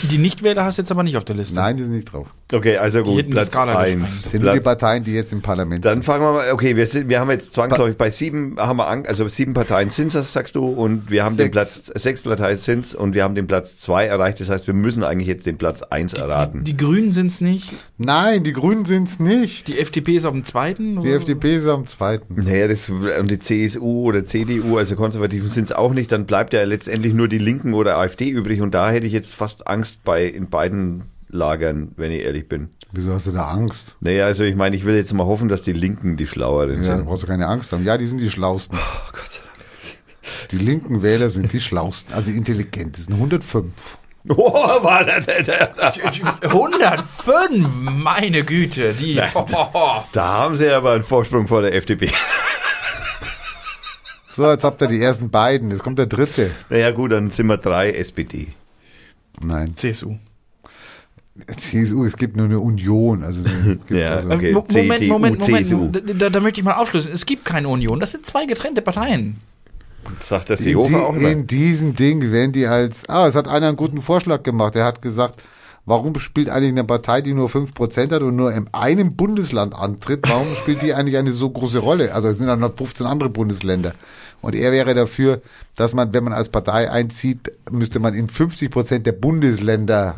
Die, 0.04 0.08
die 0.08 0.18
Nichtwähler 0.18 0.64
hast 0.66 0.78
du 0.78 0.82
jetzt 0.82 0.92
aber 0.92 1.04
nicht 1.04 1.18
auf 1.18 1.26
der 1.26 1.36
Liste. 1.36 1.56
Nein, 1.56 1.78
die 1.78 1.84
sind 1.84 1.94
nicht 1.96 2.12
drauf. 2.12 2.28
Okay, 2.54 2.78
also 2.78 3.00
Die 3.02 3.10
gut, 3.10 3.18
hätten 3.18 3.30
die 3.30 3.34
Platz 3.34 3.48
Skala 3.48 3.78
eins. 3.80 4.02
gesprengt. 4.02 4.32
sind 4.32 4.44
nur 4.44 4.54
die 4.54 4.60
Parteien, 4.60 5.04
die 5.04 5.14
jetzt 5.14 5.34
im 5.34 5.42
Parlament 5.42 5.84
dann 5.84 5.96
sind. 5.96 6.04
fangen 6.04 6.24
wir 6.24 6.32
mal, 6.34 6.52
okay, 6.52 6.76
wir, 6.76 6.86
sind, 6.86 7.10
wir 7.10 7.20
haben 7.20 7.32
jetzt 7.32 7.54
zwangsläufig 7.54 7.98
bei 7.98 8.12
sieben, 8.12 8.56
haben 8.60 8.78
wir 8.78 8.88
an, 8.88 9.06
also 9.08 9.28
sieben 9.28 9.54
Parteien 9.54 9.90
sind 9.90 10.14
das, 10.14 10.32
sagst 10.32 10.56
du, 10.56 10.66
und 10.68 11.10
wir 11.10 11.24
haben 11.24 11.38
den 11.38 11.46
Sechs. 11.46 11.52
Platz, 11.52 11.92
sechs 11.96 12.22
Parteien 12.22 12.58
sind's 12.58 12.94
und 12.94 13.16
wir 13.16 13.24
haben 13.24 13.34
den 13.34 13.48
Platz 13.48 13.78
zwei 13.78 14.06
erreicht, 14.06 14.40
das 14.40 14.50
heißt, 14.50 14.68
wir 14.68 14.76
müssen 14.76 15.04
eigentlich 15.04 15.28
jetzt 15.28 15.46
den 15.48 15.58
Platz 15.58 15.82
eins 15.82 16.14
erraten. 16.14 16.64
Die 16.64 16.78
Grünen 16.78 17.12
sind's 17.12 17.42
nicht. 17.42 17.72
Nein, 17.98 18.44
die 18.44 18.54
Grünen 18.54 18.86
sind's 18.86 19.20
nicht. 19.20 19.68
Die 19.68 19.80
FDP 19.80 20.18
ist 20.18 20.26
auf 20.26 20.34
dem 20.34 20.46
zweiten. 20.46 21.02
Die 21.02 21.12
FDP 21.12 21.56
ist 21.56 21.66
am 21.68 21.88
zweiten. 21.88 22.44
Naja, 22.44 22.68
das, 22.68 22.88
und 22.90 23.32
die 23.32 23.40
CSU 23.40 24.04
oder 24.04 24.24
CDU, 24.26 24.78
also 24.78 24.96
Konservativen 24.96 25.50
sind 25.50 25.64
es 25.64 25.72
auch 25.72 25.94
nicht, 25.94 26.12
dann 26.12 26.26
bleibt 26.26 26.54
ja 26.54 26.64
letztendlich 26.64 27.14
nur 27.16 27.28
die 27.28 27.40
Linken 27.40 27.74
oder 27.74 27.98
AfD 27.98 28.30
übrig 28.30 28.62
und 28.62 28.76
da 28.76 28.92
hätte 28.92 29.08
ich 29.08 29.14
jetzt 29.14 29.34
fast 29.46 29.68
Angst 29.68 30.04
bei, 30.04 30.24
in 30.26 30.50
beiden 30.50 31.04
Lagern, 31.30 31.92
wenn 31.98 32.12
ich 32.12 32.22
ehrlich 32.22 32.50
bin. 32.50 32.70
Wieso 32.92 33.14
hast 33.14 33.28
du 33.28 33.32
da 33.32 33.48
Angst? 33.50 33.96
Naja, 34.00 34.26
also 34.26 34.44
ich 34.44 34.56
meine, 34.56 34.76
ich 34.76 34.86
will 34.86 34.96
jetzt 34.96 35.14
mal 35.14 35.28
hoffen, 35.28 35.50
dass 35.50 35.62
die 35.62 35.72
Linken 35.74 36.18
die 36.18 36.26
Schlaueren 36.26 36.82
Ja, 36.82 36.90
da 36.90 36.96
sind. 36.96 37.06
brauchst 37.06 37.22
du 37.22 37.28
keine 37.28 37.46
Angst 37.46 37.72
haben. 37.72 37.86
Ja, 37.86 38.00
die 38.00 38.08
sind 38.08 38.18
die 38.18 38.32
Schlausten. 38.32 38.76
Oh 38.80 39.12
Gott 39.12 39.32
sei 39.32 39.42
Dank. 39.42 40.50
Die 40.50 40.58
linken 40.58 41.04
Wähler 41.04 41.30
sind 41.30 41.54
die 41.54 41.60
Schlausten, 41.60 42.12
also 42.16 42.32
die 42.32 42.38
intelligentesten. 42.38 43.14
105. 43.14 43.72
Oh, 44.28 44.84
war 44.84 45.04
der, 45.04 45.22
der, 45.22 45.44
der, 45.44 45.94
105, 46.42 47.68
meine 47.92 48.44
Güte, 48.44 48.96
die. 48.96 49.14
Da 50.14 50.24
haben 50.24 50.56
sie 50.56 50.72
aber 50.72 50.94
einen 50.94 51.04
Vorsprung 51.04 51.46
vor 51.46 51.62
der 51.62 51.76
FDP. 51.76 52.10
So, 54.32 54.50
jetzt 54.50 54.64
habt 54.64 54.82
ihr 54.82 54.88
die 54.88 55.00
ersten 55.00 55.30
beiden. 55.30 55.70
Jetzt 55.70 55.84
kommt 55.84 56.00
der 56.00 56.08
dritte. 56.08 56.50
Naja 56.72 56.90
gut, 56.90 57.12
dann 57.12 57.30
sind 57.30 57.46
wir 57.46 57.58
drei 57.58 57.92
SPD. 57.92 58.48
Nein, 59.42 59.76
CSU. 59.76 60.16
CSU, 61.58 62.06
es 62.06 62.16
gibt 62.16 62.38
nur 62.38 62.46
eine 62.46 62.60
Union. 62.60 63.24
Also, 63.24 63.44
es 63.46 63.64
gibt 63.88 63.92
Ja, 63.92 64.16
also, 64.16 64.30
okay. 64.30 64.54
Mo- 64.54 64.66
Moment, 64.72 64.94
CDU, 65.00 65.08
Moment, 65.14 65.44
CSU. 65.44 65.78
Moment. 65.78 66.22
Da, 66.22 66.30
da 66.30 66.40
möchte 66.40 66.62
ich 66.62 66.66
mal 66.66 66.74
aufschlüsseln. 66.76 67.14
Es 67.14 67.26
gibt 67.26 67.44
keine 67.44 67.68
Union. 67.68 68.00
Das 68.00 68.12
sind 68.12 68.26
zwei 68.26 68.46
getrennte 68.46 68.82
Parteien. 68.82 69.38
Sagt 70.22 70.50
der 70.50 70.58
Seehofer 70.58 71.08
auch 71.08 71.16
immer. 71.16 71.30
in 71.30 71.48
diesem 71.48 71.96
Ding 71.96 72.32
werden 72.32 72.52
die 72.52 72.68
als, 72.68 73.10
ah, 73.10 73.28
es 73.28 73.36
hat 73.36 73.48
einer 73.48 73.68
einen 73.70 73.76
guten 73.76 74.02
Vorschlag 74.02 74.44
gemacht. 74.44 74.76
Er 74.76 74.86
hat 74.86 75.02
gesagt, 75.02 75.42
warum 75.86 76.18
spielt 76.20 76.50
eigentlich 76.50 76.72
eine 76.72 76.84
Partei, 76.84 77.22
die 77.22 77.34
nur 77.34 77.50
5% 77.50 78.12
hat 78.12 78.22
und 78.22 78.36
nur 78.36 78.52
in 78.54 78.68
einem 78.74 79.16
Bundesland 79.16 79.76
antritt, 79.76 80.28
warum 80.28 80.56
spielt 80.56 80.82
die 80.82 80.94
eigentlich 80.94 81.18
eine 81.18 81.32
so 81.32 81.50
große 81.50 81.80
Rolle? 81.80 82.14
Also 82.14 82.28
es 82.30 82.38
sind 82.38 82.48
dann 82.48 82.60
noch 82.60 82.76
15 82.76 83.06
andere 83.06 83.30
Bundesländer. 83.30 83.94
Und 84.42 84.56
er 84.56 84.72
wäre 84.72 84.94
dafür, 84.94 85.42
dass 85.76 85.94
man, 85.94 86.14
wenn 86.14 86.24
man 86.24 86.34
als 86.34 86.50
Partei 86.50 86.90
einzieht, 86.92 87.52
müsste 87.72 88.00
man 88.00 88.14
in 88.14 88.28
50% 88.30 89.00
der 89.00 89.12
Bundesländer 89.14 90.16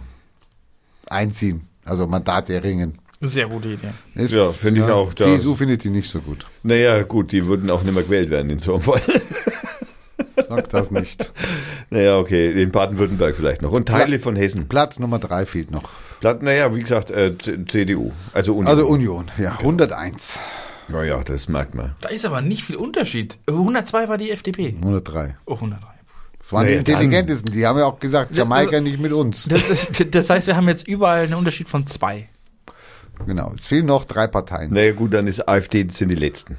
einziehen. 1.09 1.67
Also 1.85 2.07
Mandate 2.07 2.53
erringen. 2.53 2.99
Sehr 3.21 3.47
gute 3.47 3.69
Idee. 3.69 3.91
Ist- 4.13 4.33
Ja, 4.33 4.49
finde 4.49 4.81
ich 4.81 4.87
auch, 4.91 5.13
da- 5.13 5.23
CSU 5.25 5.55
findet 5.55 5.83
die 5.83 5.89
nicht 5.89 6.09
so 6.09 6.19
gut. 6.19 6.45
Naja, 6.63 7.01
gut, 7.03 7.31
die 7.31 7.45
würden 7.47 7.69
auch 7.71 7.81
nicht 7.83 7.93
mehr 7.93 8.03
gewählt 8.03 8.29
werden 8.29 8.49
in 8.51 8.59
so 8.59 8.73
einem 8.73 8.83
Fall. 8.83 9.01
Sag 10.49 10.69
das 10.69 10.91
nicht. 10.91 11.31
naja, 11.89 12.17
okay, 12.17 12.61
in 12.61 12.71
Baden-Württemberg 12.71 13.35
vielleicht 13.35 13.61
noch. 13.61 13.71
Und 13.71 13.87
Teile 13.87 14.19
von 14.19 14.35
Hessen. 14.35 14.67
Platz 14.67 14.99
Nummer 14.99 15.19
drei 15.19 15.45
fehlt 15.45 15.71
noch. 15.71 15.83
Platt, 16.19 16.41
naja, 16.41 16.73
wie 16.75 16.79
gesagt, 16.81 17.11
äh, 17.11 17.33
CDU. 17.37 18.11
Also 18.33 18.53
Union. 18.55 18.67
Also 18.67 18.87
Union, 18.87 19.25
ja, 19.37 19.57
101. 19.59 20.39
Naja, 20.89 21.21
das 21.23 21.47
merkt 21.49 21.75
man. 21.75 21.95
Da 22.01 22.09
ist 22.09 22.25
aber 22.25 22.41
nicht 22.41 22.63
viel 22.63 22.77
Unterschied. 22.77 23.37
102 23.47 24.07
war 24.09 24.17
die 24.17 24.31
FDP. 24.31 24.75
103. 24.81 25.35
Oh, 25.45 25.55
103. 25.55 25.85
Das 26.39 26.53
waren 26.53 26.63
Naja, 26.65 26.81
die 26.81 26.91
intelligentesten. 26.91 27.51
Die 27.51 27.65
haben 27.67 27.77
ja 27.77 27.85
auch 27.85 27.99
gesagt, 27.99 28.31
Das- 28.31 28.37
Jamaika 28.37 28.71
das- 28.71 28.81
nicht 28.81 28.99
mit 28.99 29.11
uns. 29.11 29.45
Das, 29.49 29.61
das, 29.67 29.89
das 30.09 30.29
heißt, 30.29 30.47
wir 30.47 30.55
haben 30.55 30.67
jetzt 30.69 30.87
überall 30.87 31.23
einen 31.25 31.33
Unterschied 31.33 31.67
von 31.67 31.85
zwei. 31.87 32.29
Genau. 33.25 33.51
Es 33.55 33.67
fehlen 33.67 33.85
noch 33.87 34.05
drei 34.05 34.27
Parteien. 34.27 34.71
Naja 34.73 34.93
gut, 34.93 35.13
dann 35.13 35.27
ist 35.27 35.47
AfD 35.47 35.87
sind 35.89 36.09
die 36.09 36.15
letzten. 36.15 36.57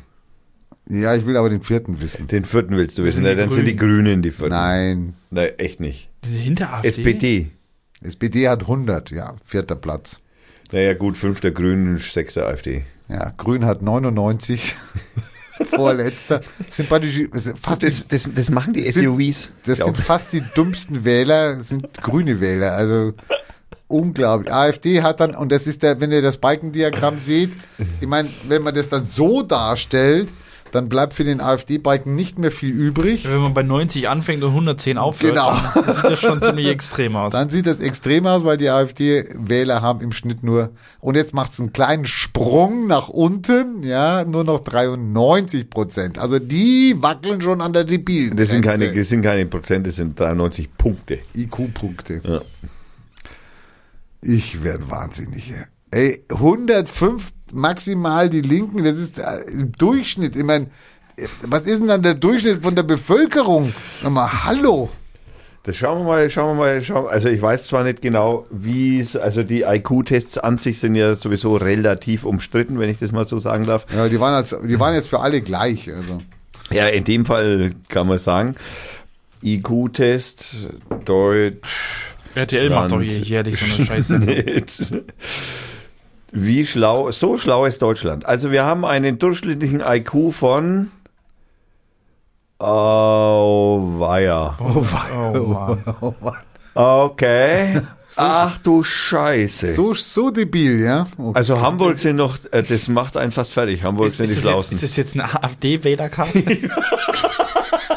Ja, 0.91 1.15
ich 1.15 1.27
will 1.27 1.37
aber 1.37 1.51
den 1.51 1.63
vierten 1.63 2.01
wissen. 2.01 2.29
Den 2.29 2.45
vierten 2.45 2.77
willst 2.77 2.97
du 2.99 3.05
wissen. 3.05 3.17
sind 3.17 3.25
Na, 3.25 3.31
die 3.31 3.37
dann 3.37 3.51
sind 3.51 3.67
die 3.67 3.77
Grünen 3.77 4.23
die 4.23 4.31
vierten. 4.31 4.55
Nein. 4.55 5.15
Nein, 5.31 5.51
echt 5.59 5.81
nicht. 5.81 6.09
Hinter 6.25 6.73
AfD? 6.73 6.89
SPD. 6.89 7.51
SPD 8.03 8.49
hat 8.49 8.63
100, 8.63 9.11
ja, 9.11 9.35
vierter 9.45 9.75
Platz. 9.77 10.19
Naja 10.73 10.95
gut, 10.95 11.17
fünfter 11.17 11.51
Grünen, 11.51 11.99
sechster 11.99 12.47
AfD. 12.47 12.85
Ja, 13.09 13.33
Grün 13.37 13.65
hat 13.67 13.83
99. 13.83 14.75
Vorletzter. 15.71 16.41
Das 16.67 16.77
sind 16.77 16.89
praktisch 16.89 17.25
fast 17.61 17.83
Das, 17.83 18.07
das, 18.07 18.31
das 18.33 18.51
machen 18.51 18.73
die 18.75 18.83
sind- 18.91 19.05
SUVs. 19.07 19.51
Das 19.67 19.79
sind 19.79 19.97
fast 19.99 20.33
die 20.33 20.43
dummsten 20.55 21.05
Wähler, 21.05 21.61
sind 21.61 21.93
grüne 22.01 22.41
Wähler. 22.41 22.75
Also 22.75 23.15
unglaublich. 23.89 24.53
AfD 24.53 25.03
hat 25.03 25.21
dann, 25.21 25.35
und 25.35 25.51
das 25.51 25.67
ist 25.67 25.83
der, 25.83 26.01
wenn 26.01 26.13
ihr 26.13 26.23
das 26.23 26.39
Balkendiagramm 26.39 27.19
seht, 27.19 27.51
ich 28.01 28.07
meine, 28.07 28.29
wenn 28.47 28.63
man 28.63 28.75
das 28.75 28.89
dann 28.89 29.05
so 29.07 29.43
darstellt, 29.43 30.29
dann 30.73 30.89
bleibt 30.89 31.15
für 31.15 31.25
den 31.25 31.41
AfD-Balken 31.41 32.15
nicht 32.15 32.39
mehr 32.39 32.51
viel 32.51 32.71
übrig. 32.71 33.29
Wenn 33.31 33.41
man 33.41 33.55
bei 33.55 33.63
90 33.63 34.09
anfängt 34.09 34.43
und 34.43 34.51
110 34.51 34.99
aufhört, 34.99 35.35
Genau. 35.35 35.57
dann 35.75 35.95
sieht 35.95 36.05
das 36.05 36.21
schon 36.21 36.43
ziemlich 36.43 36.67
extrem 36.67 37.17
aus. 37.17 37.33
Dann 37.33 37.51
sieht 37.51 37.67
das 37.67 37.81
extrem 37.81 38.27
aus, 38.27 38.45
weil 38.45 38.57
die 38.57 38.69
AfD-Wähler 38.69 39.83
haben 39.83 40.01
im 40.01 40.13
Schnitt 40.13 40.43
nur, 40.43 40.71
und 41.01 41.15
jetzt 41.15 41.35
macht 41.35 41.53
es 41.53 41.61
einen 41.61 41.73
kleinen 41.73 42.05
Sprung 42.05 42.87
nach 42.87 43.09
unten, 43.09 43.83
ja, 43.83 44.25
nur 44.25 44.45
noch 44.45 44.61
93 44.61 45.71
Prozent. 45.71 46.19
Also 46.19 46.39
die 46.39 46.95
wackeln 46.99 47.41
schon 47.41 47.61
an 47.61 47.73
der 47.73 47.85
debilen 47.85 48.37
Das 48.37 48.51
sind 48.51 48.63
keine, 48.63 48.93
das 48.93 49.09
sind 49.09 49.23
keine 49.23 49.47
Prozent, 49.47 49.87
das 49.87 49.97
sind 49.97 50.19
93 50.19 50.69
Punkte. 50.77 51.19
IQ-Punkte. 51.35 52.21
Ja. 52.25 52.41
Ich 54.21 54.63
werde 54.63 54.91
wahnsinnig. 54.91 55.53
Ey, 55.91 56.25
105 56.31 57.33
maximal 57.53 58.29
die 58.29 58.43
Linken, 58.43 58.85
das 58.85 58.99
ist 58.99 59.19
äh, 59.19 59.51
im 59.53 59.73
Durchschnitt. 59.73 60.37
Ich 60.37 60.45
meine, 60.45 60.69
was 61.43 61.67
ist 61.67 61.81
denn 61.81 61.89
dann 61.89 62.03
der 62.03 62.15
Durchschnitt 62.15 62.63
von 62.63 62.75
der 62.75 62.83
Bevölkerung? 62.83 63.73
Sag 64.03 64.13
mal, 64.13 64.45
hallo. 64.45 64.91
Das 65.63 65.77
schauen 65.77 66.01
wir 66.01 66.05
mal, 66.05 66.31
schauen 66.31 66.57
wir 66.57 66.65
mal, 66.65 66.83
schauen. 66.83 67.09
Also 67.09 67.29
ich 67.29 67.43
weiß 67.43 67.67
zwar 67.67 67.85
nicht 67.85 68.01
genau, 68.01 68.47
wie 68.51 69.01
es, 69.01 69.17
also 69.17 69.43
die 69.43 69.63
IQ-Tests 69.63 70.39
an 70.39 70.59
sich 70.59 70.79
sind 70.79 70.95
ja 70.95 71.15
sowieso 71.15 71.57
relativ 71.57 72.25
umstritten, 72.25 72.79
wenn 72.79 72.89
ich 72.91 72.99
das 72.99 73.13
mal 73.13 73.27
so 73.27 73.39
sagen 73.39 73.65
darf. 73.65 73.87
Ja, 73.95 74.09
die 74.09 74.21
waren 74.21 74.39
jetzt, 74.41 74.57
die 74.65 74.79
waren 74.79 74.95
jetzt 74.95 75.09
für 75.09 75.21
alle 75.21 75.43
gleich. 75.43 75.91
Also. 75.91 76.19
Ja, 76.71 76.87
in 76.87 77.05
dem 77.05 77.25
Fall 77.25 77.73
kann 77.89 78.07
man 78.07 78.19
sagen, 78.19 78.57
IQ-Test, 79.43 80.69
Deutsch. 81.05 82.15
RTL 82.35 82.71
macht 82.71 82.93
doch 82.93 82.99
Land. 82.99 83.11
hier 83.11 83.21
jährlich 83.21 83.59
so 83.59 83.67
eine 83.77 83.87
Scheiße. 83.87 85.05
Wie 86.33 86.67
schlau, 86.67 87.11
so 87.11 87.39
schlau 87.39 87.65
ist 87.65 87.81
Deutschland. 87.81 88.27
Also 88.27 88.51
wir 88.51 88.65
haben 88.65 88.85
einen 88.85 89.19
durchschnittlichen 89.19 89.81
IQ 89.81 90.33
von 90.33 90.91
Oh, 92.61 93.81
weia. 93.99 94.57
Oh, 94.61 94.85
Mann. 95.45 95.85
Oh 96.01 96.15
Mann. 96.21 96.37
Okay. 96.75 97.81
Ach 98.17 98.59
du 98.59 98.83
Scheiße. 98.83 99.69
So, 99.73 99.95
so 99.95 100.31
debil, 100.31 100.81
ja? 100.81 101.07
Okay. 101.17 101.39
Also 101.39 101.61
Hamburg 101.61 101.99
sind 101.99 102.17
noch, 102.17 102.39
äh, 102.51 102.63
das 102.63 102.89
macht 102.89 103.17
einen 103.17 103.33
fast 103.33 103.53
fertig. 103.53 103.83
Hamburg 103.85 104.09
Ist, 104.09 104.17
sind 104.17 104.29
die 104.29 104.33
ist, 104.33 104.39
das 104.39 104.45
jetzt, 104.45 104.53
Schlausten. 104.53 104.75
ist 104.77 104.83
das 104.83 104.97
jetzt 104.97 105.15
eine 105.15 105.25
AfD-Wählerkarte? 105.45 106.43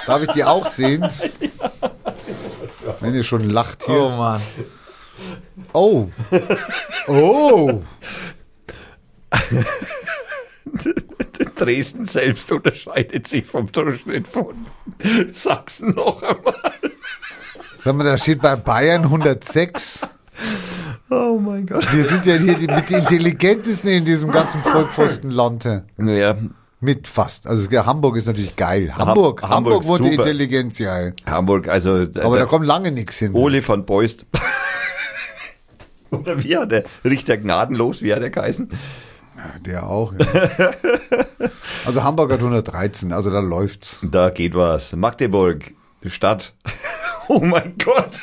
Darf 0.06 0.22
ich 0.24 0.32
die 0.32 0.44
auch 0.44 0.66
sehen? 0.66 1.08
Wenn 3.00 3.16
ihr 3.16 3.24
schon 3.24 3.50
lacht 3.50 3.86
oh 3.88 3.92
hier. 3.92 4.10
Mann. 4.10 4.42
Oh. 5.74 6.10
Oh. 7.08 7.82
Dresden 11.56 12.06
selbst 12.06 12.52
unterscheidet 12.52 13.28
sich 13.28 13.46
vom 13.46 13.72
Durchschnitt 13.72 14.28
von 14.28 14.66
Sachsen 15.32 15.96
noch 15.96 16.22
einmal. 16.24 16.56
Sag 17.76 17.96
mal, 17.96 18.04
da 18.04 18.18
steht 18.18 18.42
bei 18.42 18.56
Bayern 18.56 19.04
106. 19.04 20.02
Oh 21.10 21.40
mein 21.40 21.66
Gott. 21.66 21.92
Wir 21.94 22.04
sind 22.04 22.26
ja 22.26 22.36
hier 22.36 22.56
die, 22.56 22.68
mit 22.68 22.90
die 22.90 22.94
intelligentesten 22.96 23.90
in 23.90 24.06
diesem 24.06 24.32
ganzen 24.32 24.64
Vollpfostenland. 24.64 25.66
Ja, 25.98 26.38
Mit 26.80 27.08
fast. 27.08 27.48
Also 27.48 27.70
Hamburg 27.86 28.18
ist 28.18 28.28
natürlich 28.28 28.56
geil. 28.56 28.96
Hamburg, 28.96 29.44
Hamburg, 29.44 29.84
Hamburg 29.84 30.02
die 30.02 30.10
super. 30.10 30.24
Intelligenz 30.24 30.80
ja. 30.80 31.12
Hamburg, 31.26 31.68
also 31.68 31.92
Aber 31.96 32.08
da 32.14 32.30
der 32.38 32.46
kommt 32.46 32.66
lange 32.66 32.92
nichts 32.92 33.18
hin. 33.20 33.34
Ole 33.34 33.62
von 33.62 33.86
Beust. 33.86 34.26
Oder 36.20 36.44
wie 36.44 36.58
hat 36.58 36.72
der 36.72 36.84
Richter 37.04 37.38
gnadenlos, 37.38 38.02
wie 38.02 38.14
hat 38.14 38.22
der 38.22 38.30
geheißen? 38.30 38.70
Der 39.66 39.88
auch. 39.88 40.14
Ja. 40.14 40.74
Also 41.84 42.04
Hamburg 42.04 42.32
hat 42.32 42.42
113, 42.42 43.12
also 43.12 43.32
da 43.32 43.40
läuft's. 43.40 43.98
Da 44.04 44.30
geht 44.30 44.54
was. 44.54 44.94
Magdeburg, 44.96 45.74
Stadt. 46.06 46.54
Oh 47.28 47.40
mein 47.40 47.76
Gott. 47.78 48.22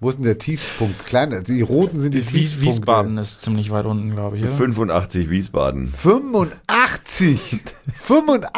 Wo 0.00 0.10
ist 0.10 0.16
denn 0.16 0.24
der 0.24 0.38
Tiefpunkt? 0.38 1.04
Kleiner, 1.04 1.42
die 1.42 1.60
roten 1.60 2.00
sind 2.00 2.14
die 2.14 2.20
Wies, 2.20 2.52
Tiefpunkte. 2.52 2.66
Wiesbaden 2.66 3.18
ist 3.18 3.42
ziemlich 3.42 3.70
weit 3.70 3.86
unten, 3.86 4.10
glaube 4.12 4.36
ich. 4.36 4.42
Oder? 4.42 4.52
85 4.52 5.30
Wiesbaden. 5.30 5.86
85. 5.86 7.60
85. 7.94 8.50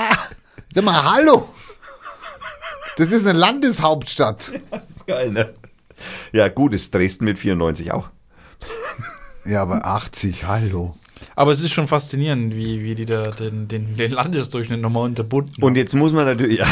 Sag 0.75 0.85
mal, 0.85 1.13
hallo. 1.13 1.49
Das 2.97 3.11
ist 3.11 3.27
eine 3.27 3.39
Landeshauptstadt. 3.39 4.53
Das 4.71 4.83
ist 4.97 5.07
geil, 5.07 5.31
ne? 5.33 5.53
Ja, 6.33 6.49
gut, 6.49 6.75
ist 6.75 6.95
Dresden 6.95 7.25
mit 7.25 7.39
94 7.39 7.93
auch. 7.93 8.09
Ja, 9.45 9.63
aber 9.63 9.85
80, 9.87 10.47
hallo. 10.47 10.95
Aber 11.37 11.53
es 11.53 11.61
ist 11.61 11.73
schon 11.73 11.89
faszinierend, 11.89 12.55
wie, 12.55 12.83
wie 12.83 12.95
die 12.95 13.05
da 13.05 13.23
den, 13.23 13.69
den, 13.69 13.97
den 13.97 14.11
Landesdurchschnitt 14.11 14.81
nochmal 14.81 15.05
unterbunden 15.05 15.63
Und 15.63 15.77
jetzt 15.77 15.95
muss 15.95 16.13
man 16.13 16.25
natürlich, 16.25 16.59
ja, 16.59 16.67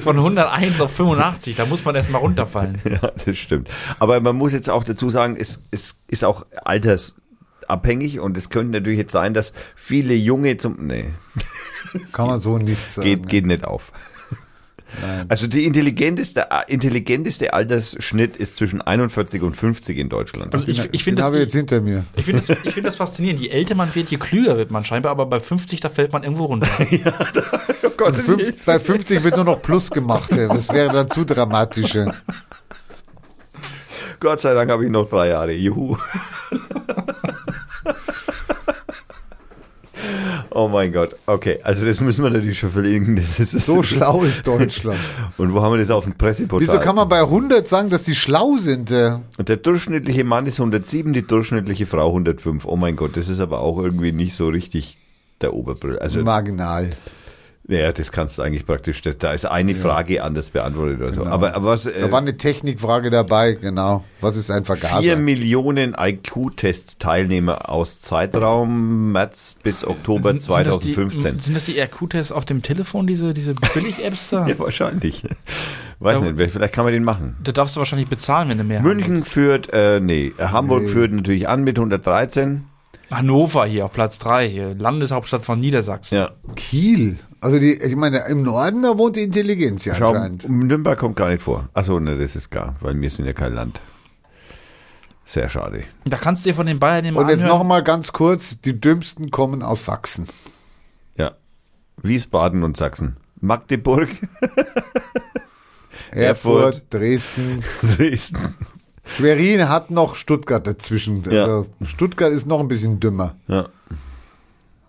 Von 0.00 0.16
101 0.16 0.80
auf 0.80 0.92
85, 0.92 1.56
da 1.56 1.66
muss 1.66 1.84
man 1.84 1.94
erstmal 1.94 2.20
runterfallen. 2.20 2.80
ja, 2.84 3.10
das 3.24 3.36
stimmt. 3.36 3.68
Aber 3.98 4.20
man 4.20 4.36
muss 4.36 4.52
jetzt 4.52 4.70
auch 4.70 4.84
dazu 4.84 5.08
sagen, 5.08 5.36
es, 5.38 5.62
es 5.70 6.00
ist 6.08 6.24
auch 6.24 6.46
altersabhängig 6.64 8.20
und 8.20 8.36
es 8.36 8.50
könnte 8.50 8.72
natürlich 8.72 8.98
jetzt 8.98 9.12
sein, 9.12 9.34
dass 9.34 9.52
viele 9.74 10.14
Junge 10.14 10.56
zum, 10.56 10.86
nee, 10.86 11.06
Kann 12.12 12.26
man 12.26 12.40
so 12.40 12.58
nicht 12.58 12.90
sagen. 12.92 13.06
geht, 13.06 13.28
geht 13.28 13.46
nicht 13.46 13.64
auf. 13.64 13.92
Nein. 15.00 15.26
Also 15.28 15.46
die 15.46 15.64
intelligenteste, 15.64 16.46
intelligenteste 16.68 17.52
Altersschnitt 17.52 18.36
ist 18.36 18.56
zwischen 18.56 18.80
41 18.80 19.42
und 19.42 19.56
50 19.56 19.98
in 19.98 20.08
Deutschland. 20.08 20.54
Also 20.54 20.66
ich, 20.68 20.78
ich 20.78 20.90
Den 20.90 21.00
finde 21.00 21.22
habe 21.22 21.38
ich 21.38 21.44
das, 21.44 21.54
jetzt 21.54 21.70
hinter 21.70 21.80
mir. 21.80 22.04
ich 22.16 22.24
finde 22.24 22.42
das, 22.46 22.50
ich 22.64 22.74
finde 22.74 22.88
das 22.88 22.96
faszinierend. 22.96 23.40
Je 23.40 23.48
älter 23.48 23.74
man 23.74 23.94
wird, 23.94 24.10
je 24.10 24.16
klüger 24.18 24.56
wird 24.56 24.70
man 24.70 24.84
scheinbar, 24.84 25.12
aber 25.12 25.26
bei 25.26 25.40
50, 25.40 25.80
da 25.80 25.88
fällt 25.88 26.12
man 26.12 26.22
irgendwo 26.22 26.44
runter. 26.44 26.68
oh 27.82 27.90
Gott, 27.96 28.16
Fünf, 28.16 28.64
bei 28.64 28.78
50 28.78 29.22
wird 29.24 29.36
nur 29.36 29.44
noch 29.44 29.62
Plus 29.62 29.90
gemacht. 29.90 30.30
Das 30.32 30.68
wäre 30.70 30.92
dann 30.92 31.08
zu 31.08 31.24
dramatisch. 31.24 31.98
Gott 34.20 34.40
sei 34.40 34.54
Dank 34.54 34.70
habe 34.70 34.84
ich 34.84 34.90
noch 34.90 35.08
drei 35.08 35.28
Jahre. 35.28 35.52
Juhu. 35.52 35.96
Oh 40.50 40.68
mein 40.68 40.92
Gott. 40.92 41.16
Okay, 41.26 41.58
also 41.62 41.84
das 41.84 42.00
müssen 42.00 42.22
wir 42.22 42.30
natürlich 42.30 42.58
schon 42.58 42.70
verlinken. 42.70 43.16
Das 43.16 43.40
ist 43.40 43.52
So 43.52 43.82
schlau 43.82 44.22
ist 44.22 44.46
Deutschland. 44.46 44.98
Und 45.36 45.52
wo 45.52 45.62
haben 45.62 45.72
wir 45.72 45.78
das 45.78 45.90
auf 45.90 46.04
dem 46.04 46.14
Presseportal? 46.14 46.66
Wieso 46.66 46.78
kann 46.80 46.96
man 46.96 47.08
bei 47.08 47.20
100 47.20 47.66
sagen, 47.66 47.90
dass 47.90 48.02
die 48.04 48.14
schlau 48.14 48.56
sind? 48.58 48.90
äh? 48.90 49.18
Und 49.36 49.48
der 49.48 49.56
durchschnittliche 49.56 50.24
Mann 50.24 50.46
ist 50.46 50.60
107, 50.60 51.12
die 51.12 51.26
durchschnittliche 51.26 51.86
Frau 51.86 52.08
105. 52.08 52.64
Oh 52.66 52.76
mein 52.76 52.96
Gott, 52.96 53.16
das 53.16 53.28
ist 53.28 53.40
aber 53.40 53.60
auch 53.60 53.78
irgendwie 53.78 54.12
nicht 54.12 54.34
so 54.34 54.48
richtig 54.48 54.98
der 55.40 55.54
Oberbrill. 55.54 55.98
Also, 55.98 56.22
Marginal. 56.22 56.90
Ja, 57.66 57.92
das 57.92 58.12
kannst 58.12 58.36
du 58.38 58.42
eigentlich 58.42 58.66
praktisch, 58.66 59.00
da 59.02 59.32
ist 59.32 59.46
eine 59.46 59.74
Frage 59.74 60.22
anders 60.22 60.50
beantwortet 60.50 61.00
oder 61.00 61.12
so. 61.12 61.24
Aber, 61.24 61.54
aber 61.54 61.68
was, 61.70 61.84
Genau. 61.84 61.98
Da 62.06 62.12
war 62.12 62.18
äh, 62.20 62.22
eine 62.22 62.36
Technikfrage 62.36 63.08
dabei, 63.10 63.52
genau. 63.52 64.04
Was 64.20 64.36
ist 64.36 64.50
ein 64.50 64.64
Vergaser? 64.64 65.00
vier 65.00 65.16
Millionen 65.16 65.94
IQ-Test-Teilnehmer 65.98 67.68
aus 67.70 68.00
Zeitraum 68.00 69.12
März 69.12 69.56
bis 69.62 69.84
Oktober 69.86 70.30
Sind- 70.30 70.42
sind 70.42 70.66
das 70.66 70.78
die- 70.80 70.92
2015. 70.94 71.38
Sind 71.40 71.54
das 71.56 71.64
die 71.64 71.78
RQ-Tests 71.78 72.32
auf 72.32 72.44
dem 72.44 72.62
Telefon, 72.62 73.06
diese, 73.06 73.32
diese 73.34 73.54
Billig-Apps 73.54 74.30
da? 74.30 74.46
Ja, 74.54 74.58
wahrscheinlich. 74.58 75.22
Weiß 76.00 76.20
Ja, 76.20 76.32
nicht, 76.32 76.50
vielleicht 76.52 76.74
kann 76.74 76.84
man 76.84 76.92
den 76.92 77.04
machen. 77.04 77.36
Da 77.42 77.52
darfst 77.52 77.76
du 77.76 77.78
wahrscheinlich 77.80 78.08
bezahlen, 78.08 78.48
wenn 78.48 78.58
du 78.58 78.64
mehr 78.64 78.82
München 78.82 79.14
willst. 79.14 79.28
führt, 79.28 79.72
äh, 79.72 80.00
nee, 80.00 80.32
Hamburg 80.38 80.82
Nee. 80.82 80.88
führt 80.88 81.12
natürlich 81.12 81.48
an 81.48 81.64
mit 81.64 81.78
113. 81.78 82.64
Hannover 83.10 83.64
hier 83.66 83.84
auf 83.84 83.92
Platz 83.92 84.18
3, 84.18 84.48
hier, 84.48 84.74
Landeshauptstadt 84.74 85.44
von 85.44 85.58
Niedersachsen. 85.60 86.16
Ja, 86.16 86.30
Kiel. 86.56 87.18
Also 87.44 87.58
die, 87.58 87.74
ich 87.74 87.94
meine, 87.94 88.26
im 88.28 88.42
Norden, 88.42 88.84
da 88.84 88.96
wohnt 88.96 89.16
die 89.16 89.22
Intelligenz 89.22 89.84
ja 89.84 89.94
schau, 89.94 90.12
anscheinend. 90.12 90.48
Nürnberg 90.48 90.98
kommt 90.98 91.16
gar 91.16 91.28
nicht 91.28 91.42
vor. 91.42 91.68
Achso, 91.74 92.00
ne, 92.00 92.16
das 92.16 92.36
ist 92.36 92.50
klar, 92.50 92.74
weil 92.80 92.98
wir 92.98 93.10
sind 93.10 93.26
ja 93.26 93.34
kein 93.34 93.52
Land. 93.52 93.82
Sehr 95.26 95.50
schade. 95.50 95.84
Da 96.06 96.16
kannst 96.16 96.46
du 96.46 96.48
dir 96.48 96.54
von 96.54 96.64
den 96.66 96.78
Bayern 96.78 97.04
immer 97.04 97.20
Und 97.20 97.28
jetzt 97.28 97.42
anhören. 97.42 97.58
noch 97.58 97.64
mal 97.64 97.84
ganz 97.84 98.14
kurz, 98.14 98.58
die 98.62 98.80
dümmsten 98.80 99.30
kommen 99.30 99.62
aus 99.62 99.84
Sachsen. 99.84 100.26
Ja. 101.16 101.32
Wiesbaden 102.02 102.62
und 102.62 102.78
Sachsen. 102.78 103.18
Magdeburg, 103.42 104.08
Erfurt. 106.12 106.76
Erfurt, 106.76 106.82
Dresden. 106.90 107.62
Dresden. 107.82 108.54
Schwerin 109.04 109.68
hat 109.68 109.90
noch 109.90 110.16
Stuttgart 110.16 110.66
dazwischen. 110.66 111.22
Ja. 111.30 111.44
Also 111.44 111.66
Stuttgart 111.84 112.32
ist 112.32 112.46
noch 112.46 112.60
ein 112.60 112.68
bisschen 112.68 113.00
dümmer. 113.00 113.36
Ja. 113.48 113.68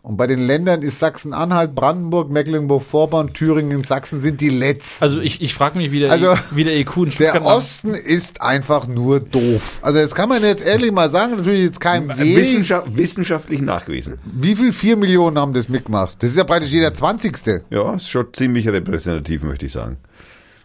Und 0.06 0.18
bei 0.18 0.28
den 0.28 0.46
Ländern 0.46 0.84
ist 0.84 1.00
Sachsen-Anhalt, 1.00 1.74
Brandenburg, 1.74 2.30
Mecklenburg-Vorpommern, 2.30 3.34
Thüringen, 3.34 3.84
Sachsen 3.84 4.22
sind 4.22 4.40
die 4.40 4.50
letzten. 4.50 5.04
Also 5.04 5.20
ich, 5.20 5.42
ich 5.42 5.56
frage 5.56 5.80
mich, 5.80 5.92
wie 5.92 6.02
der, 6.02 6.12
Also, 6.12 6.36
wie 6.52 6.64
der 6.64 6.78
EQ 6.78 6.98
in 6.98 7.12
Stuttgart 7.12 7.36
der 7.38 7.46
Osten 7.46 7.90
ist 7.90 8.40
einfach 8.40 8.88
nur 8.88 9.20
doof. 9.20 9.80
Also 9.82 10.00
das 10.00 10.14
kann 10.14 10.30
man 10.30 10.44
jetzt 10.44 10.64
ehrlich 10.64 10.92
mal 10.92 11.10
sagen, 11.10 11.38
natürlich 11.38 11.64
jetzt 11.64 11.80
kein 11.80 12.08
Weg. 12.20 12.38
Wissenschaft, 12.38 12.96
wissenschaftlich 12.96 13.62
nachgewiesen. 13.62 14.20
Wie 14.26 14.54
viel? 14.54 14.74
Vier 14.74 14.96
Millionen 14.96 15.40
haben 15.40 15.54
das 15.54 15.70
mitgemacht. 15.70 16.22
Das 16.22 16.30
ist 16.30 16.38
ja 16.38 16.44
praktisch 16.44 16.72
jeder 16.72 16.94
Zwanzigste. 16.94 17.64
Ja, 17.72 17.96
ist 17.96 18.08
schon 18.08 18.28
ziemlich 18.32 18.68
repräsentativ, 18.68 19.42
möchte 19.42 19.66
ich 19.66 19.72
sagen. 19.72 19.98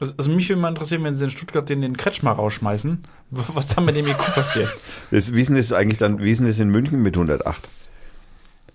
Also, 0.00 0.12
also 0.18 0.30
mich 0.30 0.50
würde 0.50 0.60
mal 0.60 0.68
interessieren, 0.68 1.02
wenn 1.04 1.16
sie 1.16 1.24
in 1.24 1.30
Stuttgart 1.30 1.66
den, 1.66 1.80
den 1.80 1.96
Kretschmer 1.96 2.32
rausschmeißen, 2.32 2.98
was 3.30 3.68
dann 3.68 3.86
mit 3.86 3.96
dem 3.96 4.06
EQ 4.06 4.34
passiert. 4.34 4.70
Das, 5.10 5.32
wie 5.32 5.40
ist 5.40 5.48
denn 5.48 5.56
das 5.56 5.72
eigentlich 5.72 5.98
dann, 5.98 6.20
wie 6.20 6.30
ist 6.30 6.40
denn 6.40 6.46
das 6.46 6.58
in 6.58 6.68
München 6.68 7.02
mit 7.02 7.14
108? 7.16 7.68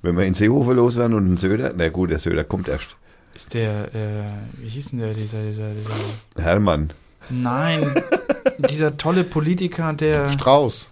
Wenn 0.05 0.17
wir 0.17 0.25
in 0.25 0.35
Seehofer 0.35 0.73
loswerden 0.75 1.15
und 1.15 1.25
in 1.25 1.37
Söder, 1.37 1.73
na 1.75 1.89
gut, 1.89 2.11
der 2.11 2.19
Söder 2.19 2.43
kommt 2.43 2.67
erst. 2.67 2.95
Ist 3.33 3.53
der, 3.53 3.93
äh, 3.93 4.23
wie 4.59 4.69
hieß 4.69 4.91
denn 4.91 4.99
der, 4.99 5.13
dieser, 5.13 5.41
dieser, 5.43 5.71
dieser 5.71 6.43
Hermann. 6.43 6.93
Nein, 7.29 7.95
dieser 8.69 8.97
tolle 8.97 9.23
Politiker, 9.23 9.93
der, 9.93 10.29
Strauß. 10.29 10.91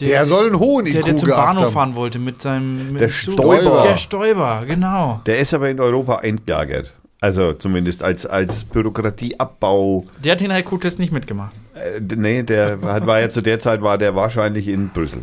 Der 0.00 0.24
soll 0.26 0.46
einen 0.46 0.58
hohen 0.60 0.84
der, 0.84 1.00
IQ 1.00 1.04
der 1.06 1.16
zum 1.16 1.28
gehabt 1.28 1.46
Bahnhof 1.46 1.64
haben. 1.64 1.72
fahren 1.72 1.94
wollte 1.96 2.18
mit 2.20 2.40
seinem 2.40 2.92
mit 2.92 3.00
Der. 3.00 3.08
Stoiber. 3.08 3.82
Der 3.82 3.96
Stoiber, 3.96 4.62
genau. 4.66 5.20
Der 5.26 5.40
ist 5.40 5.52
aber 5.52 5.70
in 5.70 5.80
Europa 5.80 6.20
entgelagert. 6.20 6.94
Also 7.20 7.52
zumindest 7.52 8.04
als, 8.04 8.24
als 8.24 8.62
Bürokratieabbau. 8.62 10.06
Der 10.22 10.32
hat 10.32 10.40
den 10.40 10.52
IQ-Test 10.52 11.00
nicht 11.00 11.12
mitgemacht. 11.12 11.52
Äh, 11.74 12.00
nee, 12.14 12.44
der 12.44 12.80
war, 12.80 13.04
war 13.08 13.20
ja 13.20 13.28
zu 13.28 13.42
der 13.42 13.58
Zeit 13.58 13.82
war 13.82 13.98
der 13.98 14.14
wahrscheinlich 14.14 14.68
in 14.68 14.90
Brüssel. 14.90 15.22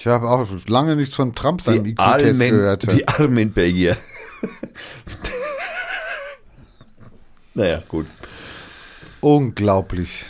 Ich 0.00 0.06
habe 0.06 0.30
auch 0.30 0.48
lange 0.66 0.96
nichts 0.96 1.14
von 1.14 1.34
Trump 1.34 1.60
seinem 1.60 1.84
Die 1.84 1.90
IQ-Test 1.90 2.40
armen, 2.40 2.50
gehört. 2.50 2.90
die 2.90 3.06
armen 3.06 3.52
Belgier. 3.52 3.98
naja, 7.54 7.82
gut. 7.86 8.06
Unglaublich. 9.20 10.24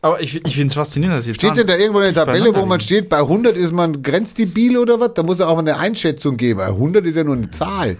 Aber 0.00 0.20
ich, 0.20 0.46
ich 0.46 0.54
finde 0.54 0.68
es 0.68 0.74
faszinierend, 0.74 1.18
dass 1.18 1.26
jetzt 1.26 1.38
Steht 1.38 1.56
denn 1.56 1.66
da 1.66 1.74
irgendwo 1.74 1.98
eine 1.98 2.12
Tabelle, 2.12 2.54
wo 2.54 2.66
man 2.66 2.78
steht, 2.78 3.08
bei 3.08 3.18
100 3.18 3.56
ist 3.56 3.72
man 3.72 4.00
grenzdebil 4.00 4.78
oder 4.78 5.00
was? 5.00 5.14
Da 5.14 5.24
muss 5.24 5.40
ja 5.40 5.48
auch 5.48 5.56
mal 5.56 5.62
eine 5.62 5.78
Einschätzung 5.78 6.36
geben. 6.36 6.58
Bei 6.58 6.66
100 6.66 7.04
ist 7.04 7.16
ja 7.16 7.24
nur 7.24 7.34
eine 7.34 7.50
Zahl. 7.50 7.96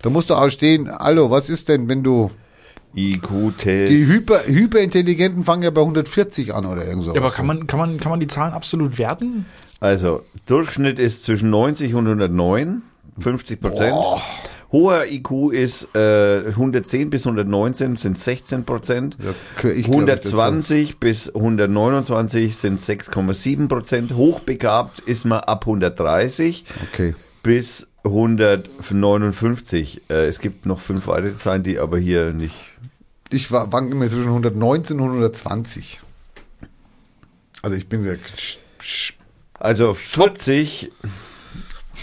Da 0.00 0.10
musst 0.10 0.30
du 0.30 0.36
auch 0.36 0.48
stehen, 0.48 0.88
hallo, 0.96 1.32
was 1.32 1.50
ist 1.50 1.68
denn, 1.68 1.88
wenn 1.88 2.04
du, 2.04 2.30
IQ-Test. 2.96 3.90
die 3.92 4.06
Hyper, 4.06 4.40
Hyperintelligenten 4.46 5.44
fangen 5.44 5.62
ja 5.62 5.70
bei 5.70 5.80
140 5.80 6.54
an 6.54 6.66
oder 6.66 6.84
irgend 6.86 7.04
sowas. 7.04 7.16
Ja, 7.16 7.22
aber 7.22 7.30
kann 7.32 7.46
man, 7.46 7.66
kann, 7.66 7.78
man, 7.78 7.98
kann 8.00 8.10
man 8.10 8.20
die 8.20 8.26
Zahlen 8.26 8.52
absolut 8.52 8.98
werten? 8.98 9.46
Also, 9.80 10.22
Durchschnitt 10.46 10.98
ist 10.98 11.24
zwischen 11.24 11.50
90 11.50 11.94
und 11.94 12.06
109, 12.06 12.82
50 13.18 13.60
Prozent. 13.60 13.96
Hoher 14.72 15.06
IQ 15.06 15.52
ist 15.52 15.94
äh, 15.94 16.48
110 16.48 17.08
bis 17.10 17.26
119 17.26 17.96
sind 17.96 18.18
16 18.18 18.64
Prozent. 18.64 19.16
dazu. 19.62 19.68
120 19.68 20.98
bis 20.98 21.32
129 21.32 22.56
sind 22.56 22.80
6,7 22.80 23.68
Prozent. 23.68 24.14
Hochbegabt 24.16 24.98
ist 25.00 25.26
man 25.26 25.40
ab 25.40 25.64
130 25.66 26.64
Okay. 26.92 27.14
bis 27.44 27.88
159. 28.04 30.02
Äh, 30.10 30.26
es 30.26 30.40
gibt 30.40 30.66
noch 30.66 30.80
fünf 30.80 31.06
weitere 31.06 31.36
Zahlen, 31.36 31.62
die 31.62 31.78
aber 31.78 31.98
hier 31.98 32.32
nicht. 32.32 32.54
Ich 33.34 33.50
war, 33.50 33.72
war 33.72 33.80
immer 33.80 34.08
zwischen 34.08 34.28
119 34.28 35.00
und 35.00 35.08
120. 35.08 36.00
Also 37.62 37.76
ich 37.76 37.88
bin 37.88 38.02
sehr 38.02 38.16
Also 39.58 39.94
40, 39.94 40.92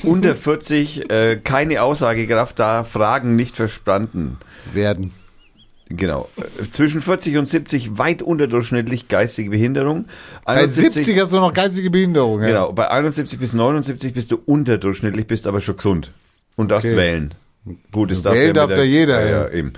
unter 0.04 0.36
40, 0.36 1.10
äh, 1.10 1.38
keine 1.38 1.82
Aussagekraft, 1.84 2.60
da 2.60 2.84
Fragen 2.84 3.36
nicht 3.36 3.56
verstanden. 3.56 4.38
werden. 4.74 5.12
Genau. 5.90 6.30
Zwischen 6.72 7.02
40 7.02 7.38
und 7.38 7.50
70 7.50 7.98
weit 7.98 8.22
unterdurchschnittlich 8.22 9.10
geistige 9.10 9.50
Behinderung. 9.50 10.06
Bei 10.46 10.66
70 10.66 11.20
hast 11.20 11.34
du 11.34 11.38
noch 11.38 11.54
geistige 11.54 11.90
Behinderung. 11.90 12.42
Ja. 12.42 12.48
Genau, 12.48 12.72
bei 12.72 12.90
71 12.90 13.40
bis 13.40 13.54
79 13.54 14.14
bist 14.14 14.32
du 14.32 14.38
unterdurchschnittlich, 14.46 15.28
bist 15.28 15.48
aber 15.48 15.60
schon 15.60 15.76
gesund 15.76 16.12
und 16.56 16.72
darfst 16.72 16.88
Okay. 16.90 16.98
wählen. 16.98 17.34
Gut, 17.92 18.10
das 18.10 18.24
Wählen 18.24 18.56
darf 18.56 18.72
da 18.72 18.82
jeder, 18.82 19.24
Ja, 19.24 19.44
ja. 19.44 19.50
eben. 19.50 19.74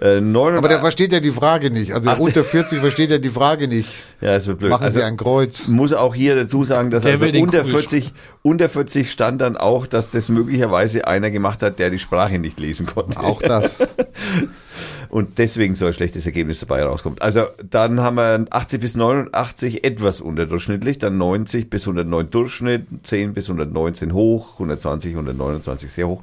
Äh, 0.00 0.20
89 0.22 0.58
Aber 0.58 0.68
der 0.68 0.80
versteht 0.80 1.12
ja 1.12 1.20
die 1.20 1.30
Frage 1.30 1.70
nicht. 1.70 1.92
Also 1.92 2.08
Ach, 2.10 2.18
unter 2.18 2.44
40 2.44 2.80
versteht 2.80 3.10
er 3.10 3.18
die 3.18 3.28
Frage 3.28 3.68
nicht. 3.68 3.90
ja, 4.22 4.36
es 4.36 4.46
wird 4.46 4.58
blöd. 4.58 4.70
Machen 4.70 4.84
also, 4.84 5.00
Sie 5.00 5.04
ein 5.04 5.18
Kreuz. 5.18 5.68
muss 5.68 5.92
auch 5.92 6.14
hier 6.14 6.34
dazu 6.34 6.64
sagen, 6.64 6.90
dass 6.90 7.02
Der 7.02 7.12
also 7.12 7.24
unter 7.26 7.38
Kugelschreiber. 7.60 7.78
40, 7.78 8.12
unter 8.42 8.68
40 8.70 9.10
stand 9.10 9.40
dann 9.42 9.56
auch, 9.58 9.86
dass 9.86 10.10
das 10.10 10.30
möglicherweise 10.30 11.06
einer 11.06 11.30
gemacht 11.30 11.62
hat, 11.62 11.78
der 11.78 11.90
die 11.90 11.98
Sprache 11.98 12.38
nicht 12.38 12.58
lesen 12.58 12.86
konnte. 12.86 13.20
Auch 13.20 13.42
das. 13.42 13.78
Und 15.08 15.38
deswegen 15.38 15.74
so 15.74 15.86
ein 15.86 15.92
schlechtes 15.94 16.26
Ergebnis 16.26 16.60
dabei 16.60 16.82
rauskommt. 16.82 17.22
Also 17.22 17.46
dann 17.68 18.00
haben 18.00 18.16
wir 18.16 18.46
80 18.50 18.80
bis 18.80 18.96
89 18.96 19.84
etwas 19.84 20.20
unterdurchschnittlich, 20.20 20.98
dann 20.98 21.16
90 21.16 21.70
bis 21.70 21.84
109 21.84 22.30
Durchschnitt, 22.30 22.86
10 23.02 23.34
bis 23.34 23.46
119 23.46 24.12
hoch, 24.12 24.54
120, 24.54 25.12
129 25.12 25.92
sehr 25.92 26.08
hoch. 26.08 26.22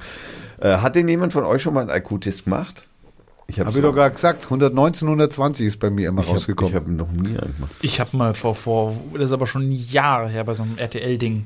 Äh, 0.64 0.78
hat 0.78 0.96
denn 0.96 1.06
jemand 1.08 1.32
von 1.34 1.44
euch 1.44 1.60
schon 1.62 1.74
mal 1.74 1.88
einen 1.88 2.02
IQ-Test 2.02 2.44
gemacht? 2.44 2.84
Ich 3.46 3.60
Habe 3.60 3.68
ich 3.70 3.76
doch 3.82 3.92
gerade 3.92 4.14
gesagt. 4.14 4.44
119, 4.44 5.06
120 5.06 5.66
ist 5.66 5.78
bei 5.78 5.90
mir 5.90 6.08
immer 6.08 6.22
Ich 6.22 6.28
habe 6.28 6.38
rausgekommen. 6.38 6.74
hab 6.74 6.86
noch 6.88 7.12
nie 7.12 7.28
einen 7.38 7.54
gemacht. 7.54 7.72
Ich 7.82 8.00
habe 8.00 8.16
mal 8.16 8.32
vor, 8.34 8.54
vor, 8.54 8.96
das 9.12 9.24
ist 9.24 9.32
aber 9.32 9.46
schon 9.46 9.70
Jahre 9.70 10.28
her, 10.30 10.44
bei 10.44 10.54
so 10.54 10.62
einem 10.62 10.78
RTL-Ding. 10.78 11.44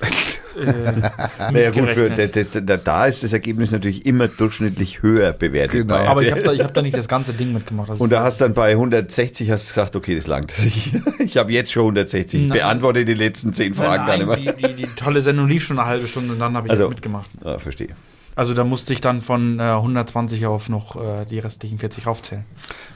äh, 0.64 1.52
Naja, 1.52 1.70
gut, 1.72 1.88
für, 1.90 2.10
da, 2.10 2.26
da, 2.60 2.76
da 2.76 3.06
ist 3.06 3.24
das 3.24 3.32
Ergebnis 3.32 3.72
natürlich 3.72 4.06
immer 4.06 4.28
durchschnittlich 4.28 5.02
höher 5.02 5.32
bewertet. 5.32 5.80
Genau. 5.88 5.96
aber 5.96 6.22
ich 6.22 6.30
habe 6.30 6.42
da, 6.42 6.52
ich 6.52 6.62
hab 6.62 6.72
da 6.74 6.82
nicht 6.82 6.96
das 6.96 7.08
ganze 7.08 7.32
Ding 7.32 7.52
mitgemacht. 7.52 7.90
Also 7.90 8.04
Und 8.04 8.10
da 8.10 8.22
hast 8.22 8.40
dann 8.40 8.54
bei 8.54 8.70
160 8.70 9.50
hast 9.50 9.66
gesagt, 9.66 9.96
okay, 9.96 10.14
das 10.14 10.28
langt. 10.28 10.52
Ich, 10.64 10.92
ich 11.18 11.36
habe 11.36 11.50
jetzt 11.52 11.72
schon 11.72 11.82
160. 11.82 12.42
Ich 12.44 12.48
Nein. 12.50 12.58
beantworte 12.58 13.04
die 13.04 13.14
letzten 13.14 13.52
10 13.52 13.74
Fragen 13.74 14.06
Nein, 14.06 14.20
dann 14.20 14.28
nein, 14.28 14.44
immer. 14.44 14.52
die, 14.54 14.66
die, 14.74 14.82
die 14.86 14.94
tolle 14.94 15.20
Sendung 15.22 15.48
lief 15.48 15.64
schon 15.64 15.80
eine 15.80 15.88
halbe 15.88 16.06
Stunde 16.06 16.34
und 16.34 16.38
dann 16.38 16.56
habe 16.56 16.68
ich 16.68 16.70
Also- 16.70 16.84
das 16.84 16.90
mitgemacht. 16.90 17.28
Ah, 17.44 17.58
verstehe. 17.58 17.88
Also 18.34 18.54
da 18.54 18.64
musste 18.64 18.94
ich 18.94 19.02
dann 19.02 19.20
von 19.20 19.60
äh, 19.60 19.62
120 19.62 20.46
auf 20.46 20.70
noch 20.70 20.96
äh, 20.96 21.26
die 21.26 21.38
restlichen 21.38 21.78
40 21.78 22.06
raufzählen. 22.06 22.44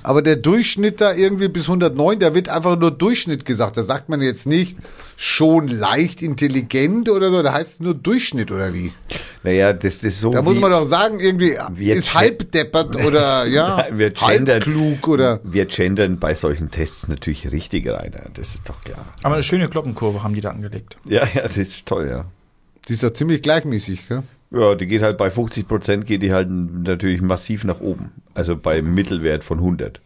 Aber 0.03 0.23
der 0.23 0.37
Durchschnitt 0.37 1.01
da 1.01 1.13
irgendwie 1.13 1.49
bis 1.49 1.65
109, 1.65 2.19
da 2.21 2.33
wird 2.35 2.49
einfach 2.49 2.79
nur 2.79 2.91
Durchschnitt 2.91 3.45
gesagt. 3.45 3.77
Da 3.77 3.83
sagt 3.83 4.09
man 4.09 4.23
jetzt 4.23 4.47
nicht 4.47 4.79
schon 5.17 5.69
leicht 5.69 6.23
intelligent 6.23 7.11
oder 7.11 7.31
so. 7.31 7.43
Da 7.43 7.53
heißt 7.53 7.73
es 7.75 7.81
nur 7.81 7.95
Durchschnitt 7.95 8.51
oder 8.51 8.73
wie? 8.73 8.93
Naja, 9.43 9.75
das, 9.75 10.03
ist 10.05 10.21
so. 10.21 10.31
Da 10.31 10.41
muss 10.41 10.59
man 10.59 10.71
doch 10.71 10.85
sagen, 10.85 11.21
irgendwie 11.21 11.51
ist 11.91 12.13
gen- 12.13 12.15
halbdeppert 12.15 12.97
oder 13.05 13.45
ja, 13.47 13.87
wir 13.93 14.11
gendern, 14.11 14.55
halbklug 14.63 15.07
oder. 15.07 15.41
Wir 15.45 15.67
gendern 15.67 16.19
bei 16.19 16.35
solchen 16.35 16.71
Tests 16.71 17.09
natürlich 17.09 17.51
richtig 17.53 17.87
rein. 17.89 18.13
Das 18.35 18.55
ist 18.55 18.69
doch 18.69 18.81
klar. 18.81 19.05
Aber 19.23 19.35
eine 19.35 19.43
schöne 19.43 19.69
Glockenkurve 19.69 20.23
haben 20.23 20.35
die 20.35 20.41
da 20.41 20.51
angelegt. 20.51 20.97
Ja, 21.05 21.27
ja, 21.35 21.43
das 21.43 21.59
ist 21.59 21.85
toll, 21.85 22.09
ja. 22.09 22.25
Die 22.89 22.95
ist 22.95 23.03
doch 23.03 23.13
ziemlich 23.13 23.43
gleichmäßig, 23.43 24.09
gell? 24.09 24.23
Ja, 24.51 24.75
die 24.75 24.87
geht 24.87 25.03
halt 25.03 25.19
bei 25.19 25.31
50 25.31 25.67
Prozent 25.67 26.07
geht 26.07 26.23
die 26.23 26.33
halt 26.33 26.49
natürlich 26.51 27.21
massiv 27.21 27.65
nach 27.65 27.81
oben. 27.81 28.13
Also 28.35 28.57
bei 28.57 28.81
Mittelwert 28.83 29.45
von 29.45 29.59
100. 29.59 30.01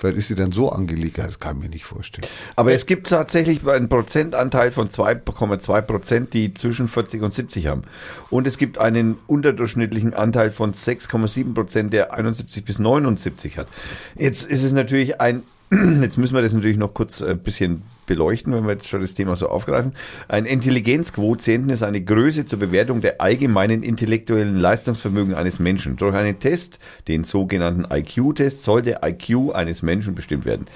Vielleicht 0.00 0.16
ist 0.16 0.28
sie 0.28 0.34
dann 0.34 0.50
so 0.50 0.72
angelegt, 0.72 1.18
das 1.18 1.40
kann 1.40 1.58
ich 1.58 1.62
mir 1.64 1.68
nicht 1.68 1.84
vorstellen. 1.84 2.26
Aber 2.56 2.72
es 2.72 2.86
gibt 2.86 3.08
tatsächlich 3.10 3.66
einen 3.66 3.90
Prozentanteil 3.90 4.72
von 4.72 4.88
2,2 4.88 5.82
Prozent, 5.82 6.32
die 6.32 6.54
zwischen 6.54 6.88
40 6.88 7.20
und 7.20 7.34
70 7.34 7.66
haben. 7.66 7.82
Und 8.30 8.46
es 8.46 8.56
gibt 8.56 8.78
einen 8.78 9.18
unterdurchschnittlichen 9.26 10.14
Anteil 10.14 10.52
von 10.52 10.72
6,7 10.72 11.52
Prozent, 11.52 11.92
der 11.92 12.14
71 12.14 12.64
bis 12.64 12.78
79 12.78 13.58
hat. 13.58 13.68
Jetzt 14.16 14.50
ist 14.50 14.64
es 14.64 14.72
natürlich 14.72 15.20
ein, 15.20 15.42
jetzt 16.00 16.16
müssen 16.16 16.34
wir 16.34 16.40
das 16.40 16.54
natürlich 16.54 16.78
noch 16.78 16.94
kurz 16.94 17.22
ein 17.22 17.38
bisschen 17.38 17.82
beleuchten, 18.10 18.52
wenn 18.52 18.64
wir 18.64 18.72
jetzt 18.72 18.88
schon 18.88 19.02
das 19.02 19.14
Thema 19.14 19.36
so 19.36 19.48
aufgreifen. 19.48 19.92
Ein 20.26 20.44
Intelligenzquotienten 20.44 21.70
ist 21.70 21.84
eine 21.84 22.02
Größe 22.02 22.44
zur 22.44 22.58
Bewertung 22.58 23.00
der 23.00 23.20
allgemeinen 23.20 23.84
intellektuellen 23.84 24.56
Leistungsvermögen 24.56 25.34
eines 25.34 25.60
Menschen. 25.60 25.96
Durch 25.96 26.16
einen 26.16 26.40
Test, 26.40 26.80
den 27.06 27.22
sogenannten 27.22 27.86
IQ-Test, 27.88 28.64
soll 28.64 28.82
der 28.82 29.02
IQ 29.04 29.54
eines 29.54 29.82
Menschen 29.82 30.16
bestimmt 30.16 30.44
werden. 30.44 30.66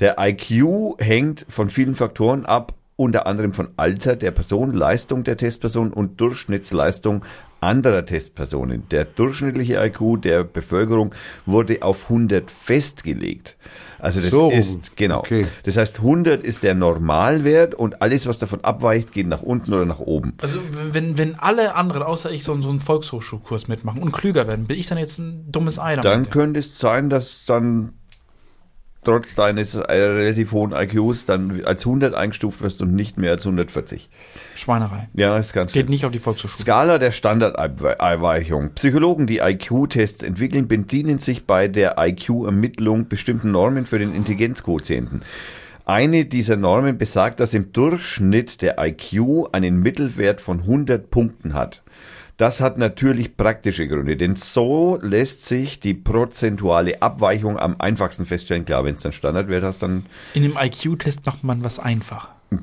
Der 0.00 0.16
IQ 0.18 0.98
hängt 0.98 1.46
von 1.48 1.70
vielen 1.70 1.94
Faktoren 1.94 2.44
ab, 2.44 2.74
unter 2.96 3.26
anderem 3.26 3.54
von 3.54 3.68
Alter 3.76 4.16
der 4.16 4.32
Person, 4.32 4.72
Leistung 4.72 5.22
der 5.22 5.36
Testperson 5.36 5.92
und 5.92 6.20
Durchschnittsleistung 6.20 7.24
anderer 7.60 8.04
Testpersonen. 8.04 8.88
Der 8.90 9.04
durchschnittliche 9.04 9.82
IQ 9.82 10.22
der 10.22 10.42
Bevölkerung 10.42 11.14
wurde 11.46 11.82
auf 11.82 12.10
100 12.10 12.50
festgelegt. 12.50 13.56
Also 14.00 14.20
das 14.20 14.30
So, 14.30 14.50
ist, 14.50 14.96
genau. 14.96 15.20
okay. 15.20 15.46
Das 15.64 15.76
heißt, 15.76 15.98
100 15.98 16.42
ist 16.42 16.62
der 16.62 16.74
Normalwert 16.74 17.74
und 17.74 18.02
alles, 18.02 18.26
was 18.26 18.38
davon 18.38 18.62
abweicht, 18.64 19.12
geht 19.12 19.26
nach 19.26 19.42
unten 19.42 19.72
oder 19.72 19.84
nach 19.84 20.00
oben. 20.00 20.34
Also 20.40 20.58
wenn, 20.92 21.18
wenn 21.18 21.34
alle 21.36 21.74
anderen 21.74 22.02
außer 22.02 22.30
ich 22.30 22.44
so, 22.44 22.60
so 22.60 22.70
einen 22.70 22.80
Volkshochschulkurs 22.80 23.68
mitmachen 23.68 24.02
und 24.02 24.12
klüger 24.12 24.46
werden, 24.46 24.66
bin 24.66 24.78
ich 24.78 24.86
dann 24.86 24.98
jetzt 24.98 25.18
ein 25.18 25.50
dummes 25.50 25.78
Ei 25.78 25.96
damit? 25.96 26.04
Dann 26.04 26.30
könnte 26.30 26.60
es 26.60 26.78
sein, 26.78 27.10
dass 27.10 27.44
dann 27.44 27.92
trotz 29.04 29.34
deines 29.34 29.74
äh, 29.74 29.80
relativ 29.80 30.52
hohen 30.52 30.72
IQs 30.72 31.26
dann 31.26 31.64
als 31.64 31.86
100 31.86 32.14
eingestuft 32.14 32.60
wirst 32.62 32.82
und 32.82 32.94
nicht 32.94 33.18
mehr 33.18 33.32
als 33.32 33.46
140. 33.46 34.10
Schweinerei. 34.56 35.08
Ja, 35.14 35.38
ist 35.38 35.52
ganz 35.52 35.72
Geht 35.72 35.86
schön. 35.86 35.90
nicht 35.90 36.04
auf 36.04 36.12
die 36.12 36.18
Volkshochschule. 36.18 36.60
Skala 36.60 36.98
der 36.98 37.10
Standardabweichung. 37.12 38.70
Psychologen, 38.74 39.26
die 39.26 39.38
IQ-Tests 39.38 40.22
entwickeln, 40.22 40.68
bedienen 40.68 41.18
sich 41.18 41.46
bei 41.46 41.68
der 41.68 41.96
IQ-Ermittlung 41.98 43.08
bestimmten 43.08 43.50
Normen 43.52 43.86
für 43.86 43.98
den 43.98 44.14
Intelligenzquotienten. 44.14 45.22
Eine 45.86 46.24
dieser 46.24 46.56
Normen 46.56 46.98
besagt, 46.98 47.40
dass 47.40 47.54
im 47.54 47.72
Durchschnitt 47.72 48.62
der 48.62 48.76
IQ 48.78 49.48
einen 49.52 49.80
Mittelwert 49.80 50.40
von 50.40 50.60
100 50.60 51.10
Punkten 51.10 51.54
hat. 51.54 51.82
Das 52.40 52.62
hat 52.62 52.78
natürlich 52.78 53.36
praktische 53.36 53.86
Gründe, 53.86 54.16
denn 54.16 54.34
so 54.34 54.98
lässt 55.02 55.44
sich 55.44 55.78
die 55.78 55.92
prozentuale 55.92 57.02
Abweichung 57.02 57.58
am 57.58 57.76
einfachsten 57.78 58.24
feststellen. 58.24 58.64
Klar, 58.64 58.82
wenn 58.82 58.94
es 58.94 59.02
dann 59.02 59.12
Standardwert 59.12 59.62
hast, 59.62 59.82
dann 59.82 60.06
In 60.32 60.44
dem 60.44 60.56
IQ-Test 60.58 61.26
macht 61.26 61.44
man 61.44 61.62
was 61.62 61.78
einfach. 61.78 62.30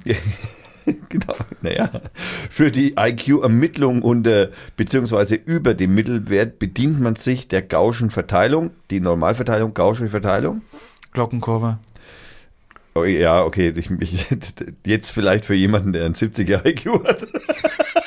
genau, 1.10 1.36
naja. 1.62 1.92
Für 2.50 2.72
die 2.72 2.96
IQ-Ermittlung 2.98 4.02
unter 4.02 4.50
beziehungsweise 4.78 5.36
über 5.36 5.76
dem 5.76 5.94
Mittelwert 5.94 6.58
bedient 6.58 7.00
man 7.00 7.16
sich 7.16 7.48
der 7.48 7.62
Gaußschen 7.62 8.10
Verteilung, 8.10 8.72
die 8.90 9.00
Normalverteilung, 9.00 9.76
Gaußsche 9.76 10.08
Verteilung. 10.08 10.64
Glockenkurve. 11.14 11.78
Oh, 12.96 13.04
ja, 13.04 13.44
okay, 13.44 13.72
ich, 13.76 13.92
ich, 14.00 14.26
jetzt 14.88 15.12
vielleicht 15.12 15.46
für 15.46 15.54
jemanden, 15.54 15.94
der 15.94 16.06
einen 16.06 16.16
70er 16.16 16.66
IQ 16.66 17.08
hat. 17.08 17.28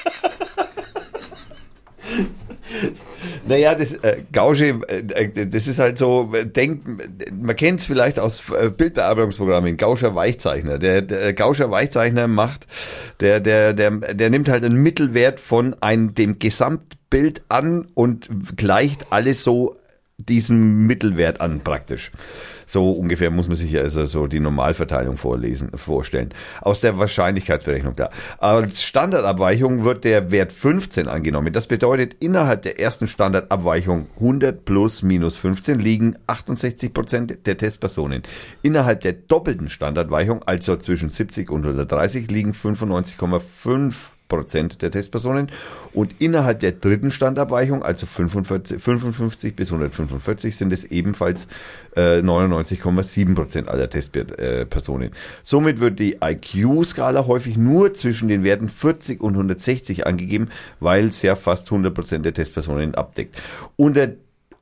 Naja, 3.50 3.74
das 3.74 3.94
äh, 3.94 4.22
Gausche, 4.32 4.80
äh, 4.86 5.46
das 5.48 5.66
ist 5.66 5.80
halt 5.80 5.98
so, 5.98 6.30
äh, 6.32 6.46
denk, 6.46 6.82
man 7.32 7.56
kennt 7.56 7.80
es 7.80 7.86
vielleicht 7.86 8.20
aus 8.20 8.40
äh, 8.52 8.70
Bildbearbeitungsprogrammen, 8.70 9.76
Gauscher 9.76 10.14
Weichzeichner. 10.14 10.78
Der, 10.78 11.02
der 11.02 11.32
Gauscher 11.32 11.68
Weichzeichner 11.68 12.28
macht, 12.28 12.68
der, 13.18 13.40
der, 13.40 13.72
der, 13.72 13.90
der 13.90 14.30
nimmt 14.30 14.48
halt 14.48 14.62
einen 14.62 14.76
Mittelwert 14.76 15.40
von 15.40 15.74
einem, 15.80 16.14
dem 16.14 16.38
Gesamtbild 16.38 17.42
an 17.48 17.88
und 17.94 18.28
gleicht 18.56 19.08
alles 19.10 19.42
so 19.42 19.76
diesen 20.16 20.86
Mittelwert 20.86 21.40
an 21.40 21.60
praktisch. 21.64 22.12
So 22.70 22.92
ungefähr 22.92 23.32
muss 23.32 23.48
man 23.48 23.56
sich 23.56 23.76
also 23.76 24.06
so 24.06 24.28
die 24.28 24.38
Normalverteilung 24.38 25.16
vorlesen, 25.16 25.72
vorstellen. 25.74 26.28
Aus 26.60 26.80
der 26.80 27.00
Wahrscheinlichkeitsberechnung 27.00 27.96
da. 27.96 28.10
Als 28.38 28.84
Standardabweichung 28.84 29.82
wird 29.82 30.04
der 30.04 30.30
Wert 30.30 30.52
15 30.52 31.08
angenommen. 31.08 31.52
Das 31.52 31.66
bedeutet, 31.66 32.14
innerhalb 32.20 32.62
der 32.62 32.78
ersten 32.78 33.08
Standardabweichung 33.08 34.06
100 34.14 34.64
plus 34.64 35.02
minus 35.02 35.34
15 35.34 35.80
liegen 35.80 36.16
68 36.28 36.94
Prozent 36.94 37.38
der 37.44 37.56
Testpersonen. 37.56 38.22
Innerhalb 38.62 39.00
der 39.00 39.14
doppelten 39.14 39.68
Standardabweichung, 39.68 40.44
also 40.44 40.76
zwischen 40.76 41.10
70 41.10 41.50
und 41.50 41.64
130, 41.64 42.30
liegen 42.30 42.52
95,5 42.52 44.10
Prozent 44.30 44.80
der 44.80 44.90
Testpersonen 44.90 45.50
und 45.92 46.14
innerhalb 46.20 46.60
der 46.60 46.72
dritten 46.72 47.10
Standabweichung, 47.10 47.82
also 47.82 48.06
45, 48.06 48.82
55 48.82 49.54
bis 49.54 49.70
145, 49.70 50.56
sind 50.56 50.72
es 50.72 50.84
ebenfalls 50.84 51.48
äh, 51.96 52.20
99,7 52.20 53.34
Prozent 53.34 53.68
aller 53.68 53.90
Testpersonen. 53.90 55.10
Somit 55.42 55.80
wird 55.80 55.98
die 55.98 56.16
IQ-Skala 56.22 57.26
häufig 57.26 57.58
nur 57.58 57.92
zwischen 57.92 58.28
den 58.28 58.42
Werten 58.42 58.70
40 58.70 59.20
und 59.20 59.34
160 59.34 60.06
angegeben, 60.06 60.48
weil 60.78 61.08
es 61.08 61.20
ja 61.20 61.36
fast 61.36 61.66
100 61.66 61.92
Prozent 61.92 62.24
der 62.24 62.32
Testpersonen 62.32 62.94
abdeckt. 62.94 63.36
Unter, 63.76 64.08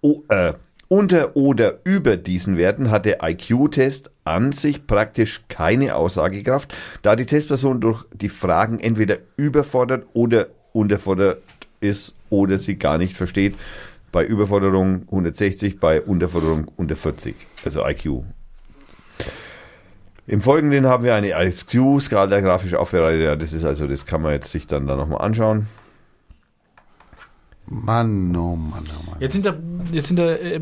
oh, 0.01 0.23
äh, 0.29 0.55
unter 0.89 1.37
oder 1.37 1.79
über 1.85 2.17
diesen 2.17 2.57
Werten 2.57 2.91
hat 2.91 3.05
der 3.05 3.19
IQ-Test 3.23 4.11
an 4.25 4.53
sich 4.53 4.87
praktisch 4.87 5.45
keine 5.49 5.95
Aussagekraft, 5.95 6.75
da 7.03 7.15
die 7.15 7.27
Testperson 7.27 7.81
durch 7.81 8.05
die 8.13 8.31
Fragen 8.31 8.81
entweder 8.81 9.19
überfordert 9.37 10.07
oder 10.15 10.49
unterfordert 10.73 11.43
ist 11.81 12.19
oder 12.31 12.59
sie 12.59 12.77
gar 12.77 12.99
nicht 12.99 13.17
versteht. 13.17 13.55
Bei 14.11 14.25
Überforderung 14.25 15.03
160, 15.03 15.79
bei 15.79 16.01
Unterforderung 16.01 16.71
unter 16.77 16.97
40, 16.97 17.35
also 17.65 17.87
IQ. 17.87 18.23
Im 20.27 20.43
Folgenden 20.43 20.87
haben 20.87 21.05
wir 21.05 21.15
eine 21.15 21.31
IQ-Skala 21.31 22.41
grafisch 22.41 22.75
aufbereitet. 22.75 23.23
Ja, 23.23 23.37
das 23.37 23.53
ist 23.53 23.65
also, 23.65 23.87
das 23.87 24.07
kann 24.07 24.23
man 24.23 24.33
jetzt 24.33 24.51
sich 24.51 24.67
dann 24.67 24.87
da 24.87 24.97
nochmal 24.97 25.23
anschauen. 25.23 25.69
Mann, 27.71 28.35
oh 28.37 28.57
Mann, 28.57 28.85
oh 28.99 29.11
Mann. 29.11 29.21
Jetzt 29.21 29.35
sind 29.35 29.45
da, 29.47 29.55
jetzt 29.93 30.09
sind 30.09 30.19
da 30.19 30.31
äh, 30.31 30.61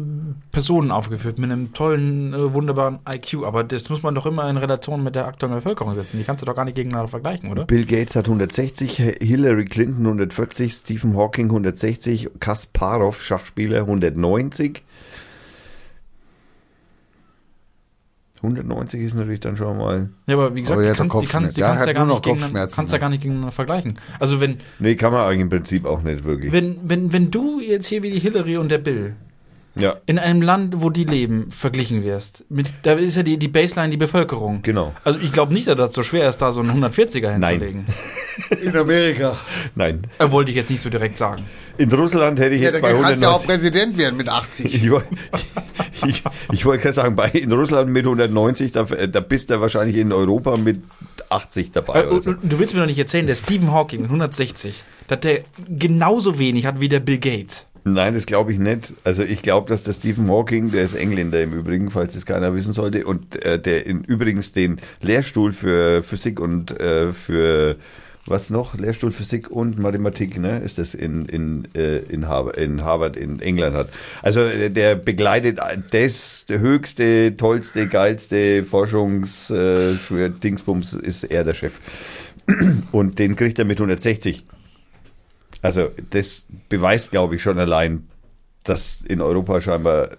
Personen 0.50 0.90
aufgeführt 0.90 1.38
mit 1.38 1.50
einem 1.50 1.72
tollen, 1.72 2.32
äh, 2.34 2.54
wunderbaren 2.54 2.98
IQ, 3.08 3.44
aber 3.44 3.62
das 3.62 3.88
muss 3.90 4.02
man 4.02 4.14
doch 4.14 4.26
immer 4.26 4.48
in 4.48 4.56
Relation 4.56 5.04
mit 5.04 5.14
der 5.14 5.26
aktuellen 5.26 5.54
Bevölkerung 5.54 5.94
setzen. 5.94 6.18
Die 6.18 6.24
kannst 6.24 6.42
du 6.42 6.46
doch 6.46 6.56
gar 6.56 6.64
nicht 6.64 6.74
gegeneinander 6.74 7.08
vergleichen, 7.08 7.50
oder? 7.50 7.64
Bill 7.64 7.84
Gates 7.84 8.16
hat 8.16 8.26
160, 8.26 8.96
Hillary 8.96 9.66
Clinton 9.66 10.06
140, 10.06 10.72
Stephen 10.72 11.16
Hawking 11.16 11.46
160, 11.46 12.30
Kasparov, 12.40 13.22
Schachspieler 13.22 13.80
190. 13.80 14.82
190 18.42 19.00
ist 19.00 19.14
natürlich 19.14 19.40
dann 19.40 19.56
schon 19.56 19.78
mal. 19.78 20.10
Ja, 20.26 20.34
aber 20.34 20.54
wie 20.54 20.60
gesagt, 20.62 20.78
Aber 20.78 20.90
die 20.90 20.96
kannst, 20.96 21.14
die 21.22 21.26
kannst, 21.26 21.56
die 21.56 21.60
Der 21.60 21.70
kannst 21.70 21.86
ja 21.86 21.92
gar 21.94 22.04
nur 22.06 22.14
nicht 22.16 22.24
gegeneinander, 22.24 22.66
kannst 22.68 22.92
ja 22.92 22.96
ja. 22.96 23.00
gar 23.00 23.08
nicht 23.08 23.22
gegeneinander 23.22 23.52
vergleichen. 23.52 23.98
Also 24.20 24.40
wenn, 24.40 24.58
Nee, 24.78 24.94
kann 24.94 25.12
man 25.12 25.26
eigentlich 25.26 25.40
im 25.40 25.50
Prinzip 25.50 25.84
auch 25.86 26.02
nicht 26.02 26.24
wirklich. 26.24 26.52
wenn, 26.52 26.78
wenn, 26.84 27.12
wenn 27.12 27.30
du 27.30 27.60
jetzt 27.60 27.86
hier 27.86 28.02
wie 28.02 28.10
die 28.10 28.18
Hillary 28.18 28.56
und 28.58 28.70
der 28.70 28.78
Bill 28.78 29.14
Ja, 29.74 29.96
in 30.06 30.18
einem 30.18 30.42
Land, 30.42 30.82
wo 30.82 30.90
die 30.90 31.04
leben, 31.04 31.50
verglichen 31.50 32.04
wirst, 32.04 32.44
mit, 32.48 32.68
da 32.82 32.92
ist 32.92 33.16
ja 33.16 33.22
die, 33.22 33.38
die 33.38 33.48
Baseline 33.48 33.90
die 33.90 33.96
Bevölkerung. 33.96 34.60
genau. 34.62 34.92
Also 35.04 35.18
ich 35.18 35.32
glaube 35.32 35.52
nicht, 35.54 35.66
dass 35.68 35.76
das 35.76 35.94
so 35.94 36.02
schwer 36.02 36.28
ist, 36.28 36.38
da 36.38 36.52
so 36.52 36.60
einen 36.60 36.82
140er 36.84 37.38
Nein. 37.38 37.86
In 38.62 38.76
Amerika. 38.76 39.36
Nein. 39.74 40.02
Äh, 40.18 40.30
wollte 40.30 40.50
ich 40.50 40.56
jetzt 40.56 40.70
nicht 40.70 40.80
so 40.82 40.90
direkt 40.90 41.16
sagen. 41.18 41.44
In 41.78 41.92
Russland 41.92 42.38
hätte 42.38 42.54
ich 42.54 42.60
Ja, 42.62 42.68
jetzt 42.70 42.74
dann 42.76 42.82
bei 42.82 42.92
kannst 42.92 43.20
du 43.22 43.26
ja 43.26 43.30
auch 43.30 43.42
190. 43.42 43.46
Präsident 43.48 43.98
werden 43.98 44.16
mit 44.16 44.28
80. 44.28 44.74
Ich, 44.74 44.90
wollte- 44.90 45.08
ich, 46.06 46.22
ich 46.52 46.64
wollte 46.64 46.82
gerade 46.82 46.94
sagen, 46.94 47.16
bei, 47.16 47.28
in 47.30 47.52
Russland 47.52 47.90
mit 47.90 48.04
190, 48.04 48.72
da, 48.72 48.84
da 48.84 49.20
bist 49.20 49.50
du 49.50 49.60
wahrscheinlich 49.60 49.96
in 49.96 50.12
Europa 50.12 50.56
mit 50.56 50.80
80 51.30 51.72
dabei. 51.72 52.04
Äh, 52.04 52.20
so. 52.20 52.32
du 52.32 52.58
willst 52.58 52.74
mir 52.74 52.80
doch 52.80 52.86
nicht 52.86 52.98
erzählen, 52.98 53.26
der 53.26 53.34
Stephen 53.36 53.72
Hawking 53.72 54.04
160, 54.04 54.82
dass 55.08 55.20
der 55.20 55.40
genauso 55.68 56.38
wenig 56.38 56.66
hat 56.66 56.80
wie 56.80 56.88
der 56.88 57.00
Bill 57.00 57.18
Gates. 57.18 57.66
Nein, 57.84 58.14
das 58.14 58.26
glaube 58.26 58.52
ich 58.52 58.58
nicht. 58.58 58.94
Also 59.04 59.22
ich 59.22 59.42
glaube, 59.42 59.68
dass 59.68 59.84
der 59.84 59.92
Stephen 59.92 60.28
Hawking, 60.28 60.72
der 60.72 60.82
ist 60.82 60.94
Engländer 60.94 61.40
im 61.42 61.52
Übrigen, 61.52 61.92
falls 61.92 62.14
das 62.14 62.26
keiner 62.26 62.52
wissen 62.52 62.72
sollte, 62.72 63.04
und 63.06 63.40
äh, 63.44 63.60
der 63.60 63.86
in, 63.86 64.02
übrigens 64.02 64.50
den 64.52 64.80
Lehrstuhl 65.02 65.52
für 65.52 66.02
Physik 66.02 66.40
und 66.40 66.72
äh, 66.80 67.12
für 67.12 67.76
was 68.28 68.50
noch? 68.50 68.76
Lehrstuhl 68.76 69.12
Physik 69.12 69.50
und 69.50 69.78
Mathematik, 69.78 70.38
ne? 70.38 70.58
Ist 70.58 70.78
das 70.78 70.94
in, 70.94 71.26
in, 71.26 71.68
äh, 71.74 71.98
in, 71.98 72.28
Harvard, 72.28 72.56
in 72.58 72.84
Harvard 72.84 73.16
in 73.16 73.40
England 73.40 73.74
hat. 73.74 73.88
Also 74.22 74.40
äh, 74.40 74.70
der 74.70 74.96
begleitet 74.96 75.58
das 75.90 76.46
der 76.46 76.58
höchste, 76.58 77.36
tollste, 77.36 77.86
geilste 77.86 78.64
Forschungs 78.64 79.50
äh, 79.50 79.92
ist 79.92 81.24
er 81.24 81.44
der 81.44 81.54
Chef. 81.54 81.74
Und 82.92 83.18
den 83.18 83.36
kriegt 83.36 83.58
er 83.58 83.64
mit 83.64 83.78
160. 83.78 84.44
Also 85.62 85.90
das 86.10 86.46
beweist, 86.68 87.10
glaube 87.10 87.36
ich, 87.36 87.42
schon 87.42 87.58
allein, 87.58 88.06
dass 88.64 89.00
in 89.06 89.20
Europa 89.20 89.60
scheinbar 89.60 90.10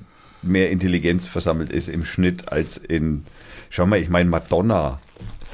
mehr 0.42 0.70
Intelligenz 0.72 1.28
versammelt 1.28 1.72
ist 1.72 1.90
im 1.90 2.06
Schnitt 2.06 2.52
als 2.52 2.78
in. 2.78 3.26
Schau 3.70 3.86
mal, 3.86 4.00
ich 4.00 4.10
meine 4.10 4.30
Madonna. 4.30 5.00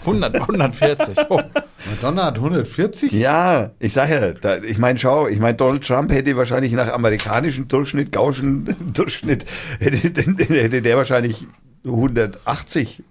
100, 0.05 0.35
140. 0.35 1.17
Oh. 1.29 1.41
Madonna 1.89 2.25
hat 2.25 2.37
140? 2.37 3.11
Ja, 3.11 3.71
ich 3.79 3.93
sage 3.93 4.13
ja, 4.13 4.31
da, 4.33 4.57
ich 4.63 4.77
meine, 4.77 4.99
schau, 4.99 5.27
ich 5.27 5.39
meine, 5.39 5.55
Donald 5.55 5.85
Trump 5.85 6.11
hätte 6.11 6.35
wahrscheinlich 6.37 6.71
nach 6.73 6.91
amerikanischem 6.91 7.67
Durchschnitt, 7.67 8.11
gauschen 8.11 8.75
Durchschnitt, 8.93 9.45
hätte, 9.79 9.97
hätte 9.97 10.81
der 10.81 10.97
wahrscheinlich 10.97 11.47
180. 11.85 13.03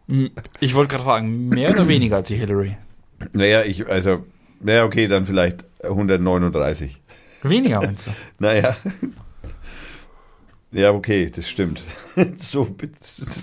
Ich 0.61 0.75
wollte 0.75 0.91
gerade 0.91 1.05
fragen, 1.05 1.49
mehr 1.49 1.71
oder 1.71 1.89
weniger 1.89 2.17
als 2.17 2.29
die 2.29 2.37
Hillary? 2.37 2.77
Naja, 3.33 3.62
ich, 3.62 3.87
also, 3.87 4.25
naja, 4.61 4.85
okay, 4.85 5.07
dann 5.09 5.27
vielleicht 5.27 5.65
139. 5.83 7.01
Weniger, 7.43 7.81
meinst 7.81 8.07
du? 8.07 8.11
Naja. 8.39 8.77
Ja, 10.71 10.93
okay, 10.93 11.31
das 11.35 11.49
stimmt. 11.49 11.83
So, 12.39 12.69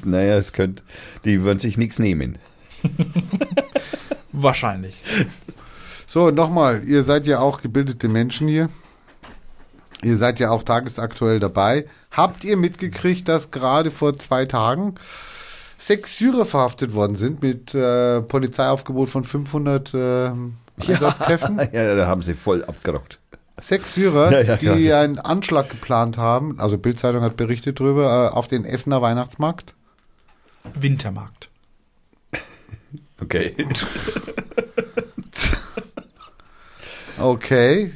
naja, 0.06 0.38
es 0.38 0.53
könnte, 0.53 0.84
die 1.26 1.42
würden 1.44 1.58
sich 1.58 1.78
nichts 1.78 1.98
nehmen. 1.98 2.38
Wahrscheinlich. 4.32 5.03
So, 6.08 6.32
nochmal, 6.32 6.83
ihr 6.85 7.03
seid 7.03 7.27
ja 7.27 7.40
auch 7.40 7.61
gebildete 7.61 8.08
Menschen 8.08 8.48
hier. 8.48 8.69
Ihr 10.01 10.17
seid 10.17 10.40
ja 10.40 10.49
auch 10.49 10.64
tagesaktuell 10.64 11.40
dabei. 11.40 11.85
Habt 12.11 12.43
ihr 12.43 12.58
mitgekriegt, 12.58 13.27
dass 13.27 13.51
gerade 13.51 13.91
vor 13.91 14.17
zwei 14.17 14.45
Tagen 14.45 14.95
sechs 15.77 16.17
Syrer 16.17 16.45
verhaftet 16.45 16.93
worden 16.93 17.16
sind 17.16 17.41
mit 17.41 17.75
äh, 17.75 18.22
Polizeiaufgebot 18.22 19.09
von 19.09 19.24
500 19.24 19.93
äh, 19.93 20.32
Einsatzkräften? 20.88 21.59
Ja, 21.74 21.95
da 21.95 22.08
haben 22.08 22.22
sie 22.22 22.33
voll 22.33 22.64
abgerockt. 22.64 23.19
Sechs 23.59 23.93
Syrer, 23.93 24.32
Ja, 24.32 24.56
ja, 24.56 24.56
die 24.56 24.93
einen 24.93 25.19
Anschlag 25.19 25.69
geplant 25.69 26.17
haben, 26.17 26.59
also 26.59 26.77
Bildzeitung 26.77 27.22
hat 27.22 27.35
berichtet 27.35 27.80
drüber, 27.80 28.32
äh, 28.32 28.35
auf 28.35 28.48
den 28.48 28.64
Essener 28.64 29.01
Weihnachtsmarkt. 29.01 29.74
Wintermarkt. 30.75 31.49
Okay. 33.22 33.56
Okay. 37.19 37.91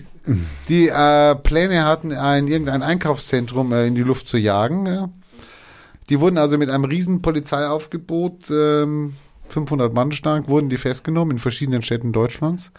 Die 0.69 0.89
äh, 0.89 1.35
Pläne 1.35 1.85
hatten, 1.85 2.11
ein, 2.13 2.47
irgendein 2.47 2.83
Einkaufszentrum 2.83 3.71
äh, 3.73 3.87
in 3.87 3.95
die 3.95 4.03
Luft 4.03 4.27
zu 4.27 4.37
jagen. 4.37 4.85
Ja. 4.85 5.09
Die 6.09 6.19
wurden 6.19 6.37
also 6.37 6.57
mit 6.57 6.69
einem 6.69 6.85
riesen 6.85 7.21
Polizeiaufgebot, 7.21 8.49
ähm, 8.51 9.15
500 9.47 9.93
Mann 9.93 10.11
stark, 10.11 10.47
wurden 10.47 10.69
die 10.69 10.77
festgenommen 10.77 11.31
in 11.31 11.39
verschiedenen 11.39 11.81
Städten 11.81 12.11
Deutschlands. 12.11 12.71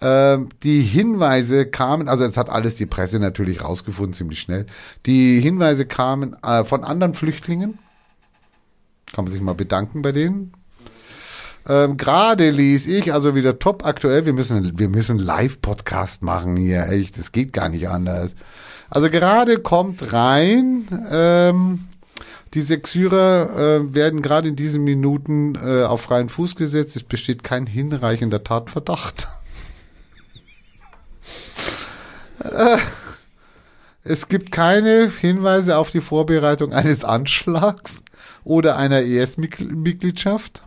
Ähm, 0.00 0.50
die 0.62 0.82
Hinweise 0.82 1.66
kamen, 1.66 2.08
also 2.08 2.24
es 2.24 2.36
hat 2.36 2.50
alles 2.50 2.74
die 2.74 2.86
Presse 2.86 3.18
natürlich 3.18 3.62
rausgefunden, 3.62 4.12
ziemlich 4.12 4.40
schnell. 4.40 4.66
Die 5.06 5.40
Hinweise 5.40 5.86
kamen 5.86 6.36
äh, 6.42 6.64
von 6.64 6.84
anderen 6.84 7.14
Flüchtlingen. 7.14 7.78
Kann 9.12 9.24
man 9.24 9.32
sich 9.32 9.40
mal 9.40 9.54
bedanken 9.54 10.02
bei 10.02 10.12
denen. 10.12 10.52
Ähm, 11.68 11.96
Gerade 11.96 12.50
ließ 12.50 12.86
ich, 12.86 13.12
also 13.12 13.34
wieder 13.34 13.58
top 13.58 13.84
aktuell, 13.84 14.24
wir 14.24 14.32
müssen, 14.32 14.78
wir 14.78 14.88
müssen 14.88 15.18
Live-Podcast 15.18 16.22
machen 16.22 16.56
hier, 16.56 16.88
echt, 16.88 17.18
das 17.18 17.32
geht 17.32 17.52
gar 17.52 17.68
nicht 17.68 17.88
anders. 17.88 18.36
Also 18.88 19.10
gerade 19.10 19.58
kommt 19.58 20.12
rein, 20.12 20.86
ähm, 21.10 21.88
die 22.54 22.60
sechs 22.60 22.92
Syrer 22.92 23.50
äh, 23.80 23.94
werden 23.94 24.22
gerade 24.22 24.48
in 24.48 24.56
diesen 24.56 24.84
Minuten 24.84 25.56
äh, 25.56 25.82
auf 25.82 26.02
freien 26.02 26.28
Fuß 26.28 26.54
gesetzt. 26.54 26.94
Es 26.94 27.02
besteht 27.02 27.42
kein 27.42 27.66
hinreichender 27.66 28.44
Tatverdacht. 28.44 29.28
Äh, 32.38 32.78
es 34.04 34.28
gibt 34.28 34.52
keine 34.52 35.10
Hinweise 35.10 35.76
auf 35.78 35.90
die 35.90 36.00
Vorbereitung 36.00 36.72
eines 36.72 37.04
Anschlags 37.04 38.04
oder 38.44 38.76
einer 38.76 39.02
ES-Mitgliedschaft. 39.02 40.62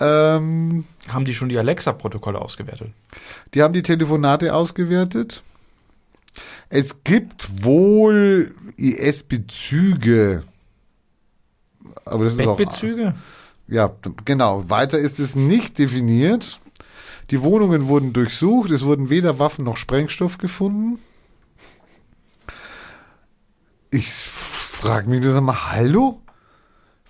Ähm, 0.00 0.84
Haben 1.08 1.24
die 1.24 1.34
schon 1.34 1.48
die 1.48 1.58
Alexa-Protokolle 1.58 2.40
ausgewertet? 2.40 2.90
die 3.54 3.62
haben 3.62 3.72
die 3.72 3.82
Telefonate 3.82 4.54
ausgewertet. 4.54 5.42
Es 6.68 7.02
gibt 7.04 7.64
wohl 7.64 8.54
IS-Bezüge. 8.76 10.42
Aber 12.04 12.24
das 12.24 12.34
ist 12.34 12.46
auch, 12.46 12.58
ja, 13.68 13.92
genau. 14.24 14.68
Weiter 14.70 14.98
ist 14.98 15.18
es 15.18 15.34
nicht 15.34 15.78
definiert. 15.78 16.60
Die 17.30 17.42
Wohnungen 17.42 17.88
wurden 17.88 18.12
durchsucht. 18.12 18.70
Es 18.70 18.84
wurden 18.84 19.10
weder 19.10 19.38
Waffen 19.38 19.64
noch 19.64 19.76
Sprengstoff 19.76 20.38
gefunden. 20.38 20.98
Ich 23.90 24.08
frage 24.10 25.08
mich 25.08 25.20
nur 25.20 25.40
mal, 25.40 25.72
hallo? 25.72 26.20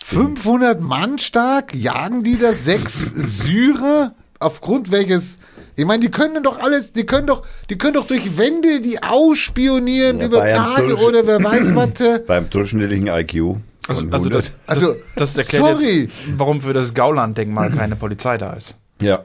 500 0.08 0.80
Mann 0.80 1.18
stark? 1.18 1.74
Jagen 1.74 2.22
die 2.22 2.38
da 2.38 2.52
sechs 2.52 2.94
Syrer? 3.10 4.14
Aufgrund 4.38 4.92
welches, 4.92 5.38
ich 5.74 5.84
meine, 5.84 6.00
die 6.00 6.10
können 6.10 6.44
doch 6.44 6.60
alles, 6.60 6.92
die 6.92 7.04
können 7.06 7.26
doch, 7.26 7.42
die 7.70 7.76
können 7.76 7.94
doch 7.94 8.06
durch 8.06 8.38
Wände 8.38 8.80
die 8.80 9.02
ausspionieren 9.02 10.20
Ja, 10.20 10.26
über 10.26 10.48
Tage 10.48 10.96
oder 10.96 11.26
wer 11.26 11.42
weiß 11.42 11.74
was. 11.74 12.00
äh. 12.00 12.20
Beim 12.26 12.48
durchschnittlichen 12.50 13.08
IQ. 13.08 13.56
Also, 13.88 14.02
von 14.02 14.12
also 14.12 14.28
100. 14.30 14.32
das, 14.46 14.52
Also, 14.66 14.96
das 15.16 15.36
erklärt 15.38 15.64
sorry. 15.80 16.02
jetzt, 16.02 16.12
warum 16.36 16.60
für 16.60 16.72
das 16.72 16.94
Gauland-Denkmal 16.94 17.70
keine 17.72 17.96
Polizei 17.96 18.38
da 18.38 18.52
ist. 18.52 18.76
Ja, 19.00 19.24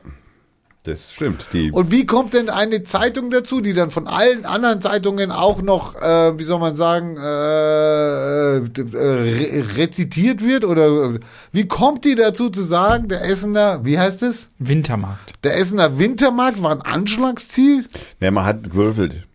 das 0.84 1.14
stimmt. 1.14 1.46
Die, 1.54 1.72
Und 1.72 1.92
wie 1.92 2.08
kommt 2.08 2.34
denn 2.34 2.50
eine 2.50 2.84
Zeitung 2.84 3.30
dazu, 3.30 3.62
die 3.62 3.74
dann 3.74 3.92
von 3.92 4.08
allen 4.08 4.46
anderen 4.46 4.82
Zeitungen 4.82 5.32
auch 5.32 5.62
noch, 5.62 5.96
äh, 6.02 6.38
wie 6.40 6.44
soll 6.44 6.60
man 6.60 6.74
sagen, 6.74 7.18
äh, 7.18 8.58
äh, 8.58 8.62
re 8.62 9.78
rezitiert 9.78 10.42
wird? 10.44 10.66
Oder 10.66 11.14
wie 11.52 11.68
kommt 11.68 12.04
die 12.04 12.16
dazu 12.16 12.50
zu 12.50 12.64
sagen, 12.64 13.10
der 13.10 13.24
Essener, 13.24 13.86
wie 13.86 14.00
heißt 14.00 14.24
es? 14.24 14.48
Wintermarkt. 14.58 15.34
Der 15.44 15.58
Essener 15.58 16.00
Wintermarkt 16.00 16.64
war 16.64 16.72
ein 16.72 16.82
Anschlagsziel? 16.82 17.86
ja, 18.20 18.32
man 18.32 18.46
hat 18.46 18.64
gewürfelt. 18.64 19.28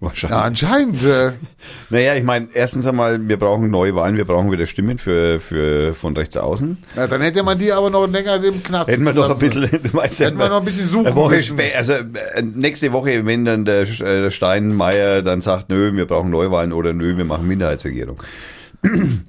Wahrscheinlich. 0.00 0.38
Ja, 0.38 0.44
anscheinend. 0.44 1.04
Äh, 1.04 1.32
Naja, 1.90 2.14
ich 2.14 2.22
meine, 2.22 2.48
erstens 2.54 2.86
einmal, 2.86 3.28
wir 3.28 3.36
brauchen 3.38 3.70
neue 3.70 3.94
Wahlen, 3.94 4.16
wir 4.16 4.24
brauchen 4.24 4.50
wieder 4.50 4.66
Stimmen 4.66 4.98
für, 4.98 5.40
für 5.40 5.92
von 5.94 6.16
rechts 6.16 6.36
außen. 6.36 6.78
na, 6.96 7.06
dann 7.06 7.20
hätte 7.20 7.42
man 7.42 7.58
die 7.58 7.72
aber 7.72 7.90
noch 7.90 8.06
länger 8.06 8.42
im 8.44 8.62
Knast 8.62 8.90
Hätten 8.90 9.04
wir 9.04 9.12
doch 9.12 9.30
ein 9.30 9.38
bisschen, 9.38 9.68
du 9.82 9.92
weißt 9.94 10.20
Hätten 10.20 10.38
wir 10.38 10.48
noch 10.48 10.58
ein 10.60 10.64
bisschen 10.64 10.86
suchen 10.86 11.06
eine 11.08 11.14
Woche 11.16 11.34
müssen. 11.36 11.58
spä- 11.58 11.74
also 11.74 11.94
äh, 11.94 12.42
nächste 12.42 12.92
Woche, 12.92 13.26
wenn 13.26 13.44
dann 13.44 13.66
äh, 13.66 13.84
der 13.86 14.30
Steinmeier 14.30 15.22
dann 15.22 15.42
sagt, 15.42 15.68
nö, 15.70 15.94
wir 15.94 16.06
brauchen 16.06 16.30
Neuwahlen 16.30 16.72
oder 16.72 16.92
nö, 16.92 17.16
wir 17.16 17.24
machen 17.24 17.46
Minderheitsregierung. 17.48 18.22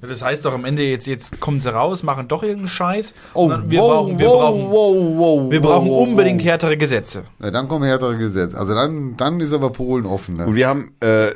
Das 0.00 0.22
heißt 0.22 0.44
doch 0.44 0.54
am 0.54 0.64
Ende, 0.64 0.82
jetzt, 0.82 1.06
jetzt 1.06 1.40
kommen 1.40 1.60
sie 1.60 1.72
raus, 1.72 2.02
machen 2.02 2.28
doch 2.28 2.42
irgendeinen 2.42 2.68
Scheiß. 2.68 3.14
Oh, 3.34 3.44
Und 3.44 3.50
dann, 3.50 3.70
wir 3.70 3.80
wow, 3.80 3.90
brauchen, 3.90 4.18
wir 4.18 4.26
wow, 4.26 4.40
brauchen, 4.40 4.70
wow, 4.70 4.96
wow, 5.16 5.50
wir 5.50 5.60
brauchen 5.60 5.88
wow, 5.88 6.02
unbedingt 6.02 6.44
härtere 6.44 6.76
Gesetze. 6.76 7.24
Ja, 7.42 7.50
dann 7.50 7.68
kommen 7.68 7.84
härtere 7.84 8.16
Gesetze. 8.16 8.58
Also 8.58 8.74
dann, 8.74 9.16
dann 9.16 9.40
ist 9.40 9.52
aber 9.52 9.70
Polen 9.70 10.06
offen. 10.06 10.36
Ne? 10.36 10.46
Und 10.46 10.54
wir 10.54 10.68
haben, 10.68 10.94
äh, 11.00 11.30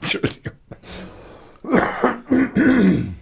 Entschuldigung. 0.00 0.52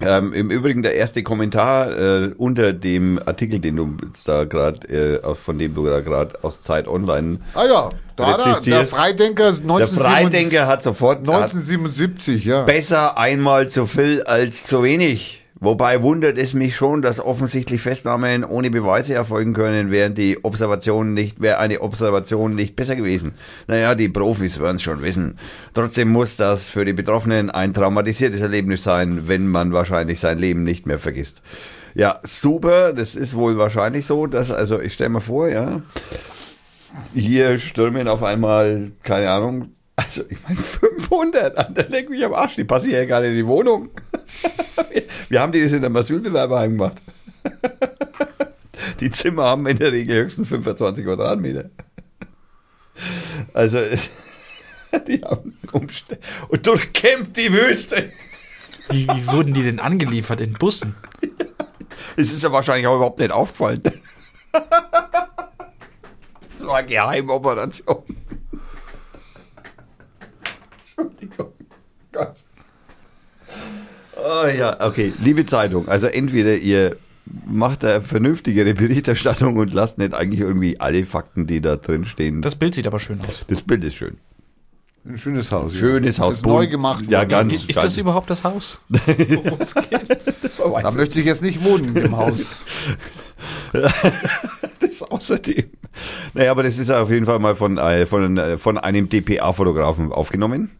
Ähm, 0.00 0.32
Im 0.32 0.50
Übrigen 0.50 0.82
der 0.82 0.94
erste 0.94 1.22
Kommentar 1.22 1.96
äh, 1.96 2.32
unter 2.38 2.72
dem 2.72 3.20
Artikel, 3.24 3.58
den 3.58 3.76
du 3.76 3.96
jetzt 4.06 4.26
da 4.26 4.44
gerade, 4.44 4.88
äh, 4.88 5.34
von 5.34 5.58
dem 5.58 5.74
du 5.74 5.86
da 5.86 6.00
gerade 6.00 6.42
aus 6.42 6.62
Zeit 6.62 6.88
Online, 6.88 7.38
Ah 7.54 7.64
ja, 7.66 7.88
da 8.16 8.26
hat 8.26 8.46
er, 8.46 8.60
der. 8.60 8.86
Freidenker 8.86 9.52
der 9.52 9.60
1977, 9.60 9.98
Freidenker 9.98 10.66
hat 10.66 10.82
sofort 10.82 11.18
hat 11.18 11.28
1977, 11.28 12.44
ja. 12.44 12.62
besser 12.62 13.18
einmal 13.18 13.68
zu 13.68 13.86
viel 13.86 14.22
als 14.22 14.66
zu 14.66 14.82
wenig. 14.82 15.39
Wobei 15.62 16.02
wundert 16.02 16.38
es 16.38 16.54
mich 16.54 16.74
schon, 16.74 17.02
dass 17.02 17.20
offensichtlich 17.20 17.82
Festnahmen 17.82 18.44
ohne 18.44 18.70
Beweise 18.70 19.12
erfolgen 19.12 19.52
können, 19.52 19.90
während 19.90 20.16
die 20.16 20.42
Observation 20.42 21.12
nicht, 21.12 21.42
wäre 21.42 21.58
eine 21.58 21.82
Observation 21.82 22.54
nicht 22.54 22.76
besser 22.76 22.96
gewesen. 22.96 23.34
Naja, 23.66 23.94
die 23.94 24.08
Profis 24.08 24.58
werden 24.58 24.76
es 24.76 24.82
schon 24.82 25.02
wissen. 25.02 25.36
Trotzdem 25.74 26.08
muss 26.08 26.36
das 26.36 26.66
für 26.66 26.86
die 26.86 26.94
Betroffenen 26.94 27.50
ein 27.50 27.74
traumatisiertes 27.74 28.40
Erlebnis 28.40 28.84
sein, 28.84 29.28
wenn 29.28 29.48
man 29.48 29.74
wahrscheinlich 29.74 30.18
sein 30.18 30.38
Leben 30.38 30.62
nicht 30.62 30.86
mehr 30.86 30.98
vergisst. 30.98 31.42
Ja, 31.94 32.20
super, 32.22 32.94
das 32.94 33.14
ist 33.14 33.34
wohl 33.34 33.58
wahrscheinlich 33.58 34.06
so, 34.06 34.26
dass, 34.26 34.50
also 34.50 34.80
ich 34.80 34.94
stelle 34.94 35.10
mir 35.10 35.20
vor, 35.20 35.48
ja, 35.48 35.82
hier 37.12 37.58
stürmen 37.58 38.08
auf 38.08 38.22
einmal, 38.22 38.92
keine 39.02 39.30
Ahnung, 39.30 39.72
also 40.00 40.22
ich 40.28 40.38
meine 40.42 40.56
500, 40.56 41.56
Alter, 41.56 41.88
leck 41.88 42.08
mich 42.08 42.24
am 42.24 42.32
Arsch, 42.32 42.56
die 42.56 42.64
passen 42.64 42.88
hier 42.88 43.06
gerade 43.06 43.28
in 43.28 43.34
die 43.34 43.46
Wohnung. 43.46 43.90
Wir 45.28 45.40
haben 45.40 45.52
die 45.52 45.62
das 45.62 45.72
in 45.72 45.84
einem 45.84 45.96
Asylbewerberheim 45.96 46.72
gemacht. 46.72 47.02
Die 49.00 49.10
Zimmer 49.10 49.44
haben 49.44 49.66
in 49.66 49.78
der 49.78 49.92
Regel 49.92 50.24
höchstens 50.24 50.48
25 50.48 51.04
Quadratmeter. 51.04 51.68
Also 53.52 53.78
die 55.06 55.22
haben 55.22 55.58
Umstände 55.72 56.22
und 56.48 56.66
durchkämmt 56.66 57.36
die 57.36 57.52
Wüste. 57.52 58.10
Wie, 58.88 59.06
wie 59.06 59.26
wurden 59.26 59.52
die 59.52 59.62
denn 59.62 59.80
angeliefert 59.80 60.40
in 60.40 60.54
Bussen? 60.54 60.94
Es 62.16 62.32
ist 62.32 62.42
ja 62.42 62.52
wahrscheinlich 62.52 62.86
auch 62.86 62.96
überhaupt 62.96 63.18
nicht 63.18 63.32
aufgefallen. 63.32 63.82
Das 64.52 64.62
war 66.60 66.76
eine 66.76 66.88
Geheimoperation. 66.88 68.04
Entschuldigung. 71.00 71.52
Gott. 72.12 72.34
Oh 74.16 74.46
ja, 74.46 74.86
okay. 74.86 75.12
Liebe 75.22 75.46
Zeitung, 75.46 75.88
also 75.88 76.06
entweder 76.06 76.56
ihr 76.56 76.96
macht 77.46 77.84
eine 77.84 78.02
vernünftigere 78.02 78.74
Berichterstattung 78.74 79.56
und 79.56 79.72
lasst 79.72 79.98
nicht 79.98 80.14
eigentlich 80.14 80.40
irgendwie 80.40 80.80
alle 80.80 81.04
Fakten, 81.06 81.46
die 81.46 81.60
da 81.60 81.76
drin 81.76 82.04
stehen. 82.04 82.42
Das, 82.42 82.56
Bild 82.56 82.74
sieht 82.74 82.86
aber 82.86 82.98
schön 82.98 83.20
aus. 83.20 83.44
das 83.46 83.62
Bild 83.62 83.84
ist 83.84 83.94
schön. 83.94 84.18
Ein 85.04 85.16
schönes 85.16 85.50
Haus. 85.50 85.74
Schönes 85.74 86.18
ja. 86.18 86.24
Haus. 86.24 86.34
Ist 86.34 86.46
neu 86.46 86.66
gemacht 86.66 87.06
Ja, 87.08 87.24
ganz. 87.24 87.64
Ist 87.64 87.76
das 87.76 87.96
überhaupt 87.96 88.28
das 88.30 88.44
Haus? 88.44 88.80
Da 90.82 90.90
möchte 90.92 91.20
ich 91.20 91.26
jetzt 91.26 91.42
nicht 91.42 91.64
wohnen 91.64 91.96
im 91.96 92.16
Haus. 92.16 92.62
das 94.80 95.02
außerdem. 95.02 95.64
Naja, 96.34 96.50
aber 96.50 96.62
das 96.62 96.78
ist 96.78 96.90
auf 96.90 97.10
jeden 97.10 97.24
Fall 97.24 97.38
mal 97.38 97.56
von, 97.56 97.78
äh, 97.78 98.04
von, 98.04 98.36
äh, 98.36 98.58
von 98.58 98.76
einem 98.76 99.08
DPA-Fotografen 99.08 100.12
aufgenommen. 100.12 100.70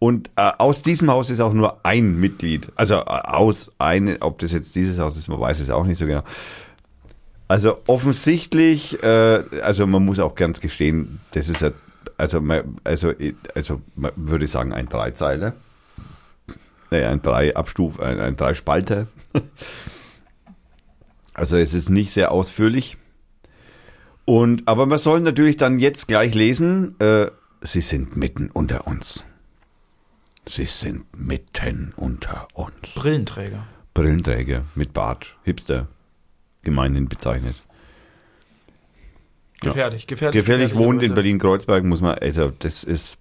Und 0.00 0.30
äh, 0.36 0.50
aus 0.56 0.80
diesem 0.80 1.10
Haus 1.10 1.28
ist 1.28 1.40
auch 1.40 1.52
nur 1.52 1.84
ein 1.84 2.18
Mitglied. 2.18 2.72
Also 2.74 2.94
äh, 2.94 3.04
aus 3.04 3.70
ein, 3.78 4.16
ob 4.22 4.38
das 4.38 4.50
jetzt 4.50 4.74
dieses 4.74 4.98
Haus 4.98 5.14
ist, 5.14 5.28
man 5.28 5.38
weiß 5.38 5.60
es 5.60 5.68
auch 5.68 5.84
nicht 5.84 5.98
so 5.98 6.06
genau. 6.06 6.22
Also 7.48 7.82
offensichtlich, 7.86 9.02
äh, 9.02 9.44
also 9.62 9.86
man 9.86 10.02
muss 10.02 10.18
auch 10.18 10.34
ganz 10.36 10.62
gestehen, 10.62 11.20
das 11.32 11.50
ist 11.50 11.60
ja, 11.60 11.72
also 12.16 12.40
man, 12.40 12.78
also, 12.82 13.12
also 13.54 13.82
man 13.94 14.12
würde 14.16 14.46
sagen 14.46 14.72
ein 14.72 14.88
Dreizeiler. 14.88 15.52
Naja, 16.90 17.10
ein 17.10 17.20
drei 17.20 17.54
Abstuf, 17.54 18.00
ein, 18.00 18.20
ein 18.20 18.36
drei 18.36 18.54
Spalter. 18.54 19.06
Also 21.32 21.56
es 21.56 21.72
ist 21.72 21.88
nicht 21.88 22.10
sehr 22.10 22.32
ausführlich. 22.32 22.98
Und 24.26 24.68
aber 24.68 24.84
man 24.84 24.98
soll 24.98 25.20
natürlich 25.20 25.56
dann 25.56 25.78
jetzt 25.78 26.06
gleich 26.06 26.34
lesen, 26.34 27.00
äh, 27.00 27.28
sie 27.62 27.80
sind 27.80 28.14
mitten 28.14 28.50
unter 28.52 28.86
uns. 28.86 29.24
Sie 30.50 30.64
sind 30.64 31.04
mitten 31.16 31.94
unter 31.96 32.48
uns. 32.54 32.94
Brillenträger. 32.96 33.68
Brillenträger 33.94 34.64
mit 34.74 34.92
Bart, 34.92 35.36
Hipster, 35.44 35.86
gemeinhin 36.64 37.08
bezeichnet. 37.08 37.54
Ja. 39.62 39.70
Gefährlich, 39.70 40.08
gefährlich. 40.08 40.40
Gefährlich 40.40 40.74
wohnt 40.74 41.04
in. 41.04 41.14
Berlin-Kreuzberg, 41.14 41.84
muss 41.84 42.00
man, 42.00 42.18
also 42.18 42.50
das 42.58 42.82
ist. 42.82 43.18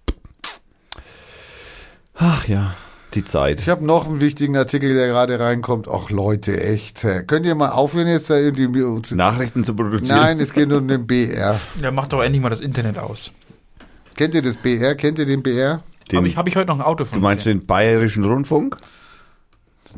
Ach 2.16 2.48
ja, 2.48 2.74
die 3.14 3.24
Zeit. 3.24 3.60
Ich 3.60 3.70
habe 3.70 3.86
noch 3.86 4.08
einen 4.08 4.22
wichtigen 4.22 4.58
Artikel, 4.58 4.96
der 4.96 5.10
gerade 5.10 5.40
reinkommt. 5.40 5.88
Ach 5.88 6.10
Leute, 6.10 6.60
echt. 6.60 7.06
Könnt 7.28 7.46
ihr 7.46 7.54
mal 7.54 7.70
aufhören 7.70 8.08
jetzt 8.08 8.32
da 8.32 8.38
irgendwie 8.38 9.04
zu... 9.04 9.16
Nachrichten 9.16 9.64
zu 9.64 9.76
produzieren. 9.76 10.20
Nein, 10.20 10.40
es 10.40 10.52
geht 10.52 10.72
um 10.72 10.88
den 10.88 11.06
BR. 11.06 11.60
Ja, 11.80 11.92
mach 11.92 12.08
doch 12.08 12.24
endlich 12.24 12.42
mal 12.42 12.50
das 12.50 12.62
Internet 12.62 12.98
aus. 12.98 13.32
Kennt 14.16 14.34
ihr 14.34 14.42
das 14.42 14.58
BR? 14.58 14.96
Kennt 14.96 15.20
ihr 15.20 15.28
den 15.28 15.44
BR? 15.44 15.84
Den, 16.12 16.18
Habe 16.18 16.28
ich, 16.28 16.38
hab 16.38 16.48
ich 16.48 16.56
heute 16.56 16.68
noch 16.68 16.80
ein 16.80 16.86
Auto 16.86 17.06
von 17.06 17.20
du 17.20 17.24
meinst 17.24 17.46
gesehen. 17.46 17.60
den 17.60 17.68
Bayerischen 17.68 18.26
Rundfunk? 18.26 18.78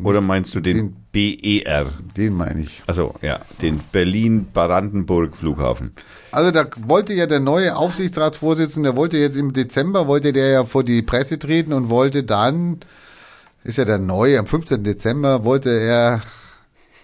Oder 0.04 0.22
meinst 0.22 0.56
du 0.56 0.62
den, 0.62 0.96
BER? 1.12 1.92
Den 2.16 2.34
meine 2.34 2.62
ich. 2.62 2.82
Also 2.88 3.16
ja, 3.22 3.42
den 3.62 3.82
Berlin-Brandenburg-Flughafen. 3.92 5.92
Also 6.32 6.52
da 6.52 6.66
wollte 6.78 7.14
ja 7.14 7.28
der 7.28 7.42
neue 7.42 7.76
Aufsichtsratsvorsitzende, 7.76 8.90
der 8.90 8.96
wollte 8.96 9.18
jetzt 9.18 9.36
im 9.36 9.52
Dezember, 9.52 10.08
wollte 10.08 10.32
der 10.32 10.50
ja 10.50 10.64
vor 10.66 10.86
die 10.86 11.02
Presse 11.02 11.40
treten 11.40 11.74
und 11.74 11.90
wollte 11.90 12.24
dann, 12.24 12.80
ist 13.64 13.78
ja 13.78 13.86
der 13.86 14.00
neue, 14.00 14.40
am 14.40 14.48
15. 14.48 14.84
Dezember 14.84 15.44
wollte 15.44 15.72
er 15.72 16.22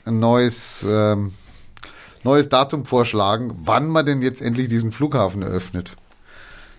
ein 0.06 0.20
neues, 0.20 0.86
ähm, 0.88 1.34
neues 2.24 2.48
Datum 2.48 2.86
vorschlagen, 2.86 3.54
wann 3.64 3.90
man 3.90 4.06
denn 4.06 4.22
jetzt 4.22 4.42
endlich 4.42 4.70
diesen 4.70 4.94
Flughafen 4.94 5.42
eröffnet. 5.42 5.98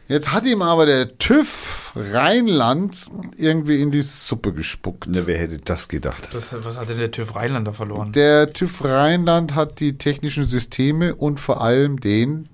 Jetzt 0.09 0.33
hat 0.33 0.47
ihm 0.47 0.63
aber 0.63 0.87
der 0.87 1.19
TÜV 1.19 1.93
Rheinland 1.95 2.97
irgendwie 3.37 3.83
in 3.83 3.91
die 3.91 4.01
Suppe 4.01 4.55
gespuckt. 4.55 5.07
Na, 5.11 5.27
wer 5.27 5.39
hätte 5.39 5.59
das 5.59 5.89
gedacht? 5.89 6.31
Das, 6.33 6.47
was 6.65 6.79
hat 6.79 6.89
denn 6.89 6.97
der 6.99 7.11
TÜV 7.11 7.37
Rheinland 7.37 7.69
da 7.69 7.73
verloren? 7.75 8.13
Der 8.13 8.53
TÜV 8.53 8.85
Rheinland 8.85 9.55
hat 9.55 9.81
die 9.81 9.99
technischen 9.99 10.47
Systeme 10.47 11.15
und 11.15 11.41
vor 11.41 11.61
allem 11.61 12.01
den 12.01 12.49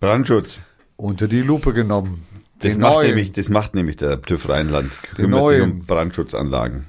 Brandschutz. 0.00 0.60
unter 0.96 1.28
die 1.28 1.40
Lupe 1.40 1.72
genommen. 1.72 2.26
Das 2.60 2.72
den 2.72 2.80
macht, 2.82 2.92
neuen. 2.94 3.06
nämlich, 3.08 3.32
das 3.32 3.48
macht 3.48 3.74
nämlich 3.74 3.96
der 3.96 4.20
TÜV 4.20 4.48
Rheinland. 4.48 4.92
Den 5.16 5.16
Kümmert 5.16 5.48
sich 5.48 5.58
neuen. 5.60 5.72
um 5.72 5.86
Brandschutzanlagen. 5.86 6.84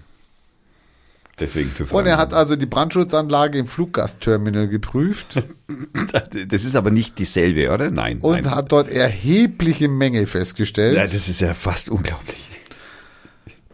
Deswegen 1.39 1.73
TÜV 1.73 1.93
Und 1.93 2.05
er 2.05 2.17
hat 2.17 2.33
also 2.33 2.55
die 2.55 2.65
Brandschutzanlage 2.65 3.57
im 3.57 3.67
Fluggastterminal 3.67 4.67
geprüft 4.67 5.41
Das 6.47 6.65
ist 6.65 6.75
aber 6.75 6.91
nicht 6.91 7.19
dieselbe, 7.19 7.71
oder? 7.71 7.91
Nein. 7.91 8.19
und 8.19 8.43
nein. 8.43 8.55
hat 8.55 8.71
dort 8.71 8.89
erhebliche 8.89 9.87
Mängel 9.87 10.25
festgestellt. 10.25 10.95
ja, 10.95 11.05
das 11.05 11.29
ist 11.29 11.41
ja 11.41 11.53
fast 11.53 11.89
unglaublich. 11.89 12.37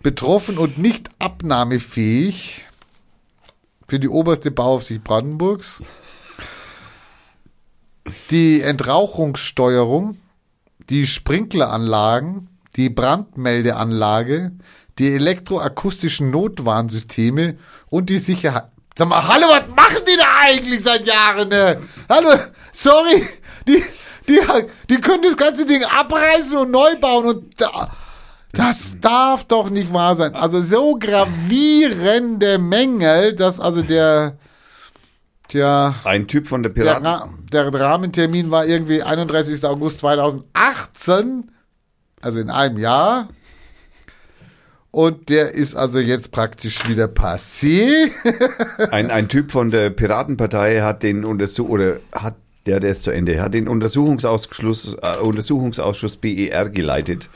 betroffen 0.03 0.57
und 0.57 0.77
nicht 0.77 1.09
abnahmefähig 1.19 2.65
für 3.87 3.99
die 3.99 4.09
oberste 4.09 4.51
Bauaufsicht 4.51 5.03
Brandenburgs. 5.03 5.83
Die 8.29 8.61
Entrauchungssteuerung, 8.61 10.17
die 10.89 11.07
Sprinkleranlagen, 11.07 12.49
die 12.75 12.89
Brandmeldeanlage, 12.89 14.51
die 14.97 15.13
elektroakustischen 15.13 16.31
Notwarnsysteme 16.31 17.57
und 17.87 18.09
die 18.09 18.17
Sicherheit. 18.17 18.65
Sag 18.97 19.09
mal, 19.09 19.27
hallo, 19.27 19.47
was 19.49 19.67
machen 19.75 20.03
die 20.07 20.17
da 20.17 20.25
eigentlich 20.43 20.81
seit 20.81 21.05
Jahren? 21.05 21.49
Ne? 21.49 21.81
Hallo, 22.07 22.29
sorry, 22.71 23.27
die, 23.67 23.83
die, 24.27 24.39
die 24.89 25.01
können 25.01 25.23
das 25.23 25.35
ganze 25.35 25.65
Ding 25.65 25.83
abreißen 25.83 26.57
und 26.57 26.71
neu 26.71 26.95
bauen 26.97 27.25
und 27.25 27.59
da, 27.59 27.91
das 28.53 28.97
darf 29.01 29.43
doch 29.43 29.69
nicht 29.69 29.91
wahr 29.91 30.15
sein. 30.15 30.33
Also 30.33 30.61
so 30.61 30.97
gravierende 30.97 32.57
Mängel, 32.57 33.35
dass 33.35 33.59
also 33.59 33.81
der, 33.81 34.37
tja, 35.49 35.93
Ein 36.05 36.27
Typ 36.27 36.47
von 36.47 36.63
der 36.63 36.71
der, 36.71 36.81
Piraten. 36.81 37.05
Ra 37.05 37.29
der 37.51 37.73
Rahmentermin 37.73 38.51
war 38.51 38.65
irgendwie 38.65 39.03
31. 39.03 39.63
August 39.65 39.99
2018, 39.99 41.51
also 42.21 42.39
in 42.39 42.49
einem 42.49 42.77
Jahr. 42.77 43.27
Und 44.95 45.27
der 45.27 45.53
ist 45.53 45.75
also 45.75 45.99
jetzt 45.99 46.31
praktisch 46.31 46.87
wieder 46.87 47.07
passé. 47.07 48.11
Ein, 48.91 49.11
ein 49.11 49.27
Typ 49.27 49.51
von 49.51 49.69
der 49.69 49.89
Piratenpartei 49.89 50.79
hat 50.79 51.03
den 51.03 51.25
Untersuch 51.25 51.67
oder 51.67 51.97
hat 52.13 52.35
der, 52.65 52.79
der 52.79 52.91
ist 52.91 53.03
zu 53.03 53.11
Ende, 53.11 53.41
hat 53.41 53.53
den 53.53 53.67
Untersuchungsausschuss, 53.67 54.95
äh, 55.01 55.17
Untersuchungsausschuss 55.21 56.15
BER 56.15 56.69
geleitet 56.69 57.29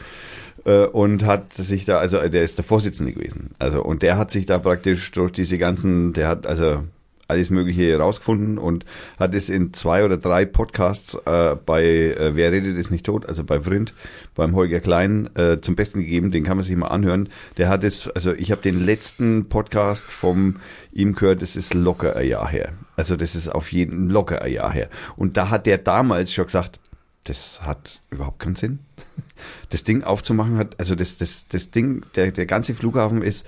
äh, 0.63 0.85
und 0.85 1.25
hat 1.25 1.53
sich 1.53 1.83
da, 1.83 1.99
also 1.99 2.25
der 2.29 2.43
ist 2.43 2.57
der 2.57 2.63
Vorsitzende 2.63 3.11
gewesen. 3.11 3.49
Also 3.59 3.83
und 3.83 4.03
der 4.03 4.17
hat 4.17 4.31
sich 4.31 4.45
da 4.45 4.57
praktisch 4.57 5.11
durch 5.11 5.33
diese 5.33 5.57
ganzen, 5.57 6.13
der 6.13 6.29
hat 6.29 6.47
also 6.47 6.85
alles 7.29 7.49
Mögliche 7.49 7.83
herausgefunden 7.83 8.57
und 8.57 8.85
hat 9.19 9.35
es 9.35 9.49
in 9.49 9.73
zwei 9.73 10.03
oder 10.03 10.17
drei 10.17 10.45
Podcasts 10.45 11.15
äh, 11.25 11.55
bei 11.65 11.83
äh, 11.83 12.35
Wer 12.35 12.51
redet 12.51 12.77
ist 12.77 12.91
nicht 12.91 13.05
tot, 13.05 13.25
also 13.25 13.43
bei 13.43 13.61
Vrind, 13.61 13.93
beim 14.35 14.55
Holger 14.55 14.79
Klein 14.79 15.29
äh, 15.35 15.59
zum 15.61 15.75
Besten 15.75 15.99
gegeben. 15.99 16.31
Den 16.31 16.43
kann 16.43 16.57
man 16.57 16.65
sich 16.65 16.75
mal 16.75 16.87
anhören. 16.87 17.29
Der 17.57 17.69
hat 17.69 17.83
es, 17.83 18.09
also 18.09 18.33
ich 18.33 18.51
habe 18.51 18.61
den 18.61 18.83
letzten 18.85 19.49
Podcast 19.49 20.03
vom 20.03 20.57
ihm 20.91 21.13
gehört, 21.13 21.41
das 21.41 21.55
ist 21.55 21.73
locker 21.73 22.15
ein 22.15 22.27
Jahr 22.27 22.49
her. 22.49 22.73
Also 22.95 23.15
das 23.15 23.35
ist 23.35 23.47
auf 23.47 23.71
jeden 23.71 24.09
locker 24.09 24.41
ein 24.41 24.51
Jahr 24.51 24.71
her. 24.71 24.89
Und 25.15 25.37
da 25.37 25.49
hat 25.49 25.65
der 25.65 25.77
damals 25.77 26.33
schon 26.33 26.45
gesagt, 26.45 26.79
das 27.25 27.61
hat 27.61 28.01
überhaupt 28.09 28.39
keinen 28.39 28.55
Sinn. 28.55 28.79
Das 29.69 29.83
Ding 29.83 30.03
aufzumachen 30.03 30.57
hat, 30.57 30.79
also 30.79 30.95
das, 30.95 31.17
das, 31.17 31.47
das 31.47 31.71
Ding, 31.71 32.03
der, 32.15 32.31
der 32.31 32.45
ganze 32.45 32.73
Flughafen 32.73 33.21
ist, 33.21 33.45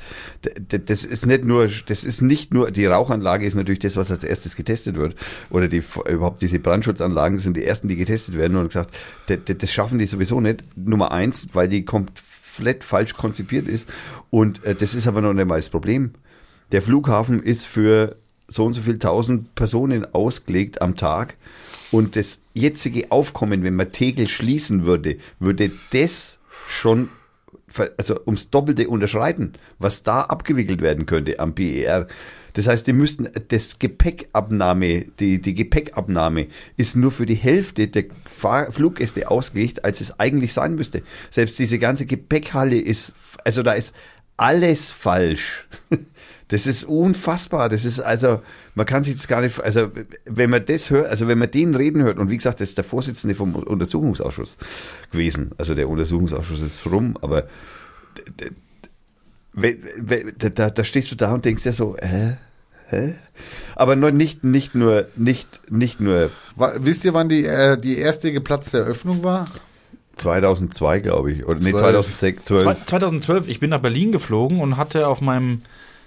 das 0.67 1.03
ist 1.03 1.25
nicht 1.25 1.43
nur, 1.45 1.69
das 1.87 2.03
ist 2.03 2.21
nicht 2.21 2.53
nur, 2.53 2.71
die 2.71 2.85
Rauchanlage 2.85 3.45
ist 3.45 3.55
natürlich 3.55 3.79
das, 3.79 3.95
was 3.95 4.11
als 4.11 4.23
erstes 4.23 4.55
getestet 4.55 4.95
wird. 4.95 5.15
Oder 5.49 5.67
die, 5.67 5.83
überhaupt 6.09 6.41
diese 6.41 6.59
Brandschutzanlagen 6.59 7.39
sind 7.39 7.57
die 7.57 7.65
ersten, 7.65 7.87
die 7.87 7.95
getestet 7.95 8.37
werden 8.37 8.57
und 8.57 8.67
gesagt, 8.67 8.93
d- 9.29 9.37
d- 9.37 9.55
das 9.55 9.71
schaffen 9.71 9.99
die 9.99 10.07
sowieso 10.07 10.41
nicht. 10.41 10.63
Nummer 10.75 11.11
eins, 11.11 11.49
weil 11.53 11.67
die 11.67 11.85
komplett 11.85 12.83
falsch 12.83 13.15
konzipiert 13.15 13.67
ist. 13.67 13.87
Und 14.29 14.63
äh, 14.63 14.75
das 14.75 14.95
ist 14.95 15.07
aber 15.07 15.21
noch 15.21 15.33
nicht 15.33 15.47
mal 15.47 15.57
das 15.57 15.69
Problem. 15.69 16.11
Der 16.71 16.81
Flughafen 16.81 17.41
ist 17.43 17.65
für 17.65 18.15
so 18.47 18.65
und 18.65 18.73
so 18.73 18.81
viel 18.81 18.99
tausend 18.99 19.55
Personen 19.55 20.05
ausgelegt 20.13 20.81
am 20.81 20.95
Tag. 20.95 21.35
Und 21.91 22.15
das 22.15 22.39
jetzige 22.53 23.11
Aufkommen, 23.11 23.63
wenn 23.63 23.75
man 23.75 23.91
Tegel 23.91 24.27
schließen 24.29 24.85
würde, 24.85 25.17
würde 25.39 25.71
das 25.91 26.39
schon 26.67 27.09
also 27.97 28.19
ums 28.25 28.49
Doppelte 28.49 28.89
unterschreiten, 28.89 29.53
was 29.79 30.03
da 30.03 30.21
abgewickelt 30.21 30.81
werden 30.81 31.05
könnte 31.05 31.39
am 31.39 31.53
BER. 31.53 32.07
Das 32.53 32.67
heißt, 32.67 32.85
die 32.85 32.93
müssten 32.93 33.29
das 33.47 33.79
Gepäckabnahme, 33.79 35.05
die, 35.19 35.41
die 35.41 35.53
Gepäckabnahme 35.53 36.47
ist 36.75 36.97
nur 36.97 37.11
für 37.11 37.25
die 37.25 37.35
Hälfte 37.35 37.87
der 37.87 38.05
Fahr 38.25 38.71
Fluggäste 38.71 39.31
ausgelegt, 39.31 39.85
als 39.85 40.01
es 40.01 40.19
eigentlich 40.19 40.51
sein 40.51 40.75
müsste. 40.75 41.03
Selbst 41.29 41.59
diese 41.59 41.79
ganze 41.79 42.05
Gepäckhalle 42.05 42.77
ist, 42.77 43.13
also 43.45 43.63
da 43.63 43.71
ist 43.73 43.95
alles 44.35 44.89
falsch. 44.89 45.67
Das 46.51 46.67
ist 46.67 46.83
unfassbar. 46.83 47.69
Das 47.69 47.85
ist 47.85 48.01
also, 48.01 48.41
man 48.75 48.85
kann 48.85 49.05
sich 49.05 49.13
jetzt 49.13 49.29
gar 49.29 49.39
nicht, 49.39 49.61
also 49.61 49.89
wenn 50.25 50.49
man 50.49 50.65
das 50.65 50.89
hört, 50.89 51.09
also 51.09 51.29
wenn 51.29 51.37
man 51.37 51.49
den 51.49 51.75
reden 51.75 52.03
hört, 52.03 52.19
und 52.19 52.29
wie 52.29 52.35
gesagt, 52.35 52.59
das 52.59 52.69
ist 52.69 52.77
der 52.77 52.83
Vorsitzende 52.83 53.35
vom 53.35 53.55
Untersuchungsausschuss 53.55 54.57
gewesen. 55.11 55.51
Also 55.57 55.75
der 55.75 55.87
Untersuchungsausschuss 55.87 56.59
ist 56.59 56.85
rum, 56.85 57.17
aber 57.21 57.47
da, 59.53 60.49
da, 60.49 60.69
da 60.69 60.83
stehst 60.83 61.09
du 61.11 61.15
da 61.15 61.33
und 61.33 61.45
denkst 61.45 61.65
ja 61.65 61.71
so, 61.71 61.95
hä? 62.01 62.37
Hä? 62.89 63.15
Aber 63.77 63.95
nur 63.95 64.11
nicht, 64.11 64.43
nicht 64.43 64.75
nur, 64.75 65.07
nicht, 65.15 65.61
nicht 65.71 66.01
nur 66.01 66.31
Wisst 66.55 67.05
ihr, 67.05 67.13
wann 67.13 67.29
die, 67.29 67.45
äh, 67.45 67.77
die 67.77 67.97
erste 67.97 68.33
geplatzte 68.33 68.79
Eröffnung 68.79 69.23
war? 69.23 69.45
2002, 70.17 70.99
glaube 70.99 71.31
ich, 71.31 71.45
oder 71.45 71.61
nee, 71.61 71.71
Zwölf. 71.71 72.05
2006, 72.05 72.43
12. 72.43 72.85
2012, 72.87 73.47
ich 73.47 73.61
bin 73.61 73.69
nach 73.69 73.79
Berlin 73.79 74.11
geflogen 74.11 74.59
und 74.59 74.75
hatte 74.75 75.07
auf 75.07 75.21
meinem, 75.21 75.61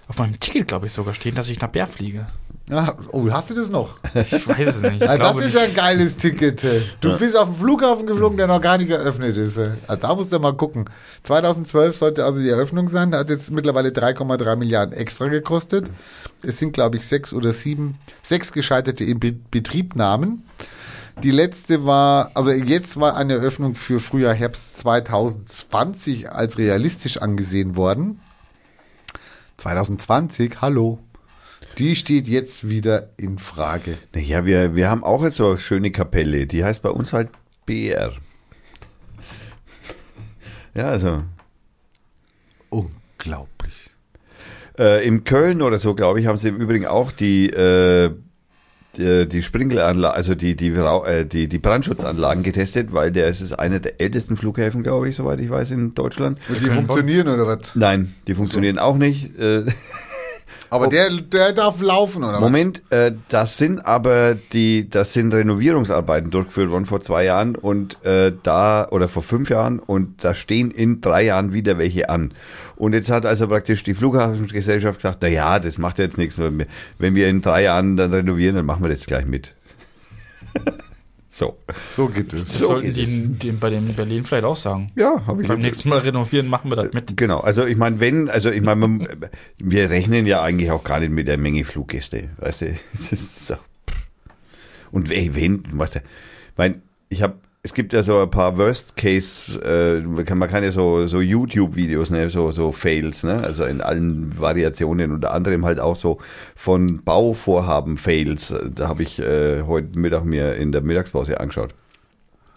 auf 0.08 0.18
meinem 0.18 0.38
Ticket, 0.38 0.68
glaube 0.68 0.86
ich, 0.86 0.92
sogar 0.92 1.14
stehen, 1.14 1.34
dass 1.34 1.48
ich 1.48 1.60
nach 1.60 1.68
Bär 1.68 1.86
fliege. 1.86 2.26
Ja, 2.70 2.94
oh, 3.12 3.28
hast 3.30 3.50
du 3.50 3.54
das 3.54 3.68
noch? 3.68 3.98
Ich 4.14 4.48
weiß 4.48 4.76
es 4.76 4.80
nicht. 4.82 4.94
Ich 4.96 5.00
Ja, 5.02 5.18
das 5.18 5.36
ist 5.36 5.44
nicht. 5.44 5.54
ja 5.54 5.62
ein 5.64 5.74
geiles 5.74 6.16
Ticket. 6.16 6.64
Du 7.02 7.18
bist 7.18 7.36
auf 7.36 7.48
den 7.48 7.56
Flughafen 7.56 8.06
geflogen, 8.06 8.38
der 8.38 8.46
noch 8.46 8.60
gar 8.62 8.78
nicht 8.78 8.90
eröffnet 8.90 9.36
ist. 9.36 9.58
Also 9.58 10.00
da 10.00 10.14
musst 10.14 10.32
du 10.32 10.38
mal 10.38 10.54
gucken. 10.54 10.86
2012 11.24 11.94
sollte 11.96 12.24
also 12.24 12.38
die 12.38 12.48
Eröffnung 12.48 12.88
sein. 12.88 13.10
Da 13.10 13.18
hat 13.18 13.28
jetzt 13.28 13.50
mittlerweile 13.50 13.90
3,3 13.90 14.56
Milliarden 14.56 14.94
extra 14.94 15.28
gekostet. 15.28 15.90
Es 16.42 16.58
sind, 16.58 16.72
glaube 16.72 16.96
ich, 16.96 17.06
sechs 17.06 17.34
oder 17.34 17.52
sieben, 17.52 17.98
sechs 18.22 18.50
gescheiterte 18.50 19.04
Inbetriebnahmen. 19.04 20.42
Die 21.22 21.30
letzte 21.30 21.84
war, 21.84 22.30
also 22.34 22.50
jetzt 22.50 22.98
war 22.98 23.14
eine 23.16 23.34
Eröffnung 23.34 23.74
für 23.74 24.00
Frühjahr, 24.00 24.34
Herbst 24.34 24.78
2020 24.78 26.30
als 26.30 26.56
realistisch 26.58 27.18
angesehen 27.18 27.76
worden. 27.76 28.20
2020, 29.56 30.60
hallo. 30.60 30.98
Die 31.78 31.96
steht 31.96 32.28
jetzt 32.28 32.68
wieder 32.68 33.10
in 33.16 33.38
Frage. 33.38 33.98
Naja, 34.14 34.44
wir, 34.46 34.76
wir 34.76 34.88
haben 34.90 35.02
auch 35.02 35.24
jetzt 35.24 35.36
so 35.36 35.50
eine 35.50 35.58
schöne 35.58 35.90
Kapelle, 35.90 36.46
die 36.46 36.64
heißt 36.64 36.82
bei 36.82 36.90
uns 36.90 37.12
halt 37.12 37.30
BR. 37.66 38.12
Ja, 40.74 40.88
also, 40.88 41.22
Unglaublich. 42.70 43.90
Äh, 44.76 45.06
in 45.06 45.22
Köln 45.22 45.62
oder 45.62 45.78
so, 45.78 45.94
glaube 45.94 46.20
ich, 46.20 46.26
haben 46.26 46.36
sie 46.36 46.48
im 46.48 46.56
Übrigen 46.56 46.86
auch 46.86 47.12
die, 47.12 47.48
äh, 47.48 48.12
die, 48.96 49.28
die 49.28 49.42
Sprinkleranlage, 49.42 50.14
also 50.14 50.34
die, 50.34 50.56
die, 50.56 50.68
äh, 50.68 51.24
die, 51.24 51.48
die 51.48 51.58
Brandschutzanlagen 51.58 52.42
getestet, 52.42 52.92
weil 52.92 53.12
der 53.12 53.28
ist 53.28 53.52
einer 53.58 53.80
der 53.80 54.00
ältesten 54.00 54.36
Flughäfen, 54.36 54.82
glaube 54.82 55.08
ich, 55.08 55.16
soweit 55.16 55.40
ich 55.40 55.50
weiß, 55.50 55.70
in 55.72 55.94
Deutschland. 55.94 56.38
Und 56.48 56.60
die 56.60 56.70
funktionieren 56.70 57.28
oder 57.28 57.46
was? 57.46 57.74
Nein, 57.74 58.14
die 58.26 58.34
funktionieren 58.34 58.78
auch 58.78 58.96
nicht. 58.96 59.30
Aber 60.74 60.88
der, 60.88 61.08
der 61.08 61.52
darf 61.52 61.80
laufen 61.80 62.24
oder 62.24 62.40
Moment, 62.40 62.82
äh, 62.90 63.12
das 63.28 63.58
sind 63.58 63.86
aber 63.86 64.34
die, 64.34 64.90
das 64.90 65.12
sind 65.12 65.32
Renovierungsarbeiten 65.32 66.32
durchgeführt 66.32 66.70
worden 66.70 66.84
vor 66.84 67.00
zwei 67.00 67.24
Jahren 67.24 67.54
und 67.54 68.04
äh, 68.04 68.32
da 68.42 68.88
oder 68.90 69.08
vor 69.08 69.22
fünf 69.22 69.50
Jahren 69.50 69.78
und 69.78 70.24
da 70.24 70.34
stehen 70.34 70.72
in 70.72 71.00
drei 71.00 71.26
Jahren 71.26 71.52
wieder 71.52 71.78
welche 71.78 72.08
an. 72.08 72.34
Und 72.74 72.92
jetzt 72.92 73.08
hat 73.08 73.24
also 73.24 73.46
praktisch 73.46 73.84
die 73.84 73.94
Flughafengesellschaft 73.94 74.98
gesagt, 74.98 75.18
na 75.20 75.28
ja, 75.28 75.60
das 75.60 75.78
macht 75.78 76.00
jetzt 76.00 76.18
nichts. 76.18 76.38
Wenn 76.38 77.14
wir 77.14 77.28
in 77.28 77.40
drei 77.40 77.62
Jahren 77.62 77.96
dann 77.96 78.12
renovieren, 78.12 78.56
dann 78.56 78.66
machen 78.66 78.82
wir 78.82 78.90
das 78.90 79.06
gleich 79.06 79.26
mit. 79.26 79.54
so. 81.34 81.58
So 81.88 82.06
geht 82.06 82.32
es. 82.32 82.44
Das 82.46 82.58
So 82.58 82.68
sollten 82.68 82.94
die, 82.94 83.28
die 83.28 83.50
bei 83.50 83.68
den 83.68 83.92
Berlin 83.92 84.24
vielleicht 84.24 84.44
auch 84.44 84.54
sagen. 84.54 84.92
Ja, 84.94 85.26
habe 85.26 85.42
ich 85.42 85.48
Beim 85.48 85.58
nächsten 85.58 85.88
Mal 85.88 85.98
renovieren 85.98 86.46
machen 86.46 86.70
wir 86.70 86.76
das 86.76 86.92
mit. 86.92 87.16
Genau, 87.16 87.40
also 87.40 87.66
ich 87.66 87.76
meine, 87.76 87.98
wenn, 87.98 88.30
also 88.30 88.50
ich 88.50 88.62
meine, 88.62 89.08
wir 89.58 89.90
rechnen 89.90 90.26
ja 90.26 90.42
eigentlich 90.42 90.70
auch 90.70 90.84
gar 90.84 91.00
nicht 91.00 91.10
mit 91.10 91.26
der 91.26 91.36
Menge 91.36 91.64
Fluggäste, 91.64 92.30
weißt 92.38 92.60
du, 92.60 92.66
es 92.94 93.12
ist 93.12 93.46
so. 93.48 93.56
Und 94.92 95.10
ey, 95.10 95.34
wenn, 95.34 95.64
weißt 95.72 95.96
du, 95.96 96.00
mein, 96.56 96.82
ich 97.08 97.22
habe, 97.22 97.34
es 97.64 97.72
gibt 97.72 97.94
ja 97.94 98.02
so 98.02 98.20
ein 98.20 98.30
paar 98.30 98.58
Worst 98.58 98.94
Case, 98.94 99.60
äh, 99.62 100.00
man 100.02 100.24
kann, 100.48 100.62
ja 100.62 100.70
so, 100.70 101.06
so 101.06 101.20
YouTube-Videos, 101.20 102.10
ne, 102.10 102.28
so, 102.30 102.50
so 102.50 102.72
Fails, 102.72 103.24
ne, 103.24 103.42
also 103.42 103.64
in 103.64 103.80
allen 103.80 104.38
Variationen, 104.38 105.10
unter 105.10 105.32
anderem 105.32 105.64
halt 105.64 105.80
auch 105.80 105.96
so 105.96 106.18
von 106.54 107.02
Bauvorhaben 107.04 107.96
Fails, 107.96 108.54
da 108.74 108.88
habe 108.88 109.02
ich 109.02 109.18
äh, 109.18 109.62
heute 109.62 109.98
Mittag 109.98 110.24
mir 110.24 110.54
in 110.56 110.72
der 110.72 110.82
Mittagspause 110.82 111.40
angeschaut 111.40 111.74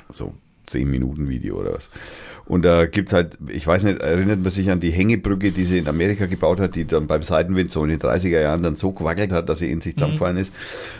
so 0.09 0.33
10 0.67 0.89
Minuten 0.89 1.29
Video 1.29 1.57
oder 1.57 1.73
was. 1.73 1.89
Und 2.45 2.63
da 2.63 2.85
gibt's 2.85 3.11
halt, 3.11 3.37
ich 3.49 3.67
weiß 3.67 3.83
nicht, 3.83 3.99
erinnert 3.99 4.39
man 4.39 4.51
sich 4.51 4.69
an 4.69 4.79
die 4.79 4.91
Hängebrücke, 4.91 5.51
die 5.51 5.65
sie 5.65 5.79
in 5.79 5.87
Amerika 5.87 6.27
gebaut 6.27 6.61
hat, 6.61 6.75
die 6.75 6.85
dann 6.85 7.07
beim 7.07 7.21
Seitenwind 7.21 7.71
so 7.71 7.83
in 7.83 7.89
den 7.89 7.99
30er 7.99 8.39
Jahren 8.39 8.63
dann 8.63 8.77
so 8.77 8.93
gewackelt 8.93 9.33
hat, 9.33 9.49
dass 9.49 9.59
sie 9.59 9.69
in 9.69 9.81
sich 9.81 9.95
zusammengefallen 9.95 10.37
ist. 10.37 10.53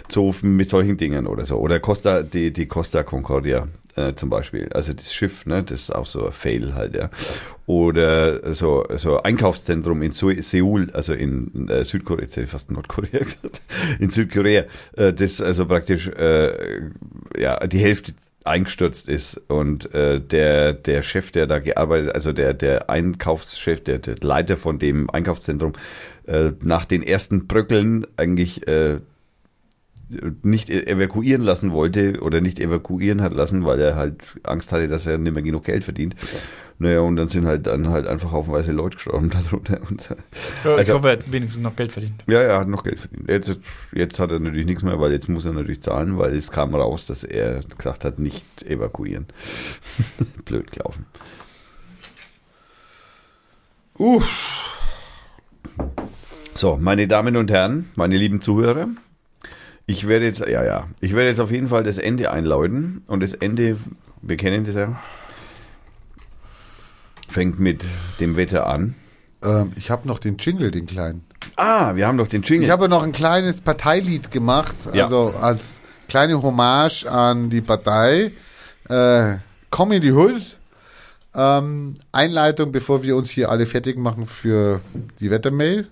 So 0.10 0.34
mit 0.42 0.70
solchen 0.70 0.98
Dingen 0.98 1.26
oder 1.26 1.46
so. 1.46 1.56
Oder 1.58 1.80
Costa, 1.80 2.24
die, 2.24 2.52
die 2.52 2.66
Costa 2.66 3.04
Concordia 3.04 3.68
äh, 3.98 4.16
zum 4.16 4.30
Beispiel. 4.30 4.70
Also 4.74 4.94
das 4.94 5.14
Schiff, 5.14 5.46
ne, 5.46 5.64
das 5.64 5.82
ist 5.82 5.96
auch 5.96 6.06
so 6.06 6.28
ein 6.28 6.32
Fail 6.32 6.76
halt, 6.76 6.96
ja. 6.96 7.10
Oder 7.66 8.54
so, 8.54 8.86
so 8.96 9.22
Einkaufszentrum 9.22 10.02
in 10.02 10.12
Seoul, 10.12 10.90
also 10.94 11.14
in 11.14 11.68
äh, 11.68 11.84
Südkorea, 11.84 12.24
jetzt 12.24 12.38
hätte 12.38 12.46
ich 12.46 12.52
fast 12.52 12.72
Nordkorea 12.72 13.20
gesagt, 13.24 13.62
in 14.00 14.10
Südkorea, 14.10 14.66
äh, 14.96 15.14
das 15.14 15.42
also 15.42 15.66
praktisch, 15.66 16.08
äh, 16.08 16.82
ja, 17.38 17.66
die 17.68 17.80
Hälfte 17.80 18.14
eingestürzt 18.46 19.10
ist 19.10 19.42
und 19.50 19.94
äh, 19.94 20.22
der 20.22 20.72
der 20.74 21.02
Chef, 21.02 21.32
der 21.32 21.48
da 21.48 21.60
gearbeitet, 21.60 22.16
also 22.16 22.32
der 22.32 22.54
der 22.54 22.90
Einkaufschef, 22.90 23.84
der, 23.84 24.00
der 24.00 24.16
Leiter 24.22 24.56
von 24.56 24.80
dem 24.80 25.10
Einkaufszentrum, 25.10 25.74
äh, 26.28 26.52
nach 26.62 26.86
den 26.86 27.04
ersten 27.04 27.48
Bröckeln 27.48 28.08
eigentlich 28.16 28.66
äh, 28.68 29.00
nicht 30.44 30.70
e- 30.70 30.84
evakuieren 30.86 31.42
lassen 31.42 31.72
wollte 31.72 32.22
oder 32.22 32.40
nicht 32.42 32.60
evakuieren 32.60 33.22
hat 33.22 33.34
lassen, 33.34 33.66
weil 33.66 33.80
er 33.80 33.96
halt 33.96 34.22
Angst 34.44 34.72
hatte, 34.72 34.88
dass 34.88 35.06
er 35.06 35.18
nicht 35.18 35.34
mehr 35.34 35.44
genug 35.44 35.66
Geld 35.66 35.84
verdient. 35.84 36.16
Naja, 36.80 37.00
und 37.00 37.16
dann 37.16 37.28
sind 37.28 37.46
halt 37.48 37.66
dann 37.66 37.90
halt 37.90 38.06
einfach 38.06 38.32
haufenweise 38.32 38.72
Leute 38.72 38.98
gestorben 38.98 39.30
darunter. 39.52 39.80
Und, 39.90 40.10
Ja, 40.64 40.74
ich 40.76 40.80
Also- 40.80 40.94
hoffe, 40.94 41.08
er 41.10 41.18
hat 41.18 41.32
wenigstens 41.32 41.64
noch 41.64 41.76
Geld 41.76 41.92
verdient. 41.92 42.24
ja, 42.28 42.40
er 42.42 42.60
hat 42.60 42.68
noch 42.68 42.84
Geld 42.84 43.00
verdient. 43.00 43.30
Jetzt, 43.30 43.60
jetzt 43.94 44.20
hat 44.20 44.32
er 44.32 44.40
natürlich 44.40 44.66
nichts 44.68 44.84
mehr, 44.84 45.00
weil 45.00 45.12
jetzt 45.12 45.28
muss 45.28 45.44
er 45.46 45.54
natürlich 45.54 45.82
zahlen, 45.82 46.18
weil 46.18 46.36
es 46.36 46.52
kam 46.52 46.74
raus, 46.76 47.06
dass 47.08 47.24
er 47.24 47.62
gesagt 47.78 48.06
hat, 48.06 48.20
nicht 48.20 48.64
evakuieren. 48.64 49.26
Blöd 50.46 50.72
gelaufen. 50.72 51.06
Uff. 53.98 54.64
So, 56.54 56.78
meine 56.80 57.08
Damen 57.08 57.36
und 57.38 57.52
Herren, 57.52 57.90
meine 57.96 58.18
lieben 58.18 58.42
Zuhörer, 58.42 58.88
ich 59.88 60.08
werde 60.08 60.26
jetzt, 60.26 60.42
ja, 60.46 60.64
ja, 60.64 60.88
ich 61.00 61.14
werde 61.16 61.30
jetzt 61.30 61.40
auf 61.40 61.50
jeden 61.50 61.70
Fall 61.70 61.84
das 61.84 61.98
Ende 61.98 62.30
einläuten 62.32 63.02
und 63.08 63.22
das 63.22 63.34
Ende, 63.34 63.78
wir 64.22 64.38
kennen 64.38 64.66
das 64.66 64.76
ja, 64.76 65.00
fängt 67.30 67.60
mit 67.60 67.84
dem 68.20 68.36
Wetter 68.36 68.68
an. 68.68 68.96
Ähm, 69.44 69.72
ich 69.76 69.90
habe 69.90 70.08
noch 70.08 70.20
den 70.20 70.38
Jingle, 70.38 70.72
den 70.72 70.86
kleinen. 70.86 71.26
Ah, 71.56 71.96
wir 71.96 72.08
haben 72.08 72.18
doch 72.18 72.28
den 72.28 72.42
Jingle. 72.44 72.66
Ich 72.66 72.72
habe 72.72 72.88
noch 72.90 73.04
ein 73.04 73.12
kleines 73.12 73.62
Parteilied 73.62 74.32
gemacht, 74.32 74.76
Ja. 74.94 75.06
also 75.06 75.34
als 75.42 75.82
kleine 76.08 76.42
Hommage 76.42 77.06
an 77.06 77.50
die 77.50 77.62
Partei. 77.62 78.32
Äh, 78.90 79.38
Komm 79.70 79.92
in 79.92 80.02
die 80.02 80.12
Hood. 80.14 80.58
Ähm, 81.36 81.96
Einleitung, 82.12 82.72
bevor 82.72 83.04
wir 83.04 83.16
uns 83.16 83.30
hier 83.30 83.50
alle 83.50 83.66
fertig 83.66 83.98
machen 83.98 84.26
für 84.26 84.80
die 85.20 85.30
Wettermail. 85.30 85.88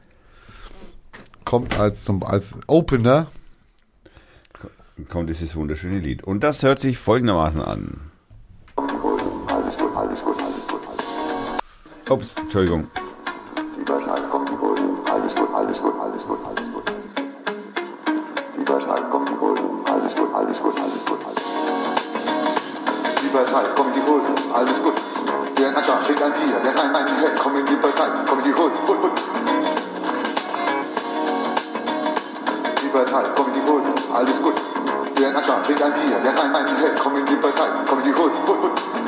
Kommt 1.43 1.77
als, 1.77 2.03
zum, 2.05 2.23
als 2.23 2.55
Opener. 2.67 3.27
Kommt 5.09 5.29
dieses 5.29 5.55
wunderschöne 5.55 5.99
Lied. 5.99 6.23
Und 6.23 6.43
das 6.43 6.63
hört 6.63 6.79
sich 6.79 6.97
folgendermaßen 6.97 7.61
an. 7.61 8.11
Ups, 12.09 12.35
Entschuldigung. 12.37 12.87
Teil, 23.55 23.65
komm 23.75 23.93
die 23.93 23.99
Bullen. 23.99 24.33
Alles 24.53 24.81
gut, 24.83 24.93
die 24.95 25.09
die. 25.25 25.33
Wer 25.55 25.69
ein 25.69 25.75
Acker, 25.75 25.99
trink 26.01 26.21
ein 26.21 26.33
Bier. 26.33 26.59
Wer 26.61 26.71
ein 26.71 26.95
ein 26.95 27.19
Head, 27.19 27.35
komm 27.37 27.55
in 27.55 27.65
die 27.65 27.75
Partei. 27.75 28.07
Komm 28.27 28.43
die 28.43 28.53
Hut, 28.53 28.71
Hut, 28.87 29.03
Hut. 29.03 29.21
Lieber 32.83 33.05
Teil, 33.05 33.25
komm 33.35 33.53
die 33.53 33.71
Hut. 33.71 33.83
Alles 34.13 34.41
gut. 34.41 34.74
Wer 35.17 35.29
ein 35.29 35.35
Acker, 35.35 35.61
trink 35.63 35.81
ein 35.81 35.93
Bier. 35.93 36.19
Wer 36.21 36.31
ein 36.31 36.55
ein 36.55 36.77
Head, 36.77 36.99
komm 36.99 37.15
in 37.15 37.25
die 37.25 37.35
Partei. 37.35 37.69
Komm 37.87 37.99
in 37.99 38.05
die 38.05 38.13
Hut, 38.13 38.33
Hut, 38.47 38.63
Hut. 38.63 39.04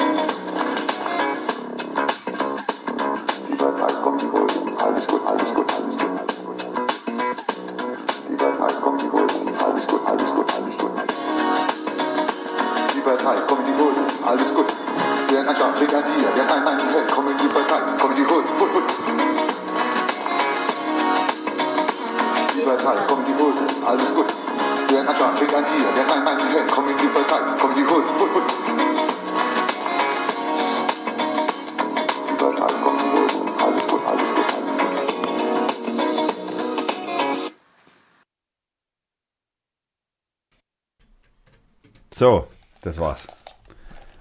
Das 42.97 43.05
war's. 43.05 43.27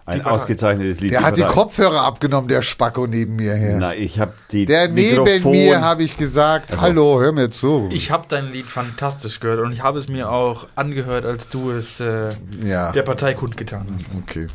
Ein 0.08 0.24
ausgezeichnetes 0.24 1.00
Lied. 1.00 1.10
Der 1.10 1.22
hat 1.24 1.36
die. 1.36 1.42
Kopfhörer 1.42 2.02
abgenommen, 2.02 2.46
der 2.46 2.62
Spacko 2.62 3.08
neben 3.08 3.34
mir 3.34 3.54
her. 3.54 3.76
Na, 3.80 3.92
ich 3.92 4.20
habe 4.20 4.34
die 4.52 4.64
Der 4.64 4.86
neben 4.86 5.24
Mikrofon. 5.24 5.50
mir 5.50 5.80
habe 5.80 6.04
ich 6.04 6.16
gesagt, 6.16 6.70
Also- 6.70 6.82
hallo, 6.82 7.20
hör 7.20 7.32
mir 7.32 7.50
zu. 7.50 7.88
Ich 7.92 8.12
habe 8.12 8.24
dein 8.28 8.52
Lied 8.52 8.66
fantastisch 8.66 9.40
gehört 9.40 9.58
und 9.58 9.72
ich 9.72 9.82
habe 9.82 9.98
es 9.98 10.08
mir 10.08 10.30
auch 10.30 10.68
angehört, 10.76 11.24
als 11.24 11.48
du 11.48 11.72
es 11.72 11.98
äh, 11.98 12.34
ja, 12.64 12.92
der 12.92 13.02
Partei 13.02 13.34
kundgetan 13.34 13.88
hast. 13.94 14.14
okay. 14.14 14.46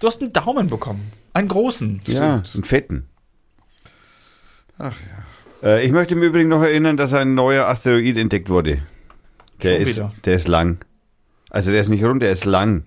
Du 0.00 0.08
hast 0.08 0.20
einen 0.20 0.32
Daumen 0.32 0.68
bekommen. 0.68 1.12
Einen 1.32 1.46
großen. 1.48 2.00
Ja, 2.06 2.42
einen 2.52 2.64
fetten. 2.64 3.08
Ach 4.78 4.94
ja. 5.62 5.68
Äh, 5.68 5.84
ich 5.86 5.92
möchte 5.92 6.14
im 6.14 6.22
Übrigen 6.24 6.48
noch 6.48 6.62
erinnern, 6.62 6.96
dass 6.96 7.14
ein 7.14 7.34
neuer 7.34 7.66
Asteroid 7.66 8.16
entdeckt 8.16 8.48
wurde. 8.48 8.80
Der 9.62 9.74
Schon 9.74 9.82
ist, 9.82 9.96
wieder. 9.96 10.12
der 10.24 10.34
ist 10.34 10.48
lang. 10.48 10.84
Also 11.50 11.70
der 11.70 11.80
ist 11.80 11.88
nicht 11.88 12.02
rund, 12.04 12.20
der 12.22 12.32
ist 12.32 12.44
lang. 12.44 12.84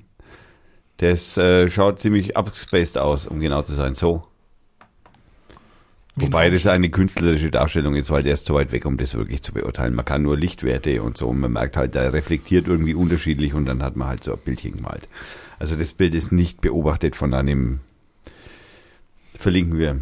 Ist, 1.01 1.37
äh, 1.39 1.67
schaut 1.67 1.99
ziemlich 1.99 2.37
abgespaced 2.37 2.97
aus, 2.97 3.25
um 3.25 3.39
genau 3.39 3.63
zu 3.63 3.73
sein. 3.73 3.95
So. 3.95 4.23
Wobei 6.15 6.51
das 6.51 6.67
eine 6.67 6.91
künstlerische 6.91 7.49
Darstellung 7.49 7.95
ist, 7.95 8.11
weil 8.11 8.21
der 8.21 8.33
ist 8.33 8.45
zu 8.45 8.53
weit 8.53 8.71
weg, 8.71 8.85
um 8.85 8.97
das 8.97 9.15
wirklich 9.15 9.41
zu 9.41 9.51
beurteilen. 9.51 9.95
Man 9.95 10.05
kann 10.05 10.21
nur 10.21 10.37
Lichtwerte 10.37 11.01
und 11.01 11.17
so. 11.17 11.27
Und 11.27 11.39
man 11.39 11.53
merkt 11.53 11.75
halt, 11.75 11.95
der 11.95 12.13
reflektiert 12.13 12.67
irgendwie 12.67 12.93
unterschiedlich 12.93 13.55
und 13.55 13.65
dann 13.65 13.81
hat 13.81 13.95
man 13.95 14.09
halt 14.09 14.23
so 14.23 14.33
ein 14.33 14.39
Bildchen 14.45 14.75
gemalt. 14.75 15.07
Also 15.57 15.75
das 15.75 15.93
Bild 15.93 16.13
ist 16.13 16.31
nicht 16.31 16.61
beobachtet 16.61 17.15
von 17.15 17.33
einem, 17.33 17.79
verlinken 19.39 19.79
wir 19.79 20.01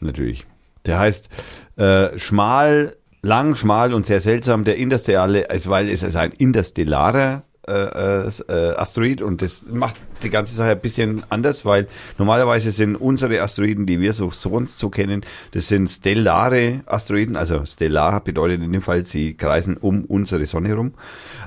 natürlich. 0.00 0.46
Der 0.86 0.98
heißt 0.98 1.28
äh, 1.76 2.18
schmal, 2.18 2.96
lang, 3.20 3.54
schmal 3.54 3.92
und 3.92 4.06
sehr 4.06 4.20
seltsam. 4.20 4.64
Der 4.64 4.76
interstellare, 4.76 5.50
also 5.50 5.68
weil 5.68 5.90
es 5.90 6.02
ist 6.02 6.16
ein 6.16 6.32
interstellarer 6.32 7.42
äh, 7.68 8.26
äh, 8.26 8.30
äh, 8.48 8.74
Asteroid 8.76 9.22
und 9.22 9.42
das 9.42 9.70
macht 9.70 9.96
die 10.22 10.30
ganze 10.30 10.54
Sache 10.54 10.70
ein 10.70 10.80
bisschen 10.80 11.22
anders, 11.28 11.64
weil 11.64 11.86
normalerweise 12.16 12.70
sind 12.70 12.96
unsere 12.96 13.42
Asteroiden, 13.42 13.86
die 13.86 14.00
wir 14.00 14.12
so 14.12 14.30
sonst 14.30 14.78
so 14.78 14.88
kennen, 14.88 15.24
das 15.52 15.68
sind 15.68 15.88
stellare 15.88 16.80
Asteroiden, 16.86 17.36
also 17.36 17.64
stellar 17.66 18.22
bedeutet 18.22 18.62
in 18.62 18.72
dem 18.72 18.82
Fall, 18.82 19.04
sie 19.04 19.34
kreisen 19.34 19.76
um 19.76 20.04
unsere 20.04 20.46
Sonne 20.46 20.68
herum. 20.68 20.94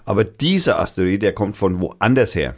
Aber 0.06 0.24
dieser 0.24 0.80
Asteroid, 0.80 1.22
der 1.22 1.33
kommt 1.33 1.58
von 1.58 1.82
woanders 1.82 2.35
her. 2.35 2.56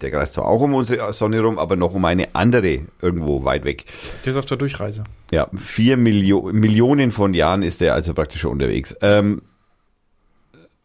Der 0.00 0.12
kreist 0.12 0.34
zwar 0.34 0.46
auch 0.46 0.60
um 0.60 0.74
unsere 0.74 1.12
Sonne 1.12 1.36
herum, 1.36 1.58
aber 1.58 1.74
noch 1.74 1.92
um 1.92 2.04
eine 2.04 2.34
andere 2.34 2.82
irgendwo 3.02 3.44
weit 3.44 3.64
weg. 3.64 3.84
Der 4.24 4.32
ist 4.32 4.36
auf 4.36 4.46
der 4.46 4.56
Durchreise. 4.56 5.04
Ja, 5.32 5.48
vier 5.56 5.96
Millio 5.96 6.50
Millionen 6.52 7.10
von 7.10 7.34
Jahren 7.34 7.62
ist 7.62 7.82
er 7.82 7.94
also 7.94 8.14
praktisch 8.14 8.42
schon 8.42 8.52
unterwegs. 8.52 8.94
Ähm, 9.02 9.42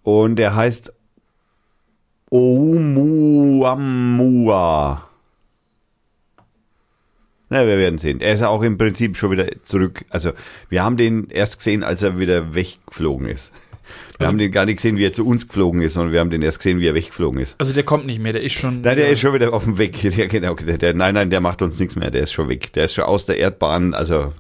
und 0.02 0.36
der 0.36 0.56
heißt 0.56 0.94
Oumuamua. 2.34 3.94
Na, 7.50 7.68
wir 7.68 7.78
werden 7.78 8.00
sehen. 8.00 8.22
Er 8.22 8.34
ist 8.34 8.40
ja 8.40 8.48
auch 8.48 8.64
im 8.64 8.80
Prinzip 8.80 9.16
schon 9.18 9.30
wieder 9.30 9.45
zurück. 9.62 10.03
Also, 10.10 10.32
wir 10.68 10.84
haben 10.84 10.98
den 10.98 11.30
erst 11.30 11.60
gesehen, 11.60 11.84
als 11.84 12.02
er 12.02 12.18
wieder 12.18 12.56
weggeflogen 12.56 13.28
ist. 13.28 13.52
Wir 14.18 14.26
haben 14.26 14.40
den 14.40 14.52
gar 14.52 14.66
nicht 14.66 14.78
gesehen, 14.78 14.98
wie 14.98 15.06
er 15.06 15.14
zu 15.14 15.28
uns 15.28 15.48
geflogen 15.48 15.84
ist, 15.84 15.94
sondern 15.94 16.12
wir 16.12 16.22
haben 16.22 16.32
den 16.32 16.42
erst 16.42 16.58
gesehen, 16.58 16.80
wie 16.80 16.88
er 16.88 16.95
weggeflogen 16.95 17.40
ist. 17.40 17.53
Also 17.60 17.72
der 17.72 17.84
kommt 17.84 18.08
nicht 18.08 18.20
mehr, 18.20 18.34
der 18.34 18.42
ist 18.42 18.53
schon. 18.53 18.82
Nein, 18.82 18.98
der 18.98 19.10
ist 19.10 19.20
schon 19.20 19.36
wieder 19.36 19.53
auf 19.53 19.66
dem 19.66 19.78
Weg. 19.78 20.03
Ja, 20.18 20.26
genau. 20.26 20.56
Der, 20.56 20.80
der, 20.80 20.95
nein, 20.95 21.14
nein, 21.14 21.30
der 21.30 21.40
macht 21.40 21.62
uns 21.62 21.80
nichts 21.80 21.95
mehr. 21.95 22.10
Der 22.10 22.24
ist 22.24 22.32
schon 22.32 22.50
weg. 22.50 22.74
Der 22.74 22.86
ist 22.86 22.95
schon 22.95 23.03
aus 23.03 23.28
der 23.28 23.38
Erdbahn, 23.38 23.94
also 23.94 24.34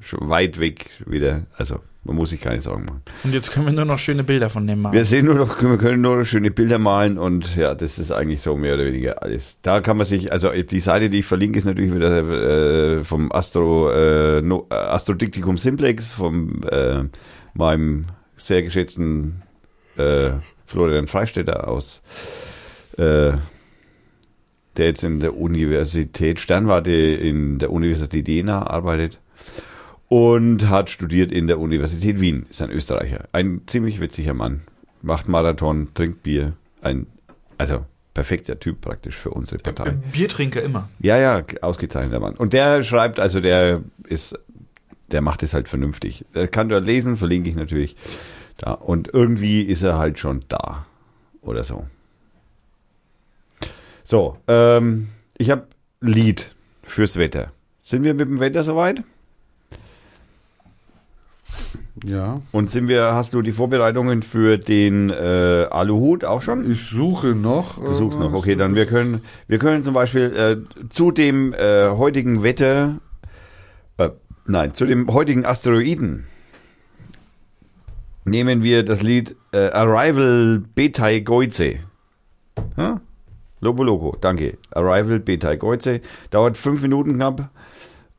schon 0.00 0.28
weit 0.28 0.58
weg 0.58 0.90
wieder. 1.06 1.46
Also 1.56 1.78
man 2.04 2.16
muss 2.16 2.30
sich 2.30 2.40
keine 2.40 2.60
Sorgen 2.60 2.86
machen. 2.86 3.02
Und 3.24 3.34
jetzt 3.34 3.50
können 3.50 3.66
wir 3.66 3.72
nur 3.72 3.84
noch 3.84 3.98
schöne 3.98 4.24
Bilder 4.24 4.50
von 4.50 4.66
dem 4.66 4.80
machen. 4.80 4.94
Wir 4.94 5.04
sehen 5.04 5.26
nur 5.26 5.34
noch, 5.34 5.60
wir 5.62 5.76
können 5.76 6.00
nur 6.00 6.16
noch 6.16 6.24
schöne 6.24 6.50
Bilder 6.50 6.78
malen 6.78 7.18
und 7.18 7.56
ja, 7.56 7.74
das 7.74 7.98
ist 7.98 8.12
eigentlich 8.12 8.40
so 8.40 8.56
mehr 8.56 8.74
oder 8.74 8.86
weniger 8.86 9.22
alles. 9.22 9.58
Da 9.62 9.80
kann 9.80 9.96
man 9.96 10.06
sich, 10.06 10.32
also 10.32 10.50
die 10.50 10.80
Seite, 10.80 11.10
die 11.10 11.20
ich 11.20 11.26
verlinke, 11.26 11.58
ist 11.58 11.66
natürlich 11.66 11.94
wieder 11.94 12.98
äh, 12.98 13.04
vom 13.04 13.30
Astro 13.32 13.90
äh, 13.90 14.40
no, 14.40 14.66
äh, 14.70 14.74
Astrodiktikum 14.74 15.58
Simplex, 15.58 16.12
vom 16.12 16.62
äh, 16.70 17.04
meinem 17.54 18.06
sehr 18.36 18.62
geschätzten 18.62 19.42
äh, 19.96 20.30
Florian 20.64 21.08
Freistetter 21.08 21.68
aus, 21.68 22.02
äh, 22.96 23.32
der 24.76 24.86
jetzt 24.86 25.02
in 25.02 25.20
der 25.20 25.36
Universität 25.36 26.40
Sternwarte 26.40 26.92
in 26.92 27.58
der 27.58 27.72
Universität 27.72 28.28
Jena 28.28 28.66
arbeitet 28.66 29.18
und 30.08 30.68
hat 30.68 30.90
studiert 30.90 31.30
in 31.30 31.46
der 31.46 31.58
Universität 31.58 32.20
Wien. 32.20 32.46
Ist 32.50 32.62
ein 32.62 32.70
Österreicher. 32.70 33.28
Ein 33.32 33.62
ziemlich 33.66 34.00
witziger 34.00 34.34
Mann. 34.34 34.62
Macht 35.02 35.28
Marathon, 35.28 35.88
trinkt 35.94 36.22
Bier. 36.22 36.54
Ein, 36.80 37.06
also 37.58 37.84
perfekter 38.14 38.58
Typ 38.58 38.80
praktisch 38.80 39.16
für 39.16 39.30
unsere 39.30 39.62
Partei. 39.62 39.92
Biertrinker 40.12 40.62
immer. 40.62 40.88
Ja, 40.98 41.18
ja, 41.18 41.44
ausgezeichneter 41.60 42.20
Mann. 42.20 42.34
Und 42.34 42.52
der 42.52 42.82
schreibt, 42.82 43.20
also 43.20 43.40
der 43.40 43.82
ist, 44.06 44.38
der 45.12 45.20
macht 45.20 45.42
es 45.42 45.54
halt 45.54 45.68
vernünftig. 45.68 46.24
Der 46.34 46.48
kann 46.48 46.68
dort 46.68 46.84
lesen, 46.84 47.16
verlinke 47.16 47.50
ich 47.50 47.56
natürlich 47.56 47.96
da. 48.56 48.72
Und 48.72 49.08
irgendwie 49.12 49.62
ist 49.62 49.82
er 49.82 49.98
halt 49.98 50.18
schon 50.18 50.44
da. 50.48 50.86
Oder 51.42 51.64
so. 51.64 51.86
So, 54.04 54.38
ähm, 54.48 55.08
ich 55.36 55.50
habe 55.50 55.66
Lied 56.00 56.54
fürs 56.82 57.16
Wetter. 57.16 57.52
Sind 57.82 58.02
wir 58.04 58.14
mit 58.14 58.28
dem 58.28 58.40
Wetter 58.40 58.64
soweit? 58.64 59.02
Ja. 62.04 62.40
Und 62.52 62.70
sind 62.70 62.88
wir, 62.88 63.14
hast 63.14 63.34
du 63.34 63.42
die 63.42 63.52
Vorbereitungen 63.52 64.22
für 64.22 64.58
den 64.58 65.10
äh, 65.10 65.66
Aluhut 65.70 66.24
auch 66.24 66.42
schon? 66.42 66.70
Ich 66.70 66.84
suche 66.84 67.28
noch. 67.28 67.78
Du 67.78 67.92
suchst 67.94 68.20
noch, 68.20 68.32
okay, 68.32 68.56
dann 68.56 68.74
wir 68.74 68.86
können, 68.86 69.22
wir 69.48 69.58
können 69.58 69.82
zum 69.82 69.94
Beispiel 69.94 70.34
äh, 70.34 70.88
zu 70.88 71.10
dem 71.10 71.52
äh, 71.54 71.90
heutigen 71.90 72.42
Wetter, 72.42 73.00
äh, 73.96 74.10
nein, 74.46 74.74
zu 74.74 74.86
dem 74.86 75.12
heutigen 75.12 75.44
Asteroiden 75.44 76.26
nehmen 78.28 78.62
wir 78.62 78.84
das 78.84 79.02
Lied 79.02 79.36
äh, 79.52 79.68
Arrival 79.70 80.62
Betai 80.74 81.20
Goize. 81.20 81.80
Ja? 82.76 83.00
Lobo 83.60 83.82
Loco, 83.82 84.16
danke. 84.20 84.58
Arrival 84.70 85.18
Betai 85.18 85.56
Goize. 85.56 86.00
Dauert 86.30 86.56
fünf 86.56 86.82
Minuten 86.82 87.14
knapp. 87.14 87.50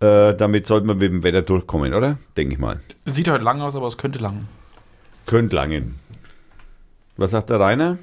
Äh, 0.01 0.33
damit 0.35 0.65
sollte 0.65 0.87
man 0.87 0.97
mit 0.97 1.11
dem 1.11 1.23
Wetter 1.23 1.41
durchkommen, 1.41 1.93
oder? 1.93 2.17
Denke 2.37 2.53
ich 2.53 2.59
mal. 2.59 2.79
Sieht 3.05 3.27
heute 3.29 3.43
lang 3.43 3.59
aus, 3.59 3.75
aber 3.75 3.87
es 3.87 3.97
könnte 3.97 4.19
lang. 4.19 4.47
Könnt 5.25 5.51
langen. 5.51 5.95
Was 7.17 7.31
sagt 7.31 7.49
der 7.49 7.59
Rainer? 7.59 7.97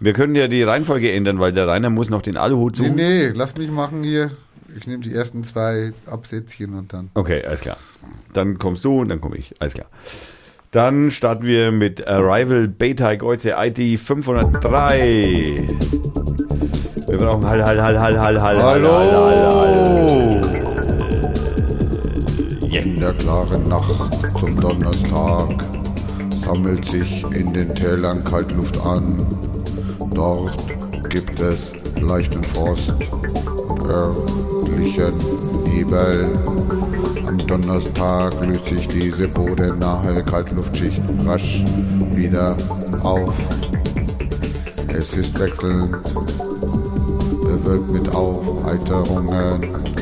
Wir 0.00 0.14
können 0.14 0.34
ja 0.34 0.48
die 0.48 0.62
Reihenfolge 0.62 1.12
ändern, 1.12 1.38
weil 1.38 1.52
der 1.52 1.68
Rainer 1.68 1.90
muss 1.90 2.08
noch 2.08 2.22
den 2.22 2.38
Aluhut 2.38 2.78
Nee, 2.78 2.84
suchen. 2.84 2.96
nee, 2.96 3.26
lass 3.28 3.56
mich 3.56 3.70
machen 3.70 4.04
hier. 4.04 4.30
Ich 4.74 4.86
nehme 4.86 5.02
die 5.02 5.12
ersten 5.12 5.44
zwei 5.44 5.92
Absätzchen 6.10 6.74
und 6.74 6.94
dann. 6.94 7.10
Okay, 7.12 7.44
alles 7.44 7.60
klar. 7.60 7.76
Dann 8.32 8.58
kommst 8.58 8.84
du 8.86 9.00
und 9.00 9.10
dann 9.10 9.20
komme 9.20 9.36
ich. 9.36 9.54
Alles 9.60 9.74
klar. 9.74 9.88
Dann 10.70 11.10
starten 11.10 11.44
wir 11.44 11.72
mit 11.72 12.06
Arrival 12.06 12.68
Beta 12.68 13.14
Kreuze 13.16 13.54
ID 13.58 14.00
503. 14.00 15.66
Wir 17.06 17.18
brauchen 17.18 17.44
Hall, 17.46 17.62
Hall, 17.64 17.80
Hall, 17.82 17.98
Hall, 18.00 18.18
Hall, 18.18 18.40
Hall, 18.40 18.62
Hallo! 18.62 18.88
Hall, 18.88 19.12
Hall, 19.12 20.40
Hall. 20.40 20.47
In 22.70 23.00
der 23.00 23.14
klaren 23.14 23.66
Nacht 23.66 24.12
zum 24.38 24.60
Donnerstag 24.60 25.64
sammelt 26.44 26.84
sich 26.84 27.24
in 27.34 27.52
den 27.54 27.74
Tälern 27.74 28.22
Kaltluft 28.22 28.78
an. 28.84 29.26
Dort 30.14 30.64
gibt 31.08 31.40
es 31.40 31.72
leichten 32.00 32.42
Frost 32.42 32.92
und 33.68 33.82
örtlichen 33.82 35.12
Nebel. 35.64 36.30
Am 37.26 37.38
Donnerstag 37.46 38.44
löst 38.44 38.66
sich 38.66 38.86
diese 38.86 39.28
bodennahe 39.28 40.22
Kaltluftschicht 40.24 41.02
rasch 41.24 41.64
wieder 42.14 42.54
auf. 43.02 43.34
Es 44.88 45.14
ist 45.14 45.38
wechselnd, 45.38 45.96
bewölkt 47.42 47.90
mit 47.90 48.14
Aufheiterungen. 48.14 49.97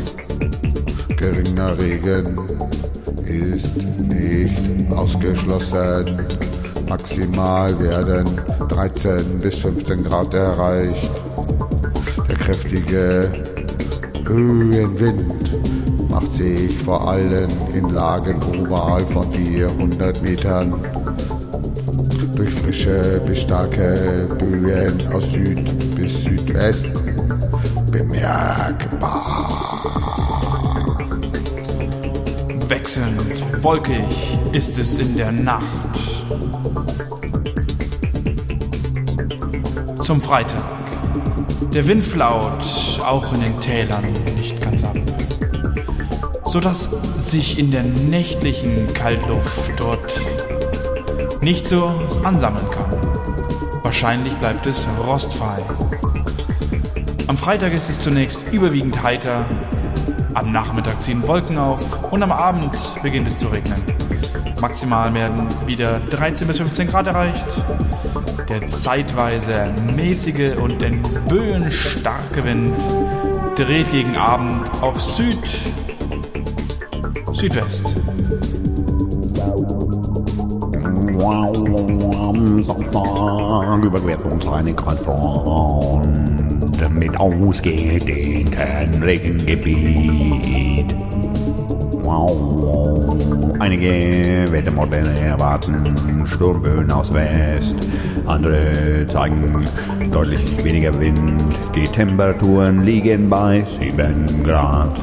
Geringer 1.32 1.76
Regen 1.76 2.36
ist 3.26 3.76
nicht 3.98 4.92
ausgeschlossen. 4.92 6.24
Maximal 6.88 7.76
werden 7.80 8.24
13 8.68 9.40
bis 9.40 9.56
15 9.56 10.04
Grad 10.04 10.32
erreicht. 10.34 11.10
Der 12.28 12.36
kräftige 12.36 13.32
Höhenwind 14.24 16.10
macht 16.12 16.32
sich 16.32 16.78
vor 16.78 17.08
allem 17.08 17.50
in 17.74 17.90
Lagen 17.90 18.40
oberhalb 18.60 19.10
von 19.10 19.32
400 19.32 20.22
Metern 20.22 20.80
durch 22.36 22.54
frische 22.54 23.20
bis 23.26 23.40
starke 23.40 24.28
Böen 24.38 25.04
aus 25.12 25.24
Süd 25.32 25.96
bis 25.96 26.22
Südwest 26.22 26.86
bemerkbar. 27.90 29.25
Wechselnd, 32.68 33.62
wolkig 33.62 34.04
ist 34.52 34.76
es 34.76 34.98
in 34.98 35.16
der 35.16 35.30
Nacht. 35.30 35.64
Zum 40.02 40.20
Freitag. 40.20 40.62
Der 41.72 41.86
Wind 41.86 42.04
flaut, 42.04 42.64
auch 43.04 43.32
in 43.34 43.40
den 43.40 43.60
Tälern 43.60 44.04
nicht 44.36 44.60
ganz 44.60 44.82
ab. 44.82 44.96
Sodass 46.46 46.88
sich 47.18 47.58
in 47.58 47.70
der 47.70 47.84
nächtlichen 47.84 48.86
Kaltluft 48.94 49.70
dort 49.78 50.20
nicht 51.42 51.68
so 51.68 51.86
ansammeln 52.24 52.68
kann. 52.72 52.90
Wahrscheinlich 53.82 54.34
bleibt 54.34 54.66
es 54.66 54.86
rostfrei. 55.06 55.62
Am 57.28 57.38
Freitag 57.38 57.72
ist 57.72 57.90
es 57.90 58.00
zunächst 58.00 58.40
überwiegend 58.50 59.02
heiter, 59.02 59.46
am 60.36 60.50
Nachmittag 60.52 61.02
ziehen 61.02 61.26
Wolken 61.26 61.56
auf 61.56 62.12
und 62.12 62.22
am 62.22 62.30
Abend 62.30 62.70
beginnt 63.02 63.26
es 63.28 63.38
zu 63.38 63.46
regnen. 63.48 63.82
Maximal 64.60 65.12
werden 65.14 65.46
wieder 65.66 65.98
13 65.98 66.46
bis 66.46 66.58
15 66.58 66.88
Grad 66.88 67.06
erreicht. 67.06 67.44
Der 68.48 68.66
zeitweise 68.66 69.72
mäßige 69.94 70.56
und 70.56 70.82
in 70.82 71.02
Böen 71.28 71.72
starke 71.72 72.44
Wind 72.44 72.76
dreht 73.56 73.90
gegen 73.90 74.16
Abend 74.16 74.70
auf 74.82 75.00
Süd, 75.00 75.38
Südwest. 77.32 77.96
Am 81.24 82.62
Samstag 82.62 83.84
überquert 83.84 84.24
uns 84.24 84.46
eine 84.46 84.74
Kaltfront 84.74 86.55
mit 86.90 87.18
ausgedehnten 87.18 89.02
Regengebiet. 89.02 90.94
Einige 93.58 94.52
Wettermodelle 94.52 95.18
erwarten 95.20 95.94
Sturmböen 96.26 96.90
aus 96.90 97.12
West. 97.12 97.74
Andere 98.26 99.06
zeigen 99.08 99.66
deutlich 100.10 100.62
weniger 100.64 100.98
Wind. 101.00 101.42
Die 101.74 101.88
Temperaturen 101.88 102.82
liegen 102.84 103.28
bei 103.28 103.64
7 103.80 104.44
Grad. 104.44 105.00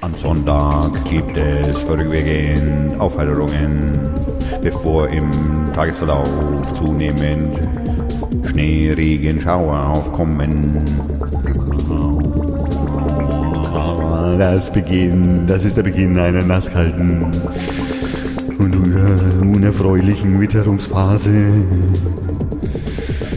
Am 0.00 0.14
Sonntag 0.14 0.92
gibt 1.04 1.36
es 1.36 1.82
vorübergehend 1.82 2.98
Aufheiterungen, 3.00 4.00
bevor 4.62 5.08
im 5.08 5.28
Tagesverlauf 5.74 6.28
zunehmend 6.78 7.79
Schnee, 8.60 8.92
aufkommen. 9.88 10.84
Das 14.36 14.70
Beginn, 14.70 15.46
das 15.46 15.64
ist 15.64 15.78
der 15.78 15.82
Beginn 15.82 16.18
einer 16.18 16.44
nasskalten 16.44 17.24
und 18.58 18.76
un- 18.76 19.54
unerfreulichen 19.54 20.38
Witterungsphase, 20.38 21.30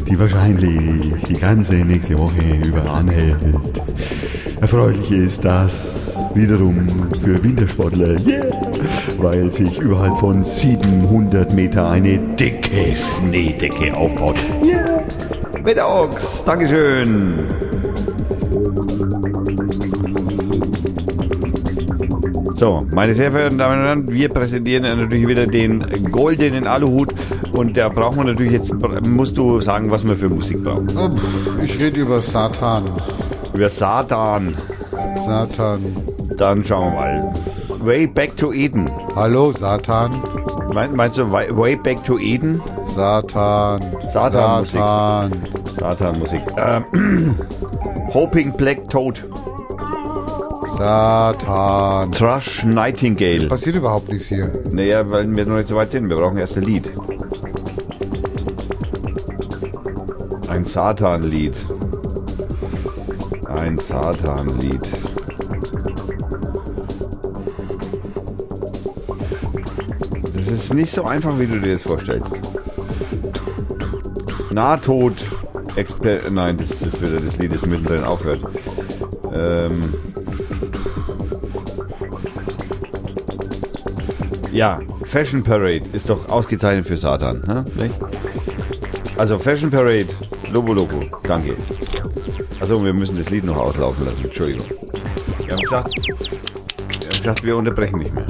die 0.10 0.19
wahrscheinlich 0.19 1.14
die 1.30 1.40
ganze 1.40 1.76
nächste 1.76 2.19
Woche 2.19 2.43
über 2.66 2.90
anhält. 2.92 3.38
Erfreulich 4.60 5.10
ist 5.11 5.45
das 5.45 6.03
wiederum 6.35 6.85
für 7.22 7.42
Wintersportler, 7.42 8.19
yeah, 8.27 8.45
weil 9.19 9.53
sich 9.53 9.80
überhalb 9.80 10.18
von 10.18 10.43
700 10.43 11.53
Meter 11.53 11.90
eine 11.90 12.18
dicke 12.18 12.95
Schneedecke 13.22 13.95
aufbaut. 13.95 14.35
Wetterochs, 15.64 16.43
Dankeschön. 16.43 17.33
So, 22.56 22.85
meine 22.92 23.14
sehr 23.14 23.32
verehrten 23.32 23.58
Damen 23.58 23.80
und 23.80 23.85
Herren, 23.85 24.08
wir 24.09 24.30
präsentieren 24.30 24.83
natürlich 24.83 25.27
wieder 25.27 25.45
den 25.48 26.11
goldenen 26.11 26.66
Aluhut 26.67 27.14
und 27.53 27.75
da 27.75 27.90
brauchen 27.90 28.17
wir 28.19 28.25
natürlich 28.25 28.53
jetzt, 28.53 28.74
musst 29.08 29.38
du 29.38 29.59
sagen, 29.59 29.92
was 29.92 30.08
wir 30.08 30.16
für 30.16 30.30
Musik 30.30 30.64
brauchen. 30.64 30.88
Ich 31.64 31.77
rede 31.80 32.00
über 32.01 32.22
Satan. 32.22 32.83
Über 33.53 33.69
Satan, 33.69 34.56
Satan. 35.25 35.82
dann 36.38 36.64
schauen 36.64 36.93
wir 36.93 37.00
mal. 37.00 37.33
Way 37.80 38.08
Back 38.08 38.38
to 38.38 38.53
Eden. 38.53 38.90
Hallo, 39.16 39.51
Satan. 39.51 40.11
Mein- 40.74 40.95
Meinst 40.95 41.17
du 41.17 41.30
Way 41.30 41.75
Back 41.75 42.03
to 42.06 42.17
Eden? 42.17 42.61
Satan. 42.95 43.82
Satan-Musik. 44.14 44.75
Satan. 44.80 45.32
Satan-Musik. 45.84 46.44
Ähm, 46.56 47.36
Hoping 48.14 48.56
Black 48.56 48.88
Toad. 48.88 49.22
Satan. 50.78 52.10
Thrush 52.14 52.64
Nightingale. 52.64 53.50
Passiert 53.50 53.76
überhaupt 53.76 54.08
nichts 54.08 54.30
hier. 54.30 54.50
Naja, 54.72 55.03
weil 55.12 55.30
wir 55.36 55.45
noch 55.45 55.58
nicht 55.58 55.68
so 55.68 55.76
weit 55.76 55.92
sind. 55.92 56.08
Wir 56.08 56.16
brauchen 56.16 56.38
erst 56.38 56.56
ein 56.56 56.64
Lied. 56.64 56.90
Ein 60.48 60.64
Satan-Lied. 60.64 61.53
Ein 63.50 63.78
Satan-Lied. 63.78 64.90
Das 70.34 70.48
ist 70.48 70.74
nicht 70.74 70.94
so 70.94 71.03
einfach, 71.03 71.38
wie 71.38 71.48
du 71.48 71.60
dir 71.60 71.74
das 71.74 71.82
vorstellst. 71.82 72.32
Nahtod. 74.52 75.33
Exper 75.76 76.30
Nein, 76.30 76.58
das 76.58 76.82
ist 76.82 77.02
wieder 77.02 77.19
das 77.19 77.38
Lied, 77.38 77.53
das 77.53 77.66
mittendrin 77.66 78.03
aufhört. 78.03 78.42
Ähm. 79.34 79.93
Ja, 84.52 84.80
Fashion 85.06 85.43
Parade 85.43 85.84
ist 85.93 86.10
doch 86.10 86.30
ausgezeichnet 86.30 86.85
für 86.85 86.98
Satan, 86.98 87.42
ne? 87.48 87.66
Nicht? 87.76 87.95
Also 89.18 89.40
Fashion 89.40 89.72
Parade, 89.72 90.08
Lobo 90.52 90.74
Loco, 90.74 91.03
danke. 91.24 91.56
Also 92.60 92.84
wir 92.84 92.93
müssen 92.93 93.18
das 93.18 93.30
Lied 93.30 93.43
noch 93.43 93.58
auslaufen 93.58 94.06
lassen, 94.06 94.24
Entschuldigung. 94.24 94.66
Wir 95.45 95.56
haben 95.56 95.61
gesagt, 95.61 95.92
wir, 96.08 97.08
haben 97.08 97.18
gesagt, 97.18 97.43
wir 97.43 97.58
unterbrechen 97.58 98.00
nicht 98.00 98.14
mehr. 98.14 98.26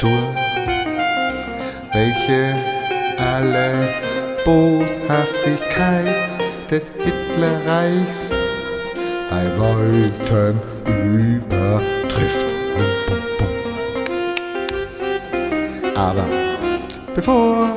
Nazi-Diktatur, 0.00 0.34
welche 1.92 2.54
alle 3.18 3.88
Boshaftigkeit 4.44 6.16
des 6.70 6.90
Hitlerreichs 6.98 8.30
bei 9.30 9.44
weitem 9.58 10.60
übertrifft. 10.86 12.46
Aber 15.94 16.26
bevor 17.14 17.68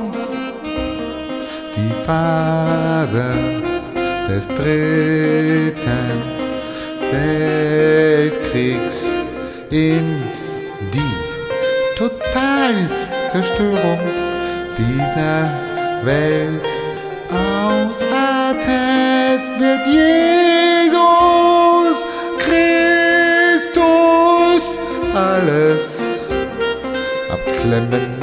die 1.76 1.92
Phase 2.06 3.34
des 4.28 4.48
dritten 4.48 6.22
Weltkriegs 7.12 9.06
in 9.70 10.22
Totalzerstörung 12.34 14.00
dieser 14.76 15.48
Welt 16.02 16.64
ausartet, 17.30 18.64
wird 19.60 19.86
Jesus 19.86 20.74
Christus 22.40 23.78
alles 25.14 26.02
abklemmen. 27.30 28.16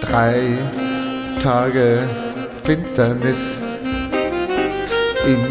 Drei 0.00 0.56
Tage 1.40 1.98
Finsternis 2.62 3.60
in 5.26 5.48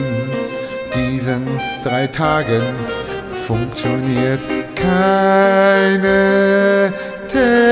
diesen 0.95 1.45
drei 1.83 2.07
Tagen 2.07 2.63
funktioniert 3.45 4.58
keine 4.89 6.91
Technik 7.27 7.68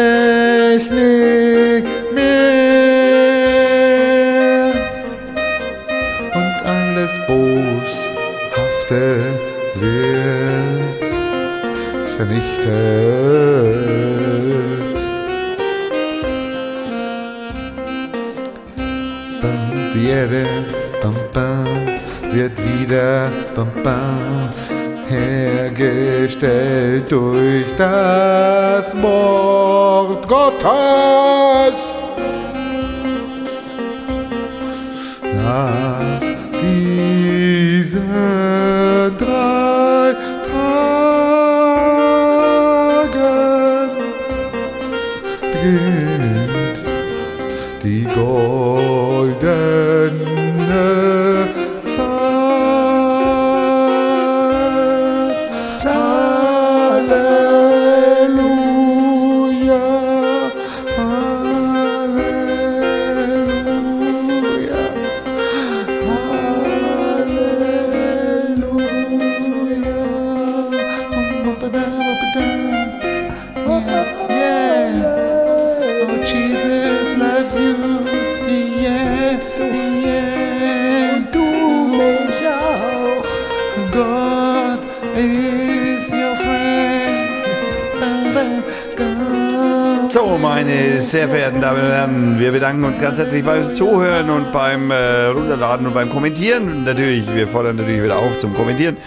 sehr 91.17 91.29
verehrten 91.29 91.61
Damen 91.61 91.83
und 91.83 91.91
Herren, 91.91 92.39
wir 92.39 92.51
bedanken 92.51 92.83
uns 92.83 93.01
ganz 93.01 93.17
herzlich 93.17 93.43
beim 93.43 93.71
Zuhören 93.71 94.29
und 94.29 94.53
beim 94.53 94.91
äh, 94.91 95.29
Runterladen 95.29 95.87
und 95.87 95.95
beim 95.95 96.11
Kommentieren. 96.11 96.83
Natürlich, 96.83 97.25
wir 97.33 97.47
fordern 97.47 97.77
natürlich 97.77 98.03
wieder 98.03 98.19
auf 98.19 98.37
zum 98.37 98.53
Kommentieren. 98.53 98.97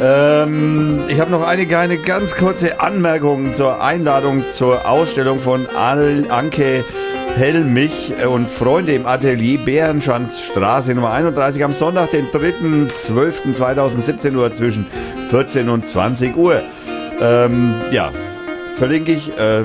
Ähm, 0.00 1.02
ich 1.08 1.20
habe 1.20 1.30
noch 1.30 1.46
eine 1.46 1.66
kleine 1.66 1.98
ganz 1.98 2.34
kurze 2.34 2.80
Anmerkung 2.80 3.52
zur 3.52 3.82
Einladung 3.82 4.42
zur 4.54 4.88
Ausstellung 4.88 5.38
von 5.38 5.66
Al 5.76 6.24
Anke 6.30 6.82
Helmich 7.36 8.14
und 8.26 8.50
Freunde 8.50 8.94
im 8.94 9.04
Atelier 9.04 9.58
Bärenschanzstraße 9.58 10.94
Nummer 10.94 11.12
31 11.12 11.62
am 11.62 11.74
Sonntag, 11.74 12.12
den 12.12 12.28
3.12.2017 12.28 14.34
Uhr 14.34 14.54
zwischen 14.54 14.86
14 15.28 15.68
und 15.68 15.86
20 15.86 16.38
Uhr. 16.38 16.62
Ähm, 17.20 17.74
ja, 17.90 18.12
verlinke 18.76 19.12
ich 19.12 19.28
äh, 19.38 19.64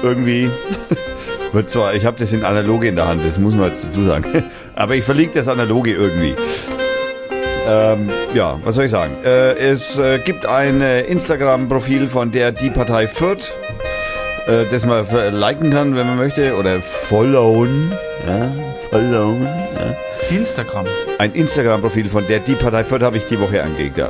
irgendwie. 0.00 0.48
Wird 1.54 1.70
zwar, 1.70 1.94
ich 1.94 2.04
habe 2.04 2.18
das 2.18 2.32
in 2.32 2.42
Analoge 2.42 2.88
in 2.88 2.96
der 2.96 3.06
Hand, 3.06 3.24
das 3.24 3.38
muss 3.38 3.54
man 3.54 3.68
jetzt 3.68 3.86
dazu 3.86 4.02
sagen. 4.02 4.24
Aber 4.74 4.96
ich 4.96 5.04
verlinke 5.04 5.34
das 5.34 5.46
Analoge 5.46 5.92
irgendwie. 5.92 6.34
Ähm, 7.68 8.08
ja, 8.34 8.58
was 8.64 8.74
soll 8.74 8.86
ich 8.86 8.90
sagen? 8.90 9.18
Äh, 9.24 9.52
es 9.58 9.96
äh, 9.96 10.18
gibt 10.18 10.46
ein 10.46 10.80
äh, 10.80 11.02
Instagram-Profil 11.02 12.08
von 12.08 12.32
der 12.32 12.50
Die 12.50 12.70
Partei 12.70 13.06
Fürth, 13.06 13.52
äh, 14.48 14.64
das 14.72 14.84
man 14.84 15.06
liken 15.32 15.70
kann, 15.70 15.94
wenn 15.94 16.08
man 16.08 16.16
möchte, 16.16 16.56
oder 16.56 16.82
followen. 16.82 17.92
Ja, 18.26 18.50
followen. 18.90 19.44
Ja. 19.46 20.36
Instagram. 20.36 20.86
Ein 21.18 21.34
Instagram-Profil 21.34 22.08
von 22.08 22.26
der 22.26 22.40
Die 22.40 22.56
Partei 22.56 22.82
Fürth 22.82 23.04
habe 23.04 23.16
ich 23.16 23.26
die 23.26 23.38
Woche 23.38 23.62
angelegt, 23.62 23.96
ja. 23.96 24.08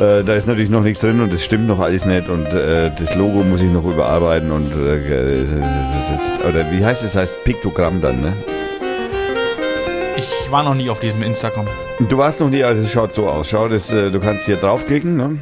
Äh, 0.00 0.24
da 0.24 0.34
ist 0.34 0.48
natürlich 0.48 0.70
noch 0.70 0.82
nichts 0.82 1.00
drin 1.00 1.20
und 1.20 1.30
das 1.30 1.44
stimmt 1.44 1.66
noch 1.66 1.78
alles 1.78 2.06
nicht 2.06 2.26
und 2.30 2.46
äh, 2.46 2.90
das 2.98 3.14
Logo 3.16 3.44
muss 3.44 3.60
ich 3.60 3.70
noch 3.70 3.84
überarbeiten 3.84 4.50
und 4.50 4.72
äh, 4.72 5.44
das, 5.44 6.48
oder 6.48 6.72
wie 6.72 6.82
heißt 6.82 7.04
es? 7.04 7.14
heißt 7.14 7.44
Piktogramm 7.44 8.00
dann, 8.00 8.22
ne? 8.22 8.32
Ich 10.16 10.30
war 10.50 10.62
noch 10.62 10.74
nie 10.74 10.88
auf 10.88 11.00
diesem 11.00 11.22
Instagram. 11.22 11.66
Du 12.08 12.16
warst 12.16 12.40
noch 12.40 12.48
nie, 12.48 12.64
also 12.64 12.82
es 12.82 12.90
schaut 12.90 13.12
so 13.12 13.28
aus. 13.28 13.50
Schau, 13.50 13.68
das, 13.68 13.92
äh, 13.92 14.10
du 14.10 14.20
kannst 14.20 14.46
hier 14.46 14.56
draufklicken, 14.56 15.16
ne? 15.16 15.36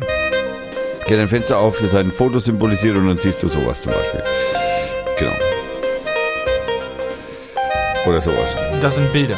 Geht 1.07 1.20
ein 1.20 1.28
Fenster 1.28 1.59
auf, 1.59 1.78
das 1.81 1.95
ein 1.95 2.11
Foto 2.11 2.41
symbolisiert 2.41 2.97
und 2.97 3.07
dann 3.07 3.17
siehst 3.17 3.41
du 3.41 3.49
sowas 3.49 3.83
zum 3.83 3.93
Beispiel. 3.93 4.25
Genau. 5.19 5.37
Oder 8.09 8.20
sowas. 8.20 8.57
Das 8.81 8.97
sind 8.97 9.12
Bilder. 9.12 9.37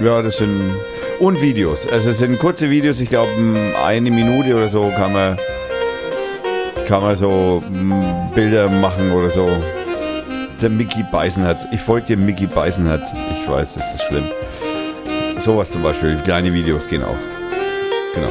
Ja, 0.00 0.22
das 0.22 0.38
sind. 0.38 0.74
Und 1.18 1.40
Videos. 1.40 1.86
Also 1.86 2.10
es 2.10 2.18
sind 2.18 2.38
kurze 2.38 2.68
Videos, 2.68 3.00
ich 3.00 3.08
glaube 3.08 3.30
eine 3.84 4.10
Minute 4.10 4.54
oder 4.54 4.68
so 4.68 4.82
kann 4.96 5.12
man 5.12 5.38
kann 6.86 7.02
man 7.02 7.16
so 7.16 7.62
Bilder 8.34 8.68
machen 8.68 9.12
oder 9.12 9.30
so. 9.30 9.48
Der 10.60 10.70
Mickey 10.70 11.02
Beisenherz. 11.10 11.66
Ich 11.72 11.80
folge 11.80 12.08
dir 12.08 12.16
Mickey 12.16 12.46
Beisenherz. 12.46 13.12
Ich 13.32 13.48
weiß, 13.48 13.74
das 13.74 13.94
ist 13.94 14.02
schlimm. 14.04 14.24
Sowas 15.38 15.70
zum 15.70 15.82
Beispiel. 15.82 16.16
Kleine 16.22 16.52
Videos 16.52 16.86
gehen 16.86 17.02
auch. 17.02 17.16
Genau. 18.14 18.30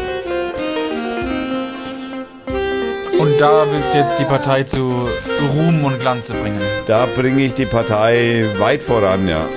Und 3.20 3.40
da 3.40 3.66
willst 3.72 3.94
du 3.94 3.98
jetzt 3.98 4.20
die 4.20 4.26
Partei 4.26 4.64
zu 4.64 5.08
Ruhm 5.54 5.84
und 5.84 6.00
Glanze 6.00 6.34
bringen. 6.34 6.62
Da 6.88 7.08
bringe 7.16 7.44
ich 7.44 7.54
die 7.54 7.66
Partei 7.66 8.46
weit 8.58 8.84
voran, 8.84 9.28
ja. 9.28 9.48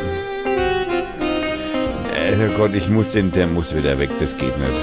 Äh, 2.38 2.48
oh 2.48 2.56
Gott, 2.56 2.74
ich 2.74 2.88
muss 2.88 3.10
den, 3.12 3.32
der 3.32 3.46
muss 3.48 3.74
wieder 3.76 3.98
weg, 3.98 4.10
das 4.20 4.36
geht 4.36 4.56
nicht. 4.58 4.80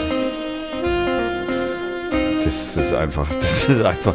Das 2.43 2.75
ist 2.75 2.93
einfach, 2.93 3.27
das 3.33 3.69
ist 3.69 3.81
einfach. 3.81 4.13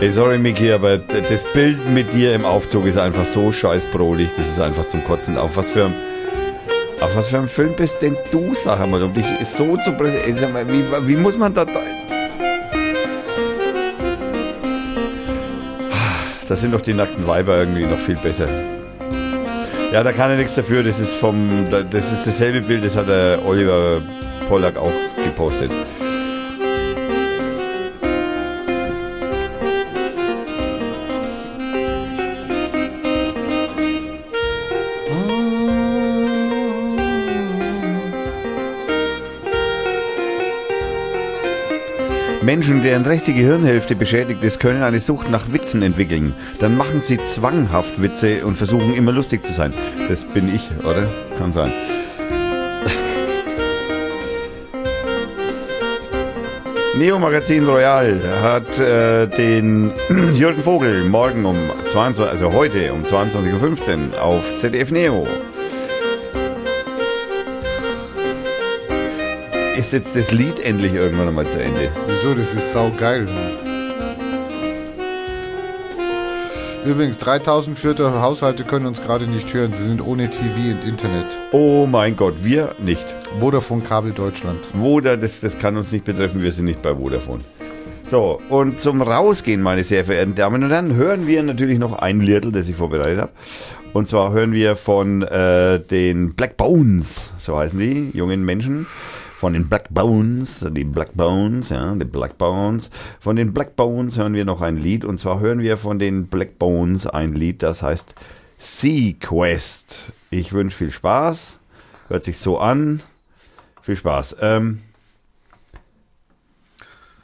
Ey, 0.00 0.10
sorry 0.10 0.38
Miki, 0.38 0.72
aber 0.72 0.98
das 0.98 1.44
Bild 1.52 1.88
mit 1.90 2.12
dir 2.12 2.34
im 2.34 2.44
Aufzug 2.44 2.86
ist 2.86 2.98
einfach 2.98 3.24
so 3.24 3.52
scheißbrolig, 3.52 4.30
das 4.36 4.48
ist 4.48 4.60
einfach 4.60 4.88
zum 4.88 5.04
Kotzen. 5.04 5.38
Auf 5.38 5.56
was 5.56 5.70
für 5.70 5.84
ein, 5.84 5.94
auf 7.00 7.14
was 7.14 7.28
für 7.28 7.38
ein 7.38 7.46
Film 7.46 7.76
bist 7.76 8.02
denn 8.02 8.16
du, 8.32 8.52
sag 8.54 8.80
einmal, 8.80 9.02
um 9.04 9.14
dich 9.14 9.26
so 9.44 9.76
zu 9.76 9.92
präsentieren? 9.92 10.52
Wie, 10.68 11.08
wie 11.08 11.16
muss 11.16 11.38
man 11.38 11.54
da... 11.54 11.64
Da 16.48 16.56
sind 16.56 16.74
doch 16.74 16.80
die 16.82 16.94
nackten 16.94 17.26
Weiber 17.26 17.56
irgendwie 17.56 17.86
noch 17.86 17.98
viel 18.00 18.16
besser. 18.16 18.71
Ja, 19.92 20.02
da 20.02 20.12
kann 20.12 20.30
er 20.30 20.36
nichts 20.36 20.54
dafür. 20.54 20.82
Das 20.82 20.98
ist 20.98 21.12
vom, 21.14 21.66
da- 21.70 21.82
das 21.82 22.10
ist 22.12 22.26
dasselbe 22.26 22.60
Bild, 22.62 22.84
das 22.84 22.96
hat 22.96 23.08
der 23.08 23.38
Oliver 23.44 24.00
Pollack 24.48 24.76
auch 24.76 24.92
gepostet. 25.24 25.70
Menschen, 42.42 42.82
deren 42.82 43.04
rechte 43.04 43.32
Gehirnhälfte 43.32 43.94
beschädigt 43.94 44.42
ist, 44.42 44.58
können 44.58 44.82
eine 44.82 45.00
Sucht 45.00 45.30
nach 45.30 45.52
Witzen 45.52 45.82
entwickeln. 45.82 46.34
Dann 46.58 46.76
machen 46.76 47.00
sie 47.00 47.18
zwanghaft 47.24 48.02
Witze 48.02 48.44
und 48.44 48.56
versuchen 48.56 48.94
immer 48.94 49.12
lustig 49.12 49.46
zu 49.46 49.52
sein. 49.52 49.72
Das 50.08 50.24
bin 50.24 50.52
ich, 50.52 50.68
oder? 50.84 51.06
Kann 51.38 51.52
sein. 51.52 51.70
Neo 56.98 57.20
Magazin 57.20 57.64
Royal 57.64 58.18
hat 58.42 58.76
äh, 58.80 59.28
den 59.28 59.92
Jürgen 60.34 60.62
Vogel 60.62 61.04
morgen 61.04 61.44
um 61.44 61.56
22, 61.86 62.24
also 62.24 62.52
heute 62.52 62.92
um 62.92 63.04
22.15 63.04 64.14
Uhr 64.14 64.20
auf 64.20 64.58
ZDF 64.58 64.90
Neo. 64.90 65.28
Ist 69.76 69.94
jetzt 69.94 70.14
das 70.14 70.32
Lied 70.32 70.60
endlich 70.60 70.92
irgendwann 70.92 71.28
einmal 71.28 71.48
zu 71.48 71.62
Ende? 71.62 71.90
Wieso? 72.06 72.34
Das 72.34 72.52
ist 72.52 72.72
saugeil. 72.72 73.26
Übrigens, 76.84 77.16
3000 77.18 77.78
vierte 77.78 78.20
Haushalte 78.20 78.64
können 78.64 78.84
uns 78.84 79.00
gerade 79.00 79.26
nicht 79.26 79.54
hören. 79.54 79.72
Sie 79.72 79.84
sind 79.84 80.06
ohne 80.06 80.28
TV 80.28 80.76
und 80.76 80.84
Internet. 80.84 81.24
Oh 81.52 81.86
mein 81.86 82.16
Gott, 82.16 82.34
wir 82.42 82.74
nicht. 82.80 83.06
Vodafone 83.40 83.80
Kabel 83.82 84.12
Deutschland. 84.12 84.60
Voda, 84.74 85.16
das, 85.16 85.40
das 85.40 85.58
kann 85.58 85.78
uns 85.78 85.90
nicht 85.90 86.04
betreffen, 86.04 86.42
wir 86.42 86.52
sind 86.52 86.66
nicht 86.66 86.82
bei 86.82 86.94
Vodafone. 86.94 87.40
So, 88.10 88.42
und 88.50 88.78
zum 88.78 89.00
Rausgehen, 89.00 89.62
meine 89.62 89.84
sehr 89.84 90.04
verehrten 90.04 90.34
Damen 90.34 90.64
und 90.64 90.70
Herren, 90.70 90.96
hören 90.96 91.26
wir 91.26 91.42
natürlich 91.42 91.78
noch 91.78 91.94
ein 91.94 92.20
Liedl, 92.20 92.52
das 92.52 92.68
ich 92.68 92.76
vorbereitet 92.76 93.22
habe. 93.22 93.32
Und 93.94 94.06
zwar 94.06 94.32
hören 94.32 94.52
wir 94.52 94.76
von 94.76 95.22
äh, 95.22 95.80
den 95.80 96.34
Black 96.34 96.58
Bones, 96.58 97.32
so 97.38 97.56
heißen 97.56 97.78
die 97.78 98.10
jungen 98.12 98.44
Menschen. 98.44 98.86
Von 99.42 99.54
den 99.54 99.68
Black 99.68 99.88
Bones, 99.90 100.64
die 100.70 100.84
Black 100.84 101.14
Bones, 101.14 101.70
ja, 101.70 101.96
die 101.96 102.04
Black 102.04 102.38
Bones. 102.38 102.90
Von 103.18 103.34
den 103.34 103.52
Black 103.52 103.74
Bones 103.74 104.16
hören 104.16 104.34
wir 104.34 104.44
noch 104.44 104.60
ein 104.60 104.76
Lied. 104.76 105.04
Und 105.04 105.18
zwar 105.18 105.40
hören 105.40 105.58
wir 105.58 105.76
von 105.76 105.98
den 105.98 106.28
Black 106.28 106.60
Bones 106.60 107.08
ein 107.08 107.32
Lied, 107.32 107.64
das 107.64 107.82
heißt 107.82 108.14
Sea 108.58 109.14
Quest. 109.18 110.12
Ich 110.30 110.52
wünsche 110.52 110.76
viel 110.76 110.92
Spaß. 110.92 111.58
Hört 112.06 112.22
sich 112.22 112.38
so 112.38 112.60
an. 112.60 113.02
Viel 113.80 113.96
Spaß. 113.96 114.36
Ähm, 114.40 114.82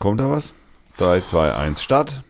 kommt 0.01 0.19
da 0.19 0.29
was? 0.29 0.55
3, 0.97 1.21
2, 1.21 1.55
1, 1.55 1.81
Start. 1.81 2.25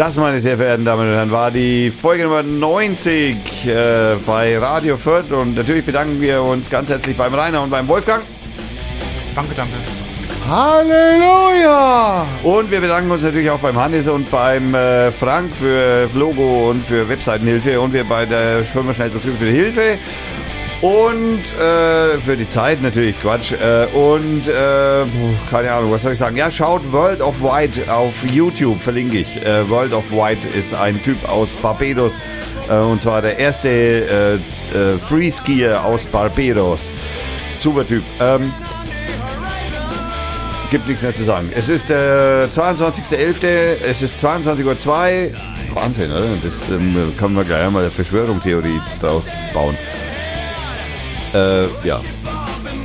Das, 0.00 0.16
meine 0.16 0.40
sehr 0.40 0.56
verehrten 0.56 0.86
Damen 0.86 1.10
und 1.10 1.14
Herren, 1.14 1.30
war 1.30 1.50
die 1.50 1.90
Folge 1.90 2.22
Nummer 2.22 2.42
90 2.42 3.66
äh, 3.66 4.14
bei 4.26 4.56
Radio 4.56 4.96
Fürth. 4.96 5.30
Und 5.30 5.54
natürlich 5.54 5.84
bedanken 5.84 6.18
wir 6.22 6.42
uns 6.42 6.70
ganz 6.70 6.88
herzlich 6.88 7.14
beim 7.14 7.34
Rainer 7.34 7.62
und 7.62 7.68
beim 7.68 7.86
Wolfgang. 7.86 8.22
Danke, 9.34 9.50
danke. 9.54 9.74
Halleluja! 10.48 12.26
Und 12.42 12.70
wir 12.70 12.80
bedanken 12.80 13.10
uns 13.10 13.22
natürlich 13.22 13.50
auch 13.50 13.58
beim 13.58 13.76
Hannes 13.76 14.08
und 14.08 14.30
beim 14.30 14.74
äh, 14.74 15.10
Frank 15.10 15.54
für 15.54 16.08
Logo 16.14 16.70
und 16.70 16.82
für 16.82 17.06
Webseitenhilfe 17.06 17.78
und 17.78 17.92
wir 17.92 18.04
bei 18.04 18.24
der 18.24 18.64
Firma 18.64 18.94
Schnellbetrieb 18.94 19.36
für 19.38 19.44
die 19.44 19.52
Hilfe. 19.52 19.98
Und 20.82 21.40
äh, 21.60 22.18
für 22.20 22.36
die 22.36 22.48
Zeit 22.48 22.80
natürlich, 22.80 23.20
Quatsch. 23.20 23.52
Äh, 23.52 23.86
und 23.94 24.48
äh, 24.48 25.04
keine 25.50 25.72
Ahnung, 25.72 25.92
was 25.92 26.02
soll 26.02 26.12
ich 26.12 26.18
sagen? 26.18 26.36
Ja, 26.36 26.50
schaut 26.50 26.90
World 26.90 27.20
of 27.20 27.42
White 27.42 27.92
auf 27.92 28.14
YouTube, 28.24 28.80
verlinke 28.80 29.18
ich. 29.18 29.36
Äh, 29.36 29.68
World 29.68 29.92
of 29.92 30.10
White 30.10 30.48
ist 30.48 30.72
ein 30.72 31.02
Typ 31.02 31.28
aus 31.28 31.54
Barbados. 31.54 32.14
Äh, 32.70 32.76
und 32.76 33.02
zwar 33.02 33.20
der 33.20 33.38
erste 33.38 33.68
äh, 33.68 34.38
Freeskier 35.06 35.84
aus 35.84 36.06
Barbados. 36.06 36.92
Super 37.58 37.86
Typ. 37.86 38.02
Ähm, 38.18 38.50
gibt 40.70 40.86
nichts 40.88 41.02
mehr 41.02 41.14
zu 41.14 41.24
sagen. 41.24 41.50
Es 41.54 41.68
ist 41.68 41.90
der 41.90 42.48
22.11., 42.48 43.44
es 43.86 44.00
ist 44.00 44.24
22.02 44.24 44.64
Uhr. 44.64 45.36
Wahnsinn, 45.74 46.10
oder? 46.10 46.26
Das 46.42 46.70
ähm, 46.70 47.12
können 47.18 47.36
wir 47.36 47.44
gleich 47.44 47.66
einmal 47.66 47.82
eine 47.82 47.90
Verschwörungstheorie 47.90 48.80
draus 49.00 49.26
bauen. 49.52 49.76
Äh, 51.34 51.64
ja. 51.84 52.00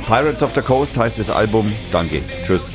Pirates 0.06 0.42
of 0.42 0.54
the 0.54 0.60
Coast 0.60 0.96
heißt 0.96 1.18
das 1.18 1.30
Album. 1.30 1.72
Danke. 1.90 2.22
Tschüss. 2.46 2.72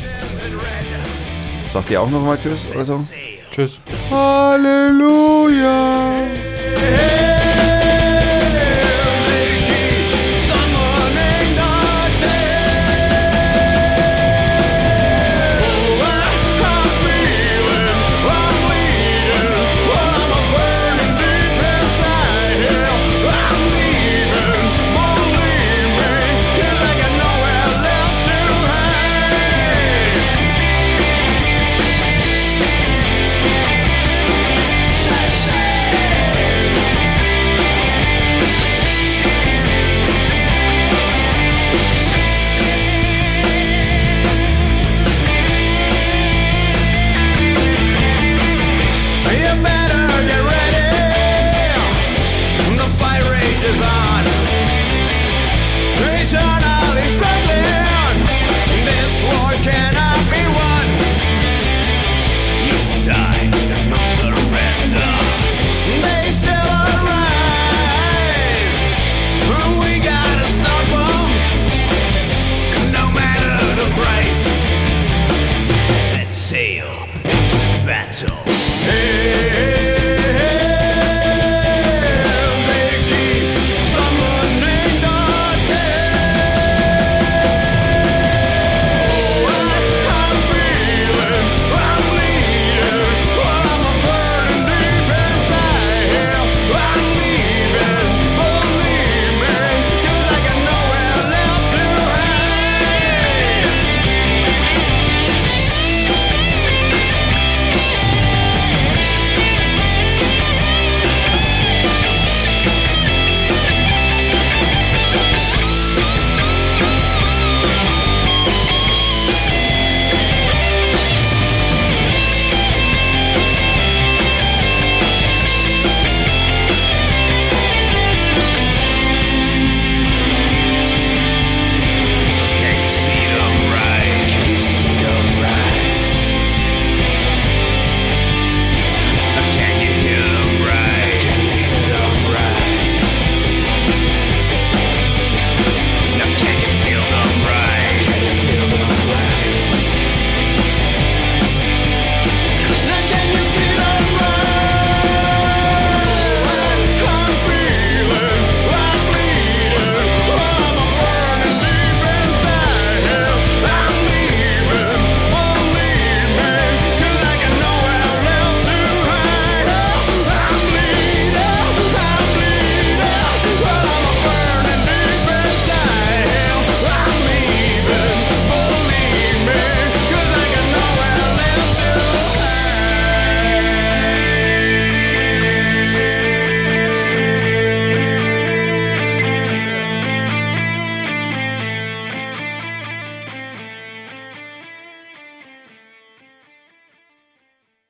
Sagt 1.73 1.89
ihr 1.89 2.01
auch 2.01 2.09
nochmal 2.09 2.37
Tschüss 2.41 2.71
oder 2.73 2.85
so? 2.85 3.05
Tschüss. 3.51 3.79
Halleluja! 4.09 5.71